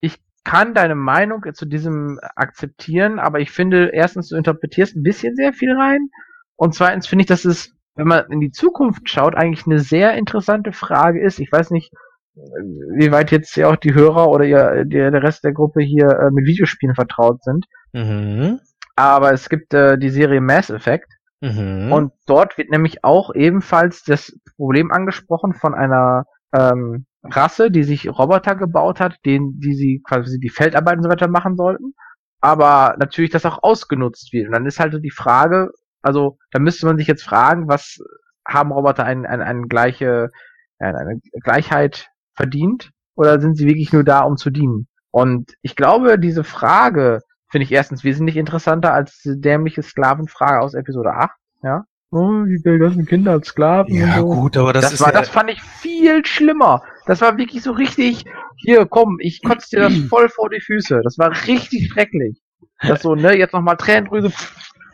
ich 0.00 0.18
kann 0.44 0.74
deine 0.74 0.94
Meinung 0.94 1.42
zu 1.54 1.66
diesem 1.66 2.18
akzeptieren, 2.36 3.18
aber 3.18 3.40
ich 3.40 3.50
finde, 3.50 3.90
erstens, 3.92 4.28
du 4.28 4.36
interpretierst 4.36 4.96
ein 4.96 5.02
bisschen 5.02 5.34
sehr 5.36 5.52
viel 5.52 5.72
rein 5.72 6.08
und 6.56 6.74
zweitens 6.74 7.06
finde 7.06 7.22
ich, 7.22 7.28
dass 7.28 7.44
es, 7.44 7.72
wenn 7.96 8.08
man 8.08 8.30
in 8.30 8.40
die 8.40 8.52
Zukunft 8.52 9.08
schaut, 9.08 9.34
eigentlich 9.34 9.66
eine 9.66 9.80
sehr 9.80 10.14
interessante 10.14 10.72
Frage 10.72 11.20
ist. 11.20 11.40
Ich 11.40 11.50
weiß 11.50 11.70
nicht, 11.70 11.92
wie 12.34 13.10
weit 13.10 13.30
jetzt 13.32 13.56
ja 13.56 13.68
auch 13.68 13.76
die 13.76 13.94
Hörer 13.94 14.28
oder 14.28 14.44
ihr, 14.44 14.84
der, 14.84 15.10
der 15.10 15.22
Rest 15.22 15.42
der 15.44 15.52
Gruppe 15.52 15.82
hier 15.82 16.08
äh, 16.08 16.30
mit 16.30 16.46
Videospielen 16.46 16.94
vertraut 16.94 17.42
sind. 17.42 17.64
Mhm. 17.92 18.60
Aber 18.94 19.32
es 19.32 19.48
gibt 19.48 19.72
äh, 19.74 19.98
die 19.98 20.10
Serie 20.10 20.40
Mass 20.40 20.70
Effect 20.70 21.16
Mhm. 21.42 21.92
und 21.92 22.12
dort 22.26 22.56
wird 22.56 22.70
nämlich 22.70 23.04
auch 23.04 23.34
ebenfalls 23.34 24.04
das 24.04 24.38
Problem 24.56 24.90
angesprochen 24.90 25.52
von 25.52 25.74
einer 25.74 26.24
ähm, 26.52 27.04
Rasse, 27.30 27.70
die 27.70 27.84
sich 27.84 28.08
Roboter 28.08 28.54
gebaut 28.56 29.00
hat, 29.00 29.16
denen, 29.24 29.58
die 29.60 29.74
sie 29.74 30.02
quasi 30.06 30.38
die 30.38 30.50
Feldarbeit 30.50 30.96
und 30.98 31.04
so 31.04 31.10
weiter 31.10 31.28
machen 31.28 31.56
sollten. 31.56 31.94
Aber 32.40 32.96
natürlich 32.98 33.30
das 33.30 33.46
auch 33.46 33.62
ausgenutzt 33.62 34.32
wird. 34.32 34.46
Und 34.46 34.52
dann 34.52 34.66
ist 34.66 34.78
halt 34.80 34.92
so 34.92 34.98
die 34.98 35.10
Frage, 35.10 35.70
also 36.02 36.38
da 36.52 36.58
müsste 36.58 36.86
man 36.86 36.98
sich 36.98 37.06
jetzt 37.06 37.24
fragen, 37.24 37.68
was 37.68 37.98
haben 38.46 38.72
Roboter 38.72 39.04
ein, 39.04 39.26
ein, 39.26 39.40
eine 39.40 39.66
gleiche, 39.66 40.30
eine, 40.78 41.20
Gleichheit 41.42 42.10
verdient? 42.34 42.90
Oder 43.16 43.40
sind 43.40 43.56
sie 43.56 43.66
wirklich 43.66 43.92
nur 43.92 44.04
da, 44.04 44.20
um 44.20 44.36
zu 44.36 44.50
dienen? 44.50 44.86
Und 45.10 45.52
ich 45.62 45.74
glaube, 45.76 46.18
diese 46.18 46.44
Frage 46.44 47.20
finde 47.50 47.64
ich 47.64 47.72
erstens 47.72 48.04
wesentlich 48.04 48.36
interessanter 48.36 48.92
als 48.92 49.20
die 49.22 49.40
dämliche 49.40 49.82
Sklavenfrage 49.82 50.60
aus 50.60 50.74
Episode 50.74 51.12
8. 51.14 51.30
Ja. 51.62 51.84
Oh, 52.10 52.44
wie 52.44 52.62
will 52.64 52.78
das 52.78 52.96
ein 52.96 53.06
Kinder 53.06 53.32
als 53.32 53.48
Sklaven 53.48 53.94
Ja, 53.94 54.20
und 54.20 54.28
so. 54.28 54.28
gut, 54.28 54.56
aber 54.56 54.72
das, 54.72 54.84
Das, 54.84 54.92
ist 54.94 55.00
war, 55.00 55.12
ja, 55.12 55.20
das 55.20 55.28
fand 55.28 55.50
ich 55.50 55.62
viel 55.62 56.24
schlimmer. 56.24 56.82
Das 57.06 57.20
war 57.20 57.38
wirklich 57.38 57.62
so 57.62 57.72
richtig, 57.72 58.24
hier, 58.56 58.86
komm, 58.86 59.18
ich 59.20 59.42
kotze 59.42 59.76
dir 59.76 59.82
das 59.82 59.96
voll 60.08 60.28
vor 60.28 60.50
die 60.50 60.60
Füße. 60.60 61.00
Das 61.02 61.18
war 61.18 61.30
richtig 61.46 61.88
schrecklich. 61.88 62.40
Das 62.80 63.02
so, 63.02 63.14
ne, 63.14 63.36
jetzt 63.36 63.54
nochmal 63.54 63.76
Tränendrüse. 63.76 64.32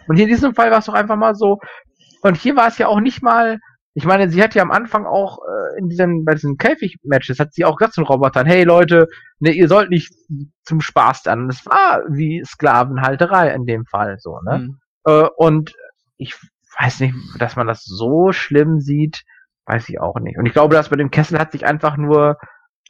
Und 0.07 0.17
hier 0.17 0.25
in 0.25 0.31
diesem 0.31 0.55
Fall 0.55 0.71
war 0.71 0.79
es 0.79 0.87
doch 0.87 0.95
einfach 0.95 1.17
mal 1.17 1.35
so. 1.35 1.59
Und 2.23 2.37
hier 2.37 2.55
war 2.55 2.69
es 2.69 2.79
ja 2.79 2.87
auch 2.87 3.01
nicht 3.01 3.23
mal, 3.23 3.59
ich 3.95 4.05
meine, 4.05 4.31
sie 4.31 4.43
hat 4.43 4.55
ja 4.55 4.63
am 4.63 4.71
Anfang 4.71 5.07
auch 5.07 5.39
äh, 5.39 5.79
in 5.79 5.89
diesen, 5.89 6.25
bei 6.25 6.35
diesen 6.35 6.57
Käfig-Matches, 6.57 7.39
hat 7.39 7.53
sie 7.53 7.65
auch 7.65 7.77
gesagt 7.77 7.95
zu 7.95 8.03
den 8.03 8.07
Robotern, 8.07 8.47
hey 8.47 8.65
Leute, 8.65 9.09
ne, 9.41 9.51
ihr 9.51 9.69
sollt 9.69 9.91
nicht 9.91 10.15
zum 10.65 10.81
Spaß 10.81 11.23
dann. 11.23 11.49
Das 11.49 11.67
war 11.67 12.03
wie 12.09 12.43
Sklavenhalterei 12.45 13.53
in 13.55 13.67
dem 13.67 13.85
Fall, 13.87 14.17
so, 14.19 14.39
ne? 14.45 14.59
Mhm. 14.59 14.79
Äh, 15.05 15.29
und 15.37 15.75
ich 16.17 16.37
weiß 16.79 17.01
nicht, 17.01 17.15
dass 17.39 17.57
man 17.57 17.67
das 17.67 17.85
so 17.85 18.33
schlimm 18.33 18.81
sieht, 18.81 19.25
weiß 19.67 19.89
ich 19.89 20.01
auch 20.01 20.19
nicht. 20.21 20.39
Und 20.39 20.47
ich 20.47 20.53
glaube, 20.53 20.75
das 20.75 20.89
bei 20.89 20.97
dem 20.97 21.11
Kessel 21.11 21.39
hat 21.39 21.53
sich 21.53 21.65
einfach 21.65 21.97
nur 21.97 22.39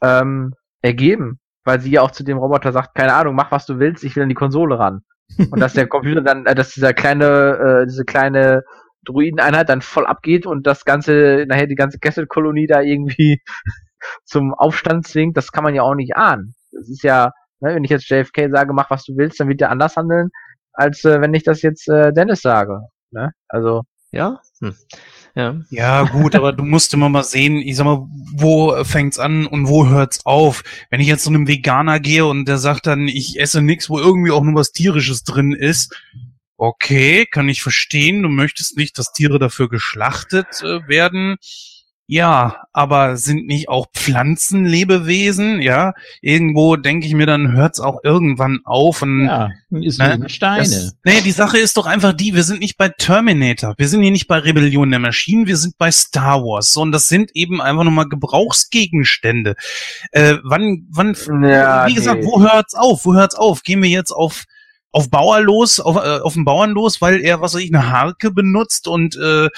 ähm, 0.02 0.54
ergeben, 0.80 1.38
weil 1.64 1.80
sie 1.80 1.92
ja 1.92 2.02
auch 2.02 2.10
zu 2.10 2.24
dem 2.24 2.38
Roboter 2.38 2.72
sagt, 2.72 2.94
keine 2.94 3.14
Ahnung, 3.14 3.34
mach 3.34 3.52
was 3.52 3.66
du 3.66 3.78
willst, 3.78 4.04
ich 4.04 4.16
will 4.16 4.22
an 4.22 4.28
die 4.28 4.34
Konsole 4.34 4.78
ran. 4.78 5.02
Und 5.50 5.60
dass 5.60 5.74
der 5.74 5.86
Computer 5.88 6.22
dann, 6.22 6.46
äh, 6.46 6.54
dass 6.54 6.70
dieser 6.72 6.92
kleine, 6.92 7.82
äh, 7.82 7.86
diese 7.86 8.04
kleine 8.04 8.62
Druideneinheit 9.04 9.68
dann 9.68 9.82
voll 9.82 10.06
abgeht 10.06 10.46
und 10.46 10.66
das 10.66 10.84
ganze, 10.84 11.44
nachher 11.48 11.66
die 11.66 11.74
ganze 11.74 11.98
Kesselkolonie 11.98 12.66
da 12.66 12.80
irgendwie 12.80 13.42
zum 14.24 14.54
Aufstand 14.54 15.06
zwingt, 15.06 15.36
das 15.36 15.52
kann 15.52 15.64
man 15.64 15.74
ja 15.74 15.82
auch 15.82 15.94
nicht 15.94 16.16
ahnen. 16.16 16.54
Das 16.72 16.88
ist 16.88 17.02
ja, 17.02 17.32
ne, 17.60 17.74
wenn 17.74 17.84
ich 17.84 17.90
jetzt 17.90 18.08
JFK 18.08 18.50
sage, 18.50 18.72
mach 18.72 18.90
was 18.90 19.04
du 19.04 19.16
willst, 19.16 19.40
dann 19.40 19.48
wird 19.48 19.60
der 19.60 19.70
anders 19.70 19.96
handeln, 19.96 20.30
als 20.72 21.04
äh, 21.04 21.20
wenn 21.20 21.34
ich 21.34 21.42
das 21.42 21.62
jetzt 21.62 21.88
äh, 21.88 22.12
Dennis 22.12 22.40
sage. 22.40 22.80
Ne? 23.10 23.32
Also, 23.48 23.82
Ja? 24.12 24.40
Hm. 24.60 24.74
Ja. 25.34 25.56
Ja, 25.70 26.02
gut, 26.02 26.34
aber 26.34 26.52
du 26.52 26.64
musst 26.64 26.92
immer 26.92 27.08
mal 27.08 27.24
sehen, 27.24 27.56
ich 27.56 27.76
sag 27.76 27.84
mal, 27.84 28.06
wo 28.34 28.84
fängt's 28.84 29.18
an 29.18 29.46
und 29.46 29.66
wo 29.66 29.88
hört's 29.88 30.24
auf? 30.26 30.62
Wenn 30.90 31.00
ich 31.00 31.06
jetzt 31.06 31.24
zu 31.24 31.30
einem 31.30 31.48
Veganer 31.48 32.00
gehe 32.00 32.26
und 32.26 32.46
der 32.46 32.58
sagt 32.58 32.86
dann, 32.86 33.08
ich 33.08 33.40
esse 33.40 33.62
nichts, 33.62 33.88
wo 33.88 33.98
irgendwie 33.98 34.30
auch 34.30 34.42
nur 34.42 34.54
was 34.54 34.72
tierisches 34.72 35.24
drin 35.24 35.52
ist, 35.52 35.94
okay, 36.58 37.26
kann 37.26 37.48
ich 37.48 37.62
verstehen, 37.62 38.22
du 38.22 38.28
möchtest 38.28 38.76
nicht, 38.76 38.98
dass 38.98 39.12
Tiere 39.12 39.38
dafür 39.38 39.68
geschlachtet 39.68 40.62
äh, 40.62 40.86
werden. 40.86 41.36
Ja, 42.08 42.64
aber 42.72 43.16
sind 43.16 43.46
nicht 43.46 43.68
auch 43.68 43.86
Pflanzen 43.94 44.66
Lebewesen? 44.66 45.62
Ja, 45.62 45.94
irgendwo 46.20 46.76
denke 46.76 47.06
ich 47.06 47.14
mir, 47.14 47.26
dann 47.26 47.52
hört's 47.52 47.80
auch 47.80 48.00
irgendwann 48.02 48.60
auf 48.64 49.02
und 49.02 49.24
Ja, 49.26 49.50
ist 49.70 49.98
Ne? 49.98 50.18
ne? 50.18 50.28
Steine. 50.28 50.58
das, 50.58 50.96
nee, 51.04 51.20
die 51.24 51.30
Sache 51.30 51.58
ist 51.58 51.76
doch 51.76 51.86
einfach 51.86 52.12
die, 52.12 52.34
wir 52.34 52.42
sind 52.42 52.60
nicht 52.60 52.76
bei 52.76 52.88
Terminator, 52.90 53.74
wir 53.78 53.88
sind 53.88 54.02
hier 54.02 54.10
nicht 54.10 54.26
bei 54.26 54.38
Rebellion 54.38 54.90
der 54.90 54.98
Maschinen, 55.00 55.46
wir 55.46 55.56
sind 55.56 55.78
bei 55.78 55.90
Star 55.90 56.42
Wars. 56.42 56.72
So, 56.72 56.82
und 56.82 56.92
das 56.92 57.08
sind 57.08 57.30
eben 57.34 57.62
einfach 57.62 57.84
nochmal 57.84 58.08
Gebrauchsgegenstände. 58.08 59.54
Äh, 60.10 60.36
wann, 60.42 60.86
wann, 60.90 61.16
Ja, 61.42 61.86
wie 61.86 61.94
gesagt, 61.94 62.20
nee. 62.22 62.26
wo 62.26 62.42
hört's 62.42 62.74
auf? 62.74 63.04
Wo 63.06 63.14
hört's 63.14 63.36
auf? 63.36 63.62
Gehen 63.62 63.82
wir 63.82 63.88
jetzt 63.90 64.10
auf 64.12 64.44
auf 64.92 65.10
Bauer 65.10 65.40
los, 65.40 65.80
auf, 65.80 65.96
äh, 65.96 66.20
auf 66.20 66.34
den 66.34 66.44
Bauern 66.44 66.70
los, 66.70 67.00
weil 67.00 67.20
er, 67.20 67.40
was 67.40 67.54
weiß 67.54 67.62
ich, 67.62 67.74
eine 67.74 67.90
Harke 67.90 68.30
benutzt 68.30 68.86
und 68.86 69.16
äh, 69.16 69.48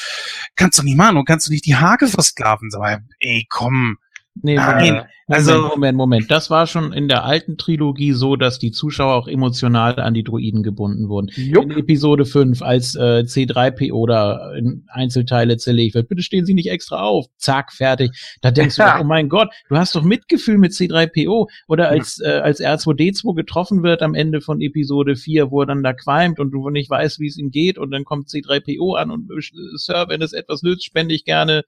kannst 0.55 0.78
du 0.78 0.82
nicht 0.85 0.97
machen, 0.97 1.16
du 1.16 1.24
kannst 1.24 1.48
du 1.48 1.52
nicht 1.52 1.66
die 1.66 1.77
Harke 1.77 2.06
versklaven. 2.06 2.70
Sag 2.70 2.81
mal, 2.81 3.02
ey, 3.19 3.47
komm. 3.48 3.98
Nee, 4.43 4.56
Nein, 4.56 4.74
Moment, 4.85 5.06
also- 5.28 5.69
Moment, 5.69 5.97
Moment. 5.97 6.31
Das 6.31 6.51
war 6.51 6.66
schon 6.66 6.93
in 6.93 7.06
der 7.09 7.24
alten 7.24 7.56
Trilogie 7.56 8.12
so, 8.12 8.35
dass 8.35 8.59
die 8.59 8.73
Zuschauer 8.73 9.15
auch 9.15 9.28
emotional 9.28 9.98
an 10.01 10.12
die 10.12 10.24
Druiden 10.24 10.62
gebunden 10.65 11.09
wurden. 11.09 11.31
jupp. 11.36 11.65
In 11.65 11.70
Episode 11.70 12.24
5, 12.27 12.61
als 12.61 12.97
äh, 12.97 13.23
C3PO 13.24 14.06
da 14.09 14.52
in 14.55 14.85
Einzelteile 14.89 15.56
zerlegt 15.56 15.94
wird, 15.94 16.09
bitte 16.09 16.23
stehen 16.23 16.44
Sie 16.44 16.52
nicht 16.55 16.69
extra 16.69 17.01
auf. 17.05 17.27
Zack, 17.39 17.73
fertig. 17.73 18.11
Da 18.43 18.51
denkst 18.51 18.74
du, 18.77 18.82
Ja. 18.82 19.01
oh 19.01 19.05
mein 19.05 19.28
Gott, 19.28 19.51
du 19.69 19.77
hast 19.77 19.94
doch 19.94 20.02
Mitgefühl 20.02 20.59
mit 20.59 20.73
C3PO. 20.73 21.47
Oder 21.69 21.89
als, 21.89 22.20
äh, 22.20 22.40
als 22.43 22.61
R2D2 22.61 23.35
getroffen 23.36 23.82
wird 23.85 24.02
am 24.02 24.15
Ende 24.15 24.40
von 24.40 24.61
Episode 24.61 25.15
4, 25.15 25.52
wo 25.52 25.61
er 25.62 25.66
dann 25.66 25.85
da 25.85 25.93
qualmt 25.93 26.40
und 26.40 26.51
du 26.51 26.69
nicht 26.70 26.90
weißt, 26.90 27.20
wie 27.20 27.28
es 27.28 27.39
ihm 27.39 27.51
geht 27.52 27.78
und 27.78 27.93
dann 27.93 28.05
kommt 28.05 28.28
C3PO 28.28 28.97
an 28.98 29.11
und 29.12 29.31
äh, 29.31 29.40
Sir, 29.77 30.06
wenn 30.09 30.23
es 30.23 30.32
etwas 30.32 30.62
nützt, 30.62 30.85
spende 30.85 31.15
ich 31.15 31.24
gerne. 31.24 31.62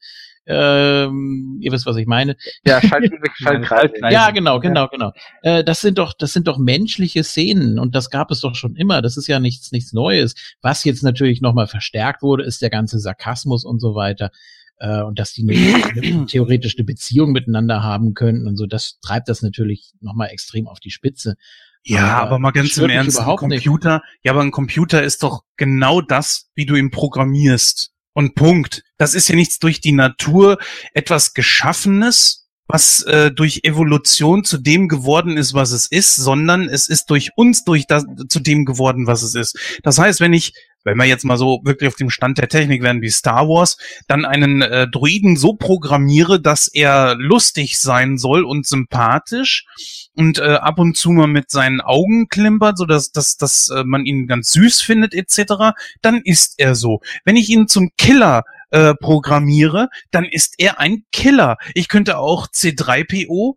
Ähm, 0.47 1.59
ihr 1.61 1.73
wisst, 1.73 1.87
was 1.87 1.97
ich 1.97 2.07
meine. 2.07 2.37
Ja, 2.65 2.81
Schalt, 2.81 3.13
Schaltkreis. 3.35 4.13
Ja, 4.13 4.31
genau, 4.31 4.61
genau, 4.61 4.89
genau. 4.89 5.13
Äh, 5.43 5.65
das 5.65 5.81
sind 5.81 5.99
doch, 5.99 6.15
das 6.17 6.33
sind 6.33 6.47
doch 6.47 6.59
menschliche 6.59 7.25
Szenen 7.25 7.79
und 7.79 7.95
das 7.95 8.11
gab 8.11 8.31
es 8.31 8.41
doch 8.41 8.55
schon 8.55 8.77
immer. 8.77 9.03
Das 9.03 9.17
ist 9.17 9.27
ja 9.27 9.41
nichts, 9.41 9.73
nichts 9.73 9.93
Neues. 9.93 10.35
Was 10.63 10.85
jetzt 10.85 11.03
natürlich 11.03 11.41
nochmal 11.41 11.67
verstärkt 11.67 12.23
wurde, 12.23 12.45
ist 12.45 12.63
der 12.63 12.71
ganze 12.71 12.99
Sarkasmus 12.99 13.65
und 13.65 13.81
so 13.81 13.95
weiter. 13.95 14.31
Äh, 14.79 15.03
und 15.03 15.19
dass 15.19 15.33
die 15.33 15.43
eine, 15.49 15.85
eine, 15.85 16.27
theoretisch 16.27 16.77
eine 16.77 16.85
Beziehung 16.85 17.33
miteinander 17.33 17.83
haben 17.83 18.15
könnten 18.15 18.47
und 18.47 18.57
so. 18.57 18.67
Das 18.67 18.99
treibt 19.01 19.29
das 19.29 19.43
natürlich 19.43 19.93
nochmal 20.01 20.29
extrem 20.29 20.69
auf 20.69 20.79
die 20.79 20.91
Spitze. 20.91 21.35
Ja, 21.83 22.17
Aber 22.17 22.27
aber 22.27 22.39
mal 22.41 22.51
ganz 22.51 22.77
im 22.77 22.91
Ernst, 22.91 23.17
ein 23.17 23.23
überhaupt 23.23 23.43
nicht. 23.43 23.65
Computer, 23.65 24.03
ja, 24.25 24.33
aber 24.33 24.43
ein 24.43 24.51
Computer 24.51 25.03
ist 25.03 25.23
doch 25.23 25.45
genau 25.57 26.01
das, 26.01 26.51
wie 26.55 26.67
du 26.67 26.75
ihn 26.75 26.91
programmierst. 26.91 27.93
Und 28.17 28.35
Punkt. 28.35 28.83
Das 28.97 29.13
ist 29.13 29.29
ja 29.29 29.37
nichts 29.37 29.59
durch 29.59 29.83
die 29.83 29.93
Natur 29.93 30.57
etwas 30.95 31.35
Geschaffenes, 31.35 32.46
was 32.69 33.03
äh, 33.03 33.31
durch 33.31 33.61
Evolution 33.63 34.45
zu 34.45 34.59
dem 34.59 34.89
geworden 34.89 35.37
ist, 35.37 35.55
was 35.55 35.71
es 35.71 35.87
ist, 35.87 36.17
sondern 36.17 36.69
es 36.69 36.89
ist 36.89 37.11
durch 37.11 37.31
uns 37.37 37.65
durch 37.65 37.87
das 37.87 38.05
zu 38.29 38.41
dem 38.41 38.65
geworden, 38.65 39.07
was 39.07 39.23
es 39.23 39.35
ist. 39.35 39.59
Das 39.83 39.99
heißt, 39.99 40.21
wenn 40.21 40.33
ich, 40.33 40.53
wenn 40.83 40.97
wir 40.97 41.05
jetzt 41.05 41.25
mal 41.25 41.37
so 41.37 41.61
wirklich 41.65 41.89
auf 41.89 41.97
dem 41.97 42.11
Stand 42.11 42.39
der 42.39 42.49
Technik 42.49 42.83
werden 42.83 43.03
wie 43.03 43.11
Star 43.11 43.49
Wars, 43.49 43.77
dann 44.09 44.25
einen 44.25 44.63
äh, 44.63 44.89
Druiden 44.89 45.37
so 45.37 45.53
programmiere, 45.53 46.41
dass 46.41 46.69
er 46.69 47.15
lustig 47.17 47.79
sein 47.79 48.19
soll 48.19 48.45
und 48.45 48.67
sympathisch 48.67 49.67
und 50.15 50.39
äh, 50.39 50.55
ab 50.55 50.79
und 50.79 50.97
zu 50.97 51.11
mal 51.11 51.29
mit 51.29 51.51
seinen 51.51 51.81
Augen 51.81 52.29
klimpert, 52.29 52.79
so 52.79 52.85
dass, 52.85 53.13
dass, 53.13 53.37
dass 53.37 53.69
äh, 53.71 53.85
man 53.85 54.07
ihn 54.07 54.27
ganz 54.27 54.51
süß 54.53 54.81
findet 54.81 55.15
etc., 55.15 55.77
dann 56.03 56.21
ist 56.23 56.55
er 56.59 56.75
so. 56.75 57.01
Wenn 57.25 57.37
ich 57.37 57.49
ihn 57.49 57.69
zum 57.69 57.91
Killer 57.97 58.45
äh, 58.71 58.95
programmiere, 58.95 59.89
dann 60.11 60.25
ist 60.25 60.55
er 60.59 60.81
ein 60.81 61.05
Killer. 61.13 61.57
Ich 61.75 61.89
könnte 61.89 62.19
auch 62.19 62.49
C3PO 62.49 63.55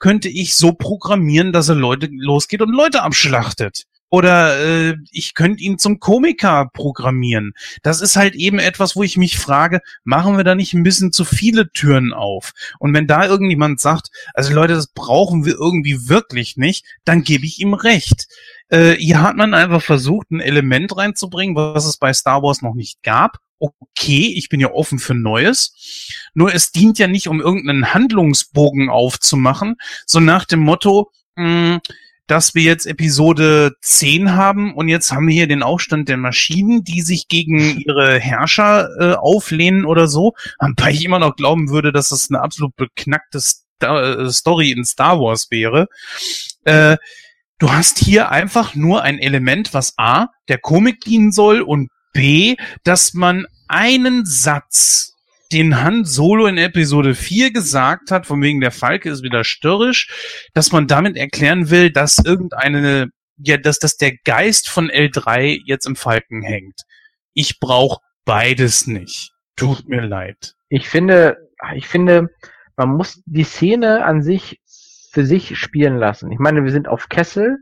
könnte 0.00 0.28
ich 0.28 0.56
so 0.56 0.72
programmieren, 0.72 1.52
dass 1.52 1.68
er 1.68 1.76
Leute 1.76 2.08
losgeht 2.10 2.62
und 2.62 2.74
Leute 2.74 3.02
abschlachtet. 3.02 3.84
Oder 4.12 4.58
äh, 4.58 4.96
ich 5.12 5.34
könnte 5.34 5.62
ihn 5.62 5.78
zum 5.78 6.00
Komiker 6.00 6.68
programmieren. 6.72 7.52
Das 7.84 8.00
ist 8.00 8.16
halt 8.16 8.34
eben 8.34 8.58
etwas, 8.58 8.96
wo 8.96 9.04
ich 9.04 9.16
mich 9.16 9.38
frage, 9.38 9.80
machen 10.02 10.36
wir 10.36 10.42
da 10.42 10.56
nicht 10.56 10.74
ein 10.74 10.82
bisschen 10.82 11.12
zu 11.12 11.24
viele 11.24 11.70
Türen 11.70 12.12
auf? 12.12 12.50
Und 12.80 12.92
wenn 12.92 13.06
da 13.06 13.24
irgendjemand 13.24 13.78
sagt, 13.78 14.08
also 14.34 14.52
Leute, 14.52 14.74
das 14.74 14.88
brauchen 14.88 15.44
wir 15.44 15.54
irgendwie 15.54 16.08
wirklich 16.08 16.56
nicht, 16.56 16.84
dann 17.04 17.22
gebe 17.22 17.46
ich 17.46 17.60
ihm 17.60 17.72
recht. 17.72 18.26
Äh, 18.68 18.94
hier 18.94 19.22
hat 19.22 19.36
man 19.36 19.54
einfach 19.54 19.82
versucht, 19.82 20.32
ein 20.32 20.40
Element 20.40 20.96
reinzubringen, 20.96 21.54
was 21.54 21.86
es 21.86 21.96
bei 21.96 22.12
Star 22.12 22.42
Wars 22.42 22.62
noch 22.62 22.74
nicht 22.74 23.04
gab. 23.04 23.38
Okay, 23.60 24.32
ich 24.34 24.48
bin 24.48 24.58
ja 24.58 24.72
offen 24.72 24.98
für 24.98 25.14
Neues. 25.14 25.74
Nur 26.34 26.54
es 26.54 26.72
dient 26.72 26.98
ja 26.98 27.06
nicht, 27.06 27.28
um 27.28 27.40
irgendeinen 27.40 27.94
Handlungsbogen 27.94 28.88
aufzumachen, 28.88 29.76
so 30.06 30.18
nach 30.18 30.46
dem 30.46 30.60
Motto, 30.60 31.12
mh, 31.36 31.80
dass 32.26 32.54
wir 32.54 32.62
jetzt 32.62 32.86
Episode 32.86 33.72
10 33.82 34.36
haben 34.36 34.72
und 34.72 34.88
jetzt 34.88 35.10
haben 35.10 35.26
wir 35.26 35.34
hier 35.34 35.48
den 35.48 35.64
Aufstand 35.64 36.08
der 36.08 36.16
Maschinen, 36.16 36.84
die 36.84 37.02
sich 37.02 37.26
gegen 37.26 37.80
ihre 37.86 38.18
Herrscher 38.18 38.88
äh, 38.98 39.14
auflehnen 39.14 39.84
oder 39.84 40.06
so, 40.06 40.34
wobei 40.60 40.92
ich 40.92 41.04
immer 41.04 41.18
noch 41.18 41.36
glauben 41.36 41.70
würde, 41.70 41.92
dass 41.92 42.10
das 42.10 42.30
eine 42.30 42.40
absolut 42.40 42.76
beknackte 42.76 43.40
äh, 43.80 44.30
Story 44.30 44.70
in 44.70 44.84
Star 44.84 45.18
Wars 45.18 45.50
wäre. 45.50 45.88
Äh, 46.64 46.96
du 47.58 47.72
hast 47.72 47.98
hier 47.98 48.30
einfach 48.30 48.76
nur 48.76 49.02
ein 49.02 49.18
Element, 49.18 49.74
was 49.74 49.94
A, 49.98 50.28
der 50.48 50.58
Komik 50.58 51.00
dienen 51.00 51.32
soll 51.32 51.60
und 51.60 51.90
B, 52.12 52.56
dass 52.84 53.14
man 53.14 53.46
einen 53.68 54.26
Satz 54.26 55.16
den 55.52 55.82
Han 55.82 56.04
Solo 56.04 56.46
in 56.46 56.58
Episode 56.58 57.14
4 57.14 57.52
gesagt 57.52 58.10
hat, 58.10 58.26
von 58.26 58.40
wegen 58.42 58.60
der 58.60 58.70
Falke 58.70 59.10
ist 59.10 59.22
wieder 59.22 59.42
störrisch, 59.42 60.48
dass 60.54 60.70
man 60.72 60.86
damit 60.86 61.16
erklären 61.16 61.70
will, 61.70 61.90
dass 61.90 62.18
irgendeine, 62.18 63.10
ja, 63.36 63.56
dass, 63.56 63.78
dass 63.78 63.96
der 63.96 64.16
Geist 64.24 64.68
von 64.68 64.90
L3 64.90 65.60
jetzt 65.64 65.86
im 65.86 65.96
Falken 65.96 66.42
hängt. 66.42 66.82
Ich 67.34 67.58
brauche 67.58 68.00
beides 68.24 68.86
nicht. 68.86 69.32
Tut 69.56 69.88
mir 69.88 70.02
leid. 70.02 70.54
Ich 70.68 70.88
finde, 70.88 71.36
ich 71.74 71.88
finde, 71.88 72.30
man 72.76 72.90
muss 72.90 73.20
die 73.26 73.44
Szene 73.44 74.04
an 74.04 74.22
sich 74.22 74.60
für 75.12 75.26
sich 75.26 75.58
spielen 75.58 75.96
lassen. 75.96 76.30
Ich 76.30 76.38
meine, 76.38 76.64
wir 76.64 76.70
sind 76.70 76.86
auf 76.86 77.08
Kessel 77.08 77.58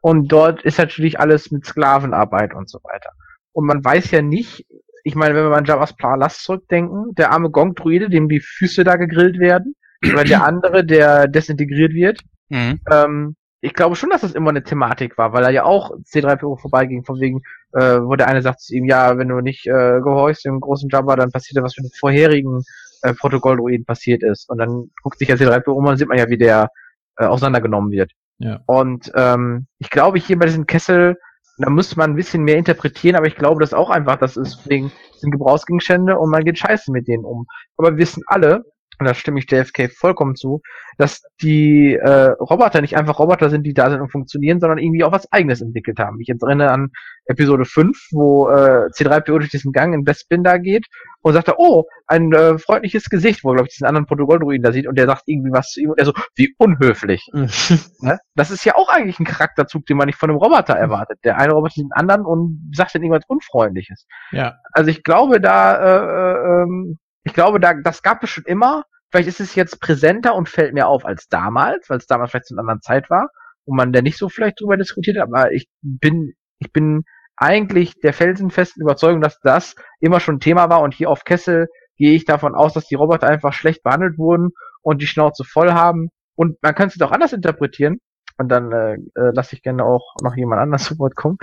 und 0.00 0.28
dort 0.28 0.62
ist 0.62 0.78
natürlich 0.78 1.20
alles 1.20 1.50
mit 1.50 1.66
Sklavenarbeit 1.66 2.54
und 2.54 2.70
so 2.70 2.78
weiter. 2.82 3.10
Und 3.52 3.66
man 3.66 3.84
weiß 3.84 4.10
ja 4.10 4.22
nicht, 4.22 4.66
ich 5.04 5.14
meine, 5.14 5.34
wenn 5.34 5.44
wir 5.44 5.50
mal 5.50 5.58
an 5.58 5.64
Javas 5.64 5.96
Palast 5.96 6.44
zurückdenken, 6.44 7.14
der 7.14 7.32
arme 7.32 7.50
Gong-Druide, 7.50 8.08
dem 8.10 8.28
die 8.28 8.40
Füße 8.40 8.84
da 8.84 8.96
gegrillt 8.96 9.38
werden, 9.38 9.74
oder 10.12 10.24
der 10.24 10.44
andere, 10.44 10.84
der 10.84 11.28
desintegriert 11.28 11.92
wird, 11.92 12.20
mhm. 12.50 12.80
ähm, 12.90 13.36
ich 13.60 13.74
glaube 13.74 13.96
schon, 13.96 14.10
dass 14.10 14.20
das 14.20 14.34
immer 14.34 14.50
eine 14.50 14.62
Thematik 14.62 15.18
war, 15.18 15.32
weil 15.32 15.42
er 15.44 15.50
ja 15.50 15.64
auch 15.64 15.90
C3PO 16.04 16.60
vorbeiging, 16.60 17.04
von 17.04 17.20
wegen, 17.20 17.42
äh, 17.72 17.98
wo 18.00 18.14
der 18.14 18.28
eine 18.28 18.42
sagt 18.42 18.60
zu 18.60 18.74
ihm, 18.74 18.84
ja, 18.84 19.18
wenn 19.18 19.28
du 19.28 19.40
nicht 19.40 19.66
äh, 19.66 20.00
gehorchst 20.00 20.44
dem 20.44 20.60
großen 20.60 20.88
Jabba, 20.88 21.16
dann 21.16 21.32
passiert 21.32 21.56
ja 21.56 21.62
was 21.62 21.76
mit 21.76 21.86
dem 21.86 21.96
vorherigen 21.98 22.62
äh, 23.02 23.14
Protokolldruiden 23.14 23.84
passiert 23.84 24.22
ist. 24.22 24.48
Und 24.48 24.58
dann 24.58 24.90
guckt 25.02 25.18
sich 25.18 25.28
ja 25.28 25.34
C3PO 25.34 25.70
um 25.70 25.86
und 25.86 25.96
sieht 25.96 26.08
man 26.08 26.18
ja, 26.18 26.28
wie 26.28 26.38
der 26.38 26.70
äh, 27.16 27.24
auseinandergenommen 27.24 27.90
wird. 27.90 28.12
Ja. 28.38 28.60
Und 28.66 29.10
ähm, 29.16 29.66
ich 29.78 29.90
glaube, 29.90 30.18
hier 30.18 30.38
bei 30.38 30.46
diesem 30.46 30.66
Kessel 30.66 31.16
da 31.58 31.70
muss 31.70 31.96
man 31.96 32.10
ein 32.10 32.16
bisschen 32.16 32.44
mehr 32.44 32.56
interpretieren, 32.56 33.16
aber 33.16 33.26
ich 33.26 33.36
glaube, 33.36 33.60
das 33.60 33.74
auch 33.74 33.90
einfach, 33.90 34.16
das 34.16 34.36
ist 34.36 34.68
wegen 34.68 34.92
sind 35.16 35.32
Gebrauchsgegenstände 35.32 36.16
und 36.16 36.30
man 36.30 36.44
geht 36.44 36.58
scheiße 36.58 36.92
mit 36.92 37.08
denen 37.08 37.24
um. 37.24 37.46
Aber 37.76 37.92
wir 37.92 37.98
wissen 37.98 38.22
alle, 38.26 38.64
und 38.98 39.06
da 39.06 39.14
stimme 39.14 39.38
ich 39.38 39.50
JFK 39.50 39.90
vollkommen 39.90 40.34
zu, 40.34 40.60
dass 40.96 41.22
die 41.40 41.94
äh, 41.94 42.30
Roboter 42.32 42.80
nicht 42.80 42.96
einfach 42.96 43.18
Roboter 43.18 43.50
sind, 43.50 43.64
die 43.64 43.74
da 43.74 43.90
sind 43.90 44.00
und 44.00 44.10
funktionieren, 44.10 44.60
sondern 44.60 44.78
irgendwie 44.78 45.04
auch 45.04 45.12
was 45.12 45.30
eigenes 45.32 45.60
entwickelt 45.60 45.98
haben. 45.98 46.20
Ich 46.20 46.28
erinnere 46.28 46.70
an 46.70 46.90
Episode 47.26 47.64
5, 47.64 48.08
wo 48.12 48.48
äh, 48.48 48.88
C3PO 48.90 49.38
durch 49.38 49.50
diesen 49.50 49.72
Gang 49.72 49.94
in 49.94 50.04
Bespin 50.04 50.42
da 50.42 50.58
geht 50.58 50.86
und 51.22 51.34
sagt, 51.34 51.52
oh, 51.56 51.84
ein 52.06 52.32
äh, 52.32 52.58
freundliches 52.58 53.10
Gesicht, 53.10 53.44
wo, 53.44 53.52
glaube 53.52 53.68
ich, 53.68 53.74
diesen 53.74 53.86
anderen 53.86 54.06
Protokolldruiden 54.06 54.62
da 54.62 54.72
sieht 54.72 54.86
und 54.86 54.98
der 54.98 55.06
sagt 55.06 55.22
irgendwie 55.26 55.52
was 55.52 55.70
zu 55.70 55.80
ihm 55.80 55.90
und 55.90 55.98
er 55.98 56.06
so, 56.06 56.12
wie 56.34 56.54
unhöflich. 56.58 57.28
ne? 57.32 58.18
Das 58.34 58.50
ist 58.50 58.64
ja 58.64 58.74
auch 58.74 58.88
eigentlich 58.88 59.20
ein 59.20 59.26
Charakterzug, 59.26 59.86
den 59.86 59.96
man 59.96 60.06
nicht 60.06 60.18
von 60.18 60.30
einem 60.30 60.38
Roboter 60.38 60.74
erwartet. 60.74 61.18
Der 61.24 61.38
eine 61.38 61.52
Roboter 61.52 61.74
den 61.76 61.92
anderen 61.92 62.24
und 62.24 62.72
sagt 62.74 62.94
dann 62.94 63.02
irgendwas 63.02 63.28
Unfreundliches. 63.28 64.06
Ja. 64.32 64.56
Also 64.72 64.90
ich 64.90 65.04
glaube, 65.04 65.40
da 65.40 65.76
äh, 65.76 66.62
äh, 66.62 66.62
ähm, 66.62 66.98
ich 67.28 67.34
glaube, 67.34 67.60
da, 67.60 67.74
das 67.74 68.02
gab 68.02 68.22
es 68.24 68.30
schon 68.30 68.44
immer. 68.44 68.84
Vielleicht 69.10 69.28
ist 69.28 69.40
es 69.40 69.54
jetzt 69.54 69.80
präsenter 69.80 70.34
und 70.34 70.48
fällt 70.48 70.72
mir 70.72 70.88
auf 70.88 71.04
als 71.04 71.28
damals, 71.28 71.88
weil 71.90 71.98
es 71.98 72.06
damals 72.06 72.30
vielleicht 72.30 72.46
zu 72.46 72.54
einer 72.54 72.62
anderen 72.62 72.80
Zeit 72.80 73.10
war 73.10 73.28
und 73.66 73.76
man 73.76 73.92
da 73.92 74.00
nicht 74.00 74.16
so 74.16 74.30
vielleicht 74.30 74.60
drüber 74.60 74.78
diskutiert 74.78 75.18
hat. 75.18 75.28
Aber 75.28 75.52
ich 75.52 75.68
bin, 75.82 76.32
ich 76.58 76.72
bin 76.72 77.04
eigentlich 77.36 78.00
der 78.00 78.14
felsenfesten 78.14 78.82
Überzeugung, 78.82 79.20
dass 79.20 79.38
das 79.40 79.74
immer 80.00 80.20
schon 80.20 80.40
Thema 80.40 80.70
war 80.70 80.80
und 80.80 80.94
hier 80.94 81.10
auf 81.10 81.24
Kessel 81.24 81.68
gehe 81.96 82.14
ich 82.14 82.24
davon 82.24 82.54
aus, 82.54 82.72
dass 82.72 82.86
die 82.86 82.94
Roboter 82.94 83.28
einfach 83.28 83.52
schlecht 83.52 83.82
behandelt 83.82 84.16
wurden 84.16 84.50
und 84.80 85.02
die 85.02 85.06
Schnauze 85.06 85.44
voll 85.44 85.72
haben. 85.72 86.08
Und 86.34 86.56
man 86.62 86.74
kann 86.74 86.88
es 86.88 86.94
doch 86.94 87.12
anders 87.12 87.34
interpretieren. 87.34 87.98
Und 88.38 88.48
dann 88.48 88.72
äh, 88.72 88.94
äh, 88.94 89.32
lasse 89.34 89.56
ich 89.56 89.62
gerne 89.62 89.84
auch 89.84 90.14
noch 90.22 90.36
jemand 90.36 90.62
anders 90.62 90.84
zu 90.84 90.98
Wort 90.98 91.16
kommen. 91.16 91.38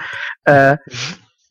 Äh, 0.45 0.78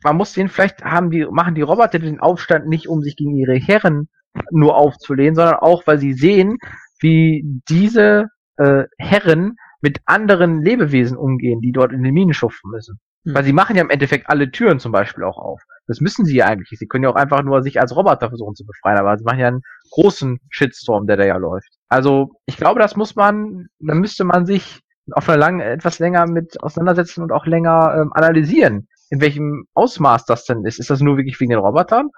man 0.02 0.16
muss 0.16 0.32
den 0.32 0.48
vielleicht 0.48 0.84
haben 0.84 1.10
die 1.10 1.26
machen 1.26 1.54
die 1.54 1.62
Roboter 1.62 1.98
den 1.98 2.20
Aufstand 2.20 2.66
nicht, 2.66 2.88
um 2.88 3.02
sich 3.02 3.16
gegen 3.16 3.36
ihre 3.36 3.54
Herren 3.54 4.08
nur 4.50 4.76
aufzulehnen, 4.76 5.34
sondern 5.34 5.56
auch, 5.56 5.86
weil 5.86 5.98
sie 5.98 6.12
sehen, 6.12 6.58
wie 7.00 7.44
diese 7.68 8.28
äh, 8.56 8.84
Herren 8.98 9.56
mit 9.80 10.00
anderen 10.06 10.62
Lebewesen 10.62 11.16
umgehen, 11.16 11.60
die 11.60 11.72
dort 11.72 11.92
in 11.92 12.02
den 12.02 12.14
Minen 12.14 12.34
schuften 12.34 12.70
müssen. 12.70 12.98
Mhm. 13.24 13.34
Weil 13.34 13.44
sie 13.44 13.52
machen 13.52 13.76
ja 13.76 13.82
im 13.82 13.90
Endeffekt 13.90 14.28
alle 14.28 14.50
Türen 14.50 14.78
zum 14.78 14.92
Beispiel 14.92 15.24
auch 15.24 15.38
auf. 15.38 15.60
Das 15.86 16.00
müssen 16.00 16.24
sie 16.24 16.36
ja 16.36 16.46
eigentlich. 16.46 16.78
Sie 16.78 16.86
können 16.86 17.04
ja 17.04 17.10
auch 17.10 17.16
einfach 17.16 17.42
nur 17.42 17.62
sich 17.62 17.80
als 17.80 17.94
Roboter 17.94 18.28
versuchen 18.28 18.54
zu 18.54 18.64
befreien, 18.64 18.98
aber 18.98 19.18
sie 19.18 19.24
machen 19.24 19.38
ja 19.38 19.48
einen 19.48 19.62
großen 19.90 20.40
Shitstorm, 20.48 21.06
der 21.06 21.18
da 21.18 21.24
ja 21.24 21.36
läuft. 21.36 21.68
Also 21.88 22.30
ich 22.46 22.56
glaube, 22.56 22.80
das 22.80 22.96
muss 22.96 23.14
man, 23.14 23.66
da 23.80 23.94
müsste 23.94 24.24
man 24.24 24.46
sich 24.46 24.80
auf 25.12 25.28
einer 25.28 25.38
langen, 25.38 25.60
etwas 25.60 25.98
länger 25.98 26.26
mit 26.26 26.62
auseinandersetzen 26.62 27.22
und 27.22 27.32
auch 27.32 27.44
länger 27.44 27.94
ähm, 27.98 28.12
analysieren, 28.14 28.88
in 29.10 29.20
welchem 29.20 29.66
Ausmaß 29.74 30.24
das 30.24 30.46
denn 30.46 30.64
ist. 30.64 30.80
Ist 30.80 30.88
das 30.88 31.00
nur 31.00 31.18
wirklich 31.18 31.38
wegen 31.40 31.50
den 31.50 31.58
Robotern? 31.58 32.08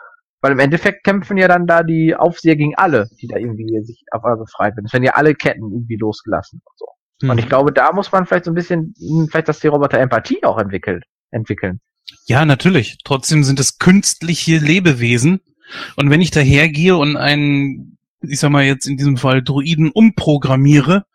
Weil 0.47 0.53
im 0.53 0.61
Endeffekt 0.61 1.03
kämpfen 1.03 1.37
ja 1.39 1.49
dann 1.49 1.67
da 1.67 1.83
die 1.83 2.15
Aufseher 2.15 2.55
gegen 2.55 2.77
alle, 2.77 3.09
die 3.21 3.27
da 3.27 3.37
irgendwie 3.37 3.67
sich 3.83 4.05
auf 4.13 4.23
einmal 4.23 4.39
befreit 4.39 4.77
werden. 4.77 4.87
Es 4.87 4.93
werden 4.93 5.03
ja 5.03 5.15
alle 5.15 5.35
Ketten 5.35 5.73
irgendwie 5.73 5.97
losgelassen 5.97 6.63
und 6.65 6.79
so. 6.79 6.87
Mhm. 7.23 7.31
Und 7.31 7.39
ich 7.39 7.49
glaube, 7.49 7.73
da 7.73 7.93
muss 7.93 8.13
man 8.13 8.27
vielleicht 8.27 8.45
so 8.45 8.53
ein 8.53 8.55
bisschen, 8.55 8.95
hm, 8.97 9.27
vielleicht, 9.29 9.49
dass 9.49 9.59
die 9.59 9.67
Roboter 9.67 9.99
Empathie 9.99 10.45
auch 10.45 10.59
entwickelt, 10.59 11.03
entwickeln. 11.33 11.81
Ja, 12.27 12.45
natürlich. 12.45 12.99
Trotzdem 13.03 13.43
sind 13.43 13.59
es 13.59 13.79
künstliche 13.79 14.59
Lebewesen. 14.59 15.41
Und 15.97 16.11
wenn 16.11 16.21
ich 16.21 16.31
dahergehe 16.31 16.97
und 16.97 17.17
einen, 17.17 17.99
ich 18.21 18.39
sag 18.39 18.51
mal 18.51 18.63
jetzt 18.63 18.87
in 18.87 18.97
diesem 18.97 19.17
Fall 19.17 19.43
Druiden 19.43 19.91
umprogrammiere, 19.91 21.07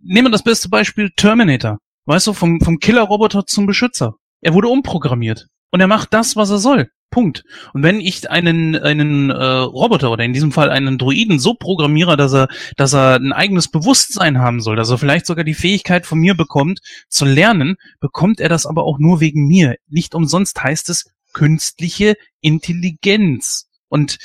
nehmen 0.00 0.28
wir 0.28 0.30
das 0.30 0.44
beste 0.44 0.68
Beispiel 0.68 1.10
Terminator. 1.16 1.78
Weißt 2.04 2.28
du, 2.28 2.34
vom, 2.34 2.60
vom 2.60 2.78
Killer-Roboter 2.78 3.46
zum 3.46 3.66
Beschützer. 3.66 4.14
Er 4.40 4.54
wurde 4.54 4.68
umprogrammiert. 4.68 5.48
Und 5.72 5.80
er 5.80 5.88
macht 5.88 6.14
das, 6.14 6.36
was 6.36 6.50
er 6.50 6.58
soll. 6.58 6.88
Punkt. 7.10 7.44
Und 7.72 7.82
wenn 7.82 8.00
ich 8.00 8.30
einen 8.30 8.76
einen 8.76 9.30
äh, 9.30 9.44
Roboter 9.44 10.10
oder 10.10 10.24
in 10.24 10.32
diesem 10.32 10.52
Fall 10.52 10.70
einen 10.70 10.98
Droiden 10.98 11.38
so 11.38 11.54
programmiere, 11.54 12.16
dass 12.16 12.32
er 12.32 12.48
dass 12.76 12.94
er 12.94 13.16
ein 13.16 13.32
eigenes 13.32 13.68
Bewusstsein 13.68 14.38
haben 14.38 14.60
soll, 14.60 14.76
dass 14.76 14.90
er 14.90 14.98
vielleicht 14.98 15.26
sogar 15.26 15.44
die 15.44 15.54
Fähigkeit 15.54 16.06
von 16.06 16.18
mir 16.18 16.34
bekommt 16.34 16.80
zu 17.08 17.24
lernen, 17.24 17.76
bekommt 18.00 18.40
er 18.40 18.48
das 18.48 18.66
aber 18.66 18.84
auch 18.84 18.98
nur 18.98 19.20
wegen 19.20 19.46
mir. 19.46 19.76
Nicht 19.88 20.14
umsonst 20.14 20.62
heißt 20.62 20.88
es 20.90 21.10
künstliche 21.32 22.16
Intelligenz. 22.40 23.68
Und 23.88 24.18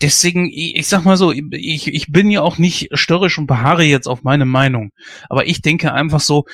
deswegen, 0.00 0.48
ich 0.52 0.86
sag 0.88 1.04
mal 1.04 1.16
so, 1.16 1.32
ich, 1.32 1.88
ich 1.88 2.12
bin 2.12 2.30
ja 2.30 2.42
auch 2.42 2.58
nicht 2.58 2.88
störrisch 2.92 3.38
und 3.38 3.46
beharre 3.46 3.84
jetzt 3.84 4.06
auf 4.06 4.22
meine 4.22 4.46
Meinung. 4.46 4.90
Aber 5.28 5.46
ich 5.46 5.62
denke 5.62 5.92
einfach 5.92 6.20
so, 6.20 6.44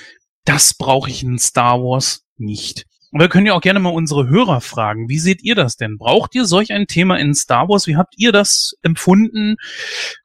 das 0.44 0.74
brauche 0.74 1.11
ich 1.11 1.23
in 1.23 1.39
Star 1.39 1.81
Wars 1.81 2.24
nicht. 2.39 2.86
Und 3.17 3.23
wir 3.23 3.31
können 3.31 3.47
ja 3.47 3.55
auch 3.55 3.63
gerne 3.63 3.81
mal 3.81 3.95
unsere 3.95 4.29
Hörer 4.29 4.61
fragen. 4.61 5.09
Wie 5.09 5.19
seht 5.19 5.43
ihr 5.43 5.55
das 5.55 5.79
denn? 5.79 5.97
Braucht 5.97 6.35
ihr 6.35 6.45
solch 6.45 6.75
ein 6.75 6.87
Thema 6.87 7.17
in 7.17 7.35
Star 7.35 7.67
Wars? 7.67 7.87
Wie 7.87 7.97
habt 7.97 8.13
ihr 8.19 8.31
das 8.31 8.75
empfunden? 8.83 9.57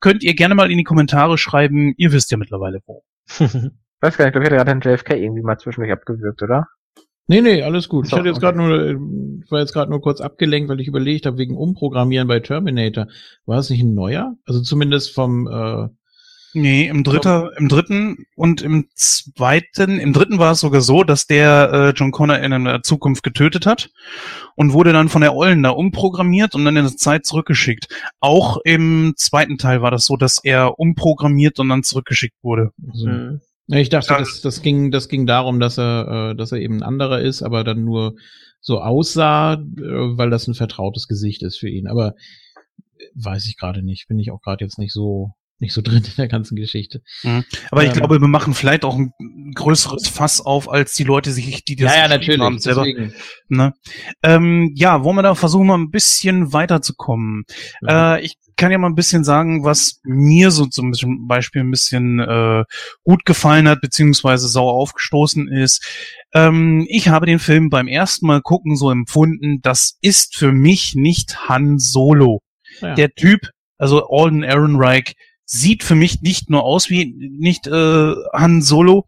Könnt 0.01 0.23
ihr 0.23 0.33
gerne 0.33 0.55
mal 0.55 0.69
in 0.69 0.77
die 0.77 0.83
Kommentare 0.83 1.37
schreiben. 1.37 1.93
Ihr 1.95 2.11
wisst 2.11 2.31
ja 2.31 2.37
mittlerweile 2.37 2.81
wo. 2.85 3.01
weiß 4.01 4.17
gar 4.17 4.25
nicht, 4.25 4.27
ich 4.27 4.31
glaube, 4.33 4.39
ich 4.39 4.51
hatte 4.51 4.55
gerade 4.57 4.77
den 4.77 4.81
JFK 4.81 5.11
irgendwie 5.11 5.41
mal 5.41 5.57
zwischendurch 5.57 5.93
abgewürgt, 5.93 6.41
oder? 6.41 6.67
Nee, 7.27 7.39
nee, 7.39 7.63
alles 7.63 7.87
gut. 7.87 8.07
So, 8.07 8.17
ich 8.17 8.19
hatte 8.19 8.27
jetzt 8.27 8.43
okay. 8.43 8.47
gerade 8.47 8.57
nur, 8.57 9.41
ich 9.41 9.49
war 9.49 9.61
jetzt 9.61 9.71
gerade 9.71 9.89
nur 9.89 10.01
kurz 10.01 10.19
abgelenkt, 10.19 10.67
weil 10.67 10.81
ich 10.81 10.89
überlegt 10.89 11.25
habe, 11.25 11.37
wegen 11.37 11.55
Umprogrammieren 11.55 12.27
bei 12.27 12.41
Terminator. 12.41 13.07
War 13.45 13.59
es 13.59 13.69
nicht 13.69 13.83
ein 13.83 13.93
neuer? 13.93 14.35
Also 14.45 14.61
zumindest 14.61 15.15
vom, 15.15 15.47
äh, 15.47 15.87
Nee, 16.53 16.87
im 16.87 17.03
dritter, 17.03 17.51
im 17.57 17.69
dritten 17.69 18.25
und 18.35 18.61
im 18.61 18.87
zweiten, 18.95 19.99
im 19.99 20.11
dritten 20.11 20.37
war 20.37 20.51
es 20.51 20.59
sogar 20.59 20.81
so, 20.81 21.03
dass 21.03 21.25
der 21.25 21.71
äh, 21.71 21.89
John 21.91 22.11
Connor 22.11 22.39
in 22.39 22.65
der 22.65 22.83
Zukunft 22.83 23.23
getötet 23.23 23.65
hat 23.65 23.89
und 24.55 24.73
wurde 24.73 24.91
dann 24.91 25.07
von 25.07 25.21
der 25.21 25.33
Ollen 25.33 25.63
da 25.63 25.69
umprogrammiert 25.69 26.53
und 26.53 26.65
dann 26.65 26.75
in 26.75 26.83
der 26.83 26.97
Zeit 26.97 27.25
zurückgeschickt. 27.25 27.87
Auch 28.19 28.57
im 28.65 29.13
zweiten 29.15 29.57
Teil 29.57 29.81
war 29.81 29.91
das 29.91 30.05
so, 30.05 30.17
dass 30.17 30.43
er 30.43 30.77
umprogrammiert 30.77 31.59
und 31.59 31.69
dann 31.69 31.83
zurückgeschickt 31.83 32.35
wurde. 32.43 32.71
Also, 32.91 33.07
mhm. 33.07 33.41
Ich 33.67 33.89
dachte, 33.89 34.15
das, 34.17 34.41
das, 34.41 34.61
ging, 34.61 34.91
das 34.91 35.07
ging 35.07 35.25
darum, 35.25 35.61
dass 35.61 35.77
er, 35.77 36.31
äh, 36.31 36.35
dass 36.35 36.51
er 36.51 36.59
eben 36.59 36.77
ein 36.77 36.83
anderer 36.83 37.21
ist, 37.21 37.41
aber 37.41 37.63
dann 37.63 37.85
nur 37.85 38.15
so 38.59 38.81
aussah, 38.81 39.53
äh, 39.53 39.57
weil 39.77 40.29
das 40.29 40.47
ein 40.47 40.55
vertrautes 40.55 41.07
Gesicht 41.07 41.41
ist 41.43 41.57
für 41.57 41.69
ihn. 41.69 41.87
Aber 41.87 42.15
äh, 42.97 43.05
weiß 43.15 43.47
ich 43.47 43.57
gerade 43.57 43.81
nicht. 43.81 44.09
Bin 44.09 44.19
ich 44.19 44.31
auch 44.31 44.41
gerade 44.41 44.65
jetzt 44.65 44.77
nicht 44.77 44.91
so 44.91 45.31
nicht 45.61 45.73
so 45.73 45.81
drin 45.81 46.03
in 46.03 46.15
der 46.17 46.27
ganzen 46.27 46.55
Geschichte. 46.55 47.01
Mhm. 47.23 47.45
Aber 47.69 47.83
ich 47.83 47.89
ähm, 47.89 47.95
glaube, 47.95 48.19
wir 48.19 48.27
machen 48.27 48.53
vielleicht 48.53 48.83
auch 48.83 48.97
ein 48.97 49.13
größeres 49.53 50.07
Fass 50.07 50.41
auf, 50.41 50.69
als 50.69 50.95
die 50.95 51.03
Leute 51.03 51.31
sich, 51.31 51.63
die 51.63 51.75
das 51.75 51.93
ja, 51.93 52.01
ja, 52.01 52.07
natürlich, 52.07 52.41
haben 52.41 52.59
selber. 52.59 52.85
Ne? 53.47 53.73
Ähm, 54.23 54.71
ja, 54.75 55.03
wollen 55.03 55.15
wir 55.15 55.23
da 55.23 55.35
versuchen, 55.35 55.67
mal 55.67 55.77
ein 55.77 55.91
bisschen 55.91 56.51
weiterzukommen. 56.51 57.45
Ja. 57.81 58.15
Äh, 58.15 58.21
ich 58.21 58.37
kann 58.57 58.71
ja 58.71 58.77
mal 58.77 58.89
ein 58.89 58.95
bisschen 58.95 59.23
sagen, 59.23 59.63
was 59.63 60.01
mir 60.03 60.51
so 60.51 60.65
zum 60.65 60.93
Beispiel 61.27 61.61
ein 61.61 61.71
bisschen 61.71 62.19
äh, 62.19 62.63
gut 63.03 63.25
gefallen 63.25 63.67
hat, 63.67 63.81
beziehungsweise 63.81 64.47
sauer 64.47 64.73
aufgestoßen 64.73 65.47
ist. 65.47 65.83
Ähm, 66.33 66.85
ich 66.89 67.09
habe 67.09 67.25
den 67.25 67.39
Film 67.39 67.69
beim 67.69 67.87
ersten 67.87 68.27
Mal 68.27 68.41
gucken 68.41 68.75
so 68.75 68.91
empfunden, 68.91 69.61
das 69.61 69.97
ist 70.01 70.35
für 70.35 70.51
mich 70.51 70.95
nicht 70.95 71.49
Han 71.49 71.79
Solo. 71.79 72.41
Ja. 72.81 72.95
Der 72.95 73.13
Typ, 73.13 73.49
also 73.77 74.07
Alden 74.09 74.43
Ehrenreich, 74.43 75.15
sieht 75.51 75.83
für 75.83 75.95
mich 75.95 76.21
nicht 76.21 76.49
nur 76.49 76.63
aus 76.63 76.89
wie 76.89 77.13
nicht 77.15 77.67
äh, 77.67 78.13
Han 78.33 78.61
Solo. 78.61 79.05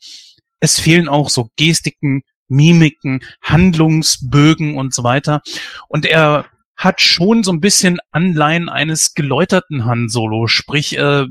Es 0.60 0.80
fehlen 0.80 1.08
auch 1.08 1.30
so 1.30 1.50
Gestiken, 1.56 2.24
Mimiken, 2.50 3.24
Handlungsbögen 3.42 4.78
und 4.78 4.94
so 4.94 5.04
weiter. 5.04 5.42
Und 5.88 6.06
er 6.06 6.46
hat 6.76 7.00
schon 7.00 7.44
so 7.44 7.52
ein 7.54 7.62
bisschen 7.62 8.00
Anleihen 8.12 8.68
eines 8.68 9.14
geläuterten 9.14 9.86
Han 9.86 10.10
Solo. 10.10 10.48
Sprich, 10.48 10.98
äh, 10.98 11.26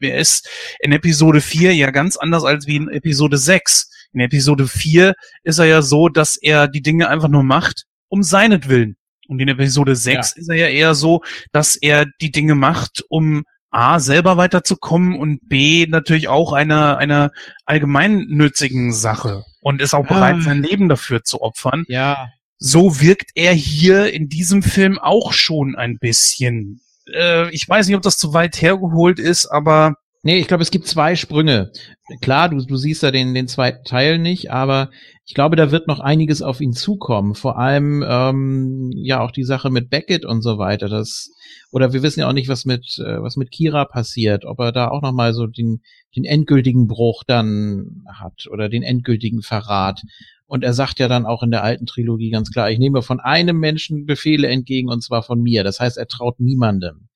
er 0.00 0.18
ist 0.18 0.48
in 0.80 0.92
Episode 0.92 1.40
4 1.40 1.74
ja 1.74 1.90
ganz 1.90 2.18
anders 2.18 2.44
als 2.44 2.66
wie 2.66 2.76
in 2.76 2.88
Episode 2.90 3.38
6. 3.38 3.88
In 4.12 4.20
Episode 4.20 4.68
4 4.68 5.14
ist 5.44 5.58
er 5.60 5.66
ja 5.66 5.80
so, 5.80 6.10
dass 6.10 6.36
er 6.36 6.68
die 6.68 6.82
Dinge 6.82 7.08
einfach 7.08 7.28
nur 7.28 7.42
macht, 7.42 7.84
um 8.08 8.22
seinetwillen. 8.22 8.96
Und 9.28 9.40
in 9.40 9.48
Episode 9.48 9.96
6 9.96 10.14
ja. 10.14 10.40
ist 10.40 10.48
er 10.50 10.56
ja 10.56 10.66
eher 10.66 10.94
so, 10.94 11.22
dass 11.52 11.76
er 11.76 12.04
die 12.20 12.30
Dinge 12.30 12.54
macht, 12.54 13.02
um 13.08 13.44
A, 13.72 14.00
selber 14.00 14.36
weiterzukommen 14.36 15.18
und 15.18 15.48
B, 15.48 15.86
natürlich 15.88 16.28
auch 16.28 16.52
einer, 16.52 16.98
einer 16.98 17.30
allgemeinnützigen 17.64 18.92
Sache 18.92 19.44
und 19.62 19.80
ist 19.80 19.94
auch 19.94 20.06
bereit, 20.06 20.36
ah. 20.38 20.42
sein 20.42 20.62
Leben 20.62 20.88
dafür 20.88 21.24
zu 21.24 21.40
opfern. 21.40 21.84
Ja. 21.88 22.28
So 22.58 23.00
wirkt 23.00 23.30
er 23.34 23.54
hier 23.54 24.12
in 24.12 24.28
diesem 24.28 24.62
Film 24.62 24.98
auch 24.98 25.32
schon 25.32 25.74
ein 25.74 25.98
bisschen. 25.98 26.82
Äh, 27.12 27.50
ich 27.50 27.68
weiß 27.68 27.86
nicht, 27.86 27.96
ob 27.96 28.02
das 28.02 28.18
zu 28.18 28.34
weit 28.34 28.60
hergeholt 28.60 29.18
ist, 29.18 29.46
aber 29.46 29.96
Nee, 30.24 30.38
ich 30.38 30.46
glaube, 30.46 30.62
es 30.62 30.70
gibt 30.70 30.86
zwei 30.86 31.16
Sprünge. 31.16 31.72
Klar, 32.20 32.48
du, 32.48 32.64
du 32.64 32.76
siehst 32.76 33.02
ja 33.02 33.10
den, 33.10 33.34
den 33.34 33.48
zweiten 33.48 33.82
Teil 33.82 34.20
nicht, 34.20 34.52
aber 34.52 34.90
ich 35.26 35.34
glaube, 35.34 35.56
da 35.56 35.72
wird 35.72 35.88
noch 35.88 35.98
einiges 35.98 36.42
auf 36.42 36.60
ihn 36.60 36.72
zukommen. 36.74 37.34
Vor 37.34 37.58
allem 37.58 38.04
ähm, 38.06 38.92
ja 38.94 39.20
auch 39.20 39.32
die 39.32 39.42
Sache 39.42 39.68
mit 39.68 39.90
Beckett 39.90 40.24
und 40.24 40.42
so 40.42 40.58
weiter. 40.58 40.88
Das 40.88 41.28
oder 41.72 41.92
wir 41.92 42.04
wissen 42.04 42.20
ja 42.20 42.28
auch 42.28 42.34
nicht, 42.34 42.48
was 42.48 42.64
mit 42.64 43.00
äh, 43.04 43.20
was 43.20 43.36
mit 43.36 43.50
Kira 43.50 43.84
passiert, 43.84 44.44
ob 44.44 44.60
er 44.60 44.70
da 44.70 44.88
auch 44.88 45.02
noch 45.02 45.12
mal 45.12 45.34
so 45.34 45.48
den 45.48 45.80
den 46.14 46.24
endgültigen 46.24 46.86
Bruch 46.86 47.24
dann 47.26 48.04
hat 48.06 48.46
oder 48.48 48.68
den 48.68 48.84
endgültigen 48.84 49.42
Verrat. 49.42 50.02
Und 50.46 50.62
er 50.62 50.72
sagt 50.72 51.00
ja 51.00 51.08
dann 51.08 51.26
auch 51.26 51.42
in 51.42 51.50
der 51.50 51.64
alten 51.64 51.86
Trilogie 51.86 52.30
ganz 52.30 52.52
klar: 52.52 52.70
Ich 52.70 52.78
nehme 52.78 53.02
von 53.02 53.18
einem 53.18 53.58
Menschen 53.58 54.06
Befehle 54.06 54.46
entgegen 54.46 54.88
und 54.88 55.02
zwar 55.02 55.24
von 55.24 55.42
mir. 55.42 55.64
Das 55.64 55.80
heißt, 55.80 55.98
er 55.98 56.06
traut 56.06 56.38
niemandem. 56.38 57.08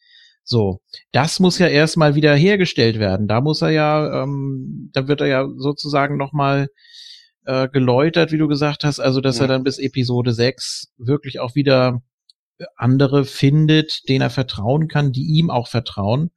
So, 0.48 0.80
das 1.10 1.40
muss 1.40 1.58
ja 1.58 1.66
erstmal 1.66 2.14
wieder 2.14 2.34
hergestellt 2.34 3.00
werden. 3.00 3.26
Da 3.26 3.40
muss 3.40 3.62
er 3.62 3.70
ja, 3.70 4.22
ähm, 4.22 4.90
da 4.92 5.08
wird 5.08 5.20
er 5.20 5.26
ja 5.26 5.48
sozusagen 5.56 6.16
nochmal 6.16 6.68
äh, 7.44 7.68
geläutert, 7.68 8.30
wie 8.30 8.38
du 8.38 8.46
gesagt 8.46 8.84
hast, 8.84 9.00
also 9.00 9.20
dass 9.20 9.38
ja. 9.38 9.44
er 9.44 9.48
dann 9.48 9.64
bis 9.64 9.78
Episode 9.80 10.32
6 10.32 10.92
wirklich 10.98 11.40
auch 11.40 11.56
wieder 11.56 12.00
andere 12.76 13.24
findet, 13.24 14.08
denen 14.08 14.22
er 14.22 14.30
vertrauen 14.30 14.86
kann, 14.86 15.10
die 15.10 15.26
ihm 15.36 15.50
auch 15.50 15.66
vertrauen. 15.66 16.30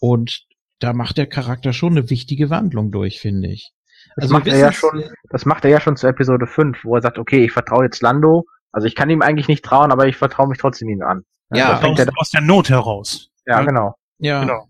Und 0.00 0.46
da 0.78 0.94
macht 0.94 1.18
der 1.18 1.26
Charakter 1.26 1.74
schon 1.74 1.92
eine 1.92 2.08
wichtige 2.08 2.48
Wandlung 2.48 2.90
durch, 2.90 3.20
finde 3.20 3.48
ich. 3.48 3.72
Das 4.16 4.24
also 4.24 4.34
macht 4.34 4.46
er 4.46 4.58
ja 4.58 4.72
schon, 4.72 5.04
das 5.28 5.44
macht 5.44 5.64
er 5.64 5.70
ja 5.70 5.80
schon 5.80 5.96
zu 5.96 6.06
Episode 6.06 6.46
5, 6.46 6.84
wo 6.84 6.96
er 6.96 7.02
sagt, 7.02 7.18
okay, 7.18 7.44
ich 7.44 7.52
vertraue 7.52 7.84
jetzt 7.84 8.00
Lando, 8.00 8.46
also 8.72 8.86
ich 8.86 8.94
kann 8.94 9.10
ihm 9.10 9.20
eigentlich 9.20 9.48
nicht 9.48 9.62
trauen, 9.62 9.92
aber 9.92 10.08
ich 10.08 10.16
vertraue 10.16 10.48
mich 10.48 10.58
trotzdem 10.58 10.88
ihm 10.88 11.02
an. 11.02 11.22
Ja, 11.54 11.80
aus, 11.80 12.06
aus 12.16 12.30
der 12.30 12.40
Not 12.40 12.70
heraus. 12.70 13.31
Ja, 13.46 13.60
ja, 13.60 13.64
genau. 13.64 13.94
Ja. 14.18 14.40
Genau. 14.40 14.68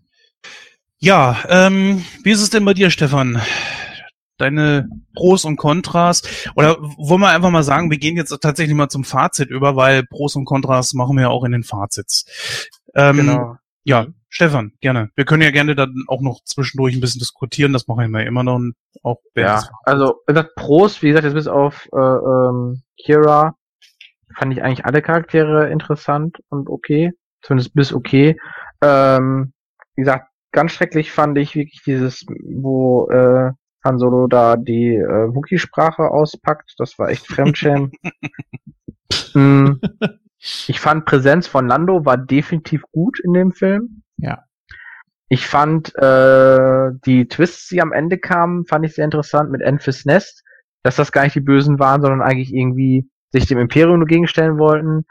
Ja, 0.99 1.37
ähm, 1.49 2.05
wie 2.23 2.31
ist 2.31 2.41
es 2.41 2.49
denn 2.49 2.63
bei 2.65 2.73
dir, 2.73 2.89
Stefan? 2.89 3.41
Deine 4.37 4.87
Pros 5.15 5.45
und 5.45 5.57
Kontras? 5.57 6.23
Oder 6.55 6.77
wollen 6.79 7.21
wir 7.21 7.29
einfach 7.29 7.51
mal 7.51 7.63
sagen, 7.63 7.91
wir 7.91 7.97
gehen 7.97 8.15
jetzt 8.15 8.29
tatsächlich 8.41 8.75
mal 8.75 8.89
zum 8.89 9.03
Fazit 9.03 9.49
über, 9.49 9.75
weil 9.75 10.03
Pros 10.03 10.35
und 10.35 10.45
Kontras 10.45 10.93
machen 10.93 11.17
wir 11.17 11.23
ja 11.23 11.29
auch 11.29 11.43
in 11.43 11.51
den 11.51 11.63
Fazits. 11.63 12.25
Ähm, 12.95 13.17
genau. 13.17 13.57
Ja, 13.83 14.07
Stefan, 14.29 14.71
gerne. 14.79 15.11
Wir 15.15 15.25
können 15.25 15.43
ja 15.43 15.51
gerne 15.51 15.75
dann 15.75 16.05
auch 16.07 16.21
noch 16.21 16.41
zwischendurch 16.43 16.95
ein 16.95 17.01
bisschen 17.01 17.19
diskutieren, 17.19 17.73
das 17.73 17.87
machen 17.87 18.09
wir 18.11 18.25
immer 18.25 18.43
noch. 18.43 18.61
Auch 19.03 19.17
ja, 19.35 19.61
also 19.83 20.21
das 20.25 20.47
Pros, 20.55 21.01
wie 21.01 21.09
gesagt, 21.09 21.25
jetzt 21.25 21.33
bis 21.33 21.47
auf 21.47 21.87
äh, 21.93 21.99
ähm, 21.99 22.81
Kira 22.97 23.55
fand 24.35 24.53
ich 24.53 24.63
eigentlich 24.63 24.85
alle 24.85 25.01
Charaktere 25.01 25.69
interessant 25.69 26.37
und 26.49 26.69
okay. 26.69 27.11
Zumindest 27.43 27.75
bis 27.75 27.93
okay. 27.93 28.37
Ähm, 28.81 29.53
wie 29.95 30.01
gesagt, 30.01 30.29
ganz 30.51 30.71
schrecklich 30.71 31.11
fand 31.11 31.37
ich 31.37 31.55
wirklich 31.55 31.81
dieses, 31.85 32.25
wo 32.43 33.09
äh, 33.09 33.51
Han 33.83 33.99
Solo 33.99 34.27
da 34.27 34.55
die 34.55 34.95
äh, 34.95 35.35
Wookie-Sprache 35.35 36.03
auspackt. 36.03 36.73
Das 36.77 36.97
war 36.97 37.09
echt 37.09 37.27
Fremdschämen. 37.27 37.91
mm, 39.33 39.71
ich 40.39 40.79
fand 40.79 41.05
Präsenz 41.05 41.47
von 41.47 41.67
Lando 41.67 42.05
war 42.05 42.17
definitiv 42.17 42.83
gut 42.91 43.19
in 43.19 43.33
dem 43.33 43.51
Film. 43.51 44.03
Ja. 44.17 44.43
Ich 45.27 45.47
fand 45.47 45.93
äh, 45.95 46.91
die 47.05 47.27
Twists, 47.27 47.67
die 47.67 47.81
am 47.81 47.91
Ende 47.91 48.17
kamen, 48.17 48.65
fand 48.65 48.85
ich 48.85 48.93
sehr 48.93 49.05
interessant 49.05 49.51
mit 49.51 49.61
Enfys 49.61 50.05
Nest, 50.05 50.43
dass 50.83 50.95
das 50.95 51.11
gar 51.11 51.23
nicht 51.23 51.35
die 51.35 51.41
Bösen 51.41 51.79
waren, 51.79 52.01
sondern 52.01 52.21
eigentlich 52.21 52.53
irgendwie 52.53 53.09
sich 53.31 53.47
dem 53.47 53.57
Imperium 53.57 53.99
nur 53.99 54.07
gegenstellen 54.07 54.59
wollten. 54.59 55.05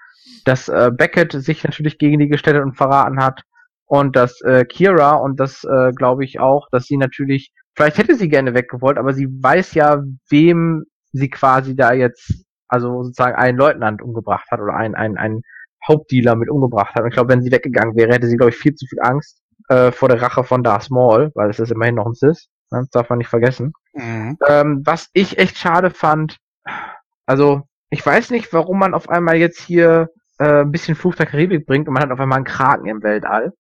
Dass 0.45 0.69
äh, 0.69 0.91
Beckett 0.93 1.33
sich 1.33 1.63
natürlich 1.65 1.99
gegen 1.99 2.19
die 2.19 2.29
gestellt 2.29 2.63
und 2.63 2.77
verraten 2.77 3.23
hat 3.23 3.43
und 3.87 4.17
dass 4.17 4.41
äh, 4.43 4.65
Kira 4.65 5.17
und 5.17 5.39
das 5.39 5.65
äh, 5.65 5.93
glaube 5.93 6.25
ich 6.25 6.41
auch, 6.41 6.69
dass 6.71 6.87
sie 6.87 6.97
natürlich, 6.97 7.53
vielleicht 7.77 7.99
hätte 7.99 8.17
sie 8.17 8.29
gerne 8.29 8.55
weggewollt, 8.55 8.99
aber 8.99 9.13
sie 9.13 9.29
weiß 9.29 9.75
ja, 9.75 10.03
wem 10.31 10.85
sie 11.13 11.29
quasi 11.29 11.77
da 11.77 11.93
jetzt, 11.93 12.45
also 12.69 13.03
sozusagen 13.03 13.37
einen 13.37 13.59
Leutnant 13.59 14.01
umgebracht 14.03 14.47
hat 14.51 14.61
oder 14.61 14.75
einen, 14.75 14.95
einen, 14.95 15.19
einen 15.19 15.43
Hauptdealer 15.87 16.37
mit 16.37 16.49
umgebracht 16.49 16.95
hat. 16.95 17.03
Und 17.03 17.09
ich 17.09 17.15
glaube, 17.15 17.33
wenn 17.33 17.43
sie 17.43 17.53
weggegangen 17.53 17.97
wäre, 17.97 18.15
hätte 18.15 18.29
sie, 18.29 18.37
glaube 18.37 18.51
ich, 18.51 18.57
viel 18.57 18.75
zu 18.75 18.87
viel 18.87 19.01
Angst 19.03 19.43
äh, 19.69 19.93
vor 19.93 20.09
der 20.09 20.23
Rache 20.23 20.45
von 20.45 20.63
Darth 20.63 20.91
Maul, 20.91 21.31
weil 21.35 21.51
es 21.51 21.59
ist 21.59 21.73
immerhin 21.73 21.97
noch 21.97 22.07
ein 22.07 22.15
Sith. 22.15 22.49
Ne? 22.71 22.81
Das 22.81 22.91
darf 22.91 23.11
man 23.11 23.19
nicht 23.19 23.29
vergessen. 23.29 23.73
Mhm. 23.93 24.39
Ähm, 24.49 24.83
was 24.85 25.11
ich 25.13 25.39
echt 25.39 25.59
schade 25.59 25.91
fand, 25.91 26.39
also 27.27 27.63
ich 27.91 28.05
weiß 28.05 28.31
nicht, 28.31 28.53
warum 28.53 28.79
man 28.79 28.95
auf 28.95 29.09
einmal 29.09 29.37
jetzt 29.37 29.61
hier 29.61 30.09
äh, 30.39 30.63
ein 30.63 30.73
bisschen 30.73 30.95
Fluch 30.95 31.15
der 31.15 31.27
Karibik 31.27 31.67
bringt 31.67 31.89
und 31.89 31.95
man 31.95 32.03
hat 32.03 32.11
auf 32.11 32.21
einmal 32.21 32.37
einen 32.37 32.45
Kraken 32.45 32.87
im 32.87 33.03
Weltall 33.03 33.53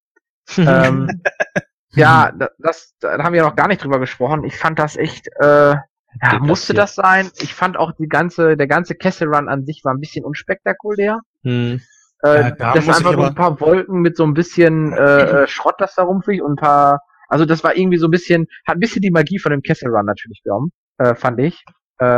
ähm, 0.59 1.09
ja, 1.95 2.33
das, 2.59 2.95
da 3.01 3.23
haben 3.23 3.35
wir 3.35 3.43
noch 3.43 3.57
gar 3.57 3.69
nicht 3.69 3.83
drüber 3.83 3.99
gesprochen. 3.99 4.45
Ich 4.45 4.57
fand 4.57 4.79
das 4.79 4.97
echt, 4.97 5.29
äh, 5.41 5.75
ja, 5.75 6.39
musste 6.41 6.75
das 6.75 6.95
sein. 6.95 7.31
Ich 7.41 7.55
fand 7.55 7.77
auch 7.77 7.93
die 7.93 8.09
ganze, 8.09 8.57
der 8.57 8.67
ganze 8.67 8.95
Kessel 8.95 9.29
Run 9.29 9.49
an 9.49 9.65
sich 9.65 9.83
war 9.85 9.95
ein 9.95 10.01
bisschen 10.01 10.25
unspektakulär. 10.25 11.21
Hm. 11.43 11.81
Äh, 12.25 12.41
ja, 12.41 12.51
da 12.53 12.75
das 12.75 12.89
einfach 12.89 13.17
nur 13.17 13.27
ein 13.27 13.35
paar 13.35 13.61
Wolken 13.61 14.01
mit 14.01 14.17
so 14.17 14.25
ein 14.25 14.35
bisschen 14.35 14.93
äh, 14.93 15.43
äh, 15.43 15.49
Schrott, 15.49 15.77
das 15.79 15.95
da 15.95 16.05
rumfliegt 16.05 16.43
und 16.43 16.53
ein 16.53 16.57
paar, 16.57 17.01
also 17.29 17.45
das 17.45 17.65
war 17.65 17.77
irgendwie 17.77 17.99
so 17.99 18.07
ein 18.07 18.11
bisschen, 18.11 18.47
hat 18.67 18.77
ein 18.77 18.81
bisschen 18.81 19.03
die 19.03 19.11
Magie 19.11 19.39
von 19.39 19.51
dem 19.51 19.63
Kessel 19.63 19.89
Run 19.89 20.07
natürlich 20.07 20.43
genommen, 20.45 20.71
äh, 20.99 21.15
fand 21.15 21.41
ich 21.41 21.65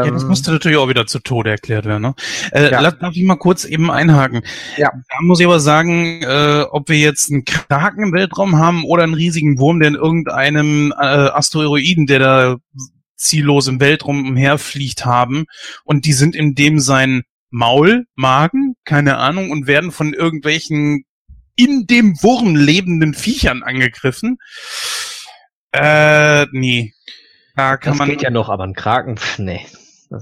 ja, 0.05 0.11
das 0.11 0.23
ähm, 0.23 0.29
musste 0.29 0.53
natürlich 0.53 0.79
auch 0.79 0.89
wieder 0.89 1.07
zu 1.07 1.19
Tode 1.19 1.51
erklärt 1.51 1.85
werden. 1.85 2.03
Ne? 2.03 2.15
Äh, 2.53 2.71
ja. 2.71 2.81
Lass, 2.81 2.99
darf 2.99 3.15
ich 3.15 3.25
mal 3.25 3.37
kurz 3.37 3.65
eben 3.65 3.91
einhaken. 3.91 4.43
Ja. 4.77 4.91
Da 4.93 5.17
muss 5.23 5.41
ich 5.41 5.47
aber 5.47 5.61
sagen, 5.61 6.23
äh, 6.23 6.65
ob 6.71 6.89
wir 6.89 6.99
jetzt 6.99 7.31
einen 7.31 7.45
Kraken 7.45 8.05
im 8.05 8.13
Weltraum 8.13 8.57
haben 8.59 8.85
oder 8.85 9.03
einen 9.03 9.15
riesigen 9.15 9.59
Wurm, 9.59 9.81
der 9.81 9.89
in 9.89 9.95
irgendeinem 9.95 10.93
äh, 10.93 11.05
Asteroiden, 11.05 12.07
der 12.07 12.19
da 12.19 12.57
ziellos 13.17 13.69
im 13.69 13.81
Weltraum 13.81 14.29
umherfliegt 14.29 15.05
haben 15.05 15.47
und 15.85 16.05
die 16.05 16.13
sind 16.13 16.35
in 16.35 16.55
dem 16.55 16.81
sein 16.81 17.23
Maul, 17.51 18.07
Magen, 18.17 18.75
keine 18.85 19.19
Ahnung, 19.19 19.51
und 19.51 19.67
werden 19.67 19.93
von 19.93 20.13
irgendwelchen 20.13 21.05
in 21.57 21.87
dem 21.87 22.21
Wurm 22.21 22.57
lebenden 22.57 23.15
Viechern 23.15 23.63
angegriffen. 23.63 24.39
Äh, 25.73 26.47
nee. 26.53 26.93
Da 27.57 27.77
kann 27.77 27.93
das 27.93 27.99
man 27.99 28.09
geht 28.09 28.23
ja 28.23 28.31
noch, 28.31 28.49
aber 28.49 28.65
ein 28.65 28.75
Kraken, 28.75 29.17
pff, 29.17 29.39
nee. 29.39 29.61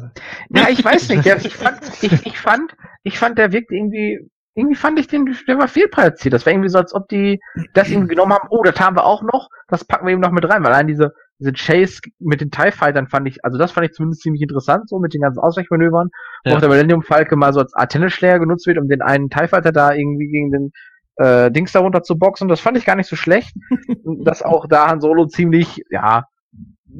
Ja, 0.50 0.68
ich 0.70 0.82
weiß 0.82 1.10
nicht. 1.10 1.26
Der, 1.26 1.36
ich, 1.36 1.54
fand, 1.54 1.80
ich, 2.02 2.24
ich, 2.24 2.38
fand, 2.38 2.74
ich 3.02 3.18
fand, 3.18 3.36
der 3.36 3.52
wirkt 3.52 3.70
irgendwie, 3.72 4.18
irgendwie 4.54 4.76
fand 4.76 4.98
ich 4.98 5.06
den, 5.06 5.36
der 5.46 5.58
war 5.58 5.68
fehlplatziert. 5.68 6.32
Das 6.32 6.46
war 6.46 6.52
irgendwie 6.52 6.70
so, 6.70 6.78
als 6.78 6.94
ob 6.94 7.08
die 7.08 7.38
das 7.74 7.90
irgendwie 7.90 8.08
genommen 8.08 8.32
haben, 8.32 8.48
oh, 8.50 8.62
das 8.62 8.80
haben 8.80 8.96
wir 8.96 9.04
auch 9.04 9.22
noch, 9.22 9.48
das 9.68 9.84
packen 9.84 10.06
wir 10.06 10.12
eben 10.12 10.22
noch 10.22 10.30
mit 10.30 10.48
rein, 10.48 10.62
weil 10.64 10.72
allein 10.72 10.86
diese 10.86 11.12
diese 11.42 11.52
Chase 11.52 12.00
mit 12.20 12.40
den 12.40 12.50
TIE 12.50 12.70
Fightern 12.70 13.08
fand 13.08 13.26
ich, 13.26 13.44
also 13.44 13.58
das 13.58 13.72
fand 13.72 13.86
ich 13.86 13.92
zumindest 13.92 14.22
ziemlich 14.22 14.42
interessant, 14.42 14.88
so 14.88 14.98
mit 14.98 15.12
den 15.12 15.22
ganzen 15.22 15.40
Ausweichmanövern, 15.40 16.08
Ja. 16.44 16.52
wo 16.52 16.56
auch 16.56 16.60
der 16.60 16.68
Millennium 16.68 17.02
Falke 17.02 17.36
mal 17.36 17.52
so 17.52 17.60
als 17.60 17.74
Art 17.74 17.90
Tennisschläger 17.92 18.38
genutzt 18.38 18.66
wird, 18.66 18.78
um 18.78 18.88
den 18.88 19.02
einen 19.02 19.28
TIE 19.28 19.48
Fighter 19.48 19.72
da 19.72 19.92
irgendwie 19.92 20.28
gegen 20.28 20.52
den 20.52 20.72
äh, 21.16 21.50
Dings 21.50 21.72
da 21.72 21.80
runter 21.80 22.02
zu 22.02 22.16
boxen. 22.16 22.48
Das 22.48 22.60
fand 22.60 22.78
ich 22.78 22.84
gar 22.84 22.96
nicht 22.96 23.08
so 23.08 23.16
schlecht. 23.16 23.54
dass 24.24 24.42
auch 24.42 24.66
da 24.68 24.86
Han 24.88 25.00
Solo 25.00 25.26
ziemlich, 25.26 25.82
ja, 25.90 26.24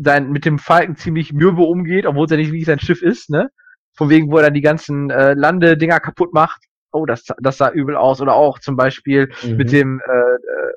sein, 0.02 0.31
mit 0.31 0.44
dem 0.44 0.59
Falken 0.59 0.97
ziemlich 0.97 1.32
mürbe 1.32 1.62
umgeht, 1.62 2.06
obwohl 2.06 2.24
es 2.27 2.31
ja 2.31 2.36
nicht 2.36 2.48
wirklich 2.48 2.66
sein 2.66 2.81
Schiff 2.81 3.02
ist, 3.02 3.31
ne? 3.31 3.51
Von 3.94 4.09
wegen, 4.09 4.31
wo 4.31 4.39
er 4.39 4.44
dann 4.44 4.55
die 4.55 4.60
ganzen 4.62 5.10
äh, 5.10 5.35
Landedinger 5.35 6.01
kaputt 6.01 6.32
macht. 6.32 6.62
Oh, 6.93 7.06
das, 7.06 7.24
das 7.40 7.59
sah 7.59 7.70
übel 7.70 7.97
aus. 7.97 8.20
Oder 8.20 8.35
auch 8.35 8.59
zum 8.59 8.77
Beispiel 8.77 9.31
Mhm. 9.44 9.56
mit 9.56 9.73
dem, 9.73 10.01
äh, 10.01 10.12
äh, 10.12 10.73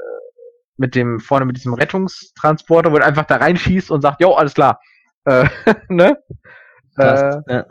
mit 0.78 0.96
dem, 0.96 1.20
vorne 1.20 1.46
mit 1.46 1.58
diesem 1.58 1.74
Rettungstransporter, 1.74 2.92
wo 2.92 2.98
er 2.98 3.06
einfach 3.06 3.26
da 3.26 3.38
reinschießt 3.38 3.92
und 3.92 4.02
sagt, 4.02 4.22
jo, 4.22 4.34
alles 4.34 4.54
klar. 4.54 4.80
Äh, 5.26 5.46
ne? 5.90 6.18
Äh, 6.98 7.36
ja. 7.48 7.66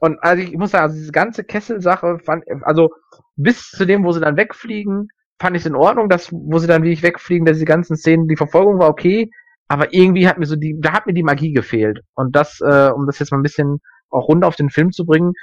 und 0.00 0.18
also 0.22 0.42
ich 0.42 0.52
muss 0.56 0.70
sagen, 0.70 0.84
also 0.84 0.96
diese 0.96 1.12
ganze 1.12 1.44
Kesselsache 1.44 2.18
fand, 2.24 2.44
also 2.62 2.90
bis 3.36 3.70
zu 3.70 3.84
dem, 3.86 4.04
wo 4.04 4.12
sie 4.12 4.20
dann 4.20 4.36
wegfliegen, 4.36 5.08
fand 5.40 5.56
ich 5.56 5.62
es 5.62 5.66
in 5.66 5.76
Ordnung, 5.76 6.08
dass, 6.08 6.30
wo 6.32 6.58
sie 6.58 6.66
dann 6.66 6.82
wirklich 6.82 7.02
wegfliegen, 7.02 7.46
dass 7.46 7.58
die 7.58 7.64
ganzen 7.64 7.96
Szenen, 7.96 8.28
die 8.28 8.36
Verfolgung 8.36 8.78
war 8.78 8.88
okay, 8.88 9.30
aber 9.68 9.92
irgendwie 9.92 10.26
hat 10.26 10.38
mir 10.38 10.46
so 10.46 10.56
die, 10.56 10.76
da 10.80 10.92
hat 10.92 11.06
mir 11.06 11.12
die 11.12 11.22
Magie 11.22 11.52
gefehlt. 11.52 12.00
Und 12.14 12.34
das, 12.34 12.60
äh, 12.60 12.90
um 12.90 13.06
das 13.06 13.18
jetzt 13.18 13.30
mal 13.30 13.38
ein 13.38 13.42
bisschen 13.42 13.80
auch 14.10 14.28
rund 14.28 14.44
auf 14.44 14.56
den 14.56 14.70
Film 14.70 14.92
zu 14.92 15.04
bringen. 15.04 15.34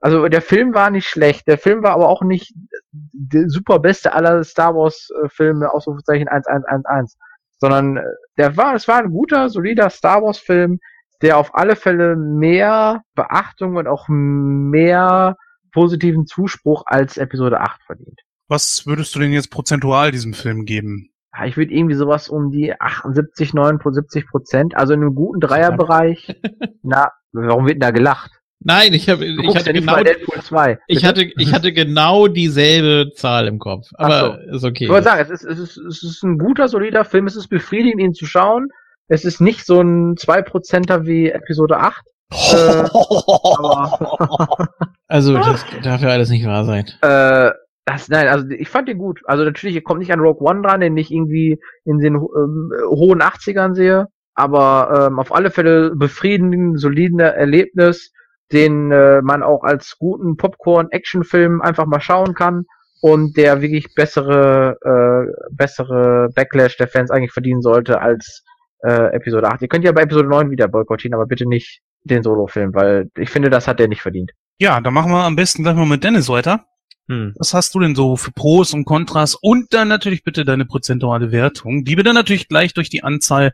Also 0.00 0.28
der 0.28 0.42
Film 0.42 0.74
war 0.74 0.90
nicht 0.90 1.06
schlecht, 1.06 1.46
der 1.46 1.58
Film 1.58 1.82
war 1.82 1.92
aber 1.92 2.08
auch 2.08 2.22
nicht 2.22 2.52
der 2.92 3.48
super 3.48 3.78
beste 3.78 4.12
aller 4.12 4.42
Star 4.44 4.74
Wars 4.74 5.08
äh, 5.22 5.28
Filme, 5.28 5.72
Ausrufezeichen 5.72 6.28
1111, 6.28 7.12
sondern 7.58 7.98
äh, 7.98 8.02
der 8.36 8.56
war, 8.56 8.74
es 8.74 8.88
war 8.88 8.98
ein 8.98 9.10
guter, 9.10 9.48
solider 9.48 9.88
Star 9.90 10.22
Wars 10.22 10.38
Film, 10.38 10.78
der 11.22 11.38
auf 11.38 11.54
alle 11.54 11.76
Fälle 11.76 12.16
mehr 12.16 13.02
Beachtung 13.14 13.76
und 13.76 13.86
auch 13.86 14.08
mehr 14.08 15.36
positiven 15.72 16.26
Zuspruch 16.26 16.84
als 16.86 17.16
Episode 17.16 17.60
8 17.60 17.82
verdient. 17.84 18.20
Was 18.48 18.86
würdest 18.86 19.14
du 19.14 19.20
denn 19.20 19.32
jetzt 19.32 19.50
prozentual 19.50 20.10
diesem 20.10 20.34
Film 20.34 20.66
geben? 20.66 21.13
Ja, 21.36 21.46
ich 21.46 21.56
würde 21.56 21.72
irgendwie 21.72 21.94
sowas 21.94 22.28
um 22.28 22.50
die 22.50 22.78
78, 22.80 23.54
79 23.54 24.26
Prozent, 24.28 24.76
also 24.76 24.94
in 24.94 25.00
einem 25.00 25.14
guten 25.14 25.40
Dreierbereich. 25.40 26.40
Na, 26.82 27.10
warum 27.32 27.66
wird 27.66 27.74
denn 27.74 27.80
da 27.80 27.90
gelacht? 27.90 28.30
Nein, 28.60 28.94
ich 28.94 29.10
habe 29.10 29.26
ich 29.26 29.54
hatte 29.54 29.66
ja 29.66 29.72
genau 29.72 29.92
mal 29.92 30.04
Deadpool 30.04 30.40
2. 30.40 30.78
ich 30.86 31.04
hatte 31.04 31.30
ich 31.36 31.52
hatte 31.52 31.72
genau 31.72 32.28
dieselbe 32.28 33.12
Zahl 33.12 33.46
im 33.46 33.58
Kopf, 33.58 33.88
aber 33.94 34.42
ist 34.44 34.64
okay. 34.64 34.84
Ich 34.84 34.90
wollte 34.90 35.04
sagen, 35.04 35.20
es 35.20 35.28
ist, 35.28 35.44
es, 35.44 35.58
ist, 35.58 35.76
es 35.76 36.02
ist 36.02 36.22
ein 36.22 36.38
guter, 36.38 36.68
solider 36.68 37.04
Film, 37.04 37.26
es 37.26 37.36
ist 37.36 37.48
befriedigend, 37.48 38.00
ihn 38.00 38.14
zu 38.14 38.24
schauen. 38.24 38.68
Es 39.08 39.26
ist 39.26 39.40
nicht 39.40 39.66
so 39.66 39.82
ein 39.82 40.14
2%er 40.14 41.04
wie 41.04 41.28
Episode 41.28 41.76
8. 41.78 42.02
Äh, 42.30 42.88
Also 45.08 45.34
das 45.38 45.64
darf 45.82 46.02
ja 46.02 46.08
alles 46.08 46.30
nicht 46.30 46.46
wahr 46.46 46.64
sein. 46.64 46.86
äh, 47.02 47.50
das, 47.84 48.08
nein, 48.08 48.28
also 48.28 48.48
ich 48.48 48.68
fand 48.68 48.88
den 48.88 48.98
gut. 48.98 49.20
Also 49.24 49.44
natürlich, 49.44 49.76
ihr 49.76 49.82
kommt 49.82 50.00
nicht 50.00 50.12
an 50.12 50.20
Rogue 50.20 50.48
One 50.48 50.62
dran, 50.62 50.80
den 50.80 50.96
ich 50.96 51.10
irgendwie 51.10 51.60
in 51.84 51.98
den 51.98 52.14
ähm, 52.14 52.72
hohen 52.88 53.20
80ern 53.20 53.74
sehe. 53.74 54.08
Aber 54.34 55.08
ähm, 55.08 55.18
auf 55.18 55.34
alle 55.34 55.50
Fälle 55.50 55.94
befriedigend, 55.94 56.80
solide 56.80 57.34
Erlebnis, 57.34 58.12
den 58.52 58.90
äh, 58.90 59.22
man 59.22 59.42
auch 59.42 59.62
als 59.62 59.96
guten 59.98 60.36
Popcorn-Actionfilm 60.36 61.60
einfach 61.60 61.86
mal 61.86 62.00
schauen 62.00 62.34
kann 62.34 62.64
und 63.00 63.36
der 63.36 63.60
wirklich 63.60 63.94
bessere, 63.94 64.78
äh, 64.82 65.32
bessere 65.52 66.30
Backlash 66.34 66.76
der 66.76 66.88
Fans 66.88 67.10
eigentlich 67.10 67.32
verdienen 67.32 67.62
sollte 67.62 68.00
als 68.00 68.42
äh, 68.82 69.14
Episode 69.14 69.48
8. 69.48 69.62
Ihr 69.62 69.68
könnt 69.68 69.84
ja 69.84 69.92
bei 69.92 70.02
Episode 70.02 70.28
9 70.28 70.50
wieder 70.50 70.68
boykottieren, 70.68 71.14
aber 71.14 71.26
bitte 71.26 71.46
nicht 71.46 71.82
den 72.04 72.22
Solo-Film, 72.22 72.74
weil 72.74 73.10
ich 73.16 73.30
finde, 73.30 73.50
das 73.50 73.68
hat 73.68 73.78
der 73.78 73.88
nicht 73.88 74.02
verdient. 74.02 74.32
Ja, 74.58 74.80
dann 74.80 74.94
machen 74.94 75.10
wir 75.12 75.24
am 75.24 75.36
besten 75.36 75.62
gleich 75.62 75.76
mal 75.76 75.86
mit 75.86 76.02
Dennis 76.02 76.28
weiter. 76.28 76.66
Hm. 77.08 77.34
Was 77.38 77.52
hast 77.52 77.74
du 77.74 77.80
denn 77.80 77.94
so 77.94 78.16
für 78.16 78.32
Pros 78.32 78.72
und 78.72 78.84
Kontras 78.84 79.34
und 79.34 79.74
dann 79.74 79.88
natürlich 79.88 80.24
bitte 80.24 80.44
deine 80.44 80.64
prozentuale 80.64 81.32
Wertung, 81.32 81.84
die 81.84 81.96
wir 81.96 82.04
dann 82.04 82.14
natürlich 82.14 82.48
gleich 82.48 82.72
durch 82.72 82.88
die 82.88 83.02
Anzahl 83.02 83.52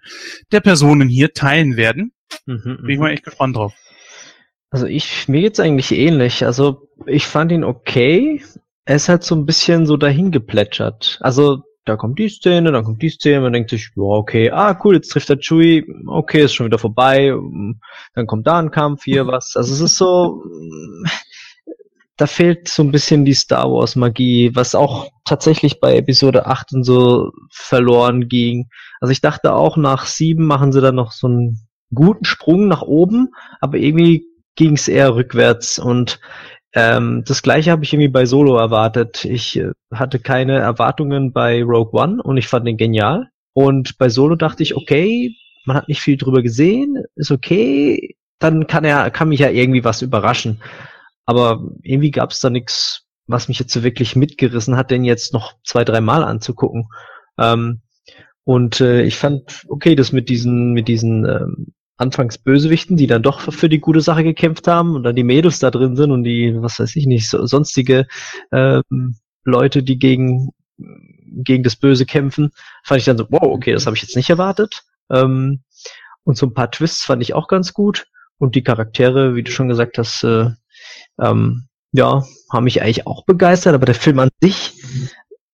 der 0.52 0.60
Personen 0.60 1.08
hier 1.08 1.32
teilen 1.32 1.76
werden. 1.76 2.12
Mhm, 2.46 2.78
Bin 2.82 2.90
ich 2.90 2.98
mal 2.98 3.10
echt 3.10 3.24
gespannt 3.24 3.56
drauf. 3.56 3.74
Also 4.70 4.86
ich, 4.86 5.26
mir 5.26 5.40
geht's 5.40 5.58
eigentlich 5.58 5.90
ähnlich. 5.90 6.44
Also 6.44 6.88
ich 7.06 7.26
fand 7.26 7.50
ihn 7.50 7.64
okay. 7.64 8.42
Er 8.84 8.96
ist 8.96 9.08
halt 9.08 9.24
so 9.24 9.34
ein 9.34 9.46
bisschen 9.46 9.84
so 9.84 9.96
dahin 9.96 10.30
geplätschert. 10.30 11.18
Also 11.20 11.64
da 11.84 11.96
kommt 11.96 12.18
die 12.18 12.28
Szene, 12.28 12.70
dann 12.70 12.84
kommt 12.84 13.02
die 13.02 13.08
Szene, 13.08 13.40
man 13.40 13.52
denkt 13.52 13.70
sich, 13.70 13.90
ja, 13.96 14.02
okay, 14.02 14.50
ah, 14.50 14.78
cool, 14.84 14.94
jetzt 14.94 15.08
trifft 15.08 15.30
er 15.30 15.38
Chewie, 15.38 15.84
okay, 16.06 16.44
ist 16.44 16.54
schon 16.54 16.66
wieder 16.66 16.78
vorbei, 16.78 17.34
dann 18.14 18.26
kommt 18.26 18.46
da 18.46 18.58
ein 18.58 18.70
Kampf, 18.70 19.04
hier 19.04 19.26
was. 19.26 19.56
Also 19.56 19.72
es 19.72 19.80
ist 19.80 19.96
so, 19.96 20.44
da 22.20 22.26
fehlt 22.26 22.68
so 22.68 22.82
ein 22.82 22.90
bisschen 22.90 23.24
die 23.24 23.32
Star 23.32 23.70
Wars 23.72 23.96
Magie, 23.96 24.50
was 24.54 24.74
auch 24.74 25.10
tatsächlich 25.24 25.80
bei 25.80 25.96
Episode 25.96 26.44
8 26.44 26.74
und 26.74 26.84
so 26.84 27.30
verloren 27.50 28.28
ging. 28.28 28.68
Also 29.00 29.12
ich 29.12 29.22
dachte 29.22 29.54
auch, 29.54 29.78
nach 29.78 30.04
7 30.04 30.44
machen 30.44 30.70
sie 30.70 30.82
dann 30.82 30.96
noch 30.96 31.12
so 31.12 31.28
einen 31.28 31.66
guten 31.94 32.26
Sprung 32.26 32.68
nach 32.68 32.82
oben, 32.82 33.30
aber 33.62 33.78
irgendwie 33.78 34.26
ging 34.54 34.74
es 34.74 34.86
eher 34.86 35.14
rückwärts 35.14 35.78
und 35.78 36.20
ähm, 36.74 37.24
das 37.26 37.42
gleiche 37.42 37.70
habe 37.70 37.84
ich 37.84 37.92
irgendwie 37.92 38.08
bei 38.08 38.26
Solo 38.26 38.56
erwartet. 38.56 39.24
Ich 39.24 39.58
äh, 39.58 39.72
hatte 39.92 40.18
keine 40.20 40.58
Erwartungen 40.58 41.32
bei 41.32 41.64
Rogue 41.64 41.98
One 41.98 42.22
und 42.22 42.36
ich 42.36 42.46
fand 42.46 42.66
den 42.66 42.76
genial. 42.76 43.28
Und 43.54 43.98
bei 43.98 44.08
Solo 44.08 44.36
dachte 44.36 44.62
ich, 44.62 44.76
okay, 44.76 45.34
man 45.64 45.76
hat 45.76 45.88
nicht 45.88 46.00
viel 46.00 46.16
drüber 46.16 46.42
gesehen, 46.42 47.02
ist 47.16 47.32
okay, 47.32 48.14
dann 48.38 48.66
kann 48.68 48.84
er, 48.84 49.10
kann 49.10 49.30
mich 49.30 49.40
ja 49.40 49.50
irgendwie 49.50 49.82
was 49.82 50.02
überraschen. 50.02 50.60
Aber 51.30 51.62
irgendwie 51.84 52.10
gab 52.10 52.32
es 52.32 52.40
da 52.40 52.50
nichts, 52.50 53.06
was 53.28 53.46
mich 53.46 53.60
jetzt 53.60 53.72
so 53.72 53.84
wirklich 53.84 54.16
mitgerissen 54.16 54.76
hat, 54.76 54.90
den 54.90 55.04
jetzt 55.04 55.32
noch 55.32 55.54
zwei, 55.62 55.84
drei 55.84 56.00
Mal 56.00 56.24
anzugucken. 56.24 56.88
Ähm, 57.38 57.82
und 58.42 58.80
äh, 58.80 59.02
ich 59.02 59.16
fand, 59.16 59.64
okay, 59.68 59.94
das 59.94 60.10
mit 60.10 60.28
diesen, 60.28 60.72
mit 60.72 60.88
diesen 60.88 61.24
ähm, 61.24 61.66
anfangs 61.98 62.38
Bösewichten, 62.38 62.96
die 62.96 63.06
dann 63.06 63.22
doch 63.22 63.52
für 63.52 63.68
die 63.68 63.78
gute 63.78 64.00
Sache 64.00 64.24
gekämpft 64.24 64.66
haben 64.66 64.96
und 64.96 65.04
dann 65.04 65.14
die 65.14 65.22
Mädels 65.22 65.60
da 65.60 65.70
drin 65.70 65.94
sind 65.94 66.10
und 66.10 66.24
die, 66.24 66.52
was 66.56 66.80
weiß 66.80 66.96
ich 66.96 67.06
nicht, 67.06 67.30
so, 67.30 67.46
sonstige 67.46 68.08
ähm, 68.50 69.14
Leute, 69.44 69.84
die 69.84 70.00
gegen, 70.00 70.50
gegen 70.78 71.62
das 71.62 71.76
Böse 71.76 72.06
kämpfen, 72.06 72.50
fand 72.82 72.98
ich 72.98 73.04
dann 73.04 73.18
so, 73.18 73.26
wow, 73.30 73.44
okay, 73.44 73.72
das 73.72 73.86
habe 73.86 73.94
ich 73.94 74.02
jetzt 74.02 74.16
nicht 74.16 74.30
erwartet. 74.30 74.82
Ähm, 75.12 75.62
und 76.24 76.36
so 76.36 76.46
ein 76.46 76.54
paar 76.54 76.72
Twists 76.72 77.04
fand 77.04 77.22
ich 77.22 77.34
auch 77.34 77.46
ganz 77.46 77.72
gut. 77.72 78.08
Und 78.36 78.56
die 78.56 78.64
Charaktere, 78.64 79.36
wie 79.36 79.44
du 79.44 79.52
schon 79.52 79.68
gesagt 79.68 79.96
hast, 79.96 80.24
äh, 80.24 80.50
ähm, 81.20 81.66
ja, 81.92 82.24
haben 82.52 82.64
mich 82.64 82.82
eigentlich 82.82 83.06
auch 83.06 83.24
begeistert, 83.24 83.74
aber 83.74 83.86
der 83.86 83.94
Film 83.94 84.18
an 84.18 84.30
sich 84.40 84.74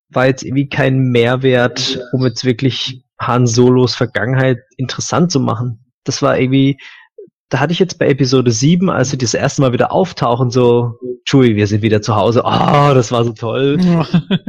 war 0.09 0.27
jetzt 0.27 0.43
irgendwie 0.43 0.69
kein 0.69 0.99
Mehrwert, 0.99 1.99
um 2.13 2.25
jetzt 2.25 2.45
wirklich 2.45 3.03
Han 3.19 3.47
Solos 3.47 3.95
Vergangenheit 3.95 4.59
interessant 4.77 5.31
zu 5.31 5.39
machen. 5.39 5.91
Das 6.03 6.21
war 6.21 6.39
irgendwie, 6.39 6.77
da 7.49 7.59
hatte 7.59 7.73
ich 7.73 7.79
jetzt 7.79 7.97
bei 7.99 8.07
Episode 8.07 8.51
7, 8.51 8.89
als 8.89 9.09
sie 9.09 9.17
das 9.17 9.33
erste 9.33 9.61
Mal 9.61 9.73
wieder 9.73 9.91
auftauchen, 9.91 10.51
so, 10.51 10.99
Chewie, 11.27 11.55
wir 11.55 11.67
sind 11.67 11.81
wieder 11.81 12.01
zu 12.01 12.15
Hause. 12.15 12.43
Oh, 12.45 12.93
das 12.93 13.11
war 13.11 13.25
so 13.25 13.33
toll, 13.33 13.77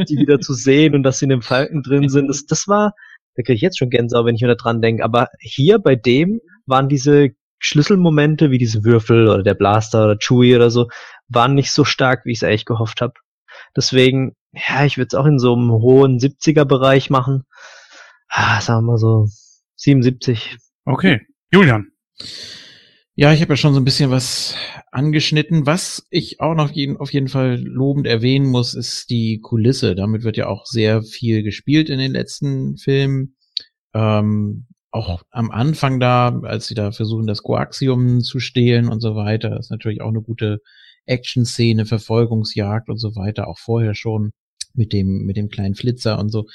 die 0.08 0.16
wieder 0.16 0.40
zu 0.40 0.52
sehen 0.52 0.94
und 0.94 1.02
dass 1.02 1.18
sie 1.18 1.24
in 1.24 1.30
dem 1.30 1.42
Falken 1.42 1.82
drin 1.82 2.08
sind. 2.08 2.28
Das, 2.28 2.46
das 2.46 2.68
war, 2.68 2.92
da 3.34 3.42
kriege 3.42 3.54
ich 3.54 3.62
jetzt 3.62 3.78
schon 3.78 3.90
Gänsehaut, 3.90 4.26
wenn 4.26 4.36
ich 4.36 4.42
mir 4.42 4.48
da 4.48 4.54
dran 4.54 4.80
denke. 4.80 5.04
Aber 5.04 5.28
hier 5.40 5.78
bei 5.78 5.96
dem 5.96 6.40
waren 6.66 6.88
diese 6.88 7.30
Schlüsselmomente 7.58 8.50
wie 8.50 8.58
diese 8.58 8.84
Würfel 8.84 9.28
oder 9.28 9.42
der 9.42 9.54
Blaster 9.54 10.04
oder 10.04 10.18
Chewie 10.18 10.54
oder 10.56 10.70
so, 10.70 10.88
waren 11.28 11.54
nicht 11.54 11.72
so 11.72 11.84
stark, 11.84 12.24
wie 12.24 12.32
ich 12.32 12.38
es 12.38 12.44
eigentlich 12.44 12.64
gehofft 12.64 13.00
habe. 13.00 13.14
Deswegen, 13.76 14.34
ja, 14.52 14.84
ich 14.84 14.96
würde 14.96 15.08
es 15.08 15.14
auch 15.14 15.26
in 15.26 15.38
so 15.38 15.54
einem 15.54 15.70
hohen 15.70 16.18
70er-Bereich 16.18 17.10
machen. 17.10 17.44
Ah, 18.28 18.60
sagen 18.60 18.84
wir 18.84 18.92
mal 18.92 18.98
so 18.98 19.28
77. 19.76 20.56
Okay. 20.84 21.20
Julian. 21.52 21.88
Ja, 23.14 23.32
ich 23.32 23.40
habe 23.40 23.54
ja 23.54 23.56
schon 23.56 23.74
so 23.74 23.80
ein 23.80 23.84
bisschen 23.84 24.10
was 24.10 24.54
angeschnitten. 24.92 25.66
Was 25.66 26.06
ich 26.10 26.40
auch 26.40 26.54
noch 26.54 26.70
jeden, 26.70 26.96
auf 26.98 27.12
jeden 27.12 27.28
Fall 27.28 27.60
lobend 27.60 28.06
erwähnen 28.06 28.46
muss, 28.46 28.74
ist 28.74 29.10
die 29.10 29.40
Kulisse. 29.40 29.96
Damit 29.96 30.22
wird 30.22 30.36
ja 30.36 30.46
auch 30.46 30.66
sehr 30.66 31.02
viel 31.02 31.42
gespielt 31.42 31.90
in 31.90 31.98
den 31.98 32.12
letzten 32.12 32.76
Filmen. 32.76 33.36
Ähm, 33.92 34.68
auch 35.06 35.22
am 35.30 35.50
Anfang 35.50 36.00
da, 36.00 36.40
als 36.42 36.66
sie 36.66 36.74
da 36.74 36.90
versuchen, 36.92 37.26
das 37.26 37.42
Koaxium 37.42 38.20
zu 38.22 38.40
stehlen 38.40 38.88
und 38.88 39.00
so 39.00 39.14
weiter, 39.14 39.58
ist 39.58 39.70
natürlich 39.70 40.00
auch 40.00 40.08
eine 40.08 40.22
gute 40.22 40.60
Action-Szene, 41.06 41.86
Verfolgungsjagd 41.86 42.88
und 42.88 42.98
so 42.98 43.14
weiter, 43.14 43.48
auch 43.48 43.58
vorher 43.58 43.94
schon 43.94 44.32
mit 44.74 44.92
dem, 44.92 45.24
mit 45.24 45.36
dem 45.36 45.48
kleinen 45.48 45.74
Flitzer 45.74 46.18
und 46.18 46.30
so. 46.30 46.46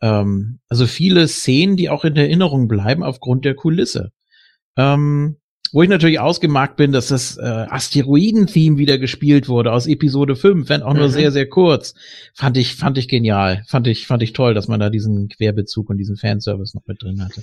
Ähm, 0.00 0.60
also 0.68 0.86
viele 0.86 1.28
Szenen, 1.28 1.76
die 1.76 1.90
auch 1.90 2.04
in 2.04 2.14
der 2.14 2.24
Erinnerung 2.24 2.68
bleiben 2.68 3.02
aufgrund 3.02 3.44
der 3.44 3.54
Kulisse. 3.54 4.10
Ähm, 4.76 5.36
wo 5.74 5.82
ich 5.82 5.88
natürlich 5.88 6.20
ausgemacht 6.20 6.76
bin, 6.76 6.92
dass 6.92 7.08
das 7.08 7.38
äh, 7.38 7.42
Asteroiden-Theme 7.42 8.76
wieder 8.76 8.98
gespielt 8.98 9.48
wurde 9.48 9.72
aus 9.72 9.86
Episode 9.86 10.36
5, 10.36 10.68
wenn 10.68 10.82
auch 10.82 10.92
nur 10.92 11.06
Mhm. 11.08 11.12
sehr, 11.12 11.32
sehr 11.32 11.48
kurz. 11.48 11.94
Fand 12.34 12.58
ich, 12.58 12.74
fand 12.74 12.98
ich 12.98 13.08
genial. 13.08 13.62
Fand 13.66 13.86
ich, 13.86 14.06
fand 14.06 14.22
ich 14.22 14.34
toll, 14.34 14.52
dass 14.52 14.68
man 14.68 14.80
da 14.80 14.90
diesen 14.90 15.28
Querbezug 15.28 15.88
und 15.88 15.96
diesen 15.96 16.16
Fanservice 16.16 16.74
noch 16.76 16.86
mit 16.86 17.02
drin 17.02 17.24
hatte. 17.24 17.42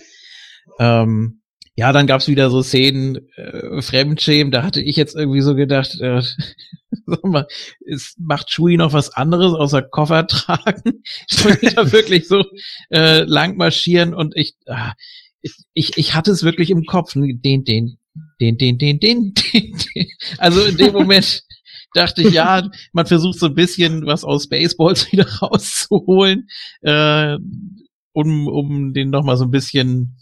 Ähm, 0.79 1.41
ja, 1.75 1.93
dann 1.93 2.07
gab's 2.07 2.27
wieder 2.27 2.49
so 2.49 2.61
Szenen, 2.61 3.19
äh, 3.37 3.81
Fremdschämen, 3.81 4.51
da 4.51 4.63
hatte 4.63 4.81
ich 4.81 4.97
jetzt 4.97 5.15
irgendwie 5.15 5.39
so 5.39 5.55
gedacht, 5.55 5.97
äh, 6.01 6.21
sag 7.05 7.23
mal, 7.23 7.47
es 7.87 8.15
macht 8.19 8.51
Shui 8.51 8.75
noch 8.75 8.91
was 8.91 9.11
anderes 9.11 9.53
außer 9.53 9.81
Koffer 9.81 10.27
tragen. 10.27 11.03
Schon 11.29 11.53
wieder 11.61 11.91
wirklich 11.91 12.27
so 12.27 12.43
äh, 12.89 13.21
lang 13.23 13.55
marschieren 13.55 14.13
und 14.13 14.35
ich, 14.35 14.55
ah, 14.67 14.93
ich, 15.73 15.97
ich 15.97 16.13
hatte 16.13 16.31
es 16.31 16.43
wirklich 16.43 16.69
im 16.69 16.83
Kopf. 16.85 17.13
Den, 17.13 17.39
den, 17.41 17.63
den, 17.63 17.97
den, 18.57 18.57
den, 18.57 18.77
den, 18.77 18.99
den, 18.99 19.33
den. 19.33 20.07
Also 20.37 20.63
in 20.65 20.77
dem 20.77 20.93
Moment 20.93 21.43
dachte 21.93 22.23
ich, 22.23 22.33
ja, 22.33 22.69
man 22.91 23.05
versucht 23.05 23.39
so 23.39 23.47
ein 23.47 23.55
bisschen 23.55 24.05
was 24.05 24.23
aus 24.23 24.49
Baseballs 24.49 25.11
wieder 25.11 25.27
rauszuholen, 25.27 26.49
äh, 26.81 27.37
um, 28.11 28.47
um 28.47 28.93
den 28.93 29.09
noch 29.09 29.23
mal 29.23 29.37
so 29.37 29.45
ein 29.45 29.51
bisschen 29.51 30.17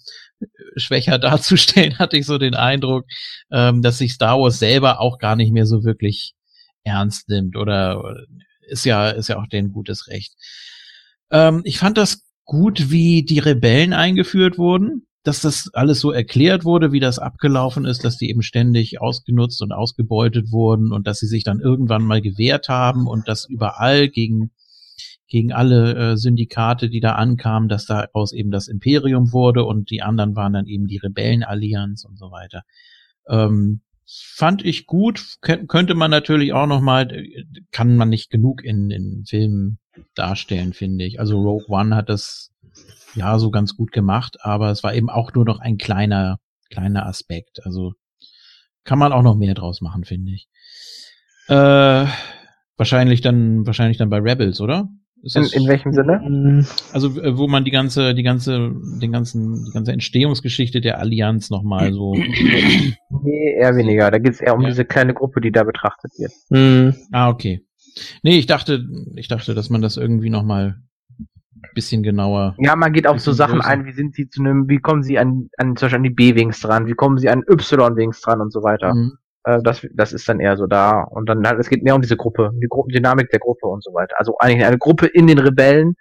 schwächer 0.76 1.20
darzustellen, 1.20 2.00
hatte 2.00 2.18
ich 2.18 2.26
so 2.26 2.38
den 2.38 2.56
Eindruck, 2.56 3.06
ähm, 3.52 3.82
dass 3.82 3.98
sich 3.98 4.14
Star 4.14 4.40
Wars 4.40 4.60
selber 4.60 5.00
auch 5.00 5.18
gar 5.20 5.36
nicht 5.36 5.52
mehr 5.52 5.66
so 5.66 5.84
wirklich 5.84 6.34
ernst 6.84 7.30
nimmt 7.30 7.58
oder 7.58 8.02
ist 8.68 8.86
ja, 8.86 9.10
ist 9.10 9.30
ja 9.30 9.38
auch 9.40 9.48
denen 9.48 9.72
gutes 9.72 10.08
Recht. 10.08 10.34
Ähm, 11.32 11.62
ich 11.64 11.80
fand 11.80 11.98
das 11.98 12.24
gut, 12.46 12.90
wie 12.90 13.24
die 13.24 13.40
Rebellen 13.40 13.94
eingeführt 13.94 14.58
wurden, 14.58 15.08
dass 15.24 15.42
das 15.42 15.70
alles 15.74 16.00
so 16.00 16.12
erklärt 16.12 16.64
wurde, 16.64 16.94
wie 16.94 17.02
das 17.02 17.20
abgelaufen 17.20 17.84
ist, 17.86 18.06
dass 18.06 18.18
die 18.18 18.30
eben 18.30 18.42
ständig 18.42 19.02
ausgenutzt 19.02 19.62
und 19.62 19.74
ausgebeutet 19.74 20.52
wurden 20.52 20.94
und 20.94 21.06
dass 21.06 21.20
sie 21.20 21.28
sich 21.28 21.44
dann 21.44 21.60
irgendwann 21.60 22.04
mal 22.04 22.22
gewehrt 22.22 22.70
haben 22.70 23.08
und 23.08 23.28
dass 23.28 23.46
überall 23.50 24.08
gegen 24.08 24.52
gegen 25.28 25.52
alle 25.52 25.96
äh, 25.96 26.18
Syndikate, 26.18 26.90
die 26.90 27.00
da 27.00 27.14
ankamen, 27.14 27.70
dass 27.70 27.86
daraus 27.86 28.32
eben 28.32 28.52
das 28.52 28.68
Imperium 28.68 29.34
wurde 29.34 29.66
und 29.66 29.90
die 29.90 30.02
anderen 30.02 30.36
waren 30.36 30.54
dann 30.54 30.68
eben 30.68 30.88
die 30.88 30.98
Rebellenallianz 30.98 32.06
und 32.06 32.18
so 32.18 32.32
weiter. 32.32 32.64
Ähm, 33.28 33.82
fand 34.08 34.64
ich 34.64 34.86
gut, 34.86 35.38
Kön 35.42 35.68
könnte 35.68 35.94
man 35.96 36.12
natürlich 36.12 36.54
auch 36.54 36.68
noch 36.68 36.82
mal, 36.82 37.12
äh, 37.12 37.46
kann 37.72 37.98
man 37.98 38.10
nicht 38.10 38.30
genug 38.30 38.64
in, 38.64 38.90
in 38.90 39.26
Filmen 39.26 39.80
darstellen, 40.16 40.74
finde 40.74 41.06
ich. 41.06 41.20
Also 41.20 41.42
Rogue 41.42 41.68
One 41.68 41.96
hat 41.96 42.10
das 42.10 42.52
ja 43.16 43.38
so 43.40 43.52
ganz 43.52 43.76
gut 43.76 43.92
gemacht, 43.92 44.38
aber 44.42 44.72
es 44.72 44.84
war 44.84 44.94
eben 44.94 45.10
auch 45.10 45.34
nur 45.34 45.44
noch 45.44 45.60
ein 45.60 45.78
kleiner, 45.78 46.40
kleiner 46.70 47.06
Aspekt. 47.06 47.66
Also 47.66 47.94
kann 48.84 49.00
man 49.00 49.12
auch 49.12 49.24
noch 49.24 49.36
mehr 49.36 49.56
draus 49.56 49.82
machen, 49.82 50.06
finde 50.06 50.32
ich. 50.32 50.48
Äh, 51.48 52.06
wahrscheinlich 52.78 53.22
dann, 53.22 53.66
wahrscheinlich 53.66 53.98
dann 53.98 54.10
bei 54.10 54.20
Rebels, 54.20 54.62
oder? 54.62 54.88
In, 55.36 55.44
in, 55.44 55.68
welchem 55.68 55.94
Sinne? 55.94 56.20
Mm. 56.20 56.66
Also 56.94 57.22
äh, 57.22 57.38
wo 57.38 57.48
man 57.48 57.66
die 57.66 57.72
ganze, 57.72 58.14
die 58.14 58.24
ganze, 58.24 58.72
den 59.02 59.12
ganzen, 59.12 59.66
die 59.66 59.72
ganze 59.72 59.92
Entstehungsgeschichte 59.92 60.80
der 60.82 61.00
Allianz 61.00 61.50
nochmal 61.50 61.94
so. 61.94 62.16
Nee, 63.24 63.56
eher 63.58 63.76
weniger. 63.76 64.12
Da 64.12 64.20
geht 64.20 64.34
es 64.34 64.42
eher 64.42 64.54
um 64.54 64.62
ja. 64.62 64.70
diese 64.70 64.86
kleine 64.86 65.14
Gruppe, 65.14 65.42
die 65.42 65.52
da 65.52 65.64
betrachtet 65.64 66.12
wird. 66.18 66.32
Mhm. 66.50 66.96
Ah, 67.12 67.30
okay. 67.30 67.66
Nee, 68.22 68.38
ich 68.38 68.46
dachte, 68.46 68.86
ich 69.16 69.28
dachte, 69.28 69.54
dass 69.56 69.70
man 69.70 69.82
das 69.82 69.98
irgendwie 69.98 70.30
nochmal 70.30 70.78
bisschen 71.74 72.02
genauer. 72.02 72.56
Ja, 72.58 72.76
man 72.76 72.92
geht 72.92 73.06
auf 73.06 73.20
so 73.20 73.32
Sachen 73.32 73.60
größer. 73.60 73.70
ein, 73.70 73.86
wie 73.86 73.92
sind 73.92 74.16
sie 74.16 74.30
zu 74.30 74.42
einem, 74.42 74.68
wie 74.68 74.80
kommen 74.80 75.04
sie 75.04 75.20
an, 75.20 75.50
an 75.58 75.76
zum 75.76 75.86
Beispiel 75.86 75.98
an 75.98 76.04
die 76.04 76.10
B-Wings 76.10 76.60
dran, 76.60 76.88
wie 76.88 76.94
kommen 76.94 77.20
sie 77.20 77.30
an 77.30 77.44
Y-Wings 77.48 78.22
dran 78.22 78.42
und 78.42 78.52
so 78.52 78.64
weiter. 78.64 78.96
Mhm. 78.96 79.14
Äh, 79.48 79.64
das, 79.64 79.88
das 79.94 80.12
ist 80.12 80.28
dann 80.28 80.42
eher 80.42 80.58
so 80.58 80.68
da. 80.68 81.02
Und 81.02 81.30
dann 81.30 81.48
halt, 81.48 81.60
es 81.60 81.70
geht 81.70 81.84
mehr 81.84 81.96
um 81.96 82.02
diese 82.02 82.18
Gruppe, 82.18 82.52
die 82.62 82.68
Gruppendynamik 82.68 83.30
der 83.30 83.40
Gruppe 83.40 83.68
und 83.68 83.82
so 83.82 83.94
weiter. 83.94 84.16
Also 84.18 84.36
eigentlich 84.40 84.66
eine 84.66 84.78
Gruppe 84.78 85.08
in 85.08 85.26
den 85.26 85.40
Rebellen, 85.40 85.96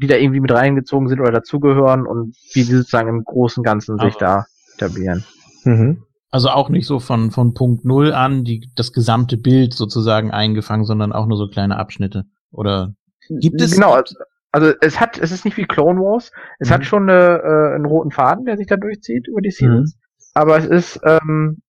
die 0.00 0.06
da 0.06 0.14
irgendwie 0.14 0.40
mit 0.40 0.52
reingezogen 0.52 1.08
sind 1.08 1.20
oder 1.20 1.32
dazugehören 1.32 2.06
und 2.06 2.36
wie 2.54 2.62
sie 2.62 2.76
sozusagen 2.76 3.08
im 3.08 3.24
großen 3.24 3.64
Ganzen 3.64 3.98
sich 3.98 4.14
da 4.16 4.46
etablieren. 4.76 5.24
Mhm. 5.64 6.04
Also 6.30 6.48
auch 6.48 6.70
nicht 6.70 6.86
so 6.86 7.00
von, 7.00 7.32
von 7.32 7.54
Punkt 7.54 7.84
Null 7.84 8.12
an, 8.12 8.44
die, 8.44 8.70
das 8.76 8.92
gesamte 8.92 9.36
Bild 9.36 9.74
sozusagen 9.74 10.30
eingefangen, 10.30 10.84
sondern 10.84 11.12
auch 11.12 11.26
nur 11.26 11.36
so 11.36 11.48
kleine 11.48 11.78
Abschnitte. 11.78 12.24
Oder 12.52 12.94
gibt 13.28 13.60
es? 13.60 13.72
Genau, 13.72 13.92
also, 13.94 14.14
also 14.52 14.72
es 14.80 15.00
hat, 15.00 15.18
es 15.18 15.32
ist 15.32 15.44
nicht 15.44 15.56
wie 15.56 15.66
Clone 15.66 16.00
Wars. 16.00 16.30
Es 16.60 16.70
mhm. 16.70 16.74
hat 16.74 16.84
schon 16.86 17.10
eine, 17.10 17.42
äh, 17.42 17.74
einen 17.74 17.84
roten 17.84 18.12
Faden, 18.12 18.44
der 18.44 18.56
sich 18.56 18.68
da 18.68 18.76
durchzieht 18.76 19.26
über 19.26 19.40
die 19.40 19.50
Seasons. 19.50 19.96
Mhm. 19.96 20.00
Aber 20.34 20.56
es 20.56 20.66
ist, 20.66 21.00
ähm, 21.04 21.61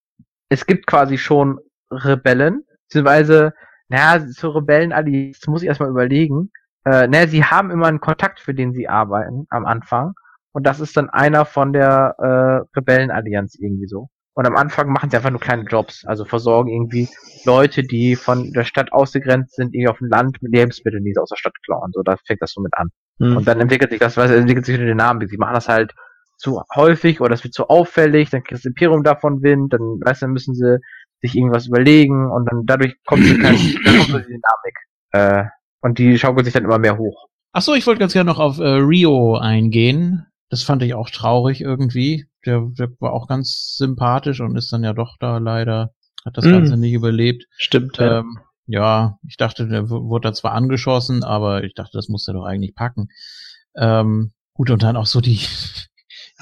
es 0.53 0.65
gibt 0.65 0.87
quasi 0.87 1.17
schon 1.17 1.59
Rebellen, 1.91 2.63
beziehungsweise, 2.83 3.53
naja, 3.89 4.25
zu 4.27 4.49
Rebellen, 4.49 4.93
Ali, 4.93 5.31
das 5.31 5.47
muss 5.47 5.61
ich 5.61 5.67
erstmal 5.67 5.89
überlegen. 5.89 6.51
Äh, 6.85 7.07
naja, 7.07 7.27
sie 7.27 7.43
haben 7.43 7.71
immer 7.71 7.87
einen 7.87 7.99
Kontakt, 7.99 8.39
für 8.39 8.53
den 8.53 8.73
sie 8.73 8.87
arbeiten 8.87 9.45
am 9.49 9.65
Anfang. 9.65 10.13
Und 10.51 10.67
das 10.67 10.79
ist 10.79 10.95
dann 10.95 11.09
einer 11.09 11.45
von 11.45 11.73
der 11.73 12.15
äh, 12.19 12.77
Rebellenallianz 12.77 13.55
irgendwie 13.59 13.87
so. 13.87 14.09
Und 14.35 14.47
am 14.47 14.55
Anfang 14.55 14.89
machen 14.89 15.09
sie 15.09 15.17
einfach 15.17 15.29
nur 15.29 15.39
kleine 15.39 15.63
Jobs, 15.63 16.05
also 16.05 16.25
versorgen 16.25 16.69
irgendwie 16.69 17.07
Leute, 17.45 17.83
die 17.83 18.15
von 18.15 18.51
der 18.51 18.63
Stadt 18.63 18.91
ausgegrenzt 18.91 19.55
sind, 19.55 19.75
irgendwie 19.75 19.89
auf 19.89 19.99
dem 19.99 20.09
Land 20.09 20.41
mit 20.41 20.51
Lebensmitteln, 20.53 21.03
die 21.03 21.13
sie 21.13 21.21
aus 21.21 21.29
der 21.29 21.37
Stadt 21.37 21.53
klauen. 21.63 21.91
So, 21.93 22.01
da 22.01 22.15
fängt 22.25 22.41
das 22.41 22.51
so 22.51 22.61
mit 22.61 22.73
an. 22.75 22.89
Mhm. 23.19 23.37
Und 23.37 23.47
dann 23.47 23.59
entwickelt 23.59 23.91
sich 23.91 23.99
das, 23.99 24.17
weil 24.17 24.29
es 24.29 24.35
entwickelt 24.35 24.65
sich 24.65 24.75
eine 24.75 24.87
Dynamik. 24.87 25.29
Sie 25.29 25.37
machen 25.37 25.53
das 25.53 25.69
halt 25.69 25.93
zu 26.43 26.61
häufig 26.75 27.21
oder 27.21 27.33
es 27.33 27.43
wird 27.43 27.53
zu 27.53 27.69
auffällig, 27.69 28.29
dann 28.29 28.43
kriegt 28.43 28.59
das 28.59 28.65
Imperium 28.65 29.03
davon 29.03 29.41
Wind, 29.41 29.73
dann, 29.73 29.79
weißt 29.79 30.21
du, 30.21 30.25
dann 30.25 30.33
müssen 30.33 30.53
sie 30.53 30.77
sich 31.21 31.35
irgendwas 31.35 31.67
überlegen 31.67 32.29
und 32.29 32.51
dann 32.51 32.65
dadurch 32.65 32.95
kommt 33.05 33.25
so, 33.25 33.33
kein, 33.37 33.55
dann 33.85 33.97
kommt 33.97 34.09
so 34.09 34.19
die 34.19 34.25
Dynamik. 34.25 34.77
Äh, 35.13 35.45
und 35.81 35.97
die 35.97 36.19
schaukelt 36.19 36.45
sich 36.45 36.53
dann 36.53 36.65
immer 36.65 36.79
mehr 36.79 36.97
hoch. 36.97 37.27
Ach 37.53 37.61
so, 37.61 37.73
ich 37.73 37.87
wollte 37.87 37.99
ganz 37.99 38.13
gerne 38.13 38.29
noch 38.29 38.39
auf 38.39 38.59
äh, 38.59 38.63
Rio 38.63 39.37
eingehen. 39.37 40.25
Das 40.49 40.63
fand 40.63 40.83
ich 40.83 40.93
auch 40.93 41.09
traurig 41.09 41.61
irgendwie. 41.61 42.25
Der, 42.45 42.61
der 42.77 42.89
war 42.99 43.13
auch 43.13 43.27
ganz 43.27 43.75
sympathisch 43.77 44.41
und 44.41 44.57
ist 44.57 44.71
dann 44.73 44.83
ja 44.83 44.93
doch 44.93 45.17
da 45.19 45.37
leider, 45.37 45.93
hat 46.25 46.37
das 46.37 46.45
mm. 46.45 46.51
Ganze 46.51 46.77
nicht 46.77 46.93
überlebt. 46.93 47.45
Stimmt. 47.57 47.97
Ähm, 47.99 48.39
ja, 48.65 49.17
ich 49.27 49.37
dachte, 49.37 49.67
der 49.67 49.89
wurde 49.89 50.29
da 50.29 50.33
zwar 50.33 50.53
angeschossen, 50.53 51.23
aber 51.23 51.63
ich 51.63 51.73
dachte, 51.73 51.91
das 51.93 52.09
muss 52.09 52.27
er 52.27 52.33
doch 52.33 52.45
eigentlich 52.45 52.75
packen. 52.75 53.07
Ähm, 53.75 54.33
gut, 54.53 54.69
und 54.69 54.83
dann 54.83 54.97
auch 54.97 55.05
so 55.05 55.21
die, 55.21 55.39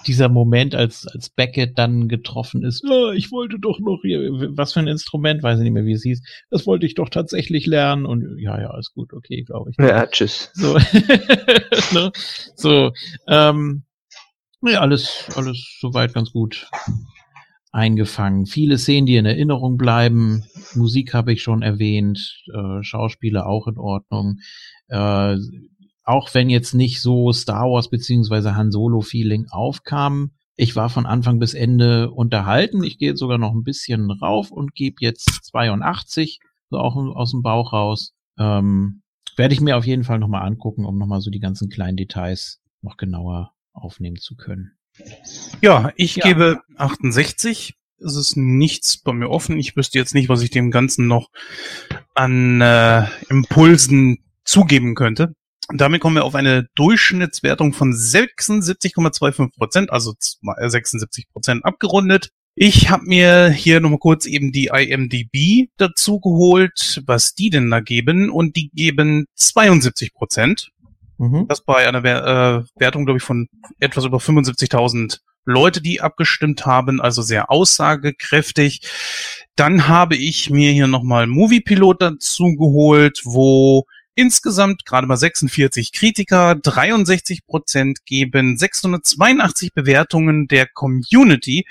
dieser 0.07 0.29
Moment, 0.29 0.75
als, 0.75 1.07
als 1.07 1.29
Beckett 1.29 1.77
dann 1.77 2.07
getroffen 2.07 2.63
ist, 2.63 2.83
oh, 2.89 3.11
ich 3.11 3.31
wollte 3.31 3.57
doch 3.59 3.79
noch 3.79 4.01
hier, 4.01 4.19
was 4.55 4.73
für 4.73 4.79
ein 4.79 4.87
Instrument, 4.87 5.43
weiß 5.43 5.59
ich 5.59 5.63
nicht 5.63 5.73
mehr, 5.73 5.85
wie 5.85 5.93
es 5.93 6.03
hieß, 6.03 6.21
das 6.49 6.65
wollte 6.67 6.85
ich 6.85 6.95
doch 6.95 7.09
tatsächlich 7.09 7.65
lernen 7.65 8.05
und 8.05 8.37
ja, 8.39 8.59
ja, 8.59 8.77
ist 8.77 8.93
gut, 8.93 9.13
okay, 9.13 9.43
glaube 9.43 9.71
ich. 9.71 9.77
Ja, 9.77 10.07
tschüss. 10.07 10.51
So, 10.53 10.77
ne? 11.93 12.11
so 12.55 12.91
ähm, 13.27 13.83
ja, 14.63 14.81
alles, 14.81 15.27
alles 15.35 15.77
soweit 15.79 16.13
ganz 16.13 16.31
gut 16.31 16.67
eingefangen. 17.71 18.45
Viele 18.45 18.77
Szenen, 18.77 19.05
die 19.05 19.15
in 19.15 19.25
Erinnerung 19.25 19.77
bleiben. 19.77 20.43
Musik 20.75 21.13
habe 21.13 21.33
ich 21.33 21.41
schon 21.41 21.61
erwähnt, 21.61 22.43
äh, 22.53 22.83
Schauspieler 22.83 23.47
auch 23.47 23.67
in 23.67 23.77
Ordnung. 23.77 24.39
Äh, 24.87 25.37
auch 26.03 26.33
wenn 26.33 26.49
jetzt 26.49 26.73
nicht 26.73 27.01
so 27.01 27.31
Star 27.31 27.69
Wars 27.69 27.89
beziehungsweise 27.89 28.55
Han 28.55 28.71
Solo 28.71 29.01
Feeling 29.01 29.47
aufkam, 29.49 30.31
ich 30.55 30.75
war 30.75 30.89
von 30.89 31.05
Anfang 31.05 31.39
bis 31.39 31.53
Ende 31.53 32.11
unterhalten. 32.11 32.83
Ich 32.83 32.97
gehe 32.97 33.09
jetzt 33.09 33.19
sogar 33.19 33.37
noch 33.37 33.53
ein 33.53 33.63
bisschen 33.63 34.11
rauf 34.11 34.51
und 34.51 34.75
gebe 34.75 34.97
jetzt 34.99 35.45
82, 35.45 36.39
so 36.69 36.77
auch 36.77 36.95
aus 36.95 37.31
dem 37.31 37.41
Bauch 37.41 37.73
raus. 37.73 38.13
Ähm, 38.37 39.01
werde 39.37 39.53
ich 39.53 39.61
mir 39.61 39.77
auf 39.77 39.85
jeden 39.85 40.03
Fall 40.03 40.19
nochmal 40.19 40.43
angucken, 40.43 40.85
um 40.85 40.97
nochmal 40.97 41.21
so 41.21 41.31
die 41.31 41.39
ganzen 41.39 41.69
kleinen 41.69 41.97
Details 41.97 42.61
noch 42.81 42.97
genauer 42.97 43.53
aufnehmen 43.73 44.17
zu 44.17 44.35
können. 44.35 44.73
Ja, 45.61 45.91
ich 45.95 46.17
ja. 46.17 46.27
gebe 46.27 46.61
68. 46.77 47.75
Es 48.03 48.15
ist 48.15 48.35
nichts 48.35 48.97
bei 48.97 49.13
mir 49.13 49.29
offen. 49.29 49.57
Ich 49.57 49.75
wüsste 49.75 49.99
jetzt 49.99 50.13
nicht, 50.13 50.27
was 50.27 50.41
ich 50.41 50.49
dem 50.49 50.71
Ganzen 50.71 51.07
noch 51.07 51.29
an 52.13 52.61
äh, 52.61 53.05
Impulsen 53.29 54.19
zugeben 54.43 54.95
könnte. 54.95 55.33
Und 55.71 55.79
damit 55.79 56.01
kommen 56.01 56.17
wir 56.17 56.25
auf 56.25 56.35
eine 56.35 56.67
Durchschnittswertung 56.75 57.71
von 57.71 57.93
76,25 57.93 59.55
Prozent, 59.57 59.89
also 59.91 60.13
76 60.19 61.29
Prozent 61.31 61.63
abgerundet. 61.63 62.31
Ich 62.55 62.89
habe 62.89 63.05
mir 63.05 63.49
hier 63.49 63.79
nochmal 63.79 63.99
kurz 63.99 64.25
eben 64.25 64.51
die 64.51 64.69
IMDB 64.73 65.69
dazu 65.77 66.19
geholt, 66.19 67.01
was 67.05 67.35
die 67.35 67.49
denn 67.49 67.69
da 67.71 67.79
geben. 67.79 68.29
Und 68.29 68.57
die 68.57 68.69
geben 68.71 69.27
72 69.35 70.13
Prozent. 70.13 70.71
Mhm. 71.17 71.47
Das 71.47 71.61
bei 71.61 71.87
einer 71.87 72.03
äh, 72.03 72.63
Wertung, 72.75 73.05
glaube 73.05 73.19
ich, 73.19 73.23
von 73.23 73.47
etwas 73.79 74.03
über 74.03 74.17
75.000 74.17 75.19
Leute, 75.45 75.81
die 75.81 76.01
abgestimmt 76.01 76.65
haben, 76.65 76.99
also 76.99 77.21
sehr 77.21 77.49
aussagekräftig. 77.49 78.81
Dann 79.55 79.87
habe 79.87 80.17
ich 80.17 80.49
mir 80.49 80.71
hier 80.71 80.87
nochmal 80.87 81.27
Moviepilot 81.27 82.01
dazu 82.01 82.55
geholt, 82.57 83.21
wo 83.23 83.85
Insgesamt 84.21 84.85
gerade 84.85 85.07
mal 85.07 85.17
46 85.17 85.93
Kritiker, 85.93 86.53
63 86.53 87.47
Prozent 87.47 88.05
geben 88.05 88.55
682 88.55 89.73
Bewertungen 89.73 90.47
der 90.47 90.67
Community, 90.67 91.65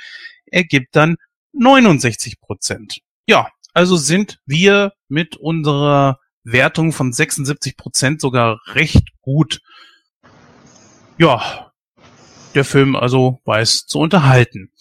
ergibt 0.47 0.97
dann 0.97 1.17
69 1.53 2.41
Prozent. 2.41 3.03
Ja, 3.29 3.51
also 3.73 3.97
sind 3.97 4.41
wir 4.47 4.95
mit 5.07 5.37
unserer 5.37 6.19
Wertung 6.43 6.91
von 6.93 7.13
76 7.13 7.77
Prozent 7.77 8.21
sogar 8.21 8.61
recht 8.75 9.11
gut. 9.21 9.61
Ja, 11.19 11.71
der 12.57 12.65
Film 12.65 12.97
also 12.97 13.39
weiß 13.45 13.87
zu 13.87 14.01
unterhalten. 14.01 14.73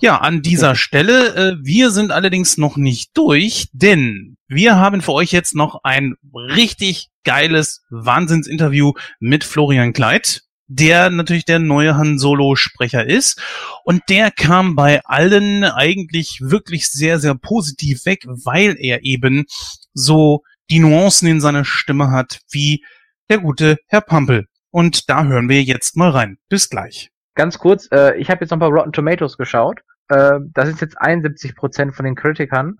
Ja, 0.00 0.18
an 0.18 0.42
dieser 0.42 0.76
Stelle, 0.76 1.34
äh, 1.34 1.56
wir 1.60 1.90
sind 1.90 2.12
allerdings 2.12 2.56
noch 2.56 2.76
nicht 2.76 3.10
durch, 3.14 3.66
denn 3.72 4.36
wir 4.46 4.76
haben 4.76 5.02
für 5.02 5.12
euch 5.12 5.32
jetzt 5.32 5.54
noch 5.54 5.80
ein 5.82 6.14
richtig 6.32 7.08
geiles 7.26 7.84
Wahnsinnsinterview 7.90 8.94
mit 9.20 9.44
Florian 9.44 9.92
Kleid, 9.92 10.44
der 10.68 11.10
natürlich 11.10 11.44
der 11.44 11.58
neue 11.58 11.98
Han 11.98 12.18
Solo 12.18 12.56
Sprecher 12.56 13.06
ist 13.06 13.42
und 13.84 14.02
der 14.08 14.30
kam 14.30 14.74
bei 14.76 15.02
allen 15.04 15.64
eigentlich 15.64 16.40
wirklich 16.40 16.88
sehr 16.88 17.18
sehr 17.18 17.34
positiv 17.34 18.06
weg, 18.06 18.24
weil 18.26 18.76
er 18.78 19.04
eben 19.04 19.44
so 19.92 20.42
die 20.70 20.78
Nuancen 20.78 21.28
in 21.28 21.40
seiner 21.40 21.64
Stimme 21.64 22.10
hat 22.10 22.40
wie 22.50 22.82
der 23.28 23.38
gute 23.38 23.76
Herr 23.88 24.00
Pampel. 24.00 24.46
Und 24.70 25.08
da 25.08 25.24
hören 25.24 25.48
wir 25.48 25.62
jetzt 25.62 25.96
mal 25.96 26.10
rein. 26.10 26.38
Bis 26.48 26.68
gleich. 26.68 27.10
Ganz 27.34 27.58
kurz, 27.58 27.88
äh, 27.92 28.16
ich 28.16 28.30
habe 28.30 28.40
jetzt 28.42 28.50
noch 28.50 28.58
mal 28.58 28.70
Rotten 28.70 28.92
Tomatoes 28.92 29.36
geschaut. 29.36 29.80
Äh, 30.08 30.38
das 30.52 30.68
ist 30.68 30.80
jetzt 30.80 31.00
71% 31.00 31.92
von 31.92 32.04
den 32.04 32.14
Kritikern 32.14 32.78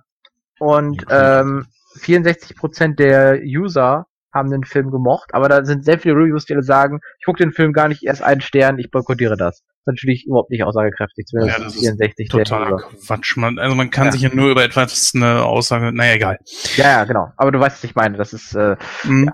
und 0.59 1.05
ähm, 1.11 1.67
64% 1.99 2.97
der 2.97 3.41
User 3.43 4.07
haben 4.37 4.51
den 4.51 4.65
Film 4.65 4.91
gemocht, 4.91 5.35
aber 5.35 5.49
da 5.49 5.65
sind 5.65 5.85
sehr 5.85 5.99
viele 5.99 6.15
Reviews, 6.15 6.45
die 6.45 6.57
sagen, 6.61 7.01
ich 7.19 7.25
gucke 7.25 7.43
den 7.43 7.53
Film 7.53 7.73
gar 7.73 7.89
nicht 7.89 8.05
erst 8.05 8.23
einen 8.23 8.41
Stern, 8.41 8.79
ich 8.79 8.91
boykottiere 8.91 9.37
das. 9.37 9.63
Das 9.63 9.95
ist 9.95 10.03
natürlich 10.03 10.27
überhaupt 10.27 10.51
nicht 10.51 10.63
aussagekräftig, 10.63 11.27
zumindest 11.27 11.59
ja, 11.59 11.65
das 11.65 11.75
64 11.75 12.29
total 12.29 12.77
Quatsch. 13.05 13.37
Man, 13.37 13.59
also 13.59 13.75
man 13.75 13.91
kann 13.91 14.07
ja. 14.07 14.13
sich 14.13 14.23
ja 14.23 14.31
nur 14.33 14.51
über 14.51 14.63
etwas 14.63 15.13
eine 15.15 15.45
Aussage, 15.45 15.93
naja, 15.93 16.15
egal. 16.15 16.39
Ja, 16.77 16.85
ja, 16.85 17.05
genau. 17.05 17.29
Aber 17.37 17.51
du 17.51 17.59
weißt, 17.59 17.77
was 17.77 17.85
ich 17.85 17.95
meine. 17.95 18.17
Das 18.17 18.33
ist, 18.33 18.55
äh, 18.55 18.77
mhm. 19.05 19.27
ja. 19.27 19.33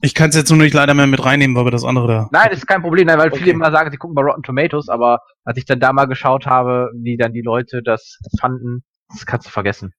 Ich 0.00 0.14
kann 0.14 0.30
es 0.30 0.36
jetzt 0.36 0.50
nur 0.50 0.58
nicht 0.58 0.74
leider 0.74 0.94
mehr 0.94 1.08
mit 1.08 1.24
reinnehmen, 1.24 1.56
weil 1.56 1.64
wir 1.64 1.70
das 1.72 1.84
andere 1.84 2.06
da. 2.06 2.28
Nein, 2.30 2.48
das 2.50 2.60
ist 2.60 2.66
kein 2.66 2.82
Problem, 2.82 3.06
nein, 3.08 3.18
weil 3.18 3.28
okay. 3.28 3.38
viele 3.38 3.50
immer 3.52 3.72
sagen, 3.72 3.90
sie 3.90 3.96
gucken 3.96 4.14
bei 4.14 4.22
Rotten 4.22 4.44
Tomatoes, 4.44 4.88
aber 4.88 5.20
als 5.44 5.58
ich 5.58 5.64
dann 5.64 5.80
da 5.80 5.92
mal 5.92 6.04
geschaut 6.04 6.46
habe, 6.46 6.90
wie 6.94 7.16
dann 7.16 7.32
die 7.32 7.42
Leute 7.42 7.82
das 7.82 8.18
fanden, 8.40 8.84
das 9.08 9.26
kannst 9.26 9.48
du 9.48 9.50
vergessen. 9.50 9.92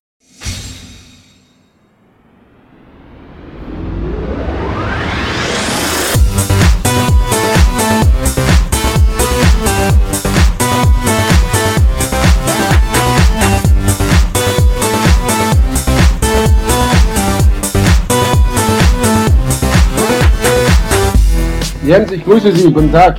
Jens, 21.90 22.12
ich 22.12 22.24
grüße 22.24 22.52
Sie. 22.56 22.72
Guten 22.72 22.92
Tag. 22.92 23.18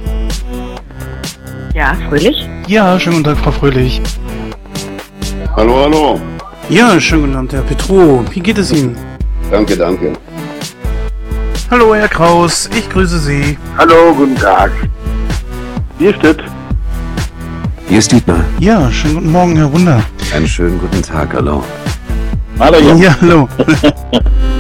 Ja, 1.74 1.96
Fröhlich? 2.08 2.48
Ja, 2.68 3.00
schönen 3.00 3.16
guten 3.16 3.34
Tag, 3.34 3.38
Frau 3.38 3.50
Fröhlich. 3.50 4.00
Hallo, 5.56 5.82
hallo. 5.82 6.20
Ja, 6.68 7.00
schönen 7.00 7.22
guten 7.22 7.36
Abend, 7.36 7.52
Herr 7.52 7.62
Petro. 7.62 8.24
Wie 8.30 8.38
geht 8.38 8.58
es 8.58 8.70
Ihnen? 8.70 8.96
Danke, 9.50 9.76
danke. 9.76 10.12
Hallo, 11.68 11.96
Herr 11.96 12.06
Kraus. 12.06 12.70
Ich 12.78 12.88
grüße 12.88 13.18
Sie. 13.18 13.58
Hallo, 13.76 14.14
guten 14.16 14.36
Tag. 14.36 14.70
Hier 15.98 16.14
steht. 16.14 16.38
Hier 17.88 17.98
ist 17.98 18.12
Dietmar. 18.12 18.44
Ja, 18.60 18.88
schönen 18.92 19.14
guten 19.14 19.32
Morgen, 19.32 19.56
Herr 19.56 19.72
Wunder. 19.72 20.00
Einen 20.32 20.46
schönen 20.46 20.78
guten 20.78 21.02
Tag, 21.02 21.34
hallo. 21.34 21.64
Hallo, 22.60 22.78
Jens. 22.78 23.02
Ja, 23.02 23.16
hallo. 23.20 23.48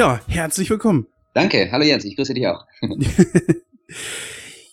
Ja, 0.00 0.18
herzlich 0.28 0.70
willkommen. 0.70 1.08
Danke, 1.34 1.68
hallo 1.70 1.84
Jens, 1.84 2.06
ich 2.06 2.16
grüße 2.16 2.32
dich 2.32 2.46
auch. 2.46 2.64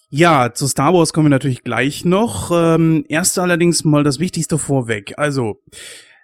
ja, 0.09 0.53
zu 0.53 0.67
Star 0.69 0.93
Wars 0.93 1.11
kommen 1.11 1.25
wir 1.25 1.31
natürlich 1.31 1.65
gleich 1.65 2.05
noch. 2.05 2.49
Ähm, 2.49 3.03
erst 3.09 3.37
allerdings 3.37 3.83
mal 3.83 4.05
das 4.05 4.19
Wichtigste 4.19 4.57
vorweg. 4.57 5.15
Also, 5.17 5.61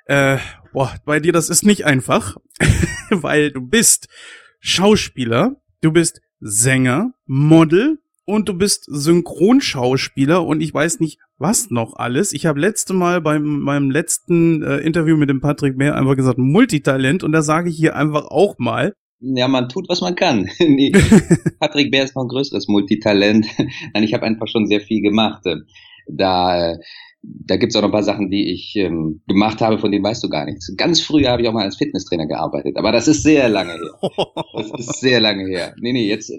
äh, 0.05 0.37
boah, 0.71 0.95
bei 1.03 1.19
dir 1.19 1.33
das 1.33 1.49
ist 1.49 1.65
nicht 1.65 1.83
einfach, 1.83 2.37
weil 3.09 3.51
du 3.51 3.59
bist 3.59 4.07
Schauspieler, 4.61 5.57
du 5.81 5.91
bist 5.91 6.21
Sänger, 6.39 7.11
Model 7.25 7.99
und 8.25 8.47
du 8.47 8.53
bist 8.53 8.85
Synchronschauspieler 8.87 10.45
und 10.45 10.61
ich 10.61 10.73
weiß 10.73 10.99
nicht, 10.99 11.19
was 11.37 11.69
noch 11.69 11.95
alles. 11.95 12.33
Ich 12.33 12.45
habe 12.45 12.59
letzte 12.59 12.93
Mal 12.93 13.21
beim 13.21 13.59
meinem 13.59 13.91
letzten 13.91 14.63
äh, 14.63 14.77
Interview 14.77 15.17
mit 15.17 15.29
dem 15.29 15.41
Patrick 15.41 15.77
Mehr 15.77 15.95
einfach 15.95 16.15
gesagt 16.15 16.37
Multitalent 16.37 17.23
und 17.23 17.31
da 17.31 17.41
sage 17.41 17.69
ich 17.69 17.75
hier 17.75 17.95
einfach 17.95 18.25
auch 18.25 18.55
mal. 18.57 18.93
Ja, 19.19 19.47
man 19.47 19.69
tut, 19.69 19.87
was 19.89 20.01
man 20.01 20.15
kann. 20.15 20.49
nee, 20.59 20.91
Patrick 21.59 21.91
Bär 21.91 22.03
ist 22.03 22.15
noch 22.15 22.23
ein 22.23 22.29
größeres 22.29 22.67
Multitalent. 22.67 23.47
Nein, 23.93 24.03
ich 24.03 24.13
habe 24.13 24.25
einfach 24.25 24.47
schon 24.47 24.67
sehr 24.67 24.81
viel 24.81 25.01
gemacht. 25.01 25.43
Da, 26.07 26.77
da 27.21 27.57
gibt's 27.57 27.75
auch 27.75 27.81
noch 27.81 27.89
ein 27.89 27.93
paar 27.93 28.03
Sachen, 28.03 28.29
die 28.29 28.51
ich 28.53 28.75
ähm, 28.75 29.21
gemacht 29.27 29.61
habe, 29.61 29.79
von 29.79 29.91
denen 29.91 30.03
weißt 30.03 30.23
du 30.23 30.29
gar 30.29 30.45
nichts. 30.45 30.73
Ganz 30.75 30.99
früh 30.99 31.25
habe 31.25 31.41
ich 31.41 31.47
auch 31.47 31.53
mal 31.53 31.63
als 31.63 31.77
Fitnesstrainer 31.77 32.27
gearbeitet, 32.27 32.75
aber 32.77 32.91
das 32.91 33.07
ist 33.07 33.23
sehr 33.23 33.47
lange 33.47 33.73
her. 33.73 34.13
Das 34.53 34.87
ist 34.87 34.99
sehr 34.99 35.21
lange 35.21 35.45
her. 35.45 35.73
Nee, 35.79 35.93
nee, 35.93 36.07
jetzt 36.07 36.31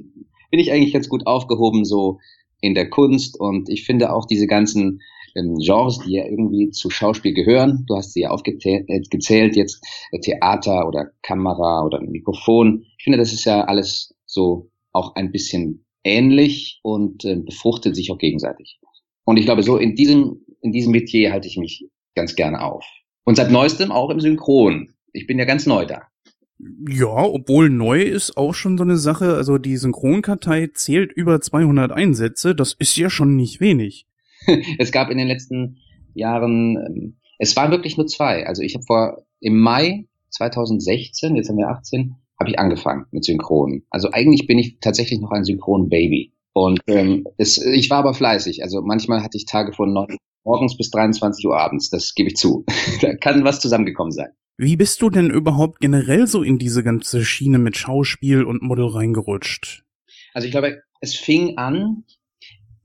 bin 0.55 0.61
ich 0.61 0.71
eigentlich 0.71 0.93
ganz 0.93 1.09
gut 1.09 1.27
aufgehoben, 1.27 1.85
so 1.85 2.21
in 2.61 2.75
der 2.75 2.89
Kunst 2.89 3.41
und 3.41 3.69
ich 3.69 3.85
finde 3.85 4.13
auch 4.13 4.25
diese 4.25 4.47
ganzen 4.47 5.01
ähm, 5.35 5.57
Genres, 5.57 5.99
die 5.99 6.13
ja 6.13 6.27
irgendwie 6.27 6.71
zu 6.71 6.91
Schauspiel 6.91 7.35
gehören. 7.35 7.85
Du 7.89 7.97
hast 7.97 8.13
sie 8.13 8.21
ja 8.21 8.31
aufgezählt, 8.31 8.89
äh, 8.89 9.59
jetzt 9.59 9.85
äh, 10.13 10.21
Theater 10.21 10.87
oder 10.87 11.11
Kamera 11.23 11.85
oder 11.85 12.01
Mikrofon. 12.01 12.85
Ich 12.99 13.03
finde, 13.03 13.19
das 13.19 13.33
ist 13.33 13.45
ja 13.45 13.65
alles 13.65 14.15
so 14.27 14.71
auch 14.93 15.17
ein 15.17 15.33
bisschen 15.33 15.85
ähnlich 16.05 16.79
und 16.85 17.25
äh, 17.25 17.35
befruchtet 17.35 17.97
sich 17.97 18.13
auch 18.13 18.19
gegenseitig. 18.19 18.79
Und 19.25 19.39
ich 19.39 19.47
glaube, 19.47 19.65
so 19.65 19.77
in 19.77 19.97
diesem, 19.97 20.45
in 20.61 20.71
diesem 20.71 20.93
Metier 20.93 21.33
halte 21.33 21.49
ich 21.49 21.57
mich 21.57 21.89
ganz 22.15 22.37
gerne 22.37 22.63
auf. 22.63 22.87
Und 23.25 23.35
seit 23.35 23.51
neuestem 23.51 23.91
auch 23.91 24.11
im 24.11 24.21
Synchron. 24.21 24.95
Ich 25.13 25.27
bin 25.27 25.37
ja 25.37 25.47
ganz 25.47 25.67
neu 25.67 25.85
da. 25.85 26.03
Ja, 26.59 27.25
obwohl 27.25 27.69
neu 27.69 28.03
ist 28.03 28.37
auch 28.37 28.55
schon 28.55 28.79
so 28.79 28.85
eine 28.85 28.97
Sache. 28.97 29.35
Also 29.35 29.59
die 29.59 29.77
Synchronkartei 29.77 30.69
zählt 30.73 31.13
über 31.13 31.41
200 31.41 31.93
Einsätze. 31.93 32.55
Das 32.55 32.75
ist 32.75 32.97
ja 32.97 33.11
schon 33.11 33.37
nicht 33.37 33.61
wenig. 33.61 34.07
es 34.79 34.93
gab 34.93 35.11
in 35.11 35.19
den 35.19 35.29
letzten 35.29 35.79
Jahren, 36.15 36.77
ähm, 36.77 37.17
es 37.39 37.57
waren 37.57 37.71
wirklich 37.71 37.97
nur 37.97 38.07
zwei. 38.07 38.47
Also 38.47 38.63
ich 38.63 38.75
habe 38.75 38.85
vor 38.85 39.27
im 39.41 39.59
Mai 39.59 40.07
2016, 40.31 41.37
jetzt 41.37 41.49
haben 41.49 41.59
wir 41.59 41.69
18, 41.69 42.15
habe 42.39 42.51
ich 42.51 42.59
angefangen 42.59 43.07
mit 43.11 43.25
Synchron. 43.25 43.83
Also 43.91 44.11
eigentlich 44.13 44.47
bin 44.47 44.59
ich 44.59 44.79
tatsächlich 44.81 45.21
noch 45.21 45.31
ein 45.31 45.45
Synchron-Baby. 45.45 46.33
Und 46.53 46.81
ähm, 46.87 47.27
es, 47.37 47.59
ich 47.59 47.91
war 47.91 47.99
aber 47.99 48.15
fleißig. 48.15 48.63
Also 48.63 48.81
manchmal 48.83 49.23
hatte 49.23 49.37
ich 49.37 49.45
Tage 49.45 49.73
von 49.73 49.93
9 49.93 50.17
morgens 50.45 50.77
bis 50.77 50.91
23 50.91 51.45
Uhr 51.47 51.59
abends. 51.59 51.91
Das 51.91 52.15
gebe 52.15 52.29
ich 52.29 52.37
zu. 52.37 52.65
da 53.01 53.15
kann 53.17 53.45
was 53.45 53.61
zusammengekommen 53.61 54.13
sein. 54.13 54.31
Wie 54.57 54.77
bist 54.77 55.03
du 55.03 55.11
denn 55.11 55.31
überhaupt 55.31 55.81
generell 55.81 56.27
so 56.27 56.43
in 56.43 56.59
diese 56.59 56.85
ganze 56.85 57.25
Schiene 57.25 57.59
mit 57.59 57.77
Schauspiel 57.77 58.45
und 58.45 58.63
Model 58.63 58.87
reingerutscht? 58.87 59.83
Also 60.33 60.47
ich 60.47 60.53
glaube, 60.53 60.83
es 61.01 61.17
fing 61.17 61.59
an, 61.59 62.05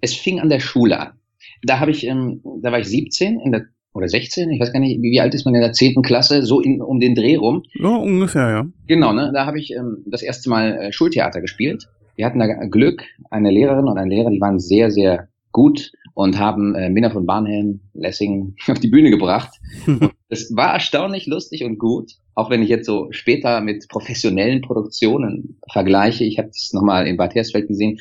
es 0.02 0.16
fing 0.16 0.40
an 0.40 0.50
der 0.50 0.60
Schule 0.60 1.00
an. 1.00 1.20
Da 1.64 1.80
habe 1.80 1.92
ich, 1.92 2.06
ähm, 2.06 2.42
da 2.62 2.72
war 2.72 2.80
ich 2.80 2.88
17 2.88 3.40
in 3.40 3.52
der 3.52 3.66
oder 3.94 4.08
16, 4.08 4.50
ich 4.52 4.60
weiß 4.60 4.72
gar 4.72 4.80
nicht, 4.80 5.02
wie 5.02 5.20
alt 5.20 5.34
ist 5.34 5.46
man 5.46 5.56
in 5.56 5.62
der 5.62 5.74
10. 5.74 6.02
Klasse, 6.04 6.44
so 6.44 6.62
in, 6.62 6.82
um 6.82 7.00
den 7.00 7.16
Dreh 7.16 7.36
rum. 7.36 7.64
Ja, 7.74 7.96
ungefähr, 7.96 8.50
ja. 8.50 8.68
Genau, 8.88 9.14
ne? 9.14 9.32
Da 9.34 9.46
habe 9.46 9.60
ich 9.60 9.72
ähm, 9.74 10.04
das 10.06 10.22
erste 10.22 10.50
Mal 10.50 10.78
äh, 10.78 10.92
Schultheater 10.92 11.42
gespielt. 11.42 11.88
Wir 12.16 12.26
hatten 12.26 12.40
da 12.40 12.48
Glück, 12.66 13.04
eine 13.30 13.50
Lehrerin 13.50 13.88
und 13.88 13.98
ein 13.98 14.10
Lehrer, 14.10 14.30
die 14.30 14.42
waren 14.42 14.60
sehr, 14.60 14.92
sehr 14.92 15.30
gut 15.52 15.92
und 16.20 16.38
haben 16.38 16.76
äh, 16.76 16.90
Minna 16.90 17.12
von 17.12 17.26
Barnhelm, 17.26 17.80
Lessing 17.94 18.54
auf 18.68 18.78
die 18.80 18.90
Bühne 18.90 19.10
gebracht. 19.10 19.58
Es 20.32 20.56
war 20.56 20.74
erstaunlich 20.74 21.26
lustig 21.26 21.64
und 21.64 21.80
gut, 21.80 22.12
auch 22.36 22.52
wenn 22.52 22.62
ich 22.62 22.70
jetzt 22.70 22.86
so 22.86 23.08
später 23.10 23.62
mit 23.62 23.88
professionellen 23.90 24.62
Produktionen 24.62 25.60
vergleiche. 25.72 26.24
Ich 26.24 26.38
habe 26.38 26.50
es 26.50 26.72
nochmal 26.72 27.08
in 27.08 27.18
Bad 27.18 27.34
Hersfeld 27.34 27.68
gesehen. 27.68 28.00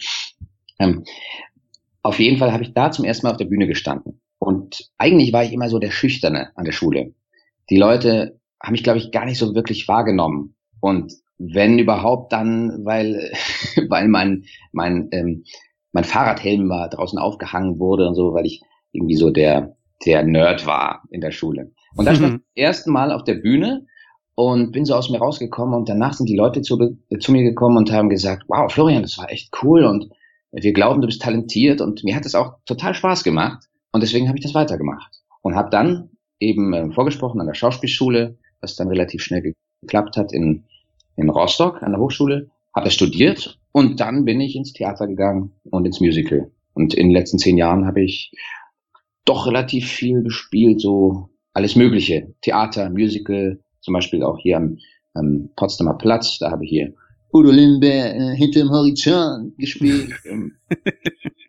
Ähm, 0.78 1.04
auf 2.02 2.18
jeden 2.18 2.36
Fall 2.36 2.52
habe 2.52 2.64
ich 2.64 2.74
da 2.74 2.90
zum 2.90 3.06
ersten 3.06 3.26
Mal 3.26 3.30
auf 3.30 3.38
der 3.38 3.46
Bühne 3.46 3.66
gestanden. 3.66 4.20
Und 4.38 4.90
eigentlich 4.98 5.32
war 5.32 5.42
ich 5.42 5.54
immer 5.54 5.70
so 5.70 5.78
der 5.78 5.90
Schüchterne 5.90 6.50
an 6.54 6.66
der 6.66 6.72
Schule. 6.72 7.14
Die 7.70 7.78
Leute 7.78 8.38
haben 8.62 8.72
mich, 8.72 8.82
glaube 8.82 8.98
ich, 8.98 9.10
gar 9.10 9.24
nicht 9.24 9.38
so 9.38 9.54
wirklich 9.54 9.88
wahrgenommen. 9.88 10.54
Und 10.80 11.14
wenn 11.38 11.78
überhaupt 11.78 12.34
dann, 12.34 12.84
weil, 12.84 13.32
weil 13.88 14.08
mein, 14.08 14.44
mein, 14.72 15.08
ähm, 15.12 15.44
mein 15.92 16.04
Fahrradhelm 16.04 16.68
war 16.68 16.88
draußen 16.88 17.18
aufgehangen 17.18 17.78
wurde 17.78 18.06
und 18.06 18.14
so, 18.14 18.34
weil 18.34 18.46
ich 18.46 18.62
irgendwie 18.92 19.16
so 19.16 19.30
der, 19.30 19.76
der 20.04 20.22
Nerd 20.22 20.66
war 20.66 21.02
in 21.10 21.20
der 21.20 21.30
Schule. 21.30 21.72
Und 21.96 22.06
da 22.06 22.14
stand 22.14 22.34
ich 22.34 22.40
zum 22.54 22.62
ersten 22.62 22.92
Mal 22.92 23.12
auf 23.12 23.24
der 23.24 23.34
Bühne 23.34 23.86
und 24.34 24.72
bin 24.72 24.84
so 24.84 24.94
aus 24.94 25.10
mir 25.10 25.18
rausgekommen 25.18 25.74
und 25.74 25.88
danach 25.88 26.12
sind 26.12 26.28
die 26.28 26.36
Leute 26.36 26.62
zu, 26.62 26.96
zu 27.20 27.32
mir 27.32 27.42
gekommen 27.42 27.76
und 27.76 27.90
haben 27.92 28.08
gesagt, 28.08 28.44
wow, 28.48 28.70
Florian, 28.72 29.02
das 29.02 29.18
war 29.18 29.30
echt 29.30 29.50
cool 29.62 29.84
und 29.84 30.10
wir 30.52 30.72
glauben, 30.72 31.00
du 31.00 31.06
bist 31.06 31.22
talentiert 31.22 31.80
und 31.80 32.04
mir 32.04 32.16
hat 32.16 32.24
es 32.24 32.34
auch 32.34 32.54
total 32.64 32.94
Spaß 32.94 33.24
gemacht. 33.24 33.64
Und 33.92 34.02
deswegen 34.02 34.28
habe 34.28 34.38
ich 34.38 34.44
das 34.44 34.54
weitergemacht. 34.54 35.20
Und 35.42 35.54
habe 35.54 35.70
dann 35.70 36.10
eben 36.40 36.72
äh, 36.72 36.90
vorgesprochen 36.92 37.40
an 37.40 37.46
der 37.46 37.54
Schauspielschule, 37.54 38.38
was 38.60 38.76
dann 38.76 38.88
relativ 38.88 39.22
schnell 39.22 39.54
geklappt 39.82 40.16
hat 40.16 40.32
in, 40.32 40.64
in 41.16 41.28
Rostock 41.28 41.82
an 41.82 41.92
der 41.92 42.00
Hochschule, 42.00 42.50
habe 42.74 42.84
das 42.84 42.94
studiert 42.94 43.58
und 43.72 44.00
dann 44.00 44.24
bin 44.24 44.40
ich 44.40 44.56
ins 44.56 44.72
Theater 44.72 45.06
gegangen 45.06 45.52
und 45.70 45.84
ins 45.86 46.00
Musical. 46.00 46.50
Und 46.74 46.94
in 46.94 47.08
den 47.08 47.14
letzten 47.14 47.38
zehn 47.38 47.56
Jahren 47.56 47.86
habe 47.86 48.02
ich 48.02 48.32
doch 49.24 49.46
relativ 49.46 49.88
viel 49.88 50.22
gespielt, 50.22 50.80
so 50.80 51.28
alles 51.52 51.76
Mögliche. 51.76 52.34
Theater, 52.40 52.90
Musical, 52.90 53.60
zum 53.80 53.94
Beispiel 53.94 54.22
auch 54.22 54.38
hier 54.38 54.56
am, 54.56 54.78
am 55.14 55.50
Potsdamer 55.56 55.94
Platz, 55.94 56.38
da 56.38 56.50
habe 56.50 56.64
ich 56.64 56.70
hier 56.70 56.94
Udo 57.32 57.50
Lindenberg 57.50 58.14
äh, 58.14 58.36
hinter 58.36 58.68
Horizont 58.68 59.56
gespielt. 59.58 60.12
Ähm, 60.24 60.52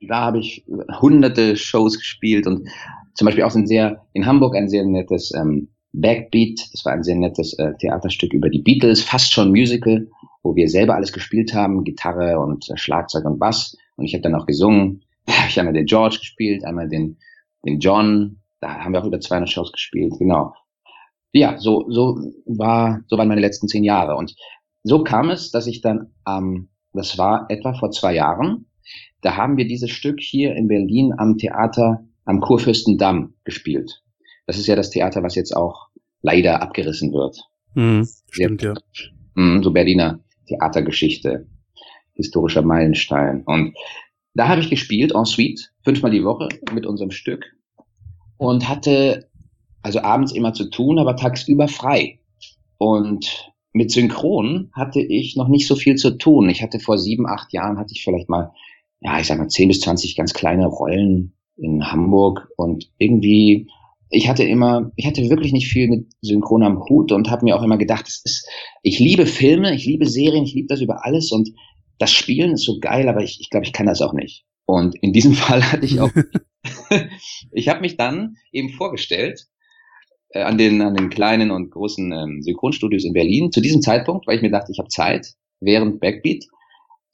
da 0.07 0.22
habe 0.22 0.39
ich 0.39 0.65
hunderte 1.01 1.56
Shows 1.56 1.98
gespielt 1.98 2.48
und 2.48 2.67
zum 3.14 3.25
Beispiel 3.25 3.43
auch 3.43 3.53
ein 3.53 3.67
sehr, 3.67 4.06
in 4.14 4.25
Hamburg 4.25 4.56
ein 4.56 4.69
sehr 4.69 4.85
nettes 4.85 5.31
ähm, 5.35 5.69
Backbeat, 5.93 6.59
das 6.72 6.85
war 6.85 6.93
ein 6.93 7.03
sehr 7.03 7.15
nettes 7.15 7.53
äh, 7.59 7.73
Theaterstück 7.80 8.33
über 8.33 8.49
die 8.49 8.61
Beatles, 8.61 9.01
fast 9.03 9.33
schon 9.33 9.49
Musical, 9.49 10.07
wo 10.43 10.56
wir 10.56 10.69
selber 10.69 10.95
alles 10.95 11.11
gespielt 11.11 11.53
haben, 11.53 11.84
Gitarre 11.84 12.40
und 12.40 12.69
äh, 12.69 12.77
Schlagzeug 12.77 13.26
und 13.26 13.40
Bass. 13.40 13.77
Und 13.95 14.06
ich 14.06 14.14
habe 14.14 14.22
dann 14.22 14.35
auch 14.35 14.45
gesungen. 14.45 15.03
Da 15.26 15.35
habe 15.35 15.50
ich 15.50 15.59
einmal 15.59 15.74
den 15.74 15.85
George 15.85 16.18
gespielt, 16.19 16.66
einmal 16.66 16.90
den, 16.90 17.19
den 17.64 17.80
John. 17.80 18.42
Da 18.61 18.80
haben 18.80 18.93
wir 18.93 19.01
auch 19.01 19.06
über 19.06 19.19
200 19.19 19.48
Shows 19.48 19.72
gespielt, 19.72 20.14
genau. 20.18 20.56
Ja, 21.34 21.59
so, 21.59 21.85
so 21.88 22.18
war, 22.48 23.01
so 23.06 23.16
waren 23.16 23.27
meine 23.27 23.42
letzten 23.42 23.68
zehn 23.68 23.84
Jahre. 23.84 24.16
Und 24.16 24.35
so 24.82 25.03
kam 25.03 25.30
es, 25.30 25.51
dass 25.51 25.68
ich 25.68 25.82
dann, 25.82 26.16
ähm, 26.27 26.69
das 26.93 27.19
war 27.19 27.45
etwa 27.50 27.74
vor 27.74 27.92
zwei 27.92 28.16
Jahren, 28.16 28.66
da 29.22 29.38
haben 29.38 29.58
wir 29.58 29.68
dieses 29.68 29.92
Stück 29.92 30.19
hier 30.19 30.56
in 30.56 30.68
Berlin 30.68 31.14
am 31.16 31.38
Theater 31.38 32.03
am 32.26 32.40
Kurfürstendamm 32.40 33.34
gespielt. 33.43 34.01
Das 34.48 34.58
ist 34.58 34.68
ja 34.68 34.76
das 34.76 34.90
Theater, 34.90 35.22
was 35.22 35.35
jetzt 35.35 35.56
auch 35.56 35.90
leider 36.22 36.61
abgerissen 36.61 37.11
wird. 37.14 37.40
Mhm, 37.76 38.08
stimmt, 38.32 38.61
ja. 38.61 38.74
Hm, 39.35 39.61
so 39.64 39.72
Berliner 39.72 40.19
Theatergeschichte, 40.49 41.47
historischer 42.13 42.61
Meilenstein. 42.61 43.43
Und 43.45 43.75
da 44.33 44.47
habe 44.47 44.61
ich 44.61 44.69
gespielt, 44.69 45.13
en 45.13 45.25
suite, 45.25 45.71
fünfmal 45.83 46.11
die 46.11 46.23
Woche 46.23 46.49
mit 46.73 46.85
unserem 46.85 47.11
Stück 47.11 47.45
und 48.37 48.67
hatte 48.67 49.29
also 49.81 50.01
abends 50.01 50.33
immer 50.33 50.53
zu 50.53 50.69
tun, 50.69 50.99
aber 50.99 51.15
tagsüber 51.15 51.67
frei. 51.67 52.19
Und 52.77 53.51
mit 53.71 53.91
Synchron 53.91 54.71
hatte 54.73 55.01
ich 55.01 55.35
noch 55.35 55.47
nicht 55.47 55.67
so 55.67 55.75
viel 55.75 55.95
zu 55.95 56.17
tun. 56.17 56.49
Ich 56.49 56.61
hatte 56.61 56.79
vor 56.79 56.97
sieben, 56.97 57.27
acht 57.27 57.53
Jahren 57.53 57.77
hatte 57.77 57.93
ich 57.93 58.03
vielleicht 58.03 58.29
mal, 58.29 58.51
ja, 59.01 59.19
ich 59.19 59.27
sag 59.27 59.37
mal, 59.37 59.47
zehn 59.47 59.67
bis 59.67 59.81
zwanzig 59.81 60.15
ganz 60.15 60.33
kleine 60.33 60.67
Rollen 60.67 61.33
in 61.55 61.91
Hamburg 61.91 62.49
und 62.57 62.91
irgendwie, 62.97 63.67
ich 64.09 64.27
hatte 64.27 64.43
immer, 64.43 64.91
ich 64.95 65.05
hatte 65.05 65.29
wirklich 65.29 65.53
nicht 65.53 65.67
viel 65.67 65.88
mit 65.88 66.07
Synchron 66.21 66.63
am 66.63 66.83
Hut 66.89 67.11
und 67.11 67.29
habe 67.29 67.45
mir 67.45 67.55
auch 67.55 67.63
immer 67.63 67.77
gedacht, 67.77 68.07
es 68.07 68.21
ist, 68.23 68.47
ich 68.81 68.99
liebe 68.99 69.25
Filme, 69.25 69.73
ich 69.73 69.85
liebe 69.85 70.07
Serien, 70.07 70.43
ich 70.43 70.53
liebe 70.53 70.67
das 70.67 70.81
über 70.81 71.05
alles 71.05 71.31
und 71.31 71.49
das 71.99 72.11
Spielen 72.11 72.53
ist 72.53 72.63
so 72.63 72.79
geil, 72.79 73.07
aber 73.07 73.21
ich, 73.21 73.39
ich 73.39 73.49
glaube, 73.49 73.65
ich 73.65 73.73
kann 73.73 73.85
das 73.85 74.01
auch 74.01 74.13
nicht. 74.13 74.45
Und 74.65 74.95
in 75.01 75.13
diesem 75.13 75.33
Fall 75.35 75.63
hatte 75.71 75.85
ich 75.85 75.99
auch, 75.99 76.11
ich 77.51 77.69
habe 77.69 77.81
mich 77.81 77.97
dann 77.97 78.35
eben 78.51 78.69
vorgestellt 78.69 79.47
äh, 80.29 80.41
an 80.41 80.57
den 80.57 80.81
an 80.81 80.95
den 80.95 81.09
kleinen 81.09 81.51
und 81.51 81.69
großen 81.69 82.11
ähm, 82.11 82.41
Synchronstudios 82.41 83.05
in 83.05 83.13
Berlin 83.13 83.51
zu 83.51 83.61
diesem 83.61 83.81
Zeitpunkt, 83.81 84.25
weil 84.25 84.38
ich 84.38 84.41
mir 84.41 84.51
dachte, 84.51 84.71
ich 84.71 84.79
habe 84.79 84.89
Zeit 84.89 85.33
während 85.59 85.99
Backbeat 85.99 86.45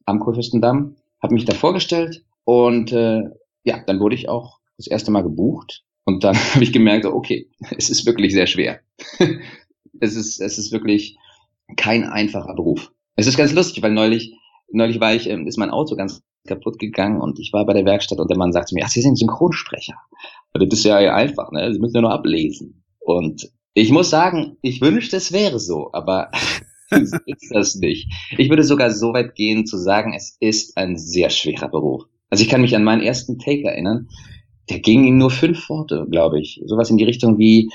am 0.06 0.19
Kurfürstendamm, 0.19 0.95
habe 1.22 1.33
mich 1.33 1.45
da 1.45 1.56
vorgestellt 1.56 2.24
und 2.45 2.93
äh, 2.93 3.24
ja, 3.64 3.83
dann 3.85 3.99
wurde 3.99 4.15
ich 4.15 4.30
auch 4.30 4.59
das 4.77 4.88
erste 4.88 5.11
Mal 5.11 5.24
gebucht 5.24 5.83
und 6.06 6.24
dann 6.24 6.35
habe 6.53 6.64
ich 6.64 6.72
gemerkt, 6.72 7.06
okay, 7.06 7.50
es 7.77 7.90
ist 7.90 8.06
wirklich 8.06 8.34
sehr 8.34 8.48
schwer. 8.48 8.80
es 10.00 10.16
ist 10.16 10.40
es 10.40 10.58
ist 10.58 10.72
wirklich 10.72 11.17
kein 11.75 12.06
einfacher 12.06 12.53
Beruf. 12.56 12.92
Es 13.16 13.27
ist 13.27 13.38
ganz 13.38 13.53
lustig, 13.53 13.84
weil 13.84 13.92
neulich 13.92 14.35
neulich 14.72 15.00
war 15.00 15.14
ich 15.14 15.30
ähm, 15.30 15.48
ist 15.48 15.58
mein 15.58 15.72
Auto 15.72 15.95
ganz 15.95 16.22
kaputt 16.48 16.80
gegangen 16.80 17.22
und 17.22 17.40
ich 17.40 17.51
war 17.53 17.66
bei 17.66 17.74
der 17.74 17.85
Werkstatt 17.85 18.19
und 18.19 18.30
der 18.30 18.38
Mann 18.38 18.53
sagte 18.53 18.75
mir, 18.75 18.85
ach, 18.85 18.90
Sie 18.90 19.01
sind 19.01 19.17
Synchronsprecher. 19.17 19.95
Das 20.53 20.67
ist 20.72 20.85
ja 20.85 20.98
einfach, 21.14 21.51
ne? 21.51 21.74
Sie 21.74 21.80
müssen 21.80 21.95
ja 21.95 22.01
nur 22.01 22.14
ablesen. 22.14 22.84
Und 23.00 23.51
ich 23.74 23.92
muss 23.92 24.09
sagen, 24.09 24.58
ich 24.61 24.80
wünschte, 24.82 25.17
es 25.17 25.34
wäre 25.34 25.59
so, 25.59 25.90
aber 25.92 26.32
ist 26.92 27.51
das 27.51 27.75
nicht. 27.75 28.11
Ich 28.38 28.50
würde 28.50 28.64
sogar 28.64 28.92
so 28.92 29.14
weit 29.14 29.35
gehen 29.35 29.66
zu 29.66 29.77
sagen, 29.77 30.14
es 30.14 30.38
ist 30.40 30.77
ein 30.77 30.98
sehr 30.98 31.30
schwerer 31.30 31.67
Beruf. 31.67 32.03
Also 32.30 32.43
ich 32.43 32.50
kann 32.50 32.61
mich 32.61 32.75
an 32.75 32.84
meinen 32.84 33.01
ersten 33.01 33.38
Take 33.38 33.67
erinnern. 33.67 34.08
Der 34.69 34.80
ging 34.80 35.06
in 35.06 35.18
nur 35.18 35.32
fünf 35.32 35.69
Worte, 35.69 36.08
glaube 36.10 36.40
ich. 36.40 36.61
Sowas 36.66 36.90
in 36.90 36.98
die 36.98 37.03
Richtung 37.03 37.38
wie, 37.38 37.72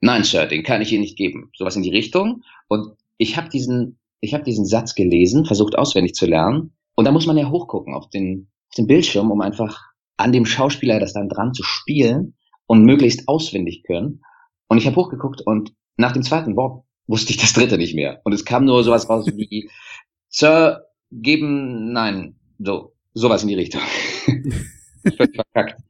nein, 0.00 0.24
Sir, 0.24 0.46
den 0.46 0.62
kann 0.62 0.82
ich 0.82 0.92
Ihnen 0.92 1.02
nicht 1.02 1.16
geben. 1.16 1.50
Sowas 1.56 1.76
in 1.76 1.82
die 1.82 1.90
Richtung. 1.90 2.42
Und 2.68 2.96
ich 3.16 3.36
habe 3.36 3.48
diesen, 3.48 3.98
ich 4.20 4.34
habe 4.34 4.44
diesen 4.44 4.66
Satz 4.66 4.94
gelesen, 4.94 5.46
versucht 5.46 5.76
auswendig 5.76 6.14
zu 6.14 6.26
lernen. 6.26 6.72
Und 6.94 7.06
da 7.06 7.12
muss 7.12 7.26
man 7.26 7.36
ja 7.36 7.50
hochgucken 7.50 7.94
auf 7.94 8.08
den, 8.10 8.48
auf 8.68 8.74
den 8.76 8.86
Bildschirm, 8.86 9.30
um 9.30 9.40
einfach 9.40 9.80
an 10.16 10.32
dem 10.32 10.46
Schauspieler 10.46 11.00
das 11.00 11.12
dann 11.12 11.28
dran 11.28 11.54
zu 11.54 11.62
spielen 11.62 12.34
und 12.66 12.84
möglichst 12.84 13.28
auswendig 13.28 13.82
können. 13.84 14.22
Und 14.68 14.78
ich 14.78 14.86
habe 14.86 14.96
hochgeguckt 14.96 15.40
und 15.40 15.74
nach 15.96 16.12
dem 16.12 16.22
zweiten 16.22 16.56
Wort 16.56 16.84
wusste 17.06 17.30
ich 17.30 17.36
das 17.36 17.52
dritte 17.52 17.78
nicht 17.78 17.94
mehr. 17.94 18.20
Und 18.24 18.32
es 18.32 18.44
kam 18.44 18.64
nur 18.64 18.82
sowas 18.84 19.08
raus 19.08 19.26
wie, 19.26 19.70
Sir, 20.28 20.86
geben, 21.10 21.92
nein, 21.92 22.36
so, 22.58 22.92
sowas 23.12 23.42
in 23.42 23.48
die 23.48 23.54
Richtung. 23.54 23.82
Völlig 25.16 25.36
verkackt. 25.36 25.80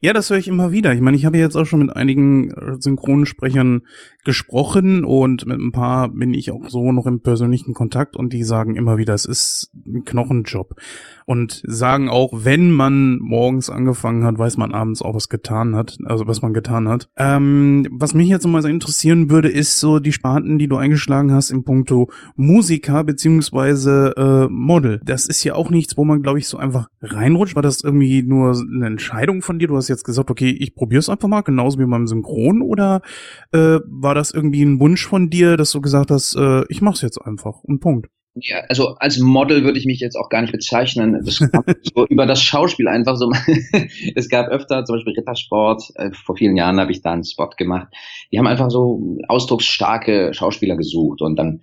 Ja, 0.00 0.12
das 0.12 0.30
höre 0.30 0.38
ich 0.38 0.46
immer 0.46 0.70
wieder. 0.70 0.94
Ich 0.94 1.00
meine, 1.00 1.16
ich 1.16 1.24
habe 1.24 1.38
jetzt 1.38 1.56
auch 1.56 1.64
schon 1.64 1.80
mit 1.80 1.96
einigen 1.96 2.50
äh, 2.52 2.76
Synchronsprechern 2.78 3.82
gesprochen 4.28 5.04
und 5.04 5.46
mit 5.46 5.58
ein 5.58 5.72
paar 5.72 6.10
bin 6.10 6.34
ich 6.34 6.50
auch 6.50 6.68
so 6.68 6.92
noch 6.92 7.06
im 7.06 7.22
persönlichen 7.22 7.72
Kontakt 7.72 8.14
und 8.14 8.34
die 8.34 8.44
sagen 8.44 8.76
immer 8.76 8.98
wieder, 8.98 9.14
es 9.14 9.24
ist 9.24 9.70
ein 9.86 10.04
Knochenjob. 10.04 10.74
Und 11.24 11.62
sagen 11.66 12.08
auch, 12.08 12.30
wenn 12.32 12.70
man 12.70 13.18
morgens 13.18 13.68
angefangen 13.68 14.24
hat, 14.24 14.38
weiß 14.38 14.56
man 14.56 14.72
abends 14.72 15.02
auch, 15.02 15.14
was 15.14 15.28
getan 15.28 15.76
hat, 15.76 15.98
also 16.04 16.26
was 16.26 16.40
man 16.40 16.54
getan 16.54 16.88
hat. 16.88 17.10
Ähm, 17.16 17.86
was 17.90 18.14
mich 18.14 18.28
jetzt 18.28 18.46
mal 18.46 18.62
so 18.62 18.68
interessieren 18.68 19.30
würde, 19.30 19.48
ist 19.48 19.78
so 19.78 19.98
die 19.98 20.12
Sparten, 20.12 20.58
die 20.58 20.68
du 20.68 20.76
eingeschlagen 20.76 21.32
hast 21.32 21.50
im 21.50 21.64
Punkto 21.64 22.10
Musiker 22.36 23.04
beziehungsweise 23.04 24.14
äh, 24.16 24.52
Model. 24.52 25.00
Das 25.04 25.26
ist 25.26 25.44
ja 25.44 25.54
auch 25.54 25.70
nichts, 25.70 25.96
wo 25.96 26.04
man, 26.04 26.22
glaube 26.22 26.38
ich, 26.38 26.48
so 26.48 26.56
einfach 26.56 26.88
reinrutscht. 27.02 27.56
War 27.56 27.62
das 27.62 27.82
irgendwie 27.82 28.22
nur 28.22 28.58
eine 28.58 28.86
Entscheidung 28.86 29.40
von 29.40 29.58
dir? 29.58 29.68
Du 29.68 29.76
hast 29.76 29.88
jetzt 29.88 30.04
gesagt, 30.04 30.30
okay, 30.30 30.50
ich 30.50 30.74
probiere 30.74 31.00
es 31.00 31.08
einfach 31.08 31.28
mal, 31.28 31.42
genauso 31.42 31.78
wie 31.78 31.86
beim 31.86 32.06
Synchron, 32.06 32.62
oder 32.62 33.02
äh, 33.52 33.80
war 33.86 34.14
das 34.18 34.32
irgendwie 34.32 34.62
ein 34.62 34.80
Wunsch 34.80 35.06
von 35.06 35.30
dir, 35.30 35.56
dass 35.56 35.72
du 35.72 35.80
gesagt 35.80 36.10
hast, 36.10 36.34
äh, 36.36 36.64
ich 36.68 36.80
mach's 36.80 37.02
jetzt 37.02 37.18
einfach 37.18 37.62
und 37.62 37.80
Punkt? 37.80 38.08
Ja, 38.40 38.58
also 38.68 38.96
als 38.98 39.18
Model 39.18 39.64
würde 39.64 39.78
ich 39.78 39.86
mich 39.86 40.00
jetzt 40.00 40.16
auch 40.16 40.28
gar 40.28 40.42
nicht 40.42 40.52
bezeichnen. 40.52 41.20
Das 41.24 41.36
so 41.94 42.06
über 42.06 42.26
das 42.26 42.42
Schauspiel 42.42 42.88
einfach 42.88 43.16
so. 43.16 43.30
es 44.14 44.28
gab 44.28 44.48
öfter 44.48 44.84
zum 44.84 44.96
Beispiel 44.96 45.14
Rittersport. 45.14 45.90
Äh, 45.96 46.10
vor 46.12 46.36
vielen 46.36 46.56
Jahren 46.56 46.78
habe 46.78 46.92
ich 46.92 47.02
da 47.02 47.12
einen 47.12 47.24
Spot 47.24 47.50
gemacht. 47.56 47.88
Die 48.32 48.38
haben 48.38 48.46
einfach 48.46 48.70
so 48.70 49.16
ausdrucksstarke 49.28 50.32
Schauspieler 50.34 50.76
gesucht 50.76 51.22
und 51.22 51.36
dann 51.36 51.60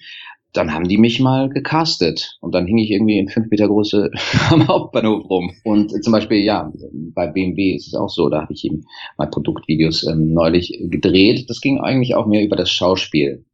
dann 0.55 0.73
haben 0.73 0.87
die 0.87 0.97
mich 0.97 1.19
mal 1.19 1.49
gecastet 1.49 2.37
und 2.41 2.55
dann 2.55 2.65
hing 2.65 2.77
ich 2.77 2.91
irgendwie 2.91 3.17
in 3.17 3.29
fünf 3.29 3.49
Meter 3.49 3.67
Größe 3.67 4.11
am 4.49 4.67
Hauptbahnhof 4.67 5.29
rum. 5.29 5.51
Und 5.63 6.03
zum 6.03 6.13
Beispiel, 6.13 6.39
ja, 6.39 6.71
bei 7.13 7.27
BMW 7.27 7.75
ist 7.75 7.87
es 7.87 7.95
auch 7.95 8.09
so, 8.09 8.29
da 8.29 8.43
habe 8.43 8.53
ich 8.53 8.65
eben 8.65 8.83
mal 9.17 9.29
Produktvideos 9.29 10.07
ähm, 10.07 10.33
neulich 10.33 10.79
gedreht. 10.89 11.49
Das 11.49 11.61
ging 11.61 11.79
eigentlich 11.79 12.15
auch 12.15 12.25
mehr 12.25 12.43
über 12.43 12.55
das 12.55 12.71
Schauspiel. 12.71 13.45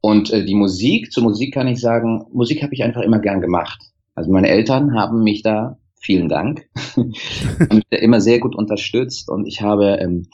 Und 0.00 0.32
äh, 0.32 0.44
die 0.44 0.54
Musik, 0.54 1.12
zur 1.12 1.22
Musik 1.22 1.54
kann 1.54 1.68
ich 1.68 1.80
sagen, 1.80 2.24
Musik 2.32 2.62
habe 2.62 2.74
ich 2.74 2.82
einfach 2.82 3.02
immer 3.02 3.20
gern 3.20 3.40
gemacht. 3.40 3.80
Also 4.14 4.30
meine 4.30 4.48
Eltern 4.48 4.94
haben 4.94 5.22
mich 5.22 5.42
da, 5.42 5.78
vielen 6.00 6.28
Dank, 6.28 6.66
immer 7.90 8.20
sehr 8.20 8.40
gut 8.40 8.56
unterstützt 8.56 9.30
und 9.30 9.46
ich 9.46 9.62
habe 9.62 9.98
ähm, 10.00 10.26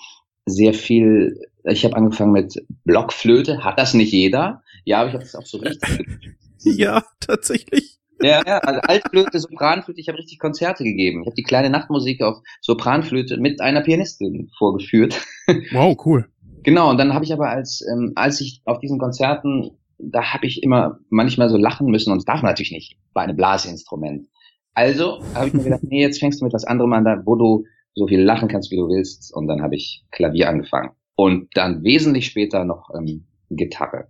sehr 0.46 0.74
viel, 0.74 1.38
ich 1.64 1.84
habe 1.84 1.96
angefangen 1.96 2.32
mit 2.32 2.64
Blockflöte, 2.84 3.62
hat 3.62 3.78
das 3.78 3.94
nicht 3.94 4.12
jeder? 4.12 4.62
Ja, 4.88 5.00
aber 5.00 5.08
ich 5.08 5.14
habe 5.14 5.24
das 5.24 5.34
auch 5.34 5.44
so 5.44 5.58
richtig. 5.58 6.06
ja, 6.60 7.04
tatsächlich. 7.20 7.98
Ja, 8.22 8.42
ja, 8.46 8.56
also 8.60 8.80
Altflöte, 8.80 9.38
Sopranflöte, 9.38 10.00
ich 10.00 10.08
habe 10.08 10.16
richtig 10.16 10.38
Konzerte 10.38 10.82
gegeben. 10.82 11.20
Ich 11.20 11.26
habe 11.26 11.34
die 11.34 11.42
kleine 11.42 11.68
Nachtmusik 11.68 12.22
auf 12.22 12.38
Sopranflöte 12.62 13.36
mit 13.36 13.60
einer 13.60 13.82
Pianistin 13.82 14.50
vorgeführt. 14.56 15.20
Wow, 15.72 15.94
cool. 16.06 16.26
Genau, 16.62 16.88
und 16.88 16.96
dann 16.96 17.12
habe 17.12 17.24
ich 17.26 17.34
aber 17.34 17.50
als, 17.50 17.84
ähm, 17.90 18.12
als 18.16 18.40
ich 18.40 18.62
auf 18.64 18.80
diesen 18.80 18.98
Konzerten, 18.98 19.72
da 19.98 20.32
habe 20.32 20.46
ich 20.46 20.62
immer 20.62 20.98
manchmal 21.10 21.50
so 21.50 21.58
lachen 21.58 21.90
müssen 21.90 22.10
und 22.10 22.18
das 22.18 22.24
darf 22.24 22.42
man 22.42 22.50
natürlich 22.50 22.72
nicht 22.72 22.96
bei 23.12 23.22
einem 23.22 23.36
Blasinstrument. 23.36 24.26
Also 24.72 25.22
habe 25.34 25.48
ich 25.48 25.52
mir 25.52 25.64
gedacht, 25.64 25.82
nee, 25.82 26.00
jetzt 26.00 26.18
fängst 26.18 26.40
du 26.40 26.46
mit 26.46 26.54
was 26.54 26.64
anderem 26.64 26.94
an, 26.94 27.04
da, 27.04 27.22
wo 27.26 27.36
du 27.36 27.64
so 27.94 28.06
viel 28.06 28.22
lachen 28.22 28.48
kannst, 28.48 28.70
wie 28.70 28.76
du 28.76 28.88
willst. 28.88 29.34
Und 29.34 29.48
dann 29.48 29.60
habe 29.60 29.76
ich 29.76 30.06
Klavier 30.12 30.48
angefangen. 30.48 30.90
Und 31.14 31.48
dann 31.54 31.82
wesentlich 31.82 32.26
später 32.26 32.64
noch 32.64 32.88
ähm, 32.94 33.26
Gitarre. 33.50 34.08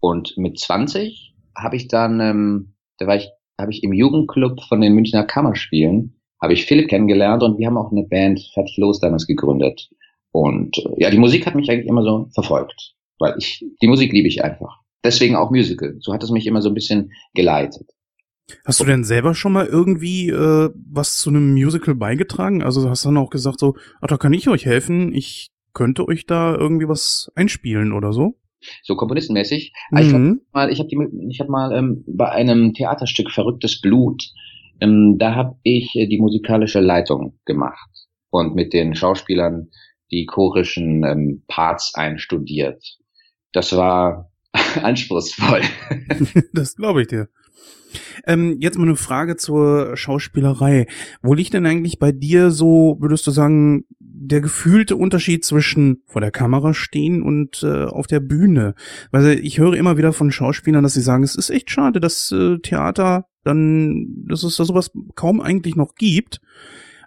Und 0.00 0.36
mit 0.36 0.58
20 0.58 1.34
habe 1.56 1.76
ich 1.76 1.88
dann, 1.88 2.20
ähm, 2.20 2.74
da 2.98 3.06
war 3.06 3.16
ich, 3.16 3.28
habe 3.58 3.72
ich 3.72 3.82
im 3.82 3.92
Jugendclub 3.92 4.62
von 4.62 4.80
den 4.80 4.94
Münchner 4.94 5.24
Kammerspielen, 5.24 6.20
habe 6.40 6.52
ich 6.52 6.66
Philipp 6.66 6.88
kennengelernt 6.88 7.42
und 7.42 7.58
wir 7.58 7.66
haben 7.66 7.76
auch 7.76 7.90
eine 7.90 8.04
Band 8.04 8.40
Fertig 8.54 8.76
Los 8.76 9.00
damals 9.00 9.26
gegründet. 9.26 9.90
Und 10.30 10.78
äh, 10.78 11.02
ja, 11.02 11.10
die 11.10 11.18
Musik 11.18 11.46
hat 11.46 11.54
mich 11.54 11.70
eigentlich 11.70 11.88
immer 11.88 12.02
so 12.02 12.28
verfolgt, 12.32 12.94
weil 13.18 13.34
ich, 13.38 13.64
die 13.82 13.88
Musik 13.88 14.12
liebe 14.12 14.28
ich 14.28 14.44
einfach. 14.44 14.80
Deswegen 15.04 15.36
auch 15.36 15.50
Musical. 15.50 15.96
So 16.00 16.12
hat 16.12 16.22
es 16.22 16.30
mich 16.30 16.46
immer 16.46 16.62
so 16.62 16.68
ein 16.68 16.74
bisschen 16.74 17.12
geleitet. 17.34 17.90
Hast 18.64 18.80
du 18.80 18.84
denn 18.84 19.04
selber 19.04 19.34
schon 19.34 19.52
mal 19.52 19.66
irgendwie 19.66 20.30
äh, 20.30 20.70
was 20.90 21.16
zu 21.16 21.30
einem 21.30 21.52
Musical 21.52 21.94
beigetragen? 21.94 22.62
Also 22.62 22.88
hast 22.88 23.04
du 23.04 23.08
dann 23.08 23.18
auch 23.18 23.30
gesagt 23.30 23.60
so, 23.60 23.76
ach, 24.00 24.08
da 24.08 24.16
kann 24.16 24.32
ich 24.32 24.48
euch 24.48 24.64
helfen, 24.64 25.12
ich 25.12 25.50
könnte 25.74 26.08
euch 26.08 26.26
da 26.26 26.54
irgendwie 26.54 26.88
was 26.88 27.30
einspielen 27.34 27.92
oder 27.92 28.12
so? 28.12 28.38
So 28.82 28.96
komponistenmäßig. 28.96 29.72
Mhm. 29.90 29.98
Ich 29.98 30.12
habe 30.12 30.40
mal, 30.52 30.72
ich 30.72 30.80
habe 30.80 30.88
ich 31.28 31.40
hab 31.40 31.48
mal 31.48 31.72
ähm, 31.76 32.04
bei 32.06 32.30
einem 32.30 32.74
Theaterstück 32.74 33.30
Verrücktes 33.30 33.80
Blut, 33.80 34.22
ähm, 34.80 35.16
da 35.18 35.34
habe 35.34 35.56
ich 35.62 35.94
äh, 35.96 36.06
die 36.06 36.18
musikalische 36.18 36.80
Leitung 36.80 37.38
gemacht 37.44 37.90
und 38.30 38.54
mit 38.54 38.72
den 38.72 38.94
Schauspielern 38.94 39.70
die 40.10 40.26
chorischen 40.26 41.04
ähm, 41.04 41.42
Parts 41.48 41.94
einstudiert. 41.94 42.82
Das 43.52 43.76
war 43.76 44.30
anspruchsvoll. 44.82 45.62
das 46.52 46.76
glaube 46.76 47.02
ich 47.02 47.08
dir. 47.08 47.28
Ähm, 48.26 48.56
jetzt 48.60 48.78
mal 48.78 48.84
eine 48.84 48.96
Frage 48.96 49.36
zur 49.36 49.96
Schauspielerei. 49.96 50.86
Wo 51.22 51.34
liegt 51.34 51.54
denn 51.54 51.66
eigentlich 51.66 51.98
bei 51.98 52.12
dir 52.12 52.50
so, 52.50 52.96
würdest 53.00 53.26
du 53.26 53.30
sagen, 53.30 53.84
der 53.98 54.40
gefühlte 54.40 54.96
Unterschied 54.96 55.44
zwischen 55.44 56.02
vor 56.06 56.20
der 56.20 56.30
Kamera 56.30 56.74
stehen 56.74 57.22
und 57.22 57.62
äh, 57.62 57.84
auf 57.84 58.06
der 58.06 58.20
Bühne? 58.20 58.74
Weil 59.10 59.38
ich 59.38 59.58
höre 59.58 59.74
immer 59.74 59.96
wieder 59.96 60.12
von 60.12 60.30
Schauspielern, 60.30 60.82
dass 60.82 60.94
sie 60.94 61.00
sagen, 61.02 61.22
es 61.22 61.34
ist 61.34 61.50
echt 61.50 61.70
schade, 61.70 62.00
dass 62.00 62.32
äh, 62.32 62.58
Theater 62.58 63.26
dann, 63.44 64.24
dass 64.28 64.42
es 64.42 64.56
da 64.56 64.64
sowas 64.64 64.90
kaum 65.14 65.40
eigentlich 65.40 65.76
noch 65.76 65.94
gibt. 65.94 66.40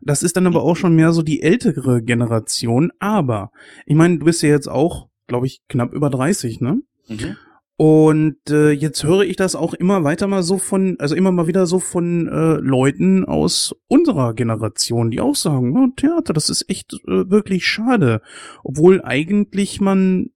Das 0.01 0.23
ist 0.23 0.35
dann 0.35 0.47
aber 0.47 0.63
auch 0.63 0.75
schon 0.75 0.95
mehr 0.95 1.11
so 1.11 1.21
die 1.21 1.41
ältere 1.41 2.01
Generation. 2.01 2.91
Aber 2.99 3.51
ich 3.85 3.95
meine, 3.95 4.17
du 4.17 4.25
bist 4.25 4.41
ja 4.41 4.49
jetzt 4.49 4.67
auch, 4.67 5.09
glaube 5.27 5.45
ich, 5.45 5.61
knapp 5.69 5.93
über 5.93 6.09
30, 6.09 6.59
ne? 6.59 6.81
Mhm. 7.07 7.37
Und 7.81 8.37
äh, 8.47 8.69
jetzt 8.69 9.03
höre 9.03 9.21
ich 9.21 9.37
das 9.37 9.55
auch 9.55 9.73
immer 9.73 10.03
weiter 10.03 10.27
mal 10.27 10.43
so 10.43 10.59
von, 10.59 10.97
also 10.99 11.15
immer 11.15 11.31
mal 11.31 11.47
wieder 11.47 11.65
so 11.65 11.79
von 11.79 12.27
äh, 12.27 12.57
Leuten 12.61 13.25
aus 13.25 13.75
unserer 13.87 14.35
Generation, 14.35 15.09
die 15.09 15.19
auch 15.19 15.33
sagen, 15.33 15.75
oh, 15.75 15.87
Theater, 15.95 16.31
das 16.31 16.51
ist 16.51 16.69
echt 16.69 16.93
äh, 16.93 17.31
wirklich 17.31 17.65
schade. 17.65 18.21
Obwohl 18.63 19.01
eigentlich 19.03 19.81
man 19.81 20.29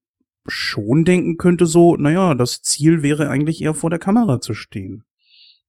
schon 0.48 1.06
denken 1.06 1.38
könnte, 1.38 1.68
so, 1.68 1.96
naja, 1.96 2.34
das 2.34 2.64
Ziel 2.64 3.04
wäre 3.04 3.30
eigentlich 3.30 3.62
eher 3.62 3.76
vor 3.76 3.92
der 3.92 4.00
Kamera 4.00 4.42
zu 4.42 4.56
stehen. 4.56 5.04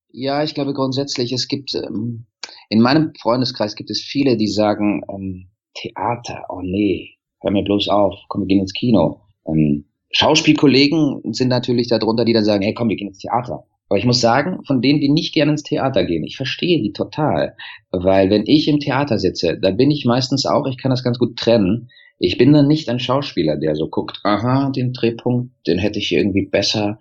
Ja, 0.09 0.43
ich 0.43 0.55
glaube 0.55 0.73
grundsätzlich, 0.73 1.31
es 1.31 1.47
gibt, 1.47 1.75
ähm, 1.75 2.25
in 2.71 2.81
meinem 2.81 3.13
Freundeskreis 3.21 3.75
gibt 3.75 3.91
es 3.91 4.01
viele, 4.01 4.39
die 4.39 4.49
sagen, 4.49 5.03
ähm, 5.15 5.51
Theater, 5.75 6.47
oh 6.49 6.63
nee, 6.63 7.19
hör 7.43 7.51
mir 7.51 7.65
bloß 7.65 7.89
auf, 7.89 8.15
komm, 8.31 8.41
wir 8.41 8.47
gehen 8.47 8.61
ins 8.61 8.73
Kino. 8.73 9.21
Ähm, 9.47 9.85
Schauspielkollegen 10.11 11.21
sind 11.33 11.49
natürlich 11.49 11.89
darunter, 11.89 12.25
die 12.25 12.33
dann 12.33 12.45
sagen, 12.45 12.63
hey 12.63 12.75
komm, 12.75 12.89
wir 12.89 12.97
gehen 12.97 13.09
ins 13.09 13.19
Theater. 13.19 13.65
Aber 13.89 13.99
ich 13.99 14.05
muss 14.05 14.21
sagen, 14.21 14.65
von 14.67 14.83
denen, 14.83 15.01
die 15.01 15.09
nicht 15.09 15.33
gerne 15.33 15.53
ins 15.53 15.63
Theater 15.63 16.05
gehen, 16.05 16.25
ich 16.25 16.37
verstehe 16.37 16.83
die 16.83 16.93
total. 16.93 17.55
Weil 17.93 18.31
wenn 18.31 18.45
ich 18.47 18.67
im 18.67 18.81
Theater 18.81 19.19
sitze, 19.19 19.59
da 19.61 19.71
bin 19.71 19.91
ich 19.91 20.05
meistens 20.05 20.45
auch, 20.45 20.67
ich 20.67 20.79
kann 20.79 20.91
das 20.91 21.05
ganz 21.05 21.19
gut 21.19 21.37
trennen. 21.37 21.89
Ich 22.19 22.39
bin 22.39 22.53
dann 22.53 22.67
nicht 22.67 22.89
ein 22.89 22.99
Schauspieler, 22.99 23.57
der 23.57 23.77
so 23.77 23.89
guckt, 23.89 24.21
aha, 24.25 24.71
den 24.71 24.93
Drehpunkt, 24.93 25.53
den 25.67 25.79
hätte 25.79 25.99
ich 25.99 26.13
irgendwie 26.13 26.47
besser 26.47 26.99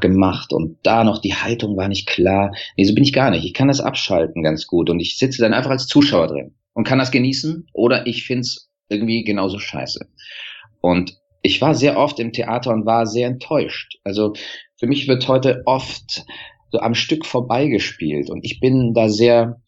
gemacht 0.00 0.52
und 0.52 0.76
da 0.82 1.02
noch 1.02 1.18
die 1.18 1.34
Haltung 1.34 1.78
war 1.78 1.88
nicht 1.88 2.06
klar. 2.06 2.52
Nee, 2.76 2.84
so 2.84 2.94
bin 2.94 3.04
ich 3.04 3.14
gar 3.14 3.30
nicht. 3.30 3.44
Ich 3.46 3.54
kann 3.54 3.68
das 3.68 3.80
abschalten 3.80 4.42
ganz 4.42 4.66
gut 4.66 4.90
und 4.90 5.00
ich 5.00 5.16
sitze 5.16 5.40
dann 5.40 5.54
einfach 5.54 5.70
als 5.70 5.86
Zuschauer 5.86 6.26
drin 6.26 6.54
und 6.74 6.86
kann 6.86 6.98
das 6.98 7.10
genießen 7.10 7.68
oder 7.72 8.06
ich 8.06 8.24
find's 8.24 8.70
irgendwie 8.90 9.24
genauso 9.24 9.58
scheiße. 9.58 10.06
Und 10.82 11.16
ich 11.42 11.60
war 11.60 11.74
sehr 11.74 11.98
oft 11.98 12.18
im 12.20 12.32
Theater 12.32 12.72
und 12.72 12.86
war 12.86 13.06
sehr 13.06 13.26
enttäuscht. 13.26 13.98
Also 14.04 14.32
für 14.76 14.86
mich 14.86 15.08
wird 15.08 15.26
heute 15.28 15.62
oft 15.66 16.24
so 16.70 16.78
am 16.78 16.94
Stück 16.94 17.26
vorbeigespielt 17.26 18.30
und 18.30 18.44
ich 18.44 18.60
bin 18.60 18.94
da 18.94 19.08
sehr, 19.08 19.60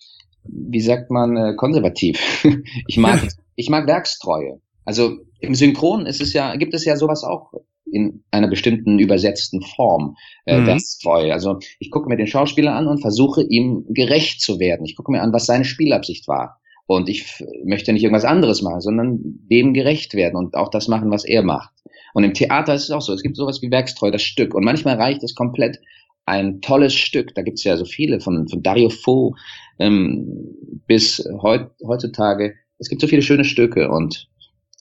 wie 0.45 0.81
sagt 0.81 1.11
man, 1.11 1.37
äh, 1.37 1.55
konservativ. 1.57 2.47
ich 2.87 2.97
mag, 2.97 3.21
ich 3.57 3.69
mag 3.69 3.87
Werkstreue. 3.87 4.61
Also 4.85 5.17
im 5.41 5.55
Synchron 5.55 6.07
ist 6.07 6.21
es 6.21 6.33
ja, 6.33 6.57
gibt 6.57 6.75
es 6.75 6.85
ja 6.85 6.97
sowas 6.97 7.25
auch 7.25 7.53
in 7.91 8.25
einer 8.31 8.49
bestimmten 8.49 8.99
übersetzten 8.99 9.61
Form 9.61 10.17
äh, 10.47 10.59
mhm. 10.59 10.67
Werkstreue. 10.67 11.33
Also 11.33 11.59
ich 11.79 11.91
gucke 11.91 12.09
mir 12.09 12.17
den 12.17 12.27
Schauspieler 12.27 12.75
an 12.75 12.89
und 12.89 13.01
versuche 13.01 13.43
ihm 13.43 13.85
gerecht 13.89 14.41
zu 14.41 14.59
werden. 14.59 14.85
Ich 14.87 14.97
gucke 14.97 15.13
mir 15.13 15.23
an, 15.23 15.33
was 15.33 15.47
seine 15.47 15.65
Spielabsicht 15.65 16.27
war. 16.27 16.61
Und 16.87 17.09
ich 17.09 17.43
möchte 17.65 17.93
nicht 17.93 18.03
irgendwas 18.03 18.27
anderes 18.27 18.61
machen, 18.61 18.81
sondern 18.81 19.19
dem 19.51 19.73
gerecht 19.73 20.15
werden 20.15 20.37
und 20.37 20.55
auch 20.55 20.69
das 20.69 20.89
machen, 20.89 21.11
was 21.11 21.25
er 21.25 21.43
macht. 21.43 21.73
Und 22.13 22.25
im 22.25 22.35
Theater 22.35 22.75
ist 22.75 22.85
es 22.85 22.91
auch 22.91 23.01
so. 23.01 23.13
Es 23.13 23.23
gibt 23.23 23.37
sowas 23.37 23.63
wie 23.63 23.71
Werkstreu, 23.71 24.11
das 24.11 24.23
Stück. 24.23 24.55
Und 24.55 24.65
manchmal 24.65 24.97
reicht 24.97 25.23
es 25.23 25.35
komplett 25.35 25.81
ein 26.27 26.61
tolles 26.61 26.95
Stück. 26.95 27.35
Da 27.35 27.43
gibt 27.43 27.59
es 27.59 27.65
ja 27.65 27.77
so 27.77 27.85
viele, 27.85 28.21
von, 28.21 28.49
von 28.49 28.63
Dario 28.63 28.91
Fo 28.91 29.35
ähm, 29.79 30.55
bis 30.87 31.27
heut, 31.43 31.71
heutzutage. 31.87 32.55
Es 32.79 32.89
gibt 32.89 33.01
so 33.01 33.07
viele 33.07 33.23
schöne 33.23 33.45
Stücke 33.45 33.91
und 33.91 34.29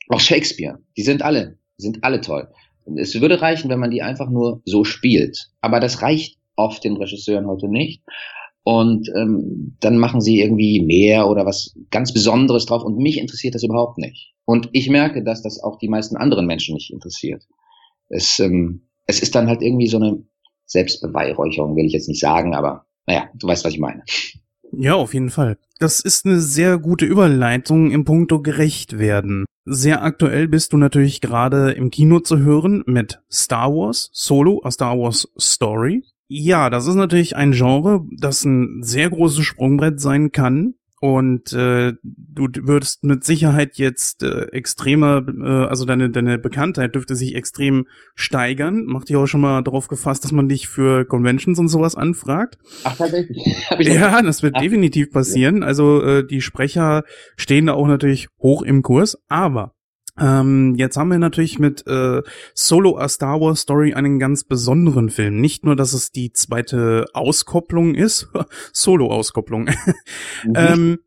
auch 0.09 0.19
Shakespeare. 0.19 0.79
Die 0.97 1.03
sind 1.03 1.21
alle, 1.21 1.57
die 1.79 1.83
sind 1.83 2.03
alle 2.03 2.21
toll. 2.21 2.49
Es 2.97 3.19
würde 3.19 3.41
reichen, 3.41 3.69
wenn 3.69 3.79
man 3.79 3.91
die 3.91 4.01
einfach 4.01 4.29
nur 4.29 4.61
so 4.65 4.83
spielt. 4.83 5.49
Aber 5.61 5.79
das 5.79 6.01
reicht 6.01 6.37
oft 6.55 6.83
den 6.83 6.97
Regisseuren 6.97 7.47
heute 7.47 7.69
nicht 7.69 8.03
und 8.63 9.09
ähm, 9.15 9.75
dann 9.79 9.97
machen 9.97 10.21
sie 10.21 10.39
irgendwie 10.39 10.81
mehr 10.81 11.27
oder 11.27 11.45
was 11.45 11.75
ganz 11.91 12.13
Besonderes 12.13 12.65
drauf 12.65 12.83
und 12.83 12.97
mich 12.97 13.19
interessiert 13.19 13.55
das 13.55 13.63
überhaupt 13.63 13.97
nicht. 13.97 14.33
Und 14.45 14.69
ich 14.71 14.89
merke, 14.89 15.23
dass 15.23 15.41
das 15.41 15.61
auch 15.61 15.77
die 15.77 15.89
meisten 15.89 16.17
anderen 16.17 16.45
Menschen 16.45 16.75
nicht 16.75 16.91
interessiert. 16.91 17.43
Es, 18.09 18.39
ähm, 18.39 18.87
es 19.05 19.21
ist 19.21 19.35
dann 19.35 19.47
halt 19.47 19.61
irgendwie 19.61 19.87
so 19.87 19.97
eine 19.97 20.23
Selbstbeweihräucherung, 20.65 21.75
will 21.75 21.85
ich 21.85 21.93
jetzt 21.93 22.07
nicht 22.07 22.19
sagen, 22.19 22.53
aber 22.55 22.85
naja, 23.05 23.29
du 23.35 23.47
weißt, 23.47 23.65
was 23.65 23.73
ich 23.73 23.79
meine. 23.79 24.03
Ja, 24.71 24.95
auf 24.95 25.13
jeden 25.13 25.29
Fall. 25.29 25.57
Das 25.79 25.99
ist 25.99 26.25
eine 26.25 26.39
sehr 26.39 26.77
gute 26.77 27.05
Überleitung 27.05 27.91
im 27.91 28.05
Punkto 28.05 28.41
gerecht 28.41 28.97
werden. 28.97 29.45
Sehr 29.65 30.03
aktuell 30.03 30.47
bist 30.47 30.73
du 30.73 30.77
natürlich 30.77 31.21
gerade 31.21 31.71
im 31.71 31.91
Kino 31.91 32.19
zu 32.19 32.39
hören 32.39 32.83
mit 32.85 33.21
Star 33.31 33.71
Wars 33.71 34.09
Solo, 34.11 34.61
a 34.63 34.71
Star 34.71 34.97
Wars 34.97 35.27
Story. 35.39 36.03
Ja, 36.35 36.71
das 36.71 36.87
ist 36.87 36.95
natürlich 36.95 37.35
ein 37.35 37.51
Genre, 37.51 38.07
das 38.17 38.43
ein 38.43 38.81
sehr 38.81 39.07
großes 39.07 39.45
Sprungbrett 39.45 39.99
sein 39.99 40.31
kann. 40.31 40.73
Und 40.99 41.53
äh, 41.53 41.93
du 42.01 42.47
würdest 42.63 43.03
mit 43.03 43.23
Sicherheit 43.23 43.77
jetzt 43.77 44.23
äh, 44.23 44.45
extremer, 44.45 45.23
äh, 45.27 45.67
also 45.67 45.85
deine, 45.85 46.09
deine 46.09 46.39
Bekanntheit 46.39 46.95
dürfte 46.95 47.15
sich 47.15 47.35
extrem 47.35 47.85
steigern. 48.15 48.85
Macht 48.85 49.09
dich 49.09 49.15
auch 49.15 49.27
schon 49.27 49.41
mal 49.41 49.61
darauf 49.61 49.87
gefasst, 49.87 50.23
dass 50.23 50.31
man 50.31 50.49
dich 50.49 50.67
für 50.67 51.05
Conventions 51.05 51.59
und 51.59 51.67
sowas 51.67 51.93
anfragt. 51.93 52.57
Ach, 52.83 52.97
tatsächlich. 52.97 53.37
ja, 53.79 54.19
das 54.23 54.41
wird 54.41 54.55
Ach. 54.55 54.61
definitiv 54.61 55.11
passieren. 55.11 55.61
Also 55.61 56.01
äh, 56.01 56.25
die 56.25 56.41
Sprecher 56.41 57.03
stehen 57.35 57.67
da 57.67 57.73
auch 57.73 57.87
natürlich 57.87 58.27
hoch 58.39 58.63
im 58.63 58.81
Kurs. 58.81 59.21
Aber 59.27 59.75
ähm, 60.19 60.75
jetzt 60.77 60.95
haben 60.95 61.09
wir 61.09 61.17
natürlich 61.17 61.57
mit 61.57 61.87
äh, 61.87 62.21
Solo 62.53 62.97
A 62.97 63.09
Star 63.09 63.41
Wars 63.41 63.61
Story 63.61 63.93
einen 63.93 64.19
ganz 64.19 64.43
besonderen 64.43 65.09
Film. 65.09 65.41
Nicht 65.41 65.65
nur, 65.65 65.75
dass 65.75 65.93
es 65.93 66.11
die 66.11 66.31
zweite 66.31 67.05
Auskopplung 67.13 67.95
ist, 67.95 68.29
Solo-Auskopplung, 68.73 69.69
mhm. 70.43 70.53
ähm, 70.55 70.99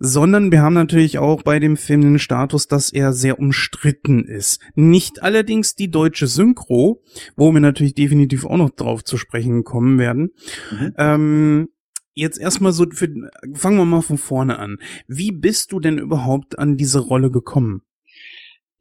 sondern 0.00 0.50
wir 0.50 0.62
haben 0.62 0.74
natürlich 0.74 1.18
auch 1.18 1.42
bei 1.42 1.60
dem 1.60 1.76
Film 1.76 2.00
den 2.00 2.18
Status, 2.18 2.66
dass 2.66 2.92
er 2.92 3.12
sehr 3.12 3.38
umstritten 3.38 4.24
ist. 4.24 4.60
Nicht 4.74 5.22
allerdings 5.22 5.76
die 5.76 5.90
deutsche 5.90 6.26
Synchro, 6.26 7.02
wo 7.36 7.52
wir 7.52 7.60
natürlich 7.60 7.94
definitiv 7.94 8.46
auch 8.46 8.56
noch 8.56 8.70
drauf 8.70 9.04
zu 9.04 9.16
sprechen 9.16 9.62
kommen 9.62 9.98
werden. 9.98 10.30
Mhm. 10.72 10.94
Ähm, 10.98 11.68
jetzt 12.14 12.40
erstmal 12.40 12.72
so, 12.72 12.86
für, 12.90 13.08
fangen 13.54 13.78
wir 13.78 13.84
mal 13.84 14.02
von 14.02 14.18
vorne 14.18 14.58
an. 14.58 14.78
Wie 15.06 15.30
bist 15.30 15.70
du 15.70 15.78
denn 15.78 15.98
überhaupt 15.98 16.58
an 16.58 16.76
diese 16.76 16.98
Rolle 16.98 17.30
gekommen? 17.30 17.82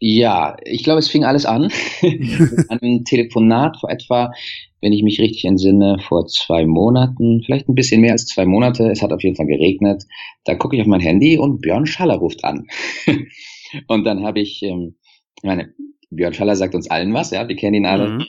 Ja, 0.03 0.57
ich 0.65 0.83
glaube, 0.83 0.97
es 0.97 1.09
fing 1.09 1.25
alles 1.25 1.45
an 1.45 1.71
mit 2.01 2.71
einem 2.71 3.05
Telefonat 3.05 3.77
vor 3.79 3.91
etwa, 3.91 4.33
wenn 4.81 4.93
ich 4.93 5.03
mich 5.03 5.19
richtig 5.19 5.45
entsinne, 5.45 5.99
vor 5.99 6.25
zwei 6.25 6.65
Monaten, 6.65 7.43
vielleicht 7.45 7.69
ein 7.69 7.75
bisschen 7.75 8.01
mehr 8.01 8.13
als 8.13 8.25
zwei 8.25 8.47
Monate. 8.47 8.89
Es 8.89 9.03
hat 9.03 9.13
auf 9.13 9.21
jeden 9.21 9.35
Fall 9.35 9.45
geregnet. 9.45 10.05
Da 10.43 10.55
gucke 10.55 10.75
ich 10.75 10.81
auf 10.81 10.87
mein 10.87 11.01
Handy 11.01 11.37
und 11.37 11.61
Björn 11.61 11.85
Schaller 11.85 12.15
ruft 12.15 12.43
an. 12.43 12.65
und 13.87 14.03
dann 14.03 14.23
habe 14.23 14.39
ich, 14.39 14.63
ähm, 14.63 14.95
ich 15.37 15.43
meine, 15.43 15.71
Björn 16.09 16.33
Schaller 16.33 16.55
sagt 16.55 16.73
uns 16.73 16.89
allen 16.89 17.13
was, 17.13 17.29
ja, 17.29 17.47
wir 17.47 17.55
kennen 17.55 17.75
ihn 17.75 17.85
alle 17.85 18.09
mhm. 18.09 18.25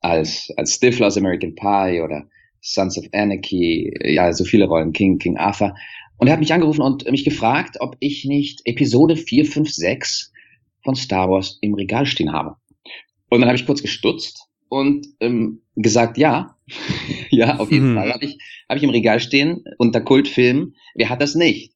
als 0.00 0.52
als 0.56 0.74
Stifler 0.74 1.06
aus 1.06 1.16
American 1.16 1.54
Pie 1.54 2.00
oder 2.00 2.24
Sons 2.60 2.98
of 2.98 3.06
Anarchy, 3.12 3.94
ja, 4.02 4.32
so 4.32 4.42
viele 4.44 4.66
Rollen, 4.66 4.92
King, 4.92 5.18
King 5.18 5.36
Arthur. 5.36 5.76
Und 6.16 6.26
er 6.26 6.32
hat 6.32 6.40
mich 6.40 6.52
angerufen 6.52 6.82
und 6.82 7.08
mich 7.08 7.24
gefragt, 7.24 7.76
ob 7.78 7.96
ich 8.00 8.24
nicht 8.24 8.62
Episode 8.64 9.14
4, 9.14 9.44
5, 9.44 9.72
6 9.72 10.31
von 10.84 10.94
Star 10.94 11.30
Wars 11.30 11.58
im 11.60 11.74
Regal 11.74 12.06
stehen 12.06 12.32
habe. 12.32 12.56
Und 13.28 13.40
dann 13.40 13.48
habe 13.48 13.56
ich 13.56 13.66
kurz 13.66 13.82
gestutzt 13.82 14.48
und 14.68 15.06
ähm, 15.20 15.62
gesagt, 15.76 16.18
ja, 16.18 16.56
ja, 17.30 17.58
auf 17.58 17.70
jeden 17.70 17.90
Hm. 17.90 17.96
Fall. 17.96 18.12
Habe 18.12 18.24
ich, 18.24 18.38
hab 18.68 18.76
ich 18.76 18.82
im 18.82 18.90
Regal 18.90 19.20
stehen 19.20 19.64
unter 19.78 20.00
Kultfilm. 20.00 20.74
Wer 20.94 21.08
hat 21.08 21.20
das 21.20 21.34
nicht? 21.34 21.74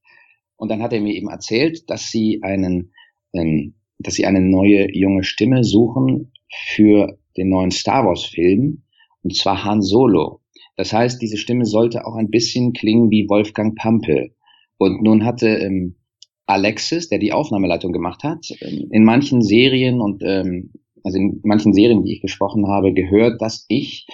Und 0.57 0.71
dann 0.71 0.83
hat 0.83 0.93
er 0.93 1.01
mir 1.01 1.15
eben 1.15 1.29
erzählt, 1.29 1.89
dass 1.91 2.11
sie 2.11 2.41
einen, 2.43 2.93
ähm, 3.33 3.75
dass 3.99 4.15
sie 4.15 4.27
eine 4.27 4.41
neue 4.41 4.95
junge 4.95 5.25
Stimme 5.25 5.65
suchen 5.65 6.33
für 6.75 7.19
den 7.37 7.51
neuen 7.51 7.71
Star 7.71 8.05
Wars 8.07 8.25
Film. 8.25 8.83
Und 9.23 9.37
zwar 9.37 9.65
Han 9.65 9.83
Solo. 9.83 10.41
Das 10.77 10.93
heißt, 10.93 11.21
diese 11.21 11.37
Stimme 11.37 11.65
sollte 11.65 12.07
auch 12.07 12.15
ein 12.15 12.31
bisschen 12.31 12.73
klingen 12.73 13.11
wie 13.11 13.29
Wolfgang 13.29 13.77
Pampel. 13.77 14.35
Und 14.79 15.03
nun 15.03 15.25
hatte 15.25 15.49
ähm, 15.49 15.97
Alexis, 16.47 17.09
der 17.09 17.19
die 17.19 17.33
Aufnahmeleitung 17.33 17.93
gemacht 17.93 18.23
hat, 18.23 18.47
ähm, 18.61 18.89
in 18.91 19.05
manchen 19.05 19.43
Serien 19.43 20.01
und 20.01 20.23
ähm, 20.25 20.73
also 21.03 21.19
in 21.19 21.41
manchen 21.45 21.73
Serien, 21.73 22.05
die 22.05 22.15
ich 22.15 22.21
gesprochen 22.21 22.67
habe, 22.67 22.93
gehört, 22.93 23.41
dass 23.41 23.65
ich 23.69 24.07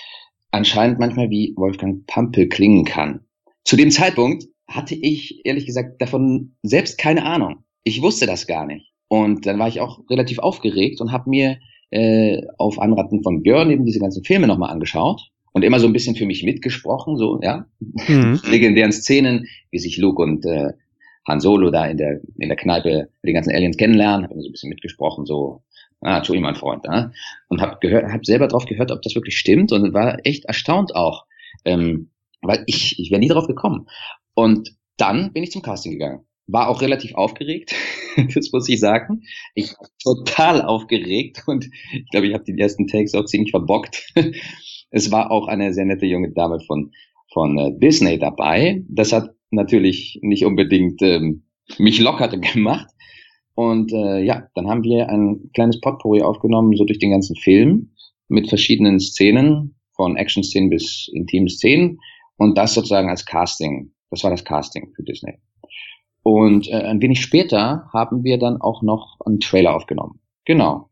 anscheinend 0.50 0.98
manchmal 0.98 1.30
wie 1.30 1.54
Wolfgang 1.56 2.06
Pampel 2.06 2.48
klingen 2.48 2.84
kann. 2.84 3.20
Zu 3.64 3.76
dem 3.76 3.90
Zeitpunkt 3.90 4.44
hatte 4.68 4.94
ich 4.94 5.44
ehrlich 5.44 5.66
gesagt 5.66 6.00
davon 6.00 6.54
selbst 6.62 6.98
keine 6.98 7.24
Ahnung. 7.24 7.64
Ich 7.84 8.02
wusste 8.02 8.26
das 8.26 8.46
gar 8.46 8.66
nicht. 8.66 8.92
Und 9.08 9.46
dann 9.46 9.58
war 9.58 9.68
ich 9.68 9.80
auch 9.80 10.00
relativ 10.08 10.38
aufgeregt 10.38 11.00
und 11.00 11.12
habe 11.12 11.28
mir 11.28 11.58
äh, 11.90 12.42
auf 12.58 12.78
Anraten 12.78 13.22
von 13.22 13.42
Björn 13.42 13.70
eben 13.70 13.84
diese 13.84 13.98
ganzen 13.98 14.24
Filme 14.24 14.46
nochmal 14.46 14.70
angeschaut 14.70 15.28
und 15.52 15.62
immer 15.62 15.78
so 15.78 15.86
ein 15.86 15.92
bisschen 15.92 16.16
für 16.16 16.26
mich 16.26 16.42
mitgesprochen, 16.42 17.16
so, 17.18 17.38
ja. 17.42 17.66
Mhm. 18.08 18.40
Legendären 18.50 18.92
Szenen, 18.92 19.46
wie 19.70 19.78
sich 19.78 19.98
Luke 19.98 20.22
und 20.22 20.44
äh, 20.46 20.72
Han 21.26 21.40
Solo 21.40 21.70
da 21.70 21.86
in 21.86 21.96
der, 21.96 22.20
in 22.36 22.48
der 22.48 22.56
Kneipe 22.56 23.08
den 23.24 23.34
ganzen 23.34 23.54
Aliens 23.54 23.76
kennenlernen, 23.76 24.28
habe 24.28 24.40
so 24.40 24.48
ein 24.48 24.52
bisschen 24.52 24.70
mitgesprochen, 24.70 25.24
so, 25.24 25.62
ah, 26.00 26.18
Entschuldigung, 26.18 26.44
mein 26.44 26.56
Freund, 26.56 26.84
ja? 26.84 27.12
und 27.48 27.60
habe 27.60 27.78
gehört, 27.80 28.12
habe 28.12 28.24
selber 28.24 28.48
drauf 28.48 28.66
gehört, 28.66 28.90
ob 28.90 29.02
das 29.02 29.14
wirklich 29.14 29.38
stimmt 29.38 29.72
und 29.72 29.92
war 29.94 30.18
echt 30.24 30.46
erstaunt 30.46 30.94
auch, 30.94 31.26
ähm, 31.64 32.10
weil 32.40 32.64
ich, 32.66 32.98
ich 32.98 33.10
wäre 33.10 33.20
nie 33.20 33.28
drauf 33.28 33.46
gekommen. 33.46 33.86
Und 34.34 34.74
dann 34.96 35.32
bin 35.32 35.42
ich 35.42 35.52
zum 35.52 35.62
Casting 35.62 35.92
gegangen. 35.92 36.24
War 36.48 36.68
auch 36.68 36.82
relativ 36.82 37.14
aufgeregt, 37.14 37.74
das 38.34 38.50
muss 38.52 38.68
ich 38.68 38.80
sagen. 38.80 39.22
Ich 39.54 39.74
war 39.78 39.88
total 40.02 40.62
aufgeregt 40.62 41.44
und 41.46 41.68
ich 41.92 42.10
glaube, 42.10 42.26
ich 42.26 42.34
habe 42.34 42.44
die 42.44 42.58
ersten 42.58 42.88
Takes 42.88 43.14
auch 43.14 43.24
ziemlich 43.24 43.50
verbockt. 43.50 44.12
Es 44.94 45.10
war 45.10 45.30
auch 45.30 45.48
eine 45.48 45.72
sehr 45.72 45.86
nette 45.86 46.04
junge 46.04 46.32
Dame 46.32 46.60
von, 46.60 46.92
von 47.32 47.56
äh, 47.56 47.72
Disney 47.78 48.18
dabei. 48.18 48.84
Das 48.90 49.14
hat 49.14 49.34
natürlich 49.52 50.18
nicht 50.22 50.44
unbedingt 50.44 51.02
ähm, 51.02 51.44
mich 51.78 52.00
lockerte 52.00 52.38
gemacht. 52.40 52.88
Und 53.54 53.92
äh, 53.92 54.22
ja, 54.22 54.48
dann 54.54 54.68
haben 54.68 54.82
wir 54.82 55.08
ein 55.08 55.50
kleines 55.54 55.80
Potpourri 55.80 56.22
aufgenommen, 56.22 56.74
so 56.76 56.84
durch 56.84 56.98
den 56.98 57.10
ganzen 57.10 57.36
Film, 57.36 57.92
mit 58.28 58.48
verschiedenen 58.48 58.98
Szenen, 58.98 59.76
von 59.94 60.16
Action-Szenen 60.16 60.70
bis 60.70 61.08
intimen 61.12 61.48
Szenen. 61.48 61.98
Und 62.36 62.56
das 62.56 62.74
sozusagen 62.74 63.10
als 63.10 63.26
Casting. 63.26 63.92
Das 64.10 64.24
war 64.24 64.30
das 64.30 64.44
Casting 64.44 64.92
für 64.96 65.02
Disney. 65.02 65.34
Und 66.22 66.68
äh, 66.68 66.76
ein 66.76 67.02
wenig 67.02 67.20
später 67.20 67.88
haben 67.92 68.24
wir 68.24 68.38
dann 68.38 68.60
auch 68.60 68.82
noch 68.82 69.18
einen 69.24 69.40
Trailer 69.40 69.74
aufgenommen. 69.74 70.20
Genau. 70.44 70.88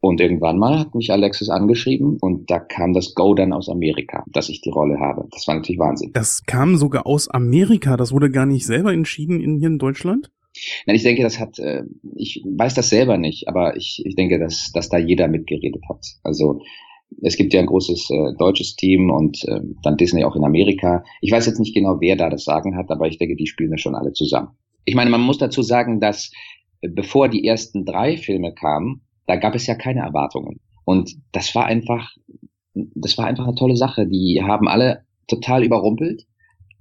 Und 0.00 0.20
irgendwann 0.20 0.58
mal 0.58 0.78
hat 0.78 0.94
mich 0.94 1.10
Alexis 1.10 1.48
angeschrieben 1.48 2.18
und 2.20 2.50
da 2.50 2.60
kam 2.60 2.92
das 2.92 3.14
Go 3.14 3.34
dann 3.34 3.52
aus 3.52 3.68
Amerika, 3.68 4.22
dass 4.28 4.48
ich 4.48 4.60
die 4.60 4.70
Rolle 4.70 5.00
habe. 5.00 5.26
Das 5.32 5.48
war 5.48 5.56
natürlich 5.56 5.80
Wahnsinn. 5.80 6.12
Das 6.12 6.44
kam 6.46 6.76
sogar 6.76 7.06
aus 7.06 7.28
Amerika. 7.28 7.96
Das 7.96 8.12
wurde 8.12 8.30
gar 8.30 8.46
nicht 8.46 8.64
selber 8.64 8.92
entschieden 8.92 9.40
in, 9.40 9.58
hier 9.58 9.68
in 9.68 9.78
Deutschland. 9.78 10.30
Nein, 10.86 10.96
ich 10.96 11.02
denke, 11.02 11.22
das 11.22 11.40
hat, 11.40 11.58
äh, 11.58 11.82
ich 12.14 12.44
weiß 12.44 12.74
das 12.74 12.90
selber 12.90 13.18
nicht, 13.18 13.48
aber 13.48 13.76
ich, 13.76 14.02
ich 14.04 14.14
denke, 14.14 14.38
dass, 14.38 14.70
dass 14.72 14.88
da 14.88 14.98
jeder 14.98 15.26
mitgeredet 15.26 15.82
hat. 15.88 16.04
Also 16.22 16.60
es 17.22 17.36
gibt 17.36 17.52
ja 17.52 17.60
ein 17.60 17.66
großes 17.66 18.10
äh, 18.10 18.34
deutsches 18.38 18.76
Team 18.76 19.10
und 19.10 19.44
äh, 19.48 19.60
dann 19.82 19.96
Disney 19.96 20.24
auch 20.24 20.36
in 20.36 20.44
Amerika. 20.44 21.04
Ich 21.20 21.32
weiß 21.32 21.46
jetzt 21.46 21.58
nicht 21.58 21.74
genau, 21.74 22.00
wer 22.00 22.16
da 22.16 22.30
das 22.30 22.44
Sagen 22.44 22.76
hat, 22.76 22.90
aber 22.90 23.08
ich 23.08 23.18
denke, 23.18 23.36
die 23.36 23.46
spielen 23.46 23.70
das 23.70 23.80
schon 23.80 23.94
alle 23.94 24.12
zusammen. 24.12 24.50
Ich 24.84 24.94
meine, 24.94 25.10
man 25.10 25.20
muss 25.20 25.38
dazu 25.38 25.62
sagen, 25.62 26.00
dass 26.00 26.30
äh, 26.82 26.88
bevor 26.88 27.28
die 27.28 27.46
ersten 27.46 27.84
drei 27.84 28.16
Filme 28.16 28.54
kamen, 28.54 29.02
da 29.28 29.36
gab 29.36 29.54
es 29.54 29.66
ja 29.66 29.74
keine 29.74 30.00
Erwartungen. 30.00 30.58
Und 30.84 31.14
das 31.32 31.54
war 31.54 31.66
einfach, 31.66 32.10
das 32.74 33.18
war 33.18 33.26
einfach 33.26 33.44
eine 33.44 33.54
tolle 33.54 33.76
Sache. 33.76 34.06
Die 34.06 34.42
haben 34.42 34.66
alle 34.66 35.04
total 35.28 35.62
überrumpelt. 35.62 36.26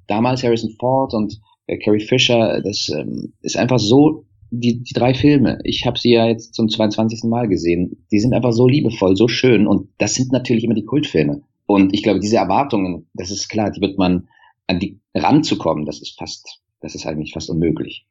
Damals 0.08 0.43
Harrison 0.43 0.72
Ford 0.80 1.14
und 1.14 1.40
äh, 1.67 1.77
Carrie 1.77 2.00
Fisher, 2.00 2.61
das 2.61 2.90
ähm, 2.90 3.34
ist 3.42 3.58
einfach 3.58 3.80
so, 3.80 4.24
die, 4.50 4.82
die 4.82 4.93
drei 4.93 5.14
Filme, 5.14 5.59
ich 5.66 5.85
habe 5.85 6.00
sie 6.00 6.14
ja 6.14 6.26
jetzt 6.26 6.53
zum 6.53 6.69
22. 6.69 7.24
Mal 7.26 7.50
gesehen, 7.50 8.06
die 8.14 8.19
sind 8.19 8.34
einfach 8.34 8.53
so 8.53 8.66
liebevoll, 8.66 9.17
so 9.17 9.27
schön 9.27 9.67
und 9.67 9.90
das 9.98 10.16
sind 10.16 10.32
natürlich 10.32 10.64
immer 10.64 10.74
die 10.74 10.85
Kultfilme. 10.85 11.42
Und 11.66 11.93
ich 11.93 12.01
glaube, 12.01 12.22
diese 12.22 12.38
Erwartungen, 12.38 13.09
das 13.14 13.30
ist 13.30 13.50
klar, 13.50 13.72
die 13.72 13.82
wird 13.82 13.98
man 13.98 14.30
an 14.67 14.80
die 14.80 15.01
ranzukommen, 15.14 15.85
das 15.85 16.01
ist 16.01 16.17
fast, 16.17 16.61
das 16.80 16.95
ist 16.95 17.06
eigentlich 17.06 17.34
fast 17.34 17.50
unmöglich 17.50 18.08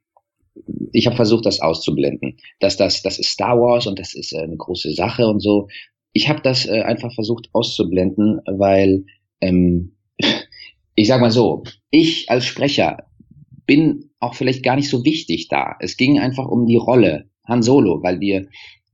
ich 0.92 1.06
habe 1.06 1.16
versucht, 1.16 1.46
das 1.46 1.60
auszublenden. 1.60 2.38
Dass 2.60 2.76
das, 2.76 3.02
das 3.02 3.18
ist 3.18 3.30
Star 3.30 3.58
Wars 3.60 3.86
und 3.86 3.98
das 3.98 4.14
ist 4.14 4.32
äh, 4.32 4.38
eine 4.38 4.56
große 4.56 4.92
Sache 4.92 5.26
und 5.26 5.40
so. 5.40 5.68
Ich 6.12 6.28
habe 6.28 6.40
das 6.42 6.66
äh, 6.66 6.82
einfach 6.82 7.12
versucht 7.14 7.48
auszublenden, 7.52 8.40
weil 8.46 9.04
ähm, 9.40 9.96
ich 10.94 11.08
sag 11.08 11.20
mal 11.20 11.30
so, 11.30 11.64
ich 11.90 12.30
als 12.30 12.46
Sprecher 12.46 13.06
bin 13.66 14.10
auch 14.20 14.34
vielleicht 14.34 14.62
gar 14.62 14.76
nicht 14.76 14.88
so 14.88 15.04
wichtig 15.04 15.48
da. 15.48 15.76
Es 15.80 15.96
ging 15.96 16.18
einfach 16.18 16.46
um 16.46 16.66
die 16.66 16.76
Rolle 16.76 17.28
Han 17.46 17.62
Solo, 17.62 18.02
weil 18.02 18.20
wir 18.20 18.46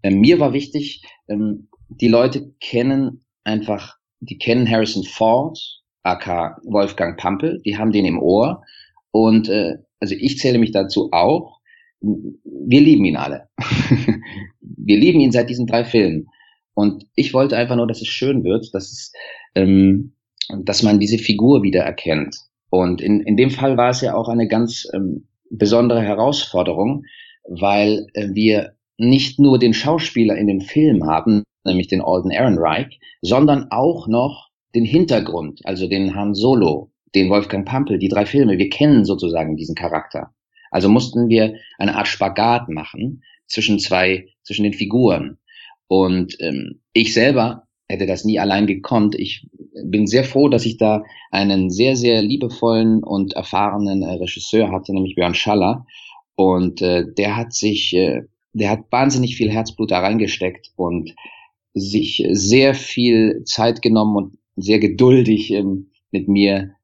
äh, 0.02 0.10
mir 0.10 0.41
war 0.41 0.52
wichtig, 0.52 1.02
ähm, 1.28 1.68
die 1.89 2.08
Leute 2.08 2.52
kennen 2.60 3.24
einfach, 3.44 3.97
die 4.20 4.39
kennen 4.39 4.68
Harrison 4.68 5.05
Ford, 5.05 5.58
aka 6.02 6.58
Wolfgang 6.65 7.18
Pampel, 7.18 7.60
die 7.65 7.76
haben 7.78 7.92
den 7.92 8.05
im 8.05 8.20
Ohr 8.20 8.62
und 9.10 9.49
äh, 9.49 9.76
also 10.02 10.16
ich 10.18 10.39
zähle 10.39 10.58
mich 10.58 10.72
dazu 10.72 11.10
auch. 11.12 11.60
Wir 12.00 12.81
lieben 12.81 13.05
ihn 13.05 13.16
alle. 13.16 13.48
wir 14.60 14.98
lieben 14.98 15.20
ihn 15.20 15.31
seit 15.31 15.48
diesen 15.48 15.68
drei 15.68 15.84
Filmen. 15.84 16.26
Und 16.74 17.06
ich 17.14 17.32
wollte 17.32 17.56
einfach 17.56 17.76
nur, 17.76 17.86
dass 17.86 18.02
es 18.02 18.08
schön 18.08 18.42
wird, 18.42 18.74
dass 18.74 18.90
es, 18.90 19.12
ähm, 19.55 20.14
dass 20.64 20.82
man 20.82 20.98
diese 20.98 21.18
Figur 21.18 21.62
wieder 21.62 21.82
erkennt. 21.82 22.36
Und 22.68 23.00
in, 23.00 23.20
in 23.20 23.36
dem 23.36 23.50
Fall 23.50 23.76
war 23.76 23.90
es 23.90 24.00
ja 24.00 24.16
auch 24.16 24.28
eine 24.28 24.48
ganz 24.48 24.89
ähm, 24.92 25.28
besondere 25.50 26.02
Herausforderung, 26.02 27.05
weil 27.48 28.08
äh, 28.14 28.31
wir 28.32 28.72
nicht 28.98 29.39
nur 29.39 29.60
den 29.60 29.72
Schauspieler 29.74 30.36
in 30.36 30.48
dem 30.48 30.62
Film 30.62 31.06
haben, 31.06 31.44
nämlich 31.64 31.86
den 31.86 32.02
Alden 32.02 32.32
Ehrenreich, 32.32 32.98
sondern 33.20 33.70
auch 33.70 34.08
noch 34.08 34.48
den 34.74 34.84
Hintergrund, 34.84 35.60
also 35.64 35.86
den 35.86 36.16
Han 36.16 36.34
Solo, 36.34 36.92
den 37.15 37.31
Wolfgang 37.31 37.66
Pampel, 37.66 37.99
die 37.99 38.08
drei 38.08 38.26
Filme. 38.26 38.58
Wir 38.58 38.68
kennen 38.68 39.05
sozusagen 39.05 39.57
diesen 39.57 39.74
Charakter. 39.74 40.34
Also 40.70 40.89
mussten 40.89 41.28
wir 41.28 41.57
eine 41.78 41.97
Art 41.97 42.08
Spagat 42.08 42.68
machen 42.68 43.23
zwischen 43.47 43.78
zwei, 43.78 44.28
zwischen 44.42 44.62
den 44.65 44.73
Figuren. 44.73 45.39
Und 45.86 46.36
ähm, 46.41 46.81
ich 46.94 47.12
selber 47.12 47.66
hätte 47.89 48.07
das 48.07 48.24
nie 48.24 48.39
allein 48.39 48.66
gekonnt. 48.66 49.15
Ich 49.15 49.47
bin 49.84 50.07
sehr 50.07 50.24
froh, 50.24 50.49
dass 50.49 50.65
ich 50.65 50.78
da 50.78 51.05
einen 51.31 51.70
sehr, 51.70 51.97
sehr 51.97 52.23
liebevollen 52.23 53.02
und 53.05 53.34
erfahrenen 53.34 54.02
äh, 54.02 54.15
Regisseur 54.15 54.70
hatte, 54.70 54.94
nämlich 54.94 55.15
Björn 55.15 55.34
Schaller. 55.34 55.86
Und 56.34 56.81
äh, 56.81 57.05
der 57.12 57.36
hat 57.36 57.52
sich, 57.52 57.94
äh, 57.94 58.23
der 58.55 58.70
hat 58.70 58.91
wahnsinnig 58.91 59.36
viel 59.36 59.50
Herzblut 59.50 59.91
da 59.91 60.00
reingesteckt 60.00 60.73
und 60.76 61.15
sich 61.74 62.26
sehr 62.31 62.74
viel 62.74 63.42
Zeit 63.44 63.82
genommen 63.82 64.16
und 64.16 64.39
sehr 64.57 64.78
geduldig 64.78 65.52
ähm, 65.52 65.91
mit 66.10 66.28
mir 66.28 66.74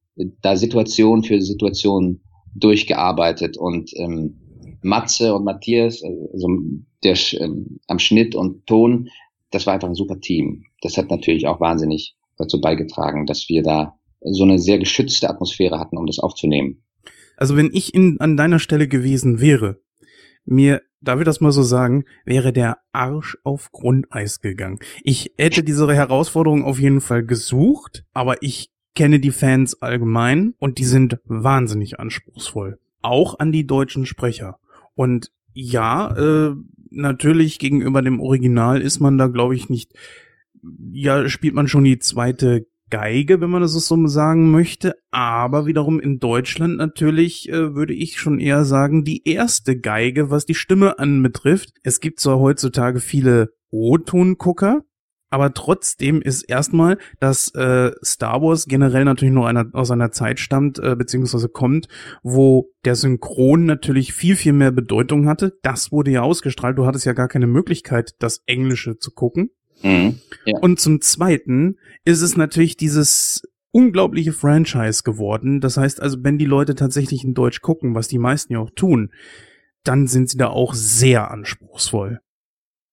da 0.42 0.56
Situation 0.56 1.22
für 1.22 1.40
Situation 1.40 2.20
durchgearbeitet 2.54 3.56
und 3.56 3.90
ähm, 3.96 4.78
Matze 4.82 5.34
und 5.34 5.44
Matthias, 5.44 6.02
also 6.02 6.48
der 7.04 7.16
ähm, 7.40 7.78
am 7.86 7.98
Schnitt 7.98 8.34
und 8.34 8.66
Ton, 8.66 9.08
das 9.50 9.66
war 9.66 9.74
einfach 9.74 9.88
ein 9.88 9.94
super 9.94 10.20
Team. 10.20 10.64
Das 10.82 10.96
hat 10.96 11.10
natürlich 11.10 11.46
auch 11.46 11.60
wahnsinnig 11.60 12.16
dazu 12.36 12.60
beigetragen, 12.60 13.26
dass 13.26 13.48
wir 13.48 13.62
da 13.62 13.98
so 14.20 14.44
eine 14.44 14.58
sehr 14.58 14.78
geschützte 14.78 15.28
Atmosphäre 15.28 15.78
hatten, 15.78 15.96
um 15.96 16.06
das 16.06 16.18
aufzunehmen. 16.18 16.82
Also 17.36 17.56
wenn 17.56 17.70
ich 17.72 17.94
in, 17.94 18.18
an 18.20 18.36
deiner 18.36 18.58
Stelle 18.58 18.88
gewesen 18.88 19.40
wäre, 19.40 19.80
mir, 20.44 20.82
darf 21.00 21.20
ich 21.20 21.24
das 21.24 21.40
mal 21.40 21.52
so 21.52 21.62
sagen, 21.62 22.04
wäre 22.24 22.52
der 22.52 22.78
Arsch 22.92 23.38
auf 23.44 23.70
Grundeis 23.70 24.40
gegangen. 24.40 24.78
Ich 25.04 25.32
hätte 25.36 25.62
diese 25.62 25.92
Herausforderung 25.92 26.64
auf 26.64 26.80
jeden 26.80 27.00
Fall 27.00 27.24
gesucht, 27.24 28.04
aber 28.12 28.42
ich 28.42 28.70
kenne 28.98 29.20
die 29.20 29.30
Fans 29.30 29.80
allgemein 29.80 30.54
und 30.58 30.78
die 30.78 30.84
sind 30.84 31.20
wahnsinnig 31.24 32.00
anspruchsvoll. 32.00 32.80
Auch 33.00 33.38
an 33.38 33.52
die 33.52 33.64
deutschen 33.64 34.06
Sprecher. 34.06 34.58
Und 34.96 35.30
ja, 35.52 36.16
äh, 36.16 36.56
natürlich 36.90 37.60
gegenüber 37.60 38.02
dem 38.02 38.20
Original 38.20 38.82
ist 38.82 38.98
man 38.98 39.16
da, 39.16 39.28
glaube 39.28 39.54
ich, 39.54 39.68
nicht, 39.68 39.92
ja, 40.90 41.28
spielt 41.28 41.54
man 41.54 41.68
schon 41.68 41.84
die 41.84 42.00
zweite 42.00 42.66
Geige, 42.90 43.40
wenn 43.40 43.50
man 43.50 43.62
das 43.62 43.74
so 43.74 44.06
sagen 44.08 44.50
möchte, 44.50 44.96
aber 45.12 45.66
wiederum 45.66 46.00
in 46.00 46.18
Deutschland 46.18 46.78
natürlich 46.78 47.48
äh, 47.50 47.76
würde 47.76 47.94
ich 47.94 48.18
schon 48.18 48.40
eher 48.40 48.64
sagen, 48.64 49.04
die 49.04 49.28
erste 49.28 49.78
Geige, 49.78 50.30
was 50.30 50.44
die 50.44 50.54
Stimme 50.54 50.98
anbetrifft. 50.98 51.74
Es 51.84 52.00
gibt 52.00 52.18
zwar 52.18 52.40
heutzutage 52.40 52.98
viele 52.98 53.52
O-Ton-Gucker, 53.70 54.82
aber 55.30 55.52
trotzdem 55.52 56.22
ist 56.22 56.42
erstmal, 56.42 56.98
dass 57.20 57.54
äh, 57.54 57.92
Star 58.04 58.42
Wars 58.42 58.66
generell 58.66 59.04
natürlich 59.04 59.34
nur 59.34 59.46
einer, 59.46 59.66
aus 59.72 59.90
einer 59.90 60.10
Zeit 60.10 60.40
stammt, 60.40 60.78
äh, 60.78 60.96
beziehungsweise 60.96 61.48
kommt, 61.48 61.88
wo 62.22 62.70
der 62.84 62.94
Synchron 62.94 63.66
natürlich 63.66 64.12
viel, 64.12 64.36
viel 64.36 64.54
mehr 64.54 64.70
Bedeutung 64.70 65.28
hatte. 65.28 65.58
Das 65.62 65.92
wurde 65.92 66.10
ja 66.10 66.22
ausgestrahlt. 66.22 66.78
Du 66.78 66.86
hattest 66.86 67.04
ja 67.04 67.12
gar 67.12 67.28
keine 67.28 67.46
Möglichkeit, 67.46 68.14
das 68.20 68.42
Englische 68.46 68.98
zu 68.98 69.10
gucken. 69.10 69.50
Mhm. 69.82 70.18
Ja. 70.44 70.58
Und 70.60 70.80
zum 70.80 71.00
Zweiten 71.00 71.76
ist 72.04 72.22
es 72.22 72.36
natürlich 72.36 72.76
dieses 72.76 73.42
unglaubliche 73.70 74.32
Franchise 74.32 75.02
geworden. 75.02 75.60
Das 75.60 75.76
heißt 75.76 76.00
also, 76.00 76.18
wenn 76.22 76.38
die 76.38 76.46
Leute 76.46 76.74
tatsächlich 76.74 77.22
in 77.24 77.34
Deutsch 77.34 77.60
gucken, 77.60 77.94
was 77.94 78.08
die 78.08 78.18
meisten 78.18 78.54
ja 78.54 78.60
auch 78.60 78.70
tun, 78.70 79.12
dann 79.84 80.06
sind 80.06 80.30
sie 80.30 80.38
da 80.38 80.48
auch 80.48 80.74
sehr 80.74 81.30
anspruchsvoll. 81.30 82.20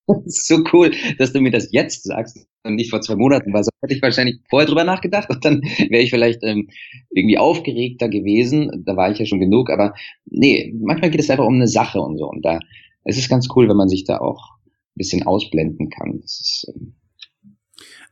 so 0.25 0.63
cool, 0.73 0.91
dass 1.17 1.33
du 1.33 1.41
mir 1.41 1.51
das 1.51 1.71
jetzt 1.71 2.03
sagst 2.03 2.47
und 2.63 2.75
nicht 2.75 2.89
vor 2.89 3.01
zwei 3.01 3.15
Monaten, 3.15 3.53
weil 3.53 3.63
so 3.63 3.69
hätte 3.81 3.93
ich 3.93 4.01
wahrscheinlich 4.01 4.39
vorher 4.49 4.67
drüber 4.67 4.83
nachgedacht 4.83 5.29
und 5.29 5.43
dann 5.45 5.61
wäre 5.89 6.03
ich 6.03 6.09
vielleicht 6.09 6.43
ähm, 6.43 6.69
irgendwie 7.11 7.37
aufgeregter 7.37 8.09
gewesen. 8.09 8.83
Da 8.85 8.95
war 8.95 9.11
ich 9.11 9.19
ja 9.19 9.25
schon 9.25 9.39
genug, 9.39 9.69
aber 9.69 9.93
nee, 10.25 10.73
manchmal 10.79 11.09
geht 11.09 11.21
es 11.21 11.29
einfach 11.29 11.45
um 11.45 11.55
eine 11.55 11.67
Sache 11.67 11.99
und 11.99 12.17
so. 12.17 12.27
Und 12.29 12.43
da 12.43 12.59
es 13.05 13.17
ist 13.17 13.29
ganz 13.29 13.47
cool, 13.55 13.69
wenn 13.69 13.77
man 13.77 13.89
sich 13.89 14.03
da 14.03 14.17
auch 14.17 14.57
ein 14.65 14.95
bisschen 14.95 15.23
ausblenden 15.23 15.89
kann. 15.89 16.19
Das 16.21 16.39
ist, 16.39 16.73
ähm, 16.75 16.95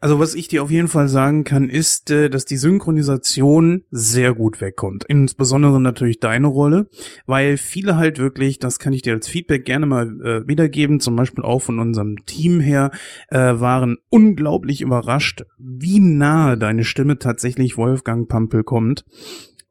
also 0.04 0.20
was 0.20 0.36
ich 0.36 0.50
dir 0.50 0.62
auf 0.62 0.70
jeden 0.70 0.90
Fall 0.90 1.08
sagen 1.08 1.46
kann, 1.46 1.70
ist, 1.70 2.12
äh, 2.12 2.30
dass 2.30 2.44
die 2.44 2.58
Synchronisation 2.58 3.86
sehr 3.90 4.34
gut 4.34 4.60
wegkommt. 4.60 5.06
Insbesondere 5.08 5.80
natürlich 5.80 6.20
deine 6.20 6.48
Rolle, 6.48 6.90
weil 7.26 7.56
viele 7.56 7.96
halt 7.96 8.20
wirklich, 8.20 8.60
das 8.60 8.80
kann 8.80 8.92
ich 8.92 9.02
dir 9.02 9.14
als 9.14 9.30
Feedback 9.30 9.64
gerne 9.64 9.86
mal 9.86 10.08
äh, 10.22 10.46
wiedergeben, 10.46 11.00
zum 11.00 11.16
Beispiel 11.16 11.46
auch 11.46 11.62
von 11.62 11.80
unserem 11.80 12.18
Team 12.26 12.60
her, 12.60 12.92
äh, 13.30 13.38
waren 13.38 13.96
unglaublich 14.10 14.82
überrascht, 14.82 15.46
wie 15.58 16.02
nahe 16.02 16.58
deine 16.58 16.84
Stimme 16.84 17.18
tatsächlich 17.18 17.78
Wolfgang 17.78 18.28
Pampel 18.28 18.66
kommt. 18.66 19.06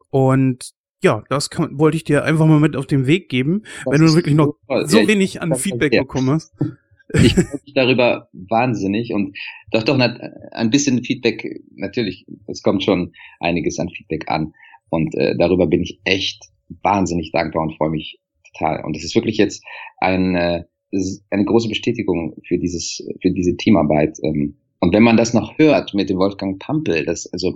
Und 0.09 0.71
ja, 1.03 1.23
das 1.29 1.51
kann, 1.51 1.77
wollte 1.77 1.97
ich 1.97 2.05
dir 2.05 2.23
einfach 2.23 2.47
mal 2.47 2.59
mit 2.59 2.75
auf 2.75 2.87
den 2.87 3.05
Weg 3.05 3.29
geben, 3.29 3.61
das 3.85 3.93
wenn 3.93 4.01
du 4.03 4.15
wirklich 4.15 4.33
noch 4.33 4.55
so 4.85 4.97
wenig 5.07 5.43
an 5.43 5.53
Feedback 5.53 5.91
bekommen 5.91 6.31
hast. 6.31 6.55
Ich 7.13 7.33
freue 7.33 7.59
mich 7.63 7.73
darüber 7.75 8.29
wahnsinnig 8.33 9.13
und 9.13 9.37
doch, 9.71 9.83
doch, 9.83 9.99
ein 9.99 10.69
bisschen 10.69 11.03
Feedback, 11.03 11.61
natürlich, 11.75 12.25
es 12.47 12.63
kommt 12.63 12.83
schon 12.83 13.13
einiges 13.39 13.79
an 13.79 13.89
Feedback 13.89 14.29
an 14.29 14.53
und 14.89 15.15
äh, 15.15 15.35
darüber 15.37 15.67
bin 15.67 15.81
ich 15.81 15.99
echt 16.03 16.43
wahnsinnig 16.81 17.31
dankbar 17.31 17.63
und 17.63 17.75
freue 17.77 17.91
mich 17.91 18.19
total. 18.53 18.83
Und 18.83 18.95
es 18.95 19.03
ist 19.03 19.15
wirklich 19.15 19.37
jetzt 19.37 19.63
ein, 19.97 20.35
äh, 20.35 20.63
eine 21.29 21.45
große 21.45 21.69
Bestätigung 21.69 22.35
für 22.47 22.57
dieses, 22.57 23.05
für 23.21 23.31
diese 23.31 23.55
Teamarbeit. 23.57 24.17
Ähm, 24.23 24.55
und 24.79 24.93
wenn 24.93 25.03
man 25.03 25.17
das 25.17 25.33
noch 25.33 25.57
hört 25.57 25.93
mit 25.93 26.09
dem 26.09 26.17
Wolfgang 26.17 26.59
Pampel, 26.59 27.05
das, 27.05 27.31
also, 27.31 27.55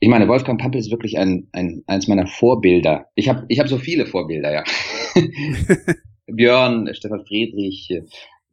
ich 0.00 0.08
meine, 0.08 0.28
Wolfgang 0.28 0.60
Pampel 0.60 0.80
ist 0.80 0.90
wirklich 0.90 1.18
ein, 1.18 1.48
ein 1.52 1.82
eins 1.86 2.08
meiner 2.08 2.26
Vorbilder. 2.26 3.06
Ich 3.14 3.28
habe 3.28 3.46
ich 3.48 3.58
hab 3.58 3.68
so 3.68 3.78
viele 3.78 4.06
Vorbilder, 4.06 4.52
ja. 4.52 4.64
Björn, 6.26 6.90
Stefan 6.92 7.24
Friedrich, 7.24 7.88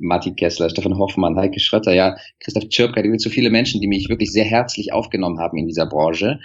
Martin 0.04 0.36
Kessler, 0.36 0.70
Stefan 0.70 0.98
Hoffmann, 0.98 1.38
Heike 1.38 1.60
Schrötter, 1.60 1.94
ja, 1.94 2.16
Christoph 2.40 2.70
Tschirpka, 2.70 3.02
gibt 3.02 3.22
so 3.22 3.30
viele 3.30 3.50
Menschen, 3.50 3.82
die 3.82 3.88
mich 3.88 4.10
wirklich 4.10 4.32
sehr 4.32 4.46
herzlich 4.46 4.94
aufgenommen 4.94 5.40
haben 5.40 5.58
in 5.58 5.68
dieser 5.68 5.86
Branche 5.86 6.40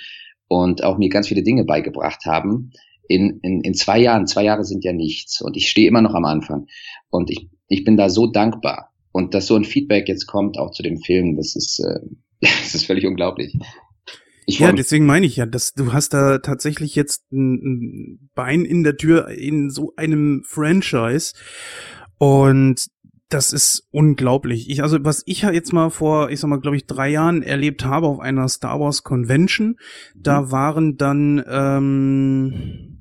und 0.47 0.83
auch 0.83 0.97
mir 0.97 1.09
ganz 1.09 1.29
viele 1.29 1.43
Dinge 1.43 1.65
beigebracht 1.65 2.25
haben. 2.25 2.71
In, 3.09 3.41
in, 3.43 3.63
in 3.63 3.75
zwei 3.75 3.99
Jahren, 3.99 4.27
zwei 4.27 4.45
Jahre 4.45 4.65
sind 4.65 4.85
ja 4.85 4.93
nichts 4.93 5.41
und 5.41 5.57
ich 5.57 5.69
stehe 5.69 5.89
immer 5.89 6.03
noch 6.03 6.15
am 6.15 6.25
Anfang 6.25 6.67
und 7.11 7.31
ich, 7.31 7.49
ich 7.69 7.85
bin 7.85 7.97
da 7.97 8.09
so 8.11 8.27
dankbar 8.27 8.93
und 9.13 9.35
dass 9.35 9.47
so 9.47 9.57
ein 9.57 9.65
Feedback 9.65 10.09
jetzt 10.09 10.27
kommt, 10.27 10.59
auch 10.59 10.71
zu 10.71 10.83
dem 10.83 10.99
Film, 10.99 11.37
das 11.37 11.57
ist, 11.57 11.81
äh, 11.81 12.01
das 12.41 12.75
ist 12.75 12.87
völlig 12.87 13.07
unglaublich. 13.07 13.57
Ich 14.47 14.61
ja, 14.61 14.73
deswegen 14.73 15.05
meine 15.05 15.27
ich 15.27 15.37
ja, 15.37 15.45
dass 15.45 15.75
du 15.75 15.93
hast 15.93 16.15
da 16.15 16.39
tatsächlich 16.39 16.95
jetzt 16.95 17.31
ein 17.33 18.31
Bein 18.35 18.65
in 18.65 18.83
der 18.83 18.97
Tür 18.97 19.29
in 19.29 19.69
so 19.69 19.93
einem 19.97 20.43
Franchise 20.47 21.35
und 22.17 22.89
das 23.29 23.53
ist 23.53 23.87
unglaublich. 23.91 24.71
Ich, 24.71 24.83
also 24.83 25.05
was 25.05 25.23
ich 25.27 25.43
ja 25.43 25.51
jetzt 25.51 25.73
mal 25.73 25.91
vor, 25.91 26.31
ich 26.31 26.41
sag 26.41 26.49
mal, 26.49 26.61
glaube 26.61 26.77
ich, 26.77 26.87
drei 26.87 27.11
Jahren 27.11 27.43
erlebt 27.43 27.85
habe 27.85 28.07
auf 28.07 28.21
einer 28.21 28.49
Star 28.49 28.81
Wars 28.81 29.03
Convention, 29.03 29.77
da 30.17 30.43
mhm. 30.43 30.51
waren 30.51 30.97
dann 30.97 31.45
ähm, 31.47 32.99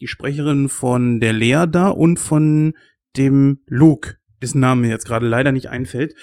die 0.00 0.08
Sprecherin 0.08 0.68
von 0.68 1.20
der 1.20 1.32
Lea 1.32 1.66
da 1.70 1.88
und 1.88 2.18
von 2.18 2.74
dem 3.16 3.60
Luke, 3.66 4.16
dessen 4.42 4.60
Name 4.60 4.82
mir 4.82 4.88
jetzt 4.88 5.06
gerade 5.06 5.28
leider 5.28 5.52
nicht 5.52 5.70
einfällt. 5.70 6.14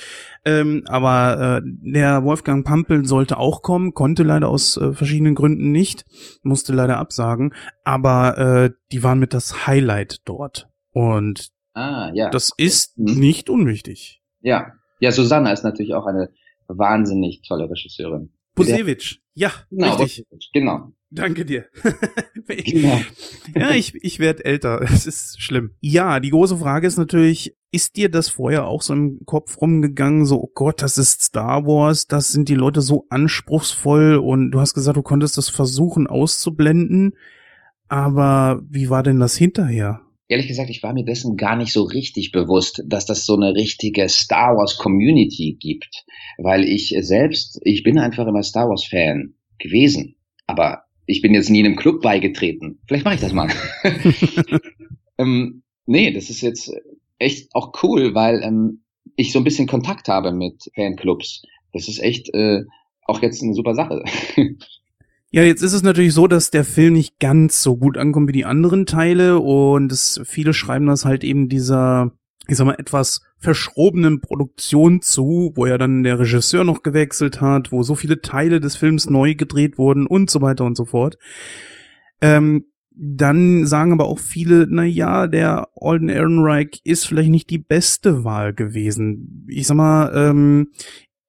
Ähm, 0.43 0.83
aber 0.87 1.59
äh, 1.59 1.61
der 1.65 2.23
Wolfgang 2.25 2.65
Pampel 2.65 3.05
sollte 3.05 3.37
auch 3.37 3.61
kommen, 3.61 3.93
konnte 3.93 4.23
leider 4.23 4.49
aus 4.49 4.75
äh, 4.75 4.91
verschiedenen 4.91 5.35
Gründen 5.35 5.71
nicht, 5.71 6.05
musste 6.43 6.73
leider 6.73 6.97
absagen. 6.97 7.53
Aber 7.85 8.37
äh, 8.37 8.71
die 8.91 9.03
waren 9.03 9.19
mit 9.19 9.33
das 9.33 9.67
Highlight 9.67 10.21
dort. 10.25 10.69
Und 10.91 11.53
Ah, 11.73 12.11
ja. 12.13 12.29
Das 12.29 12.51
ist 12.57 12.97
mhm. 12.97 13.19
nicht 13.19 13.49
unwichtig. 13.49 14.21
Ja. 14.41 14.73
Ja, 14.99 15.11
Susanna 15.11 15.51
ist 15.51 15.63
natürlich 15.63 15.93
auch 15.93 16.05
eine 16.05 16.29
wahnsinnig 16.67 17.41
tolle 17.47 17.69
Regisseurin. 17.69 18.31
Busewitsch. 18.55 19.19
Ja, 19.33 19.51
genau, 19.69 19.95
richtig. 19.95 20.49
Genau. 20.53 20.91
Danke 21.09 21.45
dir. 21.45 21.65
genau. 22.47 23.01
Ja, 23.55 23.71
ich, 23.71 23.95
ich 23.95 24.19
werde 24.19 24.45
älter. 24.45 24.81
Es 24.93 25.05
ist 25.05 25.41
schlimm. 25.41 25.75
Ja, 25.79 26.19
die 26.19 26.29
große 26.29 26.57
Frage 26.57 26.87
ist 26.87 26.97
natürlich, 26.97 27.55
ist 27.71 27.95
dir 27.95 28.09
das 28.09 28.29
vorher 28.29 28.67
auch 28.67 28.81
so 28.81 28.93
im 28.93 29.21
Kopf 29.25 29.59
rumgegangen, 29.59 30.25
so, 30.25 30.41
oh 30.41 30.51
Gott, 30.53 30.81
das 30.81 30.97
ist 30.97 31.21
Star 31.21 31.65
Wars, 31.65 32.07
das 32.07 32.31
sind 32.31 32.49
die 32.49 32.55
Leute 32.55 32.81
so 32.81 33.05
anspruchsvoll 33.09 34.15
und 34.15 34.51
du 34.51 34.59
hast 34.59 34.73
gesagt, 34.73 34.97
du 34.97 35.01
konntest 35.01 35.37
das 35.37 35.49
versuchen 35.49 36.07
auszublenden. 36.07 37.15
Aber 37.87 38.61
wie 38.69 38.89
war 38.89 39.03
denn 39.03 39.19
das 39.19 39.35
hinterher? 39.35 40.01
Ehrlich 40.31 40.47
gesagt, 40.47 40.69
ich 40.69 40.81
war 40.81 40.93
mir 40.93 41.03
dessen 41.03 41.35
gar 41.35 41.57
nicht 41.57 41.73
so 41.73 41.83
richtig 41.83 42.31
bewusst, 42.31 42.81
dass 42.85 43.05
das 43.05 43.25
so 43.25 43.35
eine 43.35 43.53
richtige 43.53 44.07
Star 44.07 44.55
Wars 44.55 44.77
Community 44.77 45.57
gibt, 45.59 46.05
weil 46.37 46.63
ich 46.63 46.95
selbst, 47.01 47.59
ich 47.63 47.83
bin 47.83 47.99
einfach 47.99 48.25
immer 48.25 48.41
Star 48.41 48.69
Wars 48.69 48.85
Fan 48.85 49.33
gewesen, 49.59 50.15
aber 50.47 50.83
ich 51.05 51.21
bin 51.21 51.33
jetzt 51.33 51.49
nie 51.49 51.59
in 51.59 51.65
einem 51.65 51.75
Club 51.75 52.01
beigetreten. 52.01 52.79
Vielleicht 52.87 53.03
mache 53.03 53.15
ich 53.15 53.21
das 53.21 53.33
mal. 53.33 53.49
ähm, 55.17 55.63
nee, 55.85 56.11
das 56.13 56.29
ist 56.29 56.39
jetzt 56.39 56.71
echt 57.19 57.53
auch 57.53 57.73
cool, 57.83 58.15
weil 58.15 58.41
ähm, 58.41 58.83
ich 59.17 59.33
so 59.33 59.39
ein 59.39 59.43
bisschen 59.43 59.67
Kontakt 59.67 60.07
habe 60.07 60.31
mit 60.31 60.63
Fanclubs. 60.75 61.41
Das 61.73 61.89
ist 61.89 61.99
echt 61.99 62.33
äh, 62.33 62.61
auch 63.05 63.21
jetzt 63.21 63.43
eine 63.43 63.53
super 63.53 63.75
Sache. 63.75 64.05
Ja, 65.33 65.43
jetzt 65.43 65.61
ist 65.61 65.71
es 65.71 65.81
natürlich 65.81 66.13
so, 66.13 66.27
dass 66.27 66.51
der 66.51 66.65
Film 66.65 66.93
nicht 66.93 67.17
ganz 67.19 67.63
so 67.63 67.77
gut 67.77 67.97
ankommt 67.97 68.27
wie 68.27 68.33
die 68.33 68.43
anderen 68.43 68.85
Teile 68.85 69.39
und 69.39 69.89
es, 69.89 70.19
viele 70.25 70.53
schreiben 70.53 70.87
das 70.87 71.05
halt 71.05 71.23
eben 71.23 71.47
dieser, 71.47 72.11
ich 72.47 72.57
sag 72.57 72.65
mal, 72.65 72.75
etwas 72.77 73.21
verschrobenen 73.37 74.19
Produktion 74.19 75.01
zu, 75.01 75.53
wo 75.55 75.65
ja 75.65 75.77
dann 75.77 76.03
der 76.03 76.19
Regisseur 76.19 76.65
noch 76.65 76.83
gewechselt 76.83 77.39
hat, 77.39 77.71
wo 77.71 77.81
so 77.81 77.95
viele 77.95 78.19
Teile 78.19 78.59
des 78.59 78.75
Films 78.75 79.09
neu 79.09 79.33
gedreht 79.35 79.77
wurden 79.77 80.05
und 80.05 80.29
so 80.29 80.41
weiter 80.41 80.65
und 80.65 80.75
so 80.75 80.83
fort. 80.83 81.17
Ähm, 82.19 82.65
dann 82.93 83.65
sagen 83.65 83.93
aber 83.93 84.07
auch 84.07 84.19
viele, 84.19 84.67
na 84.69 84.83
ja, 84.83 85.27
der 85.27 85.69
Alden 85.79 86.09
Ehrenreich 86.09 86.81
ist 86.83 87.07
vielleicht 87.07 87.29
nicht 87.29 87.49
die 87.49 87.57
beste 87.57 88.25
Wahl 88.25 88.53
gewesen. 88.53 89.47
Ich 89.47 89.65
sag 89.65 89.77
mal, 89.77 90.11
ähm, 90.13 90.67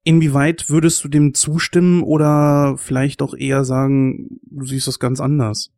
Inwieweit 0.03 0.69
würdest 0.69 1.03
du 1.03 1.07
dem 1.07 1.33
zustimmen 1.33 2.03
oder 2.03 2.75
vielleicht 2.77 3.21
auch 3.21 3.33
eher 3.33 3.63
sagen, 3.63 4.39
du 4.43 4.65
siehst 4.65 4.87
das 4.87 4.99
ganz 4.99 5.21
anders? 5.21 5.71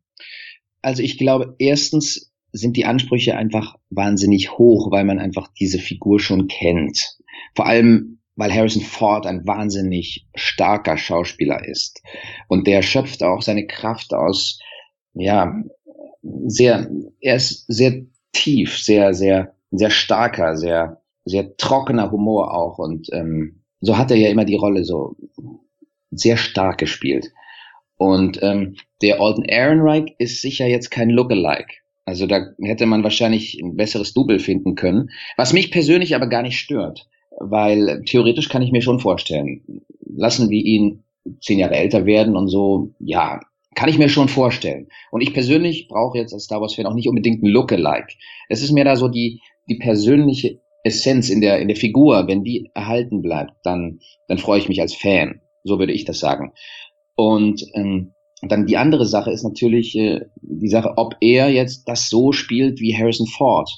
Also 0.81 1.03
ich 1.03 1.17
glaube, 1.17 1.55
erstens 1.59 2.31
sind 2.51 2.77
die 2.77 2.85
Ansprüche 2.85 3.35
einfach 3.35 3.75
wahnsinnig 3.89 4.57
hoch, 4.57 4.91
weil 4.91 5.03
man 5.03 5.19
einfach 5.19 5.49
diese 5.59 5.77
Figur 5.77 6.19
schon 6.19 6.47
kennt. 6.47 7.17
Vor 7.53 7.65
allem, 7.65 8.19
weil 8.35 8.53
Harrison 8.53 8.81
Ford 8.81 9.25
ein 9.27 9.45
wahnsinnig 9.45 10.27
starker 10.35 10.97
Schauspieler 10.97 11.67
ist. 11.67 12.01
Und 12.47 12.67
der 12.67 12.81
schöpft 12.81 13.23
auch 13.23 13.41
seine 13.41 13.67
Kraft 13.67 14.13
aus, 14.13 14.59
ja, 15.13 15.55
sehr, 16.47 16.89
er 17.21 17.35
ist 17.35 17.65
sehr 17.67 18.05
tief, 18.33 18.77
sehr, 18.77 19.13
sehr, 19.13 19.55
sehr 19.71 19.89
starker, 19.89 20.57
sehr, 20.57 21.01
sehr 21.25 21.55
trockener 21.57 22.11
Humor 22.11 22.53
auch 22.53 22.77
und 22.77 23.07
ähm, 23.13 23.63
so 23.85 23.97
hat 23.97 24.11
er 24.11 24.17
ja 24.17 24.29
immer 24.29 24.45
die 24.45 24.55
Rolle 24.55 24.83
so 24.83 25.15
sehr 26.11 26.37
stark 26.37 26.77
gespielt. 26.77 27.31
Und 27.97 28.39
ähm, 28.41 28.75
der 29.01 29.21
Alden 29.21 29.43
Ehrenreich 29.43 30.15
ist 30.17 30.41
sicher 30.41 30.67
jetzt 30.67 30.91
kein 30.91 31.09
Lookalike. 31.09 31.75
Also 32.05 32.27
da 32.27 32.47
hätte 32.61 32.85
man 32.85 33.03
wahrscheinlich 33.03 33.59
ein 33.61 33.75
besseres 33.75 34.13
Double 34.13 34.39
finden 34.39 34.75
können, 34.75 35.09
was 35.37 35.53
mich 35.53 35.71
persönlich 35.71 36.15
aber 36.15 36.27
gar 36.27 36.43
nicht 36.43 36.59
stört, 36.59 37.07
weil 37.39 38.03
theoretisch 38.05 38.47
kann 38.47 38.61
ich 38.61 38.71
mir 38.71 38.81
schon 38.81 38.99
vorstellen, 38.99 39.63
lassen 40.05 40.49
wir 40.49 40.63
ihn 40.63 41.03
zehn 41.41 41.57
Jahre 41.57 41.75
älter 41.75 42.05
werden 42.05 42.35
und 42.35 42.47
so, 42.47 42.93
ja, 42.99 43.39
kann 43.73 43.89
ich 43.89 43.97
mir 43.97 44.09
schon 44.09 44.29
vorstellen. 44.29 44.87
Und 45.11 45.21
ich 45.21 45.33
persönlich 45.33 45.87
brauche 45.87 46.17
jetzt 46.17 46.33
als 46.33 46.43
Star 46.43 46.61
Wars-Fan 46.61 46.85
auch 46.85 46.93
nicht 46.93 47.09
unbedingt 47.09 47.43
ein 47.43 47.49
Lookalike. 47.49 48.13
Es 48.49 48.61
ist 48.61 48.71
mir 48.71 48.85
da 48.85 48.95
so 48.95 49.07
die, 49.07 49.41
die 49.67 49.77
persönliche 49.77 50.61
Essenz 50.85 51.29
in 51.29 51.41
der, 51.41 51.59
in 51.59 51.67
der 51.67 51.75
Figur, 51.75 52.27
wenn 52.27 52.43
die 52.43 52.69
erhalten 52.75 53.21
bleibt, 53.21 53.53
dann, 53.63 53.99
dann 54.27 54.37
freue 54.37 54.59
ich 54.59 54.69
mich 54.69 54.79
als 54.81 54.93
Fan. 54.93 55.41
So 55.63 55.79
würde 55.79 55.93
ich 55.93 56.05
das 56.05 56.19
sagen. 56.19 56.53
Und 57.15 57.65
ähm, 57.73 58.13
dann 58.41 58.67
die 58.67 58.77
andere 58.77 59.05
Sache 59.05 59.31
ist 59.31 59.43
natürlich 59.43 59.95
äh, 59.97 60.21
die 60.41 60.69
Sache, 60.69 60.93
ob 60.97 61.15
er 61.21 61.49
jetzt 61.49 61.85
das 61.85 62.09
so 62.09 62.31
spielt 62.31 62.79
wie 62.79 62.95
Harrison 62.95 63.25
Ford. 63.25 63.69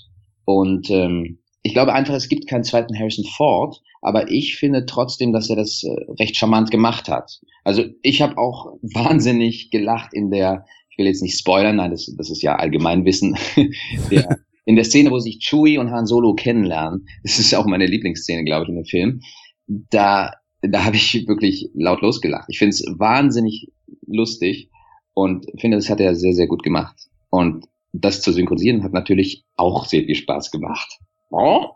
Und 0.43 0.89
ähm, 0.89 1.39
ich 1.63 1.73
glaube 1.73 1.93
einfach, 1.93 2.13
es 2.13 2.27
gibt 2.27 2.47
keinen 2.47 2.63
zweiten 2.65 2.97
Harrison 2.97 3.25
Ford, 3.25 3.81
aber 4.01 4.29
ich 4.29 4.57
finde 4.57 4.85
trotzdem, 4.85 5.31
dass 5.31 5.49
er 5.49 5.55
das 5.55 5.83
äh, 5.83 5.95
recht 6.19 6.35
charmant 6.35 6.71
gemacht 6.71 7.07
hat. 7.07 7.39
Also 7.63 7.85
ich 8.01 8.21
habe 8.21 8.37
auch 8.37 8.73
wahnsinnig 8.81 9.69
gelacht 9.71 10.13
in 10.13 10.29
der, 10.29 10.65
ich 10.89 10.97
will 10.97 11.05
jetzt 11.05 11.21
nicht 11.21 11.37
spoilern, 11.37 11.77
nein, 11.77 11.91
das, 11.91 12.13
das 12.17 12.29
ist 12.29 12.41
ja 12.41 12.55
Allgemeinwissen, 12.55 13.37
der, 14.11 14.39
in 14.67 14.75
der 14.75 14.83
Szene, 14.83 15.11
wo 15.11 15.19
sich 15.19 15.39
Chewie 15.39 15.77
und 15.77 15.91
Han 15.91 16.05
Solo 16.05 16.35
kennenlernen. 16.35 17.07
Das 17.23 17.39
ist 17.39 17.55
auch 17.55 17.65
meine 17.65 17.85
Lieblingsszene, 17.85 18.43
glaube 18.43 18.63
ich, 18.63 18.69
in 18.69 18.75
dem 18.75 18.85
Film. 18.85 19.21
Da, 19.65 20.33
da 20.61 20.83
habe 20.83 20.97
ich 20.97 21.25
wirklich 21.27 21.69
laut 21.73 22.01
losgelacht. 22.01 22.49
Ich 22.49 22.59
finde 22.59 22.71
es 22.71 22.85
wahnsinnig 22.97 23.71
lustig 24.05 24.69
und 25.13 25.45
finde, 25.57 25.77
das 25.77 25.89
hat 25.89 26.01
er 26.01 26.15
sehr, 26.15 26.33
sehr 26.33 26.47
gut 26.47 26.63
gemacht. 26.63 26.95
Und 27.29 27.65
das 27.93 28.21
zu 28.21 28.33
synchronisieren 28.33 28.83
hat 28.83 28.91
natürlich 28.91 29.45
auch 29.55 29.85
sehr 29.85 30.03
viel 30.03 30.15
Spaß 30.15 30.51
gemacht. 30.51 30.99
Oh? 31.29 31.67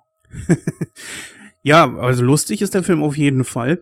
ja, 1.63 1.95
also 1.95 2.23
lustig 2.23 2.61
ist 2.61 2.73
der 2.73 2.83
Film 2.83 3.03
auf 3.03 3.17
jeden 3.17 3.45
Fall. 3.45 3.81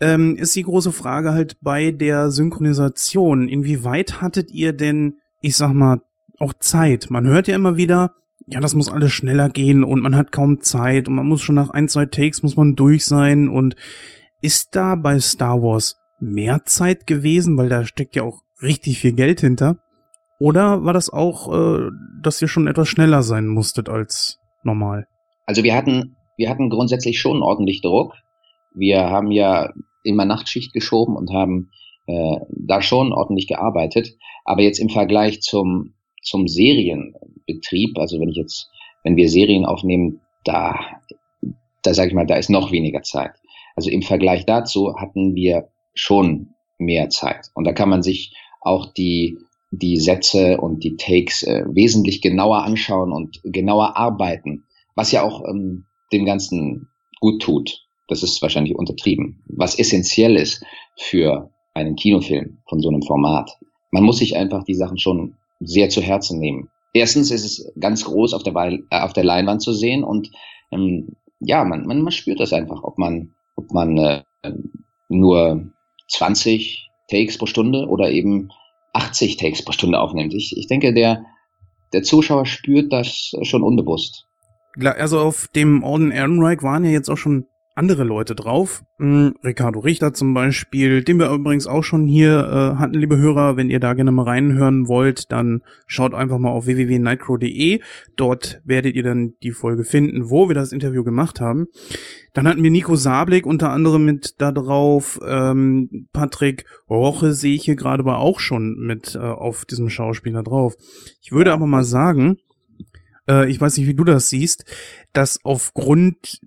Ähm, 0.00 0.36
ist 0.36 0.54
die 0.54 0.62
große 0.62 0.92
Frage 0.92 1.32
halt 1.32 1.56
bei 1.60 1.90
der 1.90 2.30
Synchronisation. 2.30 3.48
Inwieweit 3.48 4.20
hattet 4.20 4.52
ihr 4.52 4.72
denn, 4.72 5.16
ich 5.40 5.56
sag 5.56 5.72
mal, 5.72 6.02
auch 6.38 6.54
Zeit? 6.54 7.08
Man 7.10 7.26
hört 7.26 7.48
ja 7.48 7.56
immer 7.56 7.76
wieder, 7.76 8.14
ja, 8.46 8.60
das 8.60 8.74
muss 8.74 8.90
alles 8.90 9.12
schneller 9.12 9.48
gehen 9.48 9.84
und 9.84 10.00
man 10.02 10.16
hat 10.16 10.32
kaum 10.32 10.60
Zeit 10.60 11.08
und 11.08 11.14
man 11.14 11.26
muss 11.26 11.42
schon 11.42 11.54
nach 11.54 11.70
ein, 11.70 11.88
zwei 11.88 12.06
Takes 12.06 12.42
muss 12.42 12.56
man 12.56 12.76
durch 12.76 13.04
sein 13.04 13.48
und 13.48 13.76
ist 14.42 14.76
da 14.76 14.94
bei 14.94 15.18
Star 15.18 15.62
Wars 15.62 15.96
mehr 16.20 16.62
Zeit 16.64 17.06
gewesen, 17.06 17.56
weil 17.56 17.68
da 17.68 17.84
steckt 17.84 18.16
ja 18.16 18.22
auch 18.22 18.42
richtig 18.62 18.98
viel 18.98 19.12
Geld 19.12 19.40
hinter? 19.40 19.78
Oder 20.38 20.84
war 20.84 20.92
das 20.92 21.10
auch, 21.10 21.52
äh, 21.52 21.90
dass 22.22 22.42
ihr 22.42 22.48
schon 22.48 22.66
etwas 22.66 22.88
schneller 22.88 23.22
sein 23.22 23.46
musstet 23.46 23.88
als 23.88 24.38
normal? 24.62 25.06
Also 25.46 25.62
wir 25.62 25.74
hatten, 25.74 26.16
wir 26.36 26.50
hatten 26.50 26.70
grundsätzlich 26.70 27.20
schon 27.20 27.42
ordentlich 27.42 27.80
Druck. 27.80 28.14
Wir 28.74 29.08
haben 29.10 29.30
ja 29.30 29.72
immer 30.02 30.24
Nachtschicht 30.24 30.72
geschoben 30.72 31.16
und 31.16 31.32
haben 31.32 31.70
äh, 32.06 32.36
da 32.50 32.82
schon 32.82 33.12
ordentlich 33.12 33.46
gearbeitet. 33.46 34.16
Aber 34.44 34.62
jetzt 34.62 34.78
im 34.78 34.90
Vergleich 34.90 35.40
zum, 35.40 35.94
zum 36.24 36.48
Serienbetrieb, 36.48 37.98
also 37.98 38.20
wenn 38.20 38.30
ich 38.30 38.36
jetzt, 38.36 38.70
wenn 39.02 39.16
wir 39.16 39.28
Serien 39.28 39.64
aufnehmen, 39.64 40.20
da, 40.44 40.78
da 41.82 41.94
sage 41.94 42.08
ich 42.08 42.14
mal, 42.14 42.26
da 42.26 42.36
ist 42.36 42.50
noch 42.50 42.72
weniger 42.72 43.02
Zeit. 43.02 43.32
Also 43.76 43.90
im 43.90 44.02
Vergleich 44.02 44.46
dazu 44.46 44.96
hatten 44.96 45.34
wir 45.34 45.68
schon 45.94 46.54
mehr 46.78 47.08
Zeit. 47.10 47.50
Und 47.54 47.64
da 47.64 47.72
kann 47.72 47.88
man 47.88 48.02
sich 48.02 48.34
auch 48.60 48.92
die, 48.92 49.38
die 49.70 49.96
Sätze 49.98 50.60
und 50.60 50.84
die 50.84 50.96
Takes 50.96 51.42
äh, 51.42 51.64
wesentlich 51.68 52.22
genauer 52.22 52.64
anschauen 52.64 53.12
und 53.12 53.40
genauer 53.44 53.96
arbeiten, 53.96 54.64
was 54.94 55.12
ja 55.12 55.22
auch 55.22 55.44
ähm, 55.48 55.84
dem 56.12 56.24
Ganzen 56.24 56.88
gut 57.20 57.42
tut. 57.42 57.84
Das 58.08 58.22
ist 58.22 58.42
wahrscheinlich 58.42 58.76
untertrieben. 58.76 59.42
Was 59.46 59.78
essentiell 59.78 60.36
ist 60.36 60.64
für 60.96 61.50
einen 61.72 61.96
Kinofilm 61.96 62.58
von 62.68 62.80
so 62.80 62.88
einem 62.88 63.02
Format. 63.02 63.58
Man 63.90 64.04
muss 64.04 64.18
sich 64.18 64.36
einfach 64.36 64.64
die 64.64 64.74
Sachen 64.74 64.98
schon 64.98 65.36
sehr 65.60 65.88
zu 65.88 66.00
Herzen 66.00 66.38
nehmen. 66.38 66.70
Erstens 66.92 67.30
ist 67.30 67.44
es 67.44 67.72
ganz 67.78 68.04
groß 68.04 68.34
auf 68.34 68.42
der, 68.42 68.54
äh, 68.54 68.80
auf 68.90 69.12
der 69.12 69.24
Leinwand 69.24 69.62
zu 69.62 69.72
sehen 69.72 70.04
und 70.04 70.30
ähm, 70.70 71.16
ja, 71.40 71.64
man, 71.64 71.86
man, 71.86 72.02
man 72.02 72.12
spürt 72.12 72.40
das 72.40 72.52
einfach, 72.52 72.82
ob 72.82 72.98
man, 72.98 73.34
ob 73.56 73.72
man 73.72 73.96
äh, 73.98 74.22
nur 75.08 75.66
20 76.08 76.88
Takes 77.10 77.38
pro 77.38 77.46
Stunde 77.46 77.86
oder 77.88 78.10
eben 78.10 78.50
80 78.92 79.36
Takes 79.36 79.64
pro 79.64 79.72
Stunde 79.72 80.00
aufnimmt. 80.00 80.34
Ich, 80.34 80.56
ich 80.56 80.68
denke, 80.68 80.94
der, 80.94 81.24
der 81.92 82.02
Zuschauer 82.02 82.46
spürt 82.46 82.92
das 82.92 83.32
schon 83.42 83.62
unbewusst. 83.62 84.26
Also 84.80 85.20
auf 85.20 85.48
dem 85.48 85.82
Orden 85.82 86.10
Ehrenreich 86.10 86.62
waren 86.62 86.84
ja 86.84 86.90
jetzt 86.90 87.08
auch 87.08 87.16
schon 87.16 87.46
andere 87.74 88.04
Leute 88.04 88.34
drauf. 88.34 88.84
Hm, 88.98 89.34
Ricardo 89.42 89.80
Richter 89.80 90.14
zum 90.14 90.32
Beispiel, 90.32 91.02
den 91.02 91.18
wir 91.18 91.30
übrigens 91.30 91.66
auch 91.66 91.82
schon 91.82 92.06
hier 92.06 92.38
äh, 92.38 92.78
hatten, 92.78 92.94
liebe 92.94 93.16
Hörer. 93.16 93.56
Wenn 93.56 93.70
ihr 93.70 93.80
da 93.80 93.94
gerne 93.94 94.12
mal 94.12 94.24
reinhören 94.24 94.86
wollt, 94.86 95.32
dann 95.32 95.62
schaut 95.86 96.14
einfach 96.14 96.38
mal 96.38 96.50
auf 96.50 96.66
www.nightcrow.de. 96.66 97.80
Dort 98.16 98.60
werdet 98.64 98.94
ihr 98.94 99.02
dann 99.02 99.34
die 99.42 99.50
Folge 99.50 99.84
finden, 99.84 100.30
wo 100.30 100.48
wir 100.48 100.54
das 100.54 100.72
Interview 100.72 101.02
gemacht 101.02 101.40
haben. 101.40 101.66
Dann 102.32 102.46
hatten 102.46 102.62
wir 102.62 102.70
Nico 102.70 102.94
Sablik 102.94 103.46
unter 103.46 103.70
anderem 103.70 104.04
mit 104.04 104.34
da 104.38 104.52
drauf. 104.52 105.18
Ähm, 105.26 106.08
Patrick 106.12 106.66
Roche 106.88 107.32
sehe 107.32 107.54
ich 107.54 107.64
hier 107.64 107.76
gerade 107.76 108.02
aber 108.02 108.18
auch 108.18 108.38
schon 108.38 108.76
mit 108.78 109.14
äh, 109.14 109.18
auf 109.18 109.64
diesem 109.64 109.90
Schauspieler 109.90 110.42
drauf. 110.42 110.74
Ich 111.20 111.32
würde 111.32 111.52
aber 111.52 111.66
mal 111.66 111.84
sagen, 111.84 112.36
äh, 113.28 113.50
ich 113.50 113.60
weiß 113.60 113.76
nicht, 113.78 113.86
wie 113.86 113.94
du 113.94 114.04
das 114.04 114.28
siehst, 114.28 114.64
dass 115.12 115.40
aufgrund 115.44 116.40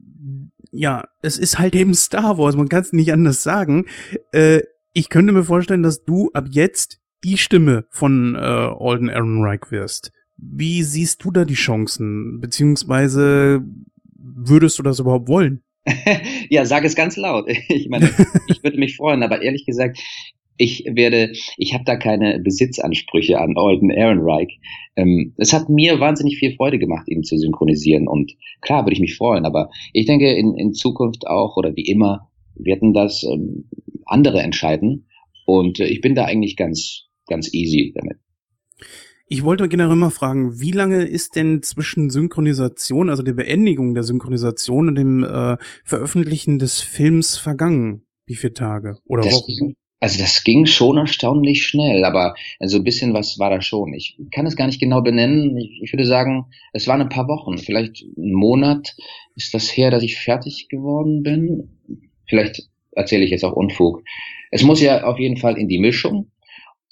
ja, 0.78 1.06
es 1.22 1.38
ist 1.38 1.60
halt 1.60 1.76
eben 1.76 1.94
Star 1.94 2.38
Wars, 2.38 2.56
man 2.56 2.70
kann 2.70 2.82
es 2.82 2.94
nicht 2.94 3.12
anders 3.12 3.44
sagen. 3.44 3.86
Äh, 4.32 4.62
ich 4.94 5.10
könnte 5.10 5.34
mir 5.34 5.44
vorstellen, 5.44 5.84
dass 5.84 6.04
du 6.04 6.32
ab 6.34 6.46
jetzt 6.50 7.00
die 7.24 7.38
Stimme 7.38 7.86
von 7.90 8.36
äh, 8.36 8.38
Alden 8.38 9.10
Ehrenreich 9.10 9.72
wirst. 9.72 10.12
Wie 10.38 10.84
siehst 10.84 11.24
du 11.24 11.32
da 11.32 11.46
die 11.46 11.56
Chancen? 11.56 12.40
Beziehungsweise 12.40 13.64
würdest 14.16 14.78
du 14.78 14.84
das 14.84 15.00
überhaupt 15.00 15.28
wollen? 15.28 15.64
ja, 16.50 16.66
sag 16.66 16.84
es 16.84 16.96
ganz 16.96 17.18
laut. 17.18 17.50
Ich 17.70 17.90
meine, 17.90 18.10
ich 18.48 18.64
würde 18.64 18.78
mich 18.78 18.98
freuen, 18.98 19.24
aber 19.24 19.42
ehrlich 19.42 19.66
gesagt, 19.66 20.00
ich 20.58 20.86
werde, 20.90 21.32
ich 21.58 21.74
habe 21.74 21.84
da 21.86 21.96
keine 21.96 22.40
Besitzansprüche 22.40 23.40
an 23.40 23.56
Alden 23.58 23.90
Ehrenreich. 23.90 24.60
Ähm, 24.96 25.34
es 25.38 25.54
hat 25.54 25.70
mir 25.70 26.00
wahnsinnig 26.00 26.38
viel 26.38 26.56
Freude 26.56 26.80
gemacht, 26.80 27.08
ihn 27.08 27.24
zu 27.24 27.38
synchronisieren 27.38 28.08
und 28.08 28.34
klar 28.62 28.86
würde 28.86 28.94
ich 28.94 29.00
mich 29.00 29.16
freuen, 29.16 29.46
aber 29.46 29.70
ich 29.94 30.06
denke 30.06 30.34
in, 30.34 30.56
in 30.56 30.74
Zukunft 30.74 31.28
auch 31.28 31.58
oder 31.58 31.76
wie 31.76 31.86
immer 31.86 32.30
werden 32.56 32.94
das 32.94 33.24
ähm, 33.24 33.70
andere 34.06 34.42
entscheiden 34.42 35.08
und 35.46 35.80
äh, 35.80 35.86
ich 35.86 36.02
bin 36.02 36.16
da 36.16 36.26
eigentlich 36.26 36.56
ganz, 36.58 37.04
ganz 37.28 37.54
easy 37.54 37.94
damit. 37.96 38.18
Ich 39.30 39.44
wollte 39.44 39.68
generell 39.68 39.98
mal 39.98 40.10
fragen, 40.10 40.62
wie 40.62 40.72
lange 40.72 41.04
ist 41.04 41.36
denn 41.36 41.62
zwischen 41.62 42.10
Synchronisation, 42.10 43.10
also 43.10 43.24
der 43.24 43.34
Beendigung 43.34 43.94
der 43.94 44.04
Synchronisation 44.04 44.88
und 44.88 44.96
dem 44.96 45.24
äh, 45.24 45.58
Veröffentlichen 45.84 46.60
des 46.60 46.80
Films 46.80 47.38
vergangen? 47.38 48.04
Wie 48.26 48.36
viele 48.36 48.54
Tage 48.54 48.98
oder 49.06 49.24
das, 49.24 49.34
Wochen? 49.34 49.76
Also 50.00 50.20
das 50.20 50.44
ging 50.44 50.68
schon 50.68 50.98
erstaunlich 50.98 51.66
schnell, 51.66 52.06
aber 52.06 52.36
so 52.60 52.78
ein 52.78 52.84
bisschen 52.84 53.14
was 53.14 53.40
war 53.40 53.50
da 53.50 53.62
schon. 53.62 53.94
Ich 53.94 54.18
kann 54.32 54.46
es 54.46 54.56
gar 54.56 54.68
nicht 54.68 54.80
genau 54.80 55.02
benennen. 55.02 55.58
Ich, 55.58 55.92
würde 55.92 56.06
sagen, 56.06 56.46
es 56.72 56.88
waren 56.88 57.02
ein 57.02 57.10
paar 57.10 57.28
Wochen, 57.28 57.58
vielleicht 57.58 58.04
ein 58.16 58.34
Monat 58.34 58.96
ist 59.36 59.56
das 59.56 59.76
her, 59.76 59.90
dass 59.90 60.04
ich 60.04 60.18
fertig 60.18 60.68
geworden 60.70 61.24
bin. 61.24 61.70
Vielleicht 62.28 62.70
erzähle 62.92 63.26
ich 63.26 63.32
jetzt 63.32 63.44
auch 63.44 63.54
Unfug. 63.54 64.04
Es 64.52 64.64
muss 64.64 64.82
ja 64.82 65.04
auf 65.04 65.18
jeden 65.18 65.38
Fall 65.38 65.58
in 65.58 65.68
die 65.68 65.80
Mischung 65.80 66.32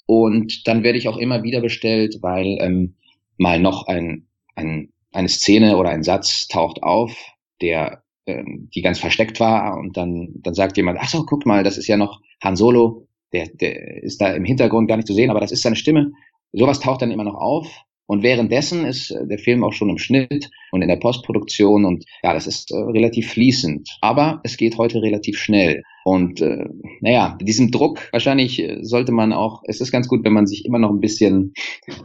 und 0.06 0.66
dann 0.66 0.82
werde 0.82 0.98
ich 0.98 1.08
auch 1.08 1.16
immer 1.16 1.44
wieder 1.44 1.60
bestellt, 1.60 2.18
weil 2.22 2.58
ähm, 2.60 2.96
mal 3.36 3.60
noch 3.60 3.86
ein, 3.86 4.26
ein, 4.56 4.92
eine 5.12 5.28
Szene 5.28 5.76
oder 5.76 5.90
ein 5.90 6.02
Satz 6.02 6.48
taucht 6.48 6.82
auf, 6.82 7.16
der 7.60 8.02
die 8.26 8.82
ganz 8.82 8.98
versteckt 8.98 9.38
war 9.40 9.78
und 9.78 9.96
dann, 9.96 10.28
dann 10.42 10.54
sagt 10.54 10.76
jemand, 10.76 10.98
ach 11.00 11.08
so, 11.08 11.24
guck 11.24 11.46
mal, 11.46 11.62
das 11.62 11.78
ist 11.78 11.86
ja 11.86 11.96
noch 11.96 12.20
Han 12.42 12.56
Solo, 12.56 13.06
der, 13.32 13.48
der 13.48 14.02
ist 14.02 14.20
da 14.20 14.32
im 14.32 14.44
Hintergrund 14.44 14.88
gar 14.88 14.96
nicht 14.96 15.06
zu 15.06 15.14
sehen, 15.14 15.30
aber 15.30 15.40
das 15.40 15.52
ist 15.52 15.62
seine 15.62 15.76
Stimme. 15.76 16.12
Sowas 16.52 16.80
taucht 16.80 17.02
dann 17.02 17.10
immer 17.10 17.24
noch 17.24 17.34
auf. 17.34 17.82
Und 18.08 18.22
währenddessen 18.22 18.84
ist 18.84 19.10
äh, 19.10 19.26
der 19.26 19.38
Film 19.38 19.64
auch 19.64 19.72
schon 19.72 19.90
im 19.90 19.98
Schnitt 19.98 20.48
und 20.70 20.82
in 20.82 20.88
der 20.88 20.96
Postproduktion 20.96 21.84
und 21.84 22.04
ja, 22.22 22.32
das 22.32 22.46
ist 22.46 22.70
äh, 22.70 22.76
relativ 22.76 23.32
fließend. 23.32 23.98
Aber 24.00 24.40
es 24.44 24.56
geht 24.56 24.78
heute 24.78 25.02
relativ 25.02 25.38
schnell. 25.38 25.82
Und 26.04 26.40
äh, 26.40 26.66
naja, 27.00 27.36
diesem 27.40 27.72
Druck, 27.72 28.08
wahrscheinlich 28.12 28.60
äh, 28.62 28.78
sollte 28.82 29.10
man 29.10 29.32
auch, 29.32 29.62
es 29.66 29.80
ist 29.80 29.90
ganz 29.90 30.06
gut, 30.06 30.24
wenn 30.24 30.32
man 30.32 30.46
sich 30.46 30.64
immer 30.64 30.78
noch 30.78 30.90
ein 30.90 31.00
bisschen 31.00 31.52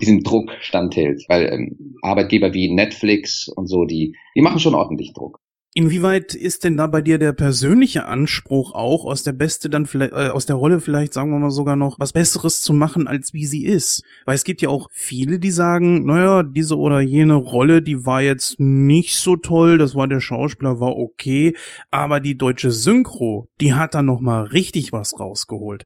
diesem 0.01 0.23
Druck 0.23 0.51
standhält. 0.59 1.23
Weil 1.27 1.53
ähm, 1.53 1.95
Arbeitgeber 2.01 2.51
wie 2.55 2.73
Netflix 2.73 3.47
und 3.47 3.67
so, 3.67 3.85
die, 3.85 4.15
die 4.35 4.41
machen 4.41 4.59
schon 4.59 4.73
ordentlich 4.73 5.13
Druck. 5.13 5.39
Inwieweit 5.73 6.35
ist 6.35 6.65
denn 6.65 6.75
da 6.75 6.85
bei 6.87 7.01
dir 7.01 7.17
der 7.17 7.31
persönliche 7.31 8.05
Anspruch 8.05 8.73
auch 8.73 9.05
aus 9.05 9.23
der 9.23 9.31
Beste 9.31 9.69
dann 9.69 9.85
vielleicht 9.85 10.11
äh, 10.11 10.27
aus 10.27 10.45
der 10.45 10.57
Rolle 10.57 10.81
vielleicht 10.81 11.13
sagen 11.13 11.31
wir 11.31 11.39
mal 11.39 11.49
sogar 11.49 11.77
noch 11.77 11.97
was 11.97 12.11
Besseres 12.11 12.61
zu 12.61 12.73
machen 12.73 13.07
als 13.07 13.33
wie 13.33 13.45
sie 13.45 13.63
ist? 13.63 14.03
Weil 14.25 14.35
es 14.35 14.43
gibt 14.43 14.61
ja 14.61 14.67
auch 14.67 14.89
viele, 14.91 15.39
die 15.39 15.49
sagen, 15.51 16.05
naja, 16.05 16.43
diese 16.43 16.77
oder 16.77 16.99
jene 16.99 17.35
Rolle, 17.35 17.81
die 17.81 18.05
war 18.05 18.21
jetzt 18.21 18.59
nicht 18.59 19.15
so 19.15 19.37
toll, 19.37 19.77
das 19.77 19.95
war 19.95 20.09
der 20.09 20.19
Schauspieler 20.19 20.81
war 20.81 20.97
okay, 20.97 21.55
aber 21.89 22.19
die 22.19 22.37
deutsche 22.37 22.71
Synchro, 22.71 23.47
die 23.61 23.73
hat 23.73 23.95
da 23.95 24.01
noch 24.01 24.19
mal 24.19 24.43
richtig 24.43 24.91
was 24.91 25.17
rausgeholt. 25.17 25.85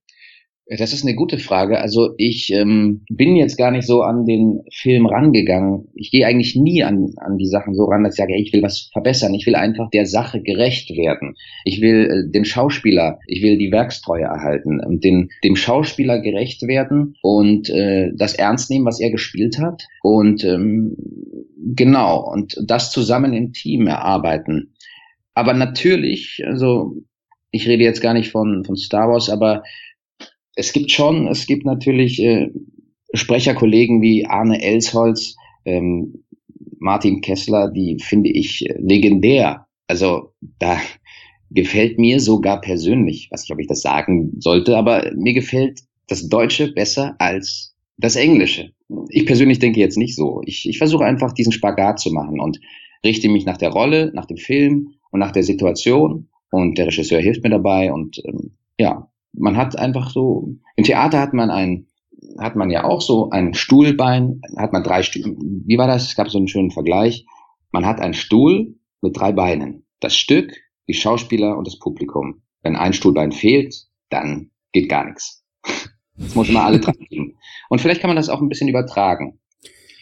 Das 0.68 0.94
ist 0.94 1.03
eine 1.03 1.14
gute 1.14 1.38
Frage. 1.38 1.80
Also 1.80 2.16
ich 2.18 2.52
ähm, 2.52 3.06
bin 3.08 3.35
jetzt 3.35 3.56
gar 3.56 3.69
nicht 3.69 3.85
so 3.85 4.02
an 4.02 4.26
den 4.26 4.64
Film 4.74 5.06
rangegangen. 5.06 5.90
Ich 5.94 6.10
gehe 6.10 6.26
eigentlich 6.26 6.56
nie 6.56 6.84
an, 6.84 7.14
an 7.18 7.38
die 7.38 7.45
Sachen 7.45 7.76
so 7.76 7.85
ran, 7.85 8.03
dass 8.03 8.16
ich 8.16 8.18
sage, 8.18 8.34
hey, 8.34 8.42
ich 8.42 8.52
will 8.52 8.64
was 8.64 8.90
verbessern. 8.92 9.35
Ich 9.35 9.45
will 9.45 9.53
einfach 9.53 9.92
der 9.92 10.08
Sache 10.08 10.42
gerecht 10.42 10.90
werden. 10.98 11.35
Ich 11.66 11.82
will 11.82 12.10
äh, 12.10 12.32
den 12.32 12.45
Schauspieler, 12.45 13.19
ich 13.27 13.44
will 13.44 13.60
die 13.60 13.72
Werkstreue 13.72 14.24
erhalten 14.24 14.80
und 14.84 15.03
den, 15.03 15.30
dem 15.44 15.56
Schauspieler 15.56 16.19
gerecht 16.19 16.64
werden 16.64 17.16
und 17.22 17.69
äh, 17.69 18.10
das 18.16 18.34
ernst 18.34 18.72
nehmen, 18.72 18.85
was 18.85 19.00
er 19.00 19.11
gespielt 19.11 19.60
hat. 19.60 19.84
Und 20.02 20.44
ähm, 20.44 20.98
genau, 21.76 22.27
und 22.27 22.58
das 22.66 22.92
zusammen 22.92 23.34
im 23.34 23.53
Team 23.53 23.85
erarbeiten. 23.85 24.74
Aber 25.35 25.53
natürlich, 25.53 26.42
also 26.44 26.95
ich 27.52 27.68
rede 27.68 27.84
jetzt 27.84 28.02
gar 28.02 28.14
nicht 28.14 28.32
von, 28.32 28.64
von 28.66 28.76
Star 28.76 29.10
Wars, 29.10 29.30
aber 29.30 29.64
es 30.56 30.74
gibt 30.74 30.92
schon, 30.92 31.27
es 31.27 31.45
gibt 31.48 31.66
natürlich 31.66 32.22
äh, 32.22 32.50
Sprecherkollegen 33.14 34.01
wie 34.01 34.25
Arne 34.25 34.61
Elsholz, 34.61 35.35
ähm, 35.66 36.24
Martin 36.80 37.22
Kessler, 37.22 37.72
die 37.72 37.98
finde 38.00 38.30
ich 38.30 38.69
äh, 38.69 38.75
legendär. 38.80 39.67
Also 39.88 40.34
da 40.59 40.80
gefällt 41.51 42.00
mir 42.00 42.19
sogar 42.19 42.61
persönlich, 42.61 43.30
weiß 43.32 43.43
nicht, 43.43 43.51
ob 43.51 43.59
ich 43.59 43.67
das 43.67 43.82
sagen 43.82 44.34
sollte, 44.40 44.77
aber 44.77 45.11
mir 45.16 45.34
gefällt 45.34 45.82
das 46.08 46.27
Deutsche 46.27 46.72
besser 46.74 47.16
als 47.19 47.75
das 47.98 48.16
Englische. 48.16 48.72
Ich 49.09 49.25
persönlich 49.25 49.59
denke 49.59 49.80
jetzt 49.80 49.98
nicht 49.98 50.16
so. 50.16 50.42
Ich, 50.45 50.67
ich 50.67 50.77
versuche 50.77 51.06
einfach 51.06 51.34
diesen 51.34 51.53
Spagat 51.53 52.00
zu 52.00 52.11
machen 52.11 52.40
und 52.40 52.59
richte 53.03 53.30
mich 53.30 53.45
nach 53.45 53.58
der 53.58 53.69
Rolle, 53.69 54.11
nach 54.14 54.25
dem 54.25 54.38
Film 54.38 54.93
und 55.11 55.19
nach 55.19 55.32
der 55.32 55.43
Situation 55.43 56.27
und 56.51 56.77
der 56.77 56.88
Regisseur 56.88 57.19
hilft 57.19 57.43
mir 57.43 57.50
dabei 57.50 57.92
und 57.92 58.22
ähm, 58.25 58.51
ja, 58.77 59.09
man 59.38 59.58
hat 59.58 59.78
einfach 59.78 60.10
so, 60.10 60.50
im 60.76 60.84
Theater 60.84 61.20
hat 61.20 61.34
man 61.34 61.50
ein, 61.50 61.88
hat 62.40 62.56
man 62.56 62.70
ja 62.70 62.84
auch 62.84 63.02
so 63.02 63.30
ein 63.30 63.54
Stuhlbein, 63.54 64.42
hat 64.58 64.74
man 64.74 64.84
drei 64.84 65.04
Stühle. 65.04 65.36
Wie 65.38 65.78
war 65.78 65.88
das? 65.88 66.10
Es 66.10 66.16
gab 66.16 66.30
so 66.30 66.38
einen 66.38 66.48
schönen 66.48 66.72
Vergleich. 66.72 67.26
Man 67.72 67.86
hat 67.86 68.00
einen 68.00 68.14
Stuhl 68.14 68.76
mit 69.02 69.18
drei 69.18 69.32
Beinen. 69.32 69.86
Das 70.00 70.16
Stück, 70.16 70.54
die 70.88 70.94
Schauspieler 70.94 71.58
und 71.58 71.68
das 71.68 71.80
Publikum. 71.80 72.42
Wenn 72.62 72.76
ein 72.76 72.94
Stuhlbein 72.94 73.32
fehlt, 73.32 73.76
dann 74.10 74.52
geht 74.72 74.90
gar 74.90 75.06
nichts. 75.06 75.44
Das 76.18 76.34
muss 76.34 76.48
immer 76.48 76.64
alle 76.64 76.80
dran 76.80 76.96
geben. 77.10 77.36
Und 77.68 77.82
vielleicht 77.82 78.00
kann 78.00 78.08
man 78.08 78.16
das 78.16 78.30
auch 78.30 78.40
ein 78.40 78.48
bisschen 78.48 78.70
übertragen. 78.70 79.38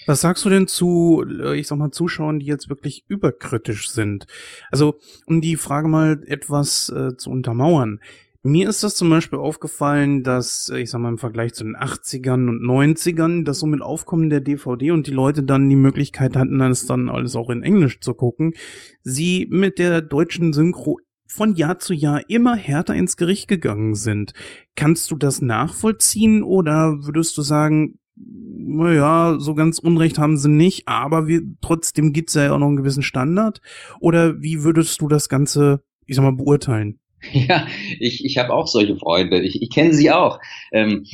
Was 0.05 0.21
sagst 0.21 0.43
du 0.45 0.49
denn 0.49 0.67
zu, 0.67 1.25
äh, 1.27 1.57
ich 1.57 1.67
sag 1.67 1.77
mal, 1.77 1.91
Zuschauern, 1.91 2.39
die 2.39 2.45
jetzt 2.45 2.69
wirklich 2.69 3.05
überkritisch 3.07 3.89
sind? 3.89 4.27
Also, 4.69 4.99
um 5.25 5.41
die 5.41 5.55
Frage 5.55 5.87
mal 5.87 6.21
etwas 6.27 6.89
äh, 6.89 7.15
zu 7.17 7.29
untermauern. 7.29 7.99
Mir 8.45 8.67
ist 8.67 8.83
das 8.83 8.95
zum 8.95 9.09
Beispiel 9.09 9.39
aufgefallen, 9.39 10.21
dass, 10.21 10.67
äh, 10.67 10.79
ich 10.79 10.89
sag 10.89 10.99
mal, 10.99 11.07
im 11.07 11.17
Vergleich 11.17 11.53
zu 11.53 11.63
den 11.63 11.77
80ern 11.77 12.49
und 12.49 12.61
90ern, 12.61 13.45
dass 13.45 13.59
so 13.59 13.67
mit 13.67 13.81
Aufkommen 13.81 14.29
der 14.29 14.41
DVD 14.41 14.91
und 14.91 15.07
die 15.07 15.11
Leute 15.11 15.43
dann 15.43 15.69
die 15.69 15.77
Möglichkeit 15.77 16.35
hatten, 16.35 16.59
das 16.59 16.85
dann 16.85 17.07
alles 17.07 17.37
auch 17.37 17.49
in 17.49 17.63
Englisch 17.63 18.01
zu 18.01 18.13
gucken, 18.13 18.53
sie 19.01 19.47
mit 19.49 19.79
der 19.79 20.01
deutschen 20.01 20.51
Synchro 20.51 20.99
von 21.25 21.55
Jahr 21.55 21.79
zu 21.79 21.93
Jahr 21.93 22.29
immer 22.29 22.57
härter 22.57 22.93
ins 22.95 23.15
Gericht 23.15 23.47
gegangen 23.47 23.95
sind. 23.95 24.33
Kannst 24.75 25.09
du 25.09 25.15
das 25.15 25.41
nachvollziehen 25.41 26.43
oder 26.43 27.05
würdest 27.05 27.37
du 27.37 27.43
sagen, 27.43 27.97
naja, 28.17 29.37
so 29.39 29.55
ganz 29.55 29.79
Unrecht 29.79 30.19
haben 30.19 30.35
sie 30.35 30.49
nicht, 30.49 30.89
aber 30.89 31.27
wir, 31.27 31.43
trotzdem 31.61 32.11
gibt's 32.11 32.33
ja 32.33 32.51
auch 32.51 32.59
noch 32.59 32.67
einen 32.67 32.75
gewissen 32.75 33.03
Standard? 33.03 33.61
Oder 34.01 34.41
wie 34.41 34.65
würdest 34.65 34.99
du 34.99 35.07
das 35.07 35.29
Ganze, 35.29 35.81
ich 36.05 36.17
sag 36.17 36.23
mal, 36.23 36.35
beurteilen? 36.35 36.99
Ja, 37.31 37.67
ich, 37.99 38.25
ich 38.25 38.37
habe 38.37 38.53
auch 38.53 38.67
solche 38.67 38.97
Freunde. 38.97 39.41
Ich, 39.41 39.61
ich 39.61 39.69
kenne 39.69 39.93
sie 39.93 40.11
auch. 40.11 40.39
Ähm, 40.71 41.05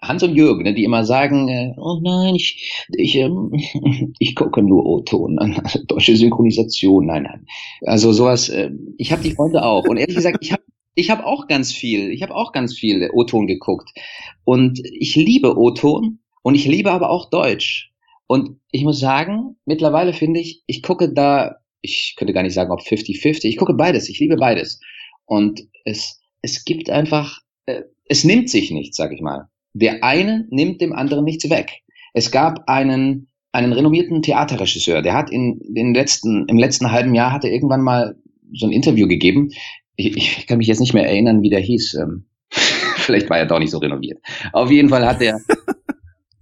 Hans 0.00 0.22
und 0.22 0.36
Jürgen, 0.36 0.62
ne, 0.62 0.74
die 0.74 0.84
immer 0.84 1.04
sagen, 1.04 1.48
äh, 1.48 1.72
oh 1.76 1.98
nein, 2.00 2.36
ich, 2.36 2.86
ich, 2.96 3.16
ähm, 3.16 3.52
ich 4.18 4.34
gucke 4.34 4.62
nur 4.62 4.86
O-Ton, 4.86 5.38
also 5.38 5.80
deutsche 5.84 6.16
Synchronisation, 6.16 7.06
nein, 7.06 7.24
nein. 7.24 7.46
Also 7.82 8.12
sowas, 8.12 8.48
äh, 8.48 8.70
ich 8.96 9.12
habe 9.12 9.22
die 9.22 9.32
Freunde 9.32 9.64
auch. 9.64 9.84
Und 9.84 9.96
ehrlich 9.96 10.16
gesagt, 10.16 10.38
ich 10.40 10.52
habe 10.52 10.62
ich 10.94 11.10
hab 11.10 11.24
auch 11.24 11.46
ganz 11.46 11.72
viel, 11.72 12.10
ich 12.10 12.22
habe 12.22 12.34
auch 12.34 12.52
ganz 12.52 12.74
viel 12.74 13.08
O-Ton 13.12 13.46
geguckt. 13.46 13.90
Und 14.44 14.80
ich 14.84 15.14
liebe 15.14 15.56
O-Ton 15.56 16.18
und 16.42 16.54
ich 16.56 16.66
liebe 16.66 16.90
aber 16.90 17.10
auch 17.10 17.30
Deutsch. 17.30 17.92
Und 18.26 18.58
ich 18.72 18.82
muss 18.82 18.98
sagen, 18.98 19.56
mittlerweile 19.64 20.12
finde 20.12 20.40
ich, 20.40 20.62
ich 20.66 20.82
gucke 20.82 21.12
da, 21.12 21.56
ich 21.82 22.14
könnte 22.16 22.34
gar 22.34 22.42
nicht 22.42 22.54
sagen, 22.54 22.72
ob 22.72 22.80
50-50, 22.80 23.44
ich 23.44 23.56
gucke 23.56 23.74
beides, 23.74 24.08
ich 24.08 24.18
liebe 24.18 24.36
beides. 24.36 24.80
Und 25.28 25.68
es, 25.84 26.20
es 26.42 26.64
gibt 26.64 26.90
einfach, 26.90 27.40
äh, 27.66 27.82
es 28.06 28.24
nimmt 28.24 28.48
sich 28.50 28.70
nichts, 28.70 28.96
sag 28.96 29.12
ich 29.12 29.20
mal. 29.20 29.48
Der 29.74 30.02
eine 30.02 30.46
nimmt 30.50 30.80
dem 30.80 30.94
anderen 30.94 31.24
nichts 31.24 31.48
weg. 31.50 31.82
Es 32.14 32.30
gab 32.30 32.66
einen, 32.66 33.28
einen 33.52 33.74
renommierten 33.74 34.22
Theaterregisseur, 34.22 35.02
der 35.02 35.12
hat 35.12 35.30
in 35.30 35.60
den 35.62 35.94
letzten, 35.94 36.46
im 36.48 36.56
letzten 36.56 36.90
halben 36.90 37.14
Jahr 37.14 37.32
hat 37.32 37.44
er 37.44 37.52
irgendwann 37.52 37.82
mal 37.82 38.16
so 38.54 38.66
ein 38.66 38.72
Interview 38.72 39.06
gegeben. 39.06 39.50
Ich, 39.96 40.16
ich 40.16 40.46
kann 40.46 40.58
mich 40.58 40.66
jetzt 40.66 40.80
nicht 40.80 40.94
mehr 40.94 41.06
erinnern, 41.06 41.42
wie 41.42 41.50
der 41.50 41.60
hieß. 41.60 41.94
Ähm, 41.94 42.24
vielleicht 42.50 43.28
war 43.28 43.38
er 43.38 43.46
doch 43.46 43.58
nicht 43.58 43.70
so 43.70 43.78
renoviert. 43.78 44.18
Auf 44.52 44.70
jeden 44.70 44.88
Fall 44.88 45.06
hat 45.06 45.20
er 45.20 45.40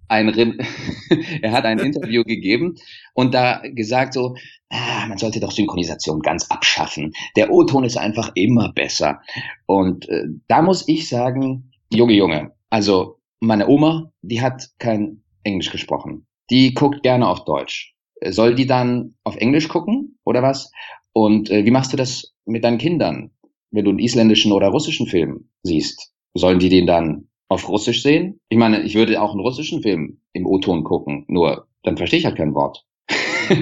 ein, 0.08 0.28
er 1.42 1.52
hat 1.52 1.64
ein 1.64 1.78
Interview 1.78 2.22
gegeben 2.24 2.76
und 3.14 3.34
da 3.34 3.62
gesagt 3.64 4.14
so, 4.14 4.36
ah, 4.70 5.06
man 5.08 5.18
sollte 5.18 5.40
doch 5.40 5.52
Synchronisation 5.52 6.20
ganz 6.20 6.50
abschaffen. 6.50 7.12
Der 7.36 7.50
O-Ton 7.50 7.84
ist 7.84 7.96
einfach 7.96 8.32
immer 8.34 8.72
besser. 8.72 9.20
Und 9.66 10.08
äh, 10.08 10.24
da 10.48 10.62
muss 10.62 10.86
ich 10.88 11.08
sagen, 11.08 11.72
Junge, 11.92 12.14
Junge, 12.14 12.52
also 12.70 13.18
meine 13.40 13.68
Oma, 13.68 14.12
die 14.22 14.40
hat 14.40 14.70
kein 14.78 15.22
Englisch 15.44 15.70
gesprochen. 15.70 16.26
Die 16.50 16.74
guckt 16.74 17.02
gerne 17.02 17.28
auf 17.28 17.44
Deutsch. 17.44 17.94
Soll 18.24 18.54
die 18.54 18.66
dann 18.66 19.14
auf 19.24 19.36
Englisch 19.36 19.68
gucken 19.68 20.18
oder 20.24 20.42
was? 20.42 20.70
Und 21.12 21.50
äh, 21.50 21.64
wie 21.64 21.70
machst 21.70 21.92
du 21.92 21.96
das 21.96 22.34
mit 22.44 22.64
deinen 22.64 22.78
Kindern, 22.78 23.30
wenn 23.70 23.84
du 23.84 23.90
einen 23.90 23.98
isländischen 23.98 24.52
oder 24.52 24.68
russischen 24.68 25.06
Film 25.06 25.48
siehst? 25.62 26.12
Sollen 26.34 26.58
die 26.58 26.68
den 26.68 26.86
dann 26.86 27.28
auf 27.48 27.68
Russisch 27.68 28.02
sehen? 28.02 28.40
Ich 28.48 28.58
meine, 28.58 28.82
ich 28.82 28.94
würde 28.94 29.20
auch 29.20 29.32
einen 29.32 29.40
russischen 29.40 29.82
Film 29.82 30.18
im 30.32 30.46
O-Ton 30.46 30.84
gucken, 30.84 31.24
nur 31.28 31.66
dann 31.82 31.96
verstehe 31.96 32.18
ich 32.18 32.24
halt 32.24 32.36
kein 32.36 32.54
Wort. 32.54 32.84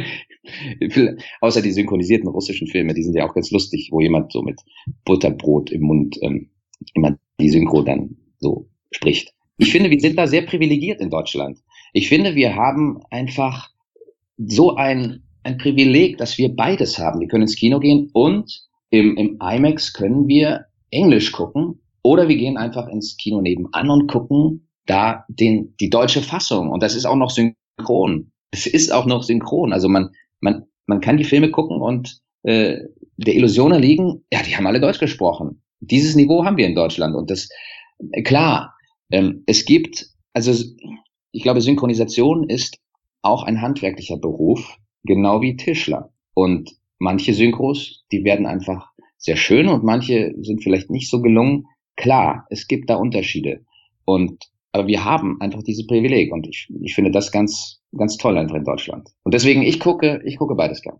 Außer 1.40 1.62
die 1.62 1.72
synchronisierten 1.72 2.28
russischen 2.28 2.68
Filme, 2.68 2.94
die 2.94 3.02
sind 3.02 3.14
ja 3.14 3.28
auch 3.28 3.34
ganz 3.34 3.50
lustig, 3.50 3.88
wo 3.92 4.00
jemand 4.00 4.32
so 4.32 4.42
mit 4.42 4.60
Butterbrot 5.04 5.70
im 5.70 5.82
Mund 5.82 6.18
ähm, 6.22 6.50
immer 6.94 7.16
die 7.40 7.50
Synchro 7.50 7.82
dann 7.82 8.16
so 8.38 8.68
spricht. 8.90 9.32
Ich 9.58 9.70
finde, 9.70 9.90
wir 9.90 10.00
sind 10.00 10.18
da 10.18 10.26
sehr 10.26 10.42
privilegiert 10.42 11.00
in 11.00 11.10
Deutschland. 11.10 11.58
Ich 11.92 12.08
finde, 12.08 12.34
wir 12.34 12.56
haben 12.56 13.00
einfach 13.10 13.70
so 14.36 14.74
ein, 14.74 15.22
ein 15.42 15.58
Privileg, 15.58 16.18
dass 16.18 16.38
wir 16.38 16.54
beides 16.54 16.98
haben. 16.98 17.20
Wir 17.20 17.28
können 17.28 17.42
ins 17.42 17.56
Kino 17.56 17.78
gehen 17.78 18.10
und 18.12 18.66
im, 18.90 19.16
im 19.16 19.38
IMAX 19.40 19.92
können 19.92 20.26
wir 20.26 20.66
Englisch 20.90 21.32
gucken 21.32 21.80
oder 22.04 22.28
wir 22.28 22.36
gehen 22.36 22.56
einfach 22.56 22.86
ins 22.86 23.16
Kino 23.16 23.40
nebenan 23.40 23.90
und 23.90 24.06
gucken 24.06 24.68
da 24.86 25.24
den, 25.28 25.74
die 25.80 25.90
deutsche 25.90 26.20
Fassung. 26.20 26.70
Und 26.70 26.82
das 26.82 26.94
ist 26.94 27.06
auch 27.06 27.16
noch 27.16 27.30
synchron. 27.30 28.30
Es 28.50 28.66
ist 28.66 28.92
auch 28.92 29.06
noch 29.06 29.22
synchron. 29.22 29.72
Also 29.72 29.88
man, 29.88 30.10
man, 30.40 30.66
man 30.86 31.00
kann 31.00 31.16
die 31.16 31.24
Filme 31.24 31.50
gucken 31.50 31.80
und 31.80 32.20
äh, 32.42 32.80
der 33.16 33.34
Illusion 33.34 33.72
erliegen, 33.72 34.24
ja, 34.30 34.42
die 34.42 34.54
haben 34.54 34.66
alle 34.66 34.80
Deutsch 34.80 35.00
gesprochen. 35.00 35.62
Dieses 35.80 36.14
Niveau 36.14 36.44
haben 36.44 36.58
wir 36.58 36.66
in 36.66 36.74
Deutschland. 36.74 37.16
Und 37.16 37.30
das, 37.30 37.48
klar, 38.24 38.74
ähm, 39.10 39.42
es 39.46 39.64
gibt, 39.64 40.06
also 40.34 40.52
ich 41.32 41.42
glaube, 41.42 41.62
Synchronisation 41.62 42.48
ist 42.48 42.78
auch 43.22 43.44
ein 43.44 43.62
handwerklicher 43.62 44.18
Beruf, 44.18 44.76
genau 45.04 45.40
wie 45.40 45.56
Tischler. 45.56 46.12
Und 46.34 46.70
manche 46.98 47.32
Synchros, 47.32 48.04
die 48.12 48.24
werden 48.24 48.44
einfach 48.44 48.90
sehr 49.16 49.36
schön 49.36 49.68
und 49.68 49.84
manche 49.84 50.34
sind 50.42 50.62
vielleicht 50.62 50.90
nicht 50.90 51.08
so 51.08 51.22
gelungen. 51.22 51.64
Klar, 51.96 52.46
es 52.50 52.66
gibt 52.66 52.90
da 52.90 52.96
Unterschiede. 52.96 53.64
Und 54.04 54.50
aber 54.74 54.88
wir 54.88 55.04
haben 55.04 55.40
einfach 55.40 55.62
dieses 55.62 55.86
Privileg 55.86 56.32
und 56.32 56.48
ich, 56.48 56.68
ich 56.82 56.96
finde 56.96 57.12
das 57.12 57.30
ganz, 57.30 57.80
ganz 57.96 58.16
toll 58.16 58.36
einfach 58.36 58.56
in 58.56 58.64
Deutschland. 58.64 59.08
Und 59.22 59.32
deswegen, 59.32 59.62
ich 59.62 59.78
gucke, 59.78 60.20
ich 60.24 60.36
gucke 60.36 60.56
beides 60.56 60.82
gern. 60.82 60.98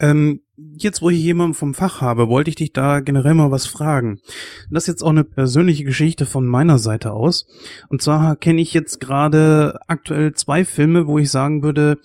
Ähm, 0.00 0.40
jetzt, 0.56 1.00
wo 1.00 1.08
ich 1.08 1.20
jemanden 1.20 1.54
vom 1.54 1.74
Fach 1.74 2.00
habe, 2.00 2.28
wollte 2.28 2.50
ich 2.50 2.56
dich 2.56 2.72
da 2.72 2.98
generell 2.98 3.34
mal 3.34 3.52
was 3.52 3.66
fragen. 3.66 4.20
Das 4.68 4.84
ist 4.84 4.88
jetzt 4.88 5.02
auch 5.02 5.10
eine 5.10 5.22
persönliche 5.22 5.84
Geschichte 5.84 6.26
von 6.26 6.44
meiner 6.44 6.78
Seite 6.78 7.12
aus. 7.12 7.46
Und 7.88 8.02
zwar 8.02 8.34
kenne 8.34 8.60
ich 8.60 8.74
jetzt 8.74 9.00
gerade 9.00 9.78
aktuell 9.86 10.34
zwei 10.34 10.64
Filme, 10.64 11.06
wo 11.06 11.18
ich 11.18 11.30
sagen 11.30 11.62
würde, 11.62 11.98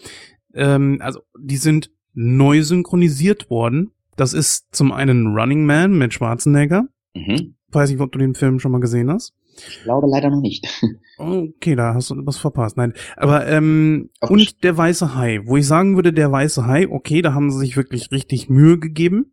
ähm, 0.53 1.00
also 1.01 1.22
die 1.40 1.58
sind 1.58 1.90
neu 2.14 2.61
synchronisiert 2.61 3.50
worden. 3.50 3.92
Das 4.16 4.33
ist 4.33 4.75
zum 4.75 4.92
einen 4.92 5.35
Running 5.35 5.66
Man 5.66 5.98
mit 5.98 6.14
Schwarzenegger. 6.14 6.88
Mhm. 7.16 7.56
Weiß 7.74 7.90
nicht, 7.90 8.00
ob 8.00 8.11
du 8.11 8.19
den 8.19 8.35
Film 8.35 8.60
schon 8.60 8.72
mal 8.72 8.82
gesehen 8.82 9.11
hast. 9.11 9.34
Ich 9.56 9.84
glaube 9.84 10.08
leider 10.08 10.30
noch 10.30 10.42
nicht. 10.42 10.68
Okay, 11.16 11.76
da 11.76 11.93
hast 11.93 12.10
du 12.10 12.16
was 12.26 12.38
verpasst. 12.38 12.76
Nein, 12.76 12.93
aber 13.16 13.48
ähm, 13.48 14.10
und 14.19 14.38
nicht. 14.38 14.64
der 14.64 14.76
weiße 14.76 15.16
Hai, 15.16 15.42
wo 15.45 15.58
ich 15.58 15.68
sagen 15.68 15.95
würde, 15.95 16.11
der 16.11 16.32
weiße 16.32 16.66
Hai, 16.66 16.90
okay, 16.90 17.22
da 17.22 17.34
haben 17.34 17.52
sie 17.52 17.60
sich 17.60 17.77
wirklich 17.77 18.11
richtig 18.11 18.50
Mühe 18.50 18.80
gegeben. 18.80 19.32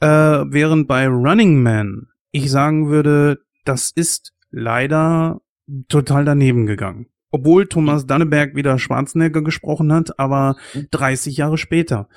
Äh, 0.00 0.06
während 0.06 0.86
bei 0.86 1.08
Running 1.08 1.60
Man 1.60 2.06
ich 2.36 2.50
sagen 2.50 2.88
würde, 2.88 3.40
das 3.64 3.90
ist 3.90 4.34
leider 4.50 5.40
total 5.88 6.24
daneben 6.24 6.66
gegangen. 6.66 7.06
Obwohl 7.30 7.66
Thomas 7.66 8.06
Danneberg 8.06 8.54
wieder 8.54 8.78
Schwarzenegger 8.78 9.42
gesprochen 9.42 9.92
hat, 9.92 10.18
aber 10.18 10.56
30 10.90 11.36
Jahre 11.36 11.58
später. 11.58 12.08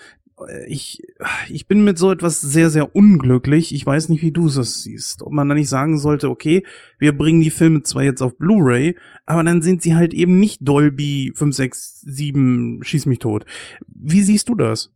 Ich, 0.68 1.02
ich 1.50 1.68
bin 1.68 1.84
mit 1.84 1.98
so 1.98 2.12
etwas 2.12 2.40
sehr, 2.40 2.70
sehr 2.70 2.96
unglücklich. 2.96 3.74
Ich 3.74 3.86
weiß 3.86 4.10
nicht, 4.10 4.22
wie 4.22 4.32
du 4.32 4.48
es 4.48 4.84
siehst. 4.84 5.22
Ob 5.22 5.32
man 5.32 5.50
da 5.50 5.56
nicht 5.56 5.70
sagen 5.70 5.98
sollte, 5.98 6.30
okay, 6.30 6.64
wir 6.98 7.18
bringen 7.18 7.42
die 7.42 7.50
Filme 7.50 7.84
zwar 7.84 8.04
jetzt 8.04 8.22
auf 8.22 8.38
Blu-ray, 8.38 8.96
aber 9.26 9.44
dann 9.44 9.62
sind 9.62 9.82
sie 9.82 9.96
halt 9.96 10.14
eben 10.14 10.40
nicht 10.40 10.60
Dolby 10.62 11.34
5, 11.36 11.56
6, 11.56 12.02
7, 12.02 12.80
schieß 12.84 13.06
mich 13.06 13.20
tot. 13.20 13.46
Wie 13.88 14.22
siehst 14.22 14.50
du 14.50 14.56
das? 14.56 14.92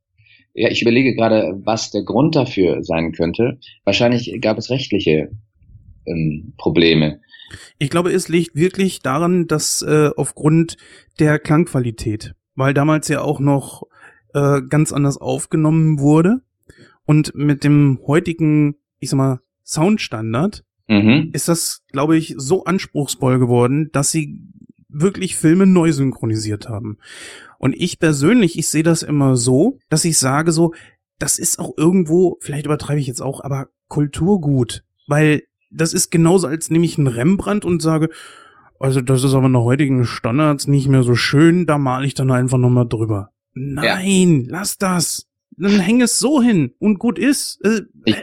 Ja, 0.54 0.70
ich 0.70 0.82
überlege 0.82 1.16
gerade, 1.16 1.60
was 1.64 1.92
der 1.92 2.04
Grund 2.04 2.36
dafür 2.36 2.84
sein 2.84 3.12
könnte. 3.12 3.60
Wahrscheinlich 3.86 4.40
gab 4.40 4.58
es 4.58 4.70
rechtliche 4.70 5.32
ähm, 6.06 6.54
Probleme. 6.58 7.20
Ich 7.80 7.90
glaube, 7.90 8.12
es 8.12 8.30
liegt 8.30 8.56
wirklich 8.56 9.00
daran, 9.00 9.48
dass 9.48 9.82
äh, 9.82 10.10
aufgrund 10.16 10.78
der 11.20 11.40
Klangqualität, 11.40 12.34
weil 12.56 12.74
damals 12.74 13.08
ja 13.08 13.22
auch 13.22 13.40
noch 13.40 13.84
äh, 14.34 14.62
ganz 14.62 14.92
anders 14.92 15.18
aufgenommen 15.18 16.00
wurde 16.00 16.42
und 17.06 17.36
mit 17.36 17.64
dem 17.64 18.00
heutigen, 18.06 18.76
ich 19.00 19.10
sag 19.10 19.18
mal, 19.18 19.40
Soundstandard 19.66 20.64
mhm. 20.88 21.30
ist 21.34 21.48
das, 21.48 21.84
glaube 21.92 22.18
ich, 22.18 22.36
so 22.38 22.66
anspruchsvoll 22.66 23.40
geworden, 23.40 23.90
dass 23.92 24.12
sie 24.12 24.42
wirklich 24.90 25.36
Filme 25.36 25.66
neu 25.66 25.92
synchronisiert 25.92 26.70
haben. 26.70 26.98
Und 27.58 27.74
ich 27.76 28.00
persönlich, 28.00 28.58
ich 28.58 28.68
sehe 28.68 28.84
das 28.84 29.04
immer 29.04 29.36
so, 29.36 29.80
dass 29.90 30.06
ich 30.06 30.18
sage 30.18 30.52
so, 30.52 30.74
das 31.18 31.40
ist 31.40 31.60
auch 31.60 31.74
irgendwo, 31.78 32.38
vielleicht 32.42 32.66
übertreibe 32.66 33.00
ich 33.00 33.08
jetzt 33.08 33.22
auch, 33.22 33.42
aber 33.42 33.70
Kulturgut, 33.88 34.84
weil 35.08 35.44
das 35.72 35.94
ist 35.94 36.12
genauso, 36.12 36.48
als 36.48 36.70
nehme 36.70 36.86
ich 36.86 36.98
einen 36.98 37.08
Rembrandt 37.08 37.66
und 37.66 37.82
sage, 37.82 38.10
also 38.80 39.02
das 39.02 39.24
ist 39.24 39.34
aber 39.34 39.50
nach 39.50 39.62
heutigen 39.62 40.06
Standards 40.06 40.68
nicht 40.68 40.88
mehr 40.88 41.04
so 41.04 41.16
schön, 41.16 41.66
da 41.66 41.78
male 41.78 42.06
ich 42.06 42.14
dann 42.14 42.32
einfach 42.32 42.58
nochmal 42.58 42.88
drüber. 42.88 43.30
Nein, 43.54 44.46
ja. 44.46 44.60
lass 44.60 44.78
das. 44.78 45.28
Dann 45.56 45.80
häng 45.80 46.02
es 46.02 46.18
so 46.18 46.42
hin 46.42 46.74
und 46.80 46.98
gut 46.98 47.20
ist. 47.20 47.60
Äh, 47.64 47.82
ich, 48.06 48.16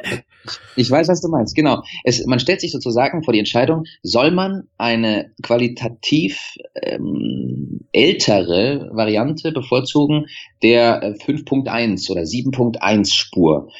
ich 0.74 0.90
weiß, 0.90 1.06
was 1.08 1.20
du 1.20 1.28
meinst, 1.28 1.54
genau. 1.54 1.82
Es, 2.02 2.26
man 2.26 2.40
stellt 2.40 2.60
sich 2.60 2.72
sozusagen 2.72 3.22
vor 3.22 3.32
die 3.32 3.38
Entscheidung, 3.38 3.84
soll 4.02 4.32
man 4.32 4.64
eine 4.78 5.32
qualitativ 5.42 6.40
ähm, 6.82 7.82
ältere 7.92 8.90
Variante 8.92 9.52
bevorzugen 9.52 10.26
der 10.62 11.02
äh, 11.02 11.12
5.1 11.12 12.10
oder 12.10 12.22
7.1 12.22 13.14
Spur. 13.14 13.70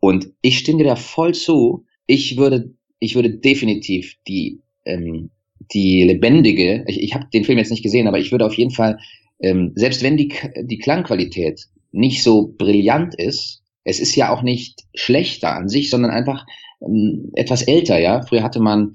Und 0.00 0.30
ich 0.42 0.58
stimme 0.58 0.78
dir 0.78 0.90
da 0.90 0.96
voll 0.96 1.32
zu. 1.32 1.86
Ich 2.06 2.36
würde 2.36 2.74
ich 3.00 3.14
würde 3.14 3.30
definitiv 3.30 4.14
die, 4.26 4.60
ähm, 4.84 5.30
die 5.72 6.02
lebendige, 6.02 6.84
ich, 6.86 7.02
ich 7.02 7.14
habe 7.14 7.26
den 7.32 7.44
Film 7.44 7.58
jetzt 7.58 7.70
nicht 7.70 7.82
gesehen, 7.82 8.08
aber 8.08 8.18
ich 8.18 8.32
würde 8.32 8.46
auf 8.46 8.54
jeden 8.54 8.70
Fall, 8.70 8.98
ähm, 9.40 9.72
selbst 9.74 10.02
wenn 10.02 10.16
die, 10.16 10.32
die 10.62 10.78
Klangqualität 10.78 11.66
nicht 11.92 12.22
so 12.22 12.54
brillant 12.56 13.14
ist, 13.14 13.62
es 13.84 14.00
ist 14.00 14.14
ja 14.16 14.30
auch 14.30 14.42
nicht 14.42 14.84
schlechter 14.94 15.54
an 15.54 15.68
sich, 15.68 15.90
sondern 15.90 16.10
einfach 16.10 16.44
ähm, 16.80 17.30
etwas 17.34 17.62
älter, 17.62 17.98
ja. 17.98 18.22
Früher 18.22 18.42
hatte 18.42 18.60
man, 18.60 18.92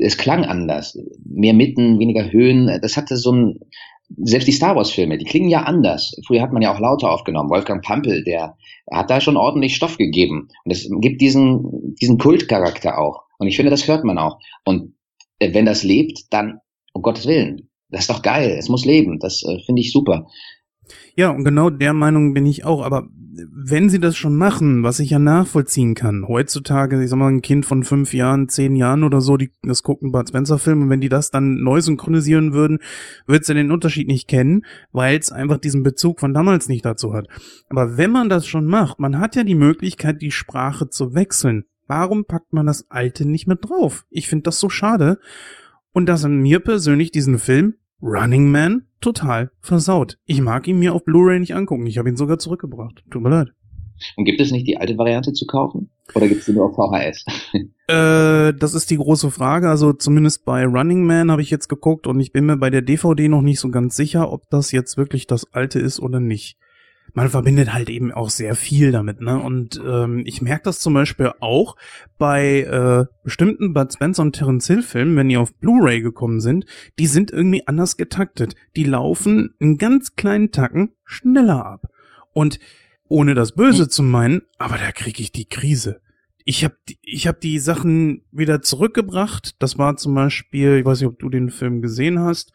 es 0.00 0.18
klang 0.18 0.44
anders, 0.44 0.98
mehr 1.24 1.54
Mitten, 1.54 1.98
weniger 1.98 2.30
Höhen, 2.30 2.78
das 2.82 2.96
hatte 2.96 3.16
so 3.16 3.32
ein, 3.32 3.60
selbst 4.18 4.48
die 4.48 4.52
Star 4.52 4.76
Wars 4.76 4.90
Filme, 4.90 5.18
die 5.18 5.24
klingen 5.24 5.48
ja 5.48 5.62
anders. 5.62 6.14
Früher 6.26 6.42
hat 6.42 6.52
man 6.52 6.62
ja 6.62 6.74
auch 6.74 6.80
lauter 6.80 7.10
aufgenommen. 7.10 7.50
Wolfgang 7.50 7.84
Pampel, 7.84 8.24
der 8.24 8.56
hat 8.90 9.08
da 9.08 9.20
schon 9.20 9.36
ordentlich 9.36 9.76
Stoff 9.76 9.98
gegeben. 9.98 10.48
Und 10.64 10.72
es 10.72 10.88
gibt 11.00 11.20
diesen, 11.20 11.94
diesen 12.00 12.18
Kultcharakter 12.18 12.98
auch. 12.98 13.22
Und 13.38 13.46
ich 13.46 13.56
finde, 13.56 13.70
das 13.70 13.86
hört 13.86 14.04
man 14.04 14.18
auch. 14.18 14.38
Und 14.64 14.94
äh, 15.38 15.54
wenn 15.54 15.64
das 15.64 15.84
lebt, 15.84 16.32
dann, 16.32 16.58
um 16.92 17.02
Gottes 17.02 17.26
Willen, 17.26 17.69
das 17.90 18.02
ist 18.02 18.10
doch 18.10 18.22
geil. 18.22 18.56
Es 18.58 18.68
muss 18.68 18.84
leben. 18.84 19.18
Das 19.18 19.42
äh, 19.42 19.58
finde 19.64 19.82
ich 19.82 19.92
super. 19.92 20.26
Ja, 21.16 21.30
und 21.30 21.44
genau 21.44 21.70
der 21.70 21.92
Meinung 21.92 22.34
bin 22.34 22.46
ich 22.46 22.64
auch. 22.64 22.82
Aber 22.82 23.08
wenn 23.52 23.88
sie 23.88 24.00
das 24.00 24.16
schon 24.16 24.36
machen, 24.36 24.82
was 24.82 24.98
ich 24.98 25.10
ja 25.10 25.18
nachvollziehen 25.18 25.94
kann, 25.94 26.26
heutzutage, 26.26 27.02
ich 27.02 27.10
sag 27.10 27.18
mal, 27.18 27.28
ein 27.28 27.42
Kind 27.42 27.64
von 27.64 27.84
fünf 27.84 28.12
Jahren, 28.12 28.48
zehn 28.48 28.76
Jahren 28.76 29.04
oder 29.04 29.20
so, 29.20 29.36
die 29.36 29.50
das 29.62 29.82
gucken 29.82 30.12
Bud 30.12 30.28
Spencer 30.28 30.58
Film 30.58 30.82
und 30.82 30.90
wenn 30.90 31.00
die 31.00 31.08
das 31.08 31.30
dann 31.30 31.62
neu 31.62 31.80
synchronisieren 31.80 32.52
würden, 32.52 32.78
wird 33.26 33.44
sie 33.44 33.54
den 33.54 33.70
Unterschied 33.70 34.08
nicht 34.08 34.28
kennen, 34.28 34.64
weil 34.92 35.18
es 35.18 35.32
einfach 35.32 35.58
diesen 35.58 35.82
Bezug 35.82 36.20
von 36.20 36.34
damals 36.34 36.68
nicht 36.68 36.84
dazu 36.84 37.12
hat. 37.12 37.28
Aber 37.68 37.96
wenn 37.96 38.10
man 38.10 38.28
das 38.28 38.46
schon 38.46 38.66
macht, 38.66 38.98
man 38.98 39.18
hat 39.18 39.36
ja 39.36 39.44
die 39.44 39.54
Möglichkeit, 39.54 40.20
die 40.22 40.32
Sprache 40.32 40.88
zu 40.88 41.14
wechseln. 41.14 41.64
Warum 41.86 42.24
packt 42.24 42.52
man 42.52 42.66
das 42.66 42.88
Alte 42.90 43.26
nicht 43.26 43.48
mit 43.48 43.64
drauf? 43.64 44.04
Ich 44.10 44.28
finde 44.28 44.44
das 44.44 44.60
so 44.60 44.68
schade. 44.68 45.18
Und 45.92 46.06
das 46.06 46.24
an 46.24 46.38
mir 46.38 46.60
persönlich 46.60 47.10
diesen 47.10 47.38
Film 47.38 47.74
Running 48.02 48.50
Man 48.50 48.86
total 49.00 49.50
versaut. 49.60 50.18
Ich 50.24 50.40
mag 50.40 50.66
ihn 50.68 50.78
mir 50.78 50.94
auf 50.94 51.04
Blu-ray 51.04 51.40
nicht 51.40 51.54
angucken. 51.54 51.86
Ich 51.86 51.98
habe 51.98 52.08
ihn 52.08 52.16
sogar 52.16 52.38
zurückgebracht. 52.38 53.04
Tut 53.10 53.22
mir 53.22 53.30
leid. 53.30 53.48
Und 54.16 54.24
gibt 54.24 54.40
es 54.40 54.50
nicht 54.50 54.66
die 54.66 54.78
alte 54.78 54.96
Variante 54.96 55.32
zu 55.32 55.46
kaufen? 55.46 55.90
Oder 56.14 56.28
gibt 56.28 56.40
es 56.40 56.46
die 56.46 56.52
nur 56.52 56.66
auf 56.66 56.76
VHS? 56.76 57.24
äh, 57.88 58.54
das 58.54 58.74
ist 58.74 58.90
die 58.90 58.96
große 58.96 59.30
Frage. 59.30 59.68
Also 59.68 59.92
zumindest 59.92 60.44
bei 60.44 60.64
Running 60.64 61.04
Man 61.04 61.30
habe 61.30 61.42
ich 61.42 61.50
jetzt 61.50 61.68
geguckt 61.68 62.06
und 62.06 62.18
ich 62.20 62.32
bin 62.32 62.46
mir 62.46 62.56
bei 62.56 62.70
der 62.70 62.82
DVD 62.82 63.28
noch 63.28 63.42
nicht 63.42 63.60
so 63.60 63.70
ganz 63.70 63.96
sicher, 63.96 64.32
ob 64.32 64.48
das 64.50 64.72
jetzt 64.72 64.96
wirklich 64.96 65.26
das 65.26 65.52
alte 65.52 65.78
ist 65.78 66.00
oder 66.00 66.20
nicht 66.20 66.56
man 67.14 67.28
verbindet 67.28 67.72
halt 67.72 67.88
eben 67.90 68.12
auch 68.12 68.30
sehr 68.30 68.54
viel 68.54 68.92
damit, 68.92 69.20
ne? 69.20 69.40
Und 69.40 69.80
ähm, 69.84 70.22
ich 70.26 70.42
merke 70.42 70.64
das 70.64 70.80
zum 70.80 70.94
Beispiel 70.94 71.32
auch 71.40 71.76
bei 72.18 72.60
äh, 72.60 73.04
bestimmten 73.24 73.72
Bud 73.72 73.92
Spencer 73.92 74.22
und 74.22 74.32
Terence 74.32 74.66
Hill 74.66 74.82
Filmen, 74.82 75.16
wenn 75.16 75.28
die 75.28 75.36
auf 75.36 75.54
Blu-ray 75.54 76.00
gekommen 76.00 76.40
sind, 76.40 76.66
die 76.98 77.06
sind 77.06 77.30
irgendwie 77.30 77.66
anders 77.66 77.96
getaktet. 77.96 78.54
Die 78.76 78.84
laufen 78.84 79.54
in 79.58 79.78
ganz 79.78 80.14
kleinen 80.16 80.52
Tacken 80.52 80.92
schneller 81.04 81.64
ab. 81.64 81.86
Und 82.32 82.58
ohne 83.08 83.34
das 83.34 83.52
Böse 83.52 83.88
zu 83.88 84.02
meinen, 84.02 84.42
aber 84.58 84.78
da 84.78 84.92
kriege 84.92 85.20
ich 85.20 85.32
die 85.32 85.48
Krise. 85.48 86.00
Ich 86.44 86.64
habe 86.64 86.76
ich 87.02 87.26
hab 87.26 87.40
die 87.40 87.58
Sachen 87.58 88.22
wieder 88.30 88.62
zurückgebracht. 88.62 89.56
Das 89.60 89.78
war 89.78 89.96
zum 89.96 90.14
Beispiel, 90.14 90.78
ich 90.78 90.84
weiß 90.84 91.00
nicht, 91.00 91.08
ob 91.08 91.18
du 91.18 91.28
den 91.28 91.50
Film 91.50 91.82
gesehen 91.82 92.20
hast, 92.20 92.52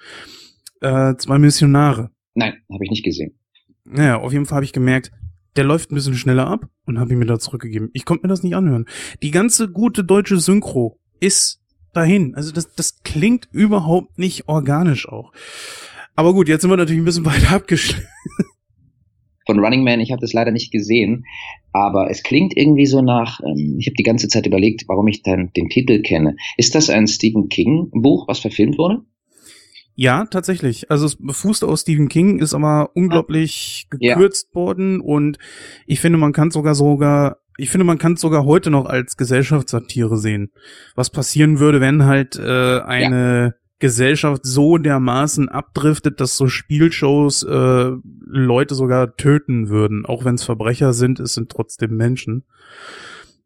äh, 0.82 1.16
zwei 1.18 1.38
Missionare. 1.40 2.12
Nein, 2.34 2.54
habe 2.72 2.84
ich 2.84 2.90
nicht 2.90 3.04
gesehen. 3.04 3.38
Naja, 3.86 4.18
auf 4.18 4.34
jeden 4.34 4.46
Fall 4.46 4.58
habe 4.58 4.66
ich 4.66 4.74
gemerkt, 4.74 5.12
der 5.56 5.64
läuft 5.64 5.92
ein 5.92 5.96
bisschen 5.96 6.16
schneller 6.16 6.48
ab 6.48 6.68
und 6.86 7.00
habe 7.00 7.14
ihn 7.14 7.20
mir 7.20 7.26
da 7.26 7.40
zurückgegeben. 7.40 7.90
Ich 7.94 8.06
konnte 8.06 8.26
mir 8.26 8.30
das 8.30 8.44
nicht 8.44 8.56
anhören. 8.56 8.86
Die 9.24 9.32
ganze 9.32 9.70
gute 9.70 10.04
deutsche 10.04 10.38
Synchro 10.38 11.00
ist 11.20 11.62
dahin. 11.94 12.36
Also 12.36 12.52
das, 12.52 12.76
das 12.76 13.02
klingt 13.04 13.48
überhaupt 13.52 14.20
nicht 14.20 14.50
organisch 14.50 15.08
auch. 15.08 15.32
Aber 16.16 16.34
gut, 16.34 16.50
jetzt 16.50 16.62
sind 16.62 16.72
wir 16.72 16.78
natürlich 16.78 17.02
ein 17.02 17.06
bisschen 17.06 17.26
weiter 17.26 17.52
abgeschlossen. 17.52 18.08
Von 19.46 19.60
Running 19.60 19.84
Man, 19.84 20.00
ich 20.00 20.12
habe 20.12 20.22
das 20.22 20.34
leider 20.34 20.50
nicht 20.50 20.72
gesehen, 20.72 21.26
aber 21.72 22.10
es 22.10 22.24
klingt 22.24 22.58
irgendwie 22.58 22.88
so 22.88 23.04
nach, 23.04 23.40
ähm, 23.42 23.76
ich 23.78 23.86
habe 23.86 23.96
die 23.96 24.04
ganze 24.04 24.28
Zeit 24.28 24.48
überlegt, 24.48 24.86
warum 24.88 25.08
ich 25.08 25.22
dann 25.22 25.52
den 25.56 25.70
Titel 25.70 26.02
kenne. 26.02 26.36
Ist 26.58 26.74
das 26.74 26.90
ein 26.90 27.08
Stephen 27.08 27.48
King 27.48 27.92
Buch, 27.92 28.28
was 28.28 28.40
verfilmt 28.40 28.80
wurde? 28.80 29.04
Ja, 29.96 30.26
tatsächlich. 30.26 30.92
Also 30.92 31.06
es 31.06 31.18
fußt 31.38 31.64
aus 31.64 31.82
Stephen 31.82 32.10
King, 32.10 32.40
ist 32.40 32.54
aber 32.54 32.92
unglaublich 32.96 33.88
gekürzt 33.90 34.50
ja. 34.52 34.56
worden 34.56 35.00
und 35.00 35.38
ich 35.88 36.02
finde, 36.02 36.18
man 36.18 36.34
kann 36.34 36.52
sogar 36.52 36.76
sogar, 36.76 37.38
ich 37.58 37.70
finde, 37.70 37.86
man 37.86 37.98
kann 37.98 38.14
es 38.14 38.22
sogar 38.22 38.44
heute 38.44 38.70
noch 38.70 38.86
als 38.86 39.16
Gesellschaftssatire 39.16 40.18
sehen. 40.18 40.52
Was 40.96 41.10
passieren 41.10 41.60
würde, 41.60 41.80
wenn 41.80 42.04
halt 42.04 42.36
äh, 42.36 42.82
eine 42.82 43.44
ja. 43.44 43.54
Gesellschaft 43.80 44.42
so 44.46 44.78
dermaßen 44.78 45.48
abdriftet, 45.48 46.20
dass 46.20 46.36
so 46.36 46.48
Spielshows 46.48 47.44
äh, 47.44 47.92
Leute 48.26 48.76
sogar 48.76 49.16
töten 49.16 49.70
würden. 49.70 50.06
Auch 50.06 50.26
wenn 50.26 50.36
es 50.36 50.44
Verbrecher 50.44 50.92
sind, 50.92 51.22
es 51.22 51.34
sind 51.34 51.50
trotzdem 51.50 51.96
Menschen. 51.96 52.44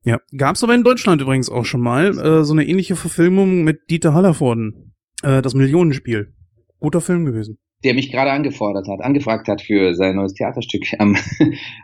Ja, 0.03 0.19
gab's 0.35 0.63
aber 0.63 0.73
in 0.73 0.83
Deutschland 0.83 1.21
übrigens 1.21 1.49
auch 1.49 1.65
schon 1.65 1.81
mal 1.81 2.17
äh, 2.17 2.43
so 2.43 2.53
eine 2.53 2.65
ähnliche 2.65 2.95
Verfilmung 2.95 3.63
mit 3.63 3.89
Dieter 3.91 4.15
Hallervorden. 4.15 4.93
Äh, 5.21 5.41
das 5.41 5.53
Millionenspiel. 5.53 6.33
Guter 6.79 7.01
Film 7.01 7.25
gewesen. 7.25 7.57
Der 7.83 7.93
mich 7.93 8.11
gerade 8.11 8.31
angefordert 8.31 8.87
hat, 8.87 9.01
angefragt 9.01 9.47
hat 9.47 9.61
für 9.61 9.95
sein 9.95 10.15
neues 10.15 10.33
Theaterstück 10.33 10.85
am, 10.99 11.15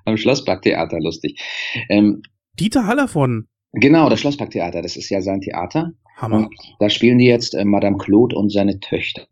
am 0.06 0.18
Schlossparktheater, 0.18 1.00
lustig. 1.00 1.42
Ähm, 1.90 2.22
Dieter 2.60 2.88
Hallervorden. 2.88 3.50
Genau, 3.74 4.10
das 4.10 4.22
Schlossparktheater, 4.22 4.82
das 4.82 4.96
ist 4.96 5.10
ja 5.10 5.22
sein 5.22 5.42
Theater. 5.42 5.92
Hammer. 6.18 6.38
Und 6.38 6.56
da 6.80 6.90
spielen 6.90 7.18
die 7.18 7.26
jetzt 7.26 7.54
äh, 7.56 7.66
Madame 7.66 7.98
Claude 7.98 8.36
und 8.36 8.50
seine 8.50 8.80
Töchter. 8.80 9.28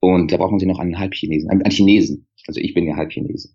Und 0.00 0.32
da 0.32 0.36
brauchen 0.36 0.58
sie 0.58 0.66
noch 0.66 0.80
einen 0.80 0.98
Halbchinesen, 0.98 1.48
einen, 1.48 1.62
einen 1.62 1.70
Chinesen. 1.70 2.26
Also 2.46 2.60
ich 2.60 2.74
bin 2.74 2.86
ja 2.86 2.96
Halbchinese. 2.96 3.50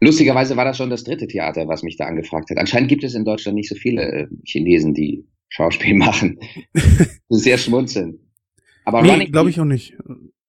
Lustigerweise 0.00 0.56
war 0.56 0.64
das 0.64 0.76
schon 0.76 0.90
das 0.90 1.04
dritte 1.04 1.26
Theater, 1.26 1.68
was 1.68 1.82
mich 1.82 1.96
da 1.96 2.06
angefragt 2.06 2.50
hat. 2.50 2.58
Anscheinend 2.58 2.88
gibt 2.88 3.04
es 3.04 3.14
in 3.14 3.24
Deutschland 3.24 3.56
nicht 3.56 3.68
so 3.68 3.74
viele 3.74 4.02
äh, 4.02 4.26
Chinesen, 4.44 4.94
die 4.94 5.26
Schauspiel 5.48 5.94
machen. 5.96 6.38
Sehr 7.28 7.58
schmunzeln. 7.58 8.21
Aber 8.84 9.02
nee, 9.02 9.26
glaube 9.26 9.50
ich 9.50 9.60
auch 9.60 9.64
nicht. 9.64 9.96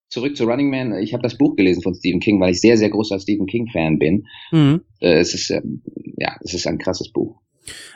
Zurück 0.08 0.36
zu 0.36 0.44
Running 0.44 0.70
Man. 0.70 0.96
Ich 0.98 1.12
habe 1.12 1.22
das 1.22 1.36
Buch 1.36 1.56
gelesen 1.56 1.82
von 1.82 1.94
Stephen 1.94 2.20
King, 2.20 2.40
weil 2.40 2.52
ich 2.52 2.60
sehr, 2.60 2.76
sehr 2.76 2.90
großer 2.90 3.18
Stephen 3.18 3.46
King-Fan 3.46 3.98
bin. 3.98 4.26
Mhm. 4.52 4.82
Äh, 5.00 5.18
es 5.18 5.34
ist, 5.34 5.50
ähm, 5.50 5.82
ja, 6.16 6.36
es 6.40 6.54
ist 6.54 6.66
ein 6.66 6.78
krasses 6.78 7.10
Buch. 7.10 7.40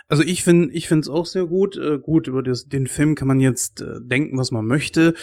Also 0.09 0.23
ich 0.23 0.43
finde, 0.43 0.73
ich 0.73 0.89
finde 0.89 1.03
es 1.03 1.09
auch 1.09 1.27
sehr 1.27 1.47
gut. 1.47 1.77
Äh, 1.77 1.99
gut 1.99 2.27
über 2.27 2.43
das, 2.43 2.69
den 2.69 2.87
Film 2.87 3.15
kann 3.15 3.29
man 3.29 3.41
jetzt 3.41 3.83
äh, 3.83 4.01
denken, 4.01 4.37
was 4.39 4.51
man 4.51 4.67
möchte. 4.67 5.15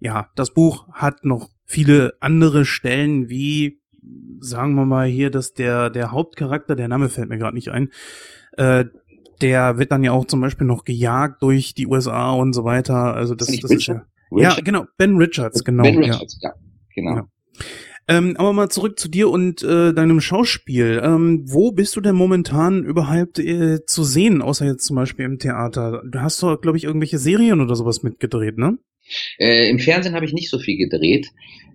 Ja, 0.00 0.30
das 0.34 0.52
Buch 0.52 0.88
hat 0.92 1.24
noch 1.24 1.48
viele 1.64 2.14
andere 2.20 2.64
Stellen, 2.64 3.30
wie 3.30 3.80
sagen 4.40 4.74
wir 4.74 4.84
mal 4.84 5.06
hier, 5.06 5.30
dass 5.30 5.54
der 5.54 5.88
der 5.90 6.10
Hauptcharakter, 6.10 6.74
der 6.74 6.88
Name 6.88 7.08
fällt 7.08 7.28
mir 7.28 7.38
gerade 7.38 7.54
nicht 7.54 7.68
ein, 7.68 7.90
äh, 8.56 8.84
der 9.40 9.78
wird 9.78 9.92
dann 9.92 10.04
ja 10.04 10.12
auch 10.12 10.26
zum 10.26 10.40
Beispiel 10.40 10.66
noch 10.66 10.84
gejagt 10.84 11.42
durch 11.42 11.74
die 11.74 11.86
USA 11.86 12.32
und 12.32 12.52
so 12.52 12.64
weiter. 12.64 13.14
Also 13.14 13.34
das, 13.34 13.48
das 13.48 13.70
ist 13.70 13.86
ja, 13.86 14.04
Richard? 14.34 14.58
ja 14.58 14.62
genau 14.62 14.84
Ben 14.96 15.16
Richards 15.16 15.64
genau. 15.64 15.82
Ben 15.82 15.98
Richards, 15.98 16.38
ja, 16.40 16.50
ja 16.50 16.54
genau. 16.94 17.16
Ja. 17.16 17.28
Ähm, 18.08 18.34
aber 18.36 18.52
mal 18.52 18.68
zurück 18.68 18.98
zu 18.98 19.08
dir 19.08 19.30
und 19.30 19.62
äh, 19.62 19.92
deinem 19.94 20.20
Schauspiel. 20.20 21.00
Ähm, 21.04 21.44
wo 21.46 21.70
bist 21.70 21.94
du 21.94 22.00
denn 22.00 22.16
momentan 22.16 22.82
überhaupt 22.82 23.38
äh, 23.38 23.84
zu 23.86 24.02
sehen, 24.02 24.42
außer 24.42 24.66
jetzt 24.66 24.84
zum 24.84 24.96
Beispiel 24.96 25.24
im 25.24 25.38
Theater? 25.38 26.02
Du 26.10 26.20
hast 26.20 26.42
doch, 26.42 26.60
glaube 26.60 26.76
ich, 26.76 26.84
irgendwelche 26.84 27.18
Serien 27.18 27.60
oder 27.60 27.76
sowas 27.76 28.02
mitgedreht, 28.02 28.58
ne? 28.58 28.78
Äh, 29.38 29.68
Im 29.68 29.78
Fernsehen 29.78 30.14
habe 30.14 30.26
ich 30.26 30.32
nicht 30.32 30.50
so 30.50 30.58
viel 30.58 30.76
gedreht. 30.76 31.28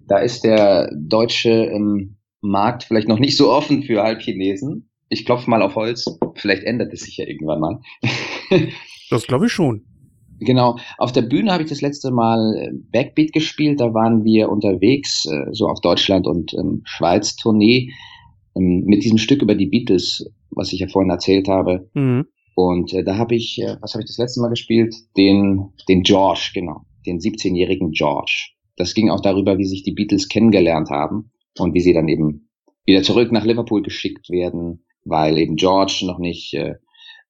Da 0.08 0.20
ist 0.20 0.44
der 0.44 0.92
deutsche 0.96 1.50
ähm, 1.50 2.18
Markt 2.42 2.84
vielleicht 2.84 3.08
noch 3.08 3.20
nicht 3.20 3.38
so 3.38 3.52
offen 3.52 3.84
für 3.84 4.04
Halbchinesen. 4.04 4.90
Ich 5.10 5.26
klopfe 5.26 5.50
mal 5.50 5.62
auf 5.62 5.76
Holz. 5.76 6.06
Vielleicht 6.36 6.64
ändert 6.64 6.94
es 6.94 7.02
sich 7.02 7.18
ja 7.18 7.26
irgendwann 7.26 7.60
mal. 7.62 7.82
das 9.10 9.28
glaube 9.28 9.46
ich 9.46 9.54
schon. 9.54 9.87
Genau, 10.40 10.78
auf 10.98 11.12
der 11.12 11.24
Bühne 11.24 11.52
habe 11.52 11.64
ich 11.64 11.70
das 11.70 11.82
letzte 11.82 12.12
Mal 12.12 12.56
äh, 12.56 12.72
Backbeat 12.92 13.34
gespielt. 13.34 13.80
Da 13.80 13.94
waren 13.94 14.24
wir 14.24 14.50
unterwegs, 14.50 15.26
äh, 15.26 15.46
so 15.52 15.68
auf 15.68 15.82
Deutschland 15.82 16.28
und 16.28 16.54
ähm, 16.54 16.82
Schweiz 16.86 17.36
Tournee 17.36 17.92
ähm, 18.56 18.84
mit 18.86 19.04
diesem 19.04 19.18
Stück 19.18 19.42
über 19.42 19.56
die 19.56 19.68
Beatles, 19.68 20.30
was 20.52 20.74
ich 20.74 20.80
ja 20.80 20.88
vorhin 20.88 21.10
erzählt 21.10 21.48
habe. 21.48 21.90
Mhm. 21.94 22.26
Und 22.56 22.94
äh, 22.94 23.04
da 23.04 23.18
habe 23.18 23.36
ich, 23.36 23.62
äh, 23.62 23.78
was 23.82 23.94
habe 23.94 24.04
ich 24.04 24.10
das 24.10 24.18
letzte 24.18 24.42
Mal 24.42 24.50
gespielt? 24.50 24.96
Den, 25.16 25.70
den 25.88 26.04
George, 26.04 26.52
genau, 26.54 26.82
den 27.06 27.20
17-jährigen 27.20 27.92
George. 27.92 28.50
Das 28.76 28.94
ging 28.94 29.10
auch 29.10 29.22
darüber, 29.22 29.58
wie 29.58 29.66
sich 29.66 29.84
die 29.84 29.94
Beatles 29.94 30.28
kennengelernt 30.28 30.90
haben 30.90 31.32
und 31.58 31.74
wie 31.74 31.82
sie 31.82 31.94
dann 31.94 32.08
eben 32.08 32.50
wieder 32.86 33.04
zurück 33.04 33.32
nach 33.32 33.46
Liverpool 33.46 33.82
geschickt 33.82 34.30
werden, 34.30 34.86
weil 35.04 35.38
eben 35.38 35.56
George 35.56 36.04
noch 36.06 36.20
nicht 36.20 36.54
äh, 36.54 36.76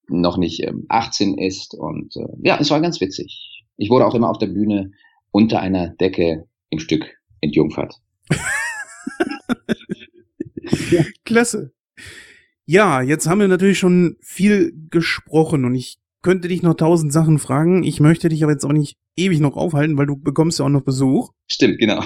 noch 0.09 0.37
nicht 0.37 0.63
ähm, 0.63 0.85
18 0.89 1.37
ist. 1.37 1.73
Und 1.73 2.15
äh, 2.15 2.27
ja, 2.41 2.57
es 2.59 2.69
war 2.69 2.81
ganz 2.81 3.01
witzig. 3.01 3.63
Ich 3.77 3.89
wurde 3.89 4.05
auch 4.05 4.15
immer 4.15 4.29
auf 4.29 4.37
der 4.37 4.47
Bühne 4.47 4.91
unter 5.31 5.59
einer 5.59 5.89
Decke 5.89 6.47
im 6.69 6.79
Stück 6.79 7.05
entjungfert. 7.41 7.95
Klasse. 11.25 11.73
Ja, 12.65 13.01
jetzt 13.01 13.27
haben 13.27 13.39
wir 13.39 13.47
natürlich 13.47 13.79
schon 13.79 14.17
viel 14.21 14.73
gesprochen 14.89 15.63
und 15.63 15.75
ich 15.75 15.99
könnte 16.21 16.49
dich 16.49 16.63
noch 16.63 16.73
tausend 16.73 17.13
Sachen 17.13 17.39
fragen. 17.39 17.83
Ich 17.83 17.99
möchte 17.99 18.27
dich 18.27 18.43
aber 18.43 18.51
jetzt 18.51 18.65
auch 18.65 18.73
nicht 18.73 18.97
ewig 19.15 19.39
noch 19.39 19.55
aufhalten, 19.55 19.97
weil 19.97 20.07
du 20.07 20.17
bekommst 20.17 20.59
ja 20.59 20.65
auch 20.65 20.69
noch 20.69 20.81
Besuch. 20.81 21.31
Stimmt, 21.47 21.79
genau. 21.79 22.03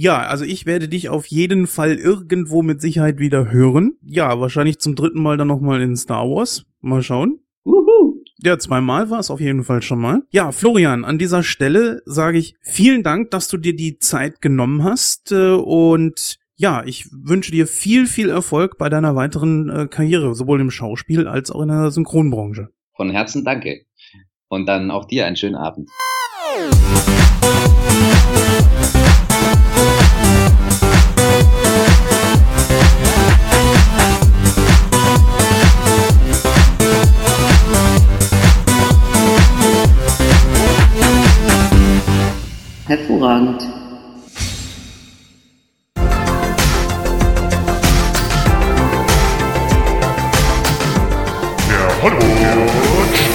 Ja, 0.00 0.18
also 0.20 0.44
ich 0.44 0.64
werde 0.64 0.86
dich 0.86 1.08
auf 1.08 1.26
jeden 1.26 1.66
Fall 1.66 1.96
irgendwo 1.96 2.62
mit 2.62 2.80
Sicherheit 2.80 3.18
wieder 3.18 3.50
hören. 3.50 3.96
Ja, 4.00 4.38
wahrscheinlich 4.38 4.78
zum 4.78 4.94
dritten 4.94 5.20
Mal 5.20 5.36
dann 5.36 5.48
nochmal 5.48 5.82
in 5.82 5.96
Star 5.96 6.22
Wars. 6.30 6.64
Mal 6.80 7.02
schauen. 7.02 7.40
Uhu. 7.64 8.22
Ja, 8.40 8.60
zweimal 8.60 9.10
war 9.10 9.18
es 9.18 9.28
auf 9.28 9.40
jeden 9.40 9.64
Fall 9.64 9.82
schon 9.82 9.98
mal. 9.98 10.22
Ja, 10.30 10.52
Florian, 10.52 11.04
an 11.04 11.18
dieser 11.18 11.42
Stelle 11.42 12.00
sage 12.04 12.38
ich 12.38 12.54
vielen 12.60 13.02
Dank, 13.02 13.32
dass 13.32 13.48
du 13.48 13.56
dir 13.56 13.74
die 13.74 13.98
Zeit 13.98 14.40
genommen 14.40 14.84
hast 14.84 15.32
äh, 15.32 15.54
und 15.54 16.38
ja, 16.54 16.84
ich 16.84 17.08
wünsche 17.10 17.50
dir 17.50 17.66
viel, 17.66 18.06
viel 18.06 18.28
Erfolg 18.28 18.78
bei 18.78 18.88
deiner 18.88 19.16
weiteren 19.16 19.68
äh, 19.68 19.88
Karriere, 19.88 20.36
sowohl 20.36 20.60
im 20.60 20.70
Schauspiel 20.70 21.26
als 21.26 21.50
auch 21.50 21.62
in 21.62 21.70
der 21.70 21.90
Synchronbranche. 21.90 22.68
Von 22.94 23.10
Herzen 23.10 23.44
danke. 23.44 23.80
Und 24.46 24.66
dann 24.66 24.92
auch 24.92 25.06
dir 25.06 25.26
einen 25.26 25.34
schönen 25.34 25.56
Abend. 25.56 25.90
Hervorragend. 42.88 43.60
Der 51.68 52.02
Hollywood 52.02 52.24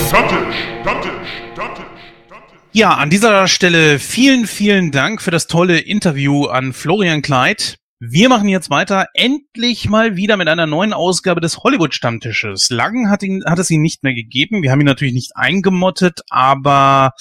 Stammtisch, 0.07 0.55
Stammtisch, 0.81 1.11
Stammtisch. 1.53 1.83
Ja, 2.71 2.95
an 2.95 3.11
dieser 3.11 3.47
Stelle 3.47 3.99
vielen, 3.99 4.47
vielen 4.47 4.91
Dank 4.91 5.21
für 5.21 5.29
das 5.29 5.45
tolle 5.45 5.77
Interview 5.77 6.45
an 6.45 6.73
Florian 6.73 7.21
Kleid. 7.21 7.77
Wir 7.99 8.29
machen 8.29 8.49
jetzt 8.49 8.71
weiter, 8.71 9.05
endlich 9.13 9.87
mal 9.87 10.15
wieder 10.15 10.35
mit 10.35 10.47
einer 10.47 10.65
neuen 10.65 10.93
Ausgabe 10.93 11.41
des 11.41 11.59
Hollywood-Stammtisches. 11.59 12.71
Lang 12.71 13.07
hat, 13.07 13.21
ihn, 13.21 13.43
hat 13.45 13.59
es 13.59 13.69
ihn 13.69 13.83
nicht 13.83 14.01
mehr 14.01 14.15
gegeben. 14.15 14.63
Wir 14.63 14.71
haben 14.71 14.81
ihn 14.81 14.87
natürlich 14.87 15.13
nicht 15.13 15.33
eingemottet, 15.35 16.21
aber 16.31 17.11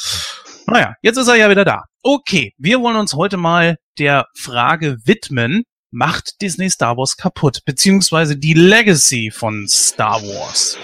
naja, 0.66 0.94
jetzt 1.02 1.18
ist 1.18 1.28
er 1.28 1.36
ja 1.36 1.50
wieder 1.50 1.66
da. 1.66 1.84
Okay, 2.04 2.52
wir 2.58 2.80
wollen 2.80 2.96
uns 2.96 3.14
heute 3.14 3.36
mal 3.36 3.78
der 3.96 4.26
Frage 4.34 4.96
widmen, 5.04 5.62
macht 5.92 6.42
Disney 6.42 6.68
Star 6.68 6.96
Wars 6.96 7.16
kaputt, 7.16 7.60
beziehungsweise 7.64 8.36
die 8.36 8.54
Legacy 8.54 9.30
von 9.30 9.68
Star 9.68 10.20
Wars. 10.20 10.76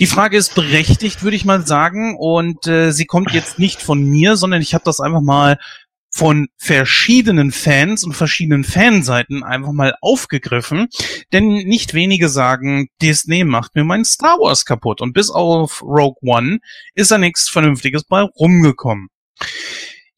Die 0.00 0.08
Frage 0.08 0.36
ist 0.36 0.56
berechtigt, 0.56 1.22
würde 1.22 1.36
ich 1.36 1.44
mal 1.44 1.64
sagen, 1.64 2.16
und 2.18 2.66
äh, 2.66 2.90
sie 2.90 3.04
kommt 3.06 3.30
jetzt 3.30 3.60
nicht 3.60 3.80
von 3.80 4.02
mir, 4.04 4.36
sondern 4.36 4.60
ich 4.60 4.74
habe 4.74 4.82
das 4.82 4.98
einfach 4.98 5.20
mal 5.20 5.60
von 6.10 6.48
verschiedenen 6.56 7.52
Fans 7.52 8.02
und 8.02 8.14
verschiedenen 8.14 8.64
Fanseiten 8.64 9.44
einfach 9.44 9.70
mal 9.70 9.94
aufgegriffen, 10.00 10.88
denn 11.32 11.46
nicht 11.46 11.94
wenige 11.94 12.28
sagen, 12.28 12.88
Disney 13.00 13.44
macht 13.44 13.76
mir 13.76 13.84
mein 13.84 14.04
Star 14.04 14.38
Wars 14.40 14.64
kaputt 14.64 15.02
und 15.02 15.12
bis 15.12 15.30
auf 15.30 15.82
Rogue 15.82 16.18
One 16.22 16.58
ist 16.94 17.12
da 17.12 17.18
nichts 17.18 17.48
Vernünftiges 17.48 18.02
bei 18.02 18.22
rumgekommen. 18.22 19.08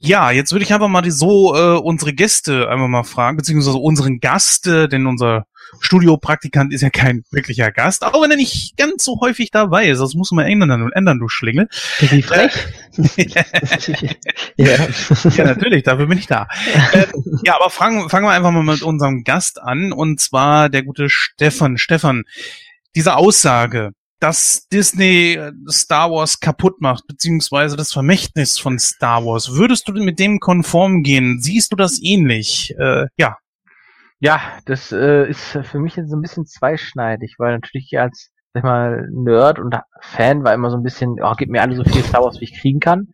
Ja, 0.02 0.30
jetzt 0.30 0.52
würde 0.52 0.64
ich 0.64 0.72
einfach 0.72 0.88
mal 0.88 1.02
die, 1.02 1.10
so 1.10 1.54
äh, 1.54 1.78
unsere 1.78 2.14
Gäste 2.14 2.70
einfach 2.70 2.88
mal 2.88 3.04
fragen, 3.04 3.36
beziehungsweise 3.36 3.76
unseren 3.76 4.18
Gast, 4.18 4.66
äh, 4.66 4.88
denn 4.88 5.06
unser 5.06 5.44
Studiopraktikant 5.78 6.72
ist 6.72 6.80
ja 6.80 6.88
kein 6.88 7.22
wirklicher 7.30 7.70
Gast, 7.70 8.02
auch 8.02 8.22
wenn 8.22 8.30
er 8.30 8.38
nicht 8.38 8.78
ganz 8.78 9.04
so 9.04 9.20
häufig 9.20 9.50
dabei 9.50 9.88
ist. 9.88 10.00
Das 10.00 10.14
muss 10.14 10.30
man 10.32 10.46
ändern, 10.46 10.90
ändern 10.94 11.18
du 11.18 11.28
Schlingel. 11.28 11.68
Wie 11.98 12.22
frech. 12.22 12.52
ja. 14.56 14.88
ja, 15.36 15.44
natürlich, 15.44 15.82
dafür 15.84 16.06
bin 16.06 16.18
ich 16.18 16.26
da. 16.26 16.48
äh, 16.92 17.06
ja, 17.44 17.56
aber 17.56 17.68
fangen, 17.68 18.08
fangen 18.08 18.24
wir 18.24 18.32
einfach 18.32 18.52
mal 18.52 18.62
mit 18.62 18.82
unserem 18.82 19.22
Gast 19.22 19.60
an, 19.60 19.92
und 19.92 20.18
zwar 20.18 20.70
der 20.70 20.82
gute 20.82 21.10
Stefan. 21.10 21.76
Stefan, 21.76 22.24
diese 22.94 23.16
Aussage, 23.16 23.90
dass 24.20 24.68
Disney 24.68 25.34
äh, 25.34 25.52
Star 25.68 26.10
Wars 26.10 26.40
kaputt 26.40 26.80
macht, 26.80 27.06
beziehungsweise 27.06 27.76
das 27.76 27.92
Vermächtnis 27.92 28.58
von 28.58 28.78
Star 28.78 29.24
Wars. 29.24 29.54
Würdest 29.54 29.88
du 29.88 29.92
mit 29.92 30.18
dem 30.18 30.38
konform 30.38 31.02
gehen? 31.02 31.40
Siehst 31.40 31.72
du 31.72 31.76
das 31.76 32.00
ähnlich? 32.02 32.74
Äh, 32.78 33.06
ja. 33.16 33.38
Ja, 34.20 34.40
das 34.66 34.92
äh, 34.92 35.28
ist 35.28 35.58
für 35.62 35.78
mich 35.78 35.96
jetzt 35.96 36.10
so 36.10 36.16
ein 36.16 36.22
bisschen 36.22 36.46
zweischneidig, 36.46 37.36
weil 37.38 37.54
natürlich 37.54 37.98
als 37.98 38.30
sag 38.52 38.64
mal, 38.64 39.08
Nerd 39.12 39.58
und 39.58 39.76
Fan 40.00 40.44
war 40.44 40.54
immer 40.54 40.70
so 40.70 40.76
ein 40.76 40.82
bisschen, 40.82 41.16
oh, 41.22 41.34
gib 41.36 41.50
mir 41.50 41.62
alle 41.62 41.76
so 41.76 41.84
viel 41.84 42.02
Star 42.02 42.22
Wars, 42.22 42.40
wie 42.40 42.44
ich 42.44 42.60
kriegen 42.60 42.80
kann. 42.80 43.08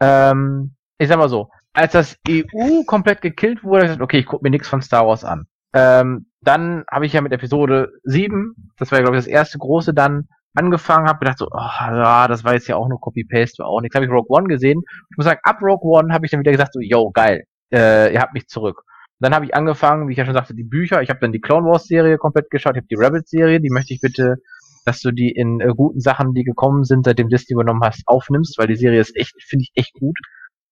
Ähm, 0.00 0.74
ich 0.98 1.08
sag 1.08 1.18
mal 1.18 1.28
so, 1.28 1.50
als 1.72 1.92
das 1.92 2.16
EU 2.28 2.82
komplett 2.84 3.20
gekillt 3.20 3.62
wurde, 3.62 3.84
ich 3.84 3.86
gesagt, 3.86 4.02
okay, 4.02 4.18
ich 4.18 4.26
guck 4.26 4.42
mir 4.42 4.50
nichts 4.50 4.68
von 4.68 4.82
Star 4.82 5.06
Wars 5.06 5.24
an. 5.24 5.46
Ähm, 5.74 6.26
dann 6.40 6.84
habe 6.90 7.06
ich 7.06 7.12
ja 7.12 7.20
mit 7.20 7.32
Episode 7.32 7.92
7, 8.04 8.72
das 8.78 8.90
war 8.90 8.98
ja, 8.98 9.04
glaube 9.04 9.18
ich, 9.18 9.24
das 9.24 9.30
erste 9.30 9.58
große, 9.58 9.92
dann 9.92 10.28
angefangen, 10.54 11.08
habe 11.08 11.20
gedacht 11.20 11.38
so, 11.38 11.48
oh, 11.50 11.58
ja, 11.58 12.26
das 12.26 12.44
war 12.44 12.54
jetzt 12.54 12.68
ja 12.68 12.76
auch 12.76 12.88
nur 12.88 13.00
Copy-Paste, 13.00 13.62
war 13.62 13.68
auch 13.68 13.80
nichts. 13.80 13.94
Habe 13.94 14.06
ich 14.06 14.10
Rogue 14.10 14.28
One 14.28 14.48
gesehen. 14.48 14.82
Ich 15.10 15.16
muss 15.16 15.24
sagen, 15.26 15.40
ab 15.42 15.60
Rogue 15.62 15.90
One 15.90 16.12
habe 16.12 16.26
ich 16.26 16.30
dann 16.30 16.40
wieder 16.40 16.52
gesagt 16.52 16.72
so, 16.72 16.80
yo, 16.80 17.10
geil, 17.10 17.44
äh, 17.72 18.12
ihr 18.12 18.20
habt 18.20 18.34
mich 18.34 18.48
zurück. 18.48 18.82
Dann 19.20 19.34
habe 19.34 19.44
ich 19.44 19.54
angefangen, 19.54 20.08
wie 20.08 20.12
ich 20.12 20.18
ja 20.18 20.24
schon 20.24 20.34
sagte, 20.34 20.54
die 20.54 20.64
Bücher. 20.64 21.02
Ich 21.02 21.10
habe 21.10 21.20
dann 21.20 21.32
die 21.32 21.40
Clone 21.40 21.66
Wars 21.66 21.86
Serie 21.86 22.18
komplett 22.18 22.50
geschaut. 22.50 22.76
Ich 22.76 22.82
habe 22.82 22.88
die 22.88 22.94
Rebels 22.94 23.30
Serie, 23.30 23.60
die 23.60 23.70
möchte 23.70 23.92
ich 23.92 24.00
bitte, 24.00 24.36
dass 24.84 25.00
du 25.00 25.10
die 25.10 25.30
in 25.30 25.60
äh, 25.60 25.72
guten 25.76 26.00
Sachen, 26.00 26.34
die 26.34 26.44
gekommen 26.44 26.84
sind, 26.84 27.04
seitdem 27.04 27.28
Disney 27.28 27.54
übernommen 27.54 27.82
hast, 27.82 28.02
aufnimmst, 28.06 28.58
weil 28.58 28.68
die 28.68 28.76
Serie 28.76 29.00
ist 29.00 29.16
echt, 29.16 29.34
finde 29.42 29.64
ich 29.64 29.72
echt 29.74 29.94
gut. 29.94 30.16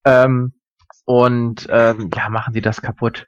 Ähm, 0.05 0.55
und 1.05 1.67
ähm, 1.71 2.11
ja, 2.15 2.29
machen 2.29 2.55
sie 2.55 2.61
das 2.61 2.83
kaputt. 2.83 3.27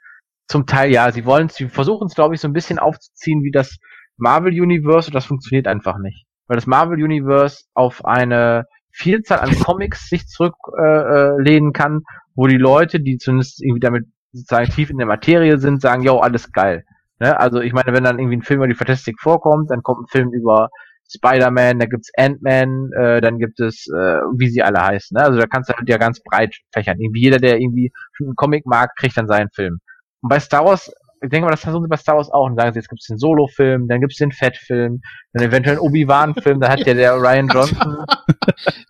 Zum 0.49 0.67
Teil 0.67 0.91
ja, 0.91 1.12
sie 1.12 1.25
wollen, 1.25 1.49
sie 1.51 1.68
versuchen 1.68 2.07
es, 2.07 2.15
glaube 2.15 2.35
ich, 2.35 2.41
so 2.41 2.49
ein 2.49 2.55
bisschen 2.55 2.78
aufzuziehen 2.78 3.43
wie 3.43 3.51
das 3.51 3.77
Marvel 4.17 4.52
Universe 4.52 5.09
und 5.09 5.15
das 5.15 5.27
funktioniert 5.27 5.68
einfach 5.68 5.99
nicht. 5.99 6.27
Weil 6.47 6.57
das 6.57 6.67
Marvel 6.67 7.02
Universe 7.02 7.65
auf 7.75 8.05
eine 8.05 8.65
Vielzahl 8.91 9.41
an 9.41 9.59
Comics 9.60 10.09
sich 10.09 10.27
zurücklehnen 10.27 11.70
äh, 11.70 11.73
kann, 11.73 12.01
wo 12.35 12.47
die 12.47 12.57
Leute, 12.57 13.01
die 13.01 13.18
zumindest 13.18 13.62
irgendwie 13.62 13.81
damit 13.81 14.07
sozusagen 14.33 14.70
tief 14.70 14.91
in 14.91 14.99
der 14.99 15.07
Materie 15.07 15.59
sind, 15.59 15.81
sagen, 15.81 16.02
yo, 16.02 16.18
alles 16.18 16.51
geil. 16.52 16.85
Ne? 17.20 17.39
Also 17.39 17.60
ich 17.60 17.73
meine, 17.73 17.93
wenn 17.93 18.05
dann 18.05 18.18
irgendwie 18.18 18.39
ein 18.39 18.43
Film 18.43 18.60
über 18.60 18.68
die 18.68 18.75
Fantastik 18.75 19.20
vorkommt, 19.20 19.70
dann 19.70 19.83
kommt 19.83 20.02
ein 20.02 20.09
Film 20.10 20.33
über 20.33 20.68
Spider-Man, 21.10 21.78
da 21.78 21.86
gibt's 21.86 22.10
Ant-Man, 22.17 22.91
äh, 22.93 23.20
dann 23.20 23.39
gibt 23.39 23.60
es, 23.60 23.86
äh, 23.89 24.20
wie 24.36 24.51
sie 24.51 24.62
alle 24.62 24.85
heißen. 24.85 25.17
Ne? 25.17 25.25
Also 25.25 25.39
da 25.39 25.47
kannst 25.47 25.70
du 25.70 25.75
halt 25.75 25.89
ja 25.89 25.97
ganz 25.97 26.20
breit 26.23 26.55
fächern. 26.73 26.99
Irgendwie 27.01 27.23
jeder, 27.23 27.39
der 27.39 27.60
irgendwie 27.60 27.93
einen 28.20 28.36
Comic 28.36 28.67
mag, 28.67 28.94
kriegt 28.97 29.17
dann 29.17 29.27
seinen 29.27 29.51
Film. 29.51 29.78
Und 30.21 30.29
bei 30.29 30.41
Star 30.41 30.65
Wars, 30.65 30.93
ich 31.23 31.31
denke 31.31 31.47
mal, 31.47 31.51
das 31.51 31.61
versuchen 31.61 31.85
sie 31.85 31.89
bei 31.89 31.97
Star 31.97 32.17
Wars 32.17 32.31
auch. 32.31 32.47
Und 32.47 32.57
sagen 32.57 32.73
sie, 32.73 32.79
jetzt 32.79 32.89
gibt's 32.89 33.07
den 33.07 33.19
Solo-Film, 33.19 33.89
dann 33.89 34.01
gibt's 34.01 34.17
den 34.17 34.33
Fett-Film, 34.33 35.01
dann 35.33 35.45
eventuell 35.45 35.77
einen 35.77 35.87
Obi-Wan-Film, 35.87 36.61
da 36.61 36.71
hat 36.71 36.87
ja 36.87 36.95
der 36.95 37.15
Ryan 37.17 37.49
Johnson. 37.53 38.05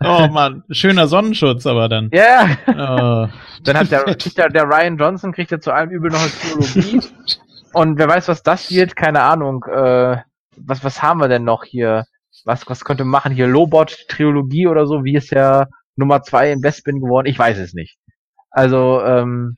oh 0.05 0.29
man, 0.31 0.65
schöner 0.71 1.07
Sonnenschutz 1.07 1.67
aber 1.67 1.89
dann. 1.89 2.11
Ja. 2.13 2.49
Yeah. 2.67 3.29
Oh. 3.29 3.29
Dann 3.65 3.77
hat 3.79 3.91
der, 3.91 4.05
der, 4.05 4.49
der 4.49 4.65
Ryan 4.65 4.99
Johnson 4.99 5.33
kriegt 5.33 5.51
ja 5.51 5.61
zu 5.61 5.73
allem 5.73 5.91
Übel 5.91 6.11
noch 6.11 6.21
eine 6.21 6.31
Theologie. 6.31 7.01
Und 7.73 7.99
wer 7.99 8.09
weiß, 8.09 8.29
was 8.29 8.43
das 8.43 8.71
wird, 8.71 8.97
keine 8.97 9.23
Ahnung. 9.23 9.65
Äh, 9.65 10.19
was, 10.57 10.83
was 10.85 11.03
haben 11.03 11.21
wir 11.21 11.29
denn 11.29 11.45
noch 11.45 11.65
hier? 11.65 12.05
Was, 12.45 12.69
was 12.69 12.85
könnte 12.85 13.05
man 13.05 13.11
machen? 13.11 13.33
Hier 13.33 13.47
Lobot-Trilogie 13.47 14.67
oder 14.67 14.87
so? 14.87 15.05
Wie 15.05 15.15
ist 15.15 15.33
der 15.33 15.69
Nummer 15.97 16.23
zwei 16.23 16.53
in 16.53 16.61
Bespin 16.61 17.01
geworden? 17.01 17.27
Ich 17.27 17.39
weiß 17.39 17.59
es 17.59 17.75
nicht. 17.75 17.99
Also, 18.51 19.03
ähm, 19.03 19.57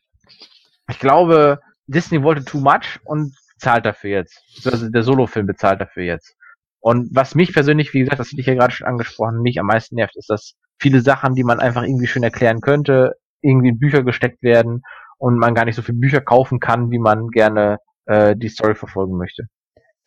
ich 0.91 0.99
glaube, 0.99 1.61
Disney 1.87 2.23
wollte 2.23 2.45
too 2.45 2.61
much 2.61 3.01
und 3.05 3.35
zahlt 3.59 3.85
dafür 3.85 4.11
jetzt. 4.11 4.43
Also 4.65 4.89
der 4.89 5.03
Solo-Film 5.03 5.47
bezahlt 5.47 5.81
dafür 5.81 6.05
jetzt. 6.05 6.35
Und 6.81 7.11
was 7.13 7.35
mich 7.35 7.53
persönlich, 7.53 7.93
wie 7.93 8.01
gesagt, 8.01 8.21
das 8.21 8.29
hatte 8.29 8.41
ich 8.41 8.47
ja 8.47 8.55
gerade 8.55 8.73
schon 8.73 8.87
angesprochen, 8.87 9.43
mich 9.43 9.61
am 9.61 9.67
meisten 9.67 9.97
nervt, 9.97 10.17
ist, 10.17 10.31
dass 10.31 10.55
viele 10.81 11.03
Sachen, 11.03 11.35
die 11.35 11.45
man 11.45 11.61
einfach 11.61 11.83
irgendwie 11.83 12.07
schön 12.07 12.23
erklären 12.23 12.61
könnte, 12.63 13.17
irgendwie 13.43 13.69
in 13.69 13.79
Bücher 13.79 14.03
gesteckt 14.03 14.43
werden 14.43 14.83
und 15.19 15.39
man 15.39 15.55
gar 15.55 15.67
nicht 15.67 15.77
so 15.77 15.83
viele 15.83 15.99
Bücher 15.99 16.23
kaufen 16.23 16.59
kann, 16.59 16.91
wie 16.91 16.99
man 16.99 17.29
gerne 17.29 17.79
äh, 18.07 18.35
die 18.35 18.49
Story 18.49 18.75
verfolgen 18.75 19.17
möchte. 19.19 19.45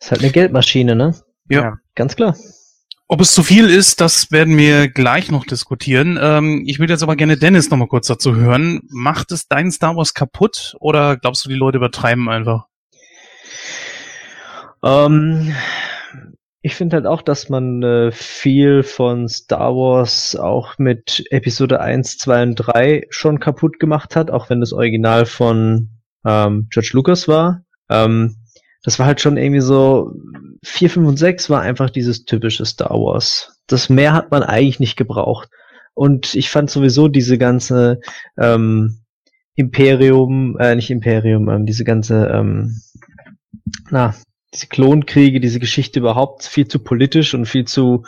Ist 0.00 0.10
halt 0.10 0.22
eine 0.22 0.32
Geldmaschine, 0.32 0.96
ne? 0.96 1.14
Ja. 1.48 1.62
ja. 1.62 1.76
Ganz 1.94 2.16
klar. 2.16 2.34
Ob 3.06 3.20
es 3.20 3.34
zu 3.34 3.42
viel 3.42 3.68
ist, 3.68 4.00
das 4.00 4.32
werden 4.32 4.56
wir 4.56 4.88
gleich 4.88 5.30
noch 5.30 5.44
diskutieren. 5.44 6.18
Ähm, 6.20 6.64
ich 6.66 6.78
würde 6.78 6.94
jetzt 6.94 7.02
aber 7.02 7.16
gerne 7.16 7.36
Dennis 7.36 7.70
noch 7.70 7.76
mal 7.76 7.86
kurz 7.86 8.06
dazu 8.06 8.34
hören. 8.34 8.80
Macht 8.88 9.30
es 9.30 9.46
deinen 9.46 9.70
Star 9.70 9.94
Wars 9.94 10.14
kaputt 10.14 10.74
oder 10.80 11.18
glaubst 11.18 11.44
du, 11.44 11.50
die 11.50 11.54
Leute 11.54 11.76
übertreiben 11.76 12.30
einfach? 12.30 12.66
Ähm, 14.82 15.54
ich 16.62 16.74
finde 16.76 16.96
halt 16.96 17.06
auch, 17.06 17.20
dass 17.20 17.50
man 17.50 17.82
äh, 17.82 18.10
viel 18.10 18.82
von 18.82 19.28
Star 19.28 19.74
Wars 19.74 20.34
auch 20.34 20.78
mit 20.78 21.26
Episode 21.30 21.82
1, 21.82 22.16
2 22.16 22.42
und 22.42 22.54
3 22.54 23.06
schon 23.10 23.38
kaputt 23.38 23.78
gemacht 23.78 24.16
hat, 24.16 24.30
auch 24.30 24.48
wenn 24.48 24.60
das 24.60 24.72
Original 24.72 25.26
von 25.26 25.90
ähm, 26.24 26.68
George 26.70 26.90
Lucas 26.94 27.28
war. 27.28 27.64
Ähm, 27.90 28.36
das 28.84 28.98
war 28.98 29.06
halt 29.06 29.20
schon 29.20 29.36
irgendwie 29.36 29.62
so, 29.62 30.12
4, 30.64 30.90
5 30.90 31.08
und 31.08 31.16
6 31.18 31.50
war 31.50 31.60
einfach 31.60 31.90
dieses 31.90 32.24
typische 32.24 32.64
Star 32.64 32.90
Wars. 32.90 33.60
Das 33.66 33.88
mehr 33.88 34.12
hat 34.12 34.30
man 34.30 34.42
eigentlich 34.42 34.80
nicht 34.80 34.96
gebraucht. 34.96 35.48
Und 35.94 36.34
ich 36.34 36.50
fand 36.50 36.70
sowieso 36.70 37.08
diese 37.08 37.38
ganze 37.38 38.00
ähm, 38.38 38.98
Imperium, 39.54 40.58
äh, 40.58 40.74
nicht 40.74 40.90
Imperium, 40.90 41.48
ähm, 41.48 41.66
diese 41.66 41.84
ganze, 41.84 42.26
ähm, 42.26 42.80
na, 43.90 44.14
diese 44.52 44.66
Klonkriege, 44.66 45.40
diese 45.40 45.60
Geschichte 45.60 46.00
überhaupt 46.00 46.44
viel 46.44 46.66
zu 46.66 46.78
politisch 46.78 47.34
und 47.34 47.46
viel 47.46 47.64
zu, 47.64 48.04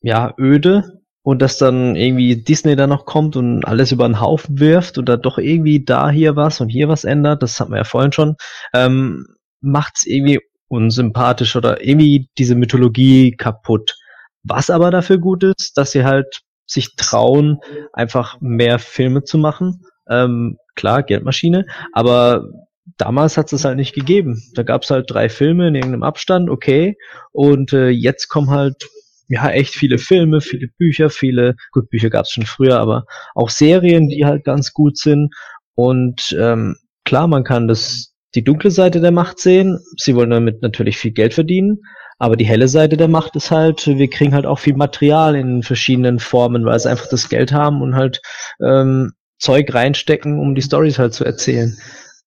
ja, 0.00 0.34
öde. 0.38 1.00
Und 1.24 1.40
dass 1.40 1.56
dann 1.56 1.94
irgendwie 1.94 2.36
Disney 2.42 2.76
da 2.76 2.86
noch 2.86 3.04
kommt 3.04 3.36
und 3.36 3.64
alles 3.64 3.92
über 3.92 4.08
den 4.08 4.20
Haufen 4.20 4.58
wirft 4.58 4.98
und 4.98 5.08
da 5.08 5.16
doch 5.16 5.38
irgendwie 5.38 5.84
da 5.84 6.10
hier 6.10 6.34
was 6.34 6.60
und 6.60 6.68
hier 6.68 6.88
was 6.88 7.04
ändert, 7.04 7.42
das 7.42 7.60
hatten 7.60 7.70
wir 7.70 7.78
ja 7.78 7.84
vorhin 7.84 8.10
schon, 8.10 8.36
ähm, 8.74 9.26
macht's 9.62 10.06
irgendwie 10.06 10.40
unsympathisch 10.68 11.56
oder 11.56 11.84
irgendwie 11.84 12.28
diese 12.38 12.54
Mythologie 12.54 13.32
kaputt. 13.32 13.96
Was 14.42 14.70
aber 14.70 14.90
dafür 14.90 15.18
gut 15.18 15.44
ist, 15.44 15.76
dass 15.76 15.92
sie 15.92 16.04
halt 16.04 16.42
sich 16.66 16.96
trauen, 16.96 17.58
einfach 17.92 18.40
mehr 18.40 18.78
Filme 18.78 19.22
zu 19.24 19.38
machen. 19.38 19.84
Ähm, 20.08 20.58
klar, 20.74 21.02
Geldmaschine, 21.02 21.66
aber 21.92 22.48
damals 22.96 23.36
hat 23.36 23.52
es 23.52 23.64
halt 23.64 23.76
nicht 23.76 23.94
gegeben. 23.94 24.42
Da 24.54 24.62
gab 24.62 24.82
es 24.82 24.90
halt 24.90 25.10
drei 25.10 25.28
Filme 25.28 25.68
in 25.68 25.74
irgendeinem 25.74 26.02
Abstand, 26.02 26.50
okay. 26.50 26.96
Und 27.30 27.72
äh, 27.72 27.88
jetzt 27.88 28.28
kommen 28.28 28.50
halt 28.50 28.88
ja 29.28 29.48
echt 29.50 29.74
viele 29.74 29.98
Filme, 29.98 30.40
viele 30.40 30.68
Bücher, 30.78 31.10
viele, 31.10 31.54
gut, 31.70 31.88
Bücher 31.90 32.10
gab 32.10 32.24
es 32.24 32.32
schon 32.32 32.46
früher, 32.46 32.78
aber 32.80 33.04
auch 33.34 33.50
Serien, 33.50 34.08
die 34.08 34.24
halt 34.24 34.44
ganz 34.44 34.72
gut 34.72 34.98
sind. 34.98 35.34
Und 35.74 36.36
ähm, 36.38 36.76
klar, 37.04 37.28
man 37.28 37.44
kann 37.44 37.68
das 37.68 38.11
die 38.34 38.44
dunkle 38.44 38.70
Seite 38.70 39.00
der 39.00 39.10
Macht 39.10 39.38
sehen. 39.38 39.78
Sie 39.96 40.14
wollen 40.14 40.30
damit 40.30 40.62
natürlich 40.62 40.96
viel 40.96 41.12
Geld 41.12 41.34
verdienen. 41.34 41.82
Aber 42.18 42.36
die 42.36 42.44
helle 42.44 42.68
Seite 42.68 42.96
der 42.96 43.08
Macht 43.08 43.34
ist 43.34 43.50
halt, 43.50 43.86
wir 43.86 44.08
kriegen 44.08 44.32
halt 44.32 44.46
auch 44.46 44.58
viel 44.58 44.76
Material 44.76 45.34
in 45.34 45.62
verschiedenen 45.62 46.20
Formen, 46.20 46.64
weil 46.64 46.78
sie 46.78 46.88
einfach 46.88 47.08
das 47.08 47.28
Geld 47.28 47.52
haben 47.52 47.82
und 47.82 47.96
halt 47.96 48.22
ähm, 48.64 49.12
Zeug 49.38 49.74
reinstecken, 49.74 50.38
um 50.38 50.54
die 50.54 50.62
Stories 50.62 50.98
halt 51.00 51.14
zu 51.14 51.24
erzählen. 51.24 51.76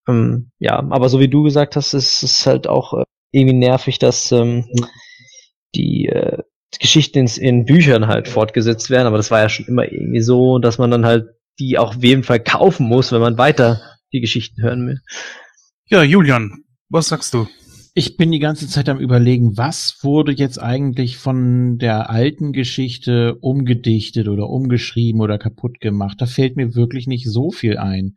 Ähm, 0.07 0.51
ja, 0.59 0.79
aber 0.79 1.07
so 1.07 1.19
wie 1.19 1.29
du 1.29 1.43
gesagt 1.43 1.77
hast, 1.77 1.93
ist 1.93 2.23
es 2.23 2.45
halt 2.45 2.67
auch 2.67 2.93
äh, 2.93 3.05
irgendwie 3.31 3.55
nervig, 3.55 3.97
dass 3.97 4.31
ähm, 4.33 4.65
die 5.75 6.07
äh, 6.07 6.39
Geschichten 6.79 7.19
in, 7.19 7.27
in 7.27 7.65
Büchern 7.65 8.07
halt 8.07 8.27
fortgesetzt 8.27 8.89
werden. 8.89 9.07
Aber 9.07 9.17
das 9.17 9.31
war 9.31 9.39
ja 9.39 9.49
schon 9.49 9.65
immer 9.65 9.89
irgendwie 9.89 10.21
so, 10.21 10.59
dass 10.59 10.77
man 10.77 10.91
dann 10.91 11.05
halt 11.05 11.27
die 11.57 11.77
auch 11.77 11.95
auf 11.95 12.03
jeden 12.03 12.23
Fall 12.23 12.41
kaufen 12.41 12.87
muss, 12.87 13.13
wenn 13.13 13.21
man 13.21 13.37
weiter 13.37 13.81
die 14.11 14.19
Geschichten 14.19 14.61
hören 14.61 14.87
will. 14.87 14.99
Ja, 15.87 16.01
Julian, 16.01 16.63
was 16.89 17.09
sagst 17.09 17.35
du? 17.35 17.47
Ich 17.93 18.17
bin 18.17 18.31
die 18.31 18.39
ganze 18.39 18.67
Zeit 18.67 18.89
am 18.89 18.97
überlegen, 18.97 19.55
was 19.55 19.99
wurde 20.01 20.31
jetzt 20.31 20.57
eigentlich 20.59 21.17
von 21.17 21.77
der 21.77 22.09
alten 22.09 22.53
Geschichte 22.53 23.35
umgedichtet 23.35 24.27
oder 24.27 24.49
umgeschrieben 24.49 25.21
oder 25.21 25.37
kaputt 25.37 25.79
gemacht. 25.79 26.19
Da 26.19 26.25
fällt 26.25 26.55
mir 26.55 26.73
wirklich 26.73 27.05
nicht 27.05 27.29
so 27.29 27.51
viel 27.51 27.77
ein. 27.77 28.15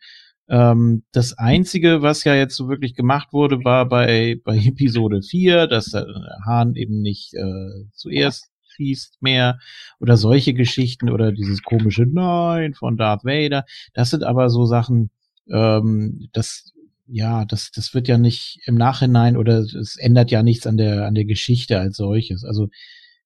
Ähm, 0.49 1.03
das 1.13 1.37
einzige, 1.37 2.01
was 2.01 2.25
ja 2.25 2.35
jetzt 2.35 2.57
so 2.57 2.71
wirklich 2.71 2.95
gemacht 2.95 3.35
wurde, 3.35 3.63
war 3.65 3.87
bei, 3.87 4.41
bei 4.43 4.57
Episode 4.65 5.21
4, 5.21 5.67
dass 5.67 5.91
der 5.91 6.07
Hahn 6.47 6.75
eben 6.75 7.03
nicht 7.03 7.35
äh, 7.35 7.85
zuerst 7.93 8.49
schießt 8.77 9.21
mehr 9.21 9.59
oder 10.01 10.17
solche 10.17 10.55
Geschichten 10.55 11.11
oder 11.11 11.33
dieses 11.33 11.63
komische 11.63 12.07
Nein 12.07 12.73
von 12.73 12.97
Darth 12.97 13.27
Vader. 13.27 13.67
Das 13.93 14.09
sind 14.09 14.25
aber 14.25 14.49
so 14.49 14.65
Sachen, 14.65 15.11
ähm, 15.51 16.29
das 16.33 16.73
ja, 17.09 17.45
das, 17.45 17.71
das 17.71 17.95
wird 17.95 18.09
ja 18.09 18.19
nicht 18.19 18.61
im 18.67 18.75
Nachhinein 18.75 19.37
oder 19.37 19.59
es 19.61 19.97
ändert 19.97 20.31
ja 20.31 20.43
nichts 20.43 20.67
an 20.67 20.77
der, 20.77 21.07
an 21.07 21.15
der 21.15 21.25
Geschichte 21.25 21.81
als 21.81 21.97
solches. 21.97 22.45
Also 22.45 22.69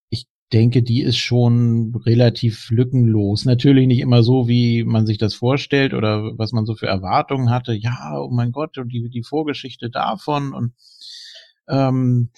ich 0.08 0.26
denke, 0.52 0.82
die 0.82 1.02
ist 1.02 1.18
schon 1.18 1.94
relativ 2.06 2.70
lückenlos. 2.70 3.44
Natürlich 3.44 3.86
nicht 3.86 4.00
immer 4.00 4.22
so, 4.22 4.48
wie 4.48 4.84
man 4.84 5.06
sich 5.06 5.18
das 5.18 5.34
vorstellt 5.34 5.94
oder 5.94 6.38
was 6.38 6.52
man 6.52 6.64
so 6.64 6.74
für 6.74 6.86
Erwartungen 6.86 7.50
hatte. 7.50 7.74
Ja, 7.74 8.18
oh 8.18 8.30
mein 8.30 8.52
Gott, 8.52 8.78
und 8.78 8.90
die, 8.92 9.08
die 9.10 9.24
Vorgeschichte 9.24 9.90
davon 9.90 10.54
und 10.54 10.72
ähm, 11.68 12.30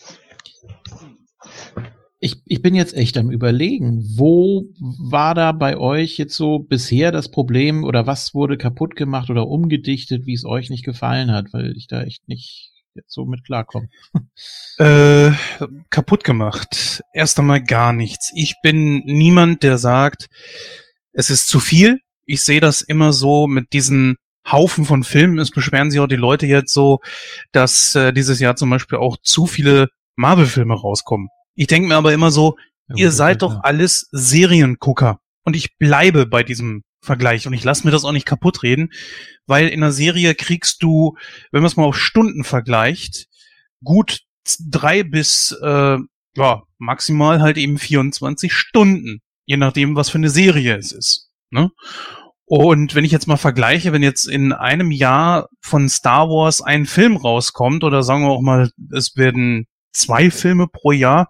ich, 2.25 2.41
ich 2.47 2.63
bin 2.63 2.75
jetzt 2.75 2.95
echt 2.95 3.19
am 3.19 3.31
überlegen, 3.31 4.03
wo 4.17 4.65
war 4.81 5.35
da 5.35 5.53
bei 5.53 5.77
euch 5.77 6.17
jetzt 6.17 6.35
so 6.35 6.59
bisher 6.59 7.13
das 7.13 7.31
Problem 7.31 7.85
oder 7.85 8.07
was 8.07 8.33
wurde 8.33 8.57
kaputt 8.57 8.97
gemacht 8.97 9.29
oder 9.29 9.47
umgedichtet, 9.47 10.25
wie 10.25 10.33
es 10.33 10.47
euch 10.47 10.71
nicht 10.71 10.87
gefallen 10.87 11.31
hat, 11.33 11.53
weil 11.53 11.77
ich 11.77 11.87
da 11.87 12.03
echt 12.03 12.27
nicht 12.27 12.73
jetzt 12.95 13.13
so 13.13 13.27
mit 13.27 13.45
klarkomme. 13.45 13.89
Äh, 14.77 15.31
kaputt 15.91 16.25
gemacht. 16.25 17.05
Erst 17.13 17.39
einmal 17.39 17.63
gar 17.63 17.93
nichts. 17.93 18.33
Ich 18.35 18.57
bin 18.61 19.05
niemand, 19.05 19.63
der 19.63 19.79
sagt, 19.79 20.27
es 21.13 21.31
ist 21.31 21.47
zu 21.47 21.61
viel. 21.61 22.01
Ich 22.25 22.43
sehe 22.43 22.61
das 22.61 22.83
immer 22.83 23.13
so 23.13 23.47
mit 23.47 23.73
diesen 23.73 24.17
Haufen 24.51 24.85
von 24.85 25.05
Filmen. 25.05 25.39
Es 25.39 25.53
beschweren 25.53 25.93
sich 25.93 26.01
auch 26.01 26.09
die 26.09 26.17
Leute 26.17 26.47
jetzt 26.47 26.73
so, 26.73 26.99
dass 27.53 27.95
äh, 27.95 28.13
dieses 28.13 28.41
Jahr 28.41 28.57
zum 28.57 28.71
Beispiel 28.71 28.99
auch 28.99 29.17
zu 29.23 29.47
viele 29.47 29.91
Marvel-Filme 30.17 30.75
rauskommen. 30.75 31.29
Ich 31.55 31.67
denke 31.67 31.89
mir 31.89 31.97
aber 31.97 32.13
immer 32.13 32.31
so, 32.31 32.57
ja, 32.89 32.97
ihr 32.97 33.11
seid 33.13 33.43
doch 33.43 33.63
alles 33.63 34.09
Seriengucker. 34.13 35.21
Und 35.45 35.57
ich 35.57 35.77
bleibe 35.77 36.27
bei 36.27 36.43
diesem 36.43 36.83
Vergleich 37.03 37.47
und 37.47 37.53
ich 37.53 37.65
lasse 37.65 37.87
mir 37.87 37.91
das 37.91 38.05
auch 38.05 38.13
nicht 38.13 38.27
kaputt 38.27 38.63
reden, 38.63 38.91
weil 39.47 39.69
in 39.69 39.83
einer 39.83 39.93
Serie 39.93 40.35
kriegst 40.35 40.83
du, 40.83 41.17
wenn 41.53 41.63
man 41.63 41.67
es 41.67 41.77
mal 41.77 41.85
auf 41.85 41.99
Stunden 41.99 42.45
vergleicht, 42.45 43.27
gut 43.83 44.21
drei 44.71 45.03
bis 45.03 45.53
äh, 45.63 45.99
ja, 46.37 46.63
maximal 46.79 47.41
halt 47.41 47.59
eben 47.59 47.79
24 47.79 48.53
Stunden, 48.53 49.21
je 49.45 49.57
nachdem, 49.57 49.97
was 49.97 50.11
für 50.11 50.19
eine 50.19 50.31
Serie 50.31 50.77
es 50.77 50.93
ist. 50.93 51.31
Ne? 51.51 51.71
Und 52.47 52.95
wenn 52.95 53.05
ich 53.05 53.13
jetzt 53.13 53.27
mal 53.27 53.37
vergleiche, 53.37 53.93
wenn 53.93 54.03
jetzt 54.03 54.27
in 54.27 54.53
einem 54.53 54.91
Jahr 54.91 55.49
von 55.61 55.89
Star 55.89 56.29
Wars 56.29 56.61
ein 56.61 56.87
Film 56.87 57.17
rauskommt, 57.17 57.85
oder 57.85 58.03
sagen 58.03 58.23
wir 58.23 58.31
auch 58.31 58.43
mal, 58.43 58.71
es 58.93 59.17
werden 59.17 59.67
zwei 59.95 60.31
Filme 60.31 60.67
pro 60.69 60.93
Jahr, 60.93 61.29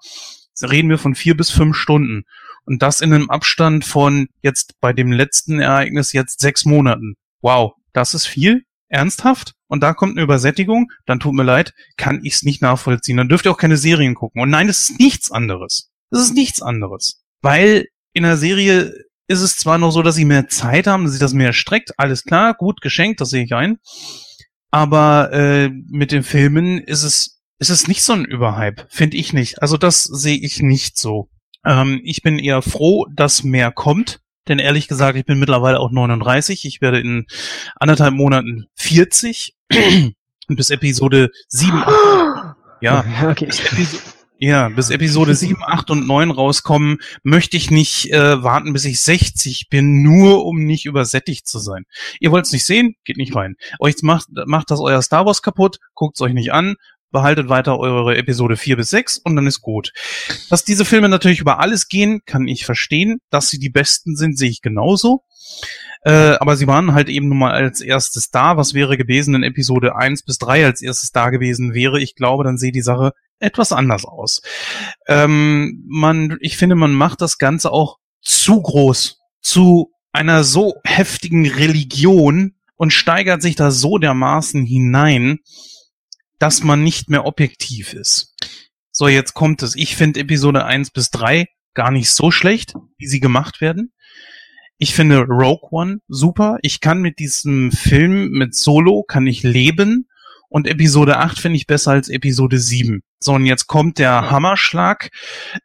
reden 0.63 0.91
wir 0.91 0.99
von 0.99 1.15
vier 1.15 1.37
bis 1.37 1.51
fünf 1.51 1.77
Stunden. 1.77 2.25
Und 2.67 2.83
das 2.83 3.01
in 3.01 3.13
einem 3.13 3.31
Abstand 3.31 3.85
von 3.85 4.29
jetzt 4.43 4.81
bei 4.81 4.93
dem 4.93 5.13
letzten 5.13 5.61
Ereignis 5.61 6.13
jetzt 6.13 6.41
sechs 6.41 6.65
Monaten. 6.65 7.15
Wow, 7.43 7.75
das 7.93 8.15
ist 8.15 8.27
viel? 8.27 8.63
Ernsthaft? 8.89 9.53
Und 9.67 9.83
da 9.83 9.93
kommt 9.93 10.13
eine 10.13 10.23
Übersättigung, 10.23 10.91
dann 11.05 11.21
tut 11.21 11.35
mir 11.35 11.43
leid, 11.43 11.75
kann 11.97 12.21
ich 12.23 12.35
es 12.35 12.43
nicht 12.43 12.63
nachvollziehen. 12.63 13.17
Dann 13.17 13.29
dürft 13.29 13.45
ihr 13.45 13.51
auch 13.51 13.59
keine 13.59 13.77
Serien 13.77 14.15
gucken. 14.15 14.41
Und 14.41 14.51
nein, 14.51 14.69
es 14.69 14.91
ist 14.91 15.01
nichts 15.01 15.31
anderes. 15.31 15.91
Das 16.11 16.23
ist 16.23 16.35
nichts 16.35 16.63
anderes. 16.63 17.23
Weil 17.43 17.87
in 18.13 18.23
der 18.23 18.37
Serie 18.37 18.95
ist 19.27 19.41
es 19.41 19.57
zwar 19.57 19.79
noch 19.79 19.91
so, 19.91 20.03
dass 20.03 20.15
sie 20.15 20.25
mehr 20.25 20.49
Zeit 20.49 20.87
haben, 20.87 21.05
dass 21.05 21.13
sich 21.13 21.21
das 21.21 21.33
mehr 21.33 21.53
streckt, 21.53 21.99
alles 21.99 22.25
klar, 22.25 22.55
gut, 22.55 22.81
geschenkt, 22.81 23.21
das 23.21 23.31
sehe 23.31 23.45
ich 23.45 23.55
ein. 23.55 23.79
Aber 24.71 25.33
äh, 25.33 25.69
mit 25.69 26.13
den 26.13 26.23
Filmen 26.23 26.79
ist 26.79 27.03
es, 27.03 27.41
ist 27.71 27.81
es 27.81 27.89
nicht 27.89 28.03
so 28.03 28.13
ein 28.13 28.27
Überhype, 28.27 28.85
finde 28.91 29.17
ich 29.17 29.33
nicht. 29.33 29.63
Also 29.63 29.79
das 29.79 30.05
sehe 30.05 30.37
ich 30.37 30.61
nicht 30.61 30.99
so. 30.99 31.31
Ähm, 31.65 32.03
ich 32.05 32.23
bin 32.23 32.39
eher 32.39 32.61
froh, 32.61 33.07
dass 33.11 33.43
mehr 33.43 33.73
kommt. 33.73 34.21
Denn 34.49 34.59
ehrlich 34.59 34.87
gesagt, 34.87 35.17
ich 35.17 35.25
bin 35.25 35.39
mittlerweile 35.39 35.81
auch 35.81 35.91
39. 35.91 36.67
Ich 36.67 36.83
werde 36.83 37.01
in 37.01 37.25
anderthalb 37.77 38.13
Monaten 38.13 38.67
40. 38.75 39.55
Und 39.73 40.15
bis 40.57 40.69
Episode 40.69 41.31
7. 41.49 41.73
ja, 42.83 43.03
okay. 43.31 43.49
ja, 44.37 44.69
bis 44.69 44.91
Episode 44.91 45.35
7, 45.35 45.57
8 45.65 45.91
und 45.91 46.07
9 46.07 46.31
rauskommen, 46.33 46.99
möchte 47.23 47.57
ich 47.57 47.71
nicht 47.71 48.13
äh, 48.13 48.43
warten, 48.43 48.75
bis 48.75 48.85
ich 48.85 49.01
60 49.01 49.69
bin, 49.71 50.03
nur 50.03 50.45
um 50.45 50.59
nicht 50.59 50.85
übersättigt 50.85 51.47
zu 51.47 51.59
sein. 51.59 51.85
Ihr 52.21 52.31
wollt 52.31 52.45
es 52.45 52.53
nicht 52.53 52.67
sehen? 52.67 52.97
Geht 53.05 53.17
nicht 53.17 53.35
rein. 53.35 53.55
Euch 53.79 53.95
macht, 54.03 54.29
macht 54.45 54.71
das 54.71 54.81
euer 54.81 55.01
Star 55.01 55.25
Wars 55.25 55.41
kaputt, 55.41 55.79
guckt 55.95 56.19
es 56.19 56.21
euch 56.21 56.35
nicht 56.35 56.53
an, 56.53 56.75
behaltet 57.15 57.49
weiter 57.49 57.79
eure 57.79 58.17
Episode 58.17 58.57
4 58.57 58.77
bis 58.77 58.91
6 58.91 59.19
und 59.19 59.37
dann 59.37 59.47
ist 59.47 59.63
gut. 59.63 59.93
Dass 60.51 60.65
diese 60.65 60.85
Filme 60.85 61.09
natürlich 61.09 61.41
über 61.41 61.61
alles 61.61 61.89
gehen, 61.89 62.21
kann 62.27 62.47
ich 62.47 62.67
verstehen. 62.67 63.21
Dass 63.31 63.49
sie 63.49 63.59
die 63.59 63.71
besten 63.71 64.17
sind, 64.17 64.37
sehe 64.37 64.51
ich 64.51 64.61
genauso. 64.61 65.23
Äh, 66.03 66.37
aber 66.41 66.57
sie 66.57 66.67
waren 66.67 66.93
halt 66.93 67.09
eben 67.09 67.29
nun 67.29 67.39
mal 67.39 67.53
als 67.53 67.81
erstes 67.81 68.31
da. 68.31 68.59
Was 68.59 68.75
wäre 68.75 68.99
gewesen, 68.99 69.33
wenn 69.33 69.45
Episode 69.45 69.97
1 69.97 70.25
bis 70.25 70.39
3 70.39 70.67
als 70.67 70.83
erstes 70.83 71.13
da 71.13 71.31
gewesen 71.31 71.73
wäre? 71.73 72.01
Ich 72.01 72.17
glaube, 72.17 72.45
dann 72.45 72.59
sehe 72.59 72.73
die 72.73 72.83
Sache 72.83 73.13
etwas 73.39 73.73
anders 73.73 74.05
aus. 74.05 74.43
Ähm, 75.07 75.85
man, 75.87 76.37
ich 76.41 76.57
finde, 76.57 76.75
man 76.75 76.93
macht 76.93 77.21
das 77.21 77.39
Ganze 77.39 77.71
auch 77.71 77.99
zu 78.21 78.61
groß, 78.61 79.19
zu 79.41 79.93
einer 80.13 80.43
so 80.43 80.75
heftigen 80.85 81.47
Religion 81.47 82.55
und 82.77 82.93
steigert 82.93 83.41
sich 83.41 83.55
da 83.55 83.71
so 83.71 83.99
dermaßen 83.99 84.65
hinein, 84.65 85.39
dass 86.45 86.63
man 86.63 86.85
nicht 86.85 87.09
mehr 87.09 87.25
objektiv 87.25 87.95
ist. 87.95 88.35
So, 88.93 89.09
jetzt 89.09 89.33
kommt 89.33 89.63
es. 89.63 89.75
Ich 89.77 89.97
finde 89.97 90.21
Episode 90.21 90.67
1 90.67 90.91
bis 90.91 91.09
3 91.09 91.47
gar 91.73 91.91
nicht 91.91 92.11
so 92.11 92.31
schlecht, 92.31 92.75
wie 92.99 93.07
sie 93.07 93.19
gemacht 93.19 93.63
werden. 93.63 93.95
Ich 94.77 94.93
finde 94.93 95.21
Rogue 95.21 95.71
One 95.71 96.01
super. 96.07 96.59
Ich 96.61 96.83
kann 96.83 97.01
mit 97.01 97.19
diesem 97.19 97.73
Film, 97.73 98.29
mit 98.33 98.55
Solo, 98.55 99.05
kann 99.05 99.27
ich 99.27 99.43
leben. 99.43 100.07
Und 100.51 100.67
Episode 100.67 101.17
8 101.17 101.39
finde 101.39 101.57
ich 101.57 101.67
besser 101.67 101.93
als 101.93 102.11
Episode 102.11 102.59
7. 102.59 103.01
So, 103.21 103.33
und 103.33 103.47
jetzt 103.47 103.67
kommt 103.67 103.99
der 103.99 104.31
Hammerschlag. 104.31 105.09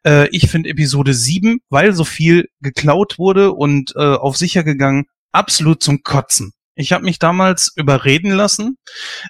Äh, 0.02 0.28
ich 0.30 0.48
finde 0.48 0.70
Episode 0.70 1.12
7, 1.12 1.58
weil 1.68 1.92
so 1.92 2.04
viel 2.04 2.48
geklaut 2.62 3.18
wurde 3.18 3.52
und 3.52 3.92
äh, 3.96 4.14
auf 4.14 4.38
sicher 4.38 4.64
gegangen, 4.64 5.04
absolut 5.30 5.82
zum 5.82 6.02
Kotzen. 6.02 6.54
Ich 6.74 6.92
habe 6.92 7.04
mich 7.04 7.18
damals 7.18 7.72
überreden 7.76 8.30
lassen. 8.30 8.78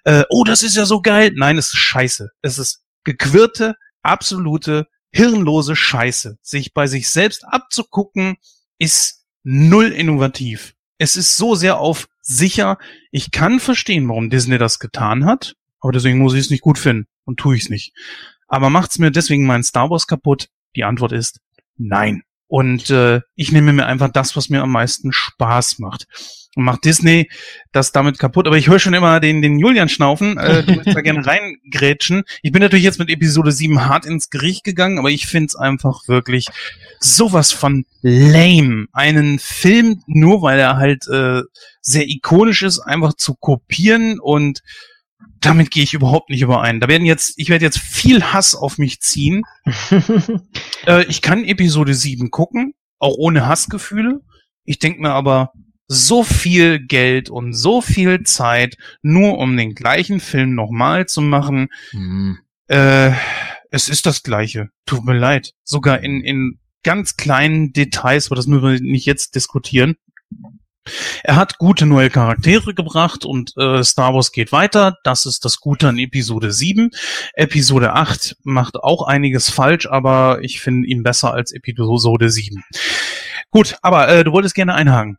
Äh, 0.04 0.24
oh, 0.28 0.44
das 0.44 0.62
ist 0.62 0.76
ja 0.76 0.84
so 0.84 1.00
geil. 1.00 1.32
Nein, 1.34 1.58
es 1.58 1.68
ist 1.68 1.78
scheiße. 1.78 2.30
Es 2.42 2.58
ist 2.58 2.82
gequirlte, 3.04 3.74
absolute, 4.02 4.86
hirnlose 5.12 5.76
Scheiße. 5.76 6.38
Sich 6.42 6.72
bei 6.72 6.86
sich 6.86 7.08
selbst 7.08 7.44
abzugucken, 7.44 8.36
ist 8.78 9.24
null 9.42 9.86
innovativ. 9.86 10.74
Es 10.98 11.16
ist 11.16 11.36
so 11.36 11.54
sehr 11.54 11.78
auf 11.78 12.08
sicher. 12.20 12.78
Ich 13.10 13.30
kann 13.30 13.60
verstehen, 13.60 14.08
warum 14.08 14.30
Disney 14.30 14.58
das 14.58 14.78
getan 14.78 15.24
hat, 15.24 15.54
aber 15.80 15.92
deswegen 15.92 16.18
muss 16.18 16.34
ich 16.34 16.40
es 16.40 16.50
nicht 16.50 16.62
gut 16.62 16.78
finden 16.78 17.06
und 17.24 17.38
tue 17.38 17.56
ich 17.56 17.64
es 17.64 17.70
nicht. 17.70 17.94
Aber 18.48 18.70
macht's 18.70 18.98
mir 18.98 19.10
deswegen 19.10 19.46
mein 19.46 19.62
Star 19.62 19.90
Wars 19.90 20.06
kaputt? 20.06 20.48
Die 20.76 20.84
Antwort 20.84 21.12
ist 21.12 21.40
nein. 21.76 22.22
Und 22.50 22.90
äh, 22.90 23.20
ich 23.36 23.52
nehme 23.52 23.72
mir 23.72 23.86
einfach 23.86 24.10
das, 24.10 24.34
was 24.34 24.48
mir 24.48 24.60
am 24.60 24.72
meisten 24.72 25.12
Spaß 25.12 25.78
macht 25.78 26.08
und 26.56 26.64
macht 26.64 26.84
Disney 26.84 27.30
das 27.70 27.92
damit 27.92 28.18
kaputt. 28.18 28.48
Aber 28.48 28.56
ich 28.56 28.66
höre 28.66 28.80
schon 28.80 28.92
immer 28.92 29.20
den, 29.20 29.40
den 29.40 29.60
Julian 29.60 29.88
schnaufen. 29.88 30.36
Äh, 30.36 30.64
du 30.64 30.74
willst 30.74 30.96
da 30.96 31.00
gerne 31.00 31.24
reingrätschen. 31.26 32.24
Ich 32.42 32.50
bin 32.50 32.60
natürlich 32.60 32.84
jetzt 32.84 32.98
mit 32.98 33.08
Episode 33.08 33.52
7 33.52 33.86
hart 33.86 34.04
ins 34.04 34.30
Gericht 34.30 34.64
gegangen, 34.64 34.98
aber 34.98 35.10
ich 35.10 35.28
find's 35.28 35.54
einfach 35.54 36.08
wirklich 36.08 36.48
sowas 36.98 37.52
von 37.52 37.84
lame. 38.02 38.86
Einen 38.92 39.38
Film, 39.38 40.02
nur 40.08 40.42
weil 40.42 40.58
er 40.58 40.76
halt 40.76 41.06
äh, 41.06 41.42
sehr 41.80 42.08
ikonisch 42.08 42.64
ist, 42.64 42.80
einfach 42.80 43.14
zu 43.14 43.36
kopieren 43.36 44.18
und 44.18 44.64
damit 45.40 45.70
gehe 45.70 45.82
ich 45.82 45.94
überhaupt 45.94 46.30
nicht 46.30 46.42
überein. 46.42 46.80
Da 46.80 46.88
werden 46.88 47.06
jetzt, 47.06 47.34
ich 47.36 47.48
werde 47.48 47.64
jetzt 47.64 47.78
viel 47.78 48.22
Hass 48.22 48.54
auf 48.54 48.78
mich 48.78 49.00
ziehen. 49.00 49.42
äh, 50.86 51.04
ich 51.06 51.22
kann 51.22 51.44
Episode 51.44 51.94
7 51.94 52.30
gucken, 52.30 52.74
auch 52.98 53.14
ohne 53.16 53.46
Hassgefühle. 53.46 54.20
Ich 54.64 54.78
denke 54.78 55.00
mir 55.00 55.10
aber, 55.10 55.52
so 55.92 56.22
viel 56.22 56.78
Geld 56.78 57.30
und 57.30 57.52
so 57.52 57.80
viel 57.80 58.22
Zeit, 58.22 58.76
nur 59.02 59.38
um 59.38 59.56
den 59.56 59.74
gleichen 59.74 60.20
Film 60.20 60.54
nochmal 60.54 61.06
zu 61.06 61.20
machen. 61.20 61.68
Mhm. 61.92 62.38
Äh, 62.68 63.10
es 63.70 63.88
ist 63.88 64.06
das 64.06 64.22
Gleiche. 64.22 64.68
Tut 64.86 65.04
mir 65.04 65.18
leid. 65.18 65.52
Sogar 65.64 66.04
in, 66.04 66.22
in 66.22 66.60
ganz 66.84 67.16
kleinen 67.16 67.72
Details, 67.72 68.28
aber 68.28 68.36
das 68.36 68.46
müssen 68.46 68.62
wir 68.62 68.80
nicht 68.80 69.06
jetzt 69.06 69.34
diskutieren. 69.34 69.96
Er 71.22 71.36
hat 71.36 71.58
gute 71.58 71.86
neue 71.86 72.10
Charaktere 72.10 72.74
gebracht 72.74 73.24
und 73.24 73.56
äh, 73.56 73.82
Star 73.82 74.14
Wars 74.14 74.32
geht 74.32 74.52
weiter. 74.52 74.96
Das 75.04 75.26
ist 75.26 75.44
das 75.44 75.60
Gute 75.60 75.88
an 75.88 75.98
Episode 75.98 76.52
7. 76.52 76.90
Episode 77.34 77.92
8 77.94 78.36
macht 78.42 78.76
auch 78.76 79.06
einiges 79.06 79.50
falsch, 79.50 79.86
aber 79.86 80.38
ich 80.42 80.60
finde 80.60 80.88
ihn 80.88 81.02
besser 81.02 81.32
als 81.32 81.52
Episode 81.52 82.30
7. 82.30 82.62
Gut, 83.50 83.76
aber 83.82 84.08
äh, 84.08 84.24
du 84.24 84.32
wolltest 84.32 84.54
gerne 84.54 84.74
einhaken. 84.74 85.18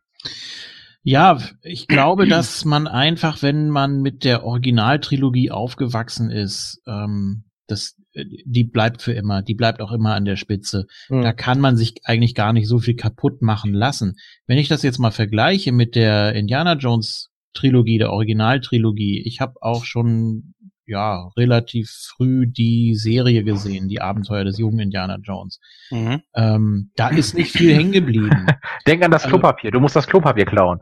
Ja, 1.03 1.39
ich 1.63 1.87
glaube, 1.87 2.27
dass 2.27 2.63
man 2.63 2.87
einfach, 2.87 3.41
wenn 3.41 3.69
man 3.69 4.01
mit 4.01 4.23
der 4.23 4.43
Originaltrilogie 4.43 5.49
aufgewachsen 5.49 6.29
ist, 6.29 6.81
ähm, 6.85 7.45
das, 7.67 7.95
die 8.13 8.63
bleibt 8.63 9.01
für 9.01 9.13
immer, 9.13 9.41
die 9.41 9.55
bleibt 9.55 9.81
auch 9.81 9.91
immer 9.91 10.15
an 10.15 10.25
der 10.25 10.35
Spitze. 10.35 10.87
Mhm. 11.09 11.21
Da 11.21 11.33
kann 11.33 11.59
man 11.59 11.77
sich 11.77 11.95
eigentlich 12.03 12.35
gar 12.35 12.53
nicht 12.53 12.67
so 12.67 12.79
viel 12.79 12.95
kaputt 12.95 13.41
machen 13.41 13.73
lassen. 13.73 14.17
Wenn 14.47 14.57
ich 14.57 14.67
das 14.67 14.83
jetzt 14.83 14.99
mal 14.99 15.11
vergleiche 15.11 15.71
mit 15.71 15.95
der 15.95 16.33
Indiana 16.33 16.73
Jones 16.73 17.29
Trilogie, 17.53 17.97
der 17.97 18.11
Originaltrilogie, 18.11 19.23
ich 19.25 19.41
habe 19.41 19.55
auch 19.61 19.83
schon 19.85 20.53
ja 20.85 21.29
relativ 21.37 21.89
früh 21.89 22.47
die 22.47 22.95
Serie 22.95 23.43
gesehen, 23.43 23.87
die 23.87 24.01
Abenteuer 24.01 24.43
des 24.43 24.57
jungen 24.57 24.79
Indiana 24.79 25.17
Jones. 25.21 25.59
Mhm. 25.89 26.21
Ähm, 26.35 26.91
da 26.95 27.09
ist 27.09 27.33
nicht 27.33 27.51
viel 27.51 27.73
hängen 27.75 27.91
geblieben. 27.91 28.47
Denk 28.87 29.03
an 29.03 29.11
das 29.11 29.23
also 29.23 29.37
Klopapier. 29.37 29.71
Du 29.71 29.79
musst 29.79 29.95
das 29.95 30.07
Klopapier 30.07 30.45
klauen. 30.45 30.79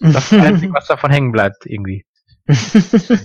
Das 0.00 0.24
ist 0.24 0.32
das 0.32 0.40
Einzige, 0.40 0.72
was 0.72 0.86
davon 0.88 1.12
hängen 1.12 1.30
bleibt 1.30 1.64
irgendwie. 1.64 2.04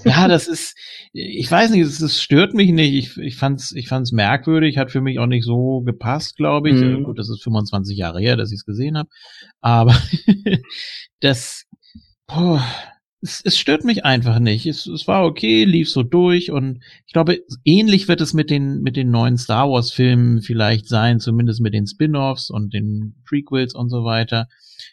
Ja, 0.05 0.27
das 0.27 0.47
ist, 0.47 0.77
ich 1.11 1.49
weiß 1.49 1.71
nicht, 1.71 1.81
es, 1.81 2.21
stört 2.21 2.53
mich 2.53 2.71
nicht. 2.71 2.93
Ich, 2.93 3.17
ich 3.17 3.35
fand's, 3.35 3.71
ich 3.71 3.87
fand's 3.87 4.11
merkwürdig, 4.11 4.77
hat 4.77 4.91
für 4.91 5.01
mich 5.01 5.19
auch 5.19 5.25
nicht 5.25 5.45
so 5.45 5.81
gepasst, 5.81 6.37
glaube 6.37 6.69
ich. 6.69 6.75
Mhm. 6.75 7.03
Gut, 7.03 7.17
das 7.17 7.29
ist 7.29 7.43
25 7.43 7.97
Jahre 7.97 8.19
her, 8.19 8.37
dass 8.37 8.51
ich 8.51 8.57
es 8.57 8.65
gesehen 8.65 8.97
habe. 8.97 9.09
Aber 9.61 9.99
das, 11.19 11.65
boah, 12.27 12.63
es, 13.21 13.41
es 13.43 13.57
stört 13.57 13.83
mich 13.83 14.05
einfach 14.05 14.39
nicht. 14.39 14.65
Es, 14.65 14.85
es 14.85 15.07
war 15.07 15.25
okay, 15.25 15.63
lief 15.63 15.89
so 15.89 16.03
durch 16.03 16.51
und 16.51 16.83
ich 17.05 17.13
glaube, 17.13 17.39
ähnlich 17.65 18.07
wird 18.07 18.21
es 18.21 18.33
mit 18.33 18.49
den, 18.49 18.81
mit 18.81 18.95
den 18.95 19.09
neuen 19.09 19.37
Star 19.37 19.69
Wars 19.69 19.91
Filmen 19.91 20.41
vielleicht 20.41 20.87
sein, 20.87 21.19
zumindest 21.19 21.61
mit 21.61 21.73
den 21.73 21.87
Spin-offs 21.87 22.49
und 22.49 22.73
den 22.73 23.15
Prequels 23.25 23.73
und 23.73 23.89
so 23.89 24.03
weiter, 24.03 24.47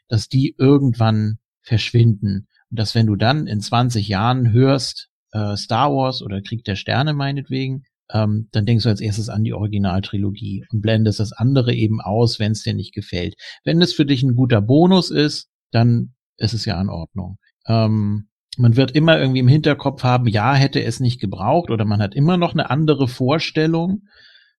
dass 0.08 0.28
die 0.28 0.54
irgendwann 0.58 1.38
verschwinden. 1.60 2.48
Dass 2.74 2.94
wenn 2.94 3.06
du 3.06 3.16
dann 3.16 3.46
in 3.46 3.60
20 3.60 4.08
Jahren 4.08 4.52
hörst, 4.52 5.08
äh, 5.32 5.56
Star 5.56 5.92
Wars 5.92 6.22
oder 6.22 6.42
Krieg 6.42 6.64
der 6.64 6.76
Sterne 6.76 7.12
meinetwegen, 7.12 7.84
ähm, 8.12 8.48
dann 8.52 8.66
denkst 8.66 8.84
du 8.84 8.90
als 8.90 9.00
erstes 9.00 9.28
an 9.28 9.44
die 9.44 9.54
Originaltrilogie 9.54 10.66
und 10.70 10.80
blendest 10.80 11.20
das 11.20 11.32
andere 11.32 11.74
eben 11.74 12.00
aus, 12.00 12.38
wenn 12.38 12.52
es 12.52 12.62
dir 12.62 12.74
nicht 12.74 12.94
gefällt. 12.94 13.34
Wenn 13.64 13.80
es 13.80 13.94
für 13.94 14.04
dich 14.04 14.22
ein 14.22 14.36
guter 14.36 14.60
Bonus 14.60 15.10
ist, 15.10 15.48
dann 15.70 16.14
ist 16.36 16.52
es 16.52 16.64
ja 16.64 16.80
in 16.80 16.90
Ordnung. 16.90 17.38
Ähm, 17.66 18.28
man 18.56 18.76
wird 18.76 18.92
immer 18.92 19.18
irgendwie 19.18 19.40
im 19.40 19.48
Hinterkopf 19.48 20.04
haben, 20.04 20.28
ja, 20.28 20.54
hätte 20.54 20.82
es 20.82 21.00
nicht 21.00 21.20
gebraucht 21.20 21.70
oder 21.70 21.84
man 21.84 22.00
hat 22.00 22.14
immer 22.14 22.36
noch 22.36 22.52
eine 22.52 22.70
andere 22.70 23.08
Vorstellung 23.08 24.02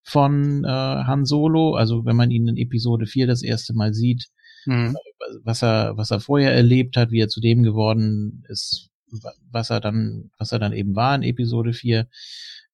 von 0.03 0.63
äh, 0.65 0.67
Han 0.67 1.25
Solo. 1.25 1.75
Also 1.75 2.05
wenn 2.05 2.15
man 2.15 2.31
ihn 2.31 2.47
in 2.47 2.57
Episode 2.57 3.05
4 3.05 3.27
das 3.27 3.41
erste 3.41 3.73
Mal 3.73 3.93
sieht, 3.93 4.27
mhm. 4.65 4.95
was 5.43 5.63
er, 5.63 5.97
was 5.97 6.11
er 6.11 6.19
vorher 6.19 6.53
erlebt 6.53 6.97
hat, 6.97 7.11
wie 7.11 7.21
er 7.21 7.29
zu 7.29 7.41
dem 7.41 7.63
geworden 7.63 8.43
ist, 8.49 8.89
was 9.51 9.69
er 9.69 9.79
dann, 9.79 10.31
was 10.37 10.51
er 10.51 10.59
dann 10.59 10.73
eben 10.73 10.95
war 10.95 11.15
in 11.15 11.23
Episode 11.23 11.73
4, 11.73 12.07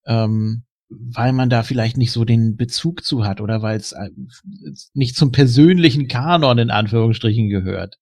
ähm, 0.06 0.64
weil 0.88 1.32
man 1.32 1.48
da 1.48 1.62
vielleicht 1.62 1.96
nicht 1.96 2.12
so 2.12 2.24
den 2.24 2.56
Bezug 2.56 3.04
zu 3.04 3.24
hat 3.24 3.40
oder 3.40 3.62
weil 3.62 3.78
es 3.78 3.92
äh, 3.92 4.10
nicht 4.92 5.16
zum 5.16 5.32
persönlichen 5.32 6.08
Kanon 6.08 6.58
in 6.58 6.70
Anführungsstrichen 6.70 7.48
gehört. 7.48 7.98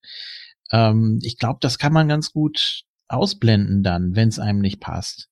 Ähm, 0.71 1.19
ich 1.21 1.37
glaube, 1.37 1.59
das 1.61 1.77
kann 1.77 1.93
man 1.93 2.07
ganz 2.07 2.31
gut 2.31 2.83
ausblenden 3.07 3.83
dann, 3.83 4.15
wenn 4.15 4.29
es 4.29 4.39
einem 4.39 4.59
nicht 4.59 4.79
passt. 4.79 5.29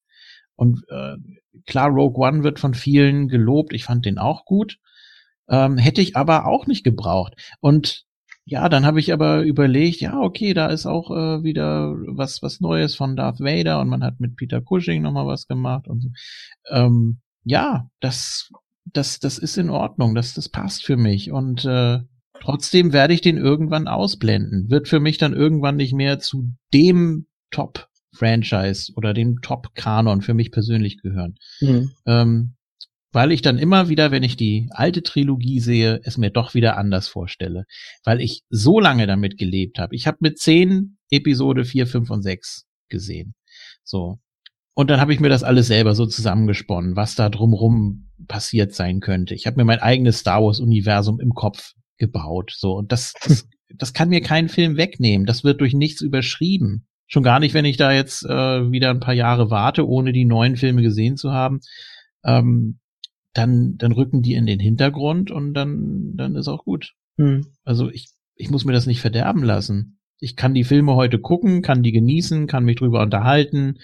Und 0.56 0.84
äh, 0.90 1.16
klar, 1.66 1.90
Rogue 1.90 2.26
One 2.26 2.44
wird 2.44 2.60
von 2.60 2.74
vielen 2.74 3.28
gelobt. 3.28 3.74
Ich 3.74 3.86
fand 3.86 4.06
den 4.06 4.18
auch 4.18 4.46
gut. 4.46 4.78
Ähm, 5.48 5.78
hätte 5.78 6.02
ich 6.02 6.16
aber 6.16 6.46
auch 6.46 6.68
nicht 6.68 6.84
gebraucht. 6.84 7.36
Und 7.60 8.06
ja, 8.50 8.68
dann 8.68 8.84
habe 8.84 9.00
ich 9.00 9.14
aber 9.14 9.44
überlegt, 9.44 10.02
ja, 10.02 10.19
okay, 10.19 10.56
da 10.56 10.68
ist 10.68 10.88
auch 10.88 11.11
äh, 11.11 11.44
wieder 11.44 11.94
was 12.08 12.42
was 12.42 12.60
Neues 12.61 12.95
von 12.95 13.16
Darth 13.16 13.40
Vader 13.40 13.80
und 13.80 13.90
man 13.90 14.03
hat 14.03 14.19
mit 14.19 14.36
Peter 14.38 14.60
Cushing 14.60 15.03
nochmal 15.03 15.28
was 15.28 15.48
gemacht 15.48 15.88
und 15.88 16.02
so. 16.02 16.10
Ähm, 16.72 17.19
ja, 17.44 17.92
das 18.00 18.50
das 18.86 19.19
das 19.19 19.38
ist 19.38 19.58
in 19.58 19.69
Ordnung, 19.69 20.16
das 20.16 20.34
das 20.34 20.50
passt 20.50 20.84
für 20.84 20.98
mich 20.98 21.32
und 21.32 21.64
äh, 21.66 22.00
trotzdem 22.42 22.92
werde 22.92 23.14
ich 23.14 23.22
den 23.22 23.38
irgendwann 23.38 23.88
ausblenden. 23.88 24.72
Wird 24.72 24.88
für 24.88 25.00
mich 25.00 25.19
dann 25.19 25.34
irgendwann 25.34 25.76
nicht 25.76 25.94
mehr 25.94 26.18
zu 26.18 26.52
dem 26.74 27.28
Top 27.52 27.88
Franchise 28.14 28.92
oder 28.95 29.14
dem 29.14 29.42
Top 29.42 29.76
Kanon 29.76 30.22
für 30.24 30.34
mich 30.34 30.52
persönlich 30.52 31.03
gehören. 31.03 31.36
Mhm. 31.61 31.92
Ähm, 32.08 32.56
weil 33.12 33.32
ich 33.32 33.42
dann 33.42 33.58
immer 33.58 33.90
wieder, 33.90 34.12
wenn 34.12 34.24
ich 34.24 34.38
die 34.38 34.70
alte 34.72 35.02
Trilogie 35.02 35.60
sehe, 35.60 36.00
es 36.04 36.18
mir 36.18 36.30
doch 36.30 36.54
wieder 36.54 36.78
anders 36.78 37.08
vorstelle, 37.08 37.66
weil 38.04 38.22
ich 38.22 38.44
so 38.50 38.80
lange 38.80 39.08
damit 39.08 39.38
gelebt 39.38 39.80
habe. 39.80 39.96
Ich 39.96 40.08
habe 40.08 40.18
mit 40.22 40.38
zehn 40.38 40.98
Episode 41.10 41.66
vier, 41.66 41.88
fünf 41.88 42.10
und 42.10 42.22
sechs 42.22 42.66
gesehen. 42.88 43.34
So. 43.84 44.20
Und 44.76 44.90
dann 44.90 45.02
habe 45.02 45.14
ich 45.14 45.20
mir 45.20 45.30
das 45.30 45.44
alles 45.44 45.68
selber 45.68 45.96
so 45.96 46.06
zusammengesponnen, 46.06 46.96
was 46.96 47.16
da 47.16 47.30
drumrum 47.30 48.10
passiert 48.28 48.74
sein 48.74 49.00
könnte. 49.00 49.34
Ich 49.34 49.48
habe 49.48 49.58
mir 49.58 49.66
mein 49.66 49.80
eigenes 49.80 50.20
Star 50.20 50.44
Wars 50.44 50.60
Universum 50.60 51.20
im 51.20 51.32
Kopf 51.32 51.74
gebaut. 51.98 52.54
So. 52.56 52.74
Und 52.74 52.92
das, 52.92 53.14
das, 53.24 53.48
das 53.76 53.94
kann 53.94 54.10
mir 54.10 54.22
kein 54.22 54.50
Film 54.50 54.78
wegnehmen. 54.78 55.26
Das 55.26 55.44
wird 55.44 55.62
durch 55.62 55.74
nichts 55.74 56.02
überschrieben. 56.02 56.86
Schon 57.08 57.24
gar 57.24 57.40
nicht, 57.40 57.56
wenn 57.56 57.66
ich 57.66 57.78
da 57.78 57.92
jetzt 57.92 58.24
äh, 58.24 58.72
wieder 58.72 58.92
ein 58.92 59.00
paar 59.00 59.16
Jahre 59.16 59.50
warte, 59.50 59.88
ohne 59.88 60.14
die 60.14 60.26
neuen 60.26 60.58
Filme 60.58 60.84
gesehen 60.84 61.18
zu 61.18 61.32
haben. 61.32 61.60
Ähm, 62.24 62.80
dann, 63.33 63.77
dann 63.77 63.91
rücken 63.91 64.22
die 64.22 64.33
in 64.33 64.45
den 64.45 64.59
Hintergrund 64.59 65.32
und 65.32 65.53
dann, 65.53 66.16
dann 66.16 66.35
ist 66.35 66.48
auch 66.48 66.64
gut. 66.64 66.93
Hm. 67.17 67.45
Also 67.64 67.90
ich, 67.90 68.09
ich 68.35 68.49
muss 68.49 68.66
mir 68.66 68.74
das 68.74 68.88
nicht 68.88 69.01
verderben 69.01 69.43
lassen. 69.43 69.99
Ich 70.19 70.35
kann 70.35 70.53
die 70.53 70.64
Filme 70.64 70.95
heute 70.95 71.19
gucken, 71.19 71.61
kann 71.61 71.83
die 71.83 71.91
genießen, 71.91 72.48
kann 72.48 72.66
mich 72.66 72.77
drüber 72.77 73.01
unterhalten, 73.01 73.77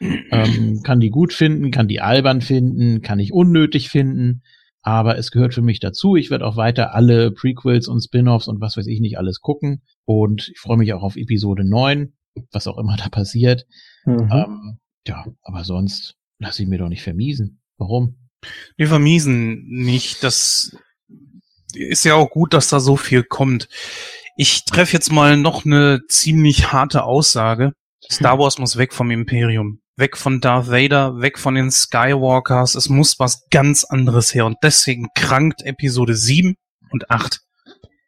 ähm, 0.00 0.80
kann 0.82 1.00
die 1.00 1.10
gut 1.10 1.32
finden, 1.32 1.70
kann 1.70 1.88
die 1.88 2.00
albern 2.00 2.40
finden, 2.40 3.02
kann 3.02 3.18
ich 3.18 3.32
unnötig 3.32 3.90
finden. 3.90 4.42
Aber 4.80 5.16
es 5.16 5.30
gehört 5.30 5.54
für 5.54 5.62
mich 5.62 5.80
dazu. 5.80 6.16
Ich 6.16 6.30
werde 6.30 6.46
auch 6.46 6.56
weiter 6.56 6.94
alle 6.94 7.30
Prequels 7.30 7.88
und 7.88 8.00
Spin-offs 8.00 8.48
und 8.48 8.60
was 8.60 8.76
weiß 8.76 8.86
ich 8.86 9.00
nicht 9.00 9.18
alles 9.18 9.40
gucken. 9.40 9.82
Und 10.04 10.48
ich 10.48 10.58
freue 10.58 10.78
mich 10.78 10.92
auch 10.92 11.02
auf 11.02 11.16
Episode 11.16 11.64
9, 11.64 12.14
was 12.50 12.66
auch 12.66 12.78
immer 12.78 12.96
da 12.96 13.08
passiert. 13.08 13.66
Mhm. 14.04 14.28
Ähm, 14.32 14.78
ja, 15.06 15.26
aber 15.42 15.64
sonst 15.64 16.16
lass 16.38 16.58
ich 16.58 16.66
mir 16.66 16.78
doch 16.78 16.88
nicht 16.88 17.02
vermiesen. 17.02 17.60
Warum? 17.76 18.21
Wir 18.76 18.88
vermiesen 18.88 19.66
nicht. 19.66 20.22
Das 20.22 20.76
ist 21.74 22.04
ja 22.04 22.14
auch 22.14 22.30
gut, 22.30 22.54
dass 22.54 22.68
da 22.68 22.80
so 22.80 22.96
viel 22.96 23.22
kommt. 23.22 23.68
Ich 24.36 24.64
treffe 24.64 24.94
jetzt 24.94 25.12
mal 25.12 25.36
noch 25.36 25.64
eine 25.64 26.00
ziemlich 26.08 26.72
harte 26.72 27.04
Aussage. 27.04 27.72
Star 28.10 28.38
Wars 28.38 28.58
muss 28.58 28.76
weg 28.76 28.92
vom 28.92 29.10
Imperium. 29.10 29.80
Weg 29.96 30.16
von 30.16 30.40
Darth 30.40 30.70
Vader, 30.70 31.20
weg 31.20 31.38
von 31.38 31.54
den 31.54 31.70
Skywalkers. 31.70 32.74
Es 32.74 32.88
muss 32.88 33.18
was 33.18 33.46
ganz 33.50 33.84
anderes 33.84 34.34
her. 34.34 34.46
Und 34.46 34.56
deswegen 34.62 35.08
krankt 35.14 35.62
Episode 35.62 36.14
7 36.14 36.56
und 36.90 37.10
8. 37.10 37.40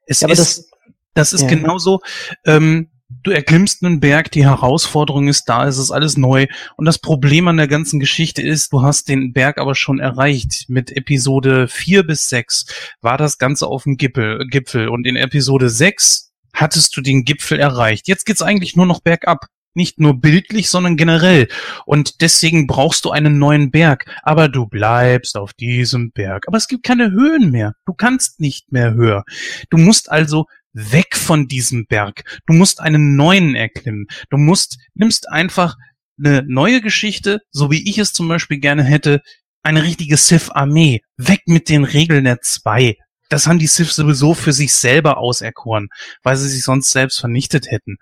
Es 0.07 0.21
ja, 0.21 0.29
ist, 0.29 0.39
das, 0.39 0.71
das 1.15 1.33
ist 1.33 1.43
ja. 1.43 1.49
genauso, 1.49 2.01
ähm, 2.45 2.91
du 3.25 3.31
erklimmst 3.31 3.83
einen 3.83 4.01
Berg, 4.01 4.31
die 4.31 4.45
Herausforderung 4.45 5.29
ist 5.29 5.49
da, 5.49 5.67
es 5.67 5.79
ist 5.79 5.91
alles 5.91 6.17
neu. 6.17 6.47
Und 6.77 6.85
das 6.85 6.99
Problem 6.99 7.49
an 7.49 7.57
der 7.57 7.69
ganzen 7.69 7.99
Geschichte 7.99 8.43
ist, 8.43 8.73
du 8.73 8.83
hast 8.83 9.09
den 9.09 9.33
Berg 9.33 9.59
aber 9.59 9.75
schon 9.75 9.99
erreicht. 9.99 10.67
Mit 10.69 10.97
Episode 10.97 11.67
4 11.67 12.05
bis 12.05 12.29
6 12.29 12.67
war 13.01 13.19
das 13.19 13.39
Ganze 13.39 13.67
auf 13.67 13.85
dem 13.85 13.97
Gipfel, 13.97 14.47
Gipfel. 14.49 14.89
Und 14.89 15.07
in 15.07 15.17
Episode 15.17 15.71
6 15.71 16.31
hattest 16.53 16.97
du 16.97 17.01
den 17.01 17.25
Gipfel 17.25 17.59
erreicht. 17.59 18.07
Jetzt 18.07 18.27
geht's 18.27 18.43
eigentlich 18.43 18.77
nur 18.77 18.87
noch 18.87 19.01
bergab. 19.01 19.47
Nicht 19.77 19.99
nur 19.99 20.21
bildlich, 20.21 20.71
sondern 20.71 20.97
generell. 20.97 21.49
Und 21.85 22.21
deswegen 22.21 22.69
brauchst 22.69 23.05
du 23.05 23.11
einen 23.11 23.41
neuen 23.41 23.73
Berg. 23.73 24.05
Aber 24.23 24.49
du 24.49 24.67
bleibst 24.67 25.37
auf 25.37 25.53
diesem 25.53 26.13
Berg. 26.13 26.47
Aber 26.47 26.59
es 26.59 26.69
gibt 26.69 26.85
keine 26.85 27.11
Höhen 27.11 27.51
mehr. 27.51 27.75
Du 27.85 27.93
kannst 27.93 28.39
nicht 28.39 28.71
mehr 28.71 28.95
höher. 28.95 29.25
Du 29.71 29.79
musst 29.79 30.13
also 30.13 30.47
weg 30.75 31.17
von 31.17 31.49
diesem 31.49 31.87
Berg. 31.87 32.25
Du 32.47 32.53
musst 32.53 32.81
einen 32.81 33.17
neuen 33.17 33.55
erklimmen. 33.55 34.07
Du 34.29 34.37
musst, 34.37 34.79
nimmst 34.95 35.29
einfach 35.29 35.77
eine 36.19 36.43
neue 36.47 36.81
Geschichte, 36.81 37.41
so 37.51 37.71
wie 37.71 37.89
ich 37.89 37.99
es 37.99 38.13
zum 38.13 38.29
Beispiel 38.29 38.59
gerne 38.59 38.85
hätte, 38.85 39.23
eine 39.63 39.83
richtige 39.83 40.17
Sith-Armee. 40.17 41.01
Weg 41.17 41.43
mit 41.47 41.69
den 41.69 41.85
Regeln 41.85 42.25
der 42.25 42.41
zwei. 42.43 42.97
Das 43.31 43.47
haben 43.47 43.59
die 43.59 43.67
Sith 43.67 43.95
sowieso 43.95 44.35
für 44.35 44.53
sich 44.53 44.75
selber 44.75 45.17
auserkoren, 45.19 45.89
weil 46.23 46.37
sie 46.37 46.49
sich 46.49 46.63
sonst 46.63 46.91
selbst 46.91 47.19
vernichtet 47.19 47.71
hätten. 47.71 47.97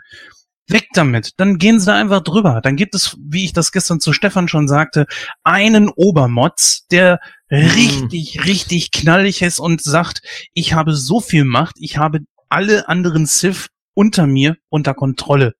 Weg 0.68 0.88
damit. 0.94 1.32
Dann 1.36 1.58
gehen 1.58 1.80
sie 1.80 1.86
da 1.86 1.94
einfach 1.94 2.22
drüber. 2.22 2.60
Dann 2.62 2.76
gibt 2.76 2.94
es, 2.94 3.16
wie 3.20 3.44
ich 3.44 3.52
das 3.52 3.72
gestern 3.72 4.00
zu 4.00 4.12
Stefan 4.12 4.48
schon 4.48 4.68
sagte, 4.68 5.06
einen 5.44 5.88
Obermotz, 5.88 6.86
der 6.90 7.20
hm. 7.48 7.66
richtig, 7.70 8.44
richtig 8.44 8.90
knallig 8.90 9.42
ist 9.42 9.60
und 9.60 9.82
sagt, 9.82 10.22
ich 10.54 10.72
habe 10.72 10.94
so 10.94 11.20
viel 11.20 11.44
Macht, 11.44 11.76
ich 11.78 11.98
habe 11.98 12.20
alle 12.52 12.86
anderen 12.88 13.24
Sith 13.24 13.68
unter 13.94 14.26
mir 14.26 14.56
unter 14.68 14.92
Kontrolle. 14.92 15.54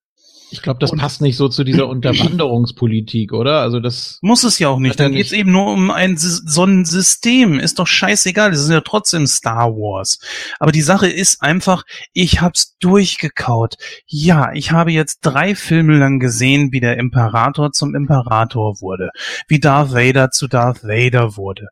Ich 0.53 0.61
glaube, 0.61 0.79
das 0.79 0.91
und 0.91 0.99
passt 0.99 1.19
nicht 1.21 1.35
so 1.35 1.49
zu 1.49 1.63
dieser 1.63 1.87
Unterwanderungspolitik, 1.89 3.33
oder? 3.33 3.61
Also 3.61 3.79
das 3.79 4.19
muss 4.21 4.43
es 4.43 4.59
ja 4.59 4.69
auch 4.69 4.77
nicht. 4.77 4.99
Dann 4.99 5.13
geht's 5.13 5.31
eben 5.31 5.51
nur 5.51 5.73
um 5.73 5.89
ein 5.89 6.15
so 6.15 6.63
ein 6.63 6.85
System. 6.85 7.57
Ist 7.57 7.79
doch 7.79 7.87
scheißegal. 7.87 8.51
Das 8.51 8.59
ist 8.59 8.69
ja 8.69 8.81
trotzdem 8.81 9.25
Star 9.25 9.71
Wars. 9.71 10.19
Aber 10.59 10.71
die 10.71 10.83
Sache 10.83 11.07
ist 11.07 11.41
einfach, 11.41 11.83
ich 12.13 12.39
hab's 12.39 12.77
durchgekaut. 12.77 13.75
Ja, 14.05 14.51
ich 14.53 14.71
habe 14.71 14.91
jetzt 14.91 15.21
drei 15.21 15.55
Filme 15.55 15.97
lang 15.97 16.19
gesehen, 16.19 16.71
wie 16.71 16.79
der 16.79 16.97
Imperator 16.97 17.71
zum 17.71 17.95
Imperator 17.95 18.79
wurde, 18.79 19.09
wie 19.47 19.59
Darth 19.59 19.93
Vader 19.93 20.29
zu 20.29 20.47
Darth 20.47 20.83
Vader 20.83 21.35
wurde. 21.35 21.69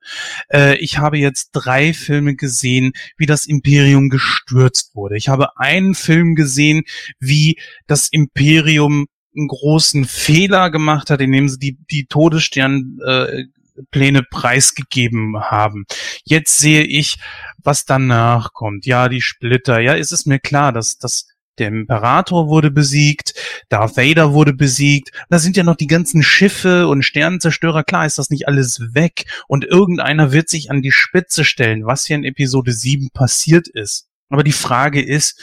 Äh, 0.51 0.77
ich 0.77 0.97
habe 0.97 1.19
jetzt 1.19 1.51
drei 1.51 1.93
Filme 1.93 2.35
gesehen, 2.35 2.93
wie 3.17 3.27
das 3.27 3.45
Imperium 3.45 4.09
gestürzt 4.09 4.95
wurde. 4.95 5.17
Ich 5.17 5.29
habe 5.29 5.59
einen 5.59 5.93
Film 5.93 6.33
gesehen, 6.33 6.81
wie 7.19 7.59
das 7.85 8.07
Imperium 8.07 8.70
Imperium 8.71 9.07
einen 9.35 9.47
großen 9.47 10.05
Fehler 10.05 10.71
gemacht 10.71 11.09
hat, 11.09 11.21
indem 11.21 11.47
sie 11.47 11.57
die, 11.57 11.77
die 11.89 12.05
Todessternpläne 12.05 14.19
äh, 14.19 14.23
preisgegeben 14.29 15.39
haben. 15.39 15.85
Jetzt 16.25 16.59
sehe 16.59 16.83
ich, 16.83 17.17
was 17.63 17.85
danach 17.85 18.53
kommt. 18.53 18.85
Ja, 18.85 19.07
die 19.07 19.21
Splitter. 19.21 19.79
Ja, 19.79 19.95
es 19.95 20.11
ist 20.11 20.27
mir 20.27 20.39
klar, 20.39 20.73
dass, 20.73 20.97
dass 20.97 21.27
der 21.57 21.67
Imperator 21.67 22.47
wurde 22.47 22.71
besiegt, 22.71 23.33
Darth 23.69 23.95
Vader 23.95 24.33
wurde 24.33 24.53
besiegt. 24.53 25.11
Da 25.29 25.39
sind 25.39 25.55
ja 25.55 25.63
noch 25.63 25.75
die 25.75 25.87
ganzen 25.87 26.23
Schiffe 26.23 26.87
und 26.87 27.03
Sternenzerstörer. 27.03 27.83
Klar 27.83 28.05
ist 28.05 28.17
das 28.17 28.29
nicht 28.29 28.47
alles 28.47 28.93
weg. 28.93 29.25
Und 29.47 29.63
irgendeiner 29.63 30.31
wird 30.31 30.49
sich 30.49 30.71
an 30.71 30.81
die 30.81 30.91
Spitze 30.91 31.45
stellen, 31.45 31.85
was 31.85 32.05
hier 32.05 32.17
in 32.17 32.25
Episode 32.25 32.73
7 32.73 33.09
passiert 33.13 33.67
ist. 33.67 34.07
Aber 34.29 34.43
die 34.43 34.53
Frage 34.53 35.01
ist, 35.01 35.41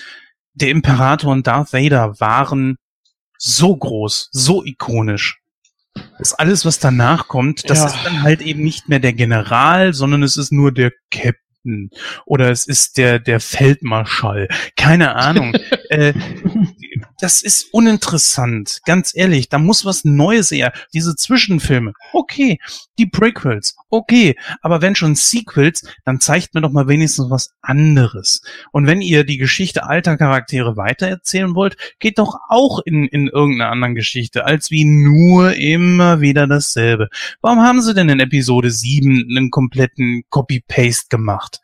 der 0.55 0.71
Imperator 0.71 1.31
und 1.31 1.47
Darth 1.47 1.73
Vader 1.73 2.19
waren 2.21 2.77
so 3.39 3.75
groß, 3.77 4.29
so 4.33 4.65
ikonisch. 4.65 5.41
Das 6.19 6.35
alles, 6.35 6.65
was 6.65 6.79
danach 6.79 7.29
kommt, 7.29 7.71
das 7.71 7.79
ja. 7.79 7.87
ist 7.87 7.97
dann 8.05 8.23
halt 8.23 8.41
eben 8.41 8.63
nicht 8.63 8.89
mehr 8.89 9.01
der 9.01 9.13
General, 9.13 9.95
sondern 9.95 10.23
es 10.23 10.37
ist 10.37 10.53
nur 10.53 10.73
der 10.73 10.93
Captain 11.11 11.91
oder 12.25 12.51
es 12.51 12.67
ist 12.67 12.99
der 12.99 13.19
der 13.19 13.41
Feldmarschall. 13.41 14.49
Keine 14.77 15.17
Ahnung. 15.17 15.55
äh, 15.89 16.13
das 17.21 17.43
ist 17.43 17.73
uninteressant, 17.73 18.81
ganz 18.85 19.13
ehrlich. 19.15 19.49
Da 19.49 19.59
muss 19.59 19.85
was 19.85 20.05
Neues 20.05 20.51
her. 20.51 20.73
Diese 20.95 21.17
Zwischenfilme, 21.17 21.93
okay. 22.13 22.59
Die 22.99 23.07
Prequels, 23.07 23.77
okay. 23.91 24.37
Aber 24.63 24.83
wenn 24.83 24.95
schon 24.95 25.17
Sequels, 25.17 25.83
dann 26.05 26.21
zeigt 26.21 26.55
mir 26.55 26.61
doch 26.61 26.71
mal 26.71 26.87
wenigstens 26.87 27.31
was 27.31 27.51
anderes. 27.61 28.41
Und 28.73 28.87
wenn 28.87 29.01
ihr 29.01 29.25
die 29.25 29.37
Geschichte 29.37 29.85
alter 29.85 30.17
Charaktere 30.17 30.77
weitererzählen 30.77 31.55
wollt, 31.55 31.77
geht 31.99 32.19
doch 32.19 32.37
auch 32.49 32.81
in, 32.85 33.07
in 33.07 33.27
irgendeiner 33.27 33.71
anderen 33.71 33.95
Geschichte, 33.97 34.45
als 34.47 34.71
wie 34.71 34.85
nur 34.85 35.55
immer 35.55 36.21
wieder 36.21 36.47
dasselbe. 36.47 37.09
Warum 37.41 37.61
haben 37.61 37.83
sie 37.83 37.95
denn 37.95 38.09
in 38.09 38.21
Episode 38.21 38.71
7 38.71 39.27
einen 39.29 39.51
kompletten 39.51 40.23
Copy-Paste 40.31 41.07
gemacht? 41.11 41.61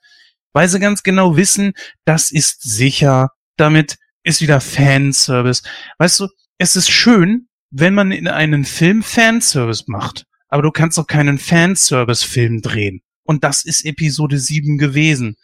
Weil 0.53 0.69
sie 0.69 0.81
ganz 0.81 1.03
genau 1.03 1.37
wissen, 1.37 1.73
das 2.05 2.31
ist 2.31 2.63
sicher, 2.63 3.31
damit 3.57 3.97
ist 4.25 4.41
wieder 4.41 4.61
Fanservice. 4.61 5.63
Weißt 5.99 6.21
du, 6.21 6.29
es 6.59 6.75
ist 6.75 6.91
schön, 6.91 7.49
wenn 7.71 7.95
man 7.95 8.11
in 8.11 8.27
einen 8.27 8.65
Film 8.65 9.03
Fanservice 9.03 9.85
macht. 9.87 10.25
Aber 10.49 10.63
du 10.63 10.71
kannst 10.71 10.99
doch 10.99 11.07
keinen 11.07 11.39
Fanservice-Film 11.39 12.63
drehen. 12.63 13.03
Und 13.25 13.45
das 13.45 13.65
ist 13.65 13.85
Episode 13.85 14.39
7 14.39 14.79
gewesen. 14.79 15.37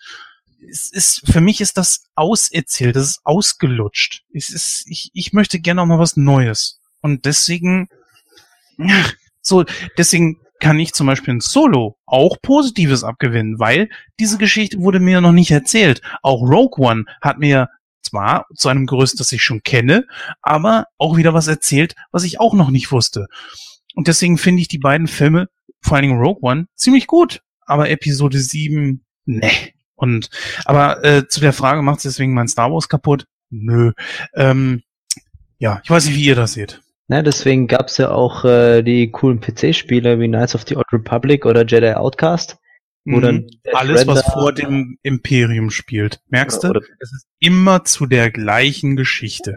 Es 0.71 0.91
ist, 0.93 1.23
für 1.31 1.41
mich 1.41 1.61
ist 1.61 1.79
das 1.79 2.05
auserzählt, 2.15 2.97
das 2.97 3.11
ist 3.11 3.21
ausgelutscht. 3.25 4.23
Es 4.33 4.51
ist, 4.51 4.85
ich, 4.87 5.11
ich 5.15 5.33
möchte 5.33 5.59
gerne 5.59 5.83
auch 5.83 5.87
mal 5.87 5.99
was 5.99 6.17
Neues. 6.17 6.81
Und 7.01 7.25
deswegen, 7.25 7.89
so, 9.41 9.65
deswegen 9.97 10.39
kann 10.61 10.79
ich 10.79 10.93
zum 10.93 11.07
Beispiel 11.07 11.35
in 11.35 11.41
Solo 11.41 11.99
auch 12.05 12.37
Positives 12.43 13.03
abgewinnen, 13.03 13.59
weil 13.59 13.89
diese 14.21 14.37
Geschichte 14.39 14.79
wurde 14.79 15.01
mir 15.01 15.21
noch 15.23 15.33
nicht 15.33 15.51
erzählt. 15.51 16.03
Auch 16.23 16.43
Rogue 16.43 16.87
One 16.87 17.07
hat 17.23 17.39
mir 17.39 17.69
zwar 18.03 18.47
zu 18.55 18.69
einem 18.69 18.87
Gerüst, 18.87 19.21
das 19.21 19.33
ich 19.33 19.43
schon 19.43 19.63
kenne, 19.63 20.07
aber 20.43 20.87
auch 20.99 21.17
wieder 21.17 21.35
was 21.35 21.49
erzählt, 21.49 21.95
was 22.13 22.25
ich 22.25 22.41
auch 22.41 22.55
noch 22.55 22.71
nicht 22.71 22.93
wusste. 22.93 23.27
Und 23.95 24.09
deswegen 24.09 24.39
finde 24.39 24.63
ich 24.63 24.69
die 24.69 24.79
beiden 24.79 25.07
Filme, 25.07 25.49
vor 25.81 25.97
allen 25.97 26.09
Dingen 26.09 26.21
Rogue 26.21 26.43
One, 26.43 26.67
ziemlich 26.75 27.07
gut. 27.07 27.43
Aber 27.67 27.91
Episode 27.91 28.39
7, 28.39 29.05
ne. 29.27 29.51
Und 29.95 30.31
aber 30.65 31.05
äh, 31.05 31.29
zu 31.29 31.41
der 31.41 31.53
Frage, 31.53 31.83
macht 31.83 31.99
es 31.99 32.05
deswegen 32.05 32.33
mein 32.33 32.49
Star 32.49 32.73
Wars 32.73 32.89
kaputt? 32.89 33.27
Nö. 33.51 33.93
Ähm, 34.35 34.83
ja, 35.59 35.81
ich 35.85 35.91
weiß 35.91 36.07
nicht, 36.07 36.17
wie 36.17 36.25
ihr 36.25 36.35
das 36.35 36.55
seht. 36.55 36.81
Na, 37.07 37.23
deswegen 37.23 37.67
gab's 37.67 37.99
ja 37.99 38.11
auch 38.11 38.45
äh, 38.45 38.83
die 38.83 39.11
coolen 39.11 39.41
PC-Spiele 39.41 40.19
wie 40.21 40.29
Knights 40.29 40.55
of 40.55 40.65
the 40.67 40.77
Old 40.77 40.87
Republic 40.93 41.45
oder 41.45 41.67
Jedi 41.67 41.93
Outcast. 41.93 42.57
Wo 43.13 43.19
Mhm. 43.21 43.47
Alles, 43.73 44.07
was 44.07 44.19
Render- 44.19 44.33
vor 44.33 44.53
dem 44.53 44.99
Imperium 45.03 45.71
spielt. 45.71 46.21
Merkst 46.29 46.63
du? 46.65 46.69
Oder- 46.69 46.81
Es 47.01 47.13
ist 47.13 47.27
immer 47.39 47.85
zu 47.85 48.07
der 48.07 48.31
gleichen 48.31 48.97
Geschichte. 48.97 49.57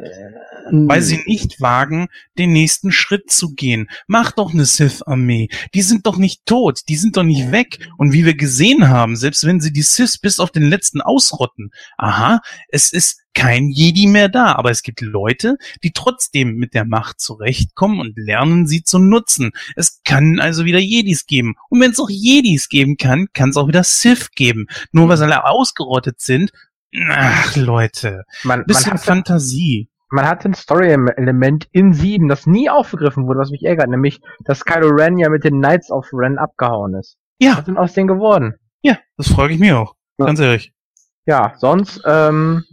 Weil 0.74 1.02
sie 1.04 1.22
nicht 1.26 1.62
wagen, 1.62 2.08
den 2.38 2.52
nächsten 2.52 2.92
Schritt 2.92 3.30
zu 3.30 3.54
gehen. 3.54 3.90
Mach 4.08 4.32
doch 4.32 4.54
eine 4.54 4.66
Sith-Armee. 4.66 5.50
Die 5.76 5.82
sind 5.84 6.08
doch 6.08 6.18
nicht 6.18 6.46
tot. 6.46 6.82
Die 6.90 6.96
sind 6.96 7.16
doch 7.16 7.24
nicht 7.24 7.52
weg. 7.52 7.88
Und 7.98 8.12
wie 8.12 8.26
wir 8.26 8.36
gesehen 8.36 8.90
haben, 8.90 9.16
selbst 9.16 9.46
wenn 9.46 9.62
sie 9.62 9.72
die 9.72 9.84
Siths 9.84 10.18
bis 10.18 10.40
auf 10.40 10.50
den 10.50 10.64
letzten 10.64 11.02
ausrotten, 11.02 11.72
aha, 11.98 12.42
es 12.70 12.92
ist 12.92 13.22
kein 13.36 13.70
Jedi 13.70 14.08
mehr 14.08 14.30
da. 14.30 14.54
Aber 14.54 14.72
es 14.72 14.82
gibt 14.82 15.02
Leute, 15.02 15.58
die 15.84 15.92
trotzdem 15.92 16.56
mit 16.56 16.74
der 16.74 16.86
Macht 16.86 17.20
zurechtkommen 17.20 18.00
und 18.00 18.18
lernen 18.18 18.66
sie 18.66 18.84
zu 18.84 18.98
nutzen. 18.98 19.52
Es 19.76 20.02
kann 20.04 20.40
also 20.40 20.66
wieder 20.66 20.80
Jedis 20.80 21.28
geben. 21.28 21.54
Und 21.70 21.82
wenn 21.82 21.92
es 21.92 22.00
auch 22.00 22.10
Jedis 22.10 22.68
geben 22.68 22.98
kann, 22.98 23.28
kann 23.34 23.50
es 23.50 23.58
auch 23.58 23.68
wieder 23.68 23.84
Sith 23.84 24.32
geben. 24.32 24.66
Nur 24.92 25.08
weil 25.08 25.18
sie 25.18 25.24
alle 25.26 25.46
ausgerottet 25.46 26.20
sind, 26.20 26.52
ach 27.10 27.56
Leute, 27.56 28.24
Man, 28.44 28.60
man, 28.60 28.66
bisschen 28.66 28.94
hat, 28.94 29.04
Fantasie. 29.04 29.90
Man 30.14 30.28
hat 30.28 30.46
ein 30.46 30.54
Story-Element 30.54 31.68
in 31.72 31.92
7, 31.92 32.28
das 32.28 32.46
nie 32.46 32.70
aufgegriffen 32.70 33.26
wurde, 33.26 33.40
was 33.40 33.50
mich 33.50 33.66
ärgert, 33.66 33.90
nämlich, 33.90 34.22
dass 34.46 34.64
Kylo 34.64 34.90
Ren 34.90 35.18
ja 35.18 35.30
mit 35.30 35.44
den 35.44 35.60
Knights 35.60 35.92
of 35.92 36.08
Ren 36.14 36.38
abgehauen 36.38 36.94
ist. 36.94 37.18
Ja. 37.40 37.58
Was 37.58 37.66
denn 37.66 37.78
aus 37.78 37.94
denen 37.94 38.08
geworden? 38.08 38.54
Ja, 38.84 38.98
das 39.18 39.30
frage 39.30 39.54
ich 39.56 39.60
mir 39.60 39.80
auch. 39.80 39.96
Ja. 40.20 40.28
Ganz 40.28 40.40
ehrlich. 40.40 40.72
Ja, 41.26 41.54
sonst, 41.58 42.04
ähm, 42.06 42.64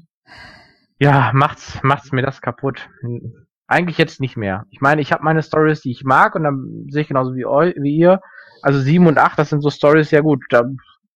ja, 0.98 1.30
macht's, 1.32 1.78
macht's 1.82 2.12
mir 2.12 2.22
das 2.22 2.42
kaputt. 2.42 2.88
Hm, 3.00 3.46
Eigentlich 3.66 3.98
jetzt 3.98 4.20
nicht 4.20 4.36
mehr. 4.36 4.66
Ich 4.70 4.80
meine, 4.80 5.00
ich 5.00 5.12
habe 5.12 5.22
meine 5.22 5.42
Stories, 5.42 5.80
die 5.80 5.92
ich 5.92 6.04
mag, 6.04 6.34
und 6.34 6.42
dann 6.42 6.86
sehe 6.90 7.02
ich 7.02 7.08
genauso 7.08 7.34
wie, 7.34 7.46
eu, 7.46 7.72
wie 7.76 7.96
ihr. 7.96 8.20
Also 8.62 8.80
7 8.80 9.06
und 9.06 9.16
8, 9.16 9.38
das 9.38 9.48
sind 9.48 9.62
so 9.62 9.70
Stories, 9.70 10.10
ja 10.10 10.20
gut, 10.20 10.44
da 10.50 10.64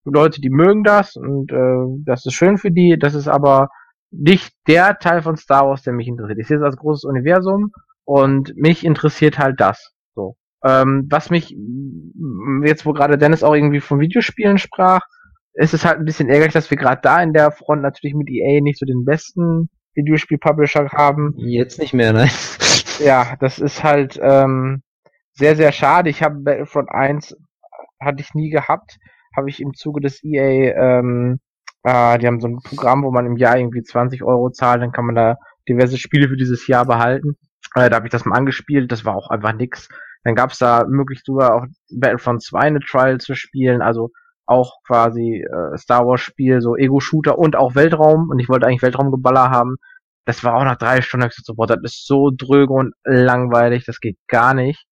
Leute, 0.04 0.40
die 0.40 0.50
mögen 0.50 0.84
das 0.84 1.16
und 1.16 1.52
äh, 1.52 2.02
das 2.04 2.24
ist 2.24 2.34
schön 2.34 2.56
für 2.56 2.70
die, 2.70 2.98
das 2.98 3.14
ist 3.14 3.28
aber 3.28 3.68
nicht 4.16 4.54
der 4.66 4.98
Teil 4.98 5.22
von 5.22 5.36
Star 5.36 5.66
Wars, 5.66 5.82
der 5.82 5.92
mich 5.92 6.08
interessiert. 6.08 6.38
Ich 6.38 6.46
sehe 6.46 6.58
es 6.58 6.62
als 6.62 6.76
großes 6.76 7.04
Universum 7.04 7.72
und 8.04 8.56
mich 8.56 8.84
interessiert 8.84 9.38
halt 9.38 9.60
das. 9.60 9.92
So. 10.14 10.36
Ähm, 10.64 11.06
was 11.10 11.30
mich, 11.30 11.56
jetzt 12.64 12.86
wo 12.86 12.92
gerade 12.92 13.18
Dennis 13.18 13.42
auch 13.42 13.54
irgendwie 13.54 13.80
von 13.80 14.00
Videospielen 14.00 14.58
sprach, 14.58 15.00
ist 15.54 15.74
es 15.74 15.84
halt 15.84 15.98
ein 15.98 16.04
bisschen 16.04 16.28
ärgerlich, 16.28 16.52
dass 16.52 16.70
wir 16.70 16.76
gerade 16.76 17.00
da 17.02 17.22
in 17.22 17.32
der 17.32 17.52
Front 17.52 17.82
natürlich 17.82 18.14
mit 18.14 18.28
EA 18.28 18.60
nicht 18.60 18.78
so 18.78 18.86
den 18.86 19.04
besten 19.04 19.68
Videospiel-Publisher 19.94 20.88
haben. 20.92 21.34
Jetzt 21.36 21.78
nicht 21.78 21.94
mehr, 21.94 22.12
nein. 22.12 22.30
Ja, 23.00 23.34
das 23.40 23.58
ist 23.58 23.82
halt 23.82 24.20
ähm, 24.22 24.84
sehr, 25.32 25.56
sehr 25.56 25.72
schade. 25.72 26.10
Ich 26.10 26.22
habe 26.22 26.36
Battlefront 26.36 26.88
1 26.92 27.36
hatte 28.00 28.20
ich 28.20 28.34
nie 28.34 28.50
gehabt, 28.50 28.98
habe 29.36 29.50
ich 29.50 29.60
im 29.60 29.74
Zuge 29.74 30.00
des 30.00 30.22
EA, 30.22 31.00
ähm, 31.00 31.40
äh, 31.84 32.18
die 32.18 32.26
haben 32.26 32.40
so 32.40 32.48
ein 32.48 32.58
Programm, 32.62 33.04
wo 33.04 33.10
man 33.10 33.26
im 33.26 33.36
Jahr 33.36 33.58
irgendwie 33.58 33.82
20 33.82 34.22
Euro 34.24 34.50
zahlt, 34.50 34.82
dann 34.82 34.92
kann 34.92 35.06
man 35.06 35.14
da 35.14 35.36
diverse 35.68 35.98
Spiele 35.98 36.28
für 36.28 36.36
dieses 36.36 36.66
Jahr 36.66 36.86
behalten. 36.86 37.36
Äh, 37.74 37.90
da 37.90 37.96
habe 37.96 38.06
ich 38.06 38.12
das 38.12 38.24
mal 38.24 38.36
angespielt, 38.36 38.90
das 38.90 39.04
war 39.04 39.14
auch 39.14 39.30
einfach 39.30 39.52
nix. 39.52 39.88
Dann 40.24 40.34
gab's 40.34 40.58
da 40.58 40.86
möglich 40.88 41.22
sogar 41.24 41.54
auch 41.54 41.66
Battlefront 41.90 42.42
2 42.42 42.58
eine 42.58 42.80
Trial 42.80 43.18
zu 43.18 43.34
spielen, 43.34 43.82
also 43.82 44.10
auch 44.46 44.82
quasi 44.86 45.42
äh, 45.42 45.76
Star 45.76 46.06
Wars 46.06 46.20
Spiel, 46.22 46.60
so 46.60 46.76
Ego-Shooter 46.76 47.38
und 47.38 47.56
auch 47.56 47.74
Weltraum. 47.74 48.30
Und 48.30 48.38
ich 48.38 48.48
wollte 48.48 48.66
eigentlich 48.66 48.82
Weltraumgeballer 48.82 49.50
haben. 49.50 49.76
Das 50.26 50.42
war 50.42 50.54
auch 50.54 50.64
nach 50.64 50.76
drei 50.76 51.02
Stunden, 51.02 51.26
ich 51.26 51.30
gesagt, 51.30 51.46
so, 51.46 51.54
boah, 51.54 51.66
das 51.66 51.78
ist 51.82 52.06
so 52.06 52.30
dröge 52.34 52.72
und 52.72 52.94
langweilig, 53.04 53.84
das 53.84 54.00
geht 54.00 54.16
gar 54.28 54.54
nicht. 54.54 54.86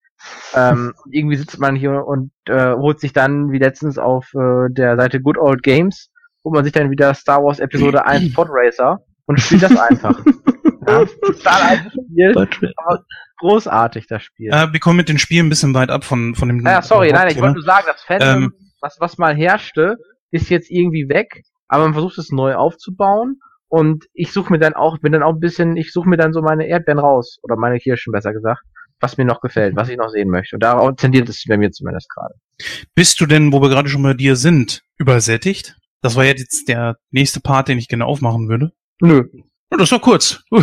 ähm, 0.55 0.93
irgendwie 1.11 1.37
sitzt 1.37 1.59
man 1.59 1.75
hier 1.75 2.07
und 2.07 2.33
äh, 2.47 2.75
holt 2.75 3.01
sich 3.01 3.15
dann, 3.15 3.51
wie 3.51 3.59
letztens 3.59 3.97
auf 3.97 4.33
äh, 4.35 4.69
der 4.71 4.97
Seite 4.97 5.23
Good 5.23 5.39
Old 5.39 5.63
Games, 5.63 6.11
holt 6.45 6.55
man 6.55 6.65
sich 6.65 6.73
dann 6.73 6.91
wieder 6.91 7.15
Star 7.15 7.43
Wars 7.43 7.59
Episode 7.59 8.05
1 8.05 8.33
Pod 8.35 8.49
Racer 8.51 8.99
und 9.27 9.41
spielt 9.41 9.63
das 9.63 9.77
einfach. 9.77 10.19
ja, 10.87 11.05
total 11.05 11.63
altes 11.63 11.93
Spiel, 11.93 12.35
aber 12.77 13.05
großartig, 13.39 14.07
das 14.09 14.23
Spiel. 14.23 14.51
Äh, 14.53 14.73
wir 14.73 14.81
kommen 14.81 14.97
mit 14.97 15.09
den 15.09 15.19
Spielen 15.19 15.47
ein 15.47 15.51
bisschen 15.51 15.75
weit 15.75 15.91
ab 15.91 16.05
von, 16.05 16.35
von 16.35 16.49
dem. 16.49 16.65
Ja, 16.65 16.83
sorry, 16.83 17.13
nein, 17.13 17.29
ich 17.29 17.41
wollte 17.41 17.55
nur 17.55 17.65
sagen, 17.65 17.87
das 17.87 18.03
Fandom, 18.03 18.45
Ähm, 18.45 18.53
was, 18.81 18.97
was 19.01 19.19
mal 19.19 19.35
herrschte, 19.37 19.97
ist 20.31 20.51
jetzt 20.51 20.71
irgendwie 20.71 21.09
weg, 21.09 21.43
aber 21.69 21.85
man 21.85 21.93
versucht 21.93 22.19
es 22.19 22.31
neu 22.31 22.55
aufzubauen 22.55 23.41
und 23.69 24.05
ich 24.13 24.33
suche 24.33 24.53
mir 24.53 24.59
dann 24.59 24.75
auch, 24.75 24.99
bin 24.99 25.13
dann 25.13 25.23
auch 25.23 25.35
ein 25.35 25.41
bisschen, 25.41 25.77
ich 25.77 25.93
suche 25.93 26.09
mir 26.09 26.17
dann 26.17 26.33
so 26.33 26.43
meine 26.43 26.67
Erdbeeren 26.67 26.99
raus, 26.99 27.39
oder 27.43 27.57
meine 27.57 27.79
Kirschen 27.79 28.13
besser 28.13 28.33
gesagt, 28.33 28.63
was 29.01 29.19
mir 29.19 29.25
noch 29.25 29.41
gefällt, 29.41 29.77
was 29.77 29.89
ich 29.89 29.97
noch 29.97 30.09
sehen 30.09 30.29
möchte. 30.29 30.57
Und 30.57 30.63
darauf 30.63 30.95
tendiert 30.97 31.29
es 31.29 31.45
bei 31.49 31.57
mir 31.57 31.71
zumindest 31.71 32.09
gerade. 32.09 32.35
Bist 32.95 33.21
du 33.21 33.27
denn, 33.27 33.53
wo 33.53 33.61
wir 33.61 33.69
gerade 33.69 33.89
schon 33.89 34.03
bei 34.03 34.15
dir 34.15 34.37
sind, 34.37 34.83
übersättigt? 34.97 35.77
Das 36.03 36.17
war 36.17 36.25
ja 36.25 36.33
jetzt 36.35 36.69
der 36.69 36.97
nächste 37.11 37.41
Part, 37.41 37.69
den 37.69 37.79
ich 37.79 37.89
gerne 37.89 38.05
aufmachen 38.07 38.49
würde. 38.49 38.73
Nö. 39.01 39.25
Das 39.71 39.91
war 39.91 40.01
kurz. 40.01 40.43
Nö, 40.51 40.61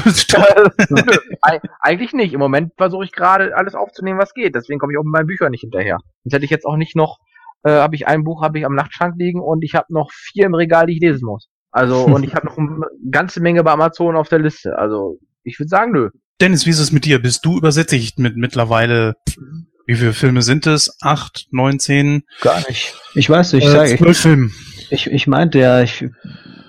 Eig- 1.41 1.67
eigentlich 1.81 2.13
nicht. 2.13 2.33
Im 2.33 2.39
Moment 2.39 2.73
versuche 2.77 3.05
ich 3.05 3.11
gerade 3.11 3.55
alles 3.57 3.73
aufzunehmen, 3.73 4.19
was 4.19 4.33
geht. 4.33 4.53
Deswegen 4.53 4.79
komme 4.79 4.93
ich 4.93 4.99
auch 4.99 5.03
mit 5.03 5.13
meinen 5.13 5.25
Büchern 5.27 5.51
nicht 5.51 5.61
hinterher. 5.61 5.97
Sonst 6.23 6.33
hätte 6.35 6.45
ich 6.45 6.51
jetzt 6.51 6.65
auch 6.65 6.75
nicht 6.77 6.95
noch, 6.95 7.17
äh, 7.63 7.71
habe 7.71 7.95
ich 7.95 8.07
ein 8.07 8.23
Buch, 8.23 8.43
habe 8.43 8.59
ich 8.59 8.65
am 8.65 8.75
Nachtschrank 8.75 9.15
liegen 9.17 9.39
und 9.41 9.63
ich 9.63 9.73
habe 9.73 9.87
noch 9.89 10.11
vier 10.11 10.45
im 10.45 10.53
Regal, 10.53 10.85
die 10.85 10.93
ich 10.93 10.99
lesen 11.01 11.25
muss. 11.25 11.47
Also, 11.71 12.03
und 12.05 12.23
ich 12.23 12.35
habe 12.35 12.45
noch 12.47 12.57
eine 12.57 12.81
ganze 13.09 13.39
Menge 13.41 13.63
bei 13.63 13.71
Amazon 13.71 14.15
auf 14.15 14.29
der 14.29 14.39
Liste. 14.39 14.77
Also, 14.77 15.17
ich 15.43 15.57
würde 15.59 15.69
sagen, 15.69 15.91
nö. 15.91 16.09
Dennis, 16.41 16.65
wie 16.65 16.69
ist 16.69 16.79
es 16.79 16.91
mit 16.91 17.05
dir? 17.05 17.19
Bist 17.21 17.43
du 17.45 17.57
übersättigt 17.57 18.19
mit 18.19 18.37
mittlerweile, 18.37 19.15
wie 19.87 19.95
viele 19.95 20.13
Filme 20.13 20.41
sind 20.43 20.67
es? 20.67 20.95
Acht, 21.01 21.47
neun, 21.51 21.79
zehn? 21.79 22.23
Gar 22.41 22.59
nicht. 22.67 22.93
Ich 23.15 23.29
weiß, 23.29 23.53
ich 23.53 23.65
Äh, 23.65 23.69
sage, 23.71 23.93
ich, 23.93 23.99
zwölf 23.99 24.17
Filme. 24.19 24.51
Ich, 24.91 25.07
ich 25.07 25.27
meinte 25.27 25.59
ja, 25.59 25.81
ich, 25.81 26.05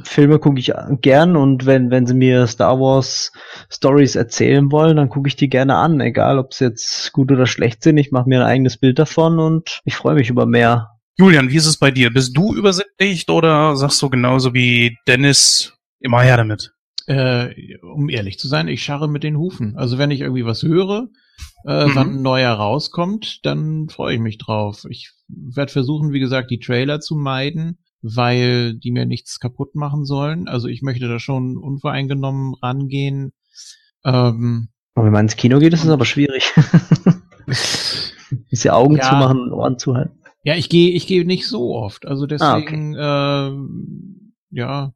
Filme 0.02 0.38
gucke 0.38 0.58
ich 0.58 0.72
gern 1.02 1.36
und 1.36 1.66
wenn, 1.66 1.90
wenn 1.90 2.06
sie 2.06 2.14
mir 2.14 2.46
Star 2.46 2.78
Wars 2.80 3.32
Stories 3.70 4.16
erzählen 4.16 4.70
wollen, 4.72 4.96
dann 4.96 5.08
gucke 5.08 5.28
ich 5.28 5.36
die 5.36 5.48
gerne 5.48 5.76
an, 5.76 6.00
egal 6.00 6.38
ob 6.38 6.54
sie 6.54 6.64
jetzt 6.64 7.12
gut 7.12 7.30
oder 7.30 7.46
schlecht 7.46 7.82
sind. 7.82 7.98
Ich 7.98 8.10
mache 8.10 8.28
mir 8.28 8.40
ein 8.40 8.46
eigenes 8.46 8.78
Bild 8.78 8.98
davon 8.98 9.38
und 9.38 9.80
ich 9.84 9.96
freue 9.96 10.14
mich 10.14 10.30
über 10.30 10.46
mehr. 10.46 10.88
Julian, 11.18 11.50
wie 11.50 11.56
ist 11.56 11.66
es 11.66 11.76
bei 11.76 11.90
dir? 11.90 12.10
Bist 12.10 12.34
du 12.36 12.54
übersättigt 12.54 13.28
oder 13.28 13.76
sagst 13.76 14.00
du 14.00 14.08
genauso 14.08 14.54
wie 14.54 14.96
Dennis 15.06 15.74
immer 16.00 16.22
her 16.22 16.38
damit? 16.38 16.72
Äh, 17.06 17.76
um 17.82 18.08
ehrlich 18.08 18.38
zu 18.38 18.48
sein, 18.48 18.68
ich 18.68 18.82
scharre 18.82 19.08
mit 19.08 19.22
den 19.22 19.36
Hufen. 19.36 19.76
Also 19.76 19.98
wenn 19.98 20.10
ich 20.10 20.20
irgendwie 20.20 20.46
was 20.46 20.62
höre, 20.62 21.08
äh, 21.66 21.86
Mhm. 21.86 21.94
wann 21.94 22.08
ein 22.14 22.22
neuer 22.22 22.52
rauskommt, 22.52 23.44
dann 23.44 23.88
freue 23.90 24.14
ich 24.14 24.20
mich 24.20 24.38
drauf. 24.38 24.86
Ich 24.88 25.10
werde 25.28 25.72
versuchen, 25.72 26.12
wie 26.12 26.20
gesagt, 26.20 26.50
die 26.50 26.58
Trailer 26.60 27.00
zu 27.00 27.16
meiden, 27.16 27.78
weil 28.02 28.74
die 28.74 28.90
mir 28.92 29.06
nichts 29.06 29.40
kaputt 29.40 29.74
machen 29.74 30.04
sollen. 30.04 30.48
Also 30.48 30.68
ich 30.68 30.82
möchte 30.82 31.08
da 31.08 31.18
schon 31.18 31.56
unvoreingenommen 31.56 32.54
rangehen. 32.54 33.32
Ähm, 34.04 34.68
Und 34.94 35.04
wenn 35.04 35.12
man 35.12 35.26
ins 35.26 35.36
Kino 35.36 35.58
geht, 35.58 35.72
ist 35.72 35.84
es 35.84 35.90
aber 35.90 36.04
schwierig. 36.04 36.52
Ja 38.50 38.70
Augen 38.70 38.96
Ja. 38.96 39.02
zu 39.08 39.14
machen 39.16 39.40
und 39.40 39.52
Ohren 39.52 39.78
zu 39.78 39.94
halten. 39.94 40.18
Ja, 40.44 40.54
ich 40.54 40.68
gehe 40.68 40.90
ich 40.92 41.06
gehe 41.06 41.24
nicht 41.26 41.46
so 41.46 41.74
oft. 41.74 42.06
Also 42.06 42.26
Ah, 42.38 42.56
okay. 42.56 42.64
deswegen, 42.64 42.96
ähm, 42.98 44.32
ja, 44.50 44.92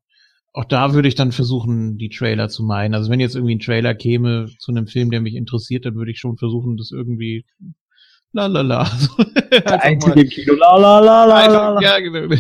auch 0.53 0.65
da 0.65 0.95
würde 0.95 1.09
ich 1.09 1.17
dann 1.17 1.33
versuchen, 1.33 1.99
die 1.99 2.09
Trailer 2.11 2.49
zu 2.49 2.63
meinen. 2.63 2.95
Also 2.95 3.11
wenn 3.11 3.21
jetzt 3.21 3.35
irgendwie 3.35 3.57
ein 3.57 3.61
Trailer 3.61 3.95
käme 3.95 4.47
zu 4.59 4.71
einem 4.71 4.87
Film, 4.87 5.11
der 5.11 5.21
mich 5.21 5.35
interessiert, 5.35 5.85
dann 5.85 5.97
würde 5.97 6.13
ich 6.13 6.19
schon 6.21 6.37
versuchen, 6.37 6.77
das 6.77 6.93
irgendwie 6.93 7.45
la 8.35 8.47
la 8.47 8.63
la. 8.63 8.85
Der 9.51 9.83
Einzige 9.83 10.21
im 10.21 10.29
Kino, 10.29 10.55
la 10.55 10.77
la 10.77 11.01
la 11.01 11.25
la. 11.25 11.37
Einfach, 11.37 11.81
ja, 11.81 11.99
genau. 12.01 12.35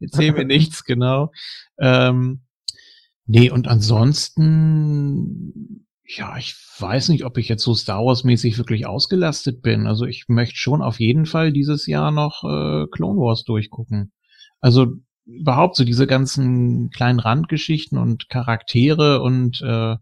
Erzähl 0.00 0.32
mir 0.32 0.44
nichts, 0.44 0.84
genau. 0.84 1.32
Ähm, 1.78 2.42
nee, 3.26 3.50
und 3.50 3.68
ansonsten, 3.68 5.04
ja, 6.06 6.38
ich 6.38 6.54
weiß 6.78 7.08
nicht, 7.10 7.24
ob 7.24 7.36
ich 7.36 7.48
jetzt 7.48 7.64
so 7.64 7.74
Star 7.74 8.04
Wars-mäßig 8.04 8.56
wirklich 8.58 8.86
ausgelastet 8.86 9.60
bin. 9.60 9.88
Also 9.88 10.06
ich 10.06 10.26
möchte 10.28 10.56
schon 10.56 10.82
auf 10.82 11.00
jeden 11.00 11.26
Fall 11.26 11.52
dieses 11.52 11.86
Jahr 11.86 12.12
noch 12.12 12.44
äh, 12.44 12.86
Clone 12.90 13.18
Wars 13.18 13.42
durchgucken. 13.44 14.12
Also 14.60 14.92
überhaupt 15.26 15.74
so 15.76 15.84
diese 15.84 16.06
ganzen 16.06 16.90
kleinen 16.90 17.18
Randgeschichten 17.18 17.98
und 17.98 18.28
Charaktere 18.28 19.20
und 19.20 19.60
äh, 19.62 19.96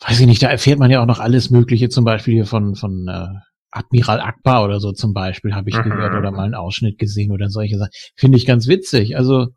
weiß 0.00 0.20
ich 0.20 0.26
nicht, 0.26 0.42
da 0.42 0.48
erfährt 0.48 0.78
man 0.78 0.90
ja 0.90 1.00
auch 1.02 1.06
noch 1.06 1.20
alles 1.20 1.50
Mögliche, 1.50 1.88
zum 1.88 2.04
Beispiel 2.04 2.34
hier 2.34 2.46
von, 2.46 2.74
von 2.74 3.08
äh, 3.08 3.28
Admiral 3.70 4.20
Akbar 4.20 4.64
oder 4.64 4.80
so 4.80 4.92
zum 4.92 5.12
Beispiel 5.12 5.54
habe 5.54 5.68
ich 5.68 5.76
Mhm. 5.76 5.82
gehört 5.84 6.14
oder 6.14 6.30
mal 6.30 6.44
einen 6.44 6.54
Ausschnitt 6.54 6.98
gesehen 6.98 7.32
oder 7.32 7.50
solche 7.50 7.78
Sachen. 7.78 7.92
Finde 8.16 8.38
ich 8.38 8.46
ganz 8.46 8.66
witzig. 8.68 9.16
Also 9.16 9.48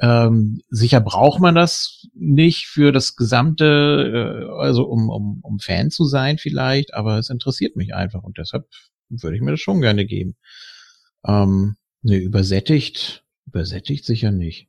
ähm, 0.00 0.62
sicher 0.70 1.00
braucht 1.00 1.40
man 1.40 1.54
das 1.54 2.06
nicht 2.14 2.66
für 2.66 2.90
das 2.90 3.16
gesamte, 3.16 4.46
äh, 4.48 4.62
also 4.62 4.84
um, 4.84 5.10
um, 5.10 5.40
um 5.42 5.58
Fan 5.58 5.90
zu 5.90 6.06
sein 6.06 6.38
vielleicht, 6.38 6.94
aber 6.94 7.18
es 7.18 7.28
interessiert 7.28 7.76
mich 7.76 7.94
einfach 7.94 8.22
und 8.22 8.38
deshalb 8.38 8.64
würde 9.10 9.36
ich 9.36 9.42
mir 9.42 9.50
das 9.50 9.60
schon 9.60 9.80
gerne 9.82 10.06
geben. 10.06 10.36
Ähm, 11.26 11.76
ne, 12.02 12.16
übersättigt, 12.16 13.24
übersättigt 13.46 14.06
sicher 14.06 14.30
nicht. 14.30 14.68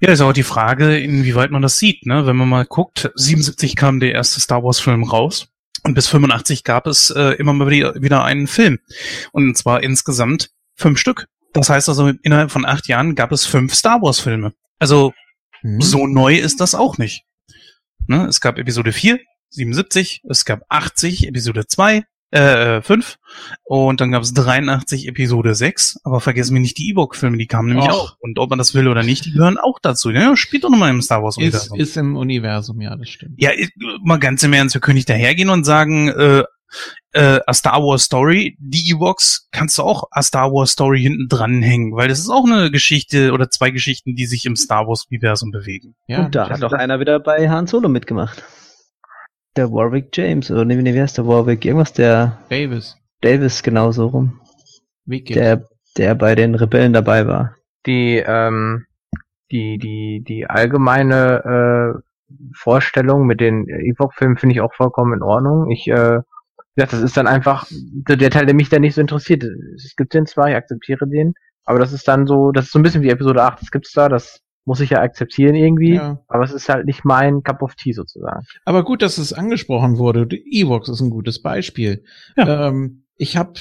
Ja, 0.00 0.10
ist 0.12 0.20
auch 0.20 0.32
die 0.32 0.42
Frage, 0.42 0.98
inwieweit 0.98 1.50
man 1.50 1.62
das 1.62 1.78
sieht, 1.78 2.04
ne? 2.06 2.26
Wenn 2.26 2.36
man 2.36 2.48
mal 2.48 2.66
guckt, 2.66 3.10
77 3.14 3.76
kam 3.76 3.98
der 4.00 4.12
erste 4.12 4.40
Star 4.40 4.62
Wars 4.62 4.78
Film 4.78 5.04
raus 5.04 5.48
und 5.84 5.94
bis 5.94 6.06
85 6.08 6.64
gab 6.64 6.86
es 6.86 7.10
äh, 7.10 7.30
immer 7.38 7.52
mal 7.54 7.70
wieder, 7.70 8.24
einen 8.24 8.46
Film. 8.46 8.78
Und 9.32 9.56
zwar 9.56 9.82
insgesamt 9.82 10.50
fünf 10.76 10.98
Stück. 10.98 11.28
Das 11.54 11.70
heißt 11.70 11.88
also, 11.88 12.08
innerhalb 12.22 12.50
von 12.50 12.66
acht 12.66 12.88
Jahren 12.88 13.14
gab 13.14 13.32
es 13.32 13.46
fünf 13.46 13.74
Star 13.74 14.02
Wars 14.02 14.20
Filme. 14.20 14.52
Also, 14.78 15.14
Hm? 15.62 15.80
so 15.80 16.06
neu 16.06 16.36
ist 16.36 16.60
das 16.60 16.74
auch 16.74 16.98
nicht. 16.98 17.24
Ne? 18.06 18.26
Es 18.26 18.40
gab 18.40 18.58
Episode 18.58 18.92
4, 18.92 19.18
77, 19.50 20.22
es 20.28 20.44
gab 20.44 20.60
80, 20.68 21.26
Episode 21.28 21.66
2, 21.66 22.04
äh, 22.30 22.82
5 22.82 23.18
und 23.64 24.00
dann 24.00 24.10
gab 24.12 24.22
es 24.22 24.34
83 24.34 25.08
Episode 25.08 25.54
6, 25.54 26.00
aber 26.04 26.20
vergessen 26.20 26.54
wir 26.54 26.60
nicht 26.60 26.78
die 26.78 26.90
E-Book-Filme, 26.90 27.36
die 27.38 27.46
kamen 27.46 27.68
nämlich 27.68 27.88
Och. 27.88 27.92
auch. 27.92 28.16
Und 28.20 28.38
ob 28.38 28.50
man 28.50 28.58
das 28.58 28.74
will 28.74 28.88
oder 28.88 29.02
nicht, 29.02 29.24
die 29.26 29.32
gehören 29.32 29.58
auch 29.58 29.78
dazu. 29.80 30.10
Ja, 30.10 30.36
spielt 30.36 30.64
doch 30.64 30.70
nochmal 30.70 30.90
im 30.90 31.02
Star 31.02 31.22
Wars 31.22 31.36
Ist, 31.36 31.42
Universum. 31.44 31.78
ist 31.80 31.96
im 31.96 32.16
Universum, 32.16 32.80
ja, 32.80 32.96
das 32.96 33.08
stimmt. 33.08 33.34
Ja, 33.40 33.50
mal 34.02 34.18
ganz 34.18 34.42
im 34.42 34.52
Ernst, 34.52 34.74
wir 34.74 34.80
können 34.80 34.96
nicht 34.96 35.08
dahergehen 35.08 35.50
und 35.50 35.64
sagen, 35.64 36.08
äh, 36.08 36.42
äh, 37.12 37.40
a 37.46 37.54
Star 37.54 37.80
Wars 37.82 38.02
Story, 38.02 38.56
die 38.60 38.90
E-Box 38.90 39.48
kannst 39.52 39.78
du 39.78 39.82
auch 39.84 40.04
a 40.10 40.22
Star 40.22 40.50
Wars 40.52 40.72
Story 40.72 41.00
hinten 41.00 41.28
dranhängen, 41.28 41.94
weil 41.94 42.08
das 42.08 42.18
ist 42.18 42.28
auch 42.28 42.44
eine 42.44 42.70
Geschichte 42.70 43.32
oder 43.32 43.48
zwei 43.50 43.70
Geschichten, 43.70 44.16
die 44.16 44.26
sich 44.26 44.44
im 44.46 44.56
Star 44.56 44.86
Wars 44.88 45.06
Universum 45.10 45.50
bewegen. 45.52 45.94
Ja, 46.08 46.24
Und 46.26 46.34
da 46.34 46.50
hat 46.50 46.62
doch 46.62 46.72
einer 46.72 47.00
wieder 47.00 47.20
bei 47.20 47.48
Han 47.48 47.66
Solo 47.66 47.88
mitgemacht. 47.88 48.42
Der 49.56 49.72
Warwick 49.72 50.08
James, 50.14 50.50
oder 50.50 50.64
nee, 50.64 50.76
nee, 50.76 50.92
wie 50.94 51.00
heißt 51.00 51.16
der 51.18 51.26
Warwick? 51.26 51.64
Irgendwas, 51.64 51.92
der 51.92 52.38
Davis. 52.50 52.96
Davis 53.22 53.62
genauso 53.62 54.08
rum. 54.08 54.40
Wicked. 55.06 55.36
Der, 55.36 55.66
der 55.96 56.14
bei 56.14 56.34
den 56.34 56.54
Rebellen 56.54 56.92
dabei 56.92 57.26
war. 57.26 57.56
die, 57.86 58.22
ähm, 58.26 58.84
die, 59.50 59.78
die, 59.78 60.22
die 60.26 60.46
allgemeine 60.46 61.94
äh, 61.96 62.00
Vorstellung 62.54 63.26
mit 63.26 63.40
den 63.40 63.68
Epoch-Filmen 63.68 64.36
finde 64.36 64.54
ich 64.54 64.60
auch 64.60 64.74
vollkommen 64.74 65.14
in 65.14 65.22
Ordnung. 65.22 65.70
Ich, 65.70 65.86
äh, 65.88 66.20
das 66.74 66.92
ist 66.92 67.16
dann 67.16 67.26
einfach 67.26 67.66
der 67.70 68.16
der 68.16 68.30
Teil, 68.30 68.44
der 68.46 68.54
mich 68.54 68.68
da 68.68 68.78
nicht 68.78 68.94
so 68.94 69.00
interessiert. 69.00 69.44
Es 69.76 69.94
gibt 69.96 70.12
den 70.12 70.26
zwar, 70.26 70.50
ich 70.50 70.56
akzeptiere 70.56 71.08
den, 71.08 71.34
aber 71.64 71.78
das 71.78 71.92
ist 71.92 72.06
dann 72.08 72.26
so, 72.26 72.52
das 72.52 72.66
ist 72.66 72.72
so 72.72 72.78
ein 72.78 72.82
bisschen 72.82 73.02
wie 73.02 73.10
Episode 73.10 73.42
8, 73.42 73.62
das 73.62 73.70
gibt's 73.70 73.92
da, 73.92 74.08
das 74.08 74.40
muss 74.66 74.80
ich 74.80 74.90
ja 74.90 75.00
akzeptieren 75.00 75.54
irgendwie, 75.54 75.94
Ja. 75.94 76.20
aber 76.28 76.44
es 76.44 76.52
ist 76.52 76.68
halt 76.68 76.84
nicht 76.86 77.04
mein 77.04 77.42
Cup 77.42 77.62
of 77.62 77.74
Tea 77.76 77.92
sozusagen. 77.92 78.44
Aber 78.66 78.84
gut, 78.84 79.00
dass 79.00 79.16
es 79.16 79.32
angesprochen 79.32 79.96
wurde. 79.96 80.26
Die 80.26 80.42
Evox 80.60 80.88
ist 80.88 81.00
ein 81.00 81.10
gutes 81.10 81.40
Beispiel. 81.40 82.02
Ähm, 82.36 83.04
ich 83.16 83.36
habe 83.38 83.54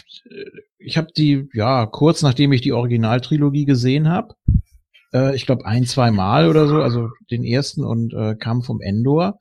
ich 0.80 0.98
hab 0.98 1.14
die, 1.14 1.48
ja, 1.53 1.85
kurz 1.85 2.22
nachdem 2.22 2.51
ich 2.51 2.61
die 2.61 2.74
Originaltrilogie 2.74 3.66
gesehen 3.66 4.09
habe, 4.09 4.34
äh, 5.14 5.35
ich 5.35 5.45
glaube 5.45 5.66
ein, 5.66 5.85
zwei 5.85 6.11
Mal 6.11 6.50
oder 6.50 6.67
so, 6.67 6.82
also 6.82 7.09
den 7.32 7.43
ersten 7.45 7.84
und 7.85 8.14
äh, 8.14 8.35
kam 8.35 8.61
vom 8.64 8.82
Endor, 8.82 9.40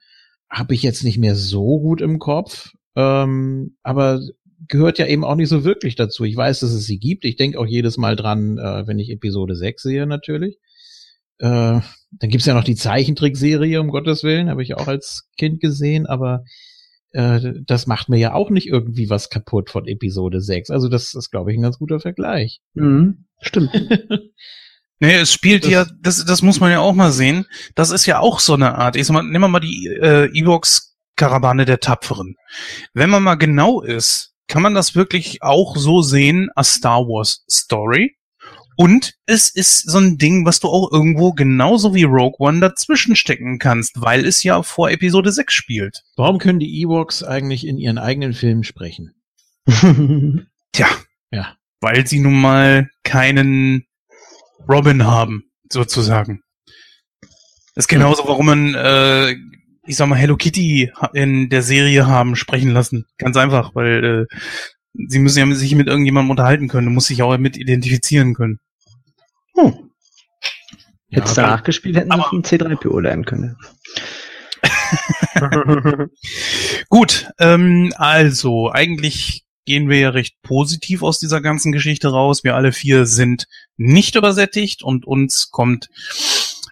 habe 0.49 0.75
ich 0.75 0.83
jetzt 0.83 1.03
nicht 1.03 1.19
mehr 1.19 1.35
so 1.35 1.81
gut 1.81 2.01
im 2.01 2.19
Kopf, 2.19 2.73
ähm, 2.95 3.77
aber 3.83 4.21
gehört 4.69 4.99
ja 4.99 5.07
eben 5.07 5.25
auch 5.25 5.35
nicht 5.35 5.49
so 5.49 5.65
wirklich 5.65 5.97
dazu. 5.97 6.25
Ich 6.25 6.37
weiß, 6.37 6.61
dass 6.61 6.71
es 6.73 6.85
sie 6.87 6.99
gibt. 6.99 7.25
Ich 7.25 7.37
denke 7.37 7.59
auch 7.59 7.67
jedes 7.67 7.99
Mal 7.99 8.17
dran, 8.17 8.57
äh, 8.59 8.87
wenn 8.87 8.99
ich 8.99 9.11
Episode 9.11 9.57
6 9.57 9.83
sehe 9.83 10.07
natürlich. 10.07 10.59
Äh, 11.39 11.81
dann 11.81 12.31
gibt's 12.31 12.47
ja 12.47 12.55
noch 12.55 12.65
die 12.65 12.77
Zeichentrickserie, 12.77 13.81
um 13.81 13.89
Gottes 13.89 14.23
Willen, 14.23 14.49
habe 14.51 14.63
ich 14.63 14.75
auch 14.77 14.87
als 14.87 15.29
Kind 15.37 15.61
gesehen, 15.61 16.07
aber 16.07 16.45
äh, 17.13 17.53
das 17.67 17.87
macht 17.87 18.09
mir 18.09 18.19
ja 18.19 18.35
auch 18.35 18.51
nicht 18.51 18.69
irgendwie 18.69 19.11
was 19.11 19.31
kaputt 19.31 19.71
von 19.71 19.87
Episode 19.87 20.41
6. 20.41 20.71
Also 20.71 20.89
das 20.89 21.15
ist, 21.15 21.31
glaube 21.31 21.53
ich, 21.53 21.59
ein 21.59 21.63
ganz 21.63 21.79
guter 21.79 22.01
Vergleich. 22.01 22.61
Mhm, 22.75 23.27
stimmt. 23.41 23.71
Nee, 25.01 25.17
es 25.17 25.33
spielt 25.33 25.65
Das- 25.65 25.71
ja, 25.73 25.87
das, 26.01 26.25
das 26.25 26.41
muss 26.41 26.61
man 26.61 26.71
ja 26.71 26.79
auch 26.79 26.95
mal 26.95 27.11
sehen. 27.11 27.47
Das 27.75 27.91
ist 27.91 28.07
ja 28.07 28.21
auch 28.21 28.39
so 28.39 28.55
eine 28.55 28.77
Art. 28.79 28.95
Ich 28.95 29.07
sag 29.07 29.13
mal, 29.15 29.23
nehmen 29.25 29.41
wir 29.41 29.49
mal 29.49 29.59
die 29.61 29.89
äh, 29.89 30.27
Evox-Karawane 30.33 31.65
der 31.65 31.81
Tapferen. 31.81 32.37
Wenn 32.93 33.11
man 33.11 33.23
mal 33.25 33.35
genau 33.35 33.83
ist, 33.83 34.35
kann 34.47 34.63
man 34.63 34.73
das 34.73 34.95
wirklich 34.95 35.43
auch 35.43 35.77
so 35.77 36.01
sehen, 36.01 36.49
a 36.55 36.63
Star 36.63 37.01
Wars 37.01 37.45
Story. 37.51 38.17
Und 38.77 39.15
es 39.27 39.51
ist 39.51 39.89
so 39.91 39.99
ein 39.99 40.19
Ding, 40.19 40.45
was 40.47 40.61
du 40.61 40.69
auch 40.69 40.91
irgendwo 40.93 41.33
genauso 41.33 41.95
wie 41.95 42.03
Rogue 42.05 42.35
One 42.39 42.61
dazwischen 42.61 43.15
stecken 43.17 43.59
kannst, 43.59 44.01
weil 44.01 44.25
es 44.25 44.43
ja 44.43 44.63
vor 44.63 44.91
Episode 44.91 45.31
6 45.33 45.53
spielt. 45.53 46.03
Warum 46.17 46.39
können 46.39 46.59
die 46.59 46.81
Ewoks 46.83 47.23
eigentlich 47.23 47.67
in 47.67 47.79
ihren 47.79 47.99
eigenen 47.99 48.33
Filmen 48.33 48.65
sprechen? 48.65 49.15
Tja, 50.73 50.89
Ja. 51.31 51.57
weil 51.81 52.07
sie 52.07 52.19
nun 52.21 52.41
mal 52.41 52.89
keinen 53.05 53.85
Robin 54.69 55.05
haben, 55.07 55.45
sozusagen. 55.71 56.43
Das 57.75 57.85
ist 57.85 57.89
genauso, 57.89 58.27
warum 58.27 58.47
man, 58.47 58.75
äh, 58.75 59.33
ich 59.87 59.97
sag 59.97 60.09
mal, 60.09 60.17
Hello 60.17 60.37
Kitty 60.37 60.93
in 61.13 61.49
der 61.49 61.63
Serie 61.63 62.07
haben 62.07 62.37
sprechen 62.37 62.71
lassen. 62.71 63.05
Ganz 63.19 63.37
einfach, 63.37 63.75
weil 63.75 64.27
äh, 64.33 64.37
sie 65.09 65.19
müssen 65.19 65.39
ja 65.39 65.47
mit- 65.47 65.59
sich 65.59 65.75
mit 65.75 65.87
irgendjemandem 65.89 66.31
unterhalten 66.31 66.69
können. 66.69 66.87
Du 66.87 66.93
musst 66.93 67.11
dich 67.11 67.23
auch 67.23 67.37
mit 67.39 67.57
identifizieren 67.57 68.35
können. 68.35 68.59
Hm. 69.57 69.91
Ja, 71.09 71.21
Hättest 71.21 71.37
du 71.37 71.43
aber- 71.43 71.51
nachgespielt, 71.51 71.97
hätten 71.97 72.11
sie 72.13 72.23
vom 72.29 72.43
C3PO 72.43 73.01
lernen 73.01 73.25
können. 73.25 73.57
Gut, 76.89 77.29
ähm, 77.39 77.93
also 77.97 78.71
eigentlich 78.73 79.45
gehen 79.67 79.89
wir 79.89 79.99
ja 79.99 80.11
recht 80.11 80.37
positiv 80.43 81.03
aus 81.03 81.19
dieser 81.19 81.41
ganzen 81.41 81.73
Geschichte 81.73 82.09
raus. 82.09 82.45
Wir 82.45 82.55
alle 82.55 82.73
vier 82.73 83.07
sind 83.07 83.47
nicht 83.77 84.15
übersättigt 84.15 84.83
und 84.83 85.07
uns 85.07 85.51
kommt 85.51 85.89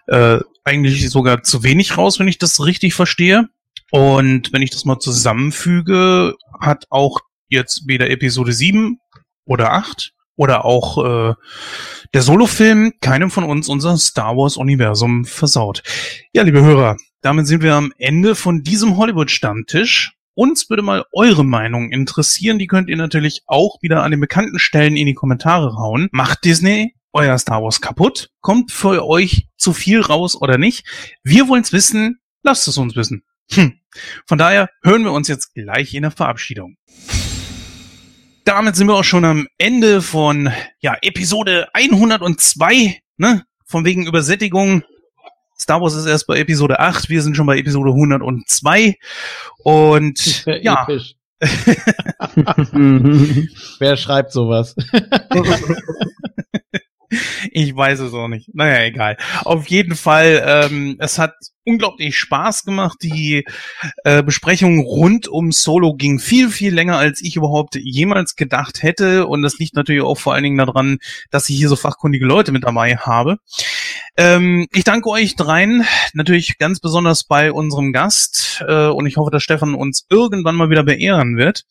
äh, 0.07 0.39
eigentlich 0.63 1.09
sogar 1.09 1.43
zu 1.43 1.63
wenig 1.63 1.97
raus, 1.97 2.19
wenn 2.19 2.27
ich 2.27 2.37
das 2.37 2.63
richtig 2.63 2.93
verstehe. 2.93 3.49
Und 3.91 4.53
wenn 4.53 4.61
ich 4.61 4.69
das 4.71 4.85
mal 4.85 4.99
zusammenfüge, 4.99 6.35
hat 6.59 6.85
auch 6.89 7.19
jetzt 7.53 7.87
weder 7.87 8.09
Episode 8.09 8.51
7 8.51 8.97
oder 9.45 9.73
8 9.73 10.13
oder 10.35 10.65
auch 10.65 10.97
äh, 10.97 11.33
der 12.13 12.21
Solofilm 12.21 12.93
keinem 13.01 13.29
von 13.29 13.43
uns 13.43 13.69
unser 13.69 13.97
Star 13.97 14.35
Wars 14.35 14.57
Universum 14.57 15.25
versaut. 15.25 15.83
Ja, 16.33 16.43
liebe 16.43 16.61
Hörer, 16.61 16.97
damit 17.21 17.47
sind 17.47 17.63
wir 17.63 17.75
am 17.75 17.93
Ende 17.97 18.35
von 18.35 18.63
diesem 18.63 18.97
Hollywood-Stammtisch. 18.97 20.13
Uns 20.35 20.69
würde 20.69 20.81
mal 20.81 21.05
eure 21.13 21.45
Meinung 21.45 21.91
interessieren. 21.91 22.57
Die 22.57 22.67
könnt 22.67 22.89
ihr 22.89 22.97
natürlich 22.97 23.43
auch 23.45 23.77
wieder 23.81 24.03
an 24.03 24.11
den 24.11 24.19
bekannten 24.19 24.57
Stellen 24.57 24.97
in 24.97 25.05
die 25.05 25.13
Kommentare 25.13 25.75
hauen. 25.75 26.09
Macht 26.11 26.43
Disney 26.43 26.95
euer 27.13 27.37
Star 27.37 27.61
Wars 27.61 27.81
kaputt? 27.81 28.31
Kommt 28.41 28.71
für 28.71 29.05
euch 29.05 29.47
zu 29.57 29.73
viel 29.73 30.01
raus 30.01 30.35
oder 30.35 30.57
nicht? 30.57 30.85
Wir 31.23 31.47
wollen's 31.47 31.71
wissen. 31.71 32.19
Lasst 32.41 32.67
es 32.67 32.77
uns 32.77 32.95
wissen. 32.95 33.23
Hm. 33.51 33.79
Von 34.25 34.37
daher 34.37 34.69
hören 34.83 35.03
wir 35.03 35.11
uns 35.11 35.27
jetzt 35.27 35.53
gleich 35.53 35.93
in 35.93 36.01
der 36.01 36.11
Verabschiedung. 36.11 36.77
Damit 38.45 38.75
sind 38.75 38.87
wir 38.87 38.95
auch 38.95 39.03
schon 39.03 39.25
am 39.25 39.47
Ende 39.57 40.01
von 40.01 40.51
ja, 40.79 40.95
Episode 41.01 41.67
102, 41.73 42.99
ne? 43.17 43.43
Von 43.65 43.83
wegen 43.85 44.05
Übersättigung. 44.05 44.83
Star 45.57 45.81
Wars 45.81 45.95
ist 45.95 46.05
erst 46.05 46.27
bei 46.27 46.37
Episode 46.39 46.79
8, 46.79 47.09
wir 47.09 47.21
sind 47.21 47.37
schon 47.37 47.45
bei 47.45 47.57
Episode 47.57 47.91
102. 47.91 48.95
Und 49.63 50.45
ja, 50.45 50.83
Episch. 50.83 51.15
Wer 53.79 53.97
schreibt 53.97 54.33
sowas? 54.33 54.75
ich 57.51 57.75
weiß 57.75 57.99
es 57.99 58.13
auch 58.13 58.27
nicht. 58.27 58.53
Naja, 58.53 58.83
egal. 58.83 59.17
Auf 59.43 59.67
jeden 59.67 59.95
Fall, 59.95 60.43
ähm, 60.45 60.95
es 60.99 61.19
hat 61.19 61.33
unglaublich 61.65 62.17
Spaß 62.17 62.63
gemacht. 62.63 62.97
Die 63.01 63.45
äh, 64.03 64.23
Besprechung 64.23 64.79
rund 64.79 65.27
um 65.27 65.51
Solo 65.51 65.93
ging 65.93 66.19
viel, 66.19 66.49
viel 66.49 66.73
länger, 66.73 66.97
als 66.97 67.21
ich 67.21 67.35
überhaupt 67.35 67.75
jemals 67.75 68.35
gedacht 68.35 68.83
hätte. 68.83 69.27
Und 69.27 69.41
das 69.41 69.57
liegt 69.59 69.75
natürlich 69.75 70.01
auch 70.01 70.17
vor 70.17 70.33
allen 70.33 70.43
Dingen 70.43 70.57
daran, 70.57 70.97
dass 71.31 71.49
ich 71.49 71.57
hier 71.57 71.69
so 71.69 71.75
fachkundige 71.75 72.25
Leute 72.25 72.51
mit 72.51 72.63
dabei 72.63 72.97
habe. 72.97 73.37
Ähm, 74.17 74.67
ich 74.73 74.83
danke 74.83 75.09
euch 75.09 75.35
dreien, 75.35 75.85
natürlich 76.13 76.57
ganz 76.57 76.79
besonders 76.79 77.23
bei 77.23 77.51
unserem 77.51 77.93
Gast. 77.93 78.63
Äh, 78.67 78.87
und 78.87 79.05
ich 79.05 79.17
hoffe, 79.17 79.31
dass 79.31 79.43
Stefan 79.43 79.75
uns 79.75 80.05
irgendwann 80.09 80.55
mal 80.55 80.69
wieder 80.69 80.83
beehren 80.83 81.37
wird. 81.37 81.63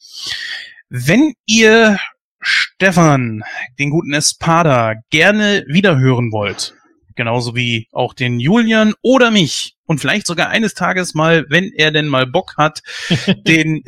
Wenn 0.89 1.35
ihr 1.47 1.99
Stefan, 2.43 3.43
den 3.79 3.91
guten 3.91 4.13
Espada, 4.13 4.95
gerne 5.11 5.65
wiederhören 5.69 6.33
wollt, 6.33 6.75
genauso 7.15 7.55
wie 7.55 7.87
auch 7.93 8.15
den 8.15 8.41
Julian 8.41 8.95
oder 9.01 9.31
mich 9.31 9.77
und 9.87 10.01
vielleicht 10.01 10.27
sogar 10.27 10.49
eines 10.49 10.75
Tages 10.75 11.15
mal, 11.15 11.47
wenn 11.49 11.71
er 11.77 11.93
denn 11.93 12.09
mal 12.09 12.27
Bock 12.27 12.57
hat, 12.57 12.83
den, 13.47 13.85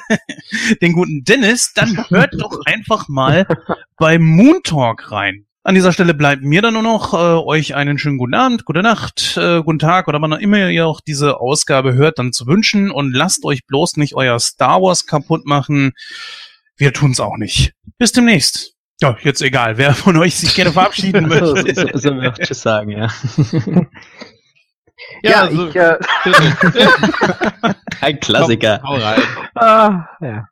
den 0.82 0.92
guten 0.92 1.24
Dennis, 1.24 1.72
dann 1.74 2.08
hört 2.08 2.34
doch 2.34 2.60
einfach 2.64 3.08
mal 3.08 3.46
bei 3.96 4.18
Moon 4.18 4.60
Talk 4.64 5.12
rein. 5.12 5.46
An 5.66 5.74
dieser 5.74 5.92
Stelle 5.92 6.12
bleibt 6.12 6.42
mir 6.42 6.60
dann 6.60 6.74
nur 6.74 6.82
noch, 6.82 7.14
äh, 7.14 7.16
euch 7.16 7.74
einen 7.74 7.98
schönen 7.98 8.18
guten 8.18 8.34
Abend, 8.34 8.66
gute 8.66 8.82
Nacht, 8.82 9.38
äh, 9.38 9.62
guten 9.62 9.78
Tag 9.78 10.08
oder 10.08 10.20
wann 10.20 10.32
immer 10.32 10.68
ihr 10.68 10.86
auch 10.86 11.00
diese 11.00 11.40
Ausgabe 11.40 11.94
hört, 11.94 12.18
dann 12.18 12.34
zu 12.34 12.46
wünschen 12.46 12.90
und 12.90 13.14
lasst 13.14 13.46
euch 13.46 13.66
bloß 13.66 13.96
nicht 13.96 14.14
euer 14.14 14.38
Star 14.38 14.82
Wars 14.82 15.06
kaputt 15.06 15.46
machen. 15.46 15.92
Wir 16.76 16.92
tun's 16.92 17.20
auch 17.20 17.36
nicht. 17.36 17.74
Bis 17.98 18.12
demnächst. 18.12 18.74
Ja, 19.00 19.16
jetzt 19.22 19.42
egal, 19.42 19.76
wer 19.76 19.94
von 19.94 20.16
euch 20.16 20.36
sich 20.36 20.54
gerne 20.54 20.72
verabschieden 20.72 21.28
möchte. 21.28 21.74
so, 21.74 21.86
so, 21.86 21.98
so 21.98 22.20
wir 22.20 22.30
auch 22.32 22.38
Tschüss 22.38 22.62
sagen, 22.62 22.90
ja. 22.90 23.08
Ja, 25.22 25.30
ja 25.30 25.40
also, 25.42 25.68
ich. 25.68 25.76
Äh, 25.76 25.98
Ein 28.00 28.20
Klassiker. 28.20 28.78
Komm, 28.80 28.90
hau 28.90 28.96
rein. 28.96 29.22
Ah, 29.54 30.08
ja. 30.20 30.48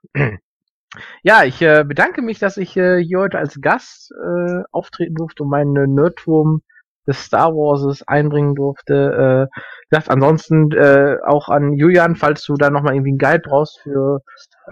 Ja, 1.23 1.44
ich 1.44 1.62
äh, 1.62 1.84
bedanke 1.86 2.20
mich, 2.23 2.39
dass 2.39 2.57
ich 2.57 2.76
äh, 2.76 3.02
hier 3.02 3.20
heute 3.20 3.39
als 3.39 3.60
Gast 3.60 4.12
äh, 4.12 4.62
auftreten 4.73 5.15
durfte 5.15 5.44
und 5.44 5.51
meinen 5.51 5.94
Nerdturm 5.94 6.62
des 7.07 7.25
Star 7.25 7.55
Warses 7.55 8.07
einbringen 8.07 8.55
durfte. 8.55 9.49
Äh, 9.51 9.60
gesagt, 9.89 10.10
ansonsten 10.10 10.70
äh, 10.73 11.17
auch 11.25 11.49
an 11.49 11.75
Julian, 11.75 12.17
falls 12.17 12.44
du 12.44 12.55
da 12.55 12.70
nochmal 12.70 12.94
irgendwie 12.94 13.10
einen 13.10 13.18
Guide 13.18 13.42
brauchst 13.44 13.81
für 13.81 14.20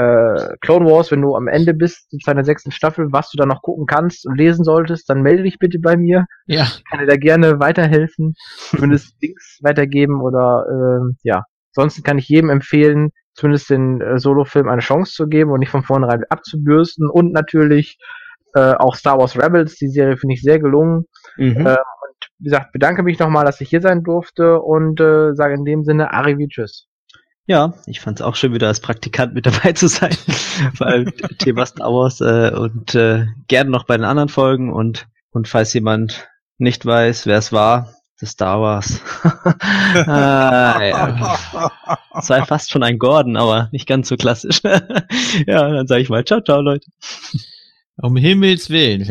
äh, 0.01 0.57
Clone 0.62 0.87
Wars, 0.87 1.11
wenn 1.11 1.20
du 1.20 1.35
am 1.37 1.47
Ende 1.47 1.75
bist 1.75 2.11
in 2.12 2.20
seiner 2.20 2.43
sechsten 2.43 2.70
Staffel, 2.70 3.12
was 3.12 3.31
du 3.31 3.37
da 3.37 3.45
noch 3.45 3.61
gucken 3.61 3.85
kannst 3.87 4.27
und 4.27 4.37
lesen 4.37 4.65
solltest, 4.65 5.11
dann 5.11 5.20
melde 5.20 5.43
dich 5.43 5.59
bitte 5.59 5.79
bei 5.79 5.97
mir. 5.97 6.25
Ja. 6.47 6.62
Ich 6.62 6.85
kann 6.85 7.01
dir 7.01 7.07
da 7.07 7.17
gerne 7.17 7.61
weiterhelfen, 7.61 8.35
zumindest 8.70 9.15
Links 9.20 9.59
weitergeben 9.62 10.23
oder 10.23 10.65
äh, 10.70 11.15
ja. 11.23 11.45
Ansonsten 11.77 12.03
kann 12.03 12.19
ich 12.19 12.29
jedem 12.29 12.51
empfehlen, 12.51 13.11
zumindest 13.35 13.70
den 13.70 14.01
äh, 14.01 14.19
Solo-Film 14.19 14.69
eine 14.69 14.81
Chance 14.81 15.12
zu 15.12 15.29
geben 15.29 15.51
und 15.51 15.61
nicht 15.61 15.70
von 15.70 15.85
vornherein 15.85 16.25
abzubürsten. 16.29 17.09
Und 17.09 17.33
natürlich 17.33 17.99
äh, 18.55 18.73
auch 18.73 18.97
Star 18.97 19.19
Wars 19.19 19.37
Rebels, 19.37 19.77
die 19.77 19.89
Serie 19.89 20.17
finde 20.17 20.35
ich 20.35 20.43
sehr 20.43 20.59
gelungen. 20.59 21.05
Mhm. 21.37 21.67
Äh, 21.67 21.77
und 21.77 22.29
wie 22.39 22.45
gesagt, 22.45 22.73
bedanke 22.73 23.03
mich 23.03 23.19
nochmal, 23.19 23.45
dass 23.45 23.61
ich 23.61 23.69
hier 23.69 23.83
sein 23.83 24.03
durfte 24.03 24.61
und 24.61 25.01
äh, 25.01 25.35
sage 25.35 25.55
in 25.55 25.65
dem 25.65 25.85
Sinne 25.85 26.12
Arrivi 26.12 26.49
Tschüss. 26.49 26.90
Ja, 27.51 27.75
ich 27.87 27.99
fand 27.99 28.20
es 28.20 28.25
auch 28.25 28.37
schön, 28.37 28.55
wieder 28.55 28.69
als 28.69 28.79
Praktikant 28.79 29.35
mit 29.35 29.45
dabei 29.45 29.73
zu 29.73 29.89
sein, 29.89 30.17
weil 30.79 31.07
Thema 31.39 31.67
Star 31.67 31.93
Wars 31.93 32.20
äh, 32.20 32.57
und 32.57 32.95
äh, 32.95 33.27
gerne 33.49 33.70
noch 33.70 33.87
bei 33.87 33.97
den 33.97 34.05
anderen 34.05 34.29
Folgen 34.29 34.73
und 34.73 35.09
und 35.33 35.49
falls 35.49 35.75
jemand 35.75 36.29
nicht 36.59 36.87
weiß, 36.87 37.27
wer 37.27 37.39
es 37.39 37.51
war, 37.51 37.93
das 38.20 38.31
Star 38.31 38.61
Wars. 38.61 39.01
ah, 40.07 40.81
ja. 40.81 41.73
Sei 42.20 42.45
fast 42.45 42.70
schon 42.70 42.85
ein 42.85 43.01
Gordon, 43.01 43.37
aber 43.37 43.69
nicht 43.73 43.89
ganz 43.89 44.09
so 44.11 44.17
klassisch. 44.17 44.61
ja, 44.62 45.70
dann 45.70 45.89
sage 45.89 46.03
ich 46.03 46.09
mal, 46.09 46.25
ciao, 46.25 46.41
ciao, 46.41 46.61
Leute. 46.61 46.87
Um 47.97 48.17
Himmels 48.17 48.70
Willen 48.70 49.03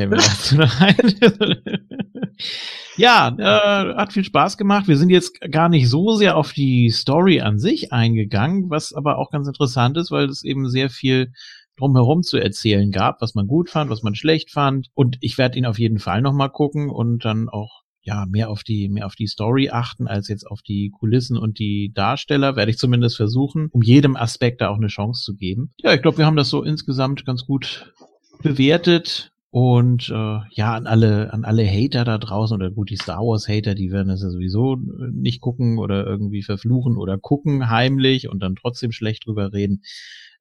ja, 2.97 3.35
äh, 3.37 3.95
hat 3.95 4.13
viel 4.13 4.23
Spaß 4.23 4.57
gemacht. 4.57 4.87
Wir 4.87 4.97
sind 4.97 5.09
jetzt 5.09 5.39
gar 5.51 5.69
nicht 5.69 5.89
so 5.89 6.15
sehr 6.15 6.35
auf 6.35 6.53
die 6.53 6.89
Story 6.89 7.41
an 7.41 7.59
sich 7.59 7.93
eingegangen, 7.93 8.69
was 8.69 8.93
aber 8.93 9.17
auch 9.17 9.31
ganz 9.31 9.47
interessant 9.47 9.97
ist, 9.97 10.11
weil 10.11 10.25
es 10.29 10.43
eben 10.43 10.69
sehr 10.69 10.89
viel 10.89 11.31
drumherum 11.77 12.23
zu 12.23 12.37
erzählen 12.37 12.91
gab, 12.91 13.21
was 13.21 13.35
man 13.35 13.47
gut 13.47 13.69
fand, 13.69 13.89
was 13.89 14.03
man 14.03 14.15
schlecht 14.15 14.51
fand. 14.51 14.87
Und 14.93 15.17
ich 15.21 15.37
werde 15.37 15.57
ihn 15.57 15.65
auf 15.65 15.79
jeden 15.79 15.99
Fall 15.99 16.21
nochmal 16.21 16.49
gucken 16.49 16.89
und 16.89 17.23
dann 17.23 17.47
auch 17.47 17.83
ja, 18.01 18.25
mehr 18.27 18.49
auf 18.49 18.63
die, 18.63 18.89
mehr 18.89 19.05
auf 19.05 19.15
die 19.15 19.27
Story 19.27 19.69
achten 19.69 20.07
als 20.07 20.27
jetzt 20.29 20.47
auf 20.47 20.61
die 20.61 20.91
Kulissen 20.97 21.37
und 21.37 21.59
die 21.59 21.91
Darsteller, 21.93 22.55
werde 22.55 22.71
ich 22.71 22.77
zumindest 22.77 23.17
versuchen, 23.17 23.69
um 23.71 23.81
jedem 23.81 24.15
Aspekt 24.15 24.61
da 24.61 24.69
auch 24.69 24.77
eine 24.77 24.87
Chance 24.87 25.23
zu 25.23 25.35
geben. 25.35 25.73
Ja, 25.77 25.93
ich 25.93 26.01
glaube, 26.01 26.17
wir 26.17 26.25
haben 26.25 26.35
das 26.35 26.49
so 26.49 26.63
insgesamt 26.63 27.25
ganz 27.25 27.45
gut 27.45 27.93
bewertet. 28.41 29.31
Und 29.51 30.09
äh, 30.09 30.39
ja, 30.51 30.75
an 30.75 30.85
alle, 30.85 31.33
an 31.33 31.43
alle 31.43 31.65
Hater 31.65 32.03
da 32.03 32.19
draußen, 32.19 32.55
oder 32.55 32.69
gut, 32.69 32.91
die 32.91 32.97
Star 32.97 33.21
Wars 33.21 33.47
Hater, 33.47 33.73
die 33.73 33.91
werden 33.91 34.09
das 34.09 34.21
ja 34.21 34.29
sowieso 34.29 34.75
nicht 35.11 35.41
gucken 35.41 35.79
oder 35.79 36.05
irgendwie 36.05 36.43
verfluchen 36.43 36.97
oder 36.97 37.17
gucken 37.17 37.69
heimlich 37.69 38.29
und 38.29 38.41
dann 38.43 38.55
trotzdem 38.55 38.91
schlecht 38.91 39.25
drüber 39.25 39.51
reden. 39.51 39.81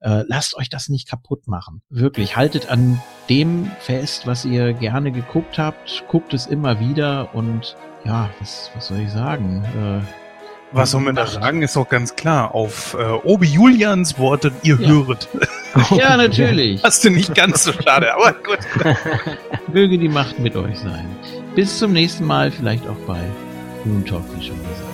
Äh, 0.01 0.25
lasst 0.29 0.57
euch 0.57 0.69
das 0.69 0.91
nicht 0.91 1.09
kaputt 1.09 1.49
machen. 1.49 1.81
Wirklich, 1.89 2.37
haltet 2.37 2.71
an 2.71 3.01
dem 3.31 3.71
fest, 3.81 4.27
was 4.27 4.45
ihr 4.45 4.75
gerne 4.75 5.11
geguckt 5.11 5.59
habt, 5.59 6.05
guckt 6.09 6.35
es 6.35 6.47
immer 6.47 6.79
wieder 6.79 7.35
und 7.35 7.77
ja, 8.05 8.31
was, 8.39 8.71
was 8.75 8.89
soll 8.89 8.99
ich 9.01 9.11
sagen? 9.11 9.65
Äh, 9.65 10.28
was 10.73 10.91
soll 10.91 11.01
man 11.01 11.15
da 11.15 11.27
sagen, 11.27 11.63
ist 11.63 11.77
doch 11.77 11.89
ganz 11.89 12.15
klar. 12.15 12.55
Auf 12.55 12.95
äh, 12.95 13.03
Obi 13.25 13.47
Julians 13.47 14.19
Worte, 14.19 14.53
ihr 14.63 14.79
ja. 14.81 14.89
höret. 14.89 15.29
Ja, 15.97 16.17
natürlich. 16.19 16.83
Hast 16.83 17.05
du 17.05 17.11
nicht 17.11 17.35
ganz 17.35 17.65
so 17.65 17.73
schade, 17.73 18.15
aber 18.15 18.33
gut. 18.33 18.59
Möge 19.73 19.99
die 19.99 20.09
Macht 20.09 20.39
mit 20.39 20.57
euch 20.57 20.79
sein. 20.79 21.07
Bis 21.55 21.79
zum 21.79 21.93
nächsten 21.93 22.25
Mal, 22.25 22.51
vielleicht 22.51 22.87
auch 22.87 22.99
bei 23.07 23.21
Moon 23.85 24.05
Talk, 24.05 24.25
wie 24.37 24.47
schon 24.47 24.59
gesagt. 24.59 24.89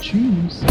Tschüss. 0.00 0.62